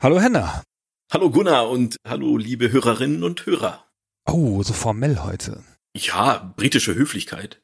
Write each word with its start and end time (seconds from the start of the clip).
Hallo 0.00 0.20
Henna. 0.20 0.62
Hallo 1.12 1.28
Gunnar 1.28 1.68
und 1.70 1.96
hallo 2.06 2.36
liebe 2.36 2.70
Hörerinnen 2.70 3.24
und 3.24 3.46
Hörer. 3.46 3.84
Oh, 4.26 4.62
so 4.62 4.72
formell 4.72 5.18
heute. 5.24 5.64
Ja, 5.96 6.54
britische 6.56 6.94
Höflichkeit. 6.94 7.60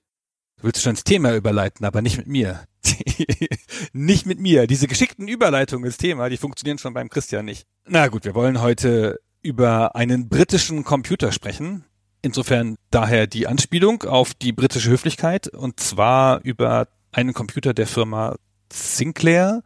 Du 0.57 0.65
willst 0.65 0.83
schon 0.83 0.91
ins 0.91 1.05
Thema 1.05 1.37
überleiten, 1.37 1.87
aber 1.87 2.03
nicht 2.03 2.17
mit 2.17 2.27
mir. 2.27 2.65
nicht 3.93 4.27
mit 4.27 4.41
mir. 4.41 4.67
Diese 4.67 4.89
geschickten 4.89 5.29
Überleitungen 5.29 5.87
ins 5.87 5.97
Thema, 5.97 6.29
die 6.29 6.37
funktionieren 6.37 6.79
schon 6.79 6.93
beim 6.93 7.09
Christian 7.09 7.45
nicht. 7.45 7.69
Na 7.87 8.09
gut, 8.09 8.25
wir 8.25 8.35
wollen 8.35 8.61
heute 8.61 9.21
über 9.41 9.95
einen 9.95 10.29
britischen 10.29 10.83
Computer 10.83 11.31
sprechen. 11.31 11.85
Insofern 12.21 12.75
daher 12.91 13.29
die 13.29 13.47
Anspielung 13.47 14.03
auf 14.03 14.35
die 14.35 14.51
britische 14.51 14.91
Höflichkeit 14.91 15.47
und 15.47 15.79
zwar 15.79 16.41
über 16.43 16.89
einen 17.13 17.33
Computer 17.33 17.75
der 17.75 17.87
Firma 17.87 18.35
Sinclair, 18.75 19.63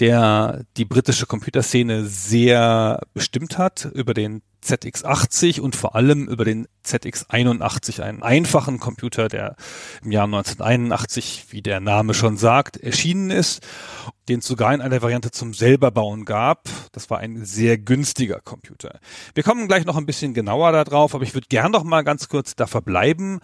der 0.00 0.64
die 0.76 0.84
britische 0.84 1.26
Computerszene 1.26 2.04
sehr 2.04 3.00
bestimmt 3.14 3.58
hat, 3.58 3.88
über 3.94 4.14
den 4.14 4.42
ZX80 4.64 5.60
und 5.60 5.76
vor 5.76 5.94
allem 5.94 6.28
über 6.28 6.44
den 6.44 6.66
ZX81, 6.84 8.00
einen 8.02 8.22
einfachen 8.22 8.78
Computer, 8.80 9.28
der 9.28 9.56
im 10.02 10.10
Jahr 10.10 10.24
1981, 10.24 11.46
wie 11.50 11.62
der 11.62 11.80
Name 11.80 12.12
schon 12.12 12.36
sagt, 12.36 12.76
erschienen 12.76 13.30
ist, 13.30 13.66
den 14.28 14.40
es 14.40 14.46
sogar 14.46 14.74
in 14.74 14.80
einer 14.80 15.00
Variante 15.00 15.30
zum 15.30 15.54
selberbauen 15.54 16.24
gab. 16.24 16.68
Das 16.92 17.08
war 17.08 17.18
ein 17.18 17.44
sehr 17.44 17.78
günstiger 17.78 18.40
Computer. 18.40 18.98
Wir 19.34 19.42
kommen 19.42 19.68
gleich 19.68 19.84
noch 19.84 19.96
ein 19.96 20.06
bisschen 20.06 20.34
genauer 20.34 20.72
darauf, 20.72 21.14
aber 21.14 21.24
ich 21.24 21.34
würde 21.34 21.46
gern 21.48 21.72
noch 21.72 21.84
mal 21.84 22.02
ganz 22.02 22.28
kurz 22.28 22.56
da 22.56 22.66
verbleiben 22.66 23.40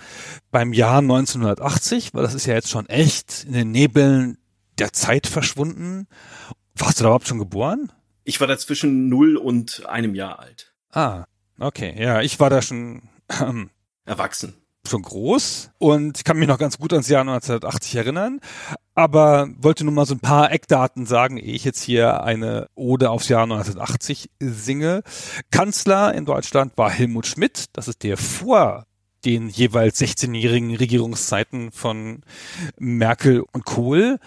beim 0.50 0.72
Jahr 0.72 0.98
1980, 0.98 2.12
weil 2.12 2.22
das 2.22 2.34
ist 2.34 2.46
ja 2.46 2.54
jetzt 2.54 2.70
schon 2.70 2.88
echt 2.88 3.44
in 3.44 3.52
den 3.52 3.70
Nebeln 3.70 4.38
der 4.78 4.92
Zeit 4.92 5.26
verschwunden. 5.26 6.06
Warst 6.74 6.98
du 6.98 7.04
da 7.04 7.08
überhaupt 7.08 7.28
schon 7.28 7.38
geboren? 7.38 7.92
Ich 8.24 8.40
war 8.40 8.46
da 8.46 8.58
zwischen 8.58 9.08
null 9.08 9.36
und 9.36 9.86
einem 9.86 10.14
Jahr 10.14 10.38
alt. 10.38 10.72
Ah, 10.90 11.24
okay. 11.58 11.94
Ja, 11.98 12.22
ich 12.22 12.40
war 12.40 12.50
da 12.50 12.62
schon 12.62 13.02
ähm, 13.40 13.70
erwachsen. 14.04 14.54
Schon 14.86 15.02
groß 15.02 15.70
und 15.78 16.18
ich 16.18 16.24
kann 16.24 16.38
mich 16.38 16.48
noch 16.48 16.58
ganz 16.58 16.78
gut 16.78 16.92
ans 16.92 17.08
Jahr 17.08 17.22
1980 17.22 17.96
erinnern, 17.96 18.40
aber 18.94 19.48
wollte 19.56 19.82
nur 19.82 19.94
mal 19.94 20.04
so 20.04 20.14
ein 20.14 20.20
paar 20.20 20.52
Eckdaten 20.52 21.06
sagen, 21.06 21.38
ehe 21.38 21.54
ich 21.54 21.64
jetzt 21.64 21.82
hier 21.82 22.22
eine 22.22 22.68
Ode 22.74 23.08
aufs 23.08 23.28
Jahr 23.28 23.44
1980 23.44 24.28
singe. 24.40 25.02
Kanzler 25.50 26.14
in 26.14 26.26
Deutschland 26.26 26.76
war 26.76 26.90
Helmut 26.90 27.26
Schmidt, 27.26 27.66
das 27.72 27.88
ist 27.88 28.02
der 28.02 28.18
vor 28.18 28.84
den 29.24 29.48
jeweils 29.48 30.00
16-jährigen 30.00 30.74
Regierungszeiten 30.76 31.72
von 31.72 32.20
Merkel 32.78 33.42
und 33.52 33.64
Kohl. 33.64 34.18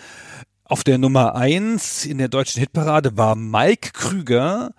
Auf 0.69 0.83
der 0.83 0.97
Nummer 0.97 1.33
eins 1.35 2.03
in 2.03 2.17
der 2.17 2.27
deutschen 2.27 2.59
Hitparade 2.59 3.15
war 3.15 3.35
Mike 3.35 3.91
Krüger 3.93 4.73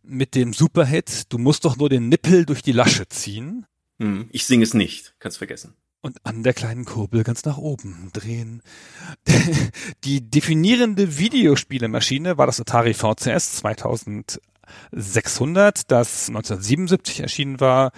mit 0.00 0.36
dem 0.36 0.52
Superhit 0.52 1.32
Du 1.32 1.38
musst 1.38 1.64
doch 1.64 1.76
nur 1.76 1.88
den 1.88 2.08
Nippel 2.08 2.46
durch 2.46 2.62
die 2.62 2.70
Lasche 2.70 3.08
ziehen. 3.08 3.66
Hm, 3.98 4.28
ich 4.30 4.46
singe 4.46 4.62
es 4.62 4.72
nicht, 4.72 5.16
kannst 5.18 5.38
vergessen. 5.38 5.74
Und 6.00 6.24
an 6.24 6.44
der 6.44 6.54
kleinen 6.54 6.84
Kurbel 6.84 7.24
ganz 7.24 7.44
nach 7.44 7.58
oben 7.58 8.10
drehen. 8.12 8.62
Die 10.04 10.30
definierende 10.30 11.18
Videospielemaschine 11.18 12.38
war 12.38 12.46
das 12.46 12.60
Atari 12.60 12.94
VCS 12.94 13.56
2000 13.56 14.40
600, 14.92 15.90
das 15.90 16.28
1977 16.28 17.20
erschienen 17.20 17.60
war. 17.60 17.92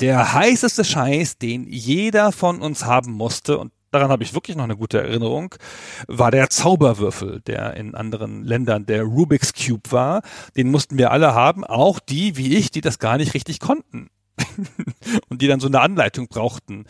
Der 0.00 0.32
heißeste 0.32 0.84
Scheiß, 0.84 1.38
den 1.38 1.66
jeder 1.66 2.32
von 2.32 2.62
uns 2.62 2.84
haben 2.84 3.12
musste 3.12 3.58
und 3.58 3.72
daran 3.94 4.10
habe 4.10 4.22
ich 4.22 4.34
wirklich 4.34 4.56
noch 4.56 4.64
eine 4.64 4.76
gute 4.76 5.00
Erinnerung, 5.00 5.54
war 6.06 6.30
der 6.30 6.50
Zauberwürfel, 6.50 7.40
der 7.40 7.74
in 7.74 7.94
anderen 7.94 8.42
Ländern 8.44 8.86
der 8.86 9.04
Rubik's 9.04 9.52
Cube 9.52 9.90
war. 9.90 10.22
Den 10.56 10.70
mussten 10.70 10.98
wir 10.98 11.10
alle 11.10 11.34
haben, 11.34 11.64
auch 11.64 12.00
die 12.00 12.36
wie 12.36 12.56
ich, 12.56 12.70
die 12.70 12.80
das 12.80 12.98
gar 12.98 13.16
nicht 13.16 13.34
richtig 13.34 13.60
konnten 13.60 14.10
und 15.28 15.40
die 15.40 15.46
dann 15.46 15.60
so 15.60 15.68
eine 15.68 15.80
Anleitung 15.80 16.28
brauchten 16.28 16.84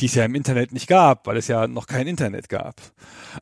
die 0.00 0.06
es 0.06 0.14
ja 0.16 0.24
im 0.24 0.34
Internet 0.34 0.72
nicht 0.72 0.88
gab, 0.88 1.26
weil 1.26 1.36
es 1.36 1.46
ja 1.46 1.68
noch 1.68 1.86
kein 1.86 2.08
Internet 2.08 2.48
gab. 2.48 2.80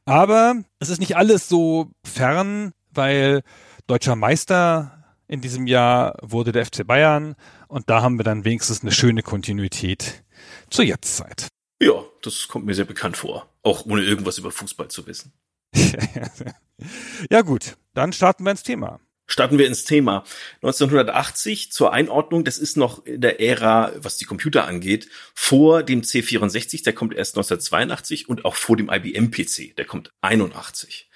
Aber 0.04 0.56
es 0.78 0.90
ist 0.90 1.00
nicht 1.00 1.16
alles 1.16 1.48
so 1.48 1.90
fern, 2.04 2.72
weil 2.90 3.42
deutscher 3.86 4.14
Meister 4.14 5.04
in 5.26 5.40
diesem 5.40 5.66
Jahr 5.66 6.16
wurde 6.22 6.52
der 6.52 6.66
FC 6.66 6.86
Bayern 6.86 7.34
und 7.68 7.88
da 7.88 8.02
haben 8.02 8.18
wir 8.18 8.24
dann 8.24 8.44
wenigstens 8.44 8.82
eine 8.82 8.92
schöne 8.92 9.22
Kontinuität 9.22 10.24
zur 10.68 10.84
Jetztzeit. 10.84 11.48
Ja, 11.82 12.04
das 12.22 12.48
kommt 12.48 12.66
mir 12.66 12.74
sehr 12.74 12.84
bekannt 12.84 13.16
vor, 13.16 13.48
auch 13.62 13.86
ohne 13.86 14.02
irgendwas 14.02 14.38
über 14.38 14.50
Fußball 14.50 14.88
zu 14.88 15.06
wissen. 15.06 15.32
ja 17.30 17.40
gut, 17.42 17.76
dann 17.94 18.12
starten 18.12 18.44
wir 18.44 18.50
ins 18.50 18.62
Thema. 18.62 19.00
Starten 19.26 19.58
wir 19.58 19.66
ins 19.66 19.84
Thema. 19.84 20.24
1980 20.56 21.70
zur 21.70 21.92
Einordnung, 21.92 22.44
das 22.44 22.58
ist 22.58 22.76
noch 22.76 23.06
in 23.06 23.20
der 23.20 23.40
Ära, 23.40 23.92
was 23.96 24.18
die 24.18 24.24
Computer 24.24 24.66
angeht, 24.66 25.08
vor 25.34 25.84
dem 25.84 26.02
C64, 26.02 26.82
der 26.82 26.94
kommt 26.94 27.14
erst 27.14 27.36
1982 27.36 28.28
und 28.28 28.44
auch 28.44 28.56
vor 28.56 28.76
dem 28.76 28.90
IBM 28.90 29.30
PC, 29.30 29.76
der 29.76 29.84
kommt 29.84 30.12
81. 30.20 31.08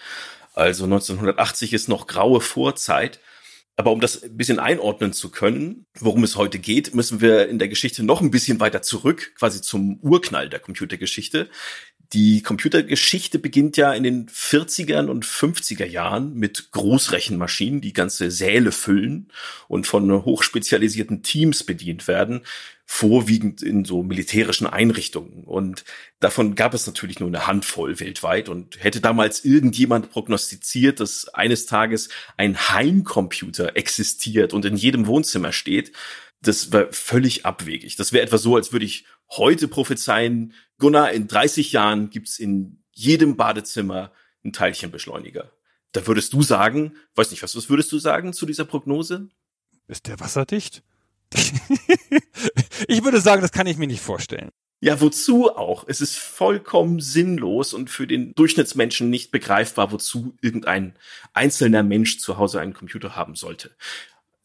Also 0.55 0.85
1980 0.85 1.73
ist 1.73 1.89
noch 1.89 2.07
graue 2.07 2.41
Vorzeit. 2.41 3.19
Aber 3.77 3.91
um 3.91 4.01
das 4.01 4.23
ein 4.23 4.37
bisschen 4.37 4.61
einordnen 4.61 5.12
zu 5.12 5.31
können, 5.31 5.87
worum 5.99 6.23
es 6.23 6.37
heute 6.37 6.61
geht, 6.61 6.95
müssen 6.95 7.21
wir 7.21 7.49
in 7.49 7.59
der 7.59 7.69
Geschichte 7.69 8.05
noch 8.05 8.21
ein 8.21 8.31
bisschen 8.31 8.61
weiter 8.61 8.83
zurück, 8.83 9.35
quasi 9.37 9.62
zum 9.62 9.99
Urknall 10.01 10.49
der 10.49 10.61
Computergeschichte. 10.61 11.51
Die 12.15 12.43
Computergeschichte 12.43 13.41
beginnt 13.41 13.77
ja 13.77 13.93
in 13.93 14.05
den 14.05 14.29
40ern 14.29 15.09
und 15.09 15.27
50er 15.27 15.85
Jahren 15.85 16.35
mit 16.35 16.71
Großrechenmaschinen, 16.71 17.81
die 17.81 17.93
ganze 17.93 18.31
Säle 18.31 18.71
füllen 18.71 19.33
und 19.67 19.89
von 19.89 20.25
hochspezialisierten 20.25 21.25
Teams 21.25 21.65
bedient 21.65 22.07
werden, 22.07 22.43
vorwiegend 22.87 23.63
in 23.63 23.85
so 23.85 24.05
militärischen 24.05 24.69
Einrichtungen. 24.69 25.43
Und 25.43 25.85
davon 26.21 26.55
gab 26.55 26.73
es 26.73 26.87
natürlich 26.87 27.19
nur 27.19 27.31
eine 27.31 27.49
Handvoll 27.49 27.99
weltweit. 27.99 28.49
Und 28.49 28.85
hätte 28.85 29.01
damals 29.01 29.45
irgendjemand 29.45 30.11
prognostiziert, 30.11 31.01
dass 31.01 31.27
eines 31.35 31.67
Tages 31.67 32.11
ein 32.37 32.57
Heimcomputer 32.57 33.77
existiert 33.77 34.53
und 34.53 34.65
in 34.65 34.77
jedem 34.77 35.09
Wohnzimmer 35.09 35.51
steht, 35.51 35.91
das 36.44 36.72
war 36.72 36.93
völlig 36.93 37.47
abwegig. 37.47 37.97
Das 37.97 38.12
wäre 38.12 38.25
etwa 38.25 38.38
so, 38.38 38.56
als 38.56 38.72
würde 38.72 38.84
ich 38.84 39.05
heute 39.31 39.69
prophezeien, 39.69 40.53
Gunnar, 40.78 41.12
in 41.12 41.28
30 41.28 41.72
Jahren 41.72 42.10
gibt's 42.10 42.38
in 42.38 42.82
jedem 42.93 43.37
Badezimmer 43.37 44.12
einen 44.43 44.53
Teilchenbeschleuniger. 44.53 45.50
Da 45.93 46.06
würdest 46.06 46.33
du 46.33 46.43
sagen, 46.43 46.97
weiß 47.15 47.31
nicht, 47.31 47.43
was, 47.43 47.56
was 47.56 47.69
würdest 47.69 47.93
du 47.93 47.99
sagen 47.99 48.33
zu 48.33 48.47
dieser 48.47 48.65
Prognose? 48.65 49.28
Ist 49.87 50.06
der 50.06 50.21
wasserdicht? 50.21 50.83
ich 52.88 53.04
würde 53.04 53.21
sagen, 53.21 53.43
das 53.43 53.53
kann 53.53 53.66
ich 53.66 53.77
mir 53.77 53.87
nicht 53.87 54.03
vorstellen. 54.03 54.50
Ja, 54.81 55.00
wozu 55.00 55.50
auch? 55.56 55.84
Es 55.87 56.00
ist 56.00 56.16
vollkommen 56.16 57.00
sinnlos 57.00 57.72
und 57.72 57.88
für 57.88 58.06
den 58.06 58.34
Durchschnittsmenschen 58.34 59.09
nicht 59.09 59.31
begreifbar, 59.31 59.93
wozu 59.93 60.37
irgendein 60.43 60.94
einzelner 61.33 61.83
Mensch 61.83 62.19
zu 62.19 62.37
Hause 62.37 62.60
einen 62.60 62.75
Computer 62.75 63.16
haben 63.16 63.34
sollte 63.34 63.71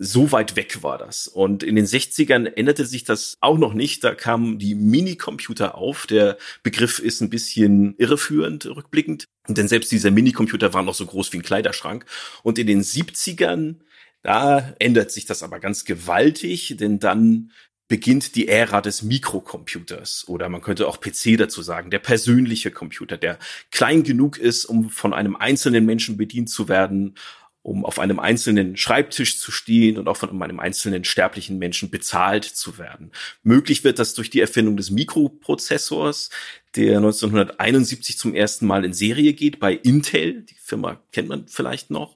so 0.01 0.31
weit 0.31 0.55
weg 0.55 0.81
war 0.81 0.97
das. 0.97 1.27
Und 1.27 1.61
in 1.61 1.75
den 1.75 1.85
60ern 1.85 2.45
änderte 2.45 2.85
sich 2.85 3.03
das 3.03 3.37
auch 3.41 3.57
noch 3.57 3.73
nicht. 3.73 4.03
Da 4.05 4.15
kamen 4.15 4.57
die 4.57 4.73
Minicomputer 4.73 5.75
auf. 5.75 6.07
Der 6.07 6.37
Begriff 6.63 6.99
ist 6.99 7.21
ein 7.21 7.29
bisschen 7.29 7.95
irreführend, 7.97 8.65
rückblickend. 8.65 9.25
Denn 9.49 9.67
selbst 9.67 9.91
dieser 9.91 10.09
Minicomputer 10.09 10.73
war 10.73 10.83
noch 10.83 10.95
so 10.95 11.05
groß 11.05 11.33
wie 11.33 11.37
ein 11.37 11.43
Kleiderschrank. 11.43 12.05
Und 12.43 12.57
in 12.57 12.67
den 12.67 12.81
70ern, 12.81 13.75
da 14.23 14.73
ändert 14.79 15.11
sich 15.11 15.25
das 15.25 15.43
aber 15.43 15.59
ganz 15.59 15.83
gewaltig, 15.83 16.75
denn 16.79 16.99
dann 16.99 17.51
beginnt 17.89 18.35
die 18.35 18.47
Ära 18.47 18.81
des 18.81 19.01
Mikrocomputers 19.01 20.25
oder 20.27 20.47
man 20.47 20.61
könnte 20.61 20.87
auch 20.87 21.01
PC 21.01 21.37
dazu 21.37 21.63
sagen, 21.63 21.89
der 21.89 21.97
persönliche 21.97 22.69
Computer, 22.69 23.17
der 23.17 23.39
klein 23.71 24.03
genug 24.03 24.37
ist, 24.37 24.65
um 24.65 24.91
von 24.91 25.11
einem 25.11 25.35
einzelnen 25.35 25.85
Menschen 25.85 26.15
bedient 26.15 26.49
zu 26.49 26.69
werden, 26.69 27.15
um 27.61 27.85
auf 27.85 27.99
einem 27.99 28.19
einzelnen 28.19 28.77
Schreibtisch 28.77 29.39
zu 29.39 29.51
stehen 29.51 29.97
und 29.97 30.07
auch 30.07 30.17
von 30.17 30.41
einem 30.41 30.59
einzelnen 30.59 31.03
sterblichen 31.03 31.57
Menschen 31.57 31.89
bezahlt 31.89 32.45
zu 32.45 32.77
werden. 32.77 33.11
Möglich 33.43 33.83
wird 33.83 33.99
das 33.99 34.13
durch 34.13 34.29
die 34.29 34.41
Erfindung 34.41 34.77
des 34.77 34.91
Mikroprozessors, 34.91 36.29
der 36.75 36.97
1971 36.97 38.17
zum 38.17 38.33
ersten 38.33 38.65
Mal 38.65 38.85
in 38.85 38.93
Serie 38.93 39.33
geht 39.33 39.59
bei 39.59 39.73
Intel. 39.73 40.43
Die 40.43 40.55
Firma 40.55 41.01
kennt 41.11 41.27
man 41.27 41.47
vielleicht 41.47 41.89
noch. 41.89 42.15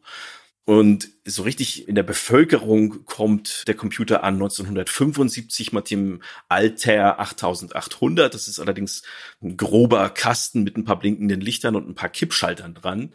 Und 0.65 1.09
so 1.25 1.43
richtig 1.43 1.89
in 1.89 1.95
der 1.95 2.03
Bevölkerung 2.03 3.03
kommt 3.03 3.67
der 3.67 3.75
Computer 3.75 4.23
an 4.23 4.35
1975 4.35 5.73
mit 5.73 5.89
dem 5.89 6.21
Altair 6.47 7.19
8800. 7.19 8.33
Das 8.33 8.47
ist 8.47 8.59
allerdings 8.59 9.03
ein 9.41 9.57
grober 9.57 10.09
Kasten 10.09 10.63
mit 10.63 10.77
ein 10.77 10.85
paar 10.85 10.99
blinkenden 10.99 11.41
Lichtern 11.41 11.75
und 11.75 11.89
ein 11.89 11.95
paar 11.95 12.07
Kippschaltern 12.07 12.75
dran. 12.75 13.11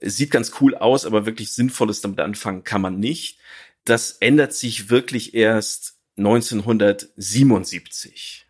Es 0.00 0.16
sieht 0.16 0.30
ganz 0.30 0.52
cool 0.60 0.74
aus, 0.74 1.06
aber 1.06 1.26
wirklich 1.26 1.52
Sinnvolles 1.52 2.00
damit 2.00 2.20
anfangen 2.20 2.64
kann 2.64 2.80
man 2.80 2.98
nicht. 2.98 3.38
Das 3.84 4.12
ändert 4.12 4.54
sich 4.54 4.88
wirklich 4.90 5.34
erst 5.34 5.98
1977. 6.16 8.46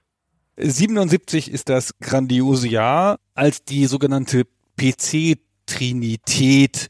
77 0.57 1.51
ist 1.51 1.69
das 1.69 1.99
grandiose 2.01 2.69
Jahr, 2.69 3.19
als 3.35 3.65
die 3.65 3.87
sogenannte 3.87 4.45
PC-Trinität 4.79 6.89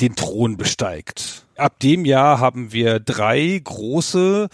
den 0.00 0.14
Thron 0.14 0.56
besteigt. 0.56 1.44
Ab 1.56 1.78
dem 1.80 2.04
Jahr 2.04 2.38
haben 2.40 2.72
wir 2.72 3.00
drei 3.00 3.60
große 3.62 4.48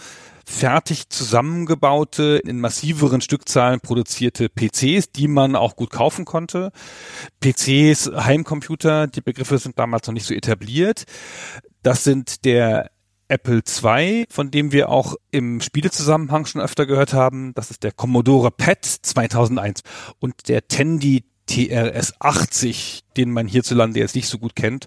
fertig 0.45 1.09
zusammengebaute, 1.09 2.41
in 2.43 2.59
massiveren 2.59 3.21
Stückzahlen 3.21 3.79
produzierte 3.79 4.49
PCs, 4.49 5.11
die 5.11 5.27
man 5.27 5.55
auch 5.55 5.75
gut 5.75 5.89
kaufen 5.89 6.25
konnte. 6.25 6.71
PCs, 7.39 8.11
Heimcomputer, 8.15 9.07
die 9.07 9.21
Begriffe 9.21 9.57
sind 9.57 9.79
damals 9.79 10.07
noch 10.07 10.13
nicht 10.13 10.25
so 10.25 10.33
etabliert. 10.33 11.05
Das 11.83 12.03
sind 12.03 12.45
der 12.45 12.91
Apple 13.27 13.61
II, 13.61 14.25
von 14.29 14.51
dem 14.51 14.73
wir 14.73 14.89
auch 14.89 15.15
im 15.31 15.61
Spielezusammenhang 15.61 16.45
schon 16.45 16.61
öfter 16.61 16.85
gehört 16.85 17.13
haben. 17.13 17.53
Das 17.53 17.71
ist 17.71 17.83
der 17.83 17.93
Commodore 17.93 18.51
PET 18.51 18.83
2001 18.83 19.81
und 20.19 20.49
der 20.49 20.67
Tandy 20.67 21.23
TRS 21.45 22.13
80, 22.19 23.01
den 23.17 23.31
man 23.31 23.47
hierzulande 23.47 23.99
jetzt 23.99 24.15
nicht 24.15 24.27
so 24.27 24.37
gut 24.37 24.55
kennt, 24.55 24.85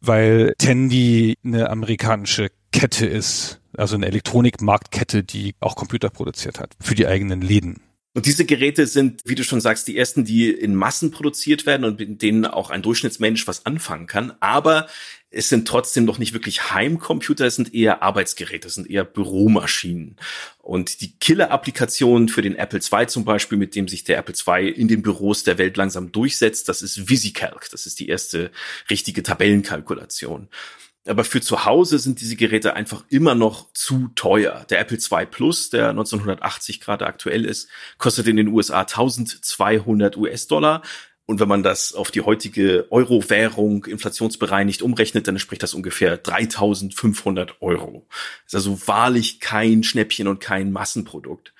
weil 0.00 0.54
Tandy 0.58 1.36
eine 1.44 1.70
amerikanische 1.70 2.50
Kette 2.72 3.06
ist, 3.06 3.60
also 3.76 3.96
eine 3.96 4.06
Elektronikmarktkette, 4.06 5.24
die 5.24 5.54
auch 5.60 5.76
Computer 5.76 6.10
produziert 6.10 6.60
hat 6.60 6.74
für 6.80 6.94
die 6.94 7.06
eigenen 7.06 7.40
Läden. 7.40 7.80
Und 8.16 8.24
diese 8.24 8.46
Geräte 8.46 8.86
sind, 8.86 9.20
wie 9.26 9.34
du 9.34 9.44
schon 9.44 9.60
sagst, 9.60 9.86
die 9.88 9.98
ersten, 9.98 10.24
die 10.24 10.50
in 10.50 10.74
Massen 10.74 11.10
produziert 11.10 11.66
werden 11.66 11.84
und 11.84 11.98
mit 11.98 12.22
denen 12.22 12.46
auch 12.46 12.70
ein 12.70 12.80
Durchschnittsmensch 12.80 13.46
was 13.46 13.66
anfangen 13.66 14.06
kann. 14.06 14.32
Aber 14.40 14.88
es 15.28 15.50
sind 15.50 15.68
trotzdem 15.68 16.06
noch 16.06 16.16
nicht 16.16 16.32
wirklich 16.32 16.72
Heimcomputer, 16.72 17.44
es 17.44 17.56
sind 17.56 17.74
eher 17.74 18.02
Arbeitsgeräte, 18.02 18.68
es 18.68 18.74
sind 18.74 18.88
eher 18.88 19.04
Büromaschinen. 19.04 20.16
Und 20.62 21.02
die 21.02 21.18
Killer-Applikation 21.18 22.30
für 22.30 22.40
den 22.40 22.56
Apple 22.56 22.80
II 22.80 23.06
zum 23.06 23.26
Beispiel, 23.26 23.58
mit 23.58 23.74
dem 23.74 23.86
sich 23.86 24.04
der 24.04 24.16
Apple 24.16 24.34
II 24.34 24.70
in 24.70 24.88
den 24.88 25.02
Büros 25.02 25.42
der 25.42 25.58
Welt 25.58 25.76
langsam 25.76 26.10
durchsetzt, 26.10 26.70
das 26.70 26.80
ist 26.80 27.10
VisiCalc. 27.10 27.68
Das 27.70 27.84
ist 27.84 28.00
die 28.00 28.08
erste 28.08 28.50
richtige 28.88 29.22
Tabellenkalkulation. 29.22 30.48
Aber 31.06 31.24
für 31.24 31.40
zu 31.40 31.64
Hause 31.64 31.98
sind 31.98 32.20
diese 32.20 32.36
Geräte 32.36 32.74
einfach 32.74 33.04
immer 33.08 33.34
noch 33.34 33.72
zu 33.72 34.08
teuer. 34.14 34.66
Der 34.70 34.80
Apple 34.80 34.98
II 34.98 35.26
Plus, 35.26 35.70
der 35.70 35.90
1980 35.90 36.80
gerade 36.80 37.06
aktuell 37.06 37.44
ist, 37.44 37.68
kostet 37.98 38.26
in 38.26 38.36
den 38.36 38.48
USA 38.48 38.80
1200 38.80 40.16
US-Dollar. 40.16 40.82
Und 41.26 41.40
wenn 41.40 41.48
man 41.48 41.64
das 41.64 41.92
auf 41.92 42.12
die 42.12 42.20
heutige 42.20 42.86
Euro-Währung 42.90 43.84
inflationsbereinigt 43.84 44.82
umrechnet, 44.82 45.26
dann 45.26 45.34
entspricht 45.34 45.62
das 45.62 45.74
ungefähr 45.74 46.16
3500 46.16 47.60
Euro. 47.60 48.06
Das 48.44 48.52
ist 48.52 48.66
also 48.68 48.86
wahrlich 48.86 49.40
kein 49.40 49.82
Schnäppchen 49.82 50.28
und 50.28 50.38
kein 50.38 50.70
Massenprodukt. 50.70 51.52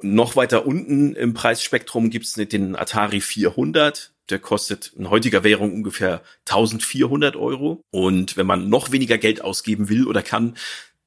Noch 0.00 0.36
weiter 0.36 0.66
unten 0.66 1.16
im 1.16 1.34
Preisspektrum 1.34 2.10
gibt 2.10 2.26
es 2.26 2.34
den 2.34 2.76
Atari 2.76 3.20
400 3.20 4.13
der 4.30 4.38
kostet 4.38 4.92
in 4.96 5.10
heutiger 5.10 5.44
Währung 5.44 5.72
ungefähr 5.72 6.22
1400 6.48 7.36
Euro. 7.36 7.82
Und 7.90 8.36
wenn 8.36 8.46
man 8.46 8.68
noch 8.68 8.92
weniger 8.92 9.18
Geld 9.18 9.42
ausgeben 9.42 9.88
will 9.88 10.06
oder 10.06 10.22
kann, 10.22 10.56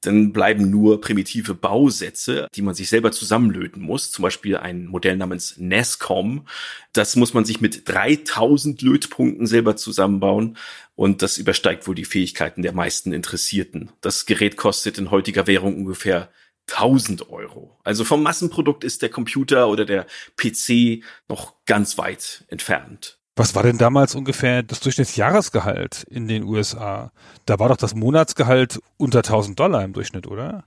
dann 0.02 0.32
bleiben 0.32 0.70
nur 0.70 1.00
primitive 1.00 1.54
Bausätze, 1.54 2.46
die 2.54 2.62
man 2.62 2.74
sich 2.74 2.88
selber 2.88 3.10
zusammenlöten 3.10 3.82
muss. 3.82 4.12
Zum 4.12 4.22
Beispiel 4.22 4.56
ein 4.56 4.86
Modell 4.86 5.16
namens 5.16 5.56
NESCOM. 5.58 6.46
Das 6.92 7.16
muss 7.16 7.34
man 7.34 7.44
sich 7.44 7.60
mit 7.60 7.88
3000 7.88 8.80
Lötpunkten 8.80 9.46
selber 9.46 9.76
zusammenbauen. 9.76 10.56
Und 10.94 11.22
das 11.22 11.38
übersteigt 11.38 11.88
wohl 11.88 11.96
die 11.96 12.04
Fähigkeiten 12.04 12.62
der 12.62 12.72
meisten 12.72 13.12
Interessierten. 13.12 13.90
Das 14.00 14.26
Gerät 14.26 14.56
kostet 14.56 14.98
in 14.98 15.10
heutiger 15.10 15.46
Währung 15.46 15.76
ungefähr 15.76 16.30
1000 16.70 17.30
Euro. 17.30 17.78
Also 17.84 18.04
vom 18.04 18.22
Massenprodukt 18.22 18.84
ist 18.84 19.02
der 19.02 19.08
Computer 19.08 19.68
oder 19.68 19.84
der 19.84 20.06
PC 20.36 21.02
noch 21.28 21.54
ganz 21.66 21.98
weit 21.98 22.44
entfernt. 22.48 23.18
Was 23.36 23.54
war 23.54 23.62
denn 23.62 23.78
damals 23.78 24.16
ungefähr 24.16 24.64
das 24.64 24.80
Durchschnittsjahresgehalt 24.80 26.04
in 26.10 26.26
den 26.26 26.42
USA? 26.42 27.12
Da 27.46 27.60
war 27.60 27.68
doch 27.68 27.76
das 27.76 27.94
Monatsgehalt 27.94 28.80
unter 28.96 29.18
1000 29.18 29.58
Dollar 29.58 29.84
im 29.84 29.92
Durchschnitt, 29.92 30.26
oder? 30.26 30.64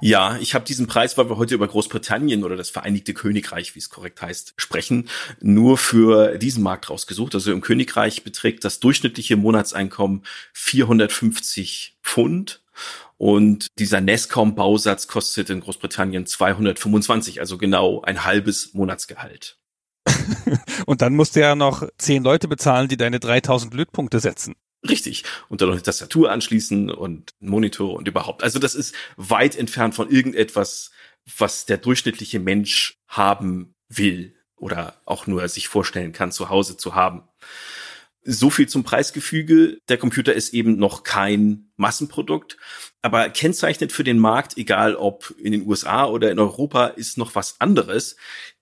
Ja, 0.00 0.38
ich 0.38 0.54
habe 0.54 0.64
diesen 0.64 0.86
Preis, 0.86 1.18
weil 1.18 1.28
wir 1.28 1.36
heute 1.36 1.54
über 1.54 1.68
Großbritannien 1.68 2.44
oder 2.44 2.56
das 2.56 2.70
Vereinigte 2.70 3.12
Königreich, 3.12 3.74
wie 3.74 3.80
es 3.80 3.90
korrekt 3.90 4.22
heißt, 4.22 4.54
sprechen, 4.56 5.10
nur 5.40 5.76
für 5.76 6.38
diesen 6.38 6.62
Markt 6.62 6.88
rausgesucht. 6.88 7.34
Also 7.34 7.52
im 7.52 7.60
Königreich 7.60 8.24
beträgt 8.24 8.64
das 8.64 8.80
durchschnittliche 8.80 9.36
Monatseinkommen 9.36 10.22
450 10.54 11.98
Pfund 12.02 12.62
und 13.20 13.66
dieser 13.78 14.00
Nescom-Bausatz 14.00 15.06
kostet 15.06 15.50
in 15.50 15.60
Großbritannien 15.60 16.24
225, 16.24 17.38
also 17.40 17.58
genau 17.58 18.00
ein 18.00 18.24
halbes 18.24 18.72
Monatsgehalt. 18.72 19.58
und 20.86 21.02
dann 21.02 21.14
musst 21.14 21.36
du 21.36 21.40
ja 21.40 21.54
noch 21.54 21.86
zehn 21.98 22.22
Leute 22.22 22.48
bezahlen, 22.48 22.88
die 22.88 22.96
deine 22.96 23.20
3000 23.20 23.74
Lötpunkte 23.74 24.20
setzen. 24.20 24.54
Richtig. 24.88 25.24
Und 25.50 25.60
dann 25.60 25.68
noch 25.68 25.74
eine 25.74 25.82
Tastatur 25.82 26.30
anschließen 26.30 26.90
und 26.90 27.34
einen 27.42 27.50
Monitor 27.50 27.92
und 27.92 28.08
überhaupt. 28.08 28.42
Also 28.42 28.58
das 28.58 28.74
ist 28.74 28.94
weit 29.18 29.54
entfernt 29.54 29.94
von 29.94 30.08
irgendetwas, 30.08 30.90
was 31.36 31.66
der 31.66 31.76
durchschnittliche 31.76 32.40
Mensch 32.40 32.96
haben 33.06 33.74
will 33.90 34.34
oder 34.56 34.98
auch 35.04 35.26
nur 35.26 35.46
sich 35.50 35.68
vorstellen 35.68 36.12
kann, 36.12 36.32
zu 36.32 36.48
Hause 36.48 36.78
zu 36.78 36.94
haben. 36.94 37.28
So 38.22 38.50
viel 38.50 38.68
zum 38.68 38.84
Preisgefüge. 38.84 39.78
Der 39.88 39.96
Computer 39.96 40.34
ist 40.34 40.52
eben 40.52 40.76
noch 40.76 41.04
kein 41.04 41.70
Massenprodukt, 41.76 42.58
aber 43.00 43.30
kennzeichnet 43.30 43.92
für 43.92 44.04
den 44.04 44.18
Markt, 44.18 44.58
egal 44.58 44.94
ob 44.94 45.34
in 45.38 45.52
den 45.52 45.66
USA 45.66 46.04
oder 46.04 46.30
in 46.30 46.38
Europa, 46.38 46.88
ist 46.88 47.16
noch 47.16 47.34
was 47.34 47.60
anderes. 47.60 48.16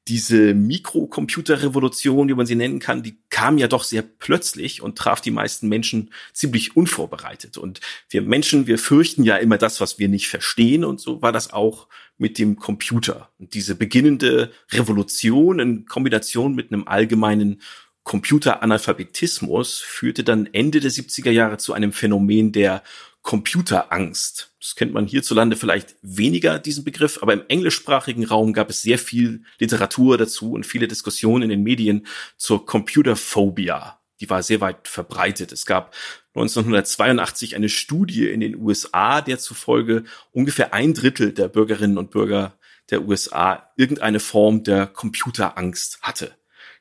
Diese 0.06 0.54
Mikrocomputerrevolution, 0.54 2.28
wie 2.28 2.34
man 2.34 2.46
sie 2.46 2.54
nennen 2.54 2.78
kann, 2.78 3.02
die 3.02 3.18
kam 3.30 3.58
ja 3.58 3.66
doch 3.66 3.82
sehr 3.82 4.02
plötzlich 4.02 4.80
und 4.80 4.96
traf 4.96 5.20
die 5.20 5.32
meisten 5.32 5.68
Menschen 5.68 6.12
ziemlich 6.32 6.76
unvorbereitet. 6.76 7.58
Und 7.58 7.80
wir 8.08 8.22
Menschen, 8.22 8.68
wir 8.68 8.78
fürchten 8.78 9.24
ja 9.24 9.36
immer 9.36 9.58
das, 9.58 9.80
was 9.80 9.98
wir 9.98 10.08
nicht 10.08 10.28
verstehen. 10.28 10.84
Und 10.84 11.00
so 11.00 11.20
war 11.20 11.32
das 11.32 11.52
auch 11.52 11.88
mit 12.16 12.38
dem 12.38 12.56
Computer. 12.56 13.30
Und 13.38 13.54
diese 13.54 13.74
beginnende 13.74 14.52
Revolution 14.70 15.58
in 15.58 15.84
Kombination 15.86 16.54
mit 16.54 16.72
einem 16.72 16.86
allgemeinen 16.86 17.60
Computeranalphabetismus 18.08 19.80
führte 19.80 20.24
dann 20.24 20.48
Ende 20.54 20.80
der 20.80 20.90
70er 20.90 21.30
Jahre 21.30 21.58
zu 21.58 21.74
einem 21.74 21.92
Phänomen 21.92 22.52
der 22.52 22.82
Computerangst. 23.20 24.54
Das 24.58 24.76
kennt 24.76 24.94
man 24.94 25.06
hierzulande 25.06 25.56
vielleicht 25.56 25.96
weniger, 26.00 26.58
diesen 26.58 26.84
Begriff, 26.84 27.18
aber 27.20 27.34
im 27.34 27.42
englischsprachigen 27.48 28.24
Raum 28.24 28.54
gab 28.54 28.70
es 28.70 28.80
sehr 28.80 28.98
viel 28.98 29.42
Literatur 29.58 30.16
dazu 30.16 30.52
und 30.52 30.64
viele 30.64 30.88
Diskussionen 30.88 31.42
in 31.42 31.50
den 31.50 31.62
Medien 31.62 32.06
zur 32.38 32.64
Computerphobia. 32.64 34.00
Die 34.20 34.30
war 34.30 34.42
sehr 34.42 34.62
weit 34.62 34.88
verbreitet. 34.88 35.52
Es 35.52 35.66
gab 35.66 35.94
1982 36.28 37.56
eine 37.56 37.68
Studie 37.68 38.30
in 38.30 38.40
den 38.40 38.56
USA, 38.56 39.20
der 39.20 39.38
zufolge 39.38 40.04
ungefähr 40.32 40.72
ein 40.72 40.94
Drittel 40.94 41.34
der 41.34 41.48
Bürgerinnen 41.48 41.98
und 41.98 42.10
Bürger 42.10 42.54
der 42.88 43.02
USA 43.02 43.70
irgendeine 43.76 44.18
Form 44.18 44.64
der 44.64 44.86
Computerangst 44.86 46.00
hatte. 46.00 46.37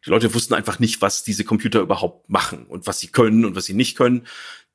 Die 0.08 0.12
Leute 0.12 0.34
wussten 0.34 0.54
einfach 0.54 0.80
nicht, 0.80 1.02
was 1.02 1.26
diese 1.26 1.44
Computer 1.44 1.82
überhaupt 1.82 2.30
machen 2.30 2.66
und 2.66 2.88
was 2.88 3.02
sie 3.02 3.08
können 3.08 3.44
und 3.44 3.58
was 3.58 3.66
sie 3.66 3.74
nicht 3.74 3.98
können. 3.98 4.26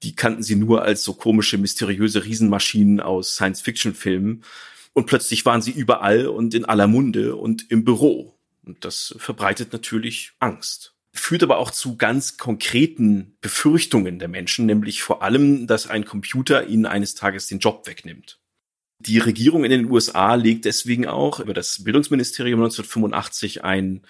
Die 0.03 0.15
kannten 0.15 0.43
sie 0.43 0.57
nur 0.57 0.83
als 0.83 1.03
so 1.03 1.15
komische, 1.15 1.57
mysteriöse 1.57 2.27
Riesenmaschinen 2.27 3.01
aus 3.01 3.37
Science-Fiction-Filmen. 3.37 4.45
Und 4.93 5.07
plötzlich 5.07 5.47
waren 5.47 5.63
sie 5.63 5.71
überall 5.71 6.27
und 6.27 6.53
in 6.53 6.67
aller 6.67 6.87
Munde 6.87 7.37
und 7.37 7.71
im 7.71 7.83
Büro. 7.83 8.37
Und 8.63 8.85
das 8.85 9.15
verbreitet 9.17 9.73
natürlich 9.73 10.33
Angst. 10.39 10.95
Führt 11.15 11.43
aber 11.43 11.57
auch 11.57 11.71
zu 11.71 11.97
ganz 11.97 12.37
konkreten 12.37 13.39
Befürchtungen 13.41 14.19
der 14.19 14.29
Menschen, 14.29 14.67
nämlich 14.67 15.03
vor 15.03 15.23
allem, 15.23 15.67
dass 15.67 15.87
ein 15.87 16.05
Computer 16.05 16.67
ihnen 16.67 16.85
eines 16.85 17.15
Tages 17.15 17.47
den 17.47 17.59
Job 17.59 17.87
wegnimmt. 17.87 18.39
Die 19.05 19.19
Regierung 19.19 19.65
in 19.65 19.71
den 19.71 19.91
USA 19.91 20.37
legt 20.37 20.65
deswegen 20.65 21.09
auch 21.09 21.41
über 21.41 21.55
das 21.55 21.83
Bildungsministerium 21.83 22.61
1985 22.61 23.65
ein 23.65 24.03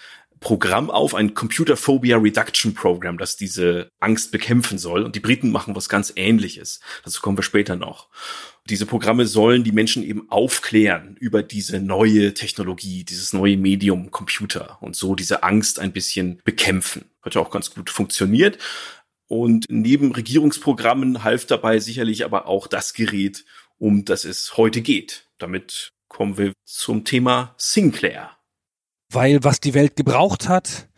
Programm 0.42 0.90
auf, 0.90 1.14
ein 1.14 1.32
Computer 1.32 1.76
Phobia 1.76 2.18
Reduction 2.18 2.74
Program, 2.74 3.16
das 3.16 3.36
diese 3.36 3.88
Angst 4.00 4.32
bekämpfen 4.32 4.76
soll. 4.76 5.04
Und 5.04 5.16
die 5.16 5.20
Briten 5.20 5.50
machen 5.50 5.74
was 5.74 5.88
ganz 5.88 6.12
ähnliches. 6.16 6.80
Dazu 7.04 7.22
kommen 7.22 7.38
wir 7.38 7.42
später 7.42 7.76
noch. 7.76 8.08
Diese 8.68 8.84
Programme 8.84 9.26
sollen 9.26 9.64
die 9.64 9.72
Menschen 9.72 10.02
eben 10.02 10.30
aufklären 10.30 11.16
über 11.18 11.42
diese 11.42 11.80
neue 11.80 12.34
Technologie, 12.34 13.04
dieses 13.04 13.32
neue 13.32 13.56
Medium 13.56 14.10
Computer 14.10 14.78
und 14.82 14.94
so 14.94 15.14
diese 15.14 15.42
Angst 15.42 15.80
ein 15.80 15.92
bisschen 15.92 16.40
bekämpfen. 16.44 17.06
Hat 17.22 17.34
ja 17.34 17.40
auch 17.40 17.50
ganz 17.50 17.72
gut 17.72 17.88
funktioniert. 17.88 18.58
Und 19.28 19.66
neben 19.70 20.12
Regierungsprogrammen 20.12 21.24
half 21.24 21.46
dabei 21.46 21.78
sicherlich 21.78 22.24
aber 22.24 22.46
auch 22.46 22.66
das 22.66 22.92
Gerät, 22.92 23.44
um 23.78 24.04
das 24.04 24.24
es 24.24 24.56
heute 24.56 24.82
geht. 24.82 25.28
Damit 25.38 25.92
kommen 26.08 26.36
wir 26.36 26.52
zum 26.64 27.04
Thema 27.04 27.54
Sinclair. 27.56 28.36
Weil 29.12 29.44
was 29.44 29.60
die 29.60 29.74
Welt 29.74 29.96
gebraucht 29.96 30.48
hat, 30.48 30.88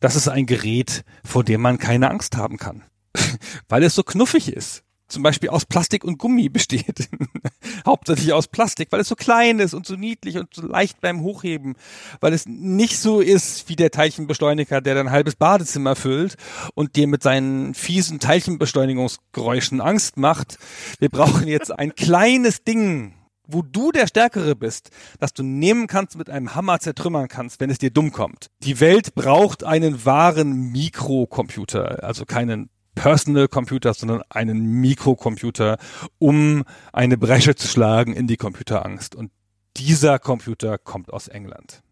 das 0.00 0.14
ist 0.14 0.28
ein 0.28 0.46
Gerät, 0.46 1.04
vor 1.24 1.42
dem 1.42 1.60
man 1.60 1.78
keine 1.78 2.10
Angst 2.10 2.36
haben 2.36 2.56
kann. 2.56 2.84
Weil 3.68 3.82
es 3.82 3.94
so 3.94 4.04
knuffig 4.04 4.52
ist. 4.52 4.84
zum 5.08 5.22
Beispiel 5.22 5.48
aus 5.48 5.64
Plastik 5.64 6.04
und 6.04 6.18
Gummi 6.18 6.50
besteht. 6.50 7.08
Hauptsächlich 7.86 8.32
aus 8.34 8.46
Plastik, 8.46 8.92
weil 8.92 9.00
es 9.00 9.08
so 9.08 9.16
klein 9.16 9.58
ist 9.58 9.72
und 9.72 9.86
so 9.86 9.96
niedlich 9.96 10.36
und 10.36 10.52
so 10.52 10.66
leicht 10.66 11.00
beim 11.00 11.22
Hochheben, 11.22 11.76
weil 12.20 12.34
es 12.34 12.44
nicht 12.46 12.98
so 12.98 13.20
ist 13.20 13.70
wie 13.70 13.76
der 13.76 13.90
Teilchenbeschleuniger, 13.90 14.82
der 14.82 14.94
dein 14.94 15.10
halbes 15.10 15.34
Badezimmer 15.36 15.96
füllt 15.96 16.36
und 16.74 16.96
dir 16.96 17.06
mit 17.06 17.22
seinen 17.22 17.72
fiesen 17.72 18.20
Teilchenbeschleunigungsgeräuschen 18.20 19.80
Angst 19.80 20.18
macht. 20.18 20.58
Wir 20.98 21.08
brauchen 21.08 21.48
jetzt 21.48 21.72
ein 21.76 21.94
kleines 21.96 22.62
Ding, 22.64 23.14
wo 23.48 23.62
du 23.62 23.90
der 23.90 24.06
Stärkere 24.06 24.54
bist, 24.54 24.90
dass 25.18 25.32
du 25.32 25.42
nehmen 25.42 25.88
kannst, 25.88 26.16
mit 26.16 26.30
einem 26.30 26.54
Hammer 26.54 26.78
zertrümmern 26.78 27.26
kannst, 27.26 27.60
wenn 27.60 27.70
es 27.70 27.78
dir 27.78 27.90
dumm 27.90 28.12
kommt. 28.12 28.50
Die 28.62 28.78
Welt 28.78 29.14
braucht 29.14 29.64
einen 29.64 30.04
wahren 30.04 30.70
Mikrocomputer, 30.70 32.04
also 32.04 32.24
keinen 32.24 32.70
Personal 32.94 33.48
Computer, 33.48 33.94
sondern 33.94 34.22
einen 34.28 34.80
Mikrocomputer, 34.80 35.78
um 36.18 36.64
eine 36.92 37.16
Bresche 37.16 37.54
zu 37.54 37.66
schlagen 37.66 38.12
in 38.12 38.26
die 38.26 38.36
Computerangst. 38.36 39.14
Und 39.14 39.30
dieser 39.76 40.18
Computer 40.18 40.78
kommt 40.78 41.12
aus 41.12 41.28
England. 41.28 41.82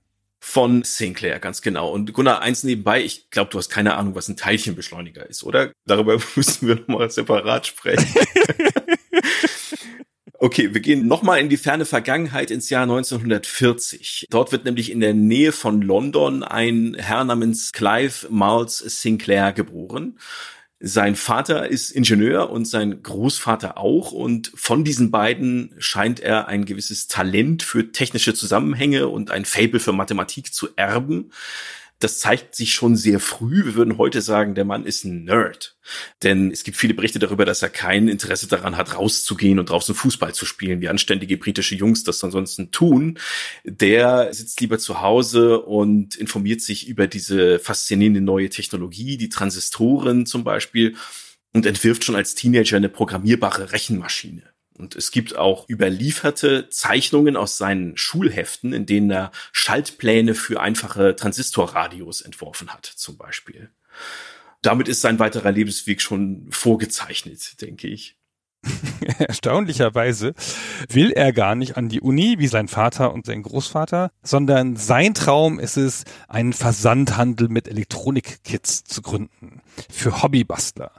Von 0.41 0.85
Sinclair, 0.85 1.39
ganz 1.39 1.63
genau. 1.63 1.91
Und 1.91 2.13
Gunnar, 2.13 2.41
eins 2.41 2.63
nebenbei, 2.63 3.03
ich 3.03 3.31
glaube, 3.31 3.51
du 3.51 3.59
hast 3.59 3.69
keine 3.69 3.97
Ahnung, 3.97 4.15
was 4.15 4.29
ein 4.29 4.37
Teilchenbeschleuniger 4.37 5.29
ist, 5.29 5.43
oder? 5.43 5.73
Darüber 5.87 6.19
müssen 6.37 6.69
wir 6.69 6.77
nochmal 6.77 7.11
separat 7.11 7.67
sprechen. 7.67 8.07
Okay, 10.39 10.75
wir 10.75 10.83
gehen 10.83 11.07
nochmal 11.09 11.41
in 11.41 11.49
die 11.49 11.57
ferne 11.57 11.87
Vergangenheit 11.87 12.51
ins 12.51 12.69
Jahr 12.69 12.83
1940. 12.83 14.27
Dort 14.29 14.53
wird 14.53 14.67
nämlich 14.67 14.91
in 14.91 15.01
der 15.01 15.15
Nähe 15.15 15.51
von 15.51 15.81
London 15.81 16.43
ein 16.43 16.95
Herr 16.99 17.25
namens 17.25 17.73
Clive 17.73 18.29
Miles 18.29 18.79
Sinclair 18.79 19.55
geboren. 19.55 20.19
Sein 20.79 21.17
Vater 21.17 21.69
ist 21.69 21.91
Ingenieur 21.91 22.51
und 22.51 22.67
sein 22.67 23.03
Großvater 23.03 23.79
auch. 23.79 24.13
Und 24.13 24.53
von 24.55 24.85
diesen 24.85 25.11
beiden 25.11 25.75
scheint 25.79 26.21
er 26.21 26.49
ein 26.49 26.67
gewisses 26.67 27.09
Talent 27.09 27.63
für 27.63 27.93
technische 27.93 28.35
Zusammenhänge 28.35 29.09
und 29.09 29.31
ein 29.31 29.47
Fable 29.47 29.81
für 29.81 29.95
Mathematik 29.95 30.53
zu 30.53 30.69
erben. 30.77 31.31
Das 31.99 32.19
zeigt 32.19 32.55
sich 32.55 32.75
schon 32.75 32.95
sehr 32.95 33.21
früh. 33.21 33.65
Wir 33.65 33.75
würden 33.75 33.97
heute 33.97 34.21
sagen, 34.21 34.55
der 34.55 34.67
Mann 34.67 34.85
ist 34.85 35.05
ein 35.05 35.25
Nerd. 35.25 35.79
Denn 36.23 36.51
es 36.51 36.63
gibt 36.63 36.77
viele 36.77 36.93
Berichte 36.93 37.19
darüber, 37.19 37.45
dass 37.45 37.63
er 37.63 37.71
kein 37.71 38.09
Interesse 38.09 38.49
daran 38.49 38.77
hat, 38.77 38.95
rauszugehen 38.95 39.59
und 39.59 39.71
draußen 39.71 39.95
Fußball 39.95 40.35
zu 40.35 40.45
spielen, 40.45 40.81
wie 40.81 40.89
anständige 40.89 41.39
britische 41.39 41.75
Jungs 41.75 42.05
das 42.05 42.23
ansonsten 42.23 42.71
tun. 42.71 43.19
Der 43.65 44.33
sitzt 44.35 44.61
lieber 44.61 44.79
zu 44.79 45.01
Hause 45.01 45.61
und 45.63 46.17
informiert 46.17 46.61
sich 46.61 46.87
über 46.87 47.07
diese 47.07 47.59
faszinierende 47.59 48.21
neue 48.21 48.51
Technologie, 48.51 49.17
die 49.17 49.31
Transistoren 49.31 50.27
zum 50.27 50.45
Beispiel, 50.45 50.97
und 51.55 51.65
entwirft 51.65 52.05
schon 52.05 52.17
als 52.17 52.35
Teenager 52.35 52.77
eine 52.77 52.91
programmierbare 52.91 53.73
Rechenmaschine. 53.73 54.56
Und 54.77 54.95
es 54.95 55.11
gibt 55.11 55.37
auch 55.37 55.69
überlieferte 55.69 56.69
Zeichnungen 56.69 57.37
aus 57.37 57.59
seinen 57.59 57.97
Schulheften, 57.97 58.73
in 58.73 58.87
denen 58.87 59.11
er 59.11 59.33
Schaltpläne 59.53 60.35
für 60.35 60.61
einfache 60.61 61.17
Transistorradios 61.17 62.21
entworfen 62.21 62.73
hat, 62.73 62.87
zum 62.87 63.17
Beispiel. 63.17 63.71
Damit 64.63 64.89
ist 64.89 65.01
sein 65.01 65.19
weiterer 65.19 65.53
Lebensweg 65.53 66.01
schon 66.03 66.47
vorgezeichnet, 66.51 67.61
denke 67.61 67.89
ich. 67.89 68.17
Erstaunlicherweise 69.19 70.35
will 70.89 71.13
er 71.13 71.33
gar 71.33 71.55
nicht 71.55 71.77
an 71.77 71.89
die 71.89 72.01
Uni 72.01 72.37
wie 72.39 72.49
sein 72.49 72.69
Vater 72.69 73.13
und 73.13 73.27
sein 73.27 73.43
Großvater, 73.43 74.11
sondern 74.23 74.77
sein 74.77 75.15
Traum 75.15 75.61
ist 75.61 75.77
es, 75.77 76.05
einen 76.29 76.53
Versandhandel 76.53 77.49
mit 77.49 77.69
Elektronikkits 77.69 78.85
zu 78.85 79.03
gründen 79.03 79.63
für 79.91 80.23
Hobbybastler. 80.23 80.93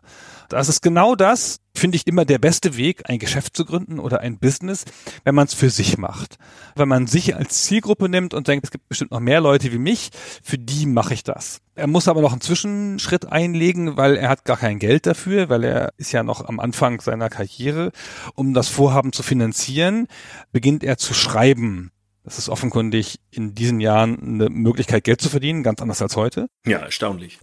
Das 0.49 0.69
ist 0.69 0.81
genau 0.81 1.15
das, 1.15 1.59
finde 1.75 1.97
ich 1.97 2.07
immer 2.07 2.25
der 2.25 2.39
beste 2.39 2.77
Weg, 2.77 3.09
ein 3.09 3.19
Geschäft 3.19 3.55
zu 3.55 3.65
gründen 3.65 3.99
oder 3.99 4.21
ein 4.21 4.39
Business, 4.39 4.85
wenn 5.23 5.35
man 5.35 5.47
es 5.47 5.53
für 5.53 5.69
sich 5.69 5.97
macht. 5.97 6.37
Wenn 6.75 6.87
man 6.87 7.07
sich 7.07 7.35
als 7.35 7.63
Zielgruppe 7.63 8.09
nimmt 8.09 8.33
und 8.33 8.47
denkt, 8.47 8.65
es 8.65 8.71
gibt 8.71 8.87
bestimmt 8.87 9.11
noch 9.11 9.19
mehr 9.19 9.41
Leute 9.41 9.71
wie 9.71 9.77
mich, 9.77 10.09
für 10.41 10.57
die 10.57 10.85
mache 10.85 11.13
ich 11.13 11.23
das. 11.23 11.59
Er 11.75 11.87
muss 11.87 12.07
aber 12.07 12.21
noch 12.21 12.31
einen 12.31 12.41
Zwischenschritt 12.41 13.31
einlegen, 13.31 13.97
weil 13.97 14.15
er 14.15 14.29
hat 14.29 14.45
gar 14.45 14.57
kein 14.57 14.79
Geld 14.79 15.05
dafür, 15.05 15.49
weil 15.49 15.63
er 15.63 15.93
ist 15.97 16.11
ja 16.11 16.23
noch 16.23 16.45
am 16.45 16.59
Anfang 16.59 17.01
seiner 17.01 17.29
Karriere. 17.29 17.91
Um 18.33 18.53
das 18.53 18.67
Vorhaben 18.69 19.13
zu 19.13 19.23
finanzieren, 19.23 20.07
beginnt 20.51 20.83
er 20.83 20.97
zu 20.97 21.13
schreiben 21.13 21.91
das 22.27 22.37
ist 22.37 22.49
offenkundig 22.49 23.21
in 23.31 23.55
diesen 23.55 23.79
Jahren 23.79 24.21
eine 24.21 24.49
Möglichkeit, 24.49 25.05
Geld 25.05 25.21
zu 25.21 25.29
verdienen, 25.29 25.63
ganz 25.63 25.81
anders 25.81 26.01
als 26.01 26.17
heute. 26.17 26.47
Ja, 26.67 26.79
erstaunlich. 26.79 27.39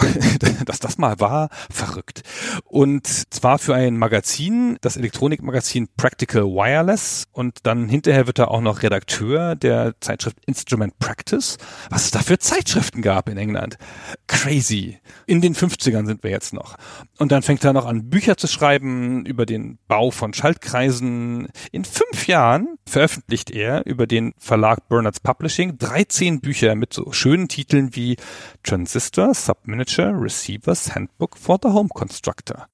Dass 0.67 0.81
das 0.81 0.99
mal 0.99 1.19
war, 1.19 1.49
verrückt. 1.71 2.23
Und 2.65 3.07
zwar 3.07 3.59
für 3.59 3.75
ein 3.75 3.97
Magazin, 3.97 4.77
das 4.83 4.99
Elektronikmagazin 4.99 5.89
Practical 5.97 6.43
Wireless. 6.43 7.25
Und 7.33 7.61
dann 7.63 7.89
hinterher 7.89 8.27
wird 8.27 8.39
er 8.39 8.51
auch 8.51 8.61
noch 8.61 8.83
Redakteur 8.83 9.57
der 9.57 9.95
Zeitschrift 10.01 10.37
Instrument 10.45 10.99
Practice. 10.99 11.57
Was 11.89 12.05
es 12.05 12.11
da 12.11 12.19
für 12.19 12.39
Zeitschriften 12.39 13.01
gab 13.01 13.31
in 13.31 13.39
England. 13.39 13.79
Crazy. 14.27 14.99
In 15.25 15.41
den 15.41 15.55
50ern 15.55 16.05
sind 16.05 16.23
wir 16.23 16.31
jetzt 16.31 16.53
noch. 16.53 16.77
Und 17.19 17.33
dann 17.33 17.41
fängt 17.41 17.65
er 17.65 17.73
noch 17.73 17.87
an, 17.87 18.11
Bücher 18.11 18.37
zu 18.37 18.47
schreiben 18.47 19.25
über 19.25 19.47
den 19.47 19.79
Bau 19.89 20.11
von 20.11 20.35
Schaltkreisen. 20.35 21.49
In 21.73 21.87
fünf 21.87 22.27
Jahren 22.27 22.77
veröffentlicht 22.87 23.51
er 23.51 23.87
über 23.87 24.07
den 24.07 24.35
Verlag 24.37 24.74
Verlag 24.75 24.89
Bernards 24.89 25.21
Publishing 25.21 25.79
13 25.79 26.41
Bücher 26.41 26.75
mit 26.75 26.93
so 26.93 27.13
schönen 27.13 27.49
Titeln 27.49 27.95
wie 27.95 28.17
Transistor, 28.63 29.35
Subminiature, 29.35 30.13
Receivers, 30.21 30.95
Handbook 30.95 31.37
for 31.37 31.59
the 31.63 31.69
Home 31.69 31.89
Constructor. 31.89 32.69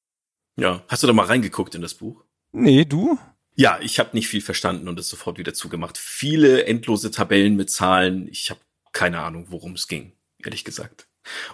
Ja, 0.56 0.82
hast 0.88 1.02
du 1.02 1.06
da 1.06 1.12
mal 1.12 1.26
reingeguckt 1.26 1.74
in 1.74 1.82
das 1.82 1.94
Buch? 1.94 2.24
Nee, 2.52 2.84
du? 2.84 3.18
Ja, 3.54 3.78
ich 3.80 3.98
habe 3.98 4.10
nicht 4.14 4.28
viel 4.28 4.40
verstanden 4.40 4.88
und 4.88 4.98
es 4.98 5.08
sofort 5.08 5.38
wieder 5.38 5.52
zugemacht. 5.52 5.98
Viele 5.98 6.64
endlose 6.64 7.10
Tabellen 7.10 7.56
mit 7.56 7.70
Zahlen. 7.70 8.28
Ich 8.28 8.50
habe 8.50 8.60
keine 8.92 9.20
Ahnung, 9.20 9.46
worum 9.50 9.74
es 9.74 9.86
ging, 9.86 10.12
ehrlich 10.42 10.64
gesagt. 10.64 11.06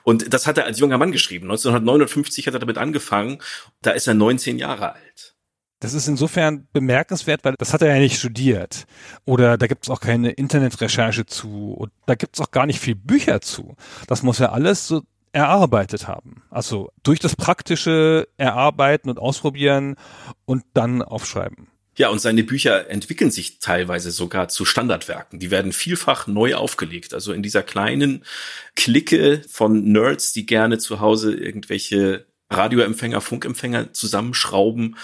Und 0.04 0.32
das 0.32 0.46
hat 0.46 0.58
er 0.58 0.64
als 0.64 0.78
junger 0.78 0.98
Mann 0.98 1.12
geschrieben. 1.12 1.46
1959 1.46 2.46
hat 2.46 2.54
er 2.54 2.60
damit 2.60 2.78
angefangen. 2.78 3.38
Da 3.82 3.90
ist 3.90 4.06
er 4.06 4.14
19 4.14 4.58
Jahre 4.58 4.94
alt. 4.94 5.35
Das 5.80 5.92
ist 5.92 6.08
insofern 6.08 6.66
bemerkenswert, 6.72 7.44
weil 7.44 7.54
das 7.58 7.74
hat 7.74 7.82
er 7.82 7.94
ja 7.94 8.00
nicht 8.00 8.18
studiert. 8.18 8.86
Oder 9.26 9.58
da 9.58 9.66
gibt 9.66 9.84
es 9.84 9.90
auch 9.90 10.00
keine 10.00 10.30
Internetrecherche 10.30 11.26
zu. 11.26 11.74
Und 11.74 11.92
da 12.06 12.14
gibt 12.14 12.36
es 12.36 12.40
auch 12.40 12.50
gar 12.50 12.66
nicht 12.66 12.80
viel 12.80 12.94
Bücher 12.94 13.42
zu. 13.42 13.76
Das 14.06 14.22
muss 14.22 14.40
er 14.40 14.52
alles 14.52 14.88
so 14.88 15.02
erarbeitet 15.32 16.08
haben. 16.08 16.42
Also 16.48 16.90
durch 17.02 17.20
das 17.20 17.36
praktische 17.36 18.26
Erarbeiten 18.38 19.10
und 19.10 19.18
Ausprobieren 19.18 19.96
und 20.46 20.64
dann 20.72 21.02
aufschreiben. 21.02 21.68
Ja, 21.98 22.08
und 22.08 22.20
seine 22.20 22.42
Bücher 22.42 22.90
entwickeln 22.90 23.30
sich 23.30 23.58
teilweise 23.58 24.10
sogar 24.10 24.48
zu 24.48 24.64
Standardwerken. 24.66 25.38
Die 25.38 25.50
werden 25.50 25.72
vielfach 25.72 26.26
neu 26.26 26.54
aufgelegt. 26.54 27.14
Also 27.14 27.32
in 27.32 27.42
dieser 27.42 27.62
kleinen 27.62 28.24
Clique 28.74 29.42
von 29.48 29.92
Nerds, 29.92 30.32
die 30.32 30.46
gerne 30.46 30.78
zu 30.78 31.00
Hause 31.00 31.34
irgendwelche 31.34 32.26
Radioempfänger, 32.50 33.20
Funkempfänger 33.20 33.92
zusammenschrauben, 33.92 34.96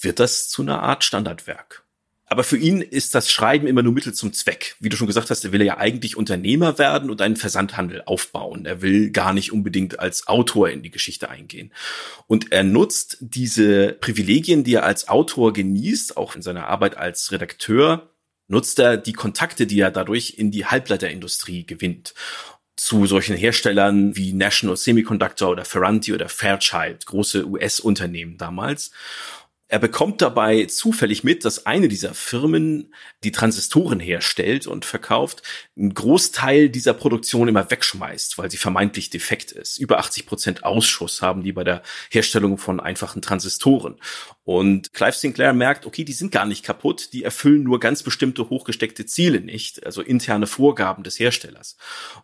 wird 0.00 0.20
das 0.20 0.48
zu 0.48 0.62
einer 0.62 0.82
Art 0.82 1.04
Standardwerk. 1.04 1.84
Aber 2.32 2.44
für 2.44 2.56
ihn 2.56 2.80
ist 2.80 3.16
das 3.16 3.28
Schreiben 3.28 3.66
immer 3.66 3.82
nur 3.82 3.92
Mittel 3.92 4.14
zum 4.14 4.32
Zweck. 4.32 4.76
Wie 4.78 4.88
du 4.88 4.96
schon 4.96 5.08
gesagt 5.08 5.30
hast, 5.30 5.44
er 5.44 5.50
will 5.50 5.62
ja 5.62 5.78
eigentlich 5.78 6.16
Unternehmer 6.16 6.78
werden 6.78 7.10
und 7.10 7.20
einen 7.20 7.34
Versandhandel 7.34 8.02
aufbauen. 8.06 8.66
Er 8.66 8.82
will 8.82 9.10
gar 9.10 9.32
nicht 9.32 9.52
unbedingt 9.52 9.98
als 9.98 10.28
Autor 10.28 10.70
in 10.70 10.82
die 10.82 10.92
Geschichte 10.92 11.28
eingehen. 11.28 11.72
Und 12.28 12.52
er 12.52 12.62
nutzt 12.62 13.16
diese 13.20 13.94
Privilegien, 13.94 14.62
die 14.62 14.74
er 14.74 14.84
als 14.84 15.08
Autor 15.08 15.52
genießt, 15.52 16.16
auch 16.16 16.36
in 16.36 16.42
seiner 16.42 16.68
Arbeit 16.68 16.96
als 16.96 17.32
Redakteur, 17.32 18.10
nutzt 18.46 18.78
er 18.78 18.96
die 18.96 19.12
Kontakte, 19.12 19.66
die 19.66 19.80
er 19.80 19.90
dadurch 19.90 20.34
in 20.38 20.52
die 20.52 20.66
Halbleiterindustrie 20.66 21.66
gewinnt 21.66 22.14
zu 22.76 23.06
solchen 23.06 23.36
Herstellern 23.36 24.16
wie 24.16 24.32
National 24.32 24.76
Semiconductor 24.76 25.50
oder 25.50 25.64
Ferranti 25.64 26.14
oder 26.14 26.28
Fairchild, 26.28 27.06
große 27.06 27.46
US-Unternehmen 27.46 28.38
damals. 28.38 28.90
Er 29.70 29.78
bekommt 29.78 30.20
dabei 30.20 30.64
zufällig 30.64 31.22
mit, 31.22 31.44
dass 31.44 31.64
eine 31.64 31.86
dieser 31.86 32.12
Firmen, 32.12 32.92
die 33.22 33.30
Transistoren 33.30 34.00
herstellt 34.00 34.66
und 34.66 34.84
verkauft, 34.84 35.44
einen 35.78 35.94
Großteil 35.94 36.70
dieser 36.70 36.92
Produktion 36.92 37.46
immer 37.46 37.70
wegschmeißt, 37.70 38.36
weil 38.36 38.50
sie 38.50 38.56
vermeintlich 38.56 39.10
defekt 39.10 39.52
ist. 39.52 39.78
Über 39.78 40.00
80 40.00 40.26
Prozent 40.26 40.64
Ausschuss 40.64 41.22
haben 41.22 41.44
die 41.44 41.52
bei 41.52 41.62
der 41.62 41.82
Herstellung 42.10 42.58
von 42.58 42.80
einfachen 42.80 43.22
Transistoren. 43.22 43.94
Und 44.42 44.92
Clive 44.92 45.12
Sinclair 45.12 45.52
merkt, 45.52 45.86
okay, 45.86 46.02
die 46.02 46.14
sind 46.14 46.32
gar 46.32 46.46
nicht 46.46 46.64
kaputt, 46.64 47.12
die 47.12 47.22
erfüllen 47.22 47.62
nur 47.62 47.78
ganz 47.78 48.02
bestimmte 48.02 48.50
hochgesteckte 48.50 49.06
Ziele 49.06 49.40
nicht, 49.40 49.86
also 49.86 50.02
interne 50.02 50.48
Vorgaben 50.48 51.04
des 51.04 51.20
Herstellers. 51.20 51.76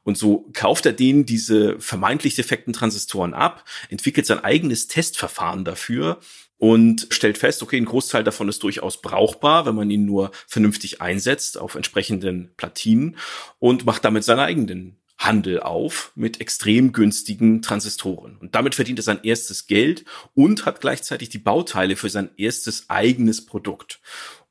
Und 0.02 0.18
so 0.18 0.50
kauft 0.52 0.84
er 0.84 0.92
denen 0.92 1.26
diese 1.26 1.78
vermeintlich 1.78 2.34
defekten 2.34 2.72
Transistoren 2.72 3.34
ab, 3.34 3.64
entwickelt 3.88 4.26
sein 4.26 4.42
eigenes 4.42 4.88
Testverfahren 4.88 5.64
dafür 5.64 6.18
und 6.58 7.08
stellt 7.10 7.38
fest, 7.38 7.62
okay, 7.62 7.76
ein 7.76 7.84
Großteil 7.84 8.24
davon 8.24 8.48
ist 8.48 8.62
durchaus 8.62 9.02
brauchbar, 9.02 9.66
wenn 9.66 9.74
man 9.74 9.90
ihn 9.90 10.04
nur 10.04 10.30
vernünftig 10.46 11.00
einsetzt 11.02 11.58
auf 11.58 11.74
entsprechenden 11.74 12.52
Platinen 12.56 13.16
und 13.58 13.84
macht 13.84 14.04
damit 14.04 14.24
seine 14.24 14.42
eigenen 14.42 14.98
Handel 15.18 15.60
auf 15.60 16.12
mit 16.14 16.40
extrem 16.40 16.92
günstigen 16.92 17.62
Transistoren. 17.62 18.36
Und 18.36 18.54
damit 18.54 18.74
verdient 18.74 18.98
er 18.98 19.02
sein 19.02 19.20
erstes 19.22 19.66
Geld 19.66 20.04
und 20.34 20.66
hat 20.66 20.80
gleichzeitig 20.80 21.30
die 21.30 21.38
Bauteile 21.38 21.96
für 21.96 22.10
sein 22.10 22.30
erstes 22.36 22.88
eigenes 22.88 23.44
Produkt. 23.44 24.00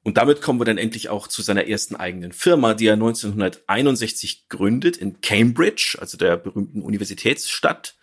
Und 0.04 0.18
damit 0.18 0.42
kommen 0.42 0.60
wir 0.60 0.66
dann 0.66 0.78
endlich 0.78 1.10
auch 1.10 1.28
zu 1.28 1.42
seiner 1.42 1.68
ersten 1.68 1.96
eigenen 1.96 2.32
Firma, 2.32 2.76
die 2.76 2.86
er 2.88 2.94
1961 2.94 4.50
gründet 4.50 4.98
in 4.98 5.22
Cambridge, 5.22 5.98
also 6.00 6.18
der 6.18 6.38
berühmten 6.38 6.84
Universitätsstadt. 6.84 7.96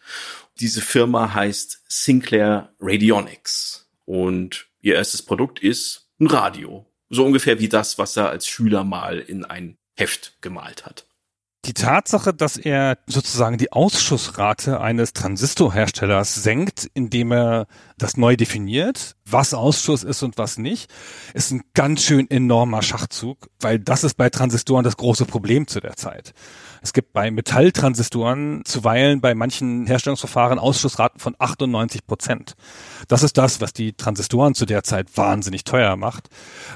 Diese 0.58 0.80
Firma 0.80 1.32
heißt 1.32 1.82
Sinclair 1.88 2.74
Radionics 2.80 3.81
und 4.04 4.68
ihr 4.80 4.94
erstes 4.94 5.22
Produkt 5.22 5.60
ist 5.60 6.10
ein 6.20 6.26
Radio. 6.26 6.86
So 7.08 7.24
ungefähr 7.24 7.58
wie 7.58 7.68
das, 7.68 7.98
was 7.98 8.16
er 8.16 8.30
als 8.30 8.46
Schüler 8.46 8.84
mal 8.84 9.18
in 9.18 9.44
ein 9.44 9.76
Heft 9.96 10.38
gemalt 10.40 10.86
hat. 10.86 11.06
Die 11.64 11.74
Tatsache, 11.74 12.34
dass 12.34 12.56
er 12.56 12.98
sozusagen 13.06 13.56
die 13.56 13.70
Ausschussrate 13.70 14.80
eines 14.80 15.12
Transistorherstellers 15.12 16.34
senkt, 16.34 16.90
indem 16.92 17.32
er 17.32 17.66
das 17.98 18.16
neu 18.16 18.34
definiert, 18.34 19.14
was 19.24 19.54
Ausschuss 19.54 20.02
ist 20.02 20.24
und 20.24 20.38
was 20.38 20.58
nicht, 20.58 20.92
ist 21.34 21.52
ein 21.52 21.62
ganz 21.74 22.02
schön 22.02 22.28
enormer 22.28 22.82
Schachzug, 22.82 23.48
weil 23.60 23.78
das 23.78 24.02
ist 24.02 24.16
bei 24.16 24.28
Transistoren 24.28 24.82
das 24.82 24.96
große 24.96 25.24
Problem 25.24 25.68
zu 25.68 25.78
der 25.78 25.94
Zeit. 25.94 26.32
Es 26.82 26.92
gibt 26.92 27.12
bei 27.12 27.30
Metalltransistoren 27.30 28.62
zuweilen 28.64 29.20
bei 29.20 29.34
manchen 29.34 29.86
Herstellungsverfahren 29.86 30.58
Ausschussraten 30.58 31.20
von 31.20 31.36
98 31.38 32.06
Prozent. 32.06 32.54
Das 33.06 33.22
ist 33.22 33.38
das, 33.38 33.60
was 33.60 33.72
die 33.72 33.92
Transistoren 33.92 34.54
zu 34.54 34.66
der 34.66 34.82
Zeit 34.82 35.16
wahnsinnig 35.16 35.62
teuer 35.62 35.96
macht, 35.96 36.28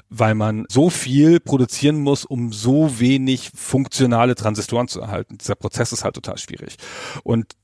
weil 0.08 0.36
man 0.36 0.64
so 0.68 0.90
viel 0.90 1.40
produzieren 1.40 2.00
muss, 2.00 2.25
um 2.25 2.52
so 2.52 3.00
wenig 3.00 3.50
funktionale 3.54 4.36
Transistoren 4.36 4.86
zu 4.86 5.00
erhalten. 5.00 5.38
Dieser 5.38 5.56
Prozess 5.56 5.92
ist 5.92 6.04
halt 6.04 6.14
total 6.14 6.38
schwierig. 6.38 6.76
Und 7.25 7.56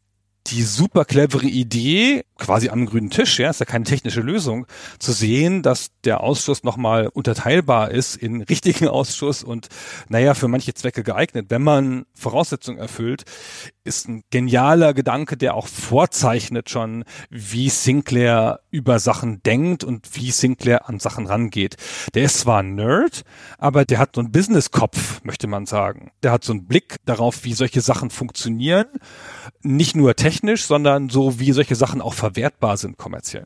die 0.49 0.63
super 0.63 1.05
clevere 1.05 1.47
Idee, 1.47 2.25
quasi 2.39 2.69
am 2.69 2.87
grünen 2.87 3.11
Tisch, 3.11 3.39
ja, 3.39 3.51
ist 3.51 3.61
ja 3.61 3.67
keine 3.67 3.85
technische 3.85 4.21
Lösung, 4.21 4.67
zu 4.99 5.13
sehen, 5.13 5.63
dass 5.63 5.91
der 6.05 6.21
Ausschuss 6.21 6.65
nochmal 6.65 7.09
unterteilbar 7.09 7.91
ist 7.91 8.17
in 8.17 8.43
richtigen 8.43 8.89
Ausschuss 8.89 9.45
und, 9.45 9.69
naja, 10.09 10.35
für 10.35 10.49
manche 10.49 10.75
Zwecke 10.75 11.03
geeignet, 11.03 11.47
wenn 11.49 11.63
man 11.63 12.07
Voraussetzungen 12.15 12.79
erfüllt, 12.79 13.25
ist 13.85 14.09
ein 14.09 14.23
genialer 14.31 14.95
Gedanke, 14.95 15.37
der 15.37 15.55
auch 15.55 15.69
vorzeichnet 15.69 16.71
schon, 16.71 17.05
wie 17.31 17.69
Sinclair 17.69 18.61
über 18.73 18.99
Sachen 18.99 19.43
denkt 19.43 19.85
und 19.85 20.17
wie 20.17 20.33
Sinclair 20.33 20.89
an 20.89 20.99
Sachen 20.99 21.27
rangeht. 21.27 21.77
Der 22.15 22.25
ist 22.25 22.41
zwar 22.41 22.61
ein 22.61 22.75
Nerd, 22.75 23.23
aber 23.59 23.85
der 23.85 23.99
hat 23.99 24.17
so 24.17 24.21
einen 24.21 24.33
Business-Kopf, 24.33 25.23
möchte 25.23 25.47
man 25.47 25.67
sagen. 25.67 26.11
Der 26.23 26.33
hat 26.33 26.43
so 26.43 26.53
einen 26.53 26.67
Blick 26.67 26.97
darauf, 27.05 27.45
wie 27.45 27.55
solche 27.55 27.83
Sachen 27.83 28.11
funktionieren. 28.11 28.87
Nicht 29.61 29.95
nur 29.95 30.17
technisch, 30.17 30.65
sondern 30.65 31.09
so, 31.09 31.39
wie 31.39 31.53
solche 31.53 31.77
Sachen 31.77 32.01
auch 32.01 32.15
verwertbar 32.15 32.77
sind 32.77 32.97
kommerziell. 32.97 33.45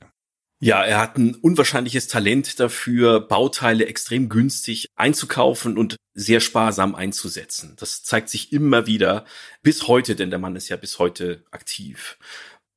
Ja, 0.59 0.83
er 0.83 1.01
hat 1.01 1.19
ein 1.19 1.35
unwahrscheinliches 1.35 2.09
Talent 2.09 2.61
dafür, 2.61 3.21
Bauteile 3.21 3.85
extrem 3.87 4.31
günstig 4.31 4.87
einzukaufen 4.97 5.77
und 5.77 5.97
sehr 6.15 6.41
sparsam 6.41 6.95
einzusetzen. 6.95 7.75
Das 7.79 8.03
zeigt 8.05 8.31
sich 8.31 8.53
immer 8.53 8.87
wieder 8.87 9.27
bis 9.63 9.87
heute, 9.87 10.17
denn 10.17 10.31
der 10.31 10.39
Mann 10.39 10.57
ist 10.57 10.71
ja 10.71 10.77
bis 10.77 10.99
heute 10.99 11.45
aktiv. 11.51 12.17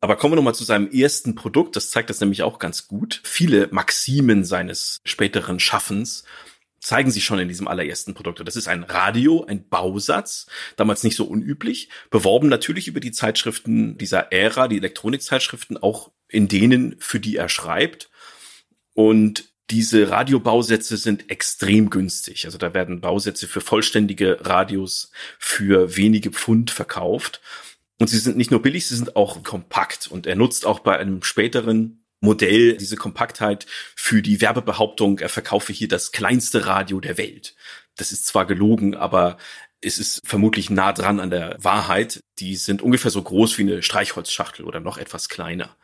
Aber 0.01 0.15
kommen 0.15 0.33
wir 0.33 0.35
nochmal 0.37 0.55
zu 0.55 0.63
seinem 0.63 0.89
ersten 0.89 1.35
Produkt. 1.35 1.75
Das 1.75 1.91
zeigt 1.91 2.09
das 2.09 2.21
nämlich 2.21 2.43
auch 2.43 2.59
ganz 2.59 2.87
gut. 2.87 3.21
Viele 3.23 3.67
Maximen 3.71 4.45
seines 4.45 4.99
späteren 5.03 5.59
Schaffens 5.59 6.23
zeigen 6.79 7.11
sich 7.11 7.25
schon 7.25 7.39
in 7.39 7.49
diesem 7.49 7.67
allerersten 7.67 8.13
Produkt. 8.13 8.41
Das 8.47 8.55
ist 8.55 8.67
ein 8.67 8.83
Radio, 8.83 9.45
ein 9.45 9.67
Bausatz, 9.67 10.47
damals 10.77 11.03
nicht 11.03 11.15
so 11.15 11.25
unüblich, 11.25 11.89
beworben 12.09 12.47
natürlich 12.47 12.87
über 12.87 13.01
die 13.01 13.11
Zeitschriften 13.11 13.97
dieser 13.97 14.31
Ära, 14.31 14.67
die 14.69 14.77
Elektronikzeitschriften, 14.77 15.77
auch 15.77 16.11
in 16.29 16.47
denen, 16.47 16.95
für 16.99 17.19
die 17.19 17.35
er 17.35 17.49
schreibt. 17.49 18.09
Und 18.93 19.49
diese 19.69 20.09
Radiobausätze 20.09 20.97
sind 20.97 21.29
extrem 21.29 21.89
günstig. 21.89 22.45
Also 22.45 22.57
da 22.57 22.73
werden 22.73 23.01
Bausätze 23.01 23.47
für 23.47 23.61
vollständige 23.61 24.45
Radios 24.45 25.11
für 25.37 25.95
wenige 25.95 26.31
Pfund 26.31 26.71
verkauft. 26.71 27.41
Und 27.99 28.07
sie 28.07 28.17
sind 28.17 28.37
nicht 28.37 28.49
nur 28.49 28.61
billig, 28.61 28.87
sie 28.87 28.95
sind 28.95 29.15
auch 29.15 29.43
kompakt. 29.43 30.07
Und 30.07 30.25
er 30.25 30.35
nutzt 30.35 30.65
auch 30.65 30.79
bei 30.79 30.97
einem 30.97 31.21
späteren 31.21 32.05
Modell 32.21 32.75
diese 32.77 32.97
Kompaktheit 32.97 33.65
für 33.95 34.21
die 34.21 34.41
Werbebehauptung, 34.41 35.19
er 35.19 35.29
verkaufe 35.29 35.71
hier 35.71 35.87
das 35.87 36.11
kleinste 36.11 36.65
Radio 36.65 36.99
der 36.99 37.17
Welt. 37.17 37.55
Das 37.95 38.11
ist 38.11 38.25
zwar 38.25 38.45
gelogen, 38.45 38.95
aber 38.95 39.37
es 39.81 39.97
ist 39.97 40.19
vermutlich 40.25 40.69
nah 40.69 40.91
dran 40.91 41.19
an 41.19 41.29
der 41.29 41.57
Wahrheit. 41.62 42.19
Die 42.39 42.55
sind 42.55 42.81
ungefähr 42.81 43.12
so 43.12 43.21
groß 43.21 43.57
wie 43.57 43.62
eine 43.62 43.81
Streichholzschachtel 43.81 44.65
oder 44.65 44.79
noch 44.81 44.97
etwas 44.97 45.29
kleiner. 45.29 45.77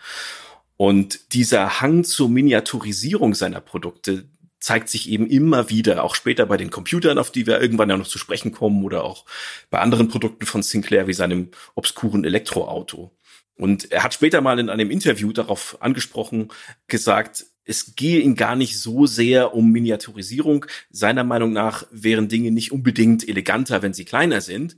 Und 0.78 1.34
dieser 1.34 1.80
Hang 1.80 2.04
zur 2.04 2.28
Miniaturisierung 2.28 3.34
seiner 3.34 3.62
Produkte 3.62 4.28
zeigt 4.66 4.90
sich 4.90 5.08
eben 5.12 5.28
immer 5.28 5.70
wieder, 5.70 6.04
auch 6.04 6.16
später 6.16 6.48
bei 6.48 6.58
den 6.58 6.72
Computern, 6.72 7.20
auf 7.20 7.30
die 7.30 7.46
wir 7.46 7.62
irgendwann 7.62 7.92
ja 7.92 7.98
noch 7.98 8.08
zu 8.08 8.18
sprechen 8.18 8.52
kommen, 8.52 8.84
oder 8.84 9.04
auch 9.04 9.26
bei 9.70 9.78
anderen 9.78 10.08
Produkten 10.08 10.48
von 10.48 10.64
Sinclair 10.64 11.06
wie 11.06 11.14
seinem 11.14 11.52
obskuren 11.76 12.26
Elektroauto. 12.26 13.16
Und 13.54 13.92
er 13.92 14.04
hat 14.04 14.16
später 14.16 14.42
mal 14.42 14.58
in 14.58 14.72
einem 14.72 14.90
Interview 14.90 15.32
darauf 15.34 15.78
angesprochen, 15.82 16.48
gesagt, 16.88 17.46
es 17.64 17.96
gehe 17.96 18.22
ihm 18.22 18.36
gar 18.36 18.56
nicht 18.56 18.80
so 18.80 19.06
sehr 19.06 19.54
um 19.54 19.72
Miniaturisierung. 19.72 20.66
Seiner 20.90 21.24
Meinung 21.24 21.54
nach 21.54 21.86
wären 21.92 22.28
Dinge 22.28 22.50
nicht 22.50 22.72
unbedingt 22.72 23.30
eleganter, 23.30 23.84
wenn 23.84 23.94
sie 23.94 24.04
kleiner 24.04 24.42
sind, 24.42 24.78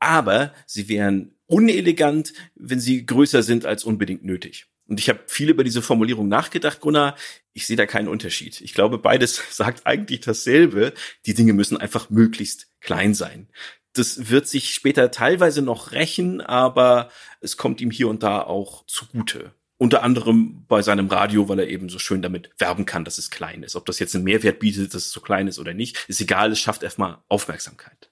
aber 0.00 0.52
sie 0.66 0.88
wären 0.88 1.36
unelegant, 1.46 2.32
wenn 2.56 2.80
sie 2.80 3.06
größer 3.06 3.44
sind 3.44 3.64
als 3.64 3.84
unbedingt 3.84 4.24
nötig. 4.24 4.66
Und 4.90 4.98
ich 4.98 5.08
habe 5.08 5.20
viel 5.28 5.48
über 5.48 5.62
diese 5.62 5.82
Formulierung 5.82 6.26
nachgedacht, 6.26 6.80
Gunnar. 6.80 7.14
Ich 7.52 7.68
sehe 7.68 7.76
da 7.76 7.86
keinen 7.86 8.08
Unterschied. 8.08 8.60
Ich 8.60 8.74
glaube, 8.74 8.98
beides 8.98 9.40
sagt 9.56 9.86
eigentlich 9.86 10.20
dasselbe. 10.20 10.92
Die 11.26 11.34
Dinge 11.34 11.52
müssen 11.52 11.76
einfach 11.76 12.10
möglichst 12.10 12.66
klein 12.80 13.14
sein. 13.14 13.48
Das 13.92 14.30
wird 14.30 14.48
sich 14.48 14.74
später 14.74 15.12
teilweise 15.12 15.62
noch 15.62 15.92
rächen, 15.92 16.40
aber 16.40 17.08
es 17.40 17.56
kommt 17.56 17.80
ihm 17.80 17.92
hier 17.92 18.08
und 18.08 18.24
da 18.24 18.42
auch 18.42 18.84
zugute. 18.86 19.54
Unter 19.78 20.02
anderem 20.02 20.64
bei 20.66 20.82
seinem 20.82 21.06
Radio, 21.06 21.48
weil 21.48 21.60
er 21.60 21.68
eben 21.68 21.88
so 21.88 22.00
schön 22.00 22.20
damit 22.20 22.50
werben 22.58 22.84
kann, 22.84 23.04
dass 23.04 23.18
es 23.18 23.30
klein 23.30 23.62
ist. 23.62 23.76
Ob 23.76 23.86
das 23.86 24.00
jetzt 24.00 24.16
einen 24.16 24.24
Mehrwert 24.24 24.58
bietet, 24.58 24.92
dass 24.92 25.06
es 25.06 25.12
so 25.12 25.20
klein 25.20 25.46
ist 25.46 25.60
oder 25.60 25.72
nicht, 25.72 26.04
ist 26.08 26.20
egal, 26.20 26.50
es 26.50 26.58
schafft 26.58 26.82
erstmal 26.82 27.18
Aufmerksamkeit. 27.28 28.09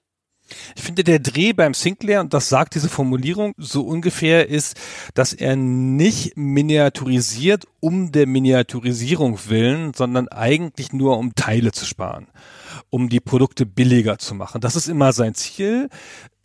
Ich 0.75 0.83
finde, 0.83 1.03
der 1.03 1.19
Dreh 1.19 1.53
beim 1.53 1.73
Sinclair, 1.73 2.21
und 2.21 2.33
das 2.33 2.49
sagt 2.49 2.75
diese 2.75 2.89
Formulierung 2.89 3.53
so 3.57 3.83
ungefähr, 3.83 4.49
ist, 4.49 4.75
dass 5.13 5.33
er 5.33 5.55
nicht 5.55 6.37
miniaturisiert 6.37 7.65
um 7.79 8.11
der 8.11 8.27
Miniaturisierung 8.27 9.39
willen, 9.47 9.93
sondern 9.93 10.27
eigentlich 10.27 10.93
nur 10.93 11.17
um 11.17 11.35
Teile 11.35 11.71
zu 11.71 11.85
sparen 11.85 12.27
um 12.89 13.09
die 13.09 13.19
Produkte 13.19 13.65
billiger 13.65 14.17
zu 14.17 14.35
machen. 14.35 14.61
Das 14.61 14.75
ist 14.75 14.87
immer 14.87 15.13
sein 15.13 15.35
Ziel. 15.35 15.89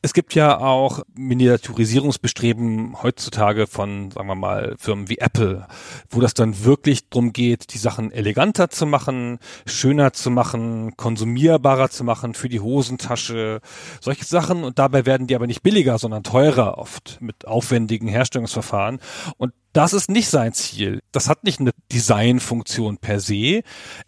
Es 0.04 0.12
gibt 0.12 0.34
ja 0.34 0.58
auch 0.58 1.00
Miniaturisierungsbestreben 1.14 3.02
heutzutage 3.02 3.66
von, 3.66 4.10
sagen 4.10 4.28
wir 4.28 4.34
mal, 4.34 4.74
Firmen 4.76 5.08
wie 5.08 5.16
Apple, 5.16 5.66
wo 6.10 6.20
das 6.20 6.34
dann 6.34 6.62
wirklich 6.62 7.08
drum 7.08 7.32
geht, 7.32 7.72
die 7.72 7.78
Sachen 7.78 8.12
eleganter 8.12 8.68
zu 8.68 8.84
machen, 8.84 9.38
schöner 9.64 10.12
zu 10.12 10.30
machen, 10.30 10.94
konsumierbarer 10.98 11.88
zu 11.88 12.04
machen 12.04 12.34
für 12.34 12.50
die 12.50 12.60
Hosentasche, 12.60 13.62
solche 14.02 14.26
Sachen. 14.26 14.62
Und 14.62 14.78
dabei 14.78 15.06
werden 15.06 15.26
die 15.26 15.36
aber 15.36 15.46
nicht 15.46 15.62
billiger, 15.62 15.96
sondern 15.96 16.22
teurer 16.22 16.76
oft 16.76 17.16
mit 17.22 17.46
aufwendigen 17.46 18.06
Herstellungsverfahren. 18.06 18.98
Und 19.38 19.54
das 19.74 19.92
ist 19.92 20.08
nicht 20.08 20.28
sein 20.28 20.52
Ziel. 20.52 21.02
Das 21.10 21.28
hat 21.28 21.42
nicht 21.42 21.58
eine 21.58 21.72
Designfunktion 21.92 22.98
per 22.98 23.18
se. 23.18 23.62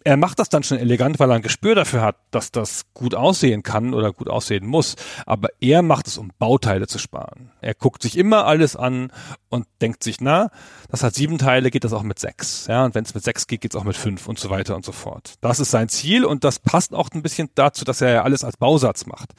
Er 0.05 0.15
macht 0.15 0.39
das 0.39 0.47
dann 0.47 0.63
schon 0.63 0.79
elegant, 0.79 1.19
weil 1.19 1.29
er 1.29 1.35
ein 1.35 1.41
Gespür 1.41 1.75
dafür 1.75 2.01
hat, 2.01 2.15
dass 2.31 2.51
das 2.51 2.85
gut 2.93 3.13
aussehen 3.13 3.63
kann 3.63 3.93
oder 3.93 4.13
gut 4.13 4.29
aussehen 4.29 4.65
muss. 4.65 4.95
Aber 5.25 5.49
er 5.59 5.81
macht 5.81 6.07
es, 6.07 6.17
um 6.17 6.31
Bauteile 6.39 6.87
zu 6.87 6.99
sparen. 6.99 7.51
Er 7.59 7.73
guckt 7.73 8.01
sich 8.01 8.17
immer 8.17 8.45
alles 8.45 8.77
an 8.77 9.11
und 9.49 9.67
denkt 9.81 10.03
sich, 10.03 10.21
na, 10.21 10.51
das 10.89 11.03
hat 11.03 11.15
sieben 11.15 11.37
Teile, 11.37 11.69
geht 11.69 11.83
das 11.83 11.91
auch 11.91 12.03
mit 12.03 12.17
sechs. 12.17 12.67
Ja, 12.67 12.85
und 12.85 12.95
wenn 12.95 13.03
es 13.03 13.13
mit 13.13 13.25
sechs 13.25 13.45
geht, 13.45 13.59
geht 13.59 13.73
es 13.73 13.79
auch 13.79 13.83
mit 13.83 13.97
fünf 13.97 14.29
und 14.29 14.39
so 14.39 14.49
weiter 14.49 14.73
und 14.73 14.85
so 14.85 14.93
fort. 14.93 15.33
Das 15.41 15.59
ist 15.59 15.71
sein 15.71 15.89
Ziel 15.89 16.23
und 16.23 16.45
das 16.45 16.59
passt 16.59 16.93
auch 16.93 17.09
ein 17.13 17.21
bisschen 17.21 17.49
dazu, 17.55 17.83
dass 17.83 17.99
er 17.99 18.11
ja 18.13 18.23
alles 18.23 18.45
als 18.45 18.55
Bausatz 18.55 19.05
macht. 19.05 19.33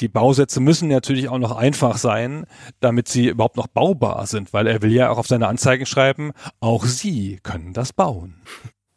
Die 0.00 0.08
Bausätze 0.08 0.60
müssen 0.60 0.88
natürlich 0.88 1.28
auch 1.28 1.38
noch 1.38 1.56
einfach 1.56 1.96
sein, 1.96 2.46
damit 2.80 3.08
sie 3.08 3.28
überhaupt 3.28 3.56
noch 3.56 3.66
baubar 3.66 4.26
sind, 4.26 4.52
weil 4.52 4.66
er 4.66 4.82
will 4.82 4.92
ja 4.92 5.10
auch 5.10 5.18
auf 5.18 5.26
seine 5.26 5.48
Anzeigen 5.48 5.86
schreiben, 5.86 6.32
auch 6.60 6.84
Sie 6.84 7.38
können 7.42 7.72
das 7.72 7.92
bauen. 7.92 8.42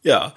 Ja, 0.01 0.33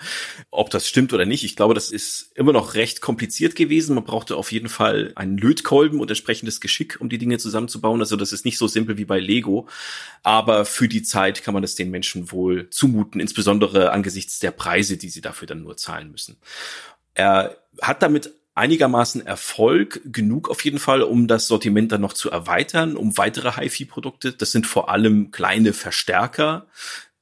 ob 0.50 0.70
das 0.70 0.88
stimmt 0.88 1.12
oder 1.12 1.24
nicht, 1.24 1.44
ich 1.44 1.54
glaube, 1.54 1.74
das 1.74 1.92
ist 1.92 2.32
immer 2.34 2.52
noch 2.52 2.74
recht 2.74 3.00
kompliziert 3.00 3.54
gewesen. 3.54 3.94
Man 3.94 4.02
brauchte 4.02 4.36
auf 4.36 4.50
jeden 4.50 4.68
Fall 4.68 5.12
einen 5.14 5.38
Lötkolben 5.38 6.00
und 6.00 6.10
entsprechendes 6.10 6.60
Geschick, 6.60 7.00
um 7.00 7.08
die 7.08 7.18
Dinge 7.18 7.38
zusammenzubauen. 7.38 8.00
Also 8.00 8.16
das 8.16 8.32
ist 8.32 8.44
nicht 8.44 8.58
so 8.58 8.66
simpel 8.66 8.98
wie 8.98 9.04
bei 9.04 9.20
Lego. 9.20 9.68
Aber 10.24 10.64
für 10.64 10.88
die 10.88 11.04
Zeit 11.04 11.44
kann 11.44 11.54
man 11.54 11.62
es 11.62 11.76
den 11.76 11.90
Menschen 11.90 12.32
wohl 12.32 12.70
zumuten, 12.70 13.20
insbesondere 13.20 13.92
angesichts 13.92 14.40
der 14.40 14.50
Preise, 14.50 14.96
die 14.96 15.10
sie 15.10 15.20
dafür 15.20 15.46
dann 15.46 15.62
nur 15.62 15.76
zahlen 15.76 16.10
müssen. 16.10 16.38
Er 17.14 17.56
hat 17.80 18.02
damit 18.02 18.32
einigermaßen 18.54 19.24
Erfolg, 19.24 20.00
genug 20.04 20.50
auf 20.50 20.64
jeden 20.64 20.78
Fall, 20.78 21.02
um 21.02 21.26
das 21.26 21.46
Sortiment 21.46 21.92
dann 21.92 22.00
noch 22.00 22.12
zu 22.12 22.30
erweitern, 22.30 22.96
um 22.96 23.16
weitere 23.16 23.52
HiFi-Produkte. 23.52 24.32
Das 24.32 24.52
sind 24.52 24.66
vor 24.66 24.90
allem 24.90 25.30
kleine 25.30 25.72
Verstärker, 25.72 26.66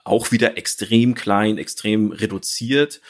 auch 0.03 0.33
wieder 0.33 0.57
extrem 0.57 1.14
klein, 1.14 1.59
extrem 1.59 2.12
reduziert. 2.12 3.01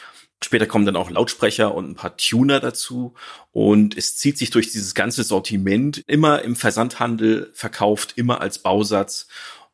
Später 0.42 0.66
kommen 0.66 0.86
dann 0.86 0.96
auch 0.96 1.10
Lautsprecher 1.10 1.74
und 1.74 1.90
ein 1.90 1.94
paar 1.94 2.16
Tuner 2.16 2.60
dazu. 2.60 3.14
Und 3.52 3.96
es 3.96 4.16
zieht 4.16 4.38
sich 4.38 4.50
durch 4.50 4.70
dieses 4.70 4.94
ganze 4.94 5.22
Sortiment 5.22 6.02
immer 6.06 6.42
im 6.42 6.56
Versandhandel 6.56 7.50
verkauft, 7.54 8.14
immer 8.16 8.40
als 8.40 8.58
Bausatz. 8.58 9.28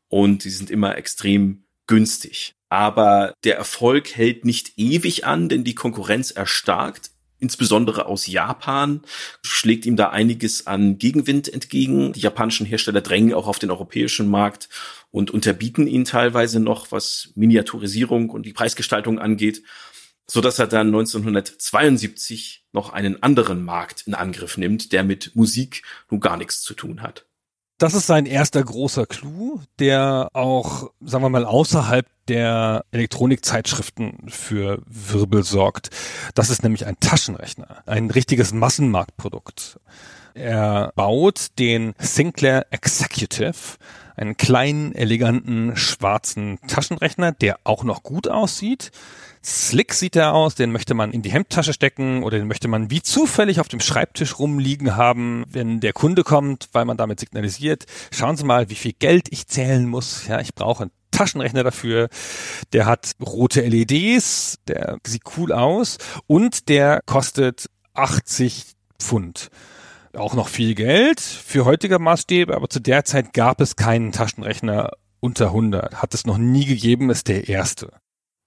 Und 0.09 0.45
die 0.45 0.51
sind 0.51 0.71
immer 0.71 0.97
extrem 0.97 1.65
günstig. 1.87 2.53
Aber 2.69 3.33
der 3.45 3.57
Erfolg 3.57 4.17
hält 4.17 4.45
nicht 4.45 4.73
ewig 4.77 5.25
an, 5.25 5.49
denn 5.49 5.63
die 5.63 5.77
Konkurrenz 5.77 6.33
erstarkt 6.33 7.11
insbesondere 7.39 8.07
aus 8.07 8.27
Japan, 8.27 9.03
schlägt 9.43 9.87
ihm 9.87 9.97
da 9.97 10.11
einiges 10.11 10.67
an 10.67 10.99
Gegenwind 10.99 11.53
entgegen. 11.53 12.13
Die 12.13 12.21
japanischen 12.21 12.67
Hersteller 12.67 13.01
drängen 13.01 13.35
auch 13.35 13.47
auf 13.47 13.59
den 13.59 13.71
europäischen 13.71 14.29
Markt 14.29 14.69
und 15.11 15.31
unterbieten 15.31 15.87
ihn 15.87 16.05
teilweise 16.05 16.61
noch, 16.61 16.93
was 16.93 17.33
Miniaturisierung 17.35 18.31
und 18.31 18.45
die 18.45 18.53
Preisgestaltung 18.53 19.19
angeht, 19.19 19.63
so 20.27 20.41
dass 20.41 20.59
er 20.59 20.67
dann 20.67 20.89
1972 20.89 22.65
noch 22.73 22.93
einen 22.93 23.23
anderen 23.23 23.65
Markt 23.65 24.07
in 24.07 24.15
Angriff 24.15 24.57
nimmt, 24.57 24.93
der 24.93 25.05
mit 25.05 25.37
Musik 25.37 25.83
nun 26.11 26.21
gar 26.21 26.37
nichts 26.37 26.63
zu 26.63 26.75
tun 26.75 27.03
hat. 27.03 27.27
Das 27.79 27.93
ist 27.93 28.07
sein 28.07 28.25
erster 28.25 28.65
großer 28.65 29.05
Clou, 29.05 29.61
der 29.79 30.31
auch, 30.33 30.91
sagen 31.03 31.23
wir 31.23 31.29
mal, 31.29 31.45
außerhalb 31.45 32.07
der 32.27 32.87
Elektronikzeitschriften 32.91 34.29
für 34.29 34.81
Wirbel 34.87 35.43
sorgt. 35.43 35.91
Das 36.35 36.49
ist 36.49 36.63
nämlich 36.63 36.87
ein 36.87 36.99
Taschenrechner, 37.01 37.83
ein 37.85 38.11
richtiges 38.11 38.55
Massenmarktprodukt. 38.55 39.79
Er 40.33 40.93
baut 40.97 41.59
den 41.59 41.95
Sinclair 41.99 42.67
Executive, 42.71 43.77
einen 44.17 44.39
kleinen, 44.39 44.95
eleganten, 44.95 45.77
schwarzen 45.77 46.59
Taschenrechner, 46.67 47.33
der 47.33 47.59
auch 47.65 47.85
noch 47.85 48.03
gut 48.03 48.27
aussieht. 48.27 48.91
Slick 49.47 49.95
sieht 49.95 50.17
er 50.17 50.35
aus, 50.35 50.57
den 50.57 50.73
möchte 50.73 50.95
man 50.95 51.13
in 51.13 51.23
die 51.23 51.31
Hemdtasche 51.31 51.73
stecken 51.73 52.25
oder 52.25 52.37
den 52.37 52.49
möchte 52.49 52.67
man 52.67 52.91
wie 52.91 53.01
zufällig 53.01 53.61
auf 53.61 53.69
dem 53.69 53.79
Schreibtisch 53.79 54.41
rumliegen 54.41 54.97
haben, 54.97 55.45
wenn 55.49 55.79
der 55.79 55.93
Kunde 55.93 56.25
kommt, 56.25 56.69
weil 56.73 56.85
man 56.85 56.97
damit 56.97 57.21
signalisiert, 57.21 57.85
schauen 58.13 58.37
Sie 58.37 58.45
mal, 58.45 58.71
wie 58.71 58.75
viel 58.75 58.93
Geld 58.93 59.29
ich 59.31 59.47
zählen 59.47 59.87
muss. 59.87 60.27
Ja, 60.27 60.41
ich 60.41 60.53
brauche 60.53 60.83
einen 60.83 60.93
Taschenrechner 61.13 61.63
dafür. 61.63 62.09
Der 62.73 62.87
hat 62.87 63.13
rote 63.25 63.61
LEDs, 63.61 64.59
der 64.67 64.99
sieht 65.07 65.23
cool 65.37 65.53
aus 65.53 65.99
und 66.27 66.69
der 66.69 67.03
kostet 67.07 67.71
80 67.95 68.75
Pfund 68.99 69.51
auch 70.13 70.35
noch 70.35 70.49
viel 70.49 70.75
Geld 70.75 71.21
für 71.21 71.67
heutige 71.67 71.99
Maßstäbe, 71.99 72.57
aber 72.57 72.71
zu 72.71 72.81
der 72.81 73.05
Zeit 73.05 73.35
gab 73.35 73.61
es 73.61 73.77
keinen 73.77 74.13
Taschenrechner 74.13 74.93
unter 75.21 75.49
100. 75.49 76.01
Hat 76.01 76.15
es 76.15 76.27
noch 76.27 76.39
nie 76.39 76.65
gegeben, 76.65 77.11
ist 77.11 77.29
der 77.29 77.49
erste. 77.49 77.93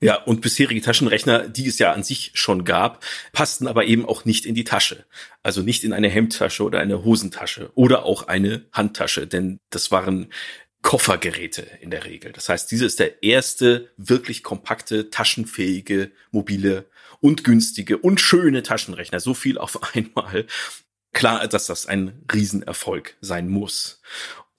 Ja, 0.01 0.15
und 0.15 0.39
bisherige 0.39 0.81
Taschenrechner, 0.81 1.49
die 1.49 1.67
es 1.67 1.77
ja 1.77 1.91
an 1.91 2.03
sich 2.03 2.31
schon 2.33 2.63
gab, 2.63 3.03
passten 3.33 3.67
aber 3.67 3.85
eben 3.85 4.05
auch 4.05 4.23
nicht 4.23 4.45
in 4.45 4.55
die 4.55 4.63
Tasche. 4.63 5.05
Also 5.43 5.61
nicht 5.61 5.83
in 5.83 5.91
eine 5.91 6.07
Hemdtasche 6.07 6.63
oder 6.63 6.79
eine 6.79 7.03
Hosentasche 7.03 7.71
oder 7.75 8.05
auch 8.05 8.27
eine 8.27 8.65
Handtasche, 8.71 9.27
denn 9.27 9.59
das 9.69 9.91
waren 9.91 10.31
Koffergeräte 10.81 11.67
in 11.81 11.91
der 11.91 12.05
Regel. 12.05 12.31
Das 12.31 12.47
heißt, 12.47 12.71
diese 12.71 12.85
ist 12.85 12.99
der 12.99 13.23
erste 13.23 13.91
wirklich 13.97 14.43
kompakte, 14.43 15.09
taschenfähige, 15.09 16.11
mobile 16.31 16.85
und 17.19 17.43
günstige 17.43 17.97
und 17.97 18.21
schöne 18.21 18.63
Taschenrechner. 18.63 19.19
So 19.19 19.33
viel 19.33 19.57
auf 19.57 19.79
einmal. 19.95 20.45
Klar, 21.11 21.45
dass 21.47 21.67
das 21.67 21.87
ein 21.87 22.23
Riesenerfolg 22.31 23.17
sein 23.19 23.49
muss. 23.49 24.01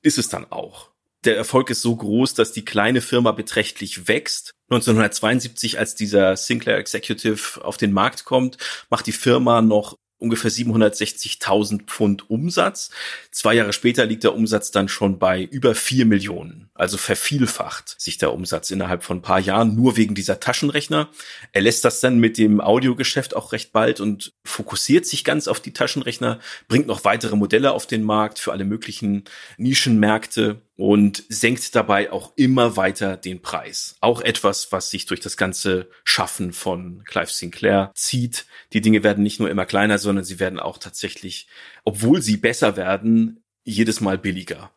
Ist 0.03 0.19
es 0.19 0.29
dann 0.29 0.51
auch. 0.51 0.90
Der 1.25 1.37
Erfolg 1.37 1.71
ist 1.71 1.83
so 1.83 1.95
groß, 1.95 2.35
dass 2.35 2.53
die 2.53 2.65
kleine 2.65 3.01
Firma 3.01 3.33
beträchtlich 3.33 4.09
wächst 4.09 4.55
1972, 4.71 5.81
als 5.81 5.97
dieser 5.97 6.37
Sinclair 6.37 6.79
Executive 6.79 7.65
auf 7.65 7.77
den 7.77 7.93
Markt 7.93 8.25
kommt, 8.25 8.57
macht 8.89 9.07
die 9.07 9.13
Firma 9.13 9.63
noch 9.63 9.97
ungefähr 10.21 10.51
760.000 10.51 11.87
Pfund 11.87 12.31
Umsatz. 12.31 12.91
Zwei 13.33 13.55
Jahre 13.55 13.73
später 13.73 14.05
liegt 14.07 14.23
der 14.23 14.35
Umsatz 14.35 14.71
dann 14.71 14.89
schon 14.89 15.19
bei 15.19 15.43
über 15.43 15.75
vier 15.75 16.05
Millionen. 16.05 16.71
Also 16.75 16.99
vervielfacht 16.99 18.01
sich 18.01 18.19
der 18.19 18.33
Umsatz 18.33 18.71
innerhalb 18.71 19.03
von 19.03 19.19
ein 19.19 19.23
paar 19.23 19.41
Jahren 19.41 19.75
nur 19.75 19.97
wegen 19.97 20.15
dieser 20.15 20.39
Taschenrechner. 20.39 21.09
Er 21.53 21.63
lässt 21.63 21.85
das 21.85 22.01
dann 22.01 22.19
mit 22.19 22.39
dem 22.39 22.61
Audiogeschäft 22.61 23.35
auch 23.35 23.53
recht 23.53 23.73
bald 23.73 23.99
und 23.99 24.35
fokussiert 24.45 25.07
sich 25.07 25.25
ganz 25.25 25.49
auf 25.49 25.59
die 25.59 25.73
Taschenrechner, 25.73 26.39
bringt 26.69 26.87
noch 26.87 27.05
weitere 27.05 27.35
Modelle 27.35 27.73
auf 27.73 27.87
den 27.87 28.05
Markt 28.05 28.39
für 28.39 28.53
alle 28.53 28.65
möglichen 28.65 29.25
Nischenmärkte 29.57 30.61
und 30.81 31.25
senkt 31.29 31.75
dabei 31.77 32.11
auch 32.11 32.33
immer 32.37 32.75
weiter 32.79 33.19
den 33.19 33.43
Preis. 33.43 33.97
Auch 34.01 34.23
etwas, 34.23 34.73
was 34.73 34.89
sich 34.89 35.05
durch 35.05 35.21
das 35.21 35.37
ganze 35.37 35.91
Schaffen 36.05 36.55
von 36.55 37.05
Clive 37.05 37.31
Sinclair 37.31 37.93
zieht. 37.95 38.47
Die 38.73 38.81
Dinge 38.81 39.03
werden 39.03 39.23
nicht 39.23 39.41
nur 39.41 39.51
immer 39.51 39.67
kleiner, 39.67 39.99
sondern 39.99 40.25
sie 40.25 40.41
werden 40.41 40.59
auch 40.59 40.79
tatsächlich, 40.79 41.49
obwohl 41.85 42.23
sie 42.23 42.39
besser 42.39 42.79
werden, 42.79 43.45
jedes 43.63 44.01
Mal 44.01 44.17
billiger. 44.17 44.73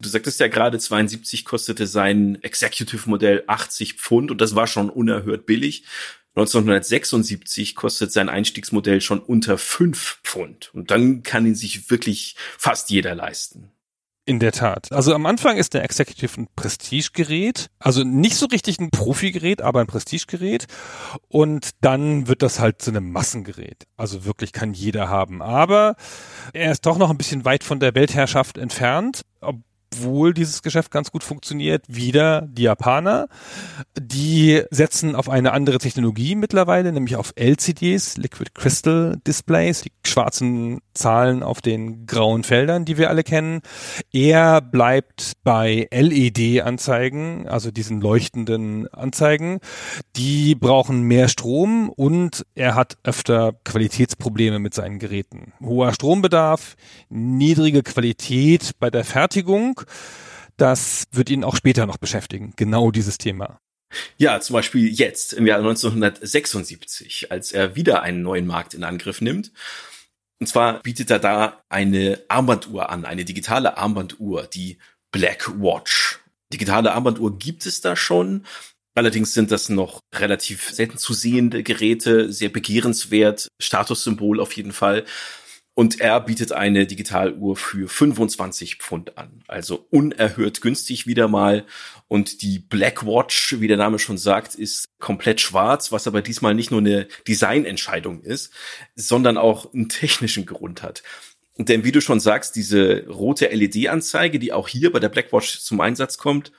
Du 0.00 0.08
sagtest 0.08 0.38
ja 0.38 0.46
gerade, 0.46 0.78
72 0.78 1.44
kostete 1.44 1.88
sein 1.88 2.40
Executive-Modell 2.40 3.42
80 3.48 3.94
Pfund 3.94 4.30
und 4.30 4.40
das 4.40 4.54
war 4.54 4.68
schon 4.68 4.88
unerhört 4.88 5.44
billig. 5.44 5.82
1976 6.36 7.74
kostet 7.74 8.12
sein 8.12 8.28
Einstiegsmodell 8.28 9.00
schon 9.00 9.18
unter 9.18 9.58
5 9.58 10.20
Pfund 10.22 10.70
und 10.72 10.92
dann 10.92 11.24
kann 11.24 11.46
ihn 11.46 11.56
sich 11.56 11.90
wirklich 11.90 12.36
fast 12.56 12.90
jeder 12.90 13.16
leisten. 13.16 13.72
In 14.28 14.40
der 14.40 14.52
Tat. 14.52 14.92
Also 14.92 15.14
am 15.14 15.24
Anfang 15.24 15.56
ist 15.56 15.72
der 15.72 15.82
Executive 15.84 16.42
ein 16.42 16.48
Prestigegerät, 16.54 17.70
also 17.78 18.04
nicht 18.04 18.36
so 18.36 18.44
richtig 18.44 18.78
ein 18.78 18.90
Profigerät, 18.90 19.62
aber 19.62 19.80
ein 19.80 19.86
Prestigegerät. 19.86 20.66
Und 21.28 21.70
dann 21.80 22.28
wird 22.28 22.42
das 22.42 22.60
halt 22.60 22.82
zu 22.82 22.90
einem 22.90 23.10
Massengerät. 23.10 23.84
Also 23.96 24.26
wirklich 24.26 24.52
kann 24.52 24.74
jeder 24.74 25.08
haben. 25.08 25.40
Aber 25.40 25.96
er 26.52 26.72
ist 26.72 26.84
doch 26.84 26.98
noch 26.98 27.08
ein 27.08 27.16
bisschen 27.16 27.46
weit 27.46 27.64
von 27.64 27.80
der 27.80 27.94
Weltherrschaft 27.94 28.58
entfernt, 28.58 29.22
obwohl 29.92 30.34
dieses 30.34 30.62
Geschäft 30.62 30.90
ganz 30.90 31.10
gut 31.10 31.24
funktioniert, 31.24 31.84
wieder 31.88 32.42
die 32.42 32.62
Japaner. 32.62 33.28
Die 33.98 34.62
setzen 34.70 35.14
auf 35.14 35.28
eine 35.28 35.52
andere 35.52 35.78
Technologie 35.78 36.34
mittlerweile, 36.34 36.92
nämlich 36.92 37.16
auf 37.16 37.32
LCDs, 37.36 38.16
Liquid 38.16 38.50
Crystal 38.54 39.18
Displays, 39.26 39.82
die 39.82 39.92
schwarzen 40.06 40.80
Zahlen 40.94 41.42
auf 41.42 41.60
den 41.60 42.06
grauen 42.06 42.44
Feldern, 42.44 42.84
die 42.84 42.98
wir 42.98 43.08
alle 43.08 43.22
kennen. 43.22 43.60
Er 44.12 44.60
bleibt 44.60 45.32
bei 45.44 45.88
LED-Anzeigen, 45.90 47.48
also 47.48 47.70
diesen 47.70 48.00
leuchtenden 48.00 48.88
Anzeigen. 48.88 49.60
Die 50.16 50.54
brauchen 50.54 51.02
mehr 51.02 51.28
Strom 51.28 51.88
und 51.90 52.44
er 52.54 52.74
hat 52.74 52.98
öfter 53.04 53.54
Qualitätsprobleme 53.64 54.58
mit 54.58 54.74
seinen 54.74 54.98
Geräten. 54.98 55.52
Hoher 55.62 55.92
Strombedarf, 55.92 56.76
niedrige 57.08 57.82
Qualität 57.82 58.72
bei 58.78 58.90
der 58.90 59.04
Fertigung. 59.04 59.77
Das 60.56 61.04
wird 61.12 61.30
ihn 61.30 61.44
auch 61.44 61.56
später 61.56 61.86
noch 61.86 61.98
beschäftigen, 61.98 62.52
genau 62.56 62.90
dieses 62.90 63.18
Thema. 63.18 63.60
Ja, 64.16 64.40
zum 64.40 64.54
Beispiel 64.54 64.88
jetzt 64.88 65.32
im 65.32 65.46
Jahr 65.46 65.58
1976, 65.58 67.30
als 67.30 67.52
er 67.52 67.74
wieder 67.76 68.02
einen 68.02 68.22
neuen 68.22 68.46
Markt 68.46 68.74
in 68.74 68.84
Angriff 68.84 69.20
nimmt 69.20 69.52
und 70.40 70.46
zwar 70.46 70.80
bietet 70.82 71.10
er 71.10 71.18
da 71.18 71.62
eine 71.68 72.22
Armbanduhr 72.28 72.90
an, 72.90 73.04
eine 73.04 73.24
digitale 73.24 73.76
Armbanduhr, 73.76 74.46
die 74.46 74.78
Black 75.10 75.48
Watch. 75.60 76.20
Digitale 76.52 76.92
Armbanduhr 76.92 77.38
gibt 77.38 77.66
es 77.66 77.80
da 77.80 77.96
schon. 77.96 78.46
Allerdings 78.94 79.34
sind 79.34 79.50
das 79.50 79.68
noch 79.68 80.00
relativ 80.14 80.70
selten 80.70 80.98
zu 80.98 81.12
sehende 81.12 81.62
Geräte, 81.62 82.32
sehr 82.32 82.48
begehrenswert, 82.48 83.48
Statussymbol 83.60 84.40
auf 84.40 84.52
jeden 84.52 84.72
Fall. 84.72 85.04
Und 85.78 86.00
er 86.00 86.18
bietet 86.20 86.50
eine 86.50 86.88
Digitaluhr 86.88 87.54
für 87.54 87.88
25 87.88 88.78
Pfund 88.78 89.16
an. 89.16 89.44
Also 89.46 89.86
unerhört 89.90 90.60
günstig 90.60 91.06
wieder 91.06 91.28
mal. 91.28 91.66
Und 92.08 92.42
die 92.42 92.58
Black 92.58 93.06
Watch, 93.06 93.60
wie 93.60 93.68
der 93.68 93.76
Name 93.76 94.00
schon 94.00 94.18
sagt, 94.18 94.56
ist 94.56 94.86
komplett 94.98 95.40
schwarz, 95.40 95.92
was 95.92 96.08
aber 96.08 96.20
diesmal 96.20 96.56
nicht 96.56 96.72
nur 96.72 96.80
eine 96.80 97.06
Designentscheidung 97.28 98.22
ist, 98.22 98.52
sondern 98.96 99.38
auch 99.38 99.72
einen 99.72 99.88
technischen 99.88 100.46
Grund 100.46 100.82
hat. 100.82 101.04
Denn 101.58 101.84
wie 101.84 101.92
du 101.92 102.00
schon 102.00 102.18
sagst, 102.18 102.56
diese 102.56 103.06
rote 103.06 103.46
LED-Anzeige, 103.46 104.40
die 104.40 104.52
auch 104.52 104.66
hier 104.66 104.90
bei 104.90 104.98
der 104.98 105.10
Black 105.10 105.32
Watch 105.32 105.60
zum 105.60 105.80
Einsatz 105.80 106.18
kommt, 106.18 106.50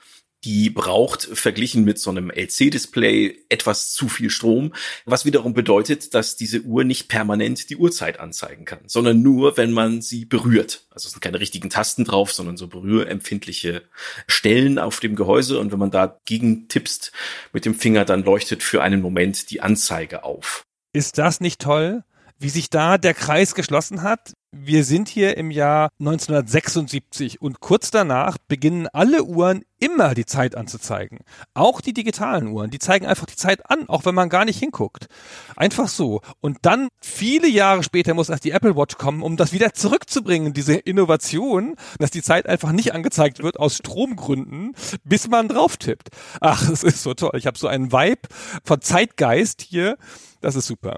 die 0.44 0.70
braucht 0.70 1.22
verglichen 1.22 1.84
mit 1.84 1.98
so 1.98 2.10
einem 2.10 2.30
LC-Display 2.30 3.44
etwas 3.48 3.92
zu 3.92 4.08
viel 4.08 4.30
Strom, 4.30 4.72
was 5.04 5.24
wiederum 5.24 5.52
bedeutet, 5.54 6.14
dass 6.14 6.36
diese 6.36 6.62
Uhr 6.62 6.84
nicht 6.84 7.08
permanent 7.08 7.68
die 7.70 7.76
Uhrzeit 7.76 8.20
anzeigen 8.20 8.64
kann, 8.64 8.80
sondern 8.86 9.22
nur, 9.22 9.56
wenn 9.56 9.72
man 9.72 10.00
sie 10.00 10.24
berührt. 10.24 10.86
Also 10.90 11.06
es 11.06 11.12
sind 11.12 11.20
keine 11.20 11.40
richtigen 11.40 11.70
Tasten 11.70 12.04
drauf, 12.04 12.32
sondern 12.32 12.56
so 12.56 12.68
berührempfindliche 12.68 13.82
Stellen 14.26 14.78
auf 14.78 15.00
dem 15.00 15.16
Gehäuse 15.16 15.58
und 15.58 15.72
wenn 15.72 15.78
man 15.78 15.90
dagegen 15.90 16.68
tippst 16.68 17.12
mit 17.52 17.64
dem 17.64 17.74
Finger, 17.74 18.04
dann 18.04 18.24
leuchtet 18.24 18.62
für 18.62 18.82
einen 18.82 19.02
Moment 19.02 19.50
die 19.50 19.60
Anzeige 19.60 20.24
auf. 20.24 20.64
Ist 20.92 21.18
das 21.18 21.40
nicht 21.40 21.60
toll? 21.60 22.02
Wie 22.40 22.48
sich 22.48 22.70
da 22.70 22.98
der 22.98 23.14
Kreis 23.14 23.54
geschlossen 23.54 24.02
hat. 24.02 24.32
Wir 24.52 24.82
sind 24.82 25.08
hier 25.08 25.36
im 25.36 25.52
Jahr 25.52 25.90
1976 26.00 27.40
und 27.40 27.60
kurz 27.60 27.92
danach 27.92 28.36
beginnen 28.48 28.88
alle 28.88 29.22
Uhren 29.22 29.62
immer 29.78 30.14
die 30.14 30.26
Zeit 30.26 30.56
anzuzeigen. 30.56 31.20
Auch 31.54 31.80
die 31.80 31.92
digitalen 31.92 32.48
Uhren, 32.48 32.70
die 32.70 32.80
zeigen 32.80 33.06
einfach 33.06 33.26
die 33.26 33.36
Zeit 33.36 33.70
an, 33.70 33.88
auch 33.88 34.06
wenn 34.06 34.14
man 34.14 34.28
gar 34.28 34.44
nicht 34.44 34.58
hinguckt. 34.58 35.06
Einfach 35.54 35.86
so. 35.86 36.20
Und 36.40 36.58
dann, 36.62 36.88
viele 37.00 37.46
Jahre 37.46 37.84
später, 37.84 38.14
muss 38.14 38.28
erst 38.28 38.44
die 38.44 38.50
Apple 38.50 38.74
Watch 38.74 38.96
kommen, 38.96 39.22
um 39.22 39.36
das 39.36 39.52
wieder 39.52 39.72
zurückzubringen, 39.72 40.52
diese 40.52 40.74
Innovation, 40.74 41.76
dass 41.98 42.10
die 42.10 42.22
Zeit 42.22 42.46
einfach 42.46 42.72
nicht 42.72 42.92
angezeigt 42.92 43.42
wird 43.42 43.60
aus 43.60 43.76
Stromgründen, 43.76 44.74
bis 45.04 45.28
man 45.28 45.46
drauf 45.46 45.76
tippt. 45.76 46.08
Ach, 46.40 46.68
es 46.68 46.82
ist 46.82 47.04
so 47.04 47.14
toll. 47.14 47.32
Ich 47.34 47.46
habe 47.46 47.58
so 47.58 47.68
einen 47.68 47.92
Vibe 47.92 48.22
von 48.64 48.80
Zeitgeist 48.80 49.60
hier. 49.62 49.96
Das 50.40 50.56
ist 50.56 50.66
super. 50.66 50.96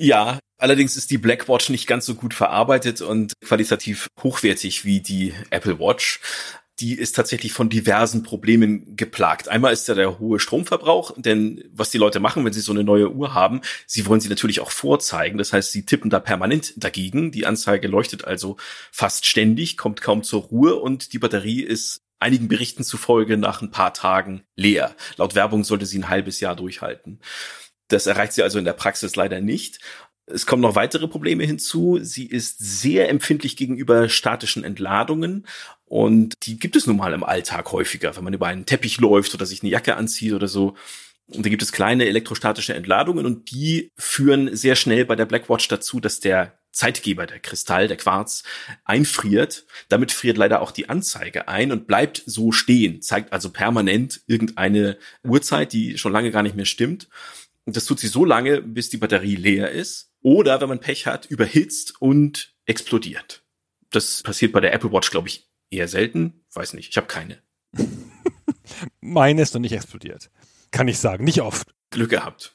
Ja, 0.00 0.38
allerdings 0.58 0.96
ist 0.96 1.10
die 1.10 1.18
Black 1.18 1.48
Watch 1.48 1.70
nicht 1.70 1.86
ganz 1.86 2.06
so 2.06 2.14
gut 2.14 2.34
verarbeitet 2.34 3.00
und 3.00 3.32
qualitativ 3.44 4.08
hochwertig 4.22 4.84
wie 4.84 5.00
die 5.00 5.32
Apple 5.50 5.78
Watch. 5.78 6.20
Die 6.80 6.92
ist 6.92 7.16
tatsächlich 7.16 7.52
von 7.52 7.68
diversen 7.68 8.22
Problemen 8.22 8.94
geplagt. 8.94 9.48
Einmal 9.48 9.72
ist 9.72 9.88
ja 9.88 9.94
der 9.94 10.20
hohe 10.20 10.38
Stromverbrauch, 10.38 11.12
denn 11.16 11.64
was 11.72 11.90
die 11.90 11.98
Leute 11.98 12.20
machen, 12.20 12.44
wenn 12.44 12.52
sie 12.52 12.60
so 12.60 12.70
eine 12.70 12.84
neue 12.84 13.10
Uhr 13.10 13.34
haben, 13.34 13.62
sie 13.86 14.06
wollen 14.06 14.20
sie 14.20 14.28
natürlich 14.28 14.60
auch 14.60 14.70
vorzeigen. 14.70 15.38
Das 15.38 15.52
heißt, 15.52 15.72
sie 15.72 15.84
tippen 15.84 16.08
da 16.08 16.20
permanent 16.20 16.74
dagegen. 16.76 17.32
Die 17.32 17.46
Anzeige 17.46 17.88
leuchtet 17.88 18.24
also 18.24 18.58
fast 18.92 19.26
ständig, 19.26 19.76
kommt 19.76 20.02
kaum 20.02 20.22
zur 20.22 20.42
Ruhe 20.42 20.76
und 20.76 21.12
die 21.12 21.18
Batterie 21.18 21.62
ist 21.62 22.02
einigen 22.20 22.48
Berichten 22.48 22.84
zufolge 22.84 23.36
nach 23.36 23.62
ein 23.62 23.70
paar 23.70 23.94
Tagen 23.94 24.42
leer. 24.56 24.94
Laut 25.16 25.34
Werbung 25.34 25.64
sollte 25.64 25.86
sie 25.86 25.98
ein 25.98 26.08
halbes 26.08 26.40
Jahr 26.40 26.56
durchhalten. 26.56 27.20
Das 27.88 28.06
erreicht 28.06 28.34
sie 28.34 28.42
also 28.42 28.58
in 28.58 28.64
der 28.64 28.74
Praxis 28.74 29.16
leider 29.16 29.40
nicht. 29.40 29.80
Es 30.30 30.46
kommen 30.46 30.62
noch 30.62 30.74
weitere 30.74 31.08
Probleme 31.08 31.44
hinzu. 31.44 31.98
Sie 32.02 32.26
ist 32.26 32.58
sehr 32.58 33.08
empfindlich 33.08 33.56
gegenüber 33.56 34.08
statischen 34.08 34.64
Entladungen 34.64 35.46
und 35.84 36.34
die 36.46 36.58
gibt 36.58 36.76
es 36.76 36.86
nun 36.86 36.96
mal 36.96 37.12
im 37.12 37.24
Alltag 37.24 37.72
häufiger, 37.72 38.16
wenn 38.16 38.24
man 38.24 38.34
über 38.34 38.46
einen 38.46 38.66
Teppich 38.66 38.98
läuft 38.98 39.34
oder 39.34 39.46
sich 39.46 39.62
eine 39.62 39.70
Jacke 39.70 39.96
anzieht 39.96 40.32
oder 40.32 40.48
so. 40.48 40.74
Und 41.28 41.44
da 41.44 41.50
gibt 41.50 41.62
es 41.62 41.72
kleine 41.72 42.06
elektrostatische 42.06 42.74
Entladungen 42.74 43.26
und 43.26 43.50
die 43.50 43.92
führen 43.96 44.54
sehr 44.56 44.76
schnell 44.76 45.04
bei 45.04 45.14
der 45.14 45.26
Blackwatch 45.26 45.68
dazu, 45.68 46.00
dass 46.00 46.20
der 46.20 46.58
Zeitgeber, 46.72 47.26
der 47.26 47.40
Kristall, 47.40 47.88
der 47.88 47.96
Quarz, 47.96 48.44
einfriert. 48.84 49.66
Damit 49.88 50.12
friert 50.12 50.38
leider 50.38 50.62
auch 50.62 50.70
die 50.70 50.88
Anzeige 50.88 51.48
ein 51.48 51.72
und 51.72 51.86
bleibt 51.86 52.22
so 52.24 52.52
stehen, 52.52 53.02
zeigt 53.02 53.32
also 53.32 53.50
permanent 53.50 54.22
irgendeine 54.26 54.98
Uhrzeit, 55.22 55.72
die 55.72 55.98
schon 55.98 56.12
lange 56.12 56.30
gar 56.30 56.42
nicht 56.42 56.56
mehr 56.56 56.66
stimmt. 56.66 57.08
Und 57.64 57.76
das 57.76 57.84
tut 57.84 58.00
sie 58.00 58.08
so 58.08 58.24
lange, 58.24 58.62
bis 58.62 58.88
die 58.88 58.96
Batterie 58.96 59.36
leer 59.36 59.70
ist. 59.70 60.07
Oder, 60.22 60.60
wenn 60.60 60.68
man 60.68 60.80
Pech 60.80 61.06
hat, 61.06 61.26
überhitzt 61.26 62.00
und 62.00 62.54
explodiert. 62.66 63.44
Das 63.90 64.22
passiert 64.22 64.52
bei 64.52 64.60
der 64.60 64.72
Apple 64.72 64.92
Watch, 64.92 65.10
glaube 65.10 65.28
ich, 65.28 65.48
eher 65.70 65.88
selten. 65.88 66.44
Weiß 66.52 66.74
nicht, 66.74 66.90
ich 66.90 66.96
habe 66.96 67.06
keine. 67.06 67.42
Meine 69.00 69.42
ist 69.42 69.54
noch 69.54 69.60
nicht 69.60 69.72
explodiert. 69.72 70.30
Kann 70.70 70.88
ich 70.88 70.98
sagen, 70.98 71.24
nicht 71.24 71.40
oft. 71.40 71.74
Glück 71.90 72.10
gehabt. 72.10 72.54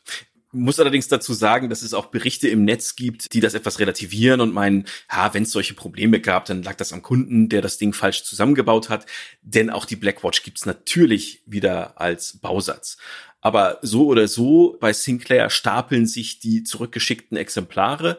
Muss 0.55 0.79
allerdings 0.79 1.07
dazu 1.07 1.33
sagen, 1.33 1.69
dass 1.69 1.81
es 1.81 1.95
auch 1.95 2.07
Berichte 2.07 2.47
im 2.47 2.63
Netz 2.63 2.95
gibt, 2.95 3.33
die 3.33 3.39
das 3.39 3.55
etwas 3.55 3.79
relativieren 3.79 4.39
und 4.39 4.53
meinen, 4.53 4.85
ja, 5.11 5.33
wenn 5.33 5.43
es 5.43 5.51
solche 5.51 5.73
Probleme 5.73 6.21
gab, 6.21 6.45
dann 6.45 6.61
lag 6.61 6.75
das 6.75 6.93
am 6.93 7.01
Kunden, 7.01 7.49
der 7.49 7.63
das 7.63 7.79
Ding 7.79 7.91
falsch 7.91 8.23
zusammengebaut 8.23 8.89
hat. 8.89 9.07
Denn 9.41 9.71
auch 9.71 9.85
die 9.85 9.95
Blackwatch 9.95 10.43
gibt's 10.43 10.67
natürlich 10.67 11.41
wieder 11.47 11.99
als 11.99 12.37
Bausatz. 12.39 12.97
Aber 13.43 13.77
so 13.81 14.07
oder 14.07 14.29
so, 14.29 14.77
bei 14.79 14.93
Sinclair 14.93 15.49
stapeln 15.49 16.07
sich 16.07 16.39
die 16.39 16.63
zurückgeschickten 16.63 17.35
Exemplare, 17.35 18.17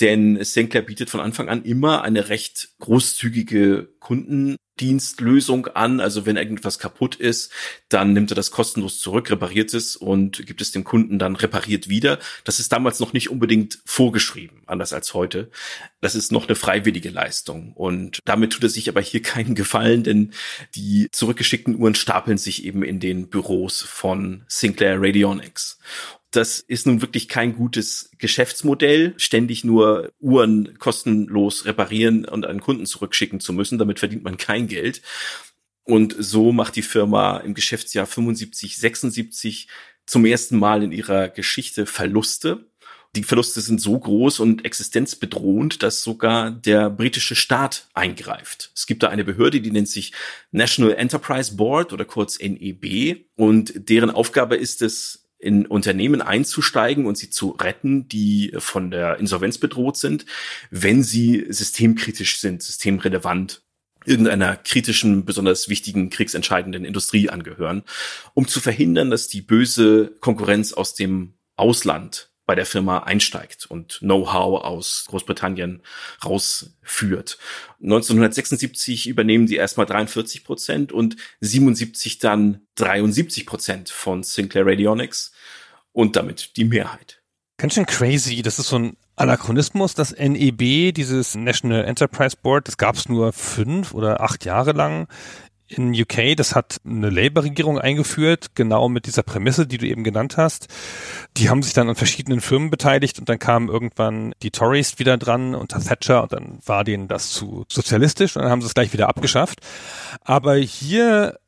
denn 0.00 0.42
Sinclair 0.42 0.82
bietet 0.82 1.10
von 1.10 1.20
Anfang 1.20 1.48
an 1.48 1.64
immer 1.64 2.02
eine 2.02 2.28
recht 2.28 2.70
großzügige 2.80 3.88
Kunden 4.00 4.56
Dienstlösung 4.80 5.68
an. 5.68 6.00
Also 6.00 6.26
wenn 6.26 6.36
irgendwas 6.36 6.78
kaputt 6.78 7.14
ist, 7.14 7.52
dann 7.88 8.12
nimmt 8.12 8.32
er 8.32 8.34
das 8.34 8.50
kostenlos 8.50 8.98
zurück, 8.98 9.30
repariert 9.30 9.72
es 9.74 9.96
und 9.96 10.46
gibt 10.46 10.60
es 10.60 10.72
dem 10.72 10.84
Kunden 10.84 11.18
dann 11.18 11.36
repariert 11.36 11.88
wieder. 11.88 12.18
Das 12.44 12.58
ist 12.58 12.72
damals 12.72 13.00
noch 13.00 13.12
nicht 13.12 13.30
unbedingt 13.30 13.78
vorgeschrieben, 13.84 14.62
anders 14.66 14.92
als 14.92 15.14
heute. 15.14 15.50
Das 16.00 16.14
ist 16.14 16.32
noch 16.32 16.48
eine 16.48 16.56
freiwillige 16.56 17.10
Leistung. 17.10 17.72
Und 17.72 18.18
damit 18.24 18.52
tut 18.52 18.64
er 18.64 18.68
sich 18.68 18.88
aber 18.88 19.00
hier 19.00 19.22
keinen 19.22 19.54
Gefallen, 19.54 20.02
denn 20.02 20.32
die 20.74 21.08
zurückgeschickten 21.12 21.76
Uhren 21.76 21.94
stapeln 21.94 22.38
sich 22.38 22.64
eben 22.64 22.82
in 22.82 23.00
den 23.00 23.28
Büros 23.28 23.82
von 23.82 24.44
Sinclair 24.48 25.00
Radionics. 25.00 25.78
Das 26.34 26.58
ist 26.58 26.84
nun 26.84 27.00
wirklich 27.00 27.28
kein 27.28 27.54
gutes 27.54 28.10
Geschäftsmodell, 28.18 29.14
ständig 29.18 29.62
nur 29.62 30.10
Uhren 30.18 30.76
kostenlos 30.80 31.64
reparieren 31.64 32.24
und 32.24 32.44
an 32.44 32.60
Kunden 32.60 32.86
zurückschicken 32.86 33.38
zu 33.38 33.52
müssen. 33.52 33.78
Damit 33.78 34.00
verdient 34.00 34.24
man 34.24 34.36
kein 34.36 34.66
Geld. 34.66 35.00
Und 35.84 36.16
so 36.18 36.50
macht 36.50 36.74
die 36.74 36.82
Firma 36.82 37.36
im 37.36 37.54
Geschäftsjahr 37.54 38.06
75, 38.06 38.76
76 38.78 39.68
zum 40.06 40.24
ersten 40.24 40.58
Mal 40.58 40.82
in 40.82 40.90
ihrer 40.90 41.28
Geschichte 41.28 41.86
Verluste. 41.86 42.66
Die 43.14 43.22
Verluste 43.22 43.60
sind 43.60 43.80
so 43.80 43.96
groß 43.96 44.40
und 44.40 44.64
existenzbedrohend, 44.64 45.84
dass 45.84 46.02
sogar 46.02 46.50
der 46.50 46.90
britische 46.90 47.36
Staat 47.36 47.88
eingreift. 47.94 48.72
Es 48.74 48.86
gibt 48.86 49.04
da 49.04 49.08
eine 49.08 49.22
Behörde, 49.22 49.60
die 49.60 49.70
nennt 49.70 49.88
sich 49.88 50.12
National 50.50 50.94
Enterprise 50.94 51.54
Board 51.54 51.92
oder 51.92 52.04
kurz 52.04 52.40
NEB 52.40 53.24
und 53.36 53.88
deren 53.88 54.10
Aufgabe 54.10 54.56
ist 54.56 54.82
es, 54.82 55.23
in 55.44 55.66
Unternehmen 55.66 56.22
einzusteigen 56.22 57.06
und 57.06 57.18
sie 57.18 57.30
zu 57.30 57.50
retten, 57.50 58.08
die 58.08 58.52
von 58.58 58.90
der 58.90 59.18
Insolvenz 59.18 59.58
bedroht 59.58 59.96
sind, 59.96 60.24
wenn 60.70 61.02
sie 61.02 61.46
systemkritisch 61.48 62.40
sind, 62.40 62.62
systemrelevant 62.62 63.62
irgendeiner 64.06 64.56
kritischen, 64.56 65.24
besonders 65.24 65.68
wichtigen, 65.68 66.10
kriegsentscheidenden 66.10 66.84
Industrie 66.84 67.30
angehören, 67.30 67.82
um 68.34 68.46
zu 68.46 68.60
verhindern, 68.60 69.10
dass 69.10 69.28
die 69.28 69.40
böse 69.40 70.14
Konkurrenz 70.20 70.72
aus 70.72 70.94
dem 70.94 71.34
Ausland 71.56 72.33
bei 72.46 72.54
der 72.54 72.66
Firma 72.66 72.98
einsteigt 72.98 73.66
und 73.66 73.98
Know-how 74.00 74.62
aus 74.62 75.04
Großbritannien 75.08 75.82
rausführt. 76.24 77.38
1976 77.82 79.06
übernehmen 79.06 79.48
sie 79.48 79.56
erstmal 79.56 79.86
43 79.86 80.44
Prozent 80.44 80.92
und 80.92 81.16
77 81.40 82.18
dann 82.18 82.60
73 82.76 83.46
Prozent 83.46 83.90
von 83.90 84.22
Sinclair 84.22 84.66
Radionics 84.66 85.32
und 85.92 86.16
damit 86.16 86.56
die 86.56 86.64
Mehrheit. 86.64 87.22
Ganz 87.56 87.74
schön 87.74 87.86
crazy. 87.86 88.42
Das 88.42 88.58
ist 88.58 88.68
so 88.68 88.78
ein 88.78 88.96
Anachronismus. 89.16 89.94
Das 89.94 90.12
NEB, 90.12 90.92
dieses 90.92 91.34
National 91.34 91.84
Enterprise 91.84 92.36
Board, 92.40 92.66
das 92.68 92.76
gab 92.76 92.96
es 92.96 93.08
nur 93.08 93.32
fünf 93.32 93.94
oder 93.94 94.20
acht 94.20 94.44
Jahre 94.44 94.72
lang 94.72 95.06
in 95.66 95.94
UK, 95.94 96.36
das 96.36 96.54
hat 96.54 96.78
eine 96.84 97.08
Labour-Regierung 97.08 97.78
eingeführt, 97.78 98.54
genau 98.54 98.88
mit 98.88 99.06
dieser 99.06 99.22
Prämisse, 99.22 99.66
die 99.66 99.78
du 99.78 99.86
eben 99.86 100.04
genannt 100.04 100.36
hast. 100.36 100.68
Die 101.36 101.48
haben 101.48 101.62
sich 101.62 101.72
dann 101.72 101.88
an 101.88 101.94
verschiedenen 101.94 102.40
Firmen 102.40 102.70
beteiligt 102.70 103.18
und 103.18 103.28
dann 103.28 103.38
kamen 103.38 103.68
irgendwann 103.68 104.34
die 104.42 104.50
Tories 104.50 104.98
wieder 104.98 105.16
dran 105.16 105.54
unter 105.54 105.80
Thatcher 105.80 106.22
und 106.22 106.32
dann 106.32 106.58
war 106.66 106.84
denen 106.84 107.08
das 107.08 107.30
zu 107.30 107.64
sozialistisch 107.68 108.36
und 108.36 108.42
dann 108.42 108.50
haben 108.50 108.60
sie 108.60 108.66
es 108.66 108.74
gleich 108.74 108.92
wieder 108.92 109.08
abgeschafft. 109.08 109.60
Aber 110.20 110.56
hier 110.56 111.38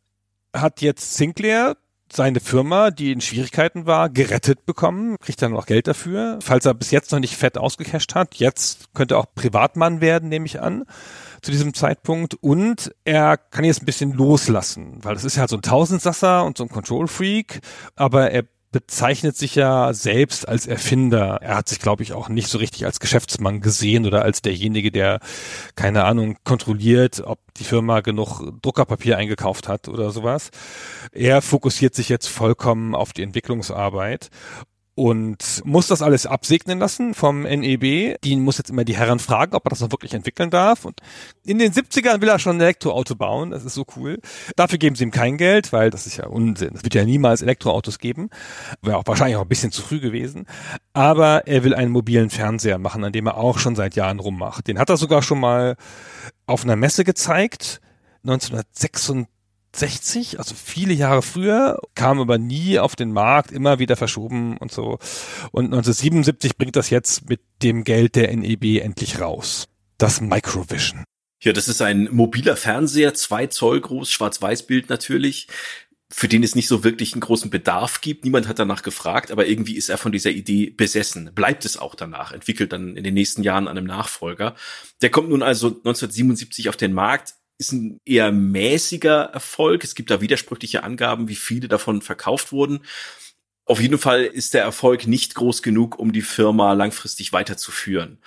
hat 0.54 0.80
jetzt 0.80 1.14
Sinclair 1.14 1.76
seine 2.10 2.40
Firma, 2.40 2.90
die 2.90 3.12
in 3.12 3.20
Schwierigkeiten 3.20 3.84
war, 3.84 4.08
gerettet 4.08 4.64
bekommen, 4.64 5.18
kriegt 5.18 5.42
dann 5.42 5.56
auch 5.56 5.66
Geld 5.66 5.88
dafür, 5.88 6.38
falls 6.40 6.64
er 6.64 6.72
bis 6.72 6.90
jetzt 6.90 7.12
noch 7.12 7.18
nicht 7.18 7.36
fett 7.36 7.58
ausgecasht 7.58 8.14
hat. 8.14 8.36
Jetzt 8.36 8.94
könnte 8.94 9.16
er 9.16 9.18
auch 9.18 9.34
Privatmann 9.34 10.00
werden, 10.00 10.28
nehme 10.28 10.46
ich 10.46 10.62
an 10.62 10.84
zu 11.42 11.50
diesem 11.50 11.74
Zeitpunkt 11.74 12.34
und 12.34 12.94
er 13.04 13.36
kann 13.36 13.64
jetzt 13.64 13.82
ein 13.82 13.86
bisschen 13.86 14.12
loslassen, 14.12 14.98
weil 15.02 15.14
das 15.14 15.24
ist 15.24 15.36
ja 15.36 15.40
halt 15.40 15.50
so 15.50 15.56
ein 15.56 15.62
Tausendsasser 15.62 16.44
und 16.44 16.58
so 16.58 16.64
ein 16.64 16.68
Control 16.70 17.08
Freak, 17.08 17.60
aber 17.94 18.30
er 18.30 18.44
bezeichnet 18.76 19.38
sich 19.38 19.54
ja 19.54 19.94
selbst 19.94 20.46
als 20.46 20.66
Erfinder. 20.66 21.38
Er 21.40 21.56
hat 21.56 21.68
sich, 21.68 21.78
glaube 21.78 22.02
ich, 22.02 22.12
auch 22.12 22.28
nicht 22.28 22.48
so 22.48 22.58
richtig 22.58 22.84
als 22.84 23.00
Geschäftsmann 23.00 23.62
gesehen 23.62 24.04
oder 24.04 24.20
als 24.20 24.42
derjenige, 24.42 24.90
der, 24.90 25.20
keine 25.76 26.04
Ahnung, 26.04 26.36
kontrolliert, 26.44 27.22
ob 27.24 27.38
die 27.54 27.64
Firma 27.64 28.00
genug 28.00 28.42
Druckerpapier 28.60 29.16
eingekauft 29.16 29.66
hat 29.66 29.88
oder 29.88 30.10
sowas. 30.10 30.50
Er 31.12 31.40
fokussiert 31.40 31.94
sich 31.94 32.10
jetzt 32.10 32.26
vollkommen 32.26 32.94
auf 32.94 33.14
die 33.14 33.22
Entwicklungsarbeit 33.22 34.28
und 34.96 35.60
muss 35.66 35.88
das 35.88 36.00
alles 36.00 36.24
absegnen 36.24 36.78
lassen 36.78 37.12
vom 37.12 37.42
NEB. 37.42 38.18
Die 38.24 38.34
muss 38.36 38.56
jetzt 38.56 38.70
immer 38.70 38.82
die 38.82 38.96
Herren 38.96 39.18
fragen, 39.18 39.54
ob 39.54 39.66
er 39.66 39.70
das 39.70 39.80
noch 39.80 39.92
wirklich 39.92 40.14
entwickeln 40.14 40.48
darf. 40.48 40.86
Und 40.86 41.00
in 41.44 41.58
den 41.58 41.70
70ern 41.70 42.22
will 42.22 42.30
er 42.30 42.38
schon 42.38 42.56
ein 42.56 42.60
Elektroauto 42.62 43.14
bauen. 43.14 43.50
Das 43.50 43.62
ist 43.62 43.74
so 43.74 43.84
cool. 43.96 44.18
Dafür 44.56 44.78
geben 44.78 44.96
sie 44.96 45.04
ihm 45.04 45.10
kein 45.10 45.36
Geld, 45.36 45.70
weil 45.74 45.90
das 45.90 46.06
ist 46.06 46.16
ja 46.16 46.26
Unsinn. 46.28 46.72
Es 46.74 46.82
wird 46.82 46.94
ja 46.94 47.04
niemals 47.04 47.42
Elektroautos 47.42 47.98
geben. 47.98 48.30
Wäre 48.80 48.96
auch 48.96 49.06
wahrscheinlich 49.06 49.36
auch 49.36 49.42
ein 49.42 49.48
bisschen 49.48 49.70
zu 49.70 49.82
früh 49.82 50.00
gewesen. 50.00 50.46
Aber 50.94 51.46
er 51.46 51.62
will 51.62 51.74
einen 51.74 51.92
mobilen 51.92 52.30
Fernseher 52.30 52.78
machen, 52.78 53.04
an 53.04 53.12
dem 53.12 53.26
er 53.26 53.36
auch 53.36 53.58
schon 53.58 53.76
seit 53.76 53.96
Jahren 53.96 54.18
rummacht. 54.18 54.66
Den 54.66 54.78
hat 54.78 54.88
er 54.88 54.96
sogar 54.96 55.20
schon 55.20 55.40
mal 55.40 55.76
auf 56.46 56.64
einer 56.64 56.76
Messe 56.76 57.04
gezeigt. 57.04 57.82
1936 58.24 59.26
1960, 59.76 60.38
also 60.38 60.54
viele 60.54 60.94
Jahre 60.94 61.22
früher, 61.22 61.78
kam 61.94 62.20
aber 62.20 62.38
nie 62.38 62.78
auf 62.78 62.96
den 62.96 63.12
Markt, 63.12 63.52
immer 63.52 63.78
wieder 63.78 63.96
verschoben 63.96 64.56
und 64.56 64.72
so. 64.72 64.98
Und 65.52 65.66
1977 65.66 66.56
bringt 66.56 66.76
das 66.76 66.90
jetzt 66.90 67.28
mit 67.28 67.40
dem 67.62 67.84
Geld 67.84 68.16
der 68.16 68.34
NEB 68.34 68.82
endlich 68.82 69.20
raus. 69.20 69.68
Das 69.98 70.20
Microvision. 70.20 71.04
Ja, 71.42 71.52
das 71.52 71.68
ist 71.68 71.82
ein 71.82 72.08
mobiler 72.10 72.56
Fernseher, 72.56 73.14
zwei 73.14 73.46
Zoll 73.46 73.80
groß, 73.80 74.10
Schwarz-Weiß-Bild 74.10 74.88
natürlich, 74.88 75.48
für 76.10 76.28
den 76.28 76.42
es 76.42 76.54
nicht 76.54 76.68
so 76.68 76.82
wirklich 76.82 77.12
einen 77.12 77.20
großen 77.20 77.50
Bedarf 77.50 78.00
gibt. 78.00 78.24
Niemand 78.24 78.48
hat 78.48 78.58
danach 78.58 78.82
gefragt, 78.82 79.30
aber 79.30 79.46
irgendwie 79.46 79.76
ist 79.76 79.88
er 79.88 79.98
von 79.98 80.12
dieser 80.12 80.30
Idee 80.30 80.70
besessen. 80.70 81.32
Bleibt 81.34 81.64
es 81.64 81.76
auch 81.76 81.94
danach, 81.94 82.32
entwickelt 82.32 82.72
dann 82.72 82.96
in 82.96 83.04
den 83.04 83.14
nächsten 83.14 83.42
Jahren 83.42 83.68
einem 83.68 83.84
Nachfolger. 83.84 84.54
Der 85.02 85.10
kommt 85.10 85.28
nun 85.28 85.42
also 85.42 85.68
1977 85.68 86.68
auf 86.68 86.76
den 86.76 86.94
Markt, 86.94 87.34
ist 87.58 87.72
ein 87.72 88.00
eher 88.04 88.32
mäßiger 88.32 89.30
Erfolg. 89.32 89.84
Es 89.84 89.94
gibt 89.94 90.10
da 90.10 90.20
widersprüchliche 90.20 90.82
Angaben, 90.82 91.28
wie 91.28 91.36
viele 91.36 91.68
davon 91.68 92.02
verkauft 92.02 92.52
wurden. 92.52 92.80
Auf 93.64 93.80
jeden 93.80 93.98
Fall 93.98 94.22
ist 94.22 94.54
der 94.54 94.62
Erfolg 94.62 95.06
nicht 95.06 95.34
groß 95.34 95.62
genug, 95.62 95.98
um 95.98 96.12
die 96.12 96.22
Firma 96.22 96.72
langfristig 96.72 97.32
weiterzuführen. 97.32 98.18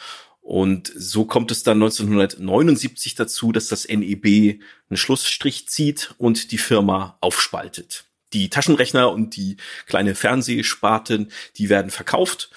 Und 0.42 0.92
so 0.96 1.26
kommt 1.26 1.52
es 1.52 1.63
dann 1.63 1.78
1979 1.78 3.15
dazu, 3.15 3.52
dass 3.52 3.68
das 3.68 3.88
NEB 3.88 4.60
einen 4.89 4.98
Schlussstrich 4.98 5.68
zieht 5.70 6.15
und 6.18 6.52
die 6.52 6.58
Firma 6.58 7.18
aufspaltet. 7.22 8.06
Die 8.34 8.50
Taschenrechner 8.50 9.12
und 9.12 9.36
die 9.36 9.58
kleine 9.86 10.15
Fernsehsparten, 10.15 11.32
die 11.58 11.70
werden 11.70 11.92
verkauft. 11.92 12.50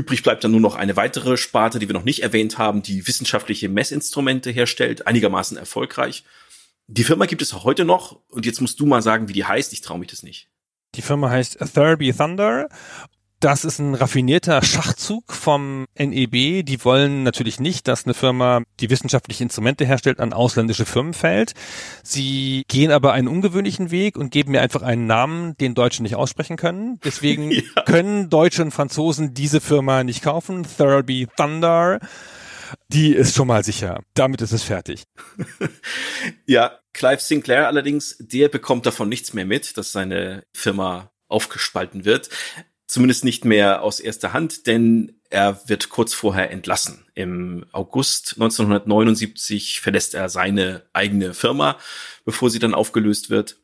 Übrig 0.00 0.22
bleibt 0.22 0.42
dann 0.42 0.52
nur 0.52 0.60
noch 0.60 0.76
eine 0.76 0.96
weitere 0.96 1.36
Sparte, 1.36 1.78
die 1.78 1.86
wir 1.86 1.92
noch 1.92 2.04
nicht 2.04 2.22
erwähnt 2.22 2.56
haben, 2.56 2.80
die 2.80 3.06
wissenschaftliche 3.06 3.68
Messinstrumente 3.68 4.50
herstellt, 4.50 5.06
einigermaßen 5.06 5.58
erfolgreich. 5.58 6.24
Die 6.86 7.04
Firma 7.04 7.26
gibt 7.26 7.42
es 7.42 7.52
heute 7.52 7.84
noch 7.84 8.18
und 8.28 8.46
jetzt 8.46 8.62
musst 8.62 8.80
du 8.80 8.86
mal 8.86 9.02
sagen, 9.02 9.28
wie 9.28 9.34
die 9.34 9.44
heißt. 9.44 9.74
Ich 9.74 9.82
traue 9.82 9.98
mich 9.98 10.08
das 10.08 10.22
nicht. 10.22 10.48
Die 10.94 11.02
Firma 11.02 11.28
heißt 11.28 11.58
Therapy 11.74 12.14
Thunder 12.14 12.70
das 13.40 13.64
ist 13.64 13.78
ein 13.78 13.94
raffinierter 13.94 14.62
Schachzug 14.62 15.32
vom 15.32 15.86
NEB. 15.98 16.64
Die 16.64 16.84
wollen 16.84 17.22
natürlich 17.22 17.58
nicht, 17.58 17.88
dass 17.88 18.04
eine 18.04 18.12
Firma, 18.12 18.62
die 18.80 18.90
wissenschaftliche 18.90 19.42
Instrumente 19.42 19.86
herstellt, 19.86 20.20
an 20.20 20.34
ausländische 20.34 20.84
Firmen 20.84 21.14
fällt. 21.14 21.54
Sie 22.04 22.64
gehen 22.68 22.92
aber 22.92 23.14
einen 23.14 23.28
ungewöhnlichen 23.28 23.90
Weg 23.90 24.18
und 24.18 24.30
geben 24.30 24.52
mir 24.52 24.60
einfach 24.60 24.82
einen 24.82 25.06
Namen, 25.06 25.56
den 25.56 25.74
Deutschen 25.74 26.02
nicht 26.02 26.16
aussprechen 26.16 26.56
können. 26.56 27.00
Deswegen 27.02 27.50
ja. 27.50 27.82
können 27.86 28.28
Deutsche 28.28 28.62
und 28.62 28.72
Franzosen 28.72 29.32
diese 29.32 29.62
Firma 29.62 30.04
nicht 30.04 30.22
kaufen. 30.22 30.66
Thurby 30.76 31.26
Thunder. 31.34 31.98
Die 32.88 33.14
ist 33.14 33.34
schon 33.34 33.48
mal 33.48 33.64
sicher. 33.64 34.00
Damit 34.14 34.42
ist 34.42 34.52
es 34.52 34.62
fertig. 34.62 35.04
ja, 36.46 36.78
Clive 36.92 37.20
Sinclair 37.20 37.68
allerdings, 37.68 38.16
der 38.20 38.48
bekommt 38.48 38.84
davon 38.84 39.08
nichts 39.08 39.32
mehr 39.32 39.46
mit, 39.46 39.78
dass 39.78 39.92
seine 39.92 40.44
Firma 40.52 41.10
aufgespalten 41.28 42.04
wird. 42.04 42.28
Zumindest 42.90 43.22
nicht 43.22 43.44
mehr 43.44 43.82
aus 43.82 44.00
erster 44.00 44.32
Hand, 44.32 44.66
denn 44.66 45.20
er 45.30 45.60
wird 45.68 45.90
kurz 45.90 46.12
vorher 46.12 46.50
entlassen. 46.50 47.06
Im 47.14 47.64
August 47.70 48.32
1979 48.32 49.80
verlässt 49.80 50.14
er 50.14 50.28
seine 50.28 50.82
eigene 50.92 51.32
Firma, 51.32 51.78
bevor 52.24 52.50
sie 52.50 52.58
dann 52.58 52.74
aufgelöst 52.74 53.30
wird. 53.30 53.60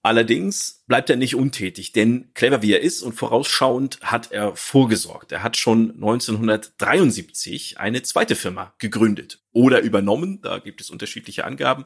Allerdings 0.00 0.82
bleibt 0.86 1.10
er 1.10 1.16
nicht 1.16 1.34
untätig, 1.34 1.92
denn 1.92 2.30
clever 2.32 2.62
wie 2.62 2.72
er 2.72 2.80
ist 2.80 3.02
und 3.02 3.12
vorausschauend 3.12 4.00
hat 4.00 4.32
er 4.32 4.56
vorgesorgt. 4.56 5.32
Er 5.32 5.42
hat 5.42 5.58
schon 5.58 5.90
1973 5.96 7.78
eine 7.78 8.00
zweite 8.00 8.36
Firma 8.36 8.72
gegründet 8.78 9.42
oder 9.52 9.82
übernommen, 9.82 10.40
da 10.40 10.60
gibt 10.60 10.80
es 10.80 10.88
unterschiedliche 10.88 11.44
Angaben. 11.44 11.84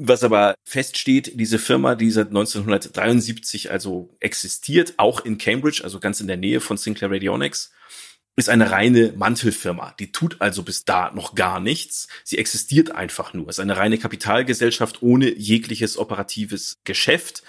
Was 0.00 0.22
aber 0.22 0.54
feststeht, 0.62 1.32
diese 1.40 1.58
Firma, 1.58 1.96
die 1.96 2.12
seit 2.12 2.28
1973 2.28 3.72
also 3.72 4.14
existiert, 4.20 4.94
auch 4.96 5.24
in 5.24 5.38
Cambridge, 5.38 5.80
also 5.82 5.98
ganz 5.98 6.20
in 6.20 6.28
der 6.28 6.36
Nähe 6.36 6.60
von 6.60 6.76
Sinclair 6.76 7.10
Radionics, 7.10 7.72
ist 8.36 8.48
eine 8.48 8.70
reine 8.70 9.12
Mantelfirma. 9.16 9.96
Die 9.98 10.12
tut 10.12 10.40
also 10.40 10.62
bis 10.62 10.84
da 10.84 11.10
noch 11.10 11.34
gar 11.34 11.58
nichts. 11.58 12.06
Sie 12.22 12.38
existiert 12.38 12.92
einfach 12.92 13.34
nur. 13.34 13.48
Es 13.48 13.56
ist 13.56 13.60
eine 13.60 13.76
reine 13.76 13.98
Kapitalgesellschaft 13.98 15.02
ohne 15.02 15.36
jegliches 15.36 15.98
operatives 15.98 16.76
Geschäft, 16.84 17.42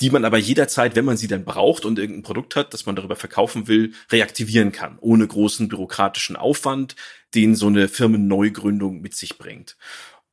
die 0.00 0.08
man 0.08 0.24
aber 0.24 0.38
jederzeit, 0.38 0.96
wenn 0.96 1.04
man 1.04 1.18
sie 1.18 1.28
dann 1.28 1.44
braucht 1.44 1.84
und 1.84 1.98
irgendein 1.98 2.22
Produkt 2.22 2.56
hat, 2.56 2.72
das 2.72 2.86
man 2.86 2.96
darüber 2.96 3.16
verkaufen 3.16 3.68
will, 3.68 3.92
reaktivieren 4.10 4.72
kann, 4.72 4.96
ohne 5.02 5.26
großen 5.26 5.68
bürokratischen 5.68 6.36
Aufwand, 6.36 6.96
den 7.34 7.54
so 7.54 7.66
eine 7.66 7.86
Firmenneugründung 7.88 9.02
mit 9.02 9.14
sich 9.14 9.36
bringt. 9.36 9.76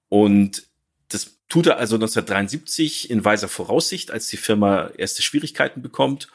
Und 0.07 0.68
tut 1.49 1.67
er 1.67 1.77
also 1.77 1.95
1973 1.95 3.09
in 3.09 3.25
weiser 3.25 3.49
Voraussicht, 3.49 4.11
als 4.11 4.27
die 4.27 4.37
Firma 4.37 4.91
erste 4.97 5.21
Schwierigkeiten 5.21 5.81
bekommt. 5.81 6.29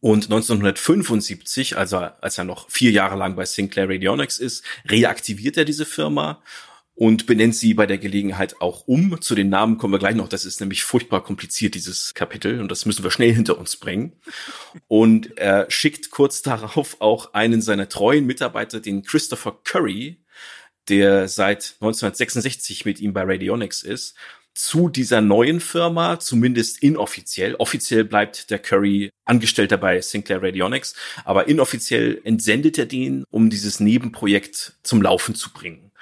Und 0.00 0.24
1975, 0.24 1.76
also 1.76 1.98
als 1.98 2.38
er 2.38 2.44
noch 2.44 2.70
vier 2.70 2.90
Jahre 2.90 3.16
lang 3.16 3.34
bei 3.36 3.44
Sinclair 3.44 3.88
Radionics 3.88 4.38
ist, 4.38 4.64
reaktiviert 4.88 5.56
er 5.56 5.64
diese 5.64 5.86
Firma 5.86 6.42
und 6.94 7.26
benennt 7.26 7.54
sie 7.54 7.74
bei 7.74 7.86
der 7.86 7.98
Gelegenheit 7.98 8.60
auch 8.60 8.86
um. 8.86 9.20
Zu 9.20 9.34
den 9.34 9.50
Namen 9.50 9.76
kommen 9.76 9.92
wir 9.92 9.98
gleich 9.98 10.14
noch. 10.14 10.28
Das 10.28 10.46
ist 10.46 10.60
nämlich 10.60 10.82
furchtbar 10.82 11.22
kompliziert, 11.22 11.74
dieses 11.74 12.14
Kapitel. 12.14 12.60
Und 12.60 12.70
das 12.70 12.86
müssen 12.86 13.04
wir 13.04 13.10
schnell 13.10 13.34
hinter 13.34 13.58
uns 13.58 13.76
bringen. 13.76 14.12
Und 14.88 15.36
er 15.36 15.70
schickt 15.70 16.10
kurz 16.10 16.40
darauf 16.40 17.00
auch 17.00 17.34
einen 17.34 17.60
seiner 17.60 17.88
treuen 17.88 18.26
Mitarbeiter, 18.26 18.80
den 18.80 19.02
Christopher 19.02 19.60
Curry, 19.62 20.24
der 20.88 21.28
seit 21.28 21.74
1966 21.80 22.86
mit 22.86 23.00
ihm 23.00 23.12
bei 23.12 23.22
Radionics 23.24 23.82
ist, 23.82 24.14
zu 24.56 24.88
dieser 24.88 25.20
neuen 25.20 25.60
Firma, 25.60 26.18
zumindest 26.18 26.82
inoffiziell. 26.82 27.54
Offiziell 27.56 28.04
bleibt 28.04 28.50
der 28.50 28.58
Curry 28.58 29.10
Angestellter 29.24 29.76
bei 29.76 30.00
Sinclair 30.00 30.42
Radionics, 30.42 30.94
aber 31.24 31.48
inoffiziell 31.48 32.20
entsendet 32.24 32.78
er 32.78 32.86
den, 32.86 33.24
um 33.30 33.50
dieses 33.50 33.80
Nebenprojekt 33.80 34.78
zum 34.82 35.02
Laufen 35.02 35.34
zu 35.34 35.52
bringen. 35.52 35.92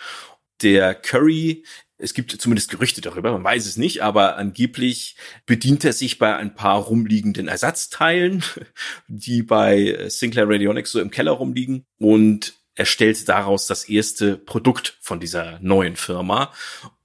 Der 0.62 0.94
Curry 0.94 1.64
es 1.96 2.12
gibt 2.12 2.32
zumindest 2.32 2.70
Gerüchte 2.70 3.00
darüber, 3.00 3.32
man 3.32 3.44
weiß 3.44 3.66
es 3.66 3.76
nicht, 3.76 4.02
aber 4.02 4.36
angeblich 4.36 5.16
bedient 5.46 5.84
er 5.84 5.92
sich 5.92 6.18
bei 6.18 6.36
ein 6.36 6.54
paar 6.54 6.78
rumliegenden 6.82 7.48
Ersatzteilen, 7.48 8.42
die 9.08 9.42
bei 9.42 10.08
Sinclair 10.08 10.48
Radionics 10.48 10.92
so 10.92 11.00
im 11.00 11.10
Keller 11.10 11.32
rumliegen 11.32 11.86
und 11.98 12.54
erstellt 12.74 13.28
daraus 13.28 13.66
das 13.66 13.88
erste 13.88 14.36
Produkt 14.36 14.98
von 15.00 15.20
dieser 15.20 15.58
neuen 15.60 15.96
Firma. 15.96 16.52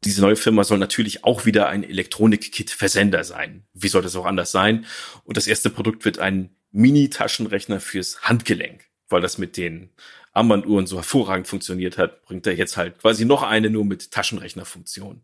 Diese 0.03 0.21
neue 0.21 0.35
Firma 0.35 0.63
soll 0.63 0.79
natürlich 0.79 1.23
auch 1.23 1.45
wieder 1.45 1.67
ein 1.67 1.83
Elektronik-Kit-Versender 1.83 3.23
sein. 3.23 3.65
Wie 3.73 3.87
soll 3.87 4.01
das 4.01 4.15
auch 4.15 4.25
anders 4.25 4.51
sein? 4.51 4.85
Und 5.23 5.37
das 5.37 5.47
erste 5.47 5.69
Produkt 5.69 6.05
wird 6.05 6.19
ein 6.19 6.55
Mini-Taschenrechner 6.71 7.79
fürs 7.79 8.21
Handgelenk, 8.23 8.87
weil 9.09 9.21
das 9.21 9.37
mit 9.37 9.57
den 9.57 9.89
Armbanduhren 10.33 10.87
so 10.87 10.97
hervorragend 10.97 11.47
funktioniert 11.47 11.97
hat, 11.97 12.23
bringt 12.23 12.47
er 12.47 12.55
jetzt 12.55 12.77
halt 12.77 12.99
quasi 12.99 13.25
noch 13.25 13.43
eine 13.43 13.69
nur 13.69 13.85
mit 13.85 14.11
Taschenrechnerfunktion. 14.11 15.21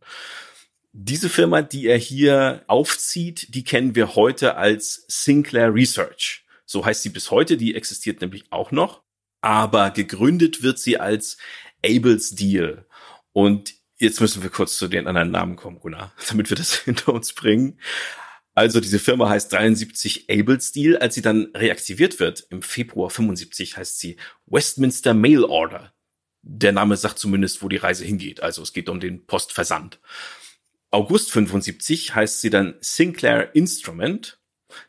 Diese 0.92 1.30
Firma, 1.30 1.62
die 1.62 1.88
er 1.88 1.98
hier 1.98 2.64
aufzieht, 2.68 3.54
die 3.54 3.64
kennen 3.64 3.96
wir 3.96 4.16
heute 4.16 4.56
als 4.56 5.06
Sinclair 5.08 5.74
Research. 5.74 6.46
So 6.66 6.86
heißt 6.86 7.04
sie 7.04 7.10
bis 7.10 7.32
heute, 7.32 7.58
die 7.58 7.76
existiert 7.76 8.22
nämlich 8.22 8.46
auch 8.52 8.72
noch 8.72 9.05
aber 9.46 9.92
gegründet 9.92 10.64
wird 10.64 10.80
sie 10.80 11.00
als 11.00 11.38
Abel's 11.86 12.32
Deal. 12.32 12.88
Und 13.32 13.76
jetzt 13.98 14.20
müssen 14.20 14.42
wir 14.42 14.50
kurz 14.50 14.76
zu 14.76 14.88
den 14.88 15.06
anderen 15.06 15.30
Namen 15.30 15.56
kommen, 15.56 15.78
Gunnar, 15.80 16.12
damit 16.28 16.50
wir 16.50 16.58
das 16.58 16.74
hinter 16.84 17.14
uns 17.14 17.32
bringen. 17.34 17.80
Also 18.56 18.80
diese 18.80 18.98
Firma 18.98 19.30
heißt 19.30 19.54
73 19.54 20.32
Abel's 20.32 20.72
Deal. 20.72 20.98
Als 20.98 21.14
sie 21.14 21.22
dann 21.22 21.52
reaktiviert 21.54 22.20
wird, 22.20 22.48
im 22.50 22.64
Februar 22.64 23.12
75 23.12 23.78
heißt 23.78 24.00
sie 24.00 24.18
Westminster 24.48 25.14
Mail 25.14 25.44
Order. 25.44 25.94
Der 26.42 26.72
Name 26.72 26.98
sagt 26.98 27.20
zumindest, 27.20 27.62
wo 27.62 27.70
die 27.70 27.78
Reise 27.78 28.04
hingeht. 28.04 28.42
Also 28.42 28.64
es 28.64 28.74
geht 28.74 28.90
um 28.90 29.00
den 29.00 29.28
Postversand. 29.28 30.00
August 30.90 31.32
75 31.32 32.16
heißt 32.16 32.42
sie 32.42 32.50
dann 32.50 32.76
Sinclair 32.80 33.54
Instrument 33.54 34.40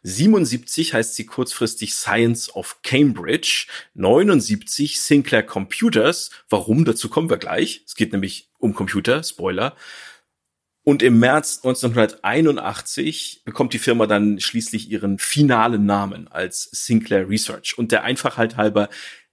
77 0.02 0.94
heißt 0.94 1.14
sie 1.14 1.26
kurzfristig 1.26 1.94
Science 1.94 2.54
of 2.54 2.82
Cambridge. 2.82 3.66
79 3.94 5.00
Sinclair 5.00 5.42
Computers. 5.42 6.30
Warum? 6.48 6.84
Dazu 6.84 7.08
kommen 7.08 7.30
wir 7.30 7.38
gleich. 7.38 7.82
Es 7.86 7.94
geht 7.94 8.12
nämlich 8.12 8.50
um 8.58 8.74
Computer. 8.74 9.22
Spoiler. 9.22 9.76
Und 10.88 11.02
im 11.02 11.18
März 11.18 11.62
1981 11.64 13.42
bekommt 13.44 13.72
die 13.72 13.80
Firma 13.80 14.06
dann 14.06 14.38
schließlich 14.38 14.88
ihren 14.88 15.18
finalen 15.18 15.84
Namen 15.84 16.28
als 16.28 16.68
Sinclair 16.70 17.28
Research. 17.28 17.76
Und 17.76 17.90
der 17.90 18.04
Einfachheit 18.04 18.56
halber 18.56 18.88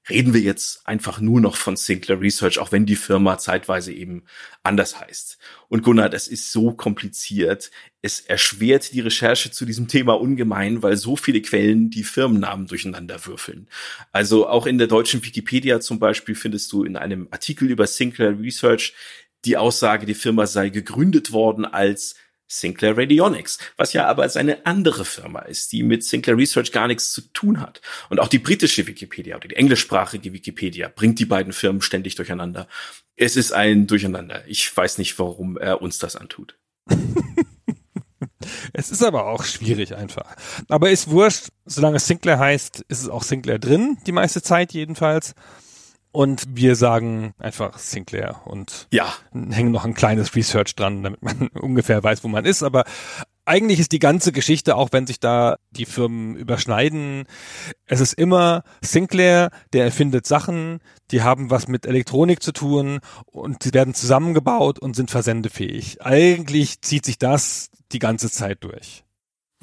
reden 0.10 0.34
wir 0.34 0.42
jetzt 0.42 0.86
einfach 0.86 1.20
nur 1.22 1.40
noch 1.40 1.56
von 1.56 1.76
Sinclair 1.76 2.20
Research, 2.20 2.60
auch 2.60 2.72
wenn 2.72 2.86
die 2.86 2.96
Firma 2.96 3.38
zeitweise 3.38 3.94
eben 3.94 4.24
anders 4.62 5.00
heißt. 5.00 5.38
Und 5.70 5.84
Gunnar, 5.84 6.10
das 6.10 6.28
ist 6.28 6.52
so 6.52 6.74
kompliziert. 6.74 7.72
Es 8.02 8.20
erschwert 8.20 8.94
die 8.94 9.00
Recherche 9.00 9.52
zu 9.52 9.66
diesem 9.66 9.88
Thema 9.88 10.20
ungemein, 10.20 10.84
weil 10.84 10.98
so 10.98 11.16
viele 11.16 11.42
Quellen 11.42 11.90
die 11.90 12.04
Firmennamen 12.04 12.68
durcheinander 12.68 13.26
würfeln. 13.26 13.68
Also 14.12 14.48
auch 14.48 14.66
in 14.66 14.78
der 14.78 14.88
deutschen 14.88 15.24
Wikipedia 15.24 15.80
zum 15.80 16.00
Beispiel 16.00 16.36
findest 16.36 16.72
du 16.74 16.84
in 16.84 16.98
einem 16.98 17.30
Artikel 17.32 17.70
über 17.70 17.88
Sinclair 17.88 18.38
Research 18.40 18.94
die 19.46 19.58
Aussage, 19.58 20.06
die 20.06 20.14
Firma 20.14 20.48
sei 20.48 20.70
gegründet 20.70 21.32
worden 21.32 21.66
als 21.66 22.16
Sinclair 22.48 22.98
Radionics, 22.98 23.58
was 23.78 23.94
ja 23.94 24.08
aber 24.08 24.28
seine 24.30 24.66
andere 24.66 25.06
Firma 25.06 25.40
ist, 25.40 25.72
die 25.72 25.84
mit 25.84 26.04
Sinclair 26.04 26.38
Research 26.38 26.72
gar 26.72 26.88
nichts 26.88 27.12
zu 27.12 27.22
tun 27.34 27.60
hat. 27.60 27.82
Und 28.10 28.20
auch 28.20 28.28
die 28.28 28.40
britische 28.40 28.86
Wikipedia 28.86 29.36
oder 29.36 29.48
die 29.48 29.56
englischsprachige 29.56 30.34
Wikipedia 30.34 30.92
bringt 30.94 31.20
die 31.20 31.26
beiden 31.26 31.54
Firmen 31.54 31.82
ständig 31.82 32.16
durcheinander. 32.16 32.68
Es 33.16 33.36
ist 33.36 33.54
ein 33.54 33.88
Durcheinander. 33.88 34.44
Ich 34.48 34.76
weiß 34.76 34.98
nicht, 34.98 35.18
warum 35.20 35.58
er 35.58 35.82
uns 35.82 36.00
das 36.00 36.16
antut. 36.16 36.58
es 38.74 38.92
ist 38.92 39.04
aber 39.04 39.28
auch 39.28 39.44
schwierig 39.44 39.96
einfach. 39.96 40.36
Aber 40.68 40.90
ist 40.90 41.10
wurscht, 41.10 41.48
solange 41.66 42.00
Sinclair 42.00 42.40
heißt, 42.40 42.86
ist 42.88 43.02
es 43.02 43.10
auch 43.10 43.24
Sinclair 43.24 43.60
drin, 43.60 43.98
die 44.06 44.12
meiste 44.12 44.42
Zeit 44.42 44.74
jedenfalls. 44.74 45.34
Und 46.14 46.44
wir 46.50 46.76
sagen 46.76 47.34
einfach 47.40 47.80
Sinclair 47.80 48.42
und 48.46 48.88
ja. 48.92 49.12
hängen 49.34 49.72
noch 49.72 49.84
ein 49.84 49.96
kleines 49.96 50.36
Research 50.36 50.76
dran, 50.76 51.02
damit 51.02 51.24
man 51.24 51.48
ungefähr 51.60 52.04
weiß, 52.04 52.24
wo 52.24 52.28
man 52.28 52.46
ist. 52.46 52.62
Aber 52.62 52.84
eigentlich 53.46 53.80
ist 53.80 53.92
die 53.92 54.00
ganze 54.00 54.32
Geschichte, 54.32 54.76
auch 54.76 54.90
wenn 54.92 55.08
sich 55.08 55.20
da 55.20 55.58
die 55.72 55.88
Firmen 55.88 56.36
überschneiden, 56.36 57.26
es 57.88 58.00
ist 58.00 58.14
immer 58.14 58.64
Sinclair, 58.82 59.50
der 59.74 59.86
erfindet 59.86 60.28
Sachen, 60.28 60.82
die 61.10 61.24
haben 61.24 61.50
was 61.50 61.68
mit 61.68 61.88
Elektronik 61.88 62.44
zu 62.44 62.52
tun 62.52 63.00
und 63.26 63.66
die 63.66 63.74
werden 63.74 63.96
zusammengebaut 63.96 64.78
und 64.78 64.96
sind 64.96 65.10
versendefähig. 65.10 66.04
Eigentlich 66.04 66.82
zieht 66.82 67.06
sich 67.06 67.18
das 67.18 67.72
die 67.92 68.00
ganze 68.00 68.30
Zeit 68.30 68.64
durch. 68.64 69.04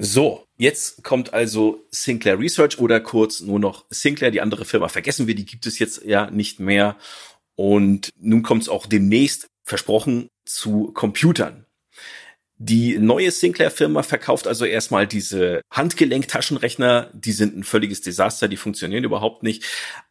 So, 0.03 0.47
jetzt 0.57 1.03
kommt 1.03 1.31
also 1.31 1.85
Sinclair 1.91 2.39
Research 2.39 2.79
oder 2.79 2.99
kurz 2.99 3.41
nur 3.41 3.59
noch 3.59 3.85
Sinclair, 3.91 4.31
die 4.31 4.41
andere 4.41 4.65
Firma. 4.65 4.87
Vergessen 4.87 5.27
wir, 5.27 5.35
die 5.35 5.45
gibt 5.45 5.67
es 5.67 5.77
jetzt 5.77 6.03
ja 6.03 6.31
nicht 6.31 6.59
mehr. 6.59 6.97
Und 7.53 8.09
nun 8.19 8.41
kommt 8.41 8.63
es 8.63 8.69
auch 8.69 8.87
demnächst, 8.87 9.51
versprochen, 9.63 10.29
zu 10.43 10.91
Computern. 10.93 11.67
Die 12.57 12.97
neue 12.97 13.29
Sinclair-Firma 13.29 14.01
verkauft 14.01 14.47
also 14.47 14.65
erstmal 14.65 15.05
diese 15.05 15.61
Handgelenk-Taschenrechner. 15.71 17.11
Die 17.13 17.31
sind 17.31 17.55
ein 17.55 17.63
völliges 17.63 18.01
Desaster, 18.01 18.47
die 18.47 18.57
funktionieren 18.57 19.03
überhaupt 19.03 19.43
nicht. 19.43 19.63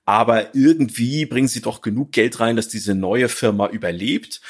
Aber 0.05 0.55
irgendwie 0.55 1.27
bringen 1.27 1.49
sie 1.49 1.63
doch 1.63 1.81
genug 1.81 2.13
Geld 2.13 2.39
rein, 2.39 2.55
dass 2.55 2.69
diese 2.69 2.95
neue 2.95 3.29
Firma 3.29 3.69
überlebt. 3.69 4.41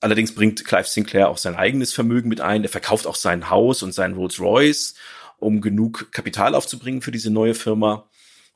Allerdings 0.00 0.34
bringt 0.34 0.64
Clive 0.64 0.88
Sinclair 0.88 1.28
auch 1.28 1.38
sein 1.38 1.56
eigenes 1.56 1.92
Vermögen 1.92 2.28
mit 2.28 2.40
ein. 2.40 2.62
Er 2.62 2.70
verkauft 2.70 3.06
auch 3.06 3.16
sein 3.16 3.50
Haus 3.50 3.82
und 3.82 3.92
sein 3.92 4.14
Rolls 4.14 4.40
Royce, 4.40 4.94
um 5.38 5.60
genug 5.60 6.10
Kapital 6.12 6.54
aufzubringen 6.54 7.02
für 7.02 7.12
diese 7.12 7.30
neue 7.30 7.54
Firma 7.54 8.08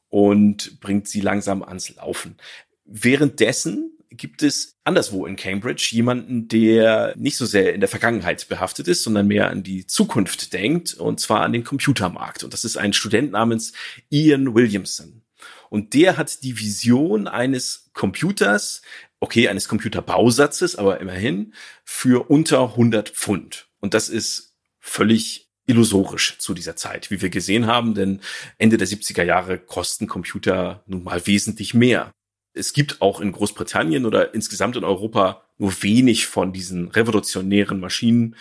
und 0.09 0.81
bringt 0.81 1.09
sie 1.09 1.21
langsam 1.21 1.63
ans 1.63 1.95
Laufen. 1.97 2.37
Währenddessen 2.85 3.91
gibt 4.11 4.43
es 4.43 4.79
anderswo 4.85 5.27
in 5.27 5.37
Cambridge 5.37 5.89
jemanden, 5.91 6.49
der 6.49 7.15
nicht 7.17 7.37
so 7.37 7.47
sehr 7.47 7.75
in 7.75 7.81
der 7.81 7.89
Vergangenheit 7.89 8.49
behaftet 8.49 8.89
ist, 8.89 9.03
sondern 9.03 9.27
mehr 9.27 9.51
an 9.51 9.63
die 9.63 9.87
Zukunft 9.87 10.53
denkt, 10.53 10.95
und 10.95 11.21
zwar 11.21 11.41
an 11.41 11.53
den 11.53 11.65
Computermarkt. 11.65 12.45
Und 12.45 12.53
das 12.53 12.65
ist 12.65 12.77
ein 12.77 12.93
Student 12.93 13.33
namens 13.33 13.73
Ian 14.11 14.55
Williamson. 14.55 15.23
Und 15.69 15.95
der 15.95 16.17
hat 16.17 16.43
die 16.43 16.59
Vision 16.59 17.27
eines 17.27 17.91
Computers, 17.93 18.83
okay, 19.21 19.49
eines 19.49 19.69
Computerbausatzes, 19.69 20.77
aber 20.77 21.01
immerhin 21.01 21.55
für 21.85 22.31
unter 22.31 22.71
100 22.71 23.11
Pfund. 23.11 23.69
Und 23.81 23.95
das 23.95 24.09
ist 24.09 24.57
völlig 24.81 25.51
illusorisch 25.67 26.39
zu 26.39 26.55
dieser 26.55 26.77
Zeit, 26.77 27.11
wie 27.11 27.23
wir 27.23 27.31
gesehen 27.31 27.67
haben, 27.67 27.95
denn 27.95 28.21
Ende 28.59 28.77
der 28.77 28.87
70er 28.87 29.23
Jahre 29.23 29.59
kosten 29.59 30.07
Computer 30.07 30.83
nun 30.87 31.05
mal 31.05 31.27
wesentlich 31.27 31.75
mehr. 31.75 32.13
Es 32.53 32.73
gibt 32.73 33.01
auch 33.01 33.21
in 33.21 33.33
Großbritannien 33.33 34.05
oder 34.07 34.35
insgesamt 34.35 34.77
in 34.77 34.85
Europa 34.85 35.43
nur 35.57 35.83
wenig 35.83 36.27
von 36.27 36.53
diesen 36.53 36.89
revolutionären 36.89 37.81
Maschinen, 37.81 38.37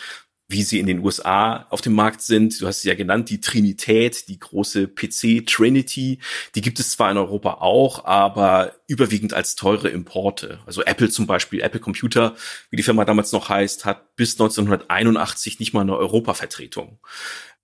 wie 0.54 0.64
sie 0.64 0.80
in 0.80 0.86
den 0.86 1.00
USA 1.00 1.66
auf 1.70 1.82
dem 1.82 1.94
Markt 1.94 2.22
sind. 2.22 2.62
Du 2.62 2.68
hast 2.68 2.82
sie 2.82 2.88
ja 2.88 2.96
genannt, 2.96 3.30
die 3.30 3.42
Trinität, 3.42 4.30
die 4.30 4.40
große 4.40 4.88
PC 4.88 5.46
Trinity. 5.46 6.20
Die 6.56 6.62
gibt 6.62 6.80
es 6.80 6.92
zwar 6.92 7.12
in 7.12 7.18
Europa 7.18 7.56
auch, 7.56 8.06
aber 8.06 8.76
überwiegend 8.88 9.34
als 9.34 9.56
teure 9.56 9.90
Importe. 9.90 10.60
Also 10.66 10.84
Apple 10.84 11.10
zum 11.10 11.28
Beispiel, 11.28 11.62
Apple 11.62 11.80
Computer, 11.80 12.36
wie 12.70 12.78
die 12.78 12.84
Firma 12.84 13.04
damals 13.04 13.32
noch 13.32 13.50
heißt, 13.50 13.84
hat 13.84 14.16
bis 14.16 14.34
1981 14.34 15.60
nicht 15.60 15.74
mal 15.74 15.82
eine 15.82 15.98
Europavertretung. 15.98 17.00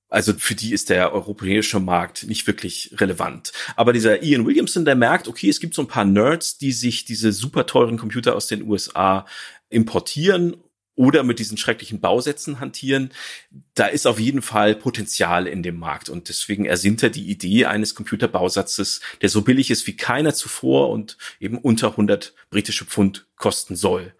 Also 0.10 0.34
für 0.34 0.56
die 0.56 0.74
ist 0.74 0.90
der 0.90 1.14
europäische 1.14 1.80
Markt 1.80 2.24
nicht 2.24 2.48
wirklich 2.48 2.96
relevant. 2.98 3.52
Aber 3.76 3.94
dieser 3.94 4.24
Ian 4.24 4.48
Williamson, 4.48 4.84
der 4.84 4.96
merkt, 4.96 5.28
okay, 5.28 5.50
es 5.50 5.60
gibt 5.60 5.76
so 5.76 5.84
ein 5.84 5.88
paar 5.88 6.06
Nerds, 6.06 6.58
die 6.58 6.72
sich 6.72 7.06
diese 7.06 7.32
super 7.32 7.68
teuren 7.68 7.98
Computer 7.98 8.36
aus 8.36 8.48
den 8.48 8.64
USA 8.64 9.28
importieren 9.70 10.58
oder 11.00 11.24
mit 11.24 11.39
diesen 11.39 11.56
schrecklichen 11.56 12.02
Bausätzen 12.02 12.60
hantieren, 12.60 13.12
da 13.74 13.86
ist 13.86 14.06
auf 14.06 14.20
jeden 14.20 14.41
Fall 14.41 14.76
Potenzial 14.76 15.47
in 15.47 15.64
dem 15.64 15.80
Markt. 15.80 16.10
Und 16.10 16.28
deswegen 16.28 16.66
ersinnt 16.66 17.02
er 17.02 17.10
die 17.10 17.32
Idee 17.32 17.68
eines 17.68 17.95
Computerbausatzes, 17.95 19.00
der 19.22 19.30
so 19.30 19.41
billig 19.41 19.72
ist 19.72 19.88
wie 19.88 19.95
keiner 19.95 20.34
zuvor 20.34 20.89
und 20.89 21.18
eben 21.39 21.58
unter 21.58 21.91
100 21.91 22.34
britische 22.50 22.84
Pfund 22.84 23.28
kosten 23.38 23.78
soll. 23.78 24.14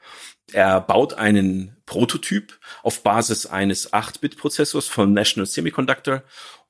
Er 0.54 0.80
baut 0.80 1.16
einen 1.16 1.76
Prototyp 1.86 2.58
auf 2.82 3.04
Basis 3.04 3.46
eines 3.46 3.92
8-Bit-Prozessors 3.92 4.88
von 4.88 5.12
National 5.12 5.48
Semiconductor 5.48 6.24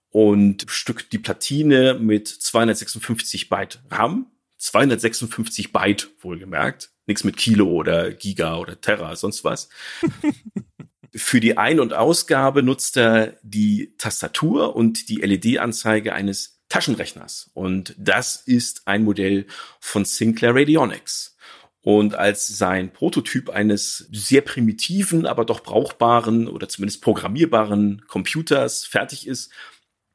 und 0.10 0.66
stückt 0.70 1.14
die 1.14 1.20
Platine 1.20 1.94
mit 1.94 2.28
256 2.28 3.48
Byte 3.48 3.80
RAM 3.92 4.26
256 4.60 5.72
Byte 5.72 6.10
wohlgemerkt. 6.20 6.92
Nichts 7.10 7.24
mit 7.24 7.38
Kilo 7.38 7.68
oder 7.68 8.12
Giga 8.14 8.58
oder 8.58 8.80
Terra, 8.80 9.16
sonst 9.16 9.44
was. 9.44 9.68
Für 11.16 11.40
die 11.40 11.58
Ein- 11.58 11.80
und 11.80 11.92
Ausgabe 11.92 12.62
nutzt 12.62 12.96
er 12.98 13.40
die 13.42 13.96
Tastatur 13.98 14.76
und 14.76 15.10
die 15.10 15.16
LED-Anzeige 15.16 16.14
eines 16.14 16.62
Taschenrechners. 16.70 17.50
Und 17.56 17.96
das 17.98 18.36
ist 18.36 18.84
ein 18.88 19.06
Modell 19.06 19.48
von 19.80 20.06
Sinclair 20.06 20.54
Radionics. 20.54 21.36
Und 21.82 22.14
als 22.14 22.48
sein 22.48 22.94
Prototyp 22.94 23.50
eines 23.50 24.08
sehr 24.12 24.42
primitiven, 24.42 25.26
aber 25.26 25.46
doch 25.46 25.62
brauchbaren 25.62 26.48
oder 26.48 26.70
zumindest 26.70 27.02
programmierbaren 27.02 28.04
Computers 28.08 28.86
fertig 28.86 29.26
ist, 29.26 29.52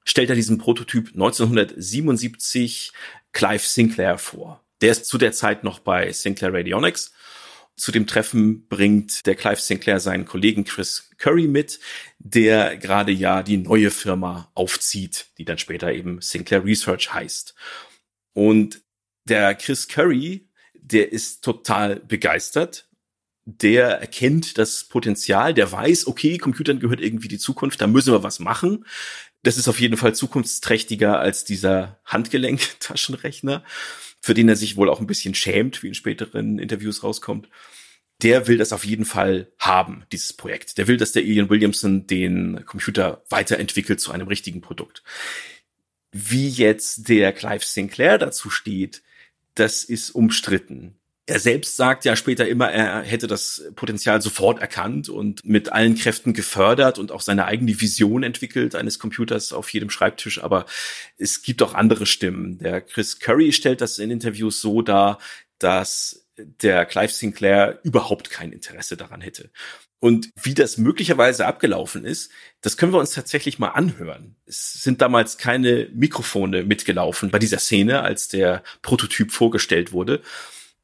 stellt 0.04 0.30
er 0.30 0.36
diesen 0.36 0.58
Prototyp 0.58 1.08
1977 1.08 2.92
Clive 3.32 3.66
Sinclair 3.66 4.16
vor. 4.16 4.63
Der 4.80 4.92
ist 4.92 5.06
zu 5.06 5.18
der 5.18 5.32
Zeit 5.32 5.64
noch 5.64 5.78
bei 5.78 6.12
Sinclair 6.12 6.52
Radionics. 6.52 7.12
Zu 7.76 7.90
dem 7.90 8.06
Treffen 8.06 8.68
bringt 8.68 9.26
der 9.26 9.34
Clive 9.34 9.60
Sinclair 9.60 9.98
seinen 9.98 10.26
Kollegen 10.26 10.64
Chris 10.64 11.10
Curry 11.18 11.48
mit, 11.48 11.80
der 12.18 12.76
gerade 12.76 13.10
ja 13.10 13.42
die 13.42 13.56
neue 13.56 13.90
Firma 13.90 14.50
aufzieht, 14.54 15.26
die 15.38 15.44
dann 15.44 15.58
später 15.58 15.92
eben 15.92 16.20
Sinclair 16.20 16.64
Research 16.64 17.12
heißt. 17.12 17.54
Und 18.32 18.82
der 19.24 19.54
Chris 19.54 19.88
Curry, 19.88 20.48
der 20.74 21.12
ist 21.12 21.42
total 21.42 21.96
begeistert. 21.96 22.88
Der 23.46 24.00
erkennt 24.00 24.56
das 24.56 24.84
Potenzial, 24.84 25.52
der 25.52 25.70
weiß, 25.70 26.06
okay, 26.06 26.38
Computern 26.38 26.80
gehört 26.80 27.00
irgendwie 27.00 27.28
die 27.28 27.38
Zukunft, 27.38 27.80
da 27.80 27.86
müssen 27.86 28.12
wir 28.12 28.22
was 28.22 28.38
machen. 28.38 28.86
Das 29.42 29.58
ist 29.58 29.68
auf 29.68 29.80
jeden 29.80 29.98
Fall 29.98 30.14
zukunftsträchtiger 30.14 31.18
als 31.18 31.44
dieser 31.44 32.00
Handgelenk-Taschenrechner, 32.06 33.62
für 34.24 34.32
den 34.32 34.48
er 34.48 34.56
sich 34.56 34.78
wohl 34.78 34.88
auch 34.88 35.00
ein 35.00 35.06
bisschen 35.06 35.34
schämt, 35.34 35.82
wie 35.82 35.88
in 35.88 35.94
späteren 35.94 36.58
Interviews 36.58 37.02
rauskommt. 37.02 37.50
Der 38.22 38.46
will 38.46 38.56
das 38.56 38.72
auf 38.72 38.86
jeden 38.86 39.04
Fall 39.04 39.52
haben, 39.58 40.06
dieses 40.12 40.32
Projekt. 40.32 40.78
Der 40.78 40.86
will, 40.88 40.96
dass 40.96 41.12
der 41.12 41.24
Ian 41.24 41.50
Williamson 41.50 42.06
den 42.06 42.64
Computer 42.64 43.22
weiterentwickelt 43.28 44.00
zu 44.00 44.12
einem 44.12 44.26
richtigen 44.26 44.62
Produkt. 44.62 45.02
Wie 46.10 46.48
jetzt 46.48 47.10
der 47.10 47.34
Clive 47.34 47.66
Sinclair 47.66 48.16
dazu 48.16 48.48
steht, 48.48 49.02
das 49.56 49.84
ist 49.84 50.12
umstritten. 50.12 50.98
Er 51.26 51.40
selbst 51.40 51.76
sagt 51.76 52.04
ja 52.04 52.16
später 52.16 52.46
immer, 52.46 52.70
er 52.70 53.00
hätte 53.02 53.26
das 53.26 53.64
Potenzial 53.76 54.20
sofort 54.20 54.60
erkannt 54.60 55.08
und 55.08 55.42
mit 55.42 55.72
allen 55.72 55.94
Kräften 55.94 56.34
gefördert 56.34 56.98
und 56.98 57.10
auch 57.10 57.22
seine 57.22 57.46
eigene 57.46 57.80
Vision 57.80 58.22
entwickelt 58.22 58.74
eines 58.74 58.98
Computers 58.98 59.54
auf 59.54 59.70
jedem 59.72 59.88
Schreibtisch. 59.88 60.42
Aber 60.44 60.66
es 61.16 61.40
gibt 61.40 61.62
auch 61.62 61.72
andere 61.72 62.04
Stimmen. 62.04 62.58
Der 62.58 62.82
Chris 62.82 63.20
Curry 63.20 63.52
stellt 63.52 63.80
das 63.80 63.98
in 63.98 64.10
Interviews 64.10 64.60
so 64.60 64.82
dar, 64.82 65.18
dass 65.58 66.26
der 66.36 66.84
Clive 66.84 67.12
Sinclair 67.12 67.80
überhaupt 67.84 68.28
kein 68.28 68.52
Interesse 68.52 68.98
daran 68.98 69.22
hätte. 69.22 69.50
Und 70.00 70.28
wie 70.42 70.52
das 70.52 70.76
möglicherweise 70.76 71.46
abgelaufen 71.46 72.04
ist, 72.04 72.30
das 72.60 72.76
können 72.76 72.92
wir 72.92 72.98
uns 73.00 73.12
tatsächlich 73.12 73.58
mal 73.58 73.68
anhören. 73.68 74.36
Es 74.44 74.74
sind 74.74 75.00
damals 75.00 75.38
keine 75.38 75.88
Mikrofone 75.94 76.64
mitgelaufen 76.64 77.30
bei 77.30 77.38
dieser 77.38 77.58
Szene, 77.58 78.02
als 78.02 78.28
der 78.28 78.62
Prototyp 78.82 79.32
vorgestellt 79.32 79.92
wurde 79.92 80.20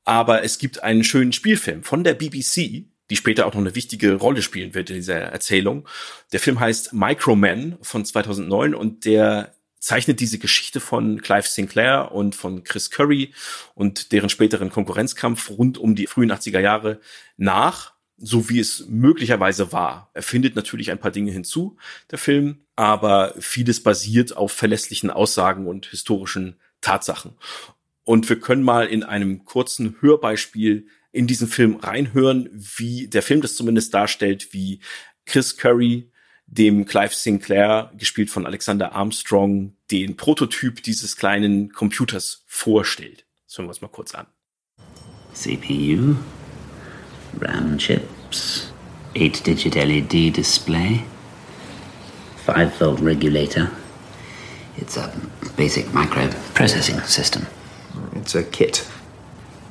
aber 0.05 0.43
es 0.43 0.59
gibt 0.59 0.83
einen 0.83 1.05
schönen 1.05 1.33
Spielfilm 1.33 1.83
von 1.83 2.05
der 2.05 2.15
BBC, 2.15 2.85
die 3.11 3.17
später 3.17 3.47
auch 3.47 3.55
noch 3.55 3.61
eine 3.61 3.75
wichtige 3.75 4.15
Rolle 4.15 4.43
spielen 4.43 4.75
wird 4.75 4.91
in 4.91 4.97
dieser 4.97 5.19
Erzählung. 5.19 5.87
Der 6.33 6.41
Film 6.41 6.61
heißt 6.61 6.93
Microman 6.93 7.77
von 7.83 8.05
2009 8.05 8.75
und 8.75 9.05
der 9.05 9.55
zeichnet 9.81 10.21
diese 10.21 10.39
Geschichte 10.39 10.79
von 10.79 11.21
Clive 11.23 11.49
Sinclair 11.49 12.13
und 12.13 12.35
von 12.37 12.65
Chris 12.65 12.91
Curry 12.91 13.33
und 13.75 14.13
deren 14.13 14.29
späteren 14.29 14.71
Konkurrenzkampf 14.71 15.51
rund 15.51 15.79
um 15.79 15.95
die 15.97 16.07
frühen 16.07 16.31
80er 16.31 16.61
Jahre 16.61 17.01
nach. 17.37 17.95
so 18.23 18.51
wie 18.51 18.61
es 18.61 18.85
möglicherweise 18.87 19.73
war. 19.73 20.11
Er 20.13 20.23
findet 20.23 20.55
natürlich 20.55 20.91
ein 20.91 20.99
paar 20.99 21.11
Dinge 21.11 21.33
hinzu, 21.33 21.79
der 22.11 22.19
Film, 22.19 22.67
aber 22.77 23.35
vieles 23.39 23.83
basiert 23.83 24.37
auf 24.37 24.53
verlässlichen 24.53 25.09
Aussagen 25.11 25.67
und 25.67 25.87
historischen 25.87 26.61
Tatsachen. 26.83 27.33
Und 28.11 28.29
wir 28.29 28.41
können 28.41 28.65
mal 28.65 28.89
in 28.89 29.05
einem 29.05 29.45
kurzen 29.45 29.95
Hörbeispiel 30.01 30.89
in 31.13 31.29
diesen 31.29 31.47
Film 31.47 31.77
reinhören, 31.77 32.49
wie 32.53 33.07
der 33.07 33.23
Film 33.23 33.41
das 33.41 33.55
zumindest 33.55 33.95
darstellt, 33.95 34.53
wie 34.53 34.81
Chris 35.27 35.57
Curry 35.57 36.11
dem 36.49 36.87
Clive 36.87 37.15
Sinclair, 37.15 37.93
gespielt 37.97 38.29
von 38.29 38.47
Alexander 38.47 38.97
Armstrong, 38.97 39.77
den 39.93 40.17
Prototyp 40.17 40.83
dieses 40.83 41.15
kleinen 41.15 41.71
Computers 41.71 42.43
vorstellt. 42.49 43.27
Das 43.47 43.57
hören 43.59 43.67
wir 43.67 43.69
uns 43.69 43.81
mal 43.81 43.87
kurz 43.87 44.13
an. 44.13 44.27
CPU, 45.33 46.17
RAM 47.41 47.79
chips, 47.79 48.73
8-digit 49.15 49.77
LED 49.77 50.37
display, 50.37 51.05
5-volt 52.45 53.05
regulator. 53.05 53.71
It's 54.79 54.99
a 54.99 55.13
basic 55.57 55.87
microprocessing 55.95 57.01
system. 57.07 57.47
It's 58.15 58.35
a 58.35 58.43
kit 58.43 58.85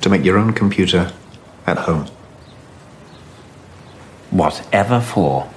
to 0.00 0.10
make 0.10 0.24
your 0.28 0.38
own 0.38 0.54
computer 0.54 1.12
at 1.66 1.86
home. 1.86 2.06
Whatever 4.30 5.00
for. 5.00 5.52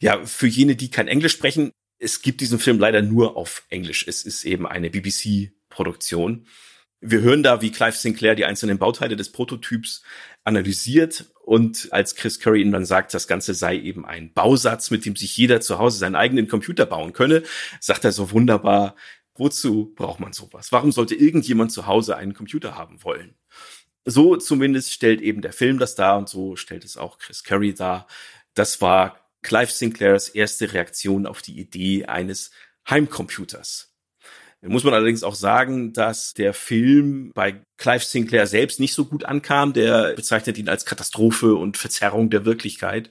Ja, 0.00 0.24
für 0.26 0.46
jene, 0.46 0.76
die 0.76 0.90
kein 0.90 1.08
Englisch 1.08 1.32
sprechen, 1.32 1.72
es 1.98 2.20
gibt 2.20 2.40
diesen 2.40 2.58
Film 2.58 2.78
leider 2.78 3.00
nur 3.00 3.36
auf 3.36 3.64
Englisch. 3.70 4.06
Es 4.06 4.22
ist 4.22 4.44
eben 4.44 4.66
eine 4.66 4.90
BBC-Produktion. 4.90 6.46
Wir 7.00 7.20
hören 7.20 7.42
da, 7.42 7.62
wie 7.62 7.70
Clive 7.70 7.96
Sinclair 7.96 8.34
die 8.34 8.44
einzelnen 8.44 8.78
Bauteile 8.78 9.16
des 9.16 9.30
Prototyps 9.30 10.02
analysiert 10.42 11.26
und 11.44 11.88
als 11.90 12.16
Chris 12.16 12.40
Curry 12.40 12.62
ihm 12.62 12.72
dann 12.72 12.84
sagt, 12.84 13.14
das 13.14 13.28
Ganze 13.28 13.54
sei 13.54 13.78
eben 13.78 14.04
ein 14.04 14.32
Bausatz, 14.32 14.90
mit 14.90 15.04
dem 15.04 15.16
sich 15.16 15.36
jeder 15.36 15.60
zu 15.60 15.78
Hause 15.78 15.98
seinen 15.98 16.16
eigenen 16.16 16.48
Computer 16.48 16.86
bauen 16.86 17.12
könne, 17.12 17.42
sagt 17.80 18.04
er 18.04 18.12
so 18.12 18.30
wunderbar, 18.30 18.96
wozu 19.34 19.92
braucht 19.94 20.20
man 20.20 20.32
sowas? 20.32 20.72
Warum 20.72 20.92
sollte 20.92 21.14
irgendjemand 21.14 21.72
zu 21.72 21.86
Hause 21.86 22.16
einen 22.16 22.34
Computer 22.34 22.76
haben 22.76 23.02
wollen? 23.04 23.34
So 24.04 24.36
zumindest 24.36 24.92
stellt 24.92 25.20
eben 25.20 25.40
der 25.40 25.52
Film 25.52 25.78
das 25.78 25.94
dar 25.94 26.18
und 26.18 26.28
so 26.28 26.56
stellt 26.56 26.84
es 26.84 26.96
auch 26.96 27.18
Chris 27.18 27.42
Curry 27.42 27.74
dar. 27.74 28.06
Das 28.54 28.80
war 28.80 29.18
Clive 29.42 29.70
Sinclairs 29.70 30.28
erste 30.28 30.72
Reaktion 30.72 31.26
auf 31.26 31.42
die 31.42 31.58
Idee 31.58 32.04
eines 32.06 32.50
Heimcomputers. 32.88 33.94
Muss 34.66 34.84
man 34.84 34.94
allerdings 34.94 35.22
auch 35.22 35.34
sagen, 35.34 35.92
dass 35.92 36.32
der 36.32 36.54
Film 36.54 37.32
bei 37.34 37.60
Clive 37.76 38.04
Sinclair 38.04 38.46
selbst 38.46 38.80
nicht 38.80 38.94
so 38.94 39.04
gut 39.04 39.24
ankam. 39.26 39.74
Der 39.74 40.14
bezeichnet 40.14 40.56
ihn 40.56 40.70
als 40.70 40.86
Katastrophe 40.86 41.54
und 41.54 41.76
Verzerrung 41.76 42.30
der 42.30 42.46
Wirklichkeit. 42.46 43.10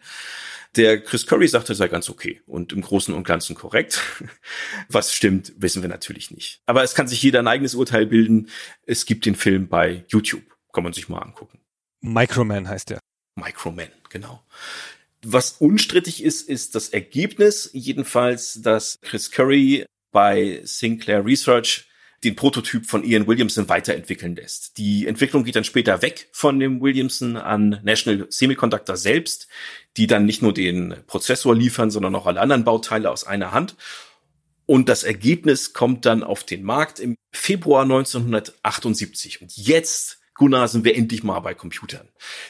Der 0.76 1.02
Chris 1.02 1.28
Curry 1.28 1.48
sagte, 1.48 1.76
sei 1.76 1.88
ganz 1.88 2.10
okay 2.10 2.42
und 2.48 2.74
im 2.74 2.82
Großen 2.82 3.14
und 3.14 3.26
Ganzen 3.26 3.56
korrekt. 3.56 4.02
Was 4.90 5.14
stimmt, 5.14 5.54
wissen 5.58 5.84
wir 5.84 5.90
natürlich 5.90 6.32
nicht. 6.32 6.62
Aber 6.66 6.84
es 6.84 6.96
kann 6.96 7.08
sich 7.08 7.22
jeder 7.22 7.40
ein 7.40 7.48
eigenes 7.48 7.76
Urteil 7.76 8.08
bilden. 8.08 8.50
Es 8.86 9.06
gibt 9.06 9.26
den 9.26 9.36
Film 9.36 9.68
bei 9.68 10.04
YouTube. 10.08 10.44
Kann 10.72 10.84
man 10.84 10.94
sich 10.94 11.10
mal 11.10 11.20
angucken. 11.20 11.60
Microman 12.02 12.68
heißt 12.68 12.90
der. 12.90 13.00
Microman, 13.36 13.90
genau. 14.10 14.44
Was 15.24 15.52
unstrittig 15.54 16.24
ist, 16.24 16.50
ist 16.50 16.76
das 16.76 16.90
Ergebnis. 16.90 17.70
Jedenfalls, 17.74 18.62
dass 18.62 18.98
Chris 19.02 19.32
Curry 19.32 19.86
bei 20.12 20.62
Sinclair 20.64 21.24
Research 21.24 21.88
den 22.24 22.36
Prototyp 22.36 22.86
von 22.86 23.04
Ian 23.04 23.28
Williamson 23.28 23.68
weiterentwickeln 23.70 24.36
lässt. 24.36 24.78
Die 24.78 25.08
Entwicklung 25.08 25.44
geht 25.44 25.56
dann 25.56 25.64
später 25.64 26.02
weg 26.02 26.30
von 26.32 26.60
dem 26.60 26.82
Williamson 26.82 27.38
an 27.38 27.80
National 27.84 28.28
Semiconductor 28.30 28.98
selbst, 28.98 29.48
die 29.98 30.08
dann 30.08 30.26
nicht 30.26 30.42
nur 30.42 30.54
den 30.54 30.96
Prozessor 31.08 31.56
liefern, 31.56 31.92
sondern 31.92 32.16
auch 32.16 32.26
alle 32.26 32.40
anderen 32.40 32.64
Bauteile 32.64 33.12
aus 33.12 33.26
einer 33.26 33.52
Hand. 33.52 33.76
Und 34.66 34.88
das 34.90 35.04
Ergebnis 35.04 35.74
kommt 35.74 36.06
dann 36.06 36.24
auf 36.24 36.44
den 36.44 36.64
Markt 36.64 37.00
im 37.00 37.16
Februar 37.32 37.84
1978. 37.84 39.42
Und 39.42 39.56
jetzt, 39.58 40.20
Gunnar, 40.36 40.68
sind 40.68 40.86
wir 40.86 40.96
endlich 40.96 41.24
mal 41.24 41.40
bei 41.42 41.54
Computern. 41.54 42.08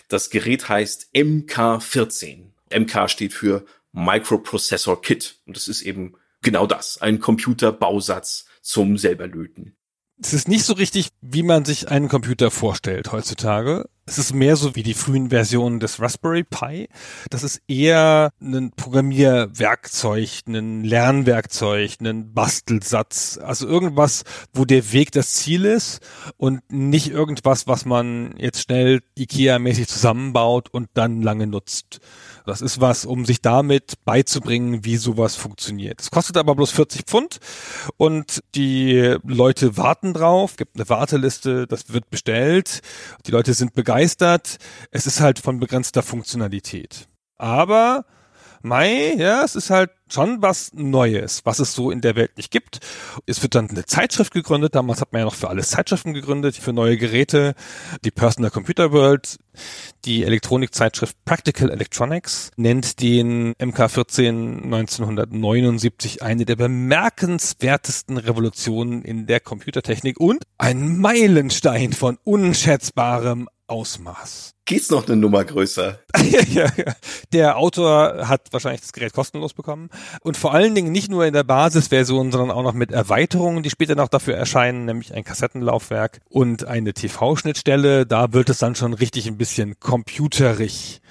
Das 0.10 0.30
Gerät 0.30 0.70
heißt 0.70 1.10
MK14. 1.16 2.52
MK 2.72 3.10
steht 3.10 3.34
für 3.34 3.66
Microprocessor 3.94 5.02
Kit. 5.02 5.38
Und 5.48 5.58
das 5.58 5.68
ist 5.68 5.82
eben 5.82 6.16
genau 6.42 6.68
das, 6.68 7.02
ein 7.02 7.20
Computerbausatz 7.20 8.46
zum 8.64 8.98
selberlöten. 8.98 9.76
Es 10.22 10.34
ist 10.34 10.48
nicht 10.48 10.64
so 10.64 10.74
richtig, 10.74 11.10
wie 11.22 11.44
man 11.44 11.66
sich 11.66 11.90
einen 11.90 12.08
Computer 12.08 12.50
vorstellt 12.50 13.12
heutzutage. 13.12 13.90
Es 14.06 14.18
ist 14.18 14.34
mehr 14.34 14.56
so 14.56 14.76
wie 14.76 14.84
die 14.84 14.94
frühen 14.94 15.30
Versionen 15.30 15.80
des 15.80 16.00
Raspberry 16.00 16.44
Pi. 16.44 16.88
Das 17.30 17.44
ist 17.44 17.62
eher 17.68 18.32
ein 18.42 18.72
Programmierwerkzeug, 18.76 20.30
ein 20.48 20.84
Lernwerkzeug, 20.84 21.98
ein 22.02 22.34
Bastelsatz. 22.34 23.40
Also 23.42 23.68
irgendwas, 23.68 24.24
wo 24.54 24.66
der 24.66 24.92
Weg 24.94 25.12
das 25.12 25.34
Ziel 25.34 25.66
ist 25.66 26.00
und 26.38 26.62
nicht 26.72 27.10
irgendwas, 27.10 27.66
was 27.68 27.86
man 27.86 28.36
jetzt 28.38 28.62
schnell 28.62 29.02
IKEA-mäßig 29.18 29.88
zusammenbaut 29.88 30.70
und 30.70 30.90
dann 30.94 31.22
lange 31.22 31.48
nutzt. 31.48 32.00
Das 32.46 32.62
ist 32.62 32.82
was, 32.82 33.06
um 33.06 33.26
sich 33.26 33.42
damit 33.42 33.94
beizubringen, 34.06 34.84
wie 34.84 34.98
sowas 34.98 35.36
funktioniert. 35.36 36.02
Es 36.02 36.12
kostet 36.12 36.38
aber 36.38 36.56
bloß 36.56 36.72
40 36.72 37.06
Pfund 37.06 37.40
und 37.98 38.44
die 38.56 39.16
Leute 39.24 39.78
warten 39.78 40.14
drauf, 40.14 40.58
gibt 40.58 40.76
eine 40.76 40.90
Warteliste, 40.90 41.68
das 41.68 41.94
wird 41.94 42.10
bestellt, 42.10 42.82
die 43.26 43.32
Leute 43.32 43.54
sind 43.54 43.74
begeistert. 43.74 44.58
Es 44.92 45.08
ist 45.08 45.22
halt 45.22 45.40
von 45.40 45.60
begrenzter 45.60 46.04
Funktionalität. 46.04 47.08
Aber 47.38 48.06
Mai, 48.66 49.16
ja, 49.18 49.44
es 49.44 49.58
ist 49.58 49.70
halt 49.70 49.92
schon 50.10 50.42
was 50.42 50.72
Neues, 50.74 51.42
was 51.44 51.60
es 51.60 51.74
so 51.74 51.92
in 51.92 52.00
der 52.00 52.16
Welt 52.16 52.38
nicht 52.38 52.50
gibt. 52.50 52.80
Es 53.26 53.42
wird 53.44 53.56
dann 53.56 53.70
eine 53.70 53.86
Zeitschrift 53.86 54.34
gegründet. 54.34 54.74
Damals 54.74 55.02
hat 55.02 55.12
man 55.12 55.20
ja 55.20 55.26
noch 55.26 55.36
für 55.36 55.50
alles 55.50 55.72
Zeitschriften 55.72 56.14
gegründet, 56.14 56.56
für 56.56 56.72
neue 56.72 56.96
Geräte. 56.96 57.56
Die 58.06 58.12
Personal 58.12 58.52
Computer 58.52 58.94
World, 58.94 59.38
die 60.06 60.24
Elektronikzeitschrift 60.24 61.18
Practical 61.26 61.72
Electronics 61.72 62.52
nennt 62.56 63.02
den 63.02 63.54
MK14 63.56 64.64
1979 64.64 66.24
eine 66.24 66.46
der 66.46 66.56
bemerkenswertesten 66.56 68.18
Revolutionen 68.18 69.02
in 69.02 69.28
der 69.28 69.42
Computertechnik 69.42 70.22
und 70.22 70.46
ein 70.58 71.00
Meilenstein 71.00 71.92
von 71.92 72.18
unschätzbarem 72.24 73.50
Ausmaß. 73.68 74.53
Geht's 74.66 74.90
noch 74.90 75.08
eine 75.08 75.18
Nummer 75.18 75.44
größer? 75.44 76.00
Der 77.34 77.58
Autor 77.58 78.30
hat 78.30 78.48
wahrscheinlich 78.52 78.80
das 78.80 78.94
Gerät 78.94 79.12
kostenlos 79.12 79.54
bekommen 79.54 79.90
und 80.22 80.38
vor 80.38 80.54
allen 80.54 80.74
Dingen 80.74 80.94
nicht 80.94 81.12
nur 81.12 81.26
in 81.26 81.34
der 81.34 81.44
Basisversion, 81.44 82.32
sondern 82.32 82.52
auch 82.52 82.64
noch 82.64 82.74
mit 82.74 82.92
Erweiterungen, 82.92 83.62
die 83.62 83.70
später 83.70 83.96
noch 83.96 84.08
dafür 84.08 84.36
erscheinen, 84.36 84.86
nämlich 84.86 85.14
ein 85.14 85.26
Kassettenlaufwerk 85.26 86.22
und 86.30 86.66
eine 86.66 86.94
TV-Schnittstelle. 86.94 88.06
Da 88.06 88.32
wird 88.32 88.50
es 88.50 88.60
dann 88.60 88.76
schon 88.76 88.94
richtig 88.94 89.28
ein 89.28 89.38
bisschen 89.38 89.80
computerig. 89.82 91.02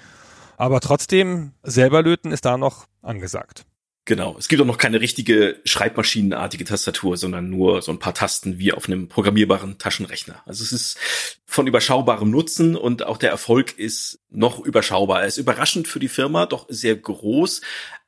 Aber 0.57 0.81
trotzdem, 0.81 1.53
selber 1.63 2.03
löten 2.03 2.33
ist 2.33 2.47
da 2.47 2.57
noch 2.57 2.87
angesagt. 3.03 3.67
Genau. 4.05 4.37
Es 4.37 4.49
gibt 4.49 4.61
auch 4.61 4.67
noch 4.67 4.79
keine 4.79 5.01
richtige 5.01 5.61
schreibmaschinenartige 5.65 6.65
Tastatur, 6.65 7.17
sondern 7.17 7.51
nur 7.51 7.83
so 7.83 7.93
ein 7.93 8.01
paar 8.01 8.15
Tasten 8.15 8.59
wie 8.59 8.73
auf 8.73 8.87
einem 8.87 9.09
programmierbaren 9.09 9.79
Taschenrechner. 9.79 10.43
Also 10.45 10.65
es 10.65 10.73
ist 10.73 10.99
von 11.47 11.69
überschaubarem 11.69 12.29
Nutzen 12.29 12.75
und 12.75 13.05
auch 13.05 13.17
der 13.17 13.31
Erfolg 13.31 13.79
ist 13.79 14.19
noch 14.29 14.59
überschaubar. 14.59 15.21
Er 15.21 15.29
ist 15.29 15.37
überraschend 15.37 15.87
für 15.87 16.01
die 16.01 16.09
Firma, 16.09 16.47
doch 16.47 16.67
sehr 16.69 16.97
groß, 16.97 17.61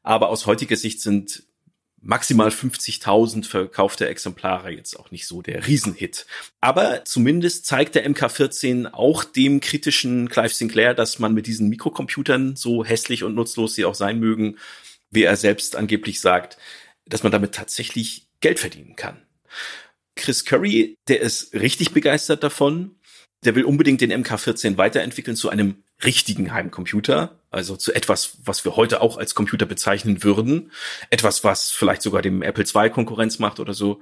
aber 0.03 0.30
aus 0.30 0.47
heutiger 0.47 0.76
Sicht 0.76 1.01
sind 1.01 1.45
maximal 2.05 2.49
50.000 2.49 3.47
verkaufte 3.47 4.09
Exemplare 4.09 4.70
jetzt 4.70 4.99
auch 4.99 5.11
nicht 5.11 5.26
so 5.26 5.42
der 5.42 5.66
Riesenhit. 5.66 6.26
Aber 6.61 7.05
zumindest 7.05 7.66
zeigt 7.66 7.95
der 7.95 8.07
MK14 8.09 8.92
auch 8.92 9.24
dem 9.24 9.61
kritischen 9.61 10.28
Clive 10.28 10.53
Sinclair, 10.53 10.92
dass 10.95 11.18
man 11.18 11.34
mit 11.34 11.47
diesen 11.47 11.68
Mikrocomputern, 11.68 12.57
so 12.57 12.84
hässlich 12.84 13.24
und 13.24 13.34
nutzlos 13.34 13.74
sie 13.74 13.84
auch 13.86 13.95
sein 13.95 14.18
mögen, 14.18 14.59
wie 15.15 15.23
er 15.23 15.37
selbst 15.37 15.77
angeblich 15.77 16.21
sagt, 16.21 16.59
dass 17.07 17.23
man 17.23 17.33
damit 17.33 17.55
tatsächlich 17.55 18.29
Geld 18.41 18.59
verdienen 18.59 18.97
kann. 18.97 19.23
Chris 20.17 20.45
Curry, 20.45 20.97
der 21.09 21.21
ist 21.21 21.55
richtig 21.55 21.93
begeistert 21.93 22.43
davon. 22.43 22.97
Der 23.45 23.55
will 23.55 23.65
unbedingt 23.65 24.01
den 24.01 24.12
MK14 24.12 24.77
weiterentwickeln 24.79 25.37
zu 25.37 25.51
einem 25.51 25.83
richtigen 26.03 26.53
Heimcomputer, 26.53 27.41
also 27.51 27.77
zu 27.77 27.93
etwas, 27.93 28.39
was 28.45 28.65
wir 28.65 28.77
heute 28.77 29.01
auch 29.01 29.17
als 29.19 29.35
Computer 29.35 29.67
bezeichnen 29.67 30.23
würden. 30.23 30.73
Etwas, 31.11 31.45
was 31.45 31.71
vielleicht 31.71 32.03
sogar 32.03 32.23
dem 32.23 32.43
Apple 32.43 32.65
II 32.65 32.91
Konkurrenz 32.91 33.39
macht 33.39 33.61
oder 33.61 33.75
so. 33.75 34.01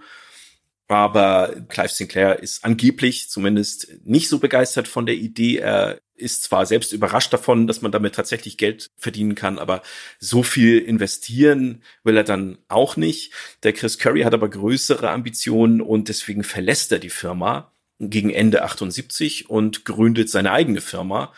Aber 0.88 1.54
Clive 1.68 1.88
Sinclair 1.88 2.40
ist 2.40 2.64
angeblich 2.64 3.30
zumindest 3.30 3.92
nicht 4.04 4.28
so 4.28 4.38
begeistert 4.38 4.88
von 4.88 5.06
der 5.06 5.14
Idee. 5.14 5.56
Er 5.56 6.00
ist 6.22 6.44
zwar 6.44 6.64
selbst 6.64 6.92
überrascht 6.92 7.32
davon, 7.32 7.66
dass 7.66 7.82
man 7.82 7.92
damit 7.92 8.14
tatsächlich 8.14 8.56
Geld 8.56 8.90
verdienen 8.96 9.34
kann, 9.34 9.58
aber 9.58 9.82
so 10.18 10.42
viel 10.42 10.78
investieren 10.78 11.82
will 12.04 12.16
er 12.16 12.24
dann 12.24 12.58
auch 12.68 12.96
nicht. 12.96 13.32
Der 13.62 13.72
Chris 13.72 13.98
Curry 13.98 14.22
hat 14.22 14.34
aber 14.34 14.48
größere 14.48 15.10
Ambitionen 15.10 15.80
und 15.80 16.08
deswegen 16.08 16.44
verlässt 16.44 16.92
er 16.92 16.98
die 16.98 17.10
Firma 17.10 17.72
gegen 17.98 18.30
Ende 18.30 18.62
78 18.62 19.50
und 19.50 19.84
gründet 19.84 20.30
seine 20.30 20.52
eigene 20.52 20.80
Firma. 20.80 21.32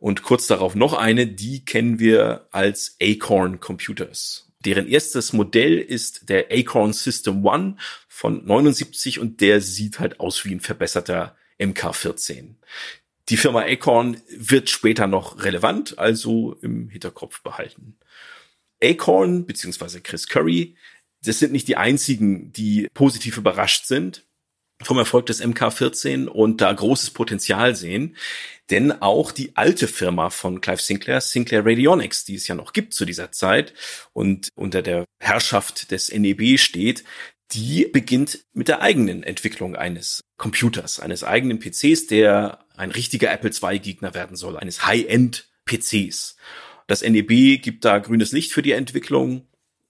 und 0.00 0.22
kurz 0.22 0.46
darauf 0.46 0.76
noch 0.76 0.92
eine, 0.92 1.26
die 1.26 1.64
kennen 1.64 1.98
wir 1.98 2.46
als 2.52 2.96
Acorn 3.02 3.58
Computers. 3.58 4.48
Deren 4.60 4.86
erstes 4.86 5.32
Modell 5.32 5.78
ist 5.78 6.28
der 6.28 6.52
Acorn 6.52 6.92
System 6.92 7.44
One 7.44 7.76
von 8.06 8.44
79 8.44 9.18
und 9.18 9.40
der 9.40 9.60
sieht 9.60 9.98
halt 9.98 10.20
aus 10.20 10.44
wie 10.44 10.54
ein 10.54 10.60
verbesserter 10.60 11.36
MK14. 11.58 12.54
Die 13.28 13.36
Firma 13.36 13.62
Acorn 13.62 14.20
wird 14.30 14.70
später 14.70 15.06
noch 15.06 15.44
relevant, 15.44 15.98
also 15.98 16.54
im 16.62 16.88
Hinterkopf 16.88 17.42
behalten. 17.42 17.98
Acorn 18.82 19.44
bzw. 19.44 20.00
Chris 20.00 20.28
Curry, 20.28 20.76
das 21.22 21.38
sind 21.38 21.52
nicht 21.52 21.68
die 21.68 21.76
einzigen, 21.76 22.52
die 22.52 22.88
positiv 22.94 23.36
überrascht 23.36 23.86
sind 23.86 24.24
vom 24.82 24.98
Erfolg 24.98 25.26
des 25.26 25.42
MK14 25.42 26.26
und 26.26 26.60
da 26.60 26.72
großes 26.72 27.10
Potenzial 27.10 27.74
sehen. 27.74 28.16
Denn 28.70 28.92
auch 28.92 29.32
die 29.32 29.56
alte 29.56 29.88
Firma 29.88 30.30
von 30.30 30.60
Clive 30.60 30.80
Sinclair, 30.80 31.20
Sinclair 31.20 31.64
Radionics, 31.64 32.24
die 32.24 32.36
es 32.36 32.46
ja 32.46 32.54
noch 32.54 32.72
gibt 32.72 32.94
zu 32.94 33.04
dieser 33.04 33.32
Zeit 33.32 33.74
und 34.12 34.50
unter 34.54 34.82
der 34.82 35.04
Herrschaft 35.20 35.90
des 35.90 36.12
NEB 36.12 36.58
steht, 36.60 37.02
die 37.52 37.86
beginnt 37.86 38.44
mit 38.52 38.68
der 38.68 38.82
eigenen 38.82 39.22
Entwicklung 39.22 39.74
eines 39.74 40.20
Computers, 40.36 41.00
eines 41.00 41.24
eigenen 41.24 41.58
PCs, 41.58 42.06
der 42.06 42.60
ein 42.78 42.90
richtiger 42.90 43.30
Apple 43.30 43.50
II-Gegner 43.50 44.14
werden 44.14 44.36
soll, 44.36 44.56
eines 44.56 44.86
High-End-PCs. 44.86 46.36
Das 46.86 47.02
NEB 47.02 47.62
gibt 47.62 47.84
da 47.84 47.98
grünes 47.98 48.32
Licht 48.32 48.52
für 48.52 48.62
die 48.62 48.72
Entwicklung 48.72 49.48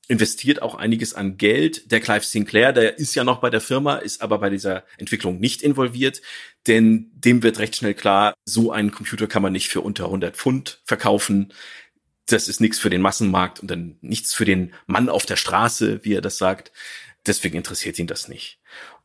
investiert 0.09 0.63
auch 0.63 0.75
einiges 0.75 1.15
an 1.15 1.37
Geld. 1.37 1.93
Der 1.93 2.01
Clive 2.01 2.25
Sinclair, 2.25 2.73
der 2.73 2.99
ist 2.99 3.15
ja 3.15 3.25
noch 3.25 3.41
bei 3.41 3.51
der 3.51 3.61
Firma, 3.61 3.97
ist 3.97 4.23
aber 4.23 4.39
bei 4.39 4.49
dieser 4.51 4.85
Entwicklung 4.97 5.39
nicht 5.39 5.63
involviert, 5.63 6.23
denn 6.67 7.11
dem 7.13 7.43
wird 7.43 7.59
recht 7.59 7.77
schnell 7.77 7.95
klar, 7.95 8.35
so 8.45 8.73
einen 8.73 8.91
Computer 8.91 9.27
kann 9.27 9.43
man 9.43 9.53
nicht 9.53 9.69
für 9.69 9.83
unter 9.83 10.07
100 10.07 10.35
Pfund 10.35 10.81
verkaufen. 10.85 11.53
Das 12.27 12.49
ist 12.49 12.61
nichts 12.61 12.79
für 12.79 12.91
den 12.91 13.03
Massenmarkt 13.03 13.61
und 13.61 13.71
dann 13.71 13.99
nichts 14.01 14.35
für 14.35 14.47
den 14.47 14.73
Mann 14.87 15.11
auf 15.11 15.27
der 15.27 15.37
Straße, 15.37 16.01
wie 16.05 16.15
er 16.15 16.23
das 16.23 16.39
sagt. 16.39 16.73
Deswegen 17.27 17.59
interessiert 17.59 17.99
ihn 17.99 18.07
das 18.07 18.29
nicht. 18.29 18.59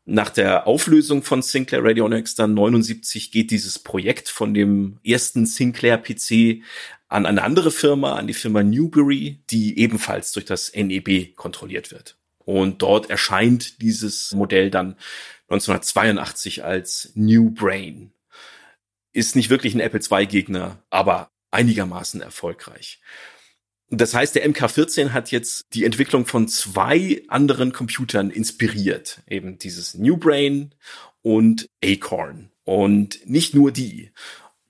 Nach 0.06 0.28
der 0.28 0.66
Auflösung 0.66 1.22
von 1.22 1.40
Sinclair 1.40 1.82
Radionics 1.82 2.34
dann 2.34 2.52
79 2.52 3.30
geht 3.30 3.50
dieses 3.50 3.78
Projekt 3.78 4.28
von 4.28 4.52
dem 4.52 4.98
ersten 5.02 5.46
Sinclair 5.46 5.96
PC 5.96 6.62
an 7.08 7.24
eine 7.24 7.42
andere 7.42 7.70
Firma, 7.70 8.14
an 8.16 8.26
die 8.26 8.34
Firma 8.34 8.62
Newbury, 8.62 9.40
die 9.48 9.78
ebenfalls 9.78 10.32
durch 10.32 10.44
das 10.44 10.72
NEB 10.74 11.34
kontrolliert 11.36 11.90
wird. 11.90 12.18
Und 12.38 12.82
dort 12.82 13.08
erscheint 13.08 13.80
dieses 13.80 14.32
Modell 14.32 14.70
dann 14.70 14.96
1982 15.48 16.64
als 16.64 17.10
New 17.14 17.50
Brain. 17.50 18.12
Ist 19.12 19.36
nicht 19.36 19.48
wirklich 19.48 19.74
ein 19.74 19.80
Apple 19.80 20.00
II-Gegner, 20.00 20.82
aber 20.90 21.30
einigermaßen 21.50 22.20
erfolgreich. 22.20 23.00
Das 23.90 24.14
heißt, 24.14 24.34
der 24.34 24.48
MK14 24.48 25.10
hat 25.10 25.30
jetzt 25.30 25.62
die 25.72 25.84
Entwicklung 25.84 26.26
von 26.26 26.48
zwei 26.48 27.22
anderen 27.28 27.72
Computern 27.72 28.30
inspiriert. 28.30 29.22
Eben 29.28 29.58
dieses 29.58 29.94
New 29.94 30.16
Brain 30.16 30.74
und 31.22 31.66
Acorn. 31.84 32.50
Und 32.64 33.20
nicht 33.28 33.54
nur 33.54 33.72
die 33.72 34.10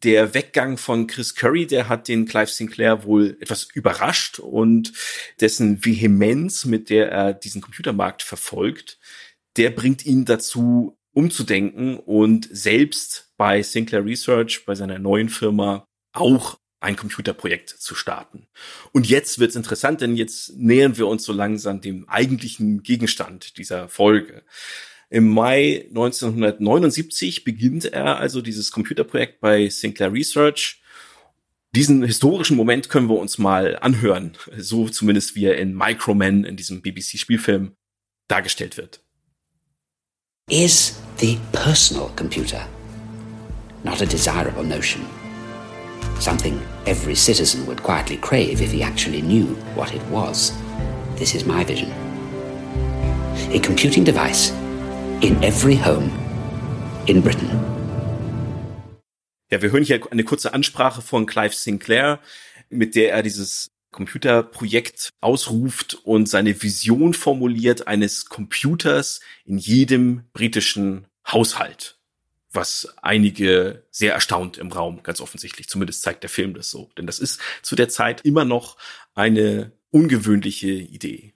der 0.05 0.35
Weggang 0.35 0.77
von 0.77 1.07
Chris 1.07 1.35
Curry, 1.35 1.67
der 1.67 1.89
hat 1.89 2.09
den 2.09 2.27
Clive 2.27 2.51
Sinclair 2.51 3.05
wohl 3.05 3.39
etwas 3.41 3.69
überrascht 3.73 4.39
und 4.39 4.93
dessen 5.41 5.85
Vehemenz, 5.85 6.67
mit 6.67 6.91
der 6.91 7.11
er 7.11 7.33
diesen 7.33 7.63
Computermarkt 7.63 8.23
verfolgt, 8.23 8.99
der 9.57 9.71
bringt 9.71 10.05
ihn 10.05 10.25
dazu, 10.27 10.99
umzudenken 11.15 11.97
und 11.97 12.49
selbst 12.51 13.33
bei 13.37 13.63
Sinclair 13.63 14.05
Research, 14.05 14.65
bei 14.67 14.75
seiner 14.75 14.99
neuen 14.99 15.29
Firma, 15.29 15.87
auch 16.13 16.59
ein 16.85 16.97
Computerprojekt 16.97 17.71
zu 17.71 17.95
starten. 17.95 18.47
Und 18.93 19.09
jetzt 19.09 19.39
wird's 19.39 19.57
interessant, 19.57 20.03
denn 20.03 20.17
jetzt 20.17 20.57
nähern 20.57 20.97
wir 20.97 21.09
uns 21.09 21.25
so 21.25 21.33
langsam 21.33 21.81
dem 21.81 22.09
eigentlichen 22.09 22.83
Gegenstand 22.83 23.57
dieser 23.59 23.89
Folge. 23.89 24.43
Im 25.11 25.29
Mai 25.29 25.87
1979 25.89 27.45
beginnt 27.45 27.87
er 27.87 28.19
also 28.19 28.43
dieses 28.43 28.71
Computerprojekt 28.71 29.41
bei 29.41 29.69
Sinclair 29.69 30.13
Research. 30.13 30.83
Diesen 31.75 32.05
historischen 32.05 32.57
Moment 32.57 32.89
können 32.89 33.09
wir 33.09 33.19
uns 33.19 33.39
mal 33.39 33.79
anhören, 33.79 34.37
so 34.57 34.89
zumindest 34.89 35.35
wie 35.35 35.47
er 35.47 35.57
in 35.59 35.75
Microman 35.75 36.45
in 36.45 36.57
diesem 36.57 36.83
BBC-Spielfilm 36.83 37.73
dargestellt 38.29 38.77
wird. 38.77 39.01
Is 40.51 41.01
the 41.19 41.39
personal 41.53 42.11
computer 42.17 42.69
not 43.83 44.03
a 44.03 44.07
desirable 44.07 44.63
notion? 44.63 45.03
Something 46.21 46.61
every 46.87 47.15
citizen 47.15 47.67
would 47.67 47.83
quietly 47.83 48.17
crave 48.17 48.61
if 48.61 48.71
he 48.73 48.83
actually 48.83 49.23
knew 49.23 49.57
what 49.75 49.95
it 49.95 50.03
was. 50.11 50.53
This 51.17 51.35
is 51.35 51.45
my 51.45 51.65
vision. 51.65 51.91
A 53.53 53.59
computing 53.61 54.05
device 54.05 54.53
in 55.21 55.43
every 55.43 55.77
home 55.77 56.11
in 57.07 57.23
Britain. 57.23 57.49
Ja, 59.51 59.63
wir 59.63 59.71
hören 59.71 59.85
hier 59.85 60.01
eine 60.11 60.25
kurze 60.25 60.53
Ansprache 60.53 61.01
von 61.03 61.27
Clive 61.27 61.55
Sinclair, 61.55 62.21
mit 62.71 62.95
der 62.95 63.13
er 63.13 63.23
dieses 63.23 63.71
Computerprojekt 63.93 65.11
ausruft 65.21 65.95
und 66.03 66.29
seine 66.29 66.61
Vision 66.61 67.15
formuliert 67.15 67.87
eines 67.87 68.25
Computers 68.27 69.21
in 69.45 69.59
jedem 69.59 70.25
britischen 70.33 71.07
Haushalt. 71.27 72.01
Was 72.55 72.95
einige 73.03 73.85
sehr 73.91 74.15
erstaunt 74.15 74.57
im 74.59 74.73
Raum, 74.73 75.03
ganz 75.03 75.21
offensichtlich. 75.21 75.69
Zumindest 75.69 76.03
zeigt 76.03 76.23
der 76.23 76.31
Film 76.31 76.55
das 76.55 76.71
so. 76.71 76.91
Denn 76.97 77.07
das 77.07 77.19
ist 77.19 77.41
zu 77.63 77.77
der 77.77 77.89
Zeit 77.89 78.23
immer 78.23 78.45
noch 78.45 78.79
eine 79.15 79.73
ungewöhnliche 79.91 80.71
Idee. 80.71 81.35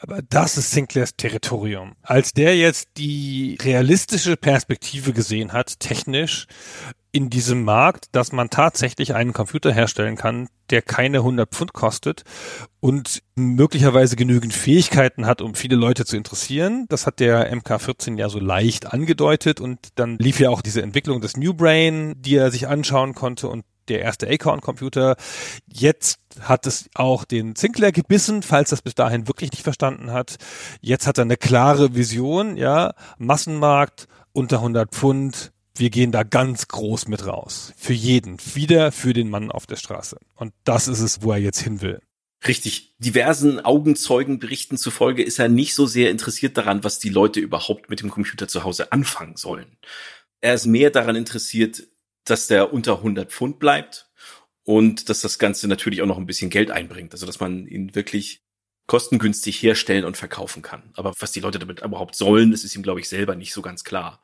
Aber 0.00 0.22
das 0.22 0.56
ist 0.56 0.70
Sinclairs 0.70 1.16
Territorium. 1.16 1.96
Als 2.02 2.32
der 2.32 2.56
jetzt 2.56 2.90
die 2.96 3.58
realistische 3.60 4.36
Perspektive 4.36 5.12
gesehen 5.12 5.52
hat, 5.52 5.80
technisch, 5.80 6.46
in 7.10 7.30
diesem 7.30 7.64
Markt, 7.64 8.06
dass 8.12 8.32
man 8.32 8.50
tatsächlich 8.50 9.14
einen 9.14 9.32
Computer 9.32 9.72
herstellen 9.72 10.16
kann, 10.16 10.48
der 10.70 10.82
keine 10.82 11.18
100 11.18 11.48
Pfund 11.50 11.72
kostet 11.72 12.24
und 12.80 13.22
möglicherweise 13.34 14.16
genügend 14.16 14.52
Fähigkeiten 14.52 15.26
hat, 15.26 15.40
um 15.40 15.54
viele 15.54 15.76
Leute 15.76 16.04
zu 16.04 16.16
interessieren. 16.16 16.86
Das 16.88 17.06
hat 17.06 17.20
der 17.20 17.52
MK14 17.52 18.18
ja 18.18 18.28
so 18.28 18.38
leicht 18.38 18.92
angedeutet 18.92 19.60
und 19.60 19.78
dann 19.94 20.18
lief 20.18 20.40
ja 20.40 20.50
auch 20.50 20.60
diese 20.60 20.82
Entwicklung 20.82 21.20
des 21.20 21.36
New 21.36 21.54
Brain, 21.54 22.14
die 22.18 22.36
er 22.36 22.50
sich 22.50 22.68
anschauen 22.68 23.14
konnte 23.14 23.48
und 23.48 23.64
der 23.88 24.02
erste 24.02 24.28
Acorn-Computer. 24.28 25.16
Jetzt 25.66 26.20
hat 26.40 26.66
es 26.66 26.90
auch 26.94 27.24
den 27.24 27.56
Sinclair 27.56 27.92
gebissen, 27.92 28.42
falls 28.42 28.70
das 28.70 28.82
bis 28.82 28.94
dahin 28.94 29.28
wirklich 29.28 29.50
nicht 29.50 29.62
verstanden 29.62 30.12
hat. 30.12 30.36
Jetzt 30.80 31.06
hat 31.06 31.18
er 31.18 31.22
eine 31.22 31.36
klare 31.36 31.94
Vision, 31.94 32.56
ja, 32.56 32.92
Massenmarkt 33.18 34.08
unter 34.32 34.58
100 34.58 34.90
Pfund. 34.94 35.52
Wir 35.78 35.90
gehen 35.90 36.10
da 36.10 36.24
ganz 36.24 36.66
groß 36.66 37.06
mit 37.06 37.24
raus. 37.24 37.72
Für 37.76 37.92
jeden. 37.92 38.38
Wieder 38.54 38.90
für 38.90 39.12
den 39.12 39.30
Mann 39.30 39.52
auf 39.52 39.66
der 39.66 39.76
Straße. 39.76 40.18
Und 40.34 40.52
das 40.64 40.88
ist 40.88 41.00
es, 41.00 41.22
wo 41.22 41.30
er 41.30 41.38
jetzt 41.38 41.60
hin 41.60 41.80
will. 41.80 42.00
Richtig. 42.46 42.96
Diversen 42.98 43.64
Augenzeugenberichten 43.64 44.76
zufolge 44.76 45.22
ist 45.22 45.38
er 45.38 45.48
nicht 45.48 45.74
so 45.74 45.86
sehr 45.86 46.10
interessiert 46.10 46.56
daran, 46.56 46.82
was 46.82 46.98
die 46.98 47.10
Leute 47.10 47.38
überhaupt 47.38 47.90
mit 47.90 48.00
dem 48.00 48.10
Computer 48.10 48.48
zu 48.48 48.64
Hause 48.64 48.90
anfangen 48.90 49.36
sollen. 49.36 49.76
Er 50.40 50.54
ist 50.54 50.66
mehr 50.66 50.90
daran 50.90 51.14
interessiert, 51.14 51.84
dass 52.24 52.48
der 52.48 52.72
unter 52.72 52.96
100 52.96 53.30
Pfund 53.30 53.60
bleibt 53.60 54.10
und 54.64 55.08
dass 55.08 55.20
das 55.20 55.38
Ganze 55.38 55.68
natürlich 55.68 56.02
auch 56.02 56.06
noch 56.06 56.18
ein 56.18 56.26
bisschen 56.26 56.50
Geld 56.50 56.72
einbringt. 56.72 57.12
Also 57.12 57.24
dass 57.24 57.38
man 57.40 57.66
ihn 57.66 57.94
wirklich 57.94 58.42
kostengünstig 58.88 59.62
herstellen 59.62 60.04
und 60.04 60.16
verkaufen 60.16 60.62
kann. 60.62 60.90
Aber 60.94 61.12
was 61.18 61.30
die 61.30 61.40
Leute 61.40 61.58
damit 61.58 61.82
überhaupt 61.82 62.16
sollen, 62.16 62.50
das 62.50 62.64
ist 62.64 62.74
ihm, 62.74 62.82
glaube 62.82 63.00
ich, 63.00 63.08
selber 63.08 63.36
nicht 63.36 63.52
so 63.52 63.62
ganz 63.62 63.84
klar. 63.84 64.22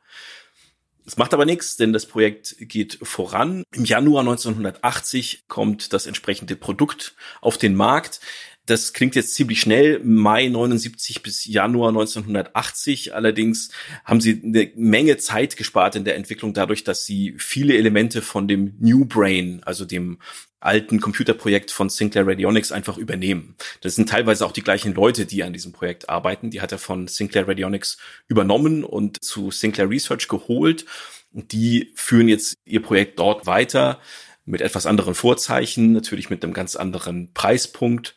Es 1.05 1.17
macht 1.17 1.33
aber 1.33 1.45
nichts, 1.45 1.77
denn 1.77 1.93
das 1.93 2.07
Projekt 2.07 2.55
geht 2.59 2.97
voran. 3.03 3.63
Im 3.73 3.85
Januar 3.85 4.21
1980 4.21 5.45
kommt 5.47 5.93
das 5.93 6.07
entsprechende 6.07 6.55
Produkt 6.55 7.15
auf 7.41 7.57
den 7.57 7.75
Markt. 7.75 8.19
Das 8.65 8.93
klingt 8.93 9.15
jetzt 9.15 9.35
ziemlich 9.35 9.61
schnell, 9.61 9.99
Mai 10.03 10.47
79 10.47 11.21
bis 11.21 11.45
Januar 11.45 11.89
1980. 11.89 13.13
Allerdings 13.13 13.69
haben 14.03 14.21
sie 14.21 14.41
eine 14.43 14.71
Menge 14.75 15.17
Zeit 15.17 15.55
gespart 15.55 15.95
in 15.95 16.03
der 16.03 16.15
Entwicklung 16.15 16.53
dadurch, 16.53 16.83
dass 16.83 17.05
sie 17.05 17.35
viele 17.37 17.77
Elemente 17.77 18.23
von 18.23 18.47
dem 18.47 18.75
New 18.79 19.05
Brain, 19.05 19.61
also 19.65 19.85
dem 19.85 20.17
alten 20.65 20.99
Computerprojekt 20.99 21.69
von 21.69 21.89
Sinclair 21.89 22.25
Radionics 22.25 22.71
einfach 22.71 22.97
übernehmen. 22.97 23.55
Das 23.81 23.93
sind 23.95 24.09
teilweise 24.09 24.43
auch 24.45 24.51
die 24.51 24.63
gleichen 24.63 24.95
Leute, 24.95 25.27
die 25.27 25.43
an 25.43 25.53
diesem 25.53 25.71
Projekt 25.71 26.09
arbeiten. 26.09 26.49
Die 26.49 26.61
hat 26.61 26.71
er 26.71 26.79
von 26.79 27.07
Sinclair 27.07 27.47
Radionics 27.47 27.99
übernommen 28.27 28.83
und 28.83 29.23
zu 29.23 29.51
Sinclair 29.51 29.89
Research 29.89 30.27
geholt. 30.27 30.85
Und 31.31 31.51
die 31.51 31.91
führen 31.95 32.27
jetzt 32.27 32.55
ihr 32.65 32.81
Projekt 32.81 33.19
dort 33.19 33.45
weiter 33.45 33.99
mit 34.45 34.61
etwas 34.61 34.85
anderen 34.85 35.13
Vorzeichen, 35.13 35.91
natürlich 35.91 36.29
mit 36.29 36.43
einem 36.43 36.53
ganz 36.53 36.75
anderen 36.75 37.31
Preispunkt. 37.33 38.15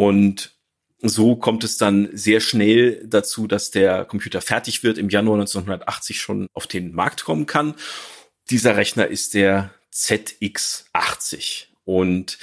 Und 0.00 0.56
so 1.02 1.36
kommt 1.36 1.62
es 1.62 1.76
dann 1.76 2.08
sehr 2.14 2.40
schnell 2.40 3.06
dazu, 3.06 3.46
dass 3.46 3.70
der 3.70 4.06
Computer 4.06 4.40
fertig 4.40 4.82
wird, 4.82 4.96
im 4.96 5.10
Januar 5.10 5.38
1980 5.40 6.18
schon 6.18 6.46
auf 6.54 6.66
den 6.66 6.94
Markt 6.94 7.24
kommen 7.24 7.44
kann. 7.44 7.74
Dieser 8.48 8.78
Rechner 8.78 9.08
ist 9.08 9.34
der 9.34 9.74
ZX80. 9.92 11.66
Und 11.84 12.38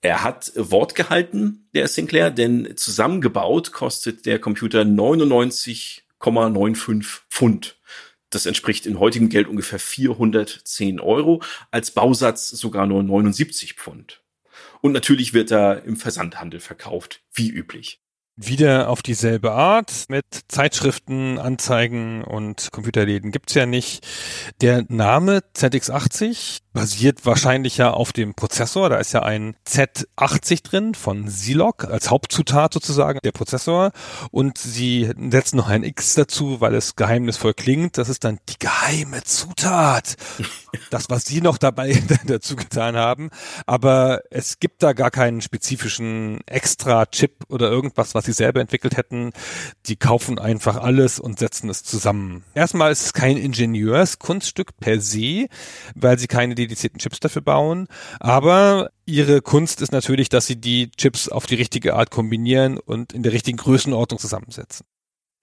er 0.00 0.24
hat 0.24 0.50
Wort 0.56 0.96
gehalten, 0.96 1.68
der 1.72 1.86
Sinclair, 1.86 2.32
denn 2.32 2.76
zusammengebaut 2.76 3.70
kostet 3.70 4.26
der 4.26 4.40
Computer 4.40 4.82
99,95 4.82 7.20
Pfund. 7.30 7.76
Das 8.30 8.44
entspricht 8.44 8.86
in 8.86 8.98
heutigem 8.98 9.28
Geld 9.28 9.46
ungefähr 9.46 9.78
410 9.78 10.98
Euro, 10.98 11.44
als 11.70 11.92
Bausatz 11.92 12.48
sogar 12.48 12.88
nur 12.88 13.04
79 13.04 13.74
Pfund. 13.74 14.20
Und 14.80 14.92
natürlich 14.92 15.34
wird 15.34 15.50
er 15.50 15.84
im 15.84 15.96
Versandhandel 15.96 16.60
verkauft, 16.60 17.22
wie 17.32 17.50
üblich 17.50 18.00
wieder 18.38 18.88
auf 18.88 19.02
dieselbe 19.02 19.50
Art 19.50 20.04
mit 20.08 20.24
Zeitschriften, 20.46 21.38
Anzeigen 21.38 22.22
und 22.22 22.68
Computerläden 22.70 23.32
gibt's 23.32 23.54
ja 23.54 23.66
nicht. 23.66 24.06
Der 24.60 24.84
Name 24.88 25.42
ZX80 25.56 26.60
basiert 26.78 27.26
wahrscheinlich 27.26 27.76
ja 27.78 27.90
auf 27.90 28.12
dem 28.12 28.34
Prozessor. 28.34 28.88
Da 28.88 28.98
ist 28.98 29.12
ja 29.12 29.24
ein 29.24 29.56
Z80 29.66 30.62
drin 30.62 30.94
von 30.94 31.26
Zilog 31.26 31.82
als 31.82 32.08
Hauptzutat 32.08 32.72
sozusagen 32.72 33.18
der 33.24 33.32
Prozessor. 33.32 33.90
Und 34.30 34.58
sie 34.58 35.10
setzen 35.28 35.56
noch 35.56 35.66
ein 35.66 35.82
X 35.82 36.14
dazu, 36.14 36.60
weil 36.60 36.76
es 36.76 36.94
geheimnisvoll 36.94 37.54
klingt. 37.54 37.98
Das 37.98 38.08
ist 38.08 38.22
dann 38.22 38.38
die 38.48 38.58
geheime 38.60 39.24
Zutat. 39.24 40.14
Das, 40.90 41.08
was 41.08 41.24
sie 41.24 41.40
noch 41.40 41.56
dabei 41.56 42.02
dazu 42.26 42.54
getan 42.54 42.94
haben. 42.94 43.30
Aber 43.64 44.20
es 44.30 44.60
gibt 44.60 44.82
da 44.82 44.92
gar 44.92 45.10
keinen 45.10 45.40
spezifischen 45.40 46.40
Extra-Chip 46.46 47.46
oder 47.48 47.70
irgendwas, 47.70 48.14
was 48.14 48.26
sie 48.26 48.32
selber 48.32 48.60
entwickelt 48.60 48.98
hätten. 48.98 49.32
Die 49.86 49.96
kaufen 49.96 50.38
einfach 50.38 50.76
alles 50.76 51.18
und 51.20 51.38
setzen 51.38 51.70
es 51.70 51.84
zusammen. 51.84 52.44
Erstmal 52.54 52.92
ist 52.92 53.02
es 53.06 53.12
kein 53.14 53.38
Ingenieurskunststück 53.38 54.76
per 54.78 55.00
se, 55.00 55.46
weil 55.94 56.18
sie 56.18 56.26
keine 56.26 56.54
dedizierten 56.68 57.00
Chips 57.00 57.20
dafür 57.20 57.42
bauen. 57.42 57.88
Aber 58.20 58.90
ihre 59.06 59.42
Kunst 59.42 59.82
ist 59.82 59.92
natürlich, 59.92 60.28
dass 60.28 60.46
sie 60.46 60.56
die 60.56 60.90
Chips 60.92 61.28
auf 61.28 61.46
die 61.46 61.56
richtige 61.56 61.94
Art 61.94 62.10
kombinieren 62.10 62.78
und 62.78 63.12
in 63.12 63.22
der 63.22 63.32
richtigen 63.32 63.58
Größenordnung 63.58 64.18
zusammensetzen. 64.18 64.86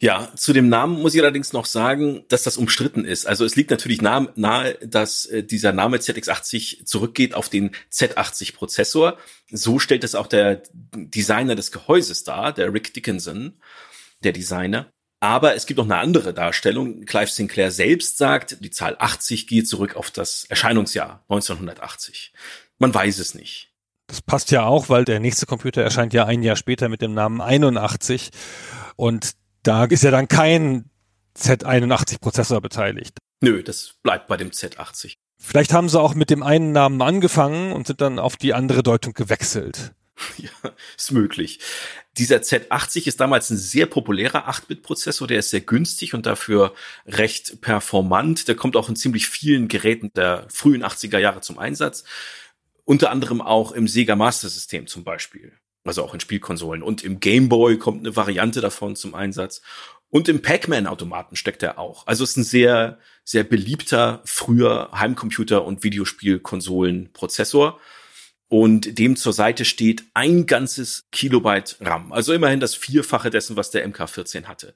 Ja, 0.01 0.29
zu 0.35 0.51
dem 0.51 0.67
Namen 0.67 1.01
muss 1.01 1.15
ich 1.15 1.21
allerdings 1.21 1.53
noch 1.53 1.65
sagen, 1.65 2.25
dass 2.27 2.43
das 2.43 2.57
umstritten 2.57 3.05
ist. 3.05 3.25
Also 3.25 3.45
es 3.45 3.55
liegt 3.55 3.71
natürlich 3.71 4.01
nahe, 4.01 4.29
nahe 4.35 4.73
dass 4.85 5.25
äh, 5.25 5.41
dieser 5.41 5.71
Name 5.71 5.97
ZX80 5.97 6.85
zurückgeht 6.85 7.33
auf 7.33 7.47
den 7.47 7.71
Z80-Prozessor. 7.91 9.17
So 9.49 9.79
stellt 9.79 10.03
es 10.03 10.13
auch 10.13 10.27
der 10.27 10.63
Designer 10.73 11.55
des 11.55 11.71
Gehäuses 11.71 12.25
dar, 12.25 12.51
der 12.51 12.73
Rick 12.73 12.93
Dickinson, 12.93 13.53
der 14.21 14.33
Designer. 14.33 14.91
Aber 15.25 15.55
es 15.55 15.65
gibt 15.65 15.79
noch 15.79 15.85
eine 15.85 15.97
andere 15.97 16.35
Darstellung. 16.35 17.03
Clive 17.05 17.31
Sinclair 17.31 17.71
selbst 17.71 18.19
sagt, 18.19 18.63
die 18.63 18.69
Zahl 18.69 18.95
80 18.99 19.47
geht 19.47 19.67
zurück 19.67 19.95
auf 19.95 20.11
das 20.11 20.45
Erscheinungsjahr 20.45 21.23
1980. 21.29 22.31
Man 22.77 22.93
weiß 22.93 23.17
es 23.17 23.33
nicht. 23.33 23.73
Das 24.05 24.21
passt 24.21 24.51
ja 24.51 24.65
auch, 24.65 24.87
weil 24.87 25.03
der 25.03 25.19
nächste 25.19 25.47
Computer 25.47 25.81
erscheint 25.81 26.13
ja 26.13 26.25
ein 26.25 26.43
Jahr 26.43 26.55
später 26.55 26.89
mit 26.89 27.01
dem 27.01 27.15
Namen 27.15 27.41
81. 27.41 28.29
Und 28.97 29.31
da 29.63 29.85
ist 29.85 30.03
ja 30.03 30.11
dann 30.11 30.27
kein 30.27 30.91
Z81-Prozessor 31.39 32.61
beteiligt. 32.61 33.17
Nö, 33.41 33.63
das 33.63 33.95
bleibt 34.03 34.27
bei 34.27 34.37
dem 34.37 34.51
Z80. 34.51 35.15
Vielleicht 35.39 35.73
haben 35.73 35.89
sie 35.89 35.99
auch 35.99 36.13
mit 36.13 36.29
dem 36.29 36.43
einen 36.43 36.71
Namen 36.71 37.01
angefangen 37.01 37.71
und 37.71 37.87
sind 37.87 37.99
dann 37.99 38.19
auf 38.19 38.37
die 38.37 38.53
andere 38.53 38.83
Deutung 38.83 39.13
gewechselt. 39.13 39.95
Ja, 40.37 40.49
ist 40.97 41.11
möglich. 41.11 41.59
Dieser 42.17 42.37
Z80 42.37 43.07
ist 43.07 43.19
damals 43.19 43.49
ein 43.49 43.57
sehr 43.57 43.85
populärer 43.85 44.49
8-Bit-Prozessor, 44.49 45.27
der 45.27 45.39
ist 45.39 45.49
sehr 45.49 45.61
günstig 45.61 46.13
und 46.13 46.25
dafür 46.25 46.73
recht 47.05 47.61
performant. 47.61 48.47
Der 48.47 48.55
kommt 48.55 48.75
auch 48.77 48.89
in 48.89 48.95
ziemlich 48.95 49.27
vielen 49.27 49.67
Geräten 49.67 50.11
der 50.15 50.47
frühen 50.49 50.83
80er 50.83 51.19
Jahre 51.19 51.41
zum 51.41 51.59
Einsatz. 51.59 52.05
Unter 52.85 53.11
anderem 53.11 53.41
auch 53.41 53.71
im 53.71 53.87
Sega 53.87 54.15
Master 54.15 54.47
System 54.47 54.87
zum 54.87 55.03
Beispiel. 55.03 55.53
Also 55.83 56.03
auch 56.03 56.13
in 56.13 56.19
Spielkonsolen. 56.19 56.81
Und 56.81 57.03
im 57.03 57.19
Game 57.19 57.49
Boy 57.49 57.77
kommt 57.77 57.99
eine 57.99 58.15
Variante 58.15 58.61
davon 58.61 58.95
zum 58.95 59.13
Einsatz. 59.13 59.61
Und 60.09 60.29
im 60.29 60.41
Pac-Man-Automaten 60.41 61.35
steckt 61.35 61.61
er 61.63 61.77
auch. 61.77 62.07
Also 62.07 62.23
ist 62.23 62.37
ein 62.37 62.43
sehr, 62.43 62.99
sehr 63.23 63.43
beliebter 63.43 64.21
früher 64.23 64.91
Heimcomputer- 64.93 65.65
und 65.65 65.83
Videospielkonsolen-Prozessor. 65.83 67.79
Und 68.47 68.99
dem 68.99 69.15
zur 69.15 69.33
Seite 69.33 69.65
steht 69.65 70.03
ein 70.13 70.45
ganzes 70.45 71.05
Kilobyte 71.11 71.77
RAM. 71.81 72.11
Also 72.11 72.33
immerhin 72.33 72.59
das 72.59 72.75
Vierfache 72.75 73.29
dessen, 73.29 73.55
was 73.55 73.71
der 73.71 73.87
MK14 73.87 74.45
hatte. 74.45 74.75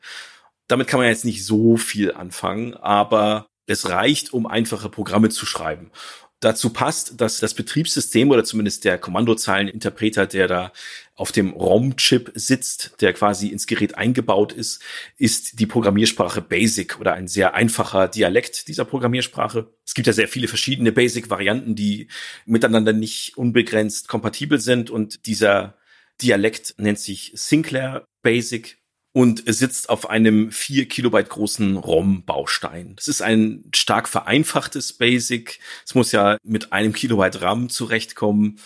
Damit 0.68 0.88
kann 0.88 1.00
man 1.00 1.10
jetzt 1.10 1.26
nicht 1.26 1.46
so 1.46 1.78
viel 1.78 2.14
anfangen, 2.14 2.74
aber 2.76 3.48
es 3.68 3.90
reicht, 3.90 4.34
um 4.34 4.48
einfache 4.48 4.90
Programme 4.90 5.30
zu 5.30 5.46
schreiben 5.46 5.92
dazu 6.40 6.72
passt, 6.72 7.20
dass 7.20 7.40
das 7.40 7.54
Betriebssystem 7.54 8.30
oder 8.32 8.44
zumindest 8.44 8.86
der 8.86 8.98
Kommandozeileninterpreter, 8.98 10.26
der 10.26 10.48
da 10.48 10.72
auf 11.20 11.32
dem 11.34 11.52
ROM-Chip 11.52 12.32
sitzt, 12.36 12.96
der 13.02 13.12
quasi 13.12 13.50
ins 13.50 13.68
Gerät 13.68 13.96
eingebaut 13.96 14.54
ist, 14.54 14.82
ist 15.18 15.60
die 15.60 15.66
Programmiersprache 15.66 16.42
BASIC 16.42 17.00
oder 17.00 17.14
ein 17.14 17.28
sehr 17.28 17.56
einfacher 17.56 18.08
Dialekt 18.08 18.70
dieser 18.70 18.86
Programmiersprache. 18.86 19.74
Es 19.86 19.94
gibt 19.94 20.08
ja 20.08 20.14
sehr 20.14 20.30
viele 20.30 20.48
verschiedene 20.48 20.94
BASIC-Varianten, 20.94 21.76
die 21.76 22.08
miteinander 22.46 22.94
nicht 22.94 23.38
unbegrenzt 23.38 24.08
kompatibel 24.08 24.62
sind 24.62 24.90
und 24.90 25.26
dieser 25.26 25.78
Dialekt 26.22 26.76
nennt 26.78 27.00
sich 27.00 27.34
Sinclair 27.36 28.06
Basic 28.22 28.78
und 29.12 29.44
sitzt 29.46 29.90
auf 29.90 30.10
einem 30.10 30.52
vier 30.52 30.88
Kilobyte 30.88 31.30
großen 31.30 31.76
ROM-Baustein. 31.76 32.96
Das 32.96 33.10
ist 33.10 33.22
ein 33.22 33.66
stark 33.76 34.08
vereinfachtes 34.08 34.94
Basic. 34.94 35.60
Es 35.86 35.96
muss 35.96 36.14
ja 36.14 36.38
mit 36.44 36.72
einem 36.72 36.94
Kilobyte 36.94 37.42
RAM 37.42 37.70
zurechtkommen. 37.70 38.60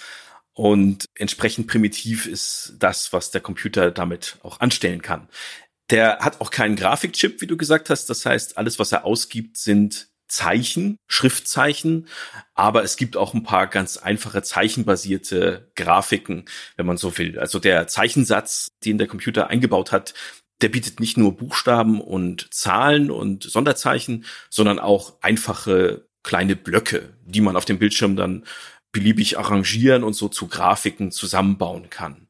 Und 0.53 1.05
entsprechend 1.15 1.67
primitiv 1.67 2.27
ist 2.27 2.73
das, 2.77 3.11
was 3.11 3.31
der 3.31 3.41
Computer 3.41 3.91
damit 3.91 4.37
auch 4.43 4.59
anstellen 4.59 5.01
kann. 5.01 5.27
Der 5.89 6.19
hat 6.19 6.41
auch 6.41 6.51
keinen 6.51 6.75
Grafikchip, 6.75 7.41
wie 7.41 7.47
du 7.47 7.57
gesagt 7.57 7.89
hast. 7.89 8.09
Das 8.09 8.25
heißt, 8.25 8.57
alles, 8.57 8.79
was 8.79 8.91
er 8.91 9.05
ausgibt, 9.05 9.57
sind 9.57 10.07
Zeichen, 10.27 10.97
Schriftzeichen, 11.07 12.07
aber 12.55 12.83
es 12.83 12.97
gibt 12.97 13.17
auch 13.17 13.33
ein 13.33 13.43
paar 13.43 13.67
ganz 13.67 13.97
einfache 13.97 14.41
zeichenbasierte 14.41 15.71
Grafiken, 15.75 16.45
wenn 16.75 16.87
man 16.87 16.97
so 16.97 17.17
will. 17.17 17.37
Also 17.37 17.59
der 17.59 17.87
Zeichensatz, 17.87 18.69
den 18.83 18.97
der 18.97 19.07
Computer 19.07 19.47
eingebaut 19.47 19.91
hat, 19.91 20.15
der 20.61 20.69
bietet 20.69 20.99
nicht 20.99 21.17
nur 21.17 21.37
Buchstaben 21.37 22.01
und 22.01 22.51
Zahlen 22.51 23.11
und 23.11 23.43
Sonderzeichen, 23.43 24.25
sondern 24.49 24.79
auch 24.79 25.21
einfache 25.21 26.07
kleine 26.23 26.55
Blöcke, 26.55 27.13
die 27.25 27.41
man 27.41 27.55
auf 27.55 27.65
dem 27.65 27.79
Bildschirm 27.79 28.15
dann 28.15 28.45
beliebig 28.93 29.37
arrangieren 29.37 30.05
und 30.05 30.13
so 30.13 30.29
zu 30.29 30.47
Grafiken 30.47 31.11
zusammenbauen 31.11 31.89
kann. 31.89 32.29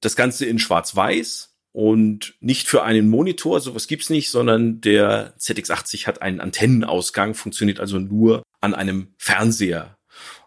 Das 0.00 0.14
Ganze 0.14 0.44
in 0.44 0.58
Schwarz-Weiß 0.58 1.56
und 1.72 2.34
nicht 2.40 2.68
für 2.68 2.82
einen 2.82 3.08
Monitor, 3.08 3.60
sowas 3.60 3.86
gibt's 3.86 4.10
nicht, 4.10 4.30
sondern 4.30 4.80
der 4.82 5.34
ZX80 5.38 6.06
hat 6.06 6.20
einen 6.20 6.40
Antennenausgang, 6.40 7.34
funktioniert 7.34 7.80
also 7.80 7.98
nur 7.98 8.42
an 8.60 8.74
einem 8.74 9.14
Fernseher. 9.16 9.96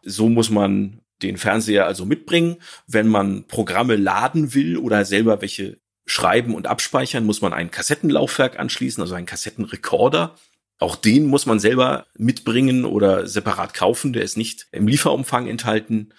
So 0.04 0.30
muss 0.30 0.50
man 0.50 1.02
den 1.22 1.38
Fernseher 1.38 1.86
also 1.86 2.06
mitbringen. 2.06 2.58
Wenn 2.88 3.08
man 3.08 3.48
Programme 3.48 3.96
laden 3.96 4.54
will 4.54 4.78
oder 4.78 5.06
selber 5.06 5.42
welche 5.42 5.80
schreiben 6.06 6.56
und 6.56 6.68
abspeichern, 6.68 7.26
muss 7.26 7.42
man 7.42 7.54
ein 7.54 7.72
Kassettenlaufwerk 7.72 8.60
anschließen, 8.60 9.02
also 9.02 9.16
einen 9.16 9.28
Kassettenrekorder. 9.28 10.36
Auch 10.82 10.96
den 10.96 11.28
muss 11.28 11.46
man 11.46 11.60
selber 11.60 12.08
mitbringen 12.18 12.86
oder 12.86 13.28
separat 13.28 13.76
kaufen. 13.76 14.14
Der 14.14 14.24
ist 14.24 14.36
nicht 14.36 14.68
im 14.72 14.88
Lieferumfang 14.88 15.48
enthalten. 15.48 16.12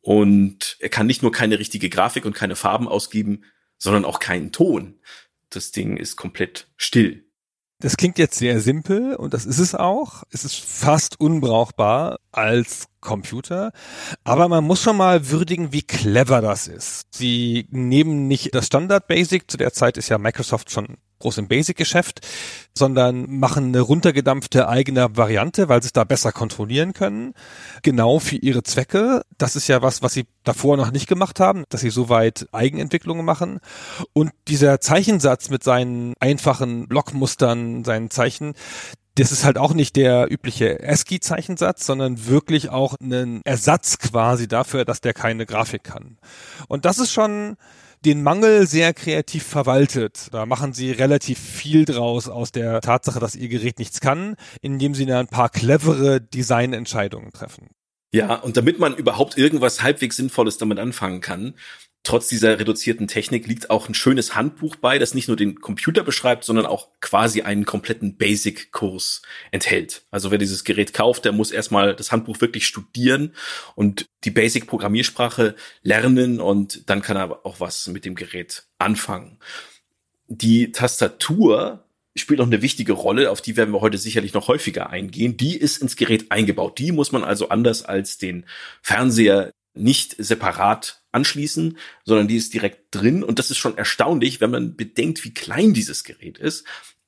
Und 0.00 0.76
er 0.80 0.88
kann 0.88 1.06
nicht 1.06 1.22
nur 1.22 1.30
keine 1.30 1.60
richtige 1.60 1.88
Grafik 1.88 2.24
und 2.24 2.34
keine 2.34 2.56
Farben 2.56 2.88
ausgeben, 2.88 3.44
sondern 3.78 4.04
auch 4.04 4.18
keinen 4.18 4.50
Ton. 4.50 4.98
Das 5.48 5.70
Ding 5.70 5.96
ist 5.96 6.16
komplett 6.16 6.66
still. 6.76 7.24
Das 7.78 7.96
klingt 7.96 8.18
jetzt 8.18 8.36
sehr 8.36 8.60
simpel 8.60 9.14
und 9.14 9.32
das 9.32 9.46
ist 9.46 9.60
es 9.60 9.76
auch. 9.76 10.24
Es 10.30 10.44
ist 10.44 10.56
fast 10.56 11.20
unbrauchbar 11.20 12.18
als 12.32 12.86
Computer. 13.00 13.70
Aber 14.24 14.48
man 14.48 14.64
muss 14.64 14.82
schon 14.82 14.96
mal 14.96 15.30
würdigen, 15.30 15.72
wie 15.72 15.82
clever 15.82 16.40
das 16.40 16.66
ist. 16.66 17.06
Sie 17.14 17.68
nehmen 17.70 18.26
nicht 18.26 18.54
das 18.56 18.66
Standard 18.66 19.06
Basic, 19.06 19.48
zu 19.48 19.56
der 19.56 19.72
Zeit 19.72 19.98
ist 19.98 20.08
ja 20.08 20.18
Microsoft 20.18 20.72
schon 20.72 20.96
groß 21.24 21.38
im 21.38 21.48
Basic-Geschäft, 21.48 22.20
sondern 22.74 23.30
machen 23.30 23.66
eine 23.66 23.80
runtergedampfte 23.80 24.68
eigene 24.68 25.16
Variante, 25.16 25.68
weil 25.68 25.82
sie 25.82 25.86
es 25.86 25.92
da 25.92 26.04
besser 26.04 26.32
kontrollieren 26.32 26.92
können. 26.92 27.32
Genau 27.82 28.18
für 28.18 28.36
ihre 28.36 28.62
Zwecke. 28.62 29.22
Das 29.38 29.56
ist 29.56 29.66
ja 29.68 29.80
was, 29.80 30.02
was 30.02 30.12
sie 30.12 30.26
davor 30.44 30.76
noch 30.76 30.92
nicht 30.92 31.08
gemacht 31.08 31.40
haben, 31.40 31.64
dass 31.70 31.80
sie 31.80 31.90
soweit 31.90 32.46
Eigenentwicklungen 32.52 33.24
machen. 33.24 33.60
Und 34.12 34.32
dieser 34.48 34.80
Zeichensatz 34.80 35.48
mit 35.48 35.64
seinen 35.64 36.12
einfachen 36.20 36.88
Blockmustern, 36.88 37.84
seinen 37.84 38.10
Zeichen, 38.10 38.52
das 39.14 39.32
ist 39.32 39.44
halt 39.44 39.58
auch 39.58 39.72
nicht 39.72 39.96
der 39.96 40.30
übliche 40.30 40.80
ASCII-Zeichensatz, 40.86 41.86
sondern 41.86 42.26
wirklich 42.26 42.68
auch 42.68 42.96
ein 43.00 43.40
Ersatz 43.44 43.98
quasi 43.98 44.48
dafür, 44.48 44.84
dass 44.84 45.00
der 45.00 45.14
keine 45.14 45.46
Grafik 45.46 45.84
kann. 45.84 46.18
Und 46.68 46.84
das 46.84 46.98
ist 46.98 47.12
schon 47.12 47.56
den 48.04 48.22
Mangel 48.22 48.66
sehr 48.66 48.94
kreativ 48.94 49.44
verwaltet. 49.44 50.28
Da 50.32 50.46
machen 50.46 50.72
sie 50.72 50.90
relativ 50.90 51.38
viel 51.38 51.84
draus 51.84 52.28
aus 52.28 52.52
der 52.52 52.80
Tatsache, 52.80 53.20
dass 53.20 53.34
ihr 53.34 53.48
Gerät 53.48 53.78
nichts 53.78 54.00
kann, 54.00 54.36
indem 54.60 54.94
sie 54.94 55.10
ein 55.12 55.26
paar 55.26 55.48
clevere 55.48 56.20
Designentscheidungen 56.20 57.32
treffen. 57.32 57.68
Ja, 58.14 58.36
und 58.36 58.56
damit 58.56 58.78
man 58.78 58.94
überhaupt 58.94 59.36
irgendwas 59.36 59.82
halbwegs 59.82 60.16
Sinnvolles 60.16 60.56
damit 60.56 60.78
anfangen 60.78 61.20
kann, 61.20 61.54
trotz 62.04 62.28
dieser 62.28 62.58
reduzierten 62.60 63.08
Technik 63.08 63.46
liegt 63.46 63.70
auch 63.70 63.88
ein 63.88 63.94
schönes 63.94 64.36
Handbuch 64.36 64.76
bei, 64.76 64.98
das 64.98 65.14
nicht 65.14 65.26
nur 65.26 65.36
den 65.36 65.60
Computer 65.60 66.04
beschreibt, 66.04 66.44
sondern 66.44 66.66
auch 66.66 66.88
quasi 67.00 67.42
einen 67.42 67.64
kompletten 67.64 68.16
Basic-Kurs 68.16 69.22
enthält. 69.50 70.02
Also 70.10 70.30
wer 70.30 70.38
dieses 70.38 70.64
Gerät 70.64 70.92
kauft, 70.92 71.24
der 71.24 71.32
muss 71.32 71.50
erstmal 71.50 71.96
das 71.96 72.12
Handbuch 72.12 72.40
wirklich 72.40 72.66
studieren 72.66 73.32
und 73.74 74.06
die 74.24 74.30
Basic-Programmiersprache 74.30 75.56
lernen 75.82 76.40
und 76.40 76.88
dann 76.88 77.02
kann 77.02 77.16
er 77.16 77.44
auch 77.44 77.58
was 77.58 77.88
mit 77.88 78.04
dem 78.04 78.14
Gerät 78.14 78.64
anfangen. 78.78 79.38
Die 80.28 80.72
Tastatur 80.72 81.84
spielt 82.16 82.40
auch 82.40 82.46
eine 82.46 82.62
wichtige 82.62 82.92
Rolle, 82.92 83.30
auf 83.30 83.40
die 83.40 83.56
werden 83.56 83.72
wir 83.72 83.80
heute 83.80 83.98
sicherlich 83.98 84.34
noch 84.34 84.48
häufiger 84.48 84.90
eingehen. 84.90 85.36
Die 85.36 85.56
ist 85.56 85.78
ins 85.78 85.96
Gerät 85.96 86.30
eingebaut. 86.30 86.78
Die 86.78 86.92
muss 86.92 87.12
man 87.12 87.24
also 87.24 87.48
anders 87.48 87.84
als 87.84 88.18
den 88.18 88.46
Fernseher 88.82 89.52
nicht 89.74 90.16
separat 90.18 91.02
anschließen, 91.12 91.78
sondern 92.04 92.28
die 92.28 92.36
ist 92.36 92.54
direkt 92.54 92.94
drin. 92.94 93.22
Und 93.22 93.38
das 93.38 93.50
ist 93.50 93.58
schon 93.58 93.78
erstaunlich, 93.78 94.40
wenn 94.40 94.50
man 94.50 94.76
bedenkt, 94.76 95.24
wie 95.24 95.34
klein 95.34 95.74
dieses 95.74 96.04
Gerät 96.04 96.38
ist. 96.38 96.64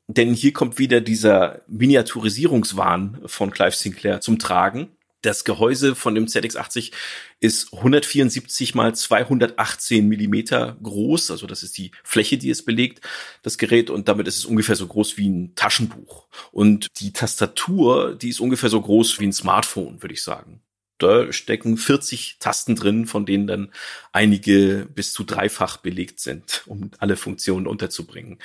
Denn 0.08 0.34
hier 0.34 0.52
kommt 0.52 0.78
wieder 0.78 1.00
dieser 1.00 1.62
Miniaturisierungswahn 1.66 3.22
von 3.26 3.50
Clive 3.50 3.74
Sinclair 3.74 4.20
zum 4.20 4.38
Tragen. 4.38 4.90
Das 5.22 5.44
Gehäuse 5.44 5.96
von 5.96 6.14
dem 6.14 6.26
ZX80 6.26 6.92
ist 7.40 7.72
174 7.72 8.76
mal 8.76 8.94
218 8.94 10.06
Millimeter 10.06 10.76
groß, 10.80 11.32
also 11.32 11.48
das 11.48 11.64
ist 11.64 11.76
die 11.78 11.90
Fläche, 12.04 12.38
die 12.38 12.50
es 12.50 12.64
belegt, 12.64 13.00
das 13.42 13.58
Gerät, 13.58 13.90
und 13.90 14.06
damit 14.06 14.28
ist 14.28 14.36
es 14.36 14.44
ungefähr 14.44 14.76
so 14.76 14.86
groß 14.86 15.16
wie 15.16 15.28
ein 15.28 15.54
Taschenbuch. 15.56 16.28
Und 16.52 16.86
die 17.00 17.12
Tastatur, 17.12 18.14
die 18.14 18.28
ist 18.28 18.38
ungefähr 18.38 18.68
so 18.68 18.80
groß 18.80 19.18
wie 19.18 19.26
ein 19.26 19.32
Smartphone, 19.32 20.00
würde 20.00 20.14
ich 20.14 20.22
sagen 20.22 20.62
da 20.99 21.32
stecken 21.32 21.76
40 21.76 22.38
Tasten 22.38 22.76
drin, 22.76 23.07
von 23.07 23.26
denen 23.26 23.47
dann 23.47 23.72
einige 24.12 24.86
bis 24.94 25.12
zu 25.12 25.24
dreifach 25.24 25.78
belegt 25.78 26.20
sind, 26.20 26.62
um 26.66 26.90
alle 26.99 27.16
Funktionen 27.16 27.66
unterzubringen. 27.66 28.38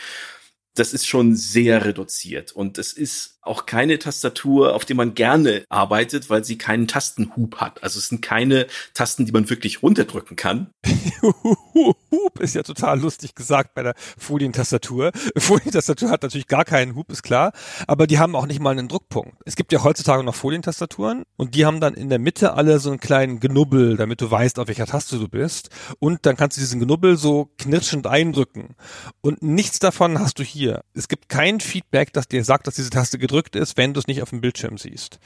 Das 0.74 0.94
ist 0.94 1.08
schon 1.08 1.36
sehr 1.36 1.84
reduziert 1.86 2.54
und 2.54 2.78
es 2.78 2.94
ist 2.94 3.40
auch 3.42 3.66
keine 3.66 3.98
Tastatur, 3.98 4.76
auf 4.76 4.86
der 4.86 4.96
man 4.96 5.16
gerne 5.16 5.64
arbeitet, 5.70 6.30
weil 6.30 6.44
sie 6.44 6.58
keinen 6.58 6.88
Tastenhub 6.88 7.58
hat. 7.58 7.84
Also 7.84 7.98
es 7.98 8.08
sind 8.10 8.22
keine 8.22 8.68
Tasten, 8.94 9.26
die 9.26 9.32
man 9.32 9.50
wirklich 9.50 9.82
runterdrücken 9.82 10.36
kann. 10.36 10.70
Hub 11.24 12.40
ist 12.40 12.54
ja 12.54 12.62
total 12.62 13.00
lustig 13.00 13.34
gesagt 13.34 13.74
bei 13.74 13.82
der 13.82 13.96
Folientastatur. 14.18 15.12
Folientastatur 15.38 16.10
hat 16.10 16.22
natürlich 16.22 16.48
gar 16.48 16.66
keinen 16.66 16.96
Hub, 16.96 17.12
ist 17.12 17.24
klar, 17.24 17.52
aber 17.88 18.06
die 18.06 18.20
haben 18.20 18.36
auch 18.36 18.46
nicht 18.46 18.60
mal 18.60 18.72
einen 18.72 18.88
Druckpunkt. 18.88 19.36
Es 19.46 19.56
gibt 19.56 19.72
ja 19.74 19.84
heutzutage 19.84 20.24
noch 20.24 20.36
Folientastaturen 20.36 21.24
und 21.36 21.56
die 21.56 21.66
haben 21.66 21.80
dann 21.80 21.96
in 21.96 22.10
der 22.10 22.20
Mitte 22.20 22.54
alle 22.54 22.80
so 22.80 22.92
einen 22.92 23.00
kleinen 23.00 23.40
Genubbel, 23.40 23.98
damit 23.98 24.22
du 24.22 24.30
weißt, 24.30 24.60
auf 24.60 24.68
welcher 24.68 24.86
Taste 24.86 25.18
du 25.18 25.28
bist. 25.28 25.70
Und 26.00 26.26
dann 26.28 26.38
kannst 26.38 26.58
du 26.58 26.62
diesen 26.62 26.80
Genubbel 26.80 27.18
so 27.18 27.50
knirschend 27.58 28.06
eindrücken. 28.06 28.76
Und 29.22 29.42
nichts 29.42 29.80
davon 29.80 30.20
hast 30.20 30.38
du 30.38 30.44
hier. 30.44 30.84
Es 30.94 31.08
gibt 31.08 31.28
kein 31.28 31.60
Feedback, 31.60 32.14
das 32.14 32.28
dir 32.28 32.44
sagt, 32.44 32.68
dass 32.68 32.76
diese 32.76 32.92
Taste 32.92 33.18
gedrückt 33.18 33.31
ist, 33.56 33.78
wenn 33.78 33.94
du 33.94 34.00
es 34.00 34.08
nicht 34.08 34.22
auf 34.22 34.30
dem 34.30 34.42
Bildschirm 34.42 34.78
siehst. 34.78 35.20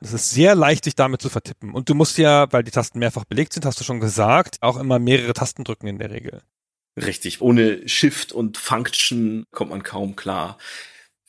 Es 0.00 0.12
ist 0.12 0.30
sehr 0.30 0.54
leicht, 0.54 0.84
sich 0.84 0.94
damit 0.94 1.22
zu 1.22 1.30
vertippen. 1.30 1.72
Und 1.72 1.88
du 1.88 1.94
musst 1.94 2.18
ja, 2.18 2.52
weil 2.52 2.62
die 2.62 2.70
Tasten 2.70 2.98
mehrfach 2.98 3.24
belegt 3.24 3.54
sind, 3.54 3.64
hast 3.64 3.80
du 3.80 3.84
schon 3.84 4.00
gesagt, 4.00 4.58
auch 4.60 4.76
immer 4.76 4.98
mehrere 4.98 5.32
Tasten 5.32 5.64
drücken 5.64 5.86
in 5.86 5.98
der 5.98 6.10
Regel. 6.10 6.42
Richtig. 6.96 7.40
Ohne 7.40 7.88
Shift 7.88 8.32
und 8.32 8.58
Function 8.58 9.46
kommt 9.50 9.70
man 9.70 9.82
kaum 9.82 10.14
klar. 10.14 10.58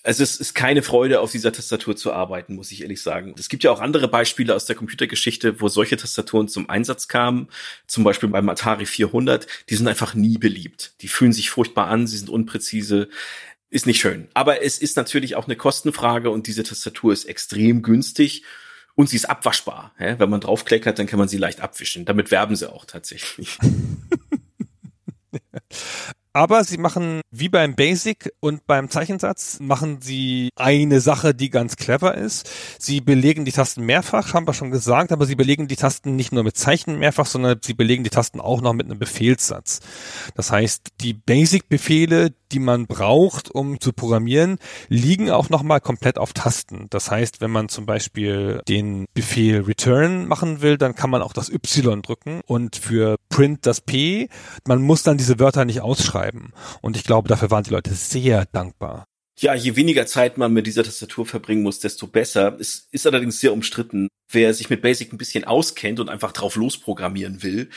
Also 0.03 0.21
es 0.21 0.35
ist 0.35 0.53
keine 0.53 0.83
Freude, 0.83 1.19
auf 1.19 1.31
dieser 1.31 1.51
Tastatur 1.51 1.95
zu 1.95 2.13
arbeiten, 2.13 2.53
muss 2.53 2.71
ich 2.71 2.83
ehrlich 2.83 3.01
sagen. 3.01 3.33
Es 3.39 3.49
gibt 3.49 3.63
ja 3.63 3.71
auch 3.71 3.79
andere 3.79 4.07
Beispiele 4.07 4.53
aus 4.53 4.65
der 4.65 4.75
Computergeschichte, 4.75 5.61
wo 5.61 5.67
solche 5.67 5.97
Tastaturen 5.97 6.47
zum 6.47 6.69
Einsatz 6.69 7.07
kamen. 7.07 7.47
Zum 7.87 8.03
Beispiel 8.03 8.29
beim 8.29 8.47
Atari 8.47 8.85
400. 8.85 9.47
Die 9.69 9.75
sind 9.75 9.87
einfach 9.87 10.13
nie 10.13 10.37
beliebt. 10.37 10.93
Die 11.01 11.07
fühlen 11.07 11.33
sich 11.33 11.49
furchtbar 11.49 11.87
an, 11.87 12.05
sie 12.05 12.17
sind 12.17 12.29
unpräzise 12.29 13.09
ist 13.75 13.85
nicht 13.85 13.99
schön. 13.99 14.29
Aber 14.33 14.63
es 14.63 14.79
ist 14.79 14.95
natürlich 14.95 15.35
auch 15.35 15.45
eine 15.45 15.57
Kostenfrage 15.57 16.29
und 16.29 16.47
diese 16.47 16.63
Tastatur 16.63 17.11
ist 17.11 17.25
extrem 17.25 17.81
günstig 17.81 18.43
und 18.95 19.09
sie 19.09 19.17
ist 19.17 19.25
abwaschbar. 19.25 19.93
Wenn 19.97 20.29
man 20.29 20.39
draufkleckert, 20.39 20.97
dann 20.97 21.07
kann 21.07 21.19
man 21.19 21.27
sie 21.27 21.37
leicht 21.37 21.59
abwischen. 21.59 22.05
Damit 22.05 22.31
werben 22.31 22.55
sie 22.55 22.71
auch 22.71 22.85
tatsächlich. 22.85 23.57
Aber 26.35 26.65
sie 26.65 26.77
machen, 26.77 27.21
wie 27.31 27.47
beim 27.47 27.75
Basic 27.75 28.29
und 28.41 28.67
beim 28.67 28.89
Zeichensatz, 28.89 29.57
machen 29.61 30.01
sie 30.01 30.49
eine 30.57 30.99
Sache, 30.99 31.33
die 31.33 31.49
ganz 31.49 31.77
clever 31.77 32.13
ist. 32.15 32.49
Sie 32.77 32.99
belegen 32.99 33.45
die 33.45 33.53
Tasten 33.53 33.85
mehrfach, 33.85 34.33
haben 34.33 34.45
wir 34.45 34.53
schon 34.53 34.69
gesagt, 34.69 35.13
aber 35.13 35.25
sie 35.25 35.35
belegen 35.35 35.69
die 35.69 35.77
Tasten 35.77 36.17
nicht 36.17 36.33
nur 36.33 36.43
mit 36.43 36.57
Zeichen 36.57 36.99
mehrfach, 36.99 37.25
sondern 37.25 37.59
sie 37.63 37.73
belegen 37.73 38.03
die 38.03 38.09
Tasten 38.09 38.41
auch 38.41 38.59
noch 38.59 38.73
mit 38.73 38.85
einem 38.85 38.99
Befehlssatz. 38.99 39.79
Das 40.35 40.51
heißt, 40.51 40.89
die 40.99 41.13
Basic-Befehle, 41.13 42.33
die 42.51 42.59
man 42.59 42.85
braucht, 42.85 43.49
um 43.49 43.79
zu 43.79 43.93
programmieren, 43.93 44.57
liegen 44.89 45.31
auch 45.31 45.49
nochmal 45.49 45.79
komplett 45.79 46.17
auf 46.17 46.33
Tasten. 46.33 46.87
Das 46.89 47.09
heißt, 47.11 47.39
wenn 47.39 47.51
man 47.51 47.69
zum 47.69 47.85
Beispiel 47.85 48.61
den 48.67 49.05
Befehl 49.13 49.61
return 49.61 50.27
machen 50.27 50.61
will, 50.61 50.77
dann 50.77 50.95
kann 50.95 51.09
man 51.09 51.21
auch 51.21 51.31
das 51.31 51.49
Y 51.49 52.01
drücken 52.01 52.41
und 52.45 52.75
für 52.75 53.15
print 53.29 53.65
das 53.65 53.79
P. 53.79 54.27
Man 54.67 54.81
muss 54.81 55.03
dann 55.03 55.17
diese 55.17 55.39
Wörter 55.39 55.63
nicht 55.63 55.79
ausschreiben. 55.79 56.24
Und 56.81 56.97
ich 56.97 57.03
glaube, 57.03 57.27
dafür 57.27 57.51
waren 57.51 57.63
die 57.63 57.71
Leute 57.71 57.93
sehr 57.93 58.45
dankbar. 58.45 59.05
Ja, 59.37 59.53
je 59.53 59.75
weniger 59.75 60.05
Zeit 60.05 60.37
man 60.37 60.53
mit 60.53 60.65
dieser 60.65 60.83
Tastatur 60.83 61.25
verbringen 61.25 61.63
muss, 61.63 61.79
desto 61.79 62.07
besser. 62.07 62.57
Es 62.59 62.87
ist 62.91 63.05
allerdings 63.05 63.39
sehr 63.39 63.51
umstritten. 63.51 64.07
Wer 64.29 64.53
sich 64.53 64.69
mit 64.69 64.81
Basic 64.81 65.11
ein 65.11 65.17
bisschen 65.17 65.43
auskennt 65.43 65.99
und 65.99 66.09
einfach 66.09 66.31
drauf 66.31 66.55
losprogrammieren 66.55 67.43
will, 67.43 67.69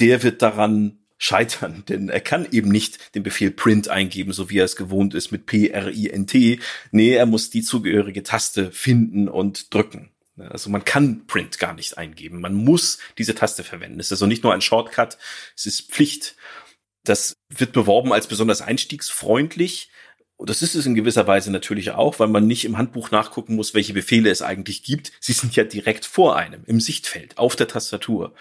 der 0.00 0.22
wird 0.24 0.42
daran 0.42 0.98
scheitern, 1.16 1.84
denn 1.88 2.08
er 2.08 2.20
kann 2.20 2.46
eben 2.50 2.70
nicht 2.70 3.14
den 3.14 3.22
Befehl 3.22 3.52
print 3.52 3.88
eingeben, 3.88 4.32
so 4.32 4.50
wie 4.50 4.58
er 4.58 4.64
es 4.64 4.76
gewohnt 4.76 5.14
ist 5.14 5.30
mit 5.30 5.46
P-R-I-N-T. 5.46 6.58
Nee, 6.90 7.14
er 7.14 7.26
muss 7.26 7.50
die 7.50 7.62
zugehörige 7.62 8.24
Taste 8.24 8.72
finden 8.72 9.28
und 9.28 9.72
drücken. 9.72 10.10
Also 10.36 10.68
man 10.68 10.84
kann 10.84 11.28
Print 11.28 11.60
gar 11.60 11.74
nicht 11.74 11.96
eingeben. 11.96 12.40
Man 12.40 12.54
muss 12.54 12.98
diese 13.18 13.36
Taste 13.36 13.62
verwenden. 13.62 14.00
Es 14.00 14.06
ist 14.06 14.12
also 14.12 14.26
nicht 14.26 14.42
nur 14.42 14.52
ein 14.52 14.60
Shortcut, 14.60 15.16
es 15.56 15.66
ist 15.66 15.92
Pflicht. 15.92 16.34
Das 17.04 17.36
wird 17.50 17.72
beworben 17.72 18.12
als 18.12 18.26
besonders 18.26 18.62
einstiegsfreundlich. 18.62 19.90
Und 20.36 20.50
das 20.50 20.62
ist 20.62 20.74
es 20.74 20.86
in 20.86 20.94
gewisser 20.94 21.26
Weise 21.26 21.52
natürlich 21.52 21.92
auch, 21.92 22.18
weil 22.18 22.28
man 22.28 22.46
nicht 22.46 22.64
im 22.64 22.76
Handbuch 22.76 23.10
nachgucken 23.10 23.54
muss, 23.54 23.74
welche 23.74 23.92
Befehle 23.92 24.30
es 24.30 24.42
eigentlich 24.42 24.82
gibt. 24.82 25.12
Sie 25.20 25.32
sind 25.32 25.54
ja 25.54 25.64
direkt 25.64 26.06
vor 26.06 26.36
einem, 26.36 26.64
im 26.66 26.80
Sichtfeld, 26.80 27.38
auf 27.38 27.54
der 27.56 27.68
Tastatur. 27.68 28.34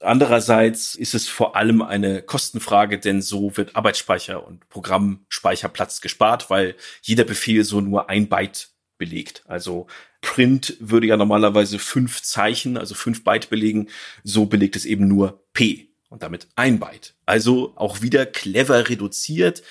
Andererseits 0.00 0.94
ist 0.94 1.14
es 1.14 1.28
vor 1.28 1.56
allem 1.56 1.82
eine 1.82 2.22
Kostenfrage, 2.22 2.98
denn 2.98 3.22
so 3.22 3.56
wird 3.56 3.76
Arbeitsspeicher 3.76 4.46
und 4.46 4.68
Programmspeicherplatz 4.68 6.00
gespart, 6.00 6.48
weil 6.48 6.76
jeder 7.02 7.24
Befehl 7.24 7.64
so 7.64 7.80
nur 7.80 8.08
ein 8.08 8.28
Byte 8.28 8.70
belegt. 8.98 9.42
Also 9.46 9.86
Print 10.20 10.76
würde 10.80 11.06
ja 11.06 11.16
normalerweise 11.16 11.78
fünf 11.78 12.22
Zeichen, 12.22 12.76
also 12.76 12.94
fünf 12.94 13.24
Byte 13.24 13.50
belegen. 13.50 13.88
So 14.22 14.46
belegt 14.46 14.76
es 14.76 14.84
eben 14.84 15.08
nur 15.08 15.44
P 15.52 15.95
und 16.08 16.22
damit 16.22 16.48
ein 16.56 16.78
Byte. 16.78 17.14
Also 17.24 17.72
auch 17.76 18.02
wieder 18.02 18.26
clever 18.26 18.88
reduziert. 18.88 19.62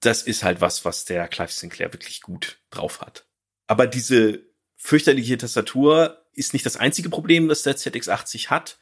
Das 0.00 0.22
ist 0.22 0.42
halt 0.42 0.60
was, 0.60 0.84
was 0.84 1.04
der 1.04 1.28
Clive 1.28 1.52
Sinclair 1.52 1.92
wirklich 1.92 2.20
gut 2.20 2.58
drauf 2.70 3.00
hat. 3.00 3.26
Aber 3.66 3.86
diese 3.86 4.42
fürchterliche 4.76 5.38
Tastatur 5.38 6.22
ist 6.36 6.52
nicht 6.52 6.66
das 6.66 6.76
einzige 6.76 7.08
Problem, 7.08 7.48
das 7.48 7.62
der 7.62 7.76
ZX80 7.76 8.48
hat. 8.48 8.78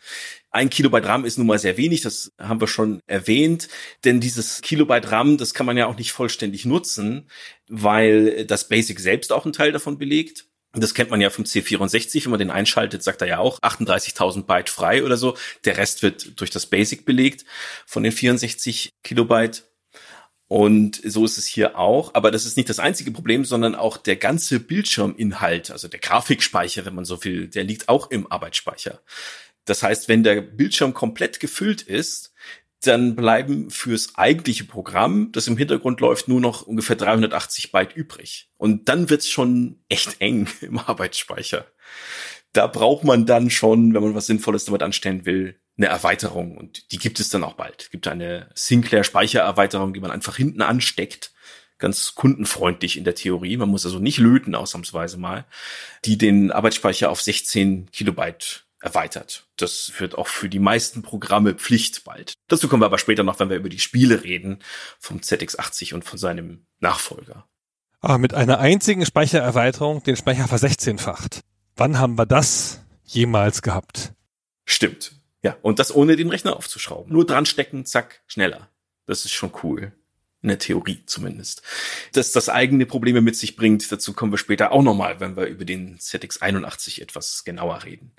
Ein 0.51 0.71
Kilobyte 0.71 1.07
RAM 1.07 1.25
ist 1.25 1.39
nun 1.39 1.47
mal 1.47 1.59
sehr 1.59 1.77
wenig, 1.77 2.03
das 2.03 2.33
haben 2.39 2.61
wir 2.61 2.67
schon 2.67 3.01
erwähnt, 3.07 3.69
denn 4.05 4.21
dieses 4.21 4.61
Kilobyte 4.61 5.11
RAM, 5.11 5.39
das 5.39 5.55
kann 5.55 5.67
man 5.67 5.77
ja 5.77 5.87
auch 5.87 5.97
nicht 5.97 6.13
vollständig 6.13 6.65
nutzen, 6.65 7.31
weil 7.69 8.45
das 8.45 8.69
Basic 8.69 8.99
selbst 8.99 9.33
auch 9.33 9.45
einen 9.45 9.53
Teil 9.53 9.73
davon 9.73 9.99
belegt. 9.99 10.47
Das 10.75 10.95
kennt 10.95 11.11
man 11.11 11.21
ja 11.21 11.31
vom 11.31 11.45
C64, 11.45 12.25
wenn 12.25 12.31
man 12.31 12.39
den 12.39 12.51
einschaltet, 12.51 13.03
sagt 13.03 13.23
er 13.23 13.29
ja 13.29 13.39
auch 13.39 13.61
38.000 13.61 14.43
Byte 14.45 14.69
frei 14.69 15.05
oder 15.05 15.17
so. 15.17 15.37
Der 15.65 15.77
Rest 15.77 16.03
wird 16.03 16.41
durch 16.41 16.51
das 16.51 16.67
Basic 16.67 17.05
belegt 17.05 17.45
von 17.87 18.03
den 18.03 18.13
64 18.13 18.91
Kilobyte. 19.03 19.63
Und 20.49 21.01
so 21.05 21.25
ist 21.25 21.39
es 21.39 21.47
hier 21.47 21.79
auch. 21.79 22.15
Aber 22.15 22.31
das 22.31 22.45
ist 22.45 22.57
nicht 22.57 22.69
das 22.69 22.79
einzige 22.79 23.11
Problem, 23.11 23.45
sondern 23.45 23.75
auch 23.75 23.97
der 23.97 24.17
ganze 24.17 24.61
Bildschirminhalt, 24.61 25.71
also 25.71 25.89
der 25.89 26.01
Grafikspeicher, 26.01 26.85
wenn 26.85 26.95
man 26.95 27.05
so 27.05 27.25
will, 27.25 27.49
der 27.49 27.65
liegt 27.65 27.89
auch 27.89 28.11
im 28.11 28.31
Arbeitsspeicher. 28.31 29.01
Das 29.65 29.83
heißt, 29.83 30.09
wenn 30.09 30.23
der 30.23 30.43
Bildschirm 30.43 30.93
komplett 30.93 31.41
gefüllt 31.41 31.83
ist, 31.83 32.34
dann 32.87 33.17
bleiben 33.17 33.71
fürs 33.71 34.15
eigentliche 34.17 34.65
Programm, 34.65 35.33
das 35.33 35.47
im 35.47 35.57
Hintergrund 35.57 36.01
läuft, 36.01 36.29
nur 36.29 36.41
noch 36.41 36.63
ungefähr 36.63 36.97
380 36.97 37.73
Byte 37.73 37.97
übrig. 37.97 38.51
Und 38.57 38.89
dann 38.89 39.11
wird's 39.11 39.29
schon 39.29 39.81
echt 39.89 40.21
eng 40.21 40.49
im 40.61 40.79
Arbeitsspeicher. 40.79 41.67
Da 42.53 42.67
braucht 42.67 43.05
man 43.05 43.27
dann 43.27 43.51
schon, 43.51 43.95
wenn 43.95 44.03
man 44.03 44.15
was 44.15 44.27
Sinnvolles 44.27 44.65
damit 44.65 44.83
anstellen 44.83 45.27
will, 45.27 45.61
eine 45.77 45.87
Erweiterung 45.87 46.57
und 46.57 46.93
die 46.93 46.99
gibt 46.99 47.19
es 47.19 47.29
dann 47.29 47.43
auch 47.43 47.55
bald. 47.55 47.83
Es 47.83 47.91
gibt 47.91 48.07
eine 48.07 48.49
Sinclair 48.55 49.03
Speichererweiterung, 49.03 49.93
die 49.93 50.01
man 50.01 50.13
einfach 50.13 50.37
hinten 50.37 50.63
ansteckt. 50.63 51.33
Ganz 51.79 52.15
kundenfreundlich 52.15 52.97
in 52.97 53.03
der 53.03 53.17
Theorie. 53.17 53.57
Man 53.57 53.69
muss 53.69 53.85
also 53.85 53.99
nicht 53.99 54.19
löten, 54.19 54.55
ausnahmsweise 54.55 55.19
mal, 55.19 55.45
die 56.05 56.17
den 56.17 56.53
Arbeitsspeicher 56.53 57.11
auf 57.11 57.21
16 57.21 57.91
Kilobyte 57.91 58.64
erweitert. 58.85 59.47
Das 59.57 59.93
wird 59.99 60.17
auch 60.17 60.29
für 60.29 60.49
die 60.49 60.59
meisten 60.59 61.03
Programme 61.03 61.55
Pflicht 61.55 62.05
bald. 62.05 62.35
Dazu 62.49 62.69
kommen 62.69 62.83
wir 62.83 62.87
aber 62.87 62.99
später 62.99 63.23
noch, 63.23 63.41
wenn 63.41 63.49
wir 63.49 63.57
über 63.57 63.71
die 63.71 63.79
Spiele 63.79 64.23
reden, 64.23 64.59
vom 65.01 65.19
ZX80 65.19 65.95
und 65.95 66.05
von 66.05 66.19
seinem 66.19 66.67
Nachfolger. 66.81 67.49
Ah, 68.01 68.19
mit 68.19 68.35
einer 68.35 68.59
einzigen 68.59 69.07
Speichererweiterung 69.07 70.03
den 70.03 70.17
Speicher 70.17 70.47
versechzehnfacht. 70.47 71.41
Wann 71.77 71.99
haben 71.99 72.19
wir 72.19 72.27
das 72.27 72.83
jemals 73.05 73.63
gehabt? 73.63 74.13
Stimmt. 74.67 75.13
Ja, 75.43 75.57
und 75.63 75.79
das 75.79 75.95
ohne 75.95 76.17
den 76.17 76.29
Rechner 76.29 76.57
aufzuschrauben. 76.57 77.13
Nur 77.13 77.27
dran 77.27 77.47
stecken, 77.47 77.87
zack, 77.87 78.23
schneller. 78.27 78.69
Das 79.07 79.25
ist 79.25 79.33
schon 79.33 79.53
cool. 79.63 79.93
In 80.43 80.49
der 80.49 80.59
Theorie 80.59 81.03
zumindest. 81.07 81.63
Dass 82.13 82.33
das 82.33 82.51
eigene 82.51 82.85
Probleme 82.85 83.23
mit 83.23 83.37
sich 83.37 83.57
bringt, 83.57 83.91
dazu 83.91 84.13
kommen 84.13 84.31
wir 84.31 84.37
später 84.37 84.73
auch 84.73 84.83
nochmal, 84.83 85.19
wenn 85.21 85.39
wir 85.39 85.47
über 85.47 85.65
den 85.65 85.97
ZX81 85.97 87.01
etwas 87.01 87.45
genauer 87.45 87.85
reden. 87.85 88.13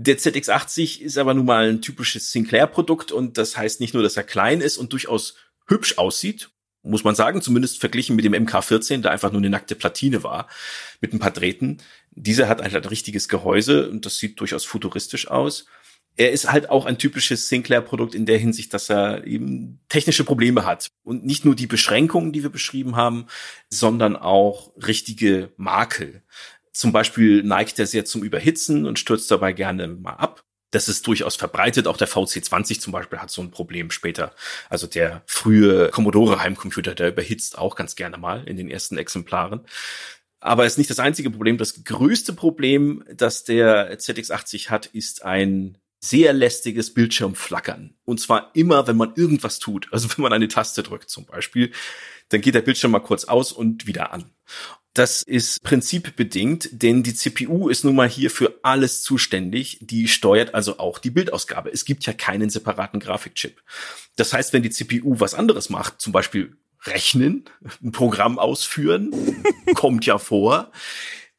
Der 0.00 0.16
ZX80 0.16 1.00
ist 1.00 1.18
aber 1.18 1.34
nun 1.34 1.44
mal 1.44 1.68
ein 1.68 1.82
typisches 1.82 2.30
Sinclair-Produkt 2.30 3.10
und 3.10 3.36
das 3.36 3.56
heißt 3.56 3.80
nicht 3.80 3.94
nur, 3.94 4.04
dass 4.04 4.16
er 4.16 4.22
klein 4.22 4.60
ist 4.60 4.78
und 4.78 4.92
durchaus 4.92 5.34
hübsch 5.66 5.98
aussieht, 5.98 6.50
muss 6.84 7.02
man 7.02 7.16
sagen, 7.16 7.42
zumindest 7.42 7.80
verglichen 7.80 8.14
mit 8.14 8.24
dem 8.24 8.32
MK14, 8.32 9.02
der 9.02 9.10
einfach 9.10 9.32
nur 9.32 9.40
eine 9.40 9.50
nackte 9.50 9.74
Platine 9.74 10.22
war, 10.22 10.46
mit 11.00 11.12
ein 11.12 11.18
paar 11.18 11.32
Drähten. 11.32 11.78
Dieser 12.12 12.48
hat 12.48 12.62
halt 12.62 12.76
ein 12.76 12.84
richtiges 12.84 13.28
Gehäuse 13.28 13.90
und 13.90 14.06
das 14.06 14.18
sieht 14.18 14.38
durchaus 14.38 14.64
futuristisch 14.64 15.28
aus. 15.28 15.66
Er 16.16 16.30
ist 16.30 16.50
halt 16.50 16.70
auch 16.70 16.86
ein 16.86 16.98
typisches 16.98 17.48
Sinclair-Produkt 17.48 18.14
in 18.14 18.24
der 18.24 18.38
Hinsicht, 18.38 18.72
dass 18.74 18.90
er 18.90 19.24
eben 19.26 19.80
technische 19.88 20.22
Probleme 20.24 20.64
hat. 20.64 20.86
Und 21.02 21.24
nicht 21.26 21.44
nur 21.44 21.56
die 21.56 21.66
Beschränkungen, 21.66 22.32
die 22.32 22.44
wir 22.44 22.50
beschrieben 22.50 22.94
haben, 22.94 23.26
sondern 23.68 24.16
auch 24.16 24.72
richtige 24.76 25.52
Makel. 25.56 26.22
Zum 26.72 26.92
Beispiel 26.92 27.42
neigt 27.42 27.78
er 27.78 27.86
sehr 27.86 28.04
zum 28.04 28.22
Überhitzen 28.22 28.86
und 28.86 28.98
stürzt 28.98 29.30
dabei 29.30 29.52
gerne 29.52 29.88
mal 29.88 30.14
ab. 30.14 30.44
Das 30.70 30.88
ist 30.88 31.06
durchaus 31.06 31.36
verbreitet. 31.36 31.86
Auch 31.86 31.96
der 31.96 32.08
VC20 32.08 32.80
zum 32.80 32.92
Beispiel 32.92 33.18
hat 33.18 33.30
so 33.30 33.40
ein 33.40 33.50
Problem 33.50 33.90
später. 33.90 34.34
Also 34.68 34.86
der 34.86 35.22
frühe 35.26 35.88
Commodore 35.90 36.42
Heimcomputer, 36.42 36.94
der 36.94 37.08
überhitzt 37.08 37.56
auch 37.56 37.74
ganz 37.74 37.96
gerne 37.96 38.18
mal 38.18 38.46
in 38.46 38.56
den 38.56 38.70
ersten 38.70 38.98
Exemplaren. 38.98 39.66
Aber 40.40 40.66
ist 40.66 40.78
nicht 40.78 40.90
das 40.90 41.00
einzige 41.00 41.30
Problem. 41.30 41.58
Das 41.58 41.84
größte 41.84 42.32
Problem, 42.32 43.04
das 43.12 43.44
der 43.44 43.98
ZX80 43.98 44.68
hat, 44.68 44.86
ist 44.86 45.24
ein 45.24 45.78
sehr 46.00 46.32
lästiges 46.32 46.94
Bildschirmflackern. 46.94 47.94
Und 48.04 48.20
zwar 48.20 48.50
immer, 48.54 48.86
wenn 48.86 48.96
man 48.96 49.14
irgendwas 49.16 49.58
tut. 49.58 49.88
Also 49.90 50.08
wenn 50.10 50.22
man 50.22 50.32
eine 50.32 50.48
Taste 50.48 50.82
drückt 50.82 51.10
zum 51.10 51.26
Beispiel, 51.26 51.72
dann 52.28 52.40
geht 52.40 52.54
der 52.54 52.62
Bildschirm 52.62 52.92
mal 52.92 53.00
kurz 53.00 53.24
aus 53.24 53.52
und 53.52 53.86
wieder 53.86 54.12
an. 54.12 54.30
Das 54.98 55.22
ist 55.22 55.62
prinzipbedingt, 55.62 56.70
denn 56.82 57.04
die 57.04 57.14
CPU 57.14 57.68
ist 57.68 57.84
nun 57.84 57.94
mal 57.94 58.08
hier 58.08 58.32
für 58.32 58.58
alles 58.64 59.04
zuständig. 59.04 59.78
Die 59.80 60.08
steuert 60.08 60.54
also 60.54 60.80
auch 60.80 60.98
die 60.98 61.10
Bildausgabe. 61.10 61.70
Es 61.72 61.84
gibt 61.84 62.04
ja 62.04 62.12
keinen 62.12 62.50
separaten 62.50 62.98
Grafikchip. 62.98 63.62
Das 64.16 64.32
heißt, 64.32 64.52
wenn 64.52 64.64
die 64.64 64.70
CPU 64.70 65.20
was 65.20 65.34
anderes 65.34 65.70
macht, 65.70 66.00
zum 66.00 66.12
Beispiel 66.12 66.56
rechnen, 66.82 67.44
ein 67.80 67.92
Programm 67.92 68.40
ausführen, 68.40 69.12
kommt 69.76 70.04
ja 70.04 70.18
vor, 70.18 70.72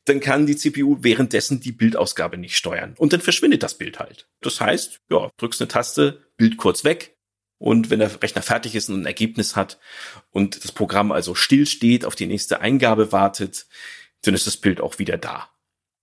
dann 0.05 0.21
kann 0.21 0.45
die 0.45 0.55
CPU 0.55 0.99
währenddessen 1.01 1.59
die 1.59 1.73
Bildausgabe 1.73 2.37
nicht 2.37 2.55
steuern. 2.55 2.93
Und 2.97 3.11
dann 3.11 3.19
verschwindet 3.19 3.61
das 3.61 3.77
Bild 3.77 3.99
halt. 3.99 4.29
Das 4.39 4.61
heißt, 4.61 5.01
ja, 5.09 5.31
drückst 5.35 5.59
eine 5.59 5.67
Taste, 5.67 6.21
Bild 6.37 6.55
kurz 6.55 6.85
weg, 6.85 7.17
und 7.59 7.89
wenn 7.89 7.99
der 7.99 8.21
Rechner 8.23 8.41
fertig 8.41 8.73
ist 8.73 8.89
und 8.89 9.01
ein 9.01 9.05
Ergebnis 9.05 9.55
hat 9.55 9.79
und 10.31 10.63
das 10.63 10.71
Programm 10.71 11.11
also 11.11 11.35
stillsteht, 11.35 12.05
auf 12.05 12.15
die 12.15 12.25
nächste 12.25 12.61
Eingabe 12.61 13.11
wartet, 13.11 13.67
dann 14.23 14.33
ist 14.33 14.47
das 14.47 14.57
Bild 14.57 14.81
auch 14.81 14.97
wieder 14.97 15.17
da. 15.17 15.49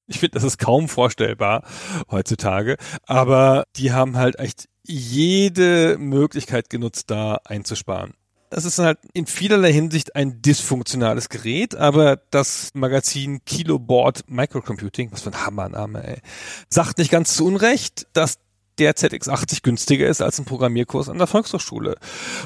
Ich 0.07 0.21
finde, 0.21 0.35
das 0.35 0.45
ist 0.45 0.59
kaum 0.59 0.89
vorstellbar 0.89 1.67
heutzutage, 2.11 2.77
aber 3.03 3.65
die 3.75 3.93
haben 3.93 4.17
halt 4.17 4.39
echt 4.39 4.69
jede 4.85 5.97
Möglichkeit 5.99 6.71
genutzt, 6.71 7.11
da 7.11 7.41
einzusparen. 7.45 8.15
Das 8.51 8.65
ist 8.65 8.79
halt 8.79 8.99
in 9.13 9.27
vielerlei 9.27 9.73
Hinsicht 9.73 10.15
ein 10.15 10.41
dysfunktionales 10.41 11.29
Gerät, 11.29 11.75
aber 11.75 12.17
das 12.31 12.71
Magazin 12.75 13.45
Kiloboard 13.45 14.31
Microcomputing, 14.31 15.11
was 15.11 15.23
für 15.23 15.31
ein 15.31 15.45
Hammername, 15.45 16.07
ey, 16.07 16.21
sagt 16.69 16.99
nicht 16.99 17.11
ganz 17.11 17.35
zu 17.35 17.45
Unrecht, 17.45 18.07
dass 18.13 18.39
der 18.79 18.95
ZX80 18.95 19.63
günstiger 19.63 20.07
ist 20.07 20.23
als 20.23 20.39
ein 20.39 20.45
Programmierkurs 20.45 21.09
an 21.09 21.19
der 21.19 21.27
Volkshochschule. 21.27 21.97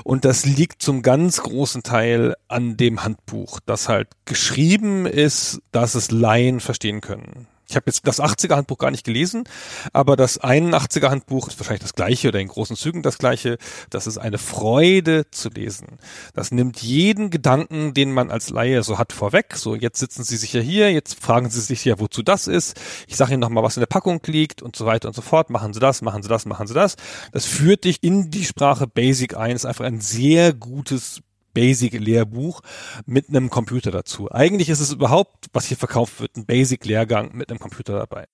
Und 0.04 0.24
das 0.24 0.44
liegt 0.44 0.82
zum 0.82 1.02
ganz 1.02 1.42
großen 1.42 1.82
Teil 1.82 2.36
an 2.48 2.76
dem 2.76 3.04
Handbuch, 3.04 3.60
das 3.64 3.88
halt 3.88 4.08
geschrieben 4.24 5.06
ist, 5.06 5.60
dass 5.72 5.94
es 5.94 6.10
Laien 6.10 6.60
verstehen 6.60 7.00
können. 7.00 7.46
Ich 7.70 7.76
habe 7.76 7.84
jetzt 7.86 8.04
das 8.04 8.20
80er 8.20 8.56
Handbuch 8.56 8.78
gar 8.78 8.90
nicht 8.90 9.04
gelesen, 9.04 9.44
aber 9.92 10.16
das 10.16 10.40
81er 10.40 11.08
Handbuch 11.08 11.46
ist 11.46 11.60
wahrscheinlich 11.60 11.82
das 11.82 11.94
gleiche 11.94 12.28
oder 12.28 12.40
in 12.40 12.48
großen 12.48 12.74
Zügen 12.74 13.04
das 13.04 13.18
gleiche. 13.18 13.58
Das 13.90 14.08
ist 14.08 14.18
eine 14.18 14.38
Freude 14.38 15.30
zu 15.30 15.50
lesen. 15.50 15.98
Das 16.34 16.50
nimmt 16.50 16.82
jeden 16.82 17.30
Gedanken, 17.30 17.94
den 17.94 18.10
man 18.12 18.32
als 18.32 18.50
Laie 18.50 18.82
so 18.82 18.98
hat, 18.98 19.12
vorweg. 19.12 19.54
So, 19.56 19.76
jetzt 19.76 20.00
sitzen 20.00 20.24
Sie 20.24 20.36
sicher 20.36 20.60
hier, 20.60 20.90
jetzt 20.92 21.22
fragen 21.22 21.48
Sie 21.48 21.60
sich 21.60 21.84
ja, 21.84 22.00
wozu 22.00 22.24
das 22.24 22.48
ist. 22.48 22.76
Ich 23.06 23.16
sage 23.16 23.34
Ihnen 23.34 23.40
nochmal, 23.40 23.62
was 23.62 23.76
in 23.76 23.82
der 23.82 23.86
Packung 23.86 24.20
liegt 24.26 24.62
und 24.62 24.74
so 24.74 24.84
weiter 24.84 25.06
und 25.06 25.14
so 25.14 25.22
fort. 25.22 25.48
Machen 25.48 25.72
Sie 25.72 25.78
das, 25.78 26.02
machen 26.02 26.24
Sie 26.24 26.28
das, 26.28 26.46
machen 26.46 26.66
Sie 26.66 26.74
das. 26.74 26.96
Das 27.30 27.46
führt 27.46 27.84
dich 27.84 28.02
in 28.02 28.32
die 28.32 28.44
Sprache 28.46 28.88
Basic 28.88 29.36
ein. 29.36 29.54
Ist 29.54 29.64
einfach 29.64 29.84
ein 29.84 30.00
sehr 30.00 30.52
gutes 30.52 31.22
Basic-Lehrbuch 31.52 32.60
mit 33.06 33.28
einem 33.28 33.50
Computer 33.50 33.90
dazu. 33.90 34.30
Eigentlich 34.30 34.68
ist 34.68 34.80
es 34.80 34.92
überhaupt, 34.92 35.46
was 35.52 35.66
hier 35.66 35.76
verkauft 35.76 36.20
wird, 36.20 36.36
ein 36.36 36.46
Basic-Lehrgang 36.46 37.34
mit 37.34 37.50
einem 37.50 37.58
Computer 37.58 37.98
dabei. 37.98 38.26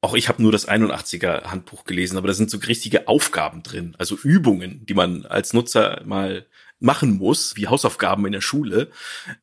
Auch 0.00 0.14
ich 0.14 0.28
habe 0.28 0.42
nur 0.42 0.50
das 0.50 0.68
81er 0.68 1.44
Handbuch 1.44 1.84
gelesen, 1.84 2.16
aber 2.16 2.26
da 2.26 2.34
sind 2.34 2.50
so 2.50 2.58
richtige 2.58 3.06
Aufgaben 3.06 3.62
drin, 3.62 3.94
also 3.98 4.16
Übungen, 4.16 4.84
die 4.84 4.94
man 4.94 5.26
als 5.26 5.52
Nutzer 5.52 6.02
mal 6.04 6.46
machen 6.80 7.18
muss, 7.18 7.54
wie 7.56 7.68
Hausaufgaben 7.68 8.26
in 8.26 8.32
der 8.32 8.40
Schule, 8.40 8.90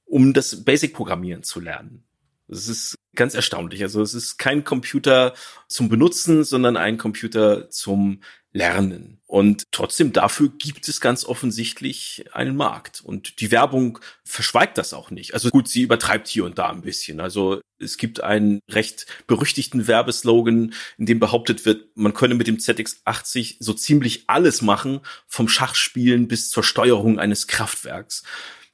um 0.05 0.33
das 0.33 0.65
Basic-Programmieren 0.65 1.43
zu 1.43 1.61
lernen. 1.61 2.03
Das 2.49 2.67
ist 2.67 2.95
ganz 3.15 3.35
erstaunlich. 3.35 3.83
Also 3.83 4.01
es 4.01 4.13
ist 4.13 4.37
kein 4.37 4.63
Computer 4.63 5.33
zum 5.67 5.87
Benutzen, 5.87 6.43
sondern 6.43 6.77
ein 6.77 6.97
Computer 6.97 7.69
zum 7.69 8.21
lernen. 8.51 9.18
Und 9.29 9.65
trotzdem 9.71 10.11
dafür 10.11 10.49
gibt 10.57 10.87
es 10.87 11.01
ganz 11.01 11.23
offensichtlich 11.23 12.25
einen 12.33 12.55
Markt. 12.55 13.01
Und 13.01 13.41
die 13.41 13.51
Werbung 13.51 13.99
verschweigt 14.23 14.79
das 14.79 14.91
auch 14.91 15.11
nicht. 15.11 15.35
Also 15.35 15.51
gut, 15.51 15.67
sie 15.67 15.83
übertreibt 15.83 16.27
hier 16.27 16.45
und 16.45 16.57
da 16.57 16.69
ein 16.69 16.81
bisschen. 16.81 17.19
Also 17.19 17.61
es 17.77 17.97
gibt 17.97 18.23
einen 18.23 18.59
recht 18.67 19.05
berüchtigten 19.27 19.85
Werbeslogan, 19.85 20.73
in 20.97 21.05
dem 21.05 21.19
behauptet 21.19 21.63
wird, 21.67 21.95
man 21.95 22.15
könne 22.15 22.33
mit 22.33 22.47
dem 22.47 22.57
ZX80 22.57 23.57
so 23.59 23.73
ziemlich 23.73 24.23
alles 24.25 24.63
machen, 24.63 25.01
vom 25.27 25.47
Schachspielen 25.47 26.27
bis 26.27 26.49
zur 26.49 26.63
Steuerung 26.63 27.19
eines 27.19 27.45
Kraftwerks. 27.45 28.23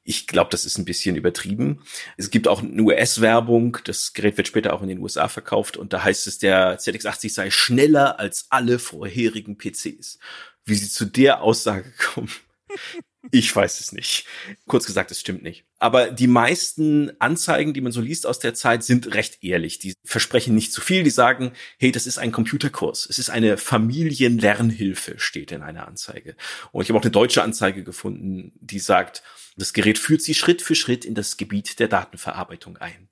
Ich 0.08 0.28
glaube, 0.28 0.50
das 0.50 0.64
ist 0.64 0.78
ein 0.78 0.84
bisschen 0.84 1.16
übertrieben. 1.16 1.82
Es 2.16 2.30
gibt 2.30 2.46
auch 2.46 2.62
eine 2.62 2.80
US-Werbung. 2.80 3.78
Das 3.84 4.12
Gerät 4.12 4.36
wird 4.36 4.46
später 4.46 4.72
auch 4.72 4.82
in 4.82 4.88
den 4.88 5.00
USA 5.00 5.26
verkauft. 5.26 5.76
Und 5.76 5.92
da 5.92 6.04
heißt 6.04 6.28
es, 6.28 6.38
der 6.38 6.78
ZX80 6.78 7.32
sei 7.32 7.50
schneller 7.50 8.20
als 8.20 8.46
alle 8.50 8.78
vorherigen 8.78 9.58
PCs. 9.58 10.20
Wie 10.64 10.76
sie 10.76 10.88
zu 10.88 11.06
der 11.06 11.42
Aussage 11.42 11.92
kommen, 11.98 12.30
ich 13.30 13.54
weiß 13.54 13.80
es 13.80 13.92
nicht. 13.92 14.26
Kurz 14.66 14.86
gesagt, 14.86 15.10
es 15.10 15.20
stimmt 15.20 15.42
nicht. 15.42 15.64
Aber 15.78 16.10
die 16.10 16.26
meisten 16.26 17.12
Anzeigen, 17.20 17.74
die 17.74 17.80
man 17.80 17.92
so 17.92 18.00
liest 18.00 18.26
aus 18.26 18.38
der 18.38 18.54
Zeit, 18.54 18.82
sind 18.84 19.14
recht 19.14 19.42
ehrlich. 19.42 19.78
Die 19.78 19.94
versprechen 20.04 20.54
nicht 20.54 20.72
zu 20.72 20.80
viel. 20.80 21.02
Die 21.02 21.10
sagen, 21.10 21.52
hey, 21.78 21.92
das 21.92 22.06
ist 22.06 22.18
ein 22.18 22.32
Computerkurs. 22.32 23.06
Es 23.08 23.18
ist 23.18 23.30
eine 23.30 23.56
Familienlernhilfe, 23.56 25.18
steht 25.18 25.52
in 25.52 25.62
einer 25.62 25.86
Anzeige. 25.86 26.36
Und 26.72 26.82
ich 26.82 26.88
habe 26.88 26.98
auch 26.98 27.02
eine 27.02 27.10
deutsche 27.10 27.42
Anzeige 27.42 27.84
gefunden, 27.84 28.52
die 28.60 28.78
sagt, 28.78 29.22
das 29.56 29.72
Gerät 29.72 29.98
führt 29.98 30.22
Sie 30.22 30.34
Schritt 30.34 30.62
für 30.62 30.74
Schritt 30.74 31.04
in 31.04 31.14
das 31.14 31.36
Gebiet 31.36 31.78
der 31.78 31.88
Datenverarbeitung 31.88 32.76
ein. 32.78 33.08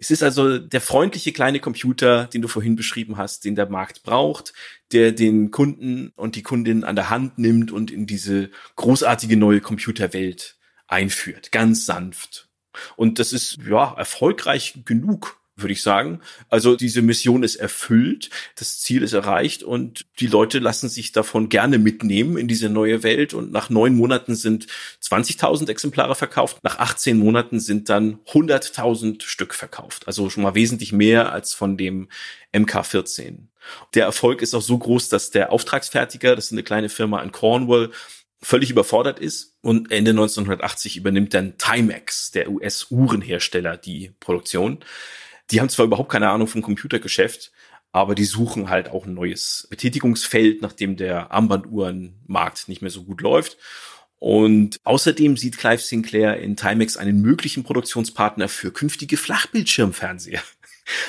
Es 0.00 0.10
ist 0.10 0.22
also 0.22 0.58
der 0.58 0.80
freundliche 0.80 1.30
kleine 1.30 1.60
Computer, 1.60 2.24
den 2.24 2.40
du 2.40 2.48
vorhin 2.48 2.74
beschrieben 2.74 3.18
hast, 3.18 3.44
den 3.44 3.54
der 3.54 3.68
Markt 3.68 4.02
braucht, 4.02 4.54
der 4.92 5.12
den 5.12 5.50
Kunden 5.50 6.12
und 6.16 6.36
die 6.36 6.42
Kundin 6.42 6.84
an 6.84 6.96
der 6.96 7.10
Hand 7.10 7.38
nimmt 7.38 7.70
und 7.70 7.90
in 7.90 8.06
diese 8.06 8.50
großartige 8.76 9.36
neue 9.36 9.60
Computerwelt 9.60 10.56
einführt. 10.86 11.52
Ganz 11.52 11.84
sanft. 11.84 12.48
Und 12.96 13.18
das 13.18 13.34
ist, 13.34 13.58
ja, 13.68 13.92
erfolgreich 13.92 14.80
genug 14.86 15.39
würde 15.62 15.72
ich 15.72 15.82
sagen. 15.82 16.20
Also 16.48 16.76
diese 16.76 17.02
Mission 17.02 17.42
ist 17.42 17.56
erfüllt, 17.56 18.30
das 18.56 18.80
Ziel 18.80 19.02
ist 19.02 19.12
erreicht 19.12 19.62
und 19.62 20.06
die 20.18 20.26
Leute 20.26 20.58
lassen 20.58 20.88
sich 20.88 21.12
davon 21.12 21.48
gerne 21.48 21.78
mitnehmen 21.78 22.36
in 22.36 22.48
diese 22.48 22.68
neue 22.68 23.02
Welt 23.02 23.34
und 23.34 23.52
nach 23.52 23.70
neun 23.70 23.94
Monaten 23.94 24.34
sind 24.34 24.66
20.000 25.02 25.68
Exemplare 25.68 26.14
verkauft, 26.14 26.58
nach 26.62 26.78
18 26.78 27.18
Monaten 27.18 27.60
sind 27.60 27.88
dann 27.88 28.18
100.000 28.26 29.22
Stück 29.22 29.54
verkauft. 29.54 30.06
Also 30.06 30.30
schon 30.30 30.42
mal 30.42 30.54
wesentlich 30.54 30.92
mehr 30.92 31.32
als 31.32 31.54
von 31.54 31.76
dem 31.76 32.08
MK14. 32.54 33.38
Der 33.94 34.04
Erfolg 34.04 34.42
ist 34.42 34.54
auch 34.54 34.62
so 34.62 34.78
groß, 34.78 35.08
dass 35.08 35.30
der 35.30 35.52
Auftragsfertiger, 35.52 36.34
das 36.34 36.46
ist 36.46 36.52
eine 36.52 36.62
kleine 36.62 36.88
Firma 36.88 37.22
in 37.22 37.32
Cornwall, 37.32 37.90
völlig 38.42 38.70
überfordert 38.70 39.18
ist 39.18 39.56
und 39.60 39.92
Ende 39.92 40.12
1980 40.12 40.96
übernimmt 40.96 41.34
dann 41.34 41.58
Timex, 41.58 42.30
der 42.30 42.50
US-Uhrenhersteller, 42.50 43.76
die 43.76 44.12
Produktion. 44.18 44.78
Die 45.50 45.60
haben 45.60 45.68
zwar 45.68 45.86
überhaupt 45.86 46.10
keine 46.10 46.28
Ahnung 46.28 46.46
vom 46.48 46.62
Computergeschäft, 46.62 47.52
aber 47.92 48.14
die 48.14 48.24
suchen 48.24 48.68
halt 48.68 48.88
auch 48.88 49.06
ein 49.06 49.14
neues 49.14 49.66
Betätigungsfeld, 49.70 50.62
nachdem 50.62 50.96
der 50.96 51.32
Armbanduhrenmarkt 51.32 52.68
nicht 52.68 52.82
mehr 52.82 52.90
so 52.90 53.04
gut 53.04 53.20
läuft. 53.20 53.58
Und 54.18 54.78
außerdem 54.84 55.36
sieht 55.36 55.56
Clive 55.56 55.80
Sinclair 55.80 56.36
in 56.38 56.54
Timex 56.54 56.96
einen 56.96 57.22
möglichen 57.22 57.64
Produktionspartner 57.64 58.48
für 58.48 58.70
künftige 58.72 59.16
Flachbildschirmfernseher. 59.16 60.42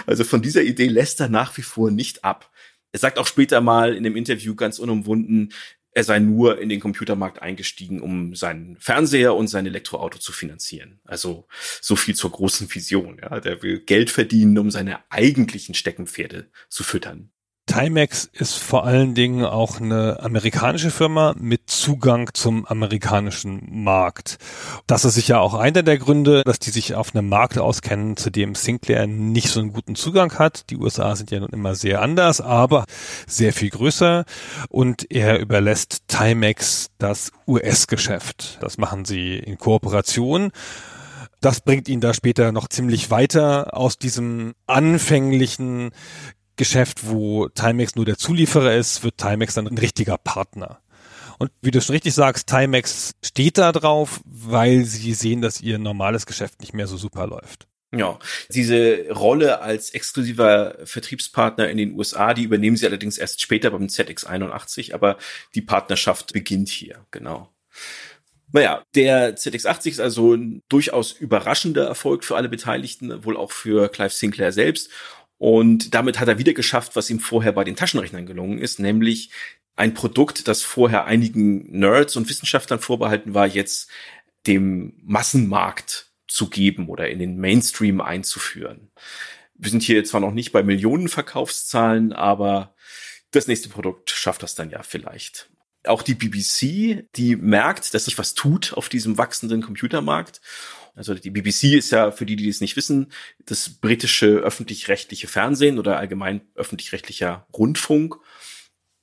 Also 0.05 0.23
von 0.25 0.43
dieser 0.43 0.61
Idee 0.61 0.89
lässt 0.89 1.19
er 1.21 1.29
nach 1.29 1.57
wie 1.57 1.63
vor 1.63 1.89
nicht 1.89 2.23
ab. 2.23 2.51
Er 2.91 2.99
sagt 2.99 3.17
auch 3.17 3.25
später 3.25 3.61
mal 3.61 3.95
in 3.95 4.03
dem 4.03 4.15
Interview 4.15 4.53
ganz 4.53 4.77
unumwunden, 4.77 5.53
er 5.93 6.03
sei 6.03 6.19
nur 6.19 6.61
in 6.61 6.69
den 6.69 6.79
Computermarkt 6.79 7.41
eingestiegen, 7.41 8.01
um 8.01 8.33
seinen 8.33 8.77
Fernseher 8.77 9.35
und 9.35 9.47
sein 9.47 9.65
Elektroauto 9.65 10.19
zu 10.19 10.31
finanzieren. 10.31 11.01
Also 11.03 11.47
so 11.81 11.95
viel 11.95 12.15
zur 12.15 12.31
großen 12.31 12.73
Vision. 12.73 13.19
Ja. 13.21 13.39
Der 13.39 13.61
will 13.61 13.79
Geld 13.79 14.09
verdienen, 14.09 14.57
um 14.57 14.71
seine 14.71 14.99
eigentlichen 15.09 15.75
Steckenpferde 15.75 16.49
zu 16.69 16.83
füttern. 16.83 17.31
Timex 17.71 18.25
ist 18.33 18.57
vor 18.57 18.83
allen 18.85 19.15
Dingen 19.15 19.45
auch 19.45 19.79
eine 19.79 20.19
amerikanische 20.19 20.91
Firma 20.91 21.33
mit 21.39 21.69
Zugang 21.69 22.29
zum 22.33 22.65
amerikanischen 22.65 23.61
Markt. 23.71 24.39
Das 24.87 25.05
ist 25.05 25.13
sicher 25.13 25.39
auch 25.39 25.53
einer 25.53 25.81
der 25.81 25.97
Gründe, 25.97 26.43
dass 26.43 26.59
die 26.59 26.69
sich 26.69 26.95
auf 26.95 27.15
einem 27.15 27.29
Markt 27.29 27.57
auskennen, 27.57 28.17
zu 28.17 28.29
dem 28.29 28.55
Sinclair 28.55 29.07
nicht 29.07 29.47
so 29.47 29.61
einen 29.61 29.71
guten 29.71 29.95
Zugang 29.95 30.37
hat. 30.37 30.69
Die 30.69 30.75
USA 30.75 31.15
sind 31.15 31.31
ja 31.31 31.39
nun 31.39 31.51
immer 31.51 31.75
sehr 31.75 32.01
anders, 32.01 32.41
aber 32.41 32.83
sehr 33.25 33.53
viel 33.53 33.69
größer 33.69 34.25
und 34.67 35.09
er 35.09 35.39
überlässt 35.39 36.09
Timex 36.09 36.87
das 36.97 37.31
US-Geschäft. 37.47 38.57
Das 38.59 38.77
machen 38.79 39.05
sie 39.05 39.37
in 39.37 39.57
Kooperation. 39.57 40.51
Das 41.39 41.61
bringt 41.61 41.87
ihn 41.87 42.01
da 42.01 42.13
später 42.13 42.51
noch 42.51 42.67
ziemlich 42.67 43.11
weiter 43.11 43.77
aus 43.77 43.97
diesem 43.97 44.55
anfänglichen 44.67 45.91
Geschäft, 46.55 47.07
wo 47.07 47.47
Timex 47.49 47.95
nur 47.95 48.05
der 48.05 48.17
Zulieferer 48.17 48.75
ist, 48.75 49.03
wird 49.03 49.17
Timex 49.17 49.55
dann 49.55 49.67
ein 49.67 49.77
richtiger 49.77 50.17
Partner. 50.17 50.79
Und 51.39 51.51
wie 51.61 51.71
du 51.71 51.81
schon 51.81 51.93
richtig 51.93 52.13
sagst, 52.13 52.47
Timex 52.47 53.13
steht 53.23 53.57
da 53.57 53.71
drauf, 53.71 54.21
weil 54.25 54.85
sie 54.85 55.13
sehen, 55.13 55.41
dass 55.41 55.59
ihr 55.59 55.79
normales 55.79 56.25
Geschäft 56.25 56.61
nicht 56.61 56.73
mehr 56.73 56.85
so 56.87 56.97
super 56.97 57.25
läuft. 57.25 57.67
Ja, 57.93 58.19
diese 58.49 59.09
Rolle 59.09 59.61
als 59.61 59.89
exklusiver 59.89 60.77
Vertriebspartner 60.85 61.67
in 61.69 61.77
den 61.77 61.93
USA, 61.93 62.33
die 62.33 62.43
übernehmen 62.43 62.77
sie 62.77 62.85
allerdings 62.85 63.17
erst 63.17 63.41
später 63.41 63.71
beim 63.71 63.87
ZX81, 63.87 64.93
aber 64.93 65.17
die 65.55 65.61
Partnerschaft 65.61 66.31
beginnt 66.31 66.69
hier, 66.69 67.05
genau. 67.11 67.49
Naja, 68.53 68.83
der 68.95 69.35
ZX80 69.35 69.89
ist 69.89 69.99
also 69.99 70.33
ein 70.33 70.61
durchaus 70.69 71.11
überraschender 71.11 71.85
Erfolg 71.85 72.23
für 72.23 72.35
alle 72.35 72.49
Beteiligten, 72.49 73.25
wohl 73.25 73.37
auch 73.37 73.51
für 73.51 73.89
Clive 73.89 74.09
Sinclair 74.09 74.51
selbst. 74.51 74.89
Und 75.41 75.95
damit 75.95 76.19
hat 76.19 76.27
er 76.27 76.37
wieder 76.37 76.53
geschafft, 76.53 76.95
was 76.95 77.09
ihm 77.09 77.19
vorher 77.19 77.51
bei 77.51 77.63
den 77.63 77.75
Taschenrechnern 77.75 78.27
gelungen 78.27 78.59
ist, 78.59 78.77
nämlich 78.77 79.31
ein 79.75 79.95
Produkt, 79.95 80.47
das 80.47 80.61
vorher 80.61 81.05
einigen 81.05 81.79
Nerds 81.79 82.15
und 82.15 82.29
Wissenschaftlern 82.29 82.79
vorbehalten 82.79 83.33
war, 83.33 83.47
jetzt 83.47 83.89
dem 84.45 84.93
Massenmarkt 85.01 86.11
zu 86.27 86.47
geben 86.47 86.89
oder 86.89 87.09
in 87.09 87.17
den 87.17 87.37
Mainstream 87.37 88.01
einzuführen. 88.01 88.91
Wir 89.55 89.71
sind 89.71 89.81
hier 89.81 90.03
zwar 90.03 90.21
noch 90.21 90.31
nicht 90.31 90.51
bei 90.51 90.61
Millionen 90.61 91.07
Verkaufszahlen, 91.07 92.13
aber 92.13 92.75
das 93.31 93.47
nächste 93.47 93.69
Produkt 93.69 94.11
schafft 94.11 94.43
das 94.43 94.53
dann 94.53 94.69
ja 94.69 94.83
vielleicht. 94.83 95.49
Auch 95.85 96.03
die 96.03 96.13
BBC, 96.13 97.07
die 97.15 97.35
merkt, 97.35 97.95
dass 97.95 98.05
sich 98.05 98.19
was 98.19 98.35
tut 98.35 98.73
auf 98.73 98.89
diesem 98.89 99.17
wachsenden 99.17 99.63
Computermarkt 99.63 100.39
also 100.95 101.13
die 101.13 101.29
BBC 101.29 101.75
ist 101.75 101.91
ja, 101.91 102.11
für 102.11 102.25
die, 102.25 102.35
die 102.35 102.49
es 102.49 102.61
nicht 102.61 102.75
wissen, 102.75 103.11
das 103.45 103.69
britische 103.69 104.27
öffentlich-rechtliche 104.27 105.27
Fernsehen 105.27 105.79
oder 105.79 105.97
allgemein 105.97 106.41
öffentlich-rechtlicher 106.55 107.47
Rundfunk. 107.53 108.17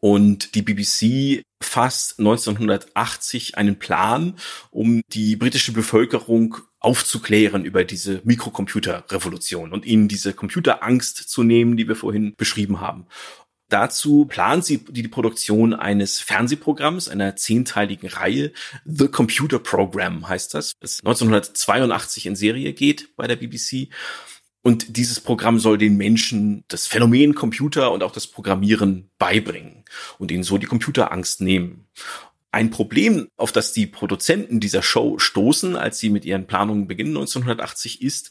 Und 0.01 0.55
die 0.55 0.62
BBC 0.62 1.43
fasst 1.61 2.20
1980 2.20 3.59
einen 3.59 3.78
Plan, 3.78 4.34
um 4.70 5.01
die 5.12 5.34
britische 5.34 5.72
Bevölkerung 5.72 6.59
aufzuklären 6.78 7.64
über 7.64 7.84
diese 7.84 8.20
Mikrocomputer-Revolution 8.22 9.72
und 9.72 9.84
ihnen 9.84 10.07
diese 10.07 10.32
Computerangst 10.34 11.28
zu 11.28 11.43
nehmen, 11.43 11.76
die 11.76 11.89
wir 11.89 11.97
vorhin 11.97 12.34
beschrieben 12.36 12.80
haben. 12.80 13.07
Dazu 13.69 14.25
plant 14.25 14.64
sie 14.64 14.79
die 14.79 15.09
Produktion 15.09 15.75
eines 15.75 16.21
Fernsehprogramms, 16.21 17.09
einer 17.09 17.37
zehnteiligen 17.37 18.09
Reihe. 18.09 18.53
The 18.85 19.09
Computer 19.09 19.59
Program 19.59 20.29
heißt 20.29 20.55
das, 20.55 20.73
das 20.81 21.01
1982 21.01 22.27
in 22.27 22.37
Serie 22.37 22.73
geht 22.73 23.14
bei 23.16 23.27
der 23.27 23.37
BBC. 23.37 23.89
Und 24.62 24.97
dieses 24.97 25.21
Programm 25.21 25.59
soll 25.59 25.79
den 25.79 25.97
Menschen 25.97 26.64
das 26.69 26.87
Phänomen 26.87 27.35
Computer 27.35 27.93
und 27.93 28.03
auch 28.03 28.12
das 28.12 28.27
Programmieren 28.27 29.11
beibringen 29.19 29.85
und 30.19 30.31
ihnen 30.31 30.43
so 30.43 30.59
die 30.59 30.66
Computerangst 30.66 31.41
nehmen. 31.41 31.87
Ein 32.51 32.71
Problem, 32.71 33.29
auf 33.37 33.53
das 33.53 33.73
die 33.73 33.87
Produzenten 33.87 34.59
dieser 34.59 34.83
Show 34.83 35.19
stoßen, 35.19 35.77
als 35.77 35.99
sie 35.99 36.09
mit 36.09 36.25
ihren 36.25 36.47
Planungen 36.47 36.89
beginnen 36.89 37.16
1980, 37.16 38.01
ist, 38.01 38.31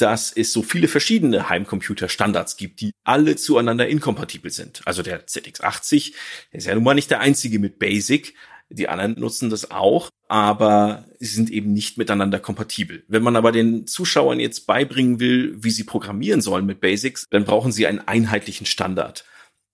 dass 0.00 0.32
es 0.32 0.52
so 0.52 0.62
viele 0.62 0.88
verschiedene 0.88 1.48
Heimcomputer-Standards 1.48 2.56
gibt, 2.56 2.80
die 2.80 2.92
alle 3.04 3.36
zueinander 3.36 3.88
inkompatibel 3.88 4.50
sind. 4.50 4.82
Also 4.84 5.02
der 5.02 5.26
ZX80 5.26 6.12
der 6.52 6.58
ist 6.58 6.66
ja 6.66 6.74
nun 6.74 6.84
mal 6.84 6.94
nicht 6.94 7.10
der 7.10 7.20
einzige 7.20 7.58
mit 7.58 7.78
Basic. 7.78 8.34
Die 8.70 8.88
anderen 8.88 9.18
nutzen 9.18 9.48
das 9.48 9.70
auch, 9.70 10.10
aber 10.28 11.06
sie 11.18 11.34
sind 11.34 11.50
eben 11.50 11.72
nicht 11.72 11.96
miteinander 11.96 12.38
kompatibel. 12.38 13.02
Wenn 13.08 13.22
man 13.22 13.36
aber 13.36 13.50
den 13.50 13.86
Zuschauern 13.86 14.40
jetzt 14.40 14.66
beibringen 14.66 15.20
will, 15.20 15.54
wie 15.56 15.70
sie 15.70 15.84
programmieren 15.84 16.42
sollen 16.42 16.66
mit 16.66 16.80
Basics, 16.80 17.26
dann 17.30 17.44
brauchen 17.44 17.72
sie 17.72 17.86
einen 17.86 18.00
einheitlichen 18.00 18.66
Standard. 18.66 19.24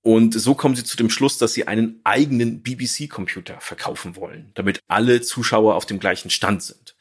Und 0.03 0.39
so 0.39 0.55
kommen 0.55 0.77
sie 0.77 0.85
zu 0.85 0.97
dem 0.97 1.11
Schluss, 1.11 1.39
dass 1.39 1.55
sie 1.55 1.67
einen 1.67 2.01
eigenen 2.05 2.63
BBC-Computer 2.63 3.59
verkaufen 3.61 4.17
wollen, 4.17 4.53
damit 4.55 4.81
alle 4.87 5.23
Zuschauer 5.23 5.75
auf 5.75 5.87
dem 5.87 5.99
gleichen 5.99 6.31
Stand 6.31 6.63
sind 6.63 6.95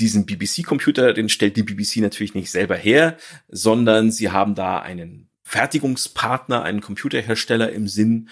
diesen 0.00 0.26
BBC-Computer, 0.26 1.12
den 1.12 1.28
stellt 1.28 1.56
die 1.56 1.62
BBC 1.62 1.96
natürlich 1.96 2.34
nicht 2.34 2.50
selber 2.50 2.76
her, 2.76 3.16
sondern 3.48 4.10
sie 4.10 4.30
haben 4.30 4.54
da 4.54 4.78
einen 4.80 5.28
Fertigungspartner, 5.42 6.62
einen 6.62 6.80
Computerhersteller 6.80 7.72
im 7.72 7.88
Sinn, 7.88 8.28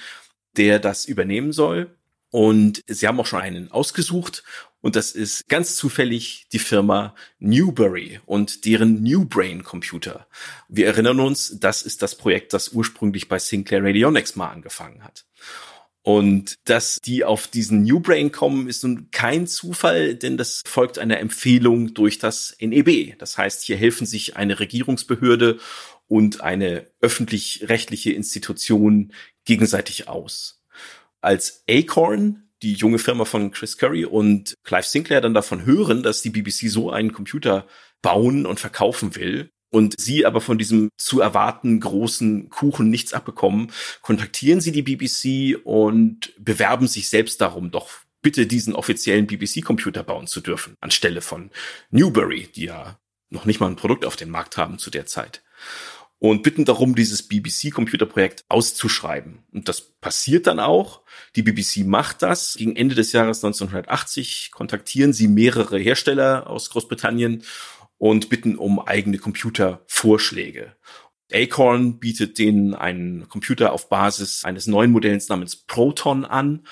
der 0.56 0.78
das 0.78 1.04
übernehmen 1.04 1.52
soll. 1.52 1.94
Und 2.30 2.84
sie 2.86 3.08
haben 3.08 3.18
auch 3.20 3.26
schon 3.26 3.40
einen 3.40 3.70
ausgesucht 3.72 4.44
und 4.80 4.94
das 4.94 5.10
ist 5.10 5.48
ganz 5.48 5.76
zufällig 5.76 6.46
die 6.52 6.60
Firma 6.60 7.14
Newbury 7.40 8.20
und 8.26 8.64
deren 8.64 9.02
Newbrain 9.02 9.64
Computer. 9.64 10.26
Wir 10.68 10.86
erinnern 10.86 11.20
uns, 11.20 11.58
das 11.58 11.82
ist 11.82 12.02
das 12.02 12.14
Projekt, 12.14 12.52
das 12.52 12.68
ursprünglich 12.70 13.28
bei 13.28 13.38
Sinclair 13.38 13.82
Radionics 13.82 14.36
mal 14.36 14.50
angefangen 14.50 15.02
hat. 15.02 15.24
Und 16.09 16.54
dass 16.64 16.98
die 17.04 17.22
auf 17.22 17.48
diesen 17.48 17.82
New 17.82 18.00
Brain 18.00 18.32
kommen, 18.32 18.66
ist 18.66 18.82
nun 18.82 19.11
kein 19.11 19.46
Zufall, 19.46 20.14
denn 20.14 20.38
das 20.38 20.62
folgt 20.64 20.98
einer 20.98 21.18
Empfehlung 21.18 21.92
durch 21.92 22.18
das 22.18 22.56
NEB. 22.59 23.18
Das 23.18 23.36
heißt, 23.36 23.62
hier 23.62 23.76
helfen 23.76 24.06
sich 24.06 24.34
eine 24.34 24.59
Regierungsbehörde 24.59 25.59
und 26.06 26.40
eine 26.40 26.86
öffentlich-rechtliche 27.02 28.12
Institution 28.12 29.12
gegenseitig 29.44 30.09
aus. 30.09 30.64
Als 31.20 31.62
Acorn, 31.68 32.48
die 32.62 32.72
junge 32.72 32.98
Firma 32.98 33.26
von 33.26 33.50
Chris 33.50 33.76
Curry 33.76 34.06
und 34.06 34.54
Clive 34.64 34.88
Sinclair 34.88 35.20
dann 35.20 35.34
davon 35.34 35.66
hören, 35.66 36.02
dass 36.02 36.22
die 36.22 36.30
BBC 36.30 36.70
so 36.70 36.90
einen 36.90 37.12
Computer 37.12 37.66
bauen 38.00 38.46
und 38.46 38.61
verkaufen 38.61 39.14
will, 39.14 39.50
und 39.70 39.94
Sie 39.98 40.24
aber 40.24 40.40
von 40.40 40.58
diesem 40.58 40.90
zu 40.96 41.20
erwarten 41.20 41.80
großen 41.80 42.48
Kuchen 42.48 42.90
nichts 42.90 43.12
abbekommen, 43.12 43.72
kontaktieren 44.03 44.61
Sie 44.61 44.72
die 44.72 44.82
BBC 44.82 45.61
und 45.64 46.32
bewerben 46.38 46.88
sich 46.88 47.08
selbst 47.08 47.40
darum, 47.40 47.70
doch 47.70 47.88
bitte 48.22 48.46
diesen 48.46 48.74
offiziellen 48.74 49.26
BBC-Computer 49.26 50.03
bauen 50.03 50.26
zu 50.26 50.40
dürfen, 50.40 50.76
anstelle 50.80 51.20
von 51.20 51.50
Newbury, 51.90 52.49
die 52.54 52.64
ja 52.64 52.99
noch 53.30 53.45
nicht 53.45 53.61
mal 53.61 53.68
ein 53.68 53.76
Produkt 53.76 54.04
auf 54.04 54.16
dem 54.16 54.30
Markt 54.30 54.57
haben 54.57 54.78
zu 54.78 54.90
der 54.90 55.07
Zeit. 55.07 55.42
Und 56.20 56.42
bitten 56.42 56.64
darum, 56.64 56.96
dieses 56.96 57.28
BBC-Computerprojekt 57.28 58.45
auszuschreiben. 58.49 59.45
Und 59.53 59.68
das 59.68 59.80
passiert 59.80 60.49
dann 60.49 60.58
auch. 60.58 61.03
Die 61.36 61.42
BBC 61.42 61.86
macht 61.86 62.22
das. 62.22 62.54
Gegen 62.54 62.74
Ende 62.74 62.96
des 62.96 63.12
Jahres 63.12 63.45
1980 63.45 64.50
kontaktieren 64.50 65.12
sie 65.12 65.28
mehrere 65.28 65.78
Hersteller 65.78 66.49
aus 66.49 66.70
Großbritannien 66.70 67.45
und 67.99 68.29
bitten 68.29 68.57
um 68.57 68.80
eigene 68.80 69.18
Computervorschläge. 69.18 70.75
Acorn 71.33 71.99
bietet 71.99 72.38
denen 72.38 72.75
einen 72.75 73.29
Computer 73.29 73.72
auf 73.72 73.88
Basis 73.88 74.45
eines 74.45 74.66
neuen 74.66 74.92
Modells 74.92 75.29
namens 75.29 75.57
Proton 75.57 76.25
an. 76.25 76.66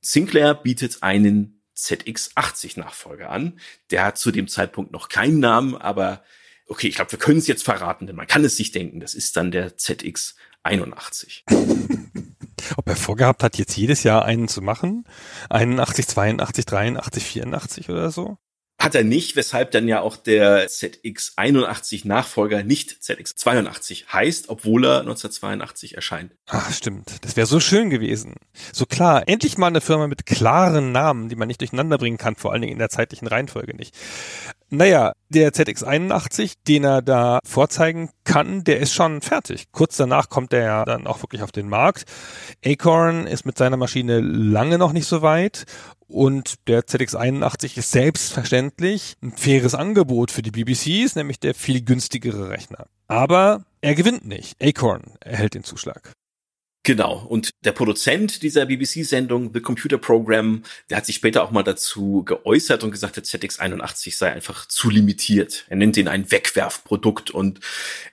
Sinclair 0.00 0.54
bietet 0.54 1.02
einen 1.02 1.62
ZX80-Nachfolger 1.76 3.30
an. 3.30 3.60
Der 3.90 4.04
hat 4.04 4.18
zu 4.18 4.32
dem 4.32 4.48
Zeitpunkt 4.48 4.90
noch 4.92 5.08
keinen 5.08 5.38
Namen, 5.38 5.76
aber 5.76 6.24
okay, 6.66 6.88
ich 6.88 6.96
glaube, 6.96 7.12
wir 7.12 7.18
können 7.18 7.38
es 7.38 7.46
jetzt 7.46 7.64
verraten, 7.64 8.06
denn 8.06 8.16
man 8.16 8.26
kann 8.26 8.44
es 8.44 8.56
sich 8.56 8.72
denken. 8.72 9.00
Das 9.00 9.14
ist 9.14 9.36
dann 9.36 9.50
der 9.50 9.76
ZX 9.76 10.34
81. 10.62 11.44
Ob 12.76 12.88
er 12.88 12.96
vorgehabt 12.96 13.42
hat, 13.42 13.56
jetzt 13.56 13.76
jedes 13.76 14.02
Jahr 14.02 14.24
einen 14.24 14.48
zu 14.48 14.60
machen? 14.60 15.04
81, 15.48 16.06
82, 16.06 16.66
83, 16.66 17.24
84 17.24 17.88
oder 17.88 18.10
so? 18.10 18.38
Hat 18.80 18.94
er 18.94 19.04
nicht, 19.04 19.36
weshalb 19.36 19.72
dann 19.72 19.88
ja 19.88 20.00
auch 20.00 20.16
der 20.16 20.66
ZX81 20.66 22.08
Nachfolger 22.08 22.62
nicht 22.62 22.92
ZX82 23.02 24.06
heißt, 24.06 24.48
obwohl 24.48 24.86
er 24.86 25.00
1982 25.00 25.96
erscheint. 25.96 26.32
Ach, 26.46 26.72
stimmt. 26.72 27.10
Das 27.20 27.36
wäre 27.36 27.46
so 27.46 27.60
schön 27.60 27.90
gewesen. 27.90 28.36
So 28.72 28.86
klar, 28.86 29.28
endlich 29.28 29.58
mal 29.58 29.66
eine 29.66 29.82
Firma 29.82 30.06
mit 30.06 30.24
klaren 30.24 30.92
Namen, 30.92 31.28
die 31.28 31.36
man 31.36 31.48
nicht 31.48 31.60
durcheinander 31.60 31.98
bringen 31.98 32.16
kann, 32.16 32.36
vor 32.36 32.52
allen 32.52 32.62
Dingen 32.62 32.72
in 32.72 32.78
der 32.78 32.88
zeitlichen 32.88 33.28
Reihenfolge 33.28 33.76
nicht. 33.76 33.94
Naja, 34.72 35.12
der 35.30 35.52
ZX81, 35.52 36.54
den 36.68 36.84
er 36.84 37.02
da 37.02 37.40
vorzeigen 37.44 38.10
kann, 38.22 38.62
der 38.62 38.78
ist 38.78 38.94
schon 38.94 39.20
fertig. 39.20 39.64
Kurz 39.72 39.96
danach 39.96 40.28
kommt 40.28 40.52
er 40.52 40.62
ja 40.62 40.84
dann 40.84 41.08
auch 41.08 41.22
wirklich 41.22 41.42
auf 41.42 41.50
den 41.50 41.68
Markt. 41.68 42.04
Acorn 42.64 43.26
ist 43.26 43.44
mit 43.44 43.58
seiner 43.58 43.76
Maschine 43.76 44.20
lange 44.20 44.78
noch 44.78 44.92
nicht 44.92 45.06
so 45.06 45.22
weit 45.22 45.64
und 46.06 46.54
der 46.68 46.82
ZX81 46.82 47.78
ist 47.78 47.90
selbstverständlich 47.90 49.16
ein 49.22 49.32
faires 49.32 49.74
Angebot 49.74 50.30
für 50.30 50.42
die 50.42 50.52
BBCs, 50.52 51.16
nämlich 51.16 51.40
der 51.40 51.54
viel 51.54 51.82
günstigere 51.82 52.48
Rechner. 52.48 52.86
Aber 53.08 53.64
er 53.80 53.96
gewinnt 53.96 54.24
nicht. 54.24 54.54
Acorn 54.62 55.02
erhält 55.18 55.54
den 55.54 55.64
Zuschlag. 55.64 56.12
Genau. 56.90 57.24
Und 57.28 57.50
der 57.62 57.70
Produzent 57.70 58.42
dieser 58.42 58.66
BBC-Sendung, 58.66 59.52
The 59.54 59.60
Computer 59.60 59.96
Program, 59.96 60.64
der 60.90 60.96
hat 60.96 61.06
sich 61.06 61.14
später 61.14 61.44
auch 61.44 61.52
mal 61.52 61.62
dazu 61.62 62.24
geäußert 62.24 62.82
und 62.82 62.90
gesagt, 62.90 63.14
der 63.14 63.22
ZX81 63.22 64.16
sei 64.16 64.32
einfach 64.32 64.66
zu 64.66 64.90
limitiert. 64.90 65.66
Er 65.68 65.76
nennt 65.76 65.96
ihn 65.96 66.08
ein 66.08 66.32
Wegwerfprodukt 66.32 67.30
und 67.30 67.60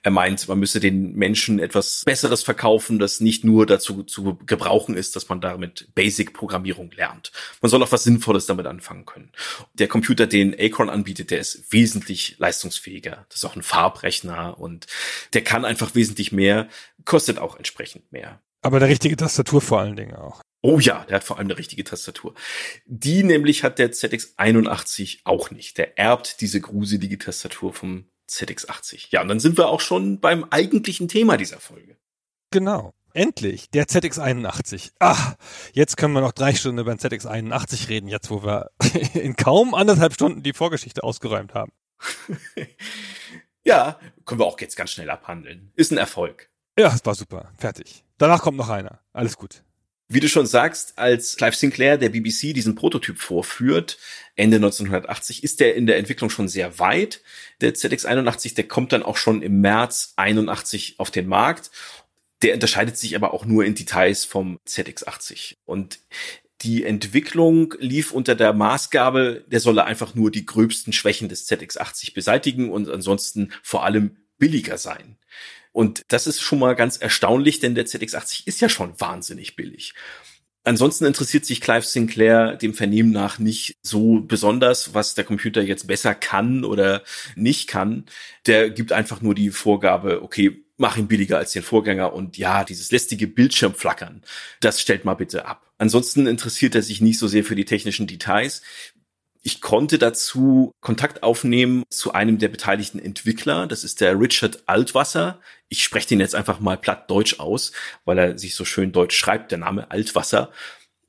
er 0.04 0.12
meint, 0.12 0.46
man 0.46 0.60
müsse 0.60 0.78
den 0.78 1.16
Menschen 1.16 1.58
etwas 1.58 2.04
Besseres 2.04 2.44
verkaufen, 2.44 3.00
das 3.00 3.18
nicht 3.18 3.42
nur 3.42 3.66
dazu 3.66 4.04
zu 4.04 4.38
gebrauchen 4.46 4.96
ist, 4.96 5.16
dass 5.16 5.28
man 5.28 5.40
damit 5.40 5.88
Basic-Programmierung 5.96 6.92
lernt. 6.92 7.32
Man 7.60 7.70
soll 7.70 7.82
auch 7.82 7.90
was 7.90 8.04
Sinnvolles 8.04 8.46
damit 8.46 8.66
anfangen 8.66 9.06
können. 9.06 9.32
Der 9.74 9.88
Computer, 9.88 10.28
den 10.28 10.54
Acorn 10.56 10.88
anbietet, 10.88 11.32
der 11.32 11.40
ist 11.40 11.72
wesentlich 11.72 12.36
leistungsfähiger. 12.38 13.26
Das 13.28 13.38
ist 13.38 13.44
auch 13.44 13.56
ein 13.56 13.64
Farbrechner 13.64 14.56
und 14.56 14.86
der 15.32 15.42
kann 15.42 15.64
einfach 15.64 15.96
wesentlich 15.96 16.30
mehr, 16.30 16.68
kostet 17.04 17.38
auch 17.38 17.56
entsprechend 17.56 18.12
mehr. 18.12 18.40
Aber 18.62 18.78
eine 18.78 18.88
richtige 18.88 19.16
Tastatur 19.16 19.60
vor 19.60 19.80
allen 19.80 19.96
Dingen 19.96 20.16
auch. 20.16 20.42
Oh 20.62 20.80
ja, 20.80 21.04
der 21.04 21.16
hat 21.16 21.24
vor 21.24 21.38
allem 21.38 21.46
eine 21.46 21.58
richtige 21.58 21.84
Tastatur. 21.84 22.34
Die 22.86 23.22
nämlich 23.22 23.62
hat 23.62 23.78
der 23.78 23.92
ZX81 23.92 25.20
auch 25.24 25.50
nicht. 25.50 25.78
Der 25.78 25.98
erbt 25.98 26.40
diese 26.40 26.60
gruselige 26.60 27.18
Tastatur 27.18 27.72
vom 27.72 28.10
ZX80. 28.28 29.08
Ja, 29.10 29.22
und 29.22 29.28
dann 29.28 29.40
sind 29.40 29.56
wir 29.56 29.68
auch 29.68 29.80
schon 29.80 30.20
beim 30.20 30.44
eigentlichen 30.44 31.08
Thema 31.08 31.36
dieser 31.36 31.60
Folge. 31.60 31.96
Genau. 32.50 32.92
Endlich, 33.14 33.70
der 33.70 33.86
ZX81. 33.86 34.92
Ach, 34.98 35.34
jetzt 35.72 35.96
können 35.96 36.12
wir 36.12 36.20
noch 36.20 36.32
drei 36.32 36.54
Stunden 36.54 36.78
über 36.80 36.94
den 36.94 37.00
ZX81 37.00 37.88
reden, 37.88 38.08
jetzt 38.08 38.30
wo 38.30 38.42
wir 38.42 38.70
in 39.14 39.34
kaum 39.36 39.74
anderthalb 39.74 40.12
Stunden 40.12 40.42
die 40.42 40.52
Vorgeschichte 40.52 41.02
ausgeräumt 41.02 41.54
haben. 41.54 41.72
ja, 43.64 43.98
können 44.24 44.40
wir 44.40 44.46
auch 44.46 44.60
jetzt 44.60 44.76
ganz 44.76 44.90
schnell 44.90 45.10
abhandeln. 45.10 45.72
Ist 45.74 45.90
ein 45.90 45.98
Erfolg. 45.98 46.50
Ja, 46.78 46.94
es 46.94 47.04
war 47.06 47.14
super. 47.14 47.50
Fertig. 47.58 48.04
Danach 48.18 48.42
kommt 48.42 48.58
noch 48.58 48.68
einer. 48.68 49.00
Alles 49.12 49.36
gut. 49.36 49.62
Wie 50.10 50.20
du 50.20 50.28
schon 50.28 50.46
sagst, 50.46 50.98
als 50.98 51.36
Clive 51.36 51.54
Sinclair 51.54 51.98
der 51.98 52.08
BBC 52.08 52.54
diesen 52.54 52.74
Prototyp 52.74 53.18
vorführt, 53.18 53.98
Ende 54.36 54.56
1980, 54.56 55.44
ist 55.44 55.60
der 55.60 55.74
in 55.74 55.86
der 55.86 55.98
Entwicklung 55.98 56.30
schon 56.30 56.48
sehr 56.48 56.78
weit. 56.78 57.20
Der 57.60 57.74
ZX81, 57.74 58.54
der 58.54 58.66
kommt 58.66 58.92
dann 58.92 59.02
auch 59.02 59.18
schon 59.18 59.42
im 59.42 59.60
März 59.60 60.14
81 60.16 60.94
auf 60.98 61.10
den 61.10 61.26
Markt. 61.26 61.70
Der 62.40 62.54
unterscheidet 62.54 62.96
sich 62.96 63.16
aber 63.16 63.34
auch 63.34 63.44
nur 63.44 63.66
in 63.66 63.74
Details 63.74 64.24
vom 64.24 64.58
ZX80. 64.66 65.56
Und 65.66 66.00
die 66.62 66.84
Entwicklung 66.84 67.74
lief 67.78 68.10
unter 68.10 68.34
der 68.34 68.54
Maßgabe, 68.54 69.44
der 69.46 69.60
solle 69.60 69.84
einfach 69.84 70.14
nur 70.14 70.30
die 70.30 70.46
gröbsten 70.46 70.94
Schwächen 70.94 71.28
des 71.28 71.46
ZX80 71.50 72.14
beseitigen 72.14 72.70
und 72.70 72.88
ansonsten 72.88 73.52
vor 73.62 73.84
allem 73.84 74.16
billiger 74.38 74.78
sein. 74.78 75.18
Und 75.78 76.02
das 76.08 76.26
ist 76.26 76.40
schon 76.40 76.58
mal 76.58 76.74
ganz 76.74 76.96
erstaunlich, 76.96 77.60
denn 77.60 77.76
der 77.76 77.86
ZX80 77.86 78.48
ist 78.48 78.60
ja 78.60 78.68
schon 78.68 79.00
wahnsinnig 79.00 79.54
billig. 79.54 79.94
Ansonsten 80.64 81.04
interessiert 81.04 81.44
sich 81.44 81.60
Clive 81.60 81.86
Sinclair 81.86 82.56
dem 82.56 82.74
Vernehmen 82.74 83.12
nach 83.12 83.38
nicht 83.38 83.76
so 83.80 84.18
besonders, 84.22 84.92
was 84.94 85.14
der 85.14 85.22
Computer 85.22 85.62
jetzt 85.62 85.86
besser 85.86 86.16
kann 86.16 86.64
oder 86.64 87.04
nicht 87.36 87.68
kann. 87.68 88.06
Der 88.46 88.70
gibt 88.70 88.90
einfach 88.90 89.20
nur 89.20 89.36
die 89.36 89.50
Vorgabe, 89.50 90.20
okay, 90.24 90.64
mach 90.78 90.96
ihn 90.96 91.06
billiger 91.06 91.38
als 91.38 91.52
den 91.52 91.62
Vorgänger 91.62 92.12
und 92.12 92.36
ja, 92.36 92.64
dieses 92.64 92.90
lästige 92.90 93.28
Bildschirmflackern, 93.28 94.22
das 94.58 94.80
stellt 94.80 95.04
mal 95.04 95.14
bitte 95.14 95.46
ab. 95.46 95.70
Ansonsten 95.78 96.26
interessiert 96.26 96.74
er 96.74 96.82
sich 96.82 97.00
nicht 97.00 97.20
so 97.20 97.28
sehr 97.28 97.44
für 97.44 97.54
die 97.54 97.64
technischen 97.64 98.08
Details. 98.08 98.62
Ich 99.42 99.60
konnte 99.60 99.98
dazu 99.98 100.72
Kontakt 100.80 101.22
aufnehmen 101.22 101.84
zu 101.90 102.12
einem 102.12 102.38
der 102.38 102.48
beteiligten 102.48 102.98
Entwickler. 102.98 103.66
Das 103.66 103.84
ist 103.84 104.00
der 104.00 104.18
Richard 104.18 104.62
Altwasser. 104.66 105.40
Ich 105.68 105.82
spreche 105.82 106.08
den 106.08 106.20
jetzt 106.20 106.34
einfach 106.34 106.60
mal 106.60 106.76
platt 106.76 107.10
Deutsch 107.10 107.38
aus, 107.38 107.72
weil 108.04 108.18
er 108.18 108.38
sich 108.38 108.54
so 108.54 108.64
schön 108.64 108.92
deutsch 108.92 109.16
schreibt, 109.16 109.50
der 109.50 109.58
Name 109.58 109.90
Altwasser. 109.90 110.50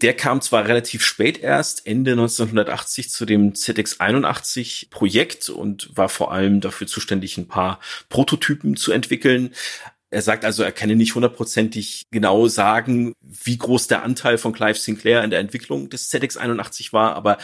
Der 0.02 0.16
kam 0.16 0.42
zwar 0.42 0.66
relativ 0.66 1.04
spät 1.04 1.40
erst, 1.40 1.86
Ende 1.86 2.12
1980, 2.12 3.10
zu 3.10 3.26
dem 3.26 3.52
ZX81 3.54 4.90
Projekt 4.90 5.50
und 5.50 5.90
war 5.98 6.08
vor 6.08 6.32
allem 6.32 6.62
dafür 6.62 6.88
zuständig, 6.88 7.38
ein 7.38 7.50
paar 7.50 7.80
Prototypen 8.08 8.78
zu 8.78 8.94
entwickeln. 8.94 9.54
Er 10.10 10.22
sagt 10.22 10.46
also, 10.46 10.64
er 10.64 10.72
könne 10.72 10.96
nicht 10.96 11.16
hundertprozentig 11.16 12.08
genau 12.12 12.48
sagen, 12.48 13.14
wie 13.22 13.58
groß 13.58 13.88
der 13.88 14.04
Anteil 14.04 14.38
von 14.38 14.54
Clive 14.54 14.80
Sinclair 14.80 15.24
in 15.24 15.30
der 15.30 15.40
Entwicklung 15.40 15.90
des 15.90 16.12
ZX81 16.12 16.94
war, 16.94 17.16
aber 17.16 17.38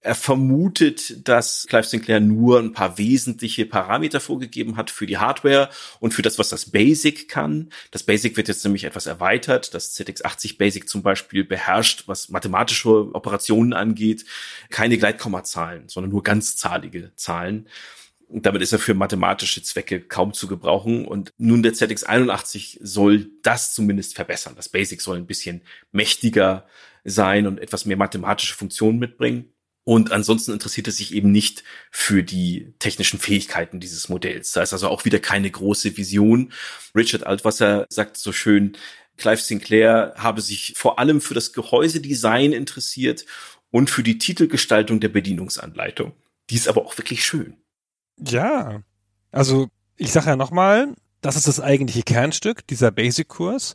er 0.00 0.14
vermutet, 0.14 1.26
dass 1.28 1.66
Clive 1.68 1.86
Sinclair 1.86 2.20
nur 2.20 2.60
ein 2.60 2.72
paar 2.72 2.98
wesentliche 2.98 3.66
Parameter 3.66 4.20
vorgegeben 4.20 4.76
hat 4.76 4.90
für 4.90 5.06
die 5.06 5.18
Hardware 5.18 5.70
und 5.98 6.14
für 6.14 6.22
das, 6.22 6.38
was 6.38 6.50
das 6.50 6.70
Basic 6.70 7.28
kann. 7.28 7.70
Das 7.90 8.04
Basic 8.04 8.36
wird 8.36 8.46
jetzt 8.46 8.64
nämlich 8.64 8.84
etwas 8.84 9.06
erweitert. 9.06 9.74
Das 9.74 9.98
ZX80 9.98 10.56
Basic 10.56 10.88
zum 10.88 11.02
Beispiel 11.02 11.42
beherrscht, 11.44 12.04
was 12.06 12.28
mathematische 12.28 13.12
Operationen 13.14 13.72
angeht, 13.72 14.24
keine 14.70 14.98
Gleitkommazahlen, 14.98 15.88
sondern 15.88 16.12
nur 16.12 16.22
ganzzahlige 16.22 17.12
Zahlen. 17.16 17.68
Und 18.28 18.46
damit 18.46 18.62
ist 18.62 18.72
er 18.72 18.78
für 18.78 18.94
mathematische 18.94 19.62
Zwecke 19.62 20.00
kaum 20.00 20.32
zu 20.32 20.46
gebrauchen. 20.46 21.06
Und 21.06 21.32
nun 21.38 21.62
der 21.62 21.72
ZX81 21.72 22.78
soll 22.82 23.30
das 23.42 23.74
zumindest 23.74 24.14
verbessern. 24.14 24.54
Das 24.54 24.68
Basic 24.68 25.00
soll 25.00 25.16
ein 25.16 25.26
bisschen 25.26 25.62
mächtiger 25.90 26.66
sein 27.04 27.46
und 27.46 27.58
etwas 27.58 27.84
mehr 27.86 27.96
mathematische 27.96 28.54
Funktionen 28.54 28.98
mitbringen. 28.98 29.52
Und 29.88 30.12
ansonsten 30.12 30.52
interessiert 30.52 30.86
er 30.88 30.92
sich 30.92 31.14
eben 31.14 31.32
nicht 31.32 31.64
für 31.90 32.22
die 32.22 32.74
technischen 32.78 33.18
Fähigkeiten 33.18 33.80
dieses 33.80 34.10
Modells. 34.10 34.52
Da 34.52 34.60
ist 34.60 34.74
also 34.74 34.88
auch 34.88 35.06
wieder 35.06 35.18
keine 35.18 35.50
große 35.50 35.96
Vision. 35.96 36.52
Richard 36.94 37.26
Altwasser 37.26 37.86
sagt 37.88 38.18
so 38.18 38.32
schön, 38.32 38.76
Clive 39.16 39.40
Sinclair 39.40 40.12
habe 40.18 40.42
sich 40.42 40.74
vor 40.76 40.98
allem 40.98 41.22
für 41.22 41.32
das 41.32 41.54
Gehäusedesign 41.54 42.52
interessiert 42.52 43.24
und 43.70 43.88
für 43.88 44.02
die 44.02 44.18
Titelgestaltung 44.18 45.00
der 45.00 45.08
Bedienungsanleitung. 45.08 46.12
Die 46.50 46.56
ist 46.56 46.68
aber 46.68 46.84
auch 46.84 46.98
wirklich 46.98 47.24
schön. 47.24 47.56
Ja, 48.18 48.82
also 49.32 49.68
ich 49.96 50.12
sage 50.12 50.26
ja 50.26 50.36
nochmal, 50.36 50.96
das 51.20 51.36
ist 51.36 51.48
das 51.48 51.60
eigentliche 51.60 52.02
Kernstück, 52.02 52.66
dieser 52.66 52.90
Basic-Kurs. 52.90 53.74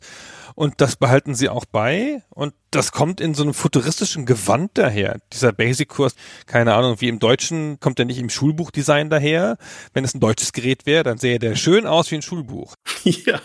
Und 0.54 0.80
das 0.80 0.96
behalten 0.96 1.34
sie 1.34 1.48
auch 1.48 1.64
bei. 1.64 2.22
Und 2.30 2.54
das 2.70 2.92
kommt 2.92 3.20
in 3.20 3.34
so 3.34 3.42
einem 3.42 3.54
futuristischen 3.54 4.24
Gewand 4.24 4.70
daher. 4.74 5.18
Dieser 5.32 5.52
Basic-Kurs, 5.52 6.14
keine 6.46 6.74
Ahnung, 6.74 7.00
wie 7.00 7.08
im 7.08 7.18
Deutschen 7.18 7.80
kommt 7.80 7.98
der 7.98 8.06
nicht 8.06 8.18
im 8.18 8.30
Schulbuchdesign 8.30 9.10
daher. 9.10 9.58
Wenn 9.92 10.04
es 10.04 10.14
ein 10.14 10.20
deutsches 10.20 10.52
Gerät 10.52 10.86
wäre, 10.86 11.02
dann 11.02 11.18
sähe 11.18 11.38
der 11.38 11.56
schön 11.56 11.86
aus 11.86 12.10
wie 12.10 12.16
ein 12.16 12.22
Schulbuch. 12.22 12.74
Ja. 13.04 13.40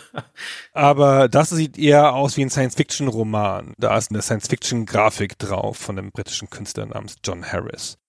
Aber 0.72 1.28
das 1.28 1.50
sieht 1.50 1.78
eher 1.78 2.14
aus 2.14 2.38
wie 2.38 2.42
ein 2.42 2.50
Science-Fiction-Roman. 2.50 3.74
Da 3.76 3.96
ist 3.98 4.10
eine 4.10 4.22
Science-Fiction-Grafik 4.22 5.38
drauf 5.38 5.76
von 5.76 5.98
einem 5.98 6.12
britischen 6.12 6.48
Künstler 6.48 6.86
namens 6.86 7.16
John 7.22 7.44
Harris. 7.44 7.99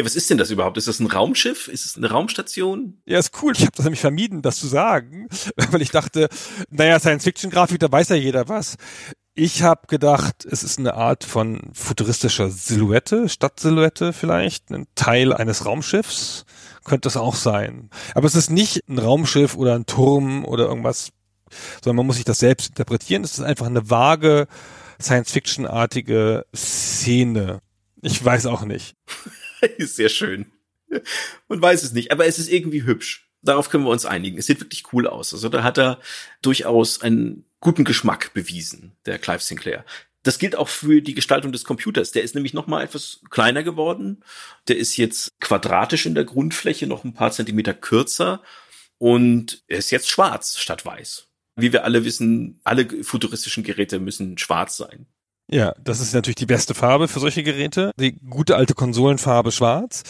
Ja, 0.00 0.06
was 0.06 0.16
ist 0.16 0.30
denn 0.30 0.38
das 0.38 0.50
überhaupt? 0.50 0.78
Ist 0.78 0.88
das 0.88 0.98
ein 0.98 1.08
Raumschiff? 1.08 1.68
Ist 1.68 1.84
es 1.84 1.98
eine 1.98 2.10
Raumstation? 2.10 3.02
Ja, 3.04 3.18
ist 3.18 3.42
cool. 3.42 3.52
Ich 3.54 3.60
habe 3.60 3.72
das 3.76 3.84
nämlich 3.84 4.00
vermieden, 4.00 4.40
das 4.40 4.56
zu 4.56 4.66
sagen, 4.66 5.28
weil 5.70 5.82
ich 5.82 5.90
dachte, 5.90 6.30
naja, 6.70 6.98
Science-Fiction-Grafik, 6.98 7.78
da 7.78 7.92
weiß 7.92 8.08
ja 8.08 8.16
jeder 8.16 8.48
was. 8.48 8.76
Ich 9.34 9.62
habe 9.62 9.88
gedacht, 9.88 10.46
es 10.46 10.62
ist 10.62 10.78
eine 10.78 10.94
Art 10.94 11.24
von 11.24 11.70
futuristischer 11.74 12.48
Silhouette, 12.48 13.28
Stadtsilhouette 13.28 14.14
vielleicht, 14.14 14.70
ein 14.70 14.86
Teil 14.94 15.34
eines 15.34 15.66
Raumschiffs 15.66 16.46
könnte 16.84 17.08
es 17.08 17.18
auch 17.18 17.34
sein. 17.34 17.90
Aber 18.14 18.26
es 18.26 18.34
ist 18.34 18.48
nicht 18.48 18.88
ein 18.88 18.98
Raumschiff 18.98 19.54
oder 19.54 19.74
ein 19.74 19.84
Turm 19.84 20.46
oder 20.46 20.64
irgendwas, 20.64 21.10
sondern 21.84 21.96
man 21.96 22.06
muss 22.06 22.16
sich 22.16 22.24
das 22.24 22.38
selbst 22.38 22.70
interpretieren. 22.70 23.22
Es 23.22 23.34
ist 23.34 23.44
einfach 23.44 23.66
eine 23.66 23.90
vage, 23.90 24.46
Science-Fiction-artige 24.98 26.46
Szene. 26.56 27.60
Ich 28.00 28.24
weiß 28.24 28.46
auch 28.46 28.64
nicht. 28.64 28.96
ist 29.78 29.96
sehr 29.96 30.08
schön. 30.08 30.46
Man 31.48 31.62
weiß 31.62 31.82
es 31.82 31.92
nicht, 31.92 32.10
aber 32.12 32.26
es 32.26 32.38
ist 32.38 32.50
irgendwie 32.50 32.84
hübsch. 32.84 33.30
Darauf 33.42 33.70
können 33.70 33.84
wir 33.84 33.90
uns 33.90 34.04
einigen. 34.04 34.38
Es 34.38 34.46
sieht 34.46 34.60
wirklich 34.60 34.92
cool 34.92 35.06
aus. 35.06 35.32
Also 35.32 35.48
da 35.48 35.62
hat 35.62 35.78
er 35.78 36.00
durchaus 36.42 37.00
ein 37.00 37.44
guten 37.60 37.84
Geschmack 37.84 38.34
bewiesen, 38.34 38.96
der 39.06 39.18
Clive 39.18 39.42
Sinclair. 39.42 39.84
Das 40.22 40.38
gilt 40.38 40.56
auch 40.56 40.68
für 40.68 41.00
die 41.00 41.14
Gestaltung 41.14 41.50
des 41.50 41.64
Computers. 41.64 42.12
Der 42.12 42.22
ist 42.22 42.34
nämlich 42.34 42.52
noch 42.52 42.66
mal 42.66 42.82
etwas 42.82 43.20
kleiner 43.30 43.62
geworden. 43.62 44.22
Der 44.68 44.76
ist 44.76 44.98
jetzt 44.98 45.30
quadratisch 45.40 46.04
in 46.04 46.14
der 46.14 46.24
Grundfläche, 46.24 46.86
noch 46.86 47.04
ein 47.04 47.14
paar 47.14 47.32
Zentimeter 47.32 47.72
kürzer 47.72 48.42
und 48.98 49.62
er 49.66 49.78
ist 49.78 49.90
jetzt 49.90 50.10
schwarz 50.10 50.58
statt 50.58 50.84
weiß. 50.84 51.28
Wie 51.56 51.72
wir 51.72 51.84
alle 51.84 52.04
wissen, 52.04 52.60
alle 52.64 53.02
futuristischen 53.02 53.64
Geräte 53.64 53.98
müssen 53.98 54.36
schwarz 54.36 54.76
sein. 54.76 55.06
Ja, 55.52 55.74
das 55.82 56.00
ist 56.00 56.14
natürlich 56.14 56.36
die 56.36 56.46
beste 56.46 56.74
Farbe 56.74 57.08
für 57.08 57.18
solche 57.18 57.42
Geräte. 57.42 57.90
Die 57.98 58.12
gute 58.12 58.54
alte 58.54 58.74
Konsolenfarbe 58.74 59.50
schwarz. 59.50 60.04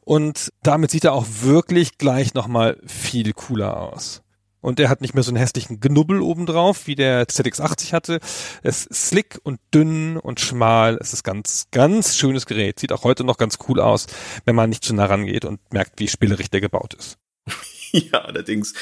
Und 0.00 0.50
damit 0.62 0.90
sieht 0.90 1.04
er 1.04 1.12
auch 1.12 1.26
wirklich 1.42 1.98
gleich 1.98 2.32
nochmal 2.32 2.80
viel 2.86 3.34
cooler 3.34 3.76
aus. 3.76 4.22
Und 4.62 4.80
er 4.80 4.88
hat 4.88 5.02
nicht 5.02 5.14
mehr 5.14 5.22
so 5.22 5.30
einen 5.30 5.36
hässlichen 5.36 5.80
Knubbel 5.80 6.20
obendrauf, 6.20 6.86
wie 6.86 6.94
der 6.94 7.28
ZX80 7.28 7.92
hatte. 7.92 8.20
Es 8.62 8.86
ist 8.86 9.08
slick 9.08 9.38
und 9.42 9.60
dünn 9.72 10.16
und 10.16 10.40
schmal. 10.40 10.96
Es 10.98 11.12
ist 11.12 11.24
ganz, 11.24 11.66
ganz 11.70 12.16
schönes 12.16 12.46
Gerät. 12.46 12.80
Sieht 12.80 12.90
auch 12.90 13.04
heute 13.04 13.22
noch 13.22 13.36
ganz 13.36 13.58
cool 13.68 13.80
aus, 13.80 14.06
wenn 14.46 14.56
man 14.56 14.70
nicht 14.70 14.82
zu 14.82 14.94
nah 14.94 15.04
rangeht 15.04 15.44
und 15.44 15.60
merkt, 15.74 16.00
wie 16.00 16.08
spielerisch 16.08 16.48
der 16.50 16.62
gebaut 16.62 16.94
ist. 16.94 17.18
ja, 17.92 18.22
allerdings. 18.22 18.72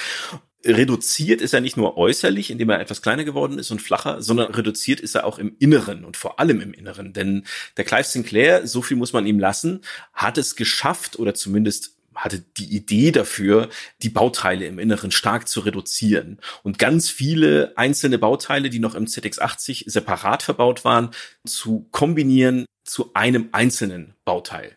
Reduziert 0.64 1.40
ist 1.40 1.52
er 1.52 1.60
nicht 1.60 1.76
nur 1.76 1.96
äußerlich, 1.96 2.50
indem 2.50 2.70
er 2.70 2.80
etwas 2.80 3.02
kleiner 3.02 3.24
geworden 3.24 3.58
ist 3.58 3.70
und 3.70 3.82
flacher, 3.82 4.22
sondern 4.22 4.52
reduziert 4.54 5.00
ist 5.00 5.14
er 5.14 5.26
auch 5.26 5.38
im 5.38 5.56
Inneren 5.58 6.04
und 6.04 6.16
vor 6.16 6.40
allem 6.40 6.60
im 6.60 6.72
Inneren. 6.72 7.12
Denn 7.12 7.44
der 7.76 7.84
Clive 7.84 8.04
Sinclair, 8.04 8.66
so 8.66 8.80
viel 8.80 8.96
muss 8.96 9.12
man 9.12 9.26
ihm 9.26 9.38
lassen, 9.38 9.82
hat 10.12 10.38
es 10.38 10.56
geschafft 10.56 11.18
oder 11.18 11.34
zumindest 11.34 11.94
hatte 12.14 12.44
die 12.56 12.74
Idee 12.74 13.10
dafür, 13.10 13.68
die 14.02 14.08
Bauteile 14.08 14.66
im 14.66 14.78
Inneren 14.78 15.10
stark 15.10 15.48
zu 15.48 15.60
reduzieren. 15.60 16.38
Und 16.62 16.78
ganz 16.78 17.10
viele 17.10 17.72
einzelne 17.76 18.18
Bauteile, 18.18 18.70
die 18.70 18.78
noch 18.78 18.94
im 18.94 19.06
ZX80 19.06 19.90
separat 19.90 20.42
verbaut 20.42 20.84
waren, 20.84 21.10
zu 21.44 21.88
kombinieren 21.90 22.66
zu 22.84 23.12
einem 23.14 23.48
einzelnen 23.52 24.14
Bauteil. 24.24 24.76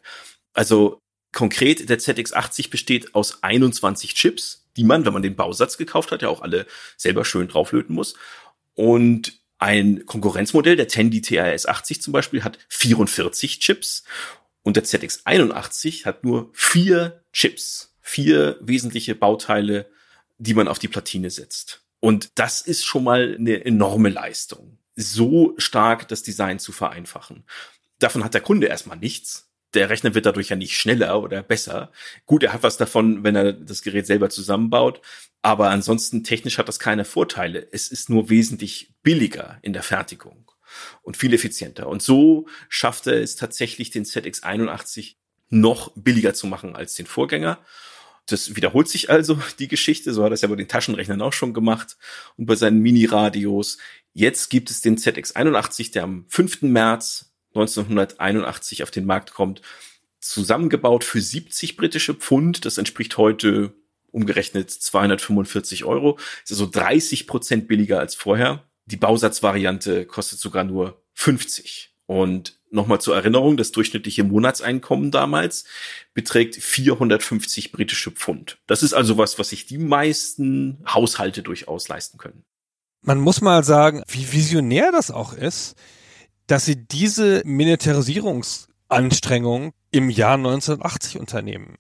Also 0.54 1.00
konkret, 1.32 1.90
der 1.90 2.00
ZX80 2.00 2.70
besteht 2.70 3.14
aus 3.14 3.44
21 3.44 4.16
Chips, 4.16 4.67
die 4.78 4.84
man, 4.84 5.06
wenn 5.06 5.14
man 5.14 5.24
den 5.24 5.36
Bausatz 5.36 5.78
gekauft 5.78 6.12
hat, 6.12 6.22
ja 6.22 6.30
auch 6.30 6.42
alle 6.42 6.66
selber 6.96 7.26
schön 7.26 7.48
drauflöten 7.48 7.94
muss. 7.94 8.14
Und 8.76 9.42
ein 9.58 10.06
Konkurrenzmodell, 10.06 10.76
der 10.76 10.88
Tandy 10.88 11.22
TRS 11.22 11.66
80 11.66 12.02
zum 12.02 12.14
Beispiel, 12.14 12.44
hat 12.44 12.60
44 12.70 13.60
Chips 13.60 14.04
und 14.62 14.76
der 14.76 14.84
ZX81 14.84 16.06
hat 16.06 16.24
nur 16.24 16.50
vier 16.54 17.24
Chips, 17.34 17.96
vier 18.02 18.58
wesentliche 18.62 19.16
Bauteile, 19.16 19.90
die 20.38 20.54
man 20.54 20.68
auf 20.68 20.80
die 20.80 20.88
Platine 20.88 21.32
setzt. 21.32 21.82
Und 22.00 22.32
das 22.36 22.62
ist 22.62 22.86
schon 22.86 23.04
mal 23.04 23.36
eine 23.40 23.66
enorme 23.66 24.10
Leistung, 24.10 24.78
so 24.96 25.56
stark 25.58 26.08
das 26.08 26.22
Design 26.22 26.60
zu 26.60 26.72
vereinfachen. 26.72 27.44
Davon 28.00 28.24
hat 28.24 28.36
der 28.36 28.42
Kunde 28.42 28.68
erstmal 28.68 28.98
nichts. 28.98 29.47
Der 29.74 29.90
Rechner 29.90 30.14
wird 30.16 30.26
dadurch 30.26 30.50
ja 30.50 30.56
nicht 30.56 30.78
schneller 30.78 31.22
oder 31.22 31.44
besser. 31.44 31.92
Gut, 32.26 32.44
er 32.44 32.54
hat 32.54 32.64
was 32.64 32.78
davon, 32.78 33.24
wenn 33.24 33.36
er 33.36 33.54
das 33.54 33.82
Gerät 33.82 34.08
selber 34.08 34.30
zusammenbaut. 34.30 35.02
Aber 35.42 35.70
ansonsten 35.70 36.24
technisch 36.24 36.58
hat 36.58 36.68
das 36.68 36.80
keine 36.80 37.06
Vorteile. 37.06 37.68
Es 37.72 37.90
ist 37.90 38.10
nur 38.10 38.30
wesentlich 38.30 38.94
billiger 39.04 39.60
in 39.62 39.74
der 39.74 39.84
Fertigung 39.84 40.52
und 41.04 41.18
viel 41.18 41.34
effizienter. 41.34 41.88
Und 41.88 42.02
so 42.02 42.48
schafft 42.70 43.08
er 43.08 43.22
es 43.22 43.36
tatsächlich, 43.36 43.92
den 43.92 44.06
ZX81 44.06 45.16
noch 45.50 45.92
billiger 45.96 46.34
zu 46.34 46.48
machen 46.48 46.76
als 46.76 46.96
den 46.96 47.06
Vorgänger. 47.06 47.60
Das 48.26 48.56
wiederholt 48.58 48.90
sich 48.90 49.10
also 49.10 49.40
die 49.60 49.70
Geschichte. 49.70 50.14
So 50.14 50.24
hat 50.24 50.32
er 50.32 50.34
es 50.34 50.42
ja 50.42 50.50
bei 50.50 50.56
den 50.56 50.68
Taschenrechnern 50.68 51.22
auch 51.22 51.34
schon 51.34 51.54
gemacht 51.54 51.98
und 52.36 52.46
bei 52.46 52.56
seinen 52.56 52.80
Mini-Radios. 52.80 53.78
Jetzt 54.14 54.50
gibt 54.50 54.70
es 54.70 54.82
den 54.82 54.98
ZX81, 54.98 55.94
der 55.94 56.04
am 56.04 56.26
5. 56.28 56.64
März 56.64 57.32
1981 57.50 58.84
auf 58.84 58.92
den 58.92 59.06
Markt 59.06 59.34
kommt, 59.34 59.62
zusammengebaut 60.20 61.04
für 61.04 61.22
70 61.22 61.78
britische 61.78 62.14
Pfund. 62.14 62.66
Das 62.66 62.78
entspricht 62.78 63.18
heute 63.18 63.74
umgerechnet 64.12 64.72
245 64.72 65.86
Euro. 65.86 66.18
ist 66.44 66.52
also 66.52 66.66
30 66.66 67.28
Prozent 67.28 67.68
billiger 67.68 68.00
als 68.00 68.16
vorher. 68.16 68.64
Die 68.86 68.98
Bausatzvariante 68.98 70.06
kostet 70.06 70.40
sogar 70.40 70.64
nur 70.64 71.02
50. 71.14 71.94
Und 72.06 72.58
nochmal 72.72 73.02
zur 73.02 73.16
Erinnerung, 73.16 73.58
das 73.58 73.72
durchschnittliche 73.72 74.24
Monatseinkommen 74.24 75.12
damals 75.12 75.66
beträgt 76.14 76.56
450 76.56 77.72
britische 77.72 78.12
Pfund. 78.12 78.60
Das 78.66 78.82
ist 78.82 78.94
also 78.94 79.18
was, 79.18 79.38
was 79.40 79.50
sich 79.50 79.66
die 79.66 79.78
meisten 79.78 80.84
Haushalte 80.88 81.44
durchaus 81.44 81.88
leisten 81.90 82.18
können. 82.18 82.44
Man 83.02 83.20
muss 83.20 83.42
mal 83.42 83.64
sagen, 83.64 84.04
wie 84.08 84.32
visionär 84.32 84.92
das 84.92 85.12
auch 85.12 85.34
ist, 85.34 85.76
dass 86.48 86.66
sie 86.66 86.88
diese 86.88 87.44
Militarisierungsanstrengung 87.46 89.74
im 89.92 90.10
Jahr 90.10 90.36
1980 90.36 91.20
unternehmen. 91.20 91.78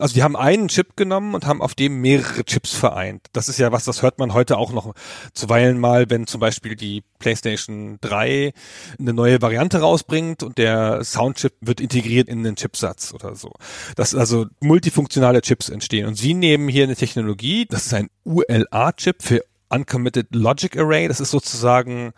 Also 0.00 0.14
die 0.14 0.22
haben 0.22 0.34
einen 0.34 0.68
Chip 0.68 0.96
genommen 0.96 1.34
und 1.34 1.46
haben 1.46 1.60
auf 1.60 1.74
dem 1.74 2.00
mehrere 2.00 2.42
Chips 2.44 2.72
vereint. 2.72 3.26
Das 3.34 3.50
ist 3.50 3.58
ja 3.58 3.70
was, 3.70 3.84
das 3.84 4.00
hört 4.00 4.18
man 4.18 4.32
heute 4.32 4.56
auch 4.56 4.72
noch 4.72 4.94
zuweilen 5.34 5.78
mal, 5.78 6.08
wenn 6.08 6.26
zum 6.26 6.40
Beispiel 6.40 6.74
die 6.74 7.02
PlayStation 7.18 7.98
3 8.00 8.54
eine 8.98 9.12
neue 9.12 9.42
Variante 9.42 9.80
rausbringt 9.80 10.42
und 10.42 10.56
der 10.56 11.04
Soundchip 11.04 11.52
wird 11.60 11.82
integriert 11.82 12.28
in 12.28 12.42
den 12.42 12.56
Chipsatz 12.56 13.12
oder 13.12 13.36
so. 13.36 13.52
Dass 13.94 14.14
also 14.14 14.46
multifunktionale 14.60 15.42
Chips 15.42 15.68
entstehen. 15.68 16.06
Und 16.06 16.14
sie 16.14 16.32
nehmen 16.32 16.68
hier 16.68 16.84
eine 16.84 16.96
Technologie, 16.96 17.66
das 17.66 17.84
ist 17.84 17.92
ein 17.92 18.08
ULA-Chip 18.24 19.22
für 19.22 19.44
Uncommitted 19.68 20.34
Logic 20.34 20.78
Array. 20.78 21.08
Das 21.08 21.20
ist 21.20 21.30
sozusagen 21.30 22.12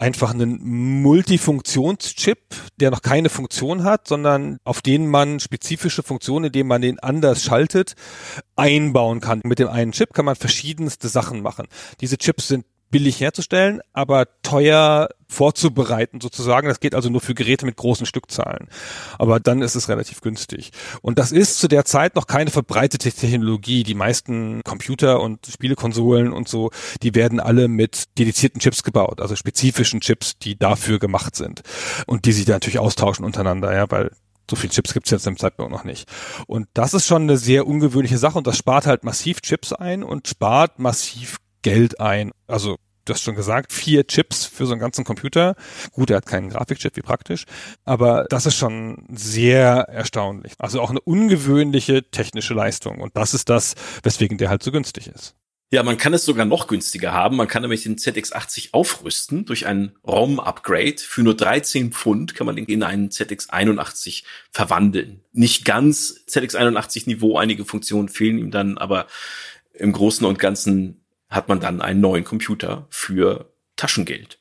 einfach 0.00 0.32
einen 0.32 1.02
Multifunktionschip, 1.02 2.38
der 2.80 2.90
noch 2.90 3.02
keine 3.02 3.28
Funktion 3.28 3.84
hat, 3.84 4.08
sondern 4.08 4.56
auf 4.64 4.80
den 4.80 5.06
man 5.06 5.40
spezifische 5.40 6.02
Funktionen, 6.02 6.46
indem 6.46 6.68
man 6.68 6.80
den 6.80 6.98
anders 6.98 7.44
schaltet, 7.44 7.94
einbauen 8.56 9.20
kann. 9.20 9.42
Mit 9.44 9.58
dem 9.58 9.68
einen 9.68 9.92
Chip 9.92 10.14
kann 10.14 10.24
man 10.24 10.36
verschiedenste 10.36 11.08
Sachen 11.08 11.42
machen. 11.42 11.66
Diese 12.00 12.16
Chips 12.16 12.48
sind 12.48 12.64
billig 12.90 13.20
herzustellen, 13.20 13.80
aber 13.92 14.26
teuer 14.42 15.08
vorzubereiten 15.28 16.20
sozusagen. 16.20 16.68
Das 16.68 16.80
geht 16.80 16.94
also 16.94 17.08
nur 17.08 17.20
für 17.20 17.34
Geräte 17.34 17.64
mit 17.64 17.76
großen 17.76 18.04
Stückzahlen. 18.04 18.68
Aber 19.18 19.38
dann 19.38 19.62
ist 19.62 19.76
es 19.76 19.88
relativ 19.88 20.20
günstig. 20.20 20.70
Und 21.00 21.18
das 21.18 21.30
ist 21.30 21.58
zu 21.58 21.68
der 21.68 21.84
Zeit 21.84 22.16
noch 22.16 22.26
keine 22.26 22.50
verbreitete 22.50 23.10
Technologie. 23.10 23.84
Die 23.84 23.94
meisten 23.94 24.62
Computer 24.64 25.20
und 25.20 25.46
Spielekonsolen 25.46 26.32
und 26.32 26.48
so, 26.48 26.70
die 27.02 27.14
werden 27.14 27.38
alle 27.38 27.68
mit 27.68 28.18
dedizierten 28.18 28.60
Chips 28.60 28.82
gebaut, 28.82 29.20
also 29.20 29.36
spezifischen 29.36 30.00
Chips, 30.00 30.38
die 30.38 30.58
dafür 30.58 30.98
gemacht 30.98 31.36
sind 31.36 31.62
und 32.06 32.24
die 32.24 32.32
sich 32.32 32.44
da 32.44 32.54
natürlich 32.54 32.80
austauschen 32.80 33.24
untereinander, 33.24 33.72
ja, 33.72 33.90
weil 33.90 34.10
so 34.50 34.56
viel 34.56 34.70
Chips 34.70 34.92
gibt's 34.92 35.10
jetzt 35.10 35.28
im 35.28 35.36
Zeitpunkt 35.36 35.70
noch 35.70 35.84
nicht. 35.84 36.10
Und 36.48 36.66
das 36.74 36.92
ist 36.92 37.06
schon 37.06 37.22
eine 37.22 37.36
sehr 37.36 37.68
ungewöhnliche 37.68 38.18
Sache 38.18 38.36
und 38.36 38.48
das 38.48 38.58
spart 38.58 38.86
halt 38.86 39.04
massiv 39.04 39.40
Chips 39.42 39.72
ein 39.72 40.02
und 40.02 40.26
spart 40.26 40.80
massiv 40.80 41.38
Geld 41.62 42.00
ein. 42.00 42.32
Also 42.46 42.78
du 43.04 43.14
hast 43.14 43.22
schon 43.22 43.34
gesagt, 43.34 43.72
vier 43.72 44.06
Chips 44.06 44.46
für 44.46 44.66
so 44.66 44.72
einen 44.72 44.80
ganzen 44.80 45.04
Computer. 45.04 45.56
Gut, 45.92 46.10
er 46.10 46.18
hat 46.18 46.26
keinen 46.26 46.50
Grafikchip, 46.50 46.96
wie 46.96 47.02
praktisch, 47.02 47.44
aber 47.84 48.26
das 48.30 48.46
ist 48.46 48.56
schon 48.56 49.04
sehr 49.10 49.86
erstaunlich. 49.88 50.52
Also 50.58 50.80
auch 50.80 50.90
eine 50.90 51.00
ungewöhnliche 51.00 52.08
technische 52.10 52.54
Leistung 52.54 53.00
und 53.00 53.16
das 53.16 53.34
ist 53.34 53.48
das, 53.48 53.74
weswegen 54.02 54.38
der 54.38 54.50
halt 54.50 54.62
so 54.62 54.72
günstig 54.72 55.08
ist. 55.08 55.34
Ja, 55.72 55.84
man 55.84 55.98
kann 55.98 56.12
es 56.12 56.24
sogar 56.24 56.46
noch 56.46 56.66
günstiger 56.66 57.12
haben. 57.12 57.36
Man 57.36 57.46
kann 57.46 57.62
nämlich 57.62 57.84
den 57.84 57.96
ZX80 57.96 58.70
aufrüsten 58.72 59.44
durch 59.44 59.66
ein 59.66 59.92
ROM-Upgrade. 60.04 60.96
Für 60.98 61.22
nur 61.22 61.36
13 61.36 61.92
Pfund 61.92 62.34
kann 62.34 62.46
man 62.46 62.56
den 62.56 62.64
in 62.64 62.82
einen 62.82 63.10
ZX81 63.10 64.24
verwandeln. 64.50 65.22
Nicht 65.32 65.64
ganz 65.64 66.24
ZX81-Niveau, 66.28 67.38
einige 67.38 67.64
Funktionen 67.64 68.08
fehlen 68.08 68.38
ihm 68.38 68.50
dann, 68.50 68.78
aber 68.78 69.06
im 69.72 69.92
Großen 69.92 70.26
und 70.26 70.40
Ganzen 70.40 71.04
hat 71.30 71.48
man 71.48 71.60
dann 71.60 71.80
einen 71.80 72.00
neuen 72.00 72.24
Computer 72.24 72.86
für 72.90 73.52
Taschengeld. 73.76 74.38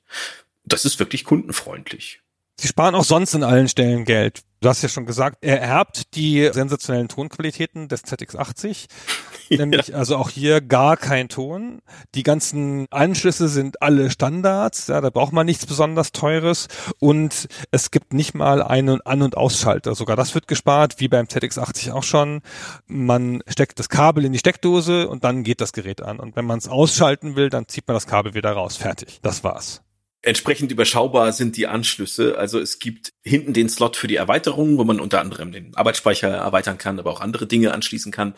Das 0.66 0.86
ist 0.86 1.00
wirklich 1.00 1.24
kundenfreundlich. 1.24 2.22
Sie 2.60 2.68
sparen 2.68 2.96
auch 2.96 3.06
sonst 3.06 3.34
in 3.34 3.44
allen 3.44 3.70
Stellen 3.70 4.04
Geld. 4.06 4.42
Du 4.62 4.68
hast 4.68 4.82
ja 4.82 4.90
schon 4.90 5.06
gesagt, 5.06 5.38
er 5.42 5.62
erbt 5.62 6.16
die 6.16 6.50
sensationellen 6.52 7.08
Tonqualitäten 7.08 7.88
des 7.88 8.04
ZX80. 8.04 8.88
Nämlich 9.50 9.88
ja. 9.88 9.96
also 9.96 10.18
auch 10.18 10.30
hier 10.30 10.60
gar 10.60 10.98
kein 10.98 11.30
Ton. 11.30 11.82
Die 12.14 12.24
ganzen 12.24 12.86
Anschlüsse 12.92 13.48
sind 13.48 13.82
alle 13.82 14.12
Standards, 14.12 14.88
ja, 14.88 15.02
da 15.02 15.10
braucht 15.10 15.34
man 15.34 15.46
nichts 15.46 15.66
besonders 15.66 16.12
teures 16.12 16.68
und 17.00 17.48
es 17.72 17.90
gibt 17.90 18.14
nicht 18.14 18.34
mal 18.36 18.62
einen 18.62 19.02
An- 19.02 19.22
und 19.22 19.38
Ausschalter. 19.38 19.96
Sogar 19.96 20.16
das 20.16 20.36
wird 20.36 20.48
gespart, 20.48 21.00
wie 21.00 21.08
beim 21.08 21.26
ZX80 21.26 21.94
auch 21.94 22.04
schon. 22.04 22.42
Man 22.86 23.42
steckt 23.48 23.80
das 23.80 23.90
Kabel 23.90 24.26
in 24.26 24.34
die 24.34 24.40
Steckdose 24.40 25.08
und 25.08 25.24
dann 25.24 25.44
geht 25.44 25.62
das 25.62 25.72
Gerät 25.72 26.02
an. 26.02 26.20
Und 26.20 26.36
wenn 26.36 26.46
man 26.46 26.60
es 26.60 26.68
ausschalten 26.68 27.36
will, 27.36 27.50
dann 27.50 27.68
zieht 27.68 27.88
man 27.88 27.96
das 27.96 28.08
Kabel 28.08 28.34
wieder 28.34 28.52
raus. 28.52 28.78
Fertig. 28.78 29.20
Das 29.22 29.44
war's. 29.44 29.82
Entsprechend 30.22 30.72
überschaubar 30.72 31.32
sind 31.32 31.56
die 31.56 31.68
Anschlüsse. 31.68 32.38
Also 32.38 32.60
es 32.60 32.80
gibt 32.80 33.12
hinten 33.24 33.54
den 33.54 33.70
Slot 33.70 33.96
für 33.96 34.08
die 34.08 34.18
Erweiterung, 34.18 34.78
wo 34.78 34.84
man 34.84 35.00
unter 35.00 35.22
anderem 35.22 35.52
den 35.54 35.76
Arbeitsspeicher 35.76 36.28
erweitern 36.28 36.78
kann, 36.78 37.00
aber 37.00 37.12
auch 37.12 37.22
andere 37.22 37.48
Dinge 37.48 37.74
anschließen 37.74 38.12
kann. 38.12 38.34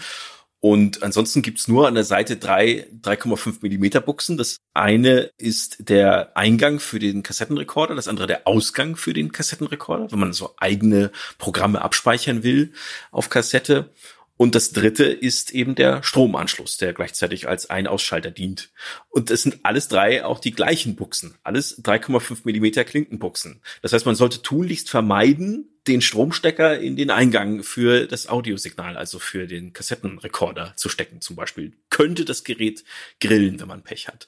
Und 0.60 1.02
ansonsten 1.02 1.42
gibt's 1.42 1.68
nur 1.68 1.88
an 1.88 1.96
der 1.96 2.04
Seite 2.04 2.38
drei 2.38 2.88
3,5 3.02 3.58
Millimeter 3.64 4.00
Buchsen. 4.00 4.38
Das 4.38 4.58
eine 4.76 5.32
ist 5.40 5.90
der 5.90 6.38
Eingang 6.38 6.80
für 6.80 7.00
den 7.00 7.24
Kassettenrekorder, 7.24 7.96
das 7.96 8.08
andere 8.08 8.28
der 8.28 8.48
Ausgang 8.48 8.96
für 8.96 9.14
den 9.14 9.32
Kassettenrekorder, 9.32 10.12
wenn 10.12 10.20
man 10.20 10.34
so 10.34 10.54
eigene 10.58 11.12
Programme 11.40 11.82
abspeichern 11.82 12.44
will 12.44 12.74
auf 13.10 13.32
Kassette. 13.32 13.90
Und 14.38 14.56
das 14.56 14.72
dritte 14.72 15.06
ist 15.06 15.52
eben 15.52 15.76
der 15.76 16.02
Stromanschluss, 16.04 16.78
der 16.78 16.94
gleichzeitig 16.94 17.48
als 17.48 17.70
ein 17.70 17.86
Ausschalter 17.86 18.32
dient. 18.32 18.72
Und 19.10 19.30
es 19.30 19.44
sind 19.44 19.60
alles 19.64 19.88
drei 19.88 20.26
auch 20.26 20.40
die 20.40 20.52
gleichen 20.52 20.96
Buchsen. 20.96 21.36
Alles 21.44 21.84
3,5 21.84 22.40
Millimeter 22.44 22.84
Klinkenbuchsen. 22.84 23.62
Das 23.82 23.94
heißt, 23.94 24.06
man 24.06 24.16
sollte 24.16 24.42
tunlichst 24.42 24.90
vermeiden, 24.90 25.72
den 25.88 26.02
Stromstecker 26.02 26.80
in 26.80 26.96
den 26.96 27.10
Eingang 27.10 27.64
für 27.64 28.06
das 28.06 28.28
Audiosignal, 28.28 28.98
also 28.98 29.20
für 29.20 29.48
den 29.48 29.74
Kassettenrekorder 29.74 30.74
zu 30.76 30.90
stecken 30.90 31.22
zum 31.22 31.36
Beispiel. 31.36 31.74
Könnte 31.90 32.26
das 32.26 32.44
Gerät 32.44 32.84
grillen, 33.20 33.60
wenn 33.60 33.68
man 33.68 33.84
Pech 33.84 34.08
hat. 34.08 34.28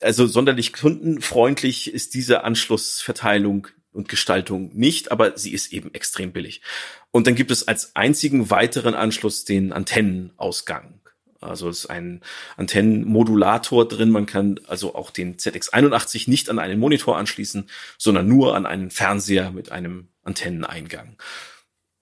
Also 0.00 0.26
sonderlich 0.26 0.72
kundenfreundlich 0.72 1.92
ist 1.92 2.14
diese 2.14 2.44
Anschlussverteilung 2.44 3.68
und 3.94 4.08
Gestaltung 4.08 4.70
nicht, 4.74 5.12
aber 5.12 5.38
sie 5.38 5.52
ist 5.52 5.72
eben 5.72 5.94
extrem 5.94 6.32
billig. 6.32 6.60
Und 7.10 7.26
dann 7.26 7.34
gibt 7.34 7.50
es 7.50 7.66
als 7.68 7.94
einzigen 7.96 8.50
weiteren 8.50 8.94
Anschluss 8.94 9.44
den 9.44 9.72
Antennenausgang. 9.72 11.00
Also 11.40 11.68
es 11.68 11.80
ist 11.80 11.86
ein 11.86 12.20
Antennenmodulator 12.56 13.86
drin. 13.86 14.10
Man 14.10 14.26
kann 14.26 14.60
also 14.66 14.94
auch 14.94 15.10
den 15.10 15.36
ZX81 15.36 16.28
nicht 16.28 16.50
an 16.50 16.58
einen 16.58 16.80
Monitor 16.80 17.16
anschließen, 17.16 17.68
sondern 17.98 18.26
nur 18.26 18.56
an 18.56 18.66
einen 18.66 18.90
Fernseher 18.90 19.50
mit 19.50 19.70
einem 19.70 20.08
Antenneneingang. 20.22 21.16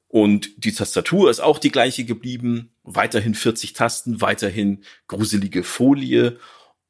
Und 0.08 0.64
die 0.64 0.72
Tastatur 0.72 1.30
ist 1.30 1.40
auch 1.40 1.58
die 1.58 1.72
gleiche 1.72 2.04
geblieben. 2.04 2.70
Weiterhin 2.82 3.34
40 3.34 3.72
Tasten, 3.72 4.20
weiterhin 4.20 4.84
gruselige 5.08 5.64
Folie 5.64 6.38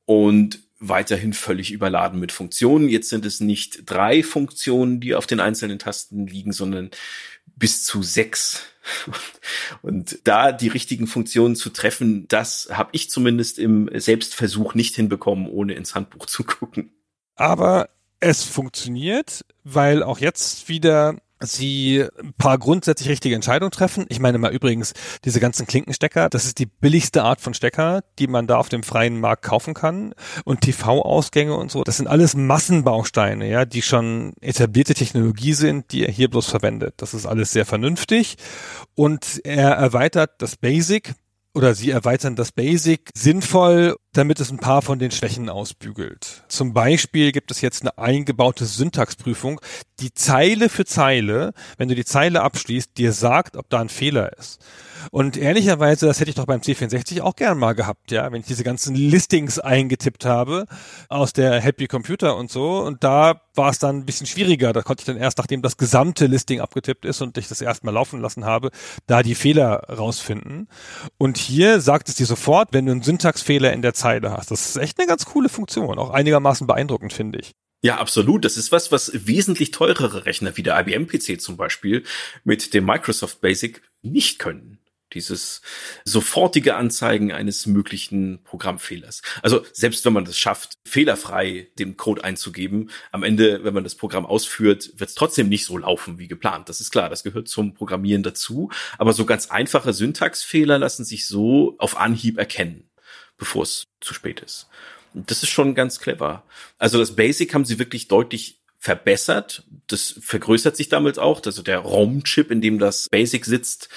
und 0.05 0.59
weiterhin 0.83 1.33
völlig 1.33 1.71
überladen 1.71 2.19
mit 2.19 2.33
Funktionen. 2.33 2.89
Jetzt 2.89 3.09
sind 3.09 3.25
es 3.25 3.41
nicht 3.41 3.85
drei 3.87 4.23
Funktionen, 4.23 5.01
die 5.01 5.15
auf 5.15 5.27
den 5.27 5.41
einzelnen 5.41 5.79
Tasten 5.79 6.27
liegen, 6.27 6.53
sondern 6.53 6.91
bis 7.57 7.85
zu 7.85 8.03
sechs. 8.03 8.63
Und 9.83 10.19
da 10.25 10.51
die 10.51 10.69
richtigen 10.69 11.07
Funktionen 11.07 11.55
zu 11.55 11.71
treffen, 11.71 12.27
das 12.27 12.69
habe 12.73 12.91
ich 12.93 13.11
zumindest 13.11 13.59
im 13.59 13.89
Selbstversuch 13.95 14.75
nicht 14.75 14.97
hinbekommen, 14.97 15.49
ohne 15.49 15.75
ins 15.75 15.95
Handbuch 15.95 16.27
zu 16.27 16.43
gucken. 16.43 16.91
Aber 17.37 17.89
es 18.19 18.43
funktioniert, 18.43 19.45
weil 19.63 20.03
auch 20.03 20.19
jetzt 20.19 20.69
wieder 20.69 21.17
sie 21.47 22.05
ein 22.21 22.33
paar 22.39 22.59
grundsätzlich 22.59 23.09
richtige 23.09 23.35
Entscheidungen 23.35 23.71
treffen. 23.71 24.07
Ich 24.09 24.21
meine 24.21 24.39
mal 24.39 24.53
übrigens, 24.53 24.93
diese 25.25 25.41
ganzen 25.41 25.67
Klinkenstecker, 25.67 26.29
das 26.29 26.45
ist 26.45 26.59
die 26.59 26.67
billigste 26.67 27.23
Art 27.23 27.41
von 27.41 27.55
Stecker, 27.55 28.03
die 28.19 28.27
man 28.27 28.47
da 28.47 28.57
auf 28.57 28.69
dem 28.69 28.83
freien 28.83 29.21
Markt 29.21 29.45
kaufen 29.45 29.75
kann. 29.75 30.15
Und 30.45 30.63
TV-Ausgänge 30.63 31.55
und 31.55 31.71
so, 31.71 31.83
das 31.85 31.97
sind 31.97 32.07
alles 32.07 32.35
Massenbausteine, 32.35 33.49
ja, 33.49 33.65
die 33.65 33.83
schon 33.83 34.35
etablierte 34.41 34.95
Technologie 34.95 35.55
sind, 35.55 35.93
die 35.93 36.05
er 36.07 36.13
hier 36.13 36.29
bloß 36.29 36.47
verwendet. 36.47 36.95
Das 36.99 37.15
ist 37.15 37.27
alles 37.27 37.53
sehr 37.53 37.67
vernünftig. 37.67 38.37
Und 38.95 39.41
er 39.45 39.71
erweitert 39.71 40.31
das 40.39 40.57
Basic 40.57 41.15
oder 41.55 41.75
sie 41.75 41.91
erweitern 41.91 42.37
das 42.37 42.53
Basic 42.53 43.11
sinnvoll, 43.15 43.97
damit 44.13 44.41
es 44.41 44.51
ein 44.51 44.59
paar 44.59 44.83
von 44.83 44.99
den 44.99 45.11
Schwächen 45.11 45.49
ausbügelt. 45.49 46.45
Zum 46.49 46.73
Beispiel 46.73 47.33
gibt 47.33 47.51
es 47.51 47.61
jetzt 47.61 47.83
eine 47.83 47.99
eingebaute 47.99 48.65
Syntaxprüfung, 48.65 49.61
die 50.01 50.15
Zeile 50.15 50.69
für 50.69 50.85
Zeile, 50.85 51.53
wenn 51.77 51.89
du 51.89 51.95
die 51.95 52.05
Zeile 52.05 52.43
abschließt, 52.43 52.97
dir 52.97 53.13
sagt, 53.13 53.57
ob 53.57 53.69
da 53.69 53.81
ein 53.81 53.89
Fehler 53.89 54.37
ist. 54.39 54.61
Und 55.11 55.37
ehrlicherweise, 55.37 56.07
das 56.07 56.21
hätte 56.21 56.31
ich 56.31 56.37
doch 56.37 56.47
beim 56.47 56.61
C64 56.61 57.21
auch 57.21 57.37
gern 57.37 57.59
mal 57.59 57.75
gehabt, 57.75 58.11
ja, 58.11 58.31
wenn 58.31 58.41
ich 58.41 58.47
diese 58.47 58.65
ganzen 58.65 58.95
Listings 58.95 59.59
eingetippt 59.59 60.25
habe 60.25 60.67
aus 61.09 61.33
der 61.33 61.61
Happy 61.61 61.87
Computer 61.87 62.37
und 62.37 62.51
so. 62.51 62.81
Und 62.81 63.05
da 63.05 63.43
war 63.55 63.71
es 63.71 63.79
dann 63.79 63.99
ein 63.99 64.07
bisschen 64.07 64.27
schwieriger. 64.27 64.73
Da 64.73 64.83
konnte 64.83 65.03
ich 65.03 65.07
dann 65.07 65.17
erst, 65.17 65.39
nachdem 65.39 65.63
das 65.63 65.77
gesamte 65.77 66.27
Listing 66.27 66.61
abgetippt 66.61 67.05
ist 67.05 67.21
und 67.21 67.37
ich 67.39 67.49
das 67.49 67.61
erstmal 67.61 67.95
laufen 67.95 68.21
lassen 68.21 68.45
habe, 68.45 68.71
da 69.07 69.23
die 69.23 69.35
Fehler 69.35 69.85
rausfinden. 69.89 70.69
Und 71.19 71.39
hier 71.39 71.81
sagt 71.81 72.09
es 72.09 72.15
dir 72.15 72.27
sofort, 72.27 72.73
wenn 72.73 72.87
du 72.87 72.93
einen 72.93 73.03
Syntaxfehler 73.03 73.73
in 73.73 73.83
der 73.83 73.95
Zeile 73.95 74.33
hast. 74.33 74.51
Das 74.51 74.69
ist 74.69 74.77
echt 74.77 74.99
eine 74.99 75.09
ganz 75.09 75.27
coole 75.27 75.49
Funktion, 75.49 75.99
auch 75.99 76.11
einigermaßen 76.11 76.67
beeindruckend, 76.67 77.13
finde 77.13 77.41
ich. 77.41 77.53
Ja, 77.85 77.97
absolut. 77.99 78.45
Das 78.45 78.57
ist 78.57 78.71
was, 78.71 78.93
was 78.93 79.11
wesentlich 79.13 79.73
teurere 79.73 80.25
Rechner 80.25 80.57
wie 80.57 80.63
der 80.63 80.79
IBM 80.79 81.09
PC 81.09 81.41
zum 81.41 81.57
Beispiel 81.57 82.05
mit 82.45 82.75
dem 82.75 82.85
Microsoft 82.85 83.41
Basic 83.41 83.83
nicht 84.03 84.39
können 84.39 84.79
dieses 85.15 85.63
sofortige 86.05 86.77
Anzeigen 86.77 87.33
eines 87.33 87.67
möglichen 87.67 88.43
Programmfehlers. 88.45 89.23
Also 89.43 89.65
selbst 89.73 90.05
wenn 90.05 90.13
man 90.13 90.25
das 90.25 90.39
schafft, 90.39 90.75
fehlerfrei 90.85 91.69
den 91.79 91.97
Code 91.97 92.25
einzugeben, 92.25 92.91
am 93.11 93.23
Ende, 93.23 93.65
wenn 93.65 93.75
man 93.75 93.85
das 93.85 93.95
Programm 93.95 94.27
ausführt, 94.27 94.93
wird 94.97 95.11
es 95.11 95.15
trotzdem 95.15 95.49
nicht 95.49 95.65
so 95.65 95.79
laufen 95.79 96.19
wie 96.19 96.29
geplant. 96.29 96.69
Das 96.69 96.81
ist 96.81 96.91
klar, 96.91 97.09
das 97.09 97.23
gehört 97.23 97.49
zum 97.49 97.75
Programmieren 97.75 98.23
dazu. 98.23 98.71
Aber 98.99 99.13
so 99.13 99.27
ganz 99.27 99.51
einfache 99.51 99.93
Syntaxfehler 99.93 100.79
lassen 100.79 101.05
sich 101.05 101.27
so 101.27 101.75
auf 101.79 101.97
Anhieb 101.97 102.39
erkennen, 102.39 102.91
bevor 103.37 103.63
es 103.63 103.85
zu 104.01 104.15
spät 104.15 104.41
ist. 104.41 104.69
Das 105.15 105.43
ist 105.43 105.51
schon 105.51 105.75
ganz 105.75 106.01
clever. 106.01 106.45
Also 106.79 106.99
das 106.99 107.15
Basic 107.15 107.53
haben 107.53 107.67
sie 107.67 107.79
wirklich 107.79 108.09
deutlich 108.09 108.62
verbessert. 108.83 109.63
Das 109.87 110.17
vergrößert 110.21 110.77
sich 110.77 110.89
damit 110.89 111.17
auch. 111.17 111.41
Also 111.47 111.63
der 111.63 111.79
ROM-Chip, 111.79 112.51
in 112.51 112.61
dem 112.61 112.81
das 112.81 113.09
Basic 113.09 113.45
sitzt, 113.45 113.89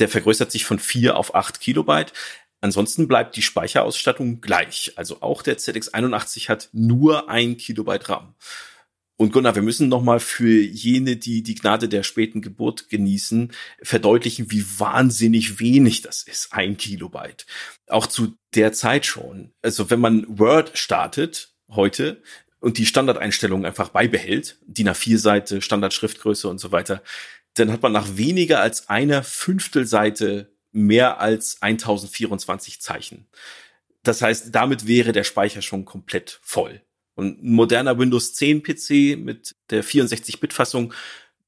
der 0.00 0.08
vergrößert 0.08 0.50
sich 0.50 0.64
von 0.64 0.80
vier 0.80 1.16
auf 1.16 1.36
acht 1.36 1.60
Kilobyte. 1.60 2.12
Ansonsten 2.60 3.06
bleibt 3.06 3.36
die 3.36 3.42
Speicherausstattung 3.42 4.40
gleich. 4.40 4.94
Also 4.96 5.22
auch 5.22 5.42
der 5.42 5.58
ZX81 5.58 6.48
hat 6.48 6.70
nur 6.72 7.30
ein 7.30 7.56
Kilobyte 7.56 8.08
RAM. 8.08 8.34
Und 9.16 9.32
Gunnar, 9.32 9.54
wir 9.54 9.62
müssen 9.62 9.88
nochmal 9.88 10.18
für 10.18 10.60
jene, 10.60 11.14
die 11.14 11.44
die 11.44 11.54
Gnade 11.54 11.88
der 11.88 12.02
späten 12.02 12.42
Geburt 12.42 12.88
genießen, 12.88 13.52
verdeutlichen, 13.80 14.50
wie 14.50 14.64
wahnsinnig 14.80 15.60
wenig 15.60 16.02
das 16.02 16.24
ist. 16.24 16.52
Ein 16.52 16.76
Kilobyte. 16.76 17.46
Auch 17.86 18.08
zu 18.08 18.34
der 18.56 18.72
Zeit 18.72 19.06
schon. 19.06 19.52
Also 19.62 19.88
wenn 19.88 20.00
man 20.00 20.26
Word 20.36 20.76
startet, 20.76 21.54
heute, 21.68 22.20
und 22.62 22.78
die 22.78 22.86
Standardeinstellungen 22.86 23.66
einfach 23.66 23.88
beibehält, 23.88 24.56
DIN 24.66 24.88
A4-Seite, 24.88 25.60
Standardschriftgröße 25.60 26.48
und 26.48 26.58
so 26.58 26.70
weiter, 26.70 27.02
dann 27.54 27.72
hat 27.72 27.82
man 27.82 27.90
nach 27.90 28.16
weniger 28.16 28.60
als 28.60 28.88
einer 28.88 29.24
Fünftelseite 29.24 30.48
mehr 30.70 31.20
als 31.20 31.60
1024 31.60 32.80
Zeichen. 32.80 33.26
Das 34.04 34.22
heißt, 34.22 34.54
damit 34.54 34.86
wäre 34.86 35.10
der 35.10 35.24
Speicher 35.24 35.60
schon 35.60 35.84
komplett 35.84 36.38
voll. 36.40 36.80
Und 37.14 37.42
ein 37.42 37.52
moderner 37.52 37.98
Windows 37.98 38.34
10 38.34 38.62
PC 38.62 39.18
mit 39.18 39.56
der 39.70 39.84
64-Bit-Fassung 39.84 40.94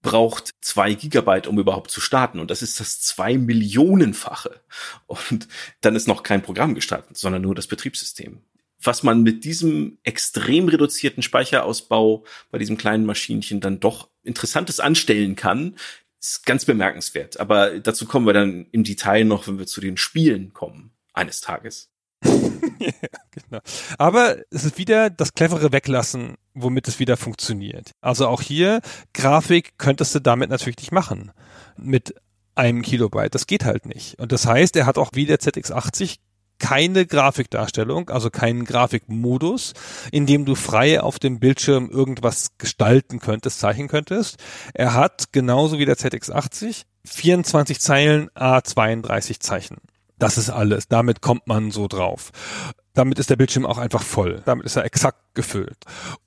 braucht 0.03 0.51
zwei 0.61 0.95
Gigabyte, 0.95 1.47
um 1.47 1.61
überhaupt 1.61 1.93
zu 1.93 2.01
starten. 2.01 2.41
Und 2.41 2.51
das 2.51 2.61
ist 2.61 2.81
das 2.81 3.01
zwei 3.01 3.39
Millionenfache. 3.39 4.61
Und 5.07 5.47
dann 5.81 5.95
ist 5.95 6.09
noch 6.09 6.25
kein 6.25 6.43
Programm 6.43 6.75
gestartet, 6.75 7.17
sondern 7.17 7.43
nur 7.43 7.55
das 7.55 7.69
Betriebssystem 7.69 8.43
was 8.87 9.03
man 9.03 9.23
mit 9.23 9.45
diesem 9.45 9.99
extrem 10.03 10.69
reduzierten 10.69 11.23
Speicherausbau 11.23 12.25
bei 12.51 12.59
diesem 12.59 12.77
kleinen 12.77 13.07
Maschinchen 13.07 13.61
dann 13.61 13.81
doch 13.81 14.09
Interessantes 14.23 14.81
anstellen 14.81 15.37
kann, 15.37 15.77
ist 16.21 16.47
ganz 16.47 16.65
bemerkenswert. 16.65 17.39
Aber 17.39 17.79
dazu 17.81 18.07
kommen 18.07 18.27
wir 18.27 18.33
dann 18.33 18.67
im 18.73 18.85
Detail 18.85 19.25
noch, 19.25 19.47
wenn 19.47 19.59
wir 19.59 19.67
zu 19.67 19.81
den 19.81 19.97
Spielen 19.97 20.53
kommen, 20.53 20.93
eines 21.13 21.41
Tages. 21.41 21.91
ja, 22.25 22.31
genau. 23.31 23.61
Aber 23.99 24.39
es 24.51 24.65
ist 24.65 24.79
wieder 24.79 25.11
das 25.11 25.35
clevere 25.35 25.73
Weglassen, 25.73 26.37
womit 26.55 26.89
es 26.89 26.99
wieder 26.99 27.17
funktioniert. 27.17 27.91
Also 28.01 28.27
auch 28.29 28.41
hier, 28.41 28.81
Grafik 29.13 29.77
könntest 29.79 30.15
du 30.15 30.21
damit 30.21 30.51
natürlich 30.51 30.79
nicht 30.79 30.93
machen. 30.93 31.33
Mit 31.77 32.15
einem 32.55 32.83
Kilobyte. 32.83 33.35
Das 33.35 33.47
geht 33.47 33.65
halt 33.65 33.87
nicht. 33.87 34.19
Und 34.19 34.33
das 34.33 34.47
heißt, 34.47 34.77
er 34.77 34.87
hat 34.87 34.99
auch 34.99 35.11
wie 35.15 35.27
der 35.27 35.41
ZX80 35.41 36.19
keine 36.59 37.07
Grafikdarstellung, 37.07 38.11
also 38.11 38.31
keinen 38.31 38.65
Grafikmodus, 38.65 39.75
in 40.13 40.27
dem 40.27 40.45
du 40.45 40.55
frei 40.55 41.01
auf 41.01 41.19
dem 41.19 41.41
Bildschirm 41.41 41.91
irgendwas 41.91 42.57
gestalten 42.59 43.19
könntest, 43.19 43.61
zeichnen 43.61 43.89
könntest. 43.89 44.39
Er 44.73 44.95
hat 44.95 45.33
genauso 45.33 45.79
wie 45.79 45.85
der 45.85 45.97
ZX80 45.97 46.85
24 47.05 47.81
Zeilen 47.81 48.31
A32 48.31 49.41
Zeichen. 49.41 49.77
Das 50.19 50.39
ist 50.39 50.51
alles. 50.51 50.89
Damit 50.89 51.21
kommt 51.21 51.47
man 51.47 51.71
so 51.71 51.89
drauf. 51.89 52.31
Damit 52.95 53.19
ist 53.19 53.29
der 53.29 53.37
Bildschirm 53.37 53.67
auch 53.67 53.79
einfach 53.79 54.03
voll. 54.03 54.41
Damit 54.45 54.65
ist 54.65 54.77
er 54.77 54.85
exakt 54.85 55.19
gefüllt. 55.35 55.79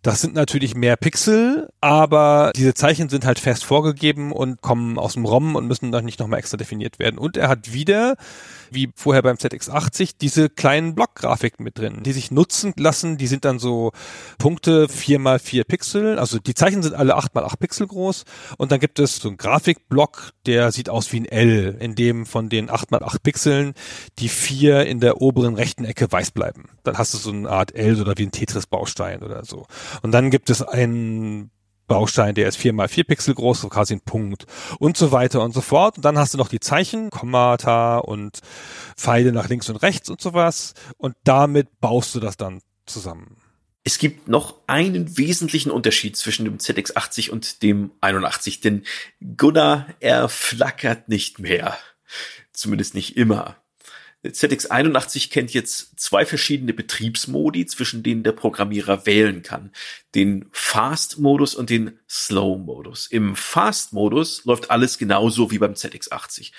Das 0.01 0.19
sind 0.19 0.35
natürlich 0.35 0.75
mehr 0.75 0.97
Pixel, 0.97 1.69
aber 1.79 2.51
diese 2.55 2.73
Zeichen 2.73 3.07
sind 3.07 3.25
halt 3.25 3.39
fest 3.39 3.63
vorgegeben 3.63 4.33
und 4.33 4.61
kommen 4.61 4.99
aus 4.99 5.13
dem 5.13 5.23
ROM 5.23 5.55
und 5.55 5.65
müssen 5.65 5.93
dann 5.93 6.03
nicht 6.03 6.19
nochmal 6.19 6.39
extra 6.39 6.57
definiert 6.57 6.99
werden. 6.99 7.17
Und 7.17 7.37
er 7.37 7.47
hat 7.47 7.71
wieder 7.71 8.17
wie 8.71 8.91
vorher 8.95 9.21
beim 9.21 9.37
ZX80 9.37 10.11
diese 10.19 10.49
kleinen 10.49 10.95
Blockgrafiken 10.95 11.63
mit 11.63 11.77
drin, 11.77 12.03
die 12.03 12.13
sich 12.13 12.31
nutzen 12.31 12.73
lassen. 12.77 13.17
Die 13.17 13.27
sind 13.27 13.45
dann 13.45 13.59
so 13.59 13.91
Punkte 14.37 14.87
vier 14.89 15.19
mal 15.19 15.39
vier 15.39 15.63
Pixel. 15.63 16.19
Also 16.19 16.39
die 16.39 16.53
Zeichen 16.53 16.83
sind 16.83 16.95
alle 16.95 17.15
acht 17.15 17.35
mal 17.35 17.43
acht 17.43 17.59
Pixel 17.59 17.87
groß. 17.87 18.25
Und 18.57 18.71
dann 18.71 18.79
gibt 18.79 18.99
es 18.99 19.17
so 19.17 19.29
einen 19.29 19.37
Grafikblock, 19.37 20.31
der 20.45 20.71
sieht 20.71 20.89
aus 20.89 21.11
wie 21.11 21.21
ein 21.21 21.25
L, 21.25 21.77
in 21.79 21.95
dem 21.95 22.25
von 22.25 22.49
den 22.49 22.69
acht 22.69 22.91
mal 22.91 23.03
acht 23.03 23.23
Pixeln 23.23 23.73
die 24.19 24.29
vier 24.29 24.85
in 24.85 24.99
der 24.99 25.21
oberen 25.21 25.55
rechten 25.55 25.85
Ecke 25.85 26.11
weiß 26.11 26.31
bleiben. 26.31 26.65
Dann 26.83 26.97
hast 26.97 27.13
du 27.13 27.17
so 27.17 27.31
eine 27.31 27.49
Art 27.49 27.75
L 27.75 27.99
oder 28.01 28.17
wie 28.17 28.23
ein 28.23 28.31
Tetris-Baustein 28.31 29.23
oder 29.23 29.45
so. 29.45 29.65
Und 30.01 30.11
dann 30.11 30.31
gibt 30.31 30.49
es 30.49 30.61
einen 30.61 31.51
Baustein, 31.87 32.35
der 32.35 32.47
ist 32.47 32.57
vier 32.57 32.73
mal 32.73 32.87
vier 32.87 33.03
Pixel 33.03 33.33
groß, 33.33 33.61
so 33.61 33.69
quasi 33.69 33.93
ein 33.93 34.01
Punkt 34.01 34.45
und 34.79 34.97
so 34.97 35.11
weiter 35.11 35.41
und 35.41 35.53
so 35.53 35.61
fort. 35.61 35.97
Und 35.97 36.05
dann 36.05 36.17
hast 36.17 36.33
du 36.33 36.37
noch 36.37 36.49
die 36.49 36.59
Zeichen, 36.59 37.09
Kommata 37.09 37.97
und 37.97 38.39
Pfeile 38.95 39.31
nach 39.31 39.49
links 39.49 39.69
und 39.69 39.77
rechts 39.77 40.09
und 40.09 40.21
sowas. 40.21 40.73
Und 40.97 41.15
damit 41.23 41.79
baust 41.79 42.13
du 42.15 42.19
das 42.19 42.37
dann 42.37 42.61
zusammen. 42.85 43.37
Es 43.83 43.99
gibt 43.99 44.27
noch 44.27 44.55
einen 44.67 45.17
wesentlichen 45.17 45.71
Unterschied 45.71 46.17
zwischen 46.17 46.43
dem 46.43 46.57
ZX80 46.57 47.29
und 47.29 47.63
dem 47.63 47.91
81, 48.01 48.59
denn 48.59 48.83
Gunnar, 49.37 49.87
er 50.01 50.27
flackert 50.27 51.07
nicht 51.07 51.39
mehr. 51.39 51.77
Zumindest 52.51 52.95
nicht 52.95 53.15
immer. 53.15 53.55
ZX81 54.29 55.31
kennt 55.31 55.53
jetzt 55.53 55.99
zwei 55.99 56.25
verschiedene 56.25 56.73
Betriebsmodi, 56.73 57.65
zwischen 57.65 58.03
denen 58.03 58.23
der 58.23 58.31
Programmierer 58.31 59.05
wählen 59.05 59.41
kann. 59.41 59.71
Den 60.15 60.47
Fast-Modus 60.51 61.55
und 61.55 61.69
den 61.69 61.99
Slow-Modus. 62.09 63.07
Im 63.07 63.35
Fast-Modus 63.35 64.45
läuft 64.45 64.71
alles 64.71 64.97
genauso 64.97 65.51
wie 65.51 65.59
beim 65.59 65.73
ZX80. 65.73 66.51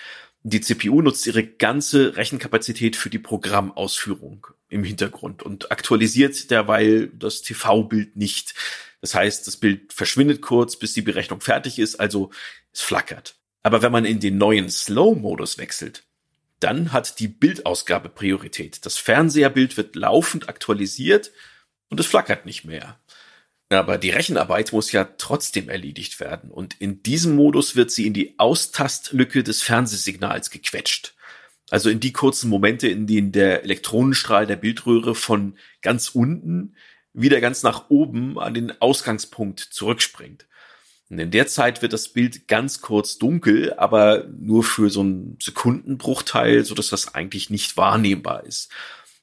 Die 0.42 0.60
CPU 0.60 1.02
nutzt 1.02 1.26
ihre 1.26 1.44
ganze 1.44 2.16
Rechenkapazität 2.16 2.96
für 2.96 3.10
die 3.10 3.18
Programmausführung 3.18 4.46
im 4.68 4.84
Hintergrund 4.84 5.42
und 5.42 5.72
aktualisiert 5.72 6.50
derweil 6.50 7.08
das 7.08 7.42
TV-Bild 7.42 8.16
nicht. 8.16 8.54
Das 9.00 9.14
heißt, 9.14 9.46
das 9.46 9.56
Bild 9.56 9.92
verschwindet 9.92 10.40
kurz, 10.42 10.76
bis 10.76 10.92
die 10.92 11.02
Berechnung 11.02 11.40
fertig 11.40 11.78
ist, 11.78 11.96
also 11.96 12.30
es 12.72 12.80
flackert. 12.80 13.36
Aber 13.62 13.82
wenn 13.82 13.92
man 13.92 14.04
in 14.04 14.20
den 14.20 14.38
neuen 14.38 14.70
Slow-Modus 14.70 15.58
wechselt, 15.58 16.07
dann 16.60 16.92
hat 16.92 17.18
die 17.20 17.28
Bildausgabe 17.28 18.08
Priorität. 18.08 18.84
Das 18.84 18.96
Fernseherbild 18.96 19.76
wird 19.76 19.96
laufend 19.96 20.48
aktualisiert 20.48 21.32
und 21.88 22.00
es 22.00 22.06
flackert 22.06 22.46
nicht 22.46 22.64
mehr. 22.64 22.98
Aber 23.70 23.98
die 23.98 24.10
Rechenarbeit 24.10 24.72
muss 24.72 24.92
ja 24.92 25.04
trotzdem 25.04 25.68
erledigt 25.68 26.20
werden 26.20 26.50
und 26.50 26.80
in 26.80 27.02
diesem 27.02 27.36
Modus 27.36 27.76
wird 27.76 27.90
sie 27.90 28.06
in 28.06 28.14
die 28.14 28.38
Austastlücke 28.38 29.42
des 29.42 29.62
Fernsehsignals 29.62 30.50
gequetscht. 30.50 31.14
Also 31.70 31.90
in 31.90 32.00
die 32.00 32.12
kurzen 32.12 32.48
Momente, 32.48 32.88
in 32.88 33.06
denen 33.06 33.30
der 33.30 33.62
Elektronenstrahl 33.62 34.46
der 34.46 34.56
Bildröhre 34.56 35.14
von 35.14 35.58
ganz 35.82 36.08
unten 36.08 36.76
wieder 37.12 37.40
ganz 37.40 37.62
nach 37.62 37.90
oben 37.90 38.38
an 38.38 38.54
den 38.54 38.80
Ausgangspunkt 38.80 39.60
zurückspringt. 39.60 40.46
Und 41.10 41.18
in 41.18 41.30
der 41.30 41.46
Zeit 41.46 41.80
wird 41.80 41.92
das 41.92 42.08
Bild 42.08 42.48
ganz 42.48 42.80
kurz 42.82 43.18
dunkel, 43.18 43.72
aber 43.74 44.24
nur 44.38 44.62
für 44.62 44.90
so 44.90 45.00
einen 45.00 45.38
Sekundenbruchteil, 45.40 46.64
so 46.64 46.74
dass 46.74 46.88
das 46.90 47.14
eigentlich 47.14 47.48
nicht 47.48 47.76
wahrnehmbar 47.76 48.44
ist. 48.44 48.70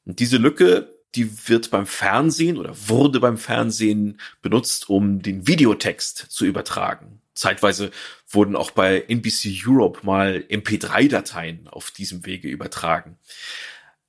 Und 0.05 0.19
diese 0.19 0.37
Lücke, 0.37 0.95
die 1.13 1.47
wird 1.47 1.69
beim 1.71 1.85
Fernsehen 1.85 2.57
oder 2.57 2.75
wurde 2.87 3.19
beim 3.19 3.37
Fernsehen 3.37 4.19
benutzt, 4.41 4.89
um 4.89 5.21
den 5.21 5.47
Videotext 5.47 6.17
zu 6.29 6.45
übertragen. 6.45 7.21
Zeitweise 7.35 7.91
wurden 8.29 8.55
auch 8.55 8.71
bei 8.71 9.01
NBC 9.07 9.63
Europe 9.67 9.99
mal 10.03 10.43
MP3-Dateien 10.49 11.67
auf 11.67 11.91
diesem 11.91 12.25
Wege 12.25 12.47
übertragen. 12.47 13.17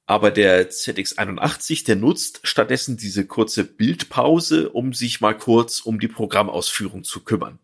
Aber 0.06 0.30
der 0.30 0.70
ZX81, 0.70 1.84
der 1.84 1.96
nutzt 1.96 2.40
stattdessen 2.44 2.96
diese 2.96 3.26
kurze 3.26 3.64
Bildpause, 3.64 4.70
um 4.70 4.94
sich 4.94 5.20
mal 5.20 5.36
kurz 5.36 5.80
um 5.80 5.98
die 5.98 6.08
Programmausführung 6.08 7.02
zu 7.02 7.24
kümmern. 7.24 7.58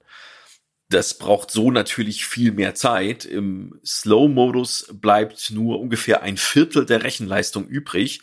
Das 0.92 1.14
braucht 1.14 1.50
so 1.50 1.70
natürlich 1.70 2.26
viel 2.26 2.52
mehr 2.52 2.74
Zeit. 2.74 3.24
Im 3.24 3.80
Slow-Modus 3.82 4.88
bleibt 4.92 5.50
nur 5.50 5.80
ungefähr 5.80 6.22
ein 6.22 6.36
Viertel 6.36 6.84
der 6.84 7.02
Rechenleistung 7.02 7.66
übrig. 7.66 8.20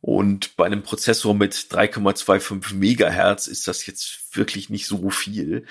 Und 0.00 0.56
bei 0.56 0.64
einem 0.64 0.82
Prozessor 0.82 1.34
mit 1.34 1.52
3,25 1.52 2.74
Megahertz 2.74 3.48
ist 3.48 3.68
das 3.68 3.84
jetzt 3.84 4.34
wirklich 4.34 4.70
nicht 4.70 4.86
so 4.86 5.10
viel. 5.10 5.66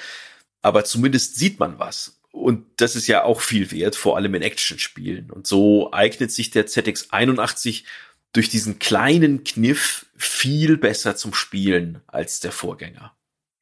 Aber 0.61 0.85
zumindest 0.85 1.35
sieht 1.35 1.59
man 1.59 1.79
was. 1.79 2.21
Und 2.31 2.67
das 2.77 2.95
ist 2.95 3.07
ja 3.07 3.23
auch 3.23 3.41
viel 3.41 3.71
wert, 3.71 3.95
vor 3.95 4.15
allem 4.15 4.35
in 4.35 4.43
Action-Spielen. 4.43 5.31
Und 5.31 5.47
so 5.47 5.91
eignet 5.91 6.31
sich 6.31 6.51
der 6.51 6.67
ZX81 6.67 7.85
durch 8.33 8.49
diesen 8.49 8.77
kleinen 8.77 9.43
Kniff 9.43 10.05
viel 10.15 10.77
besser 10.77 11.15
zum 11.15 11.33
Spielen 11.33 12.03
als 12.05 12.39
der 12.39 12.51
Vorgänger. 12.51 13.15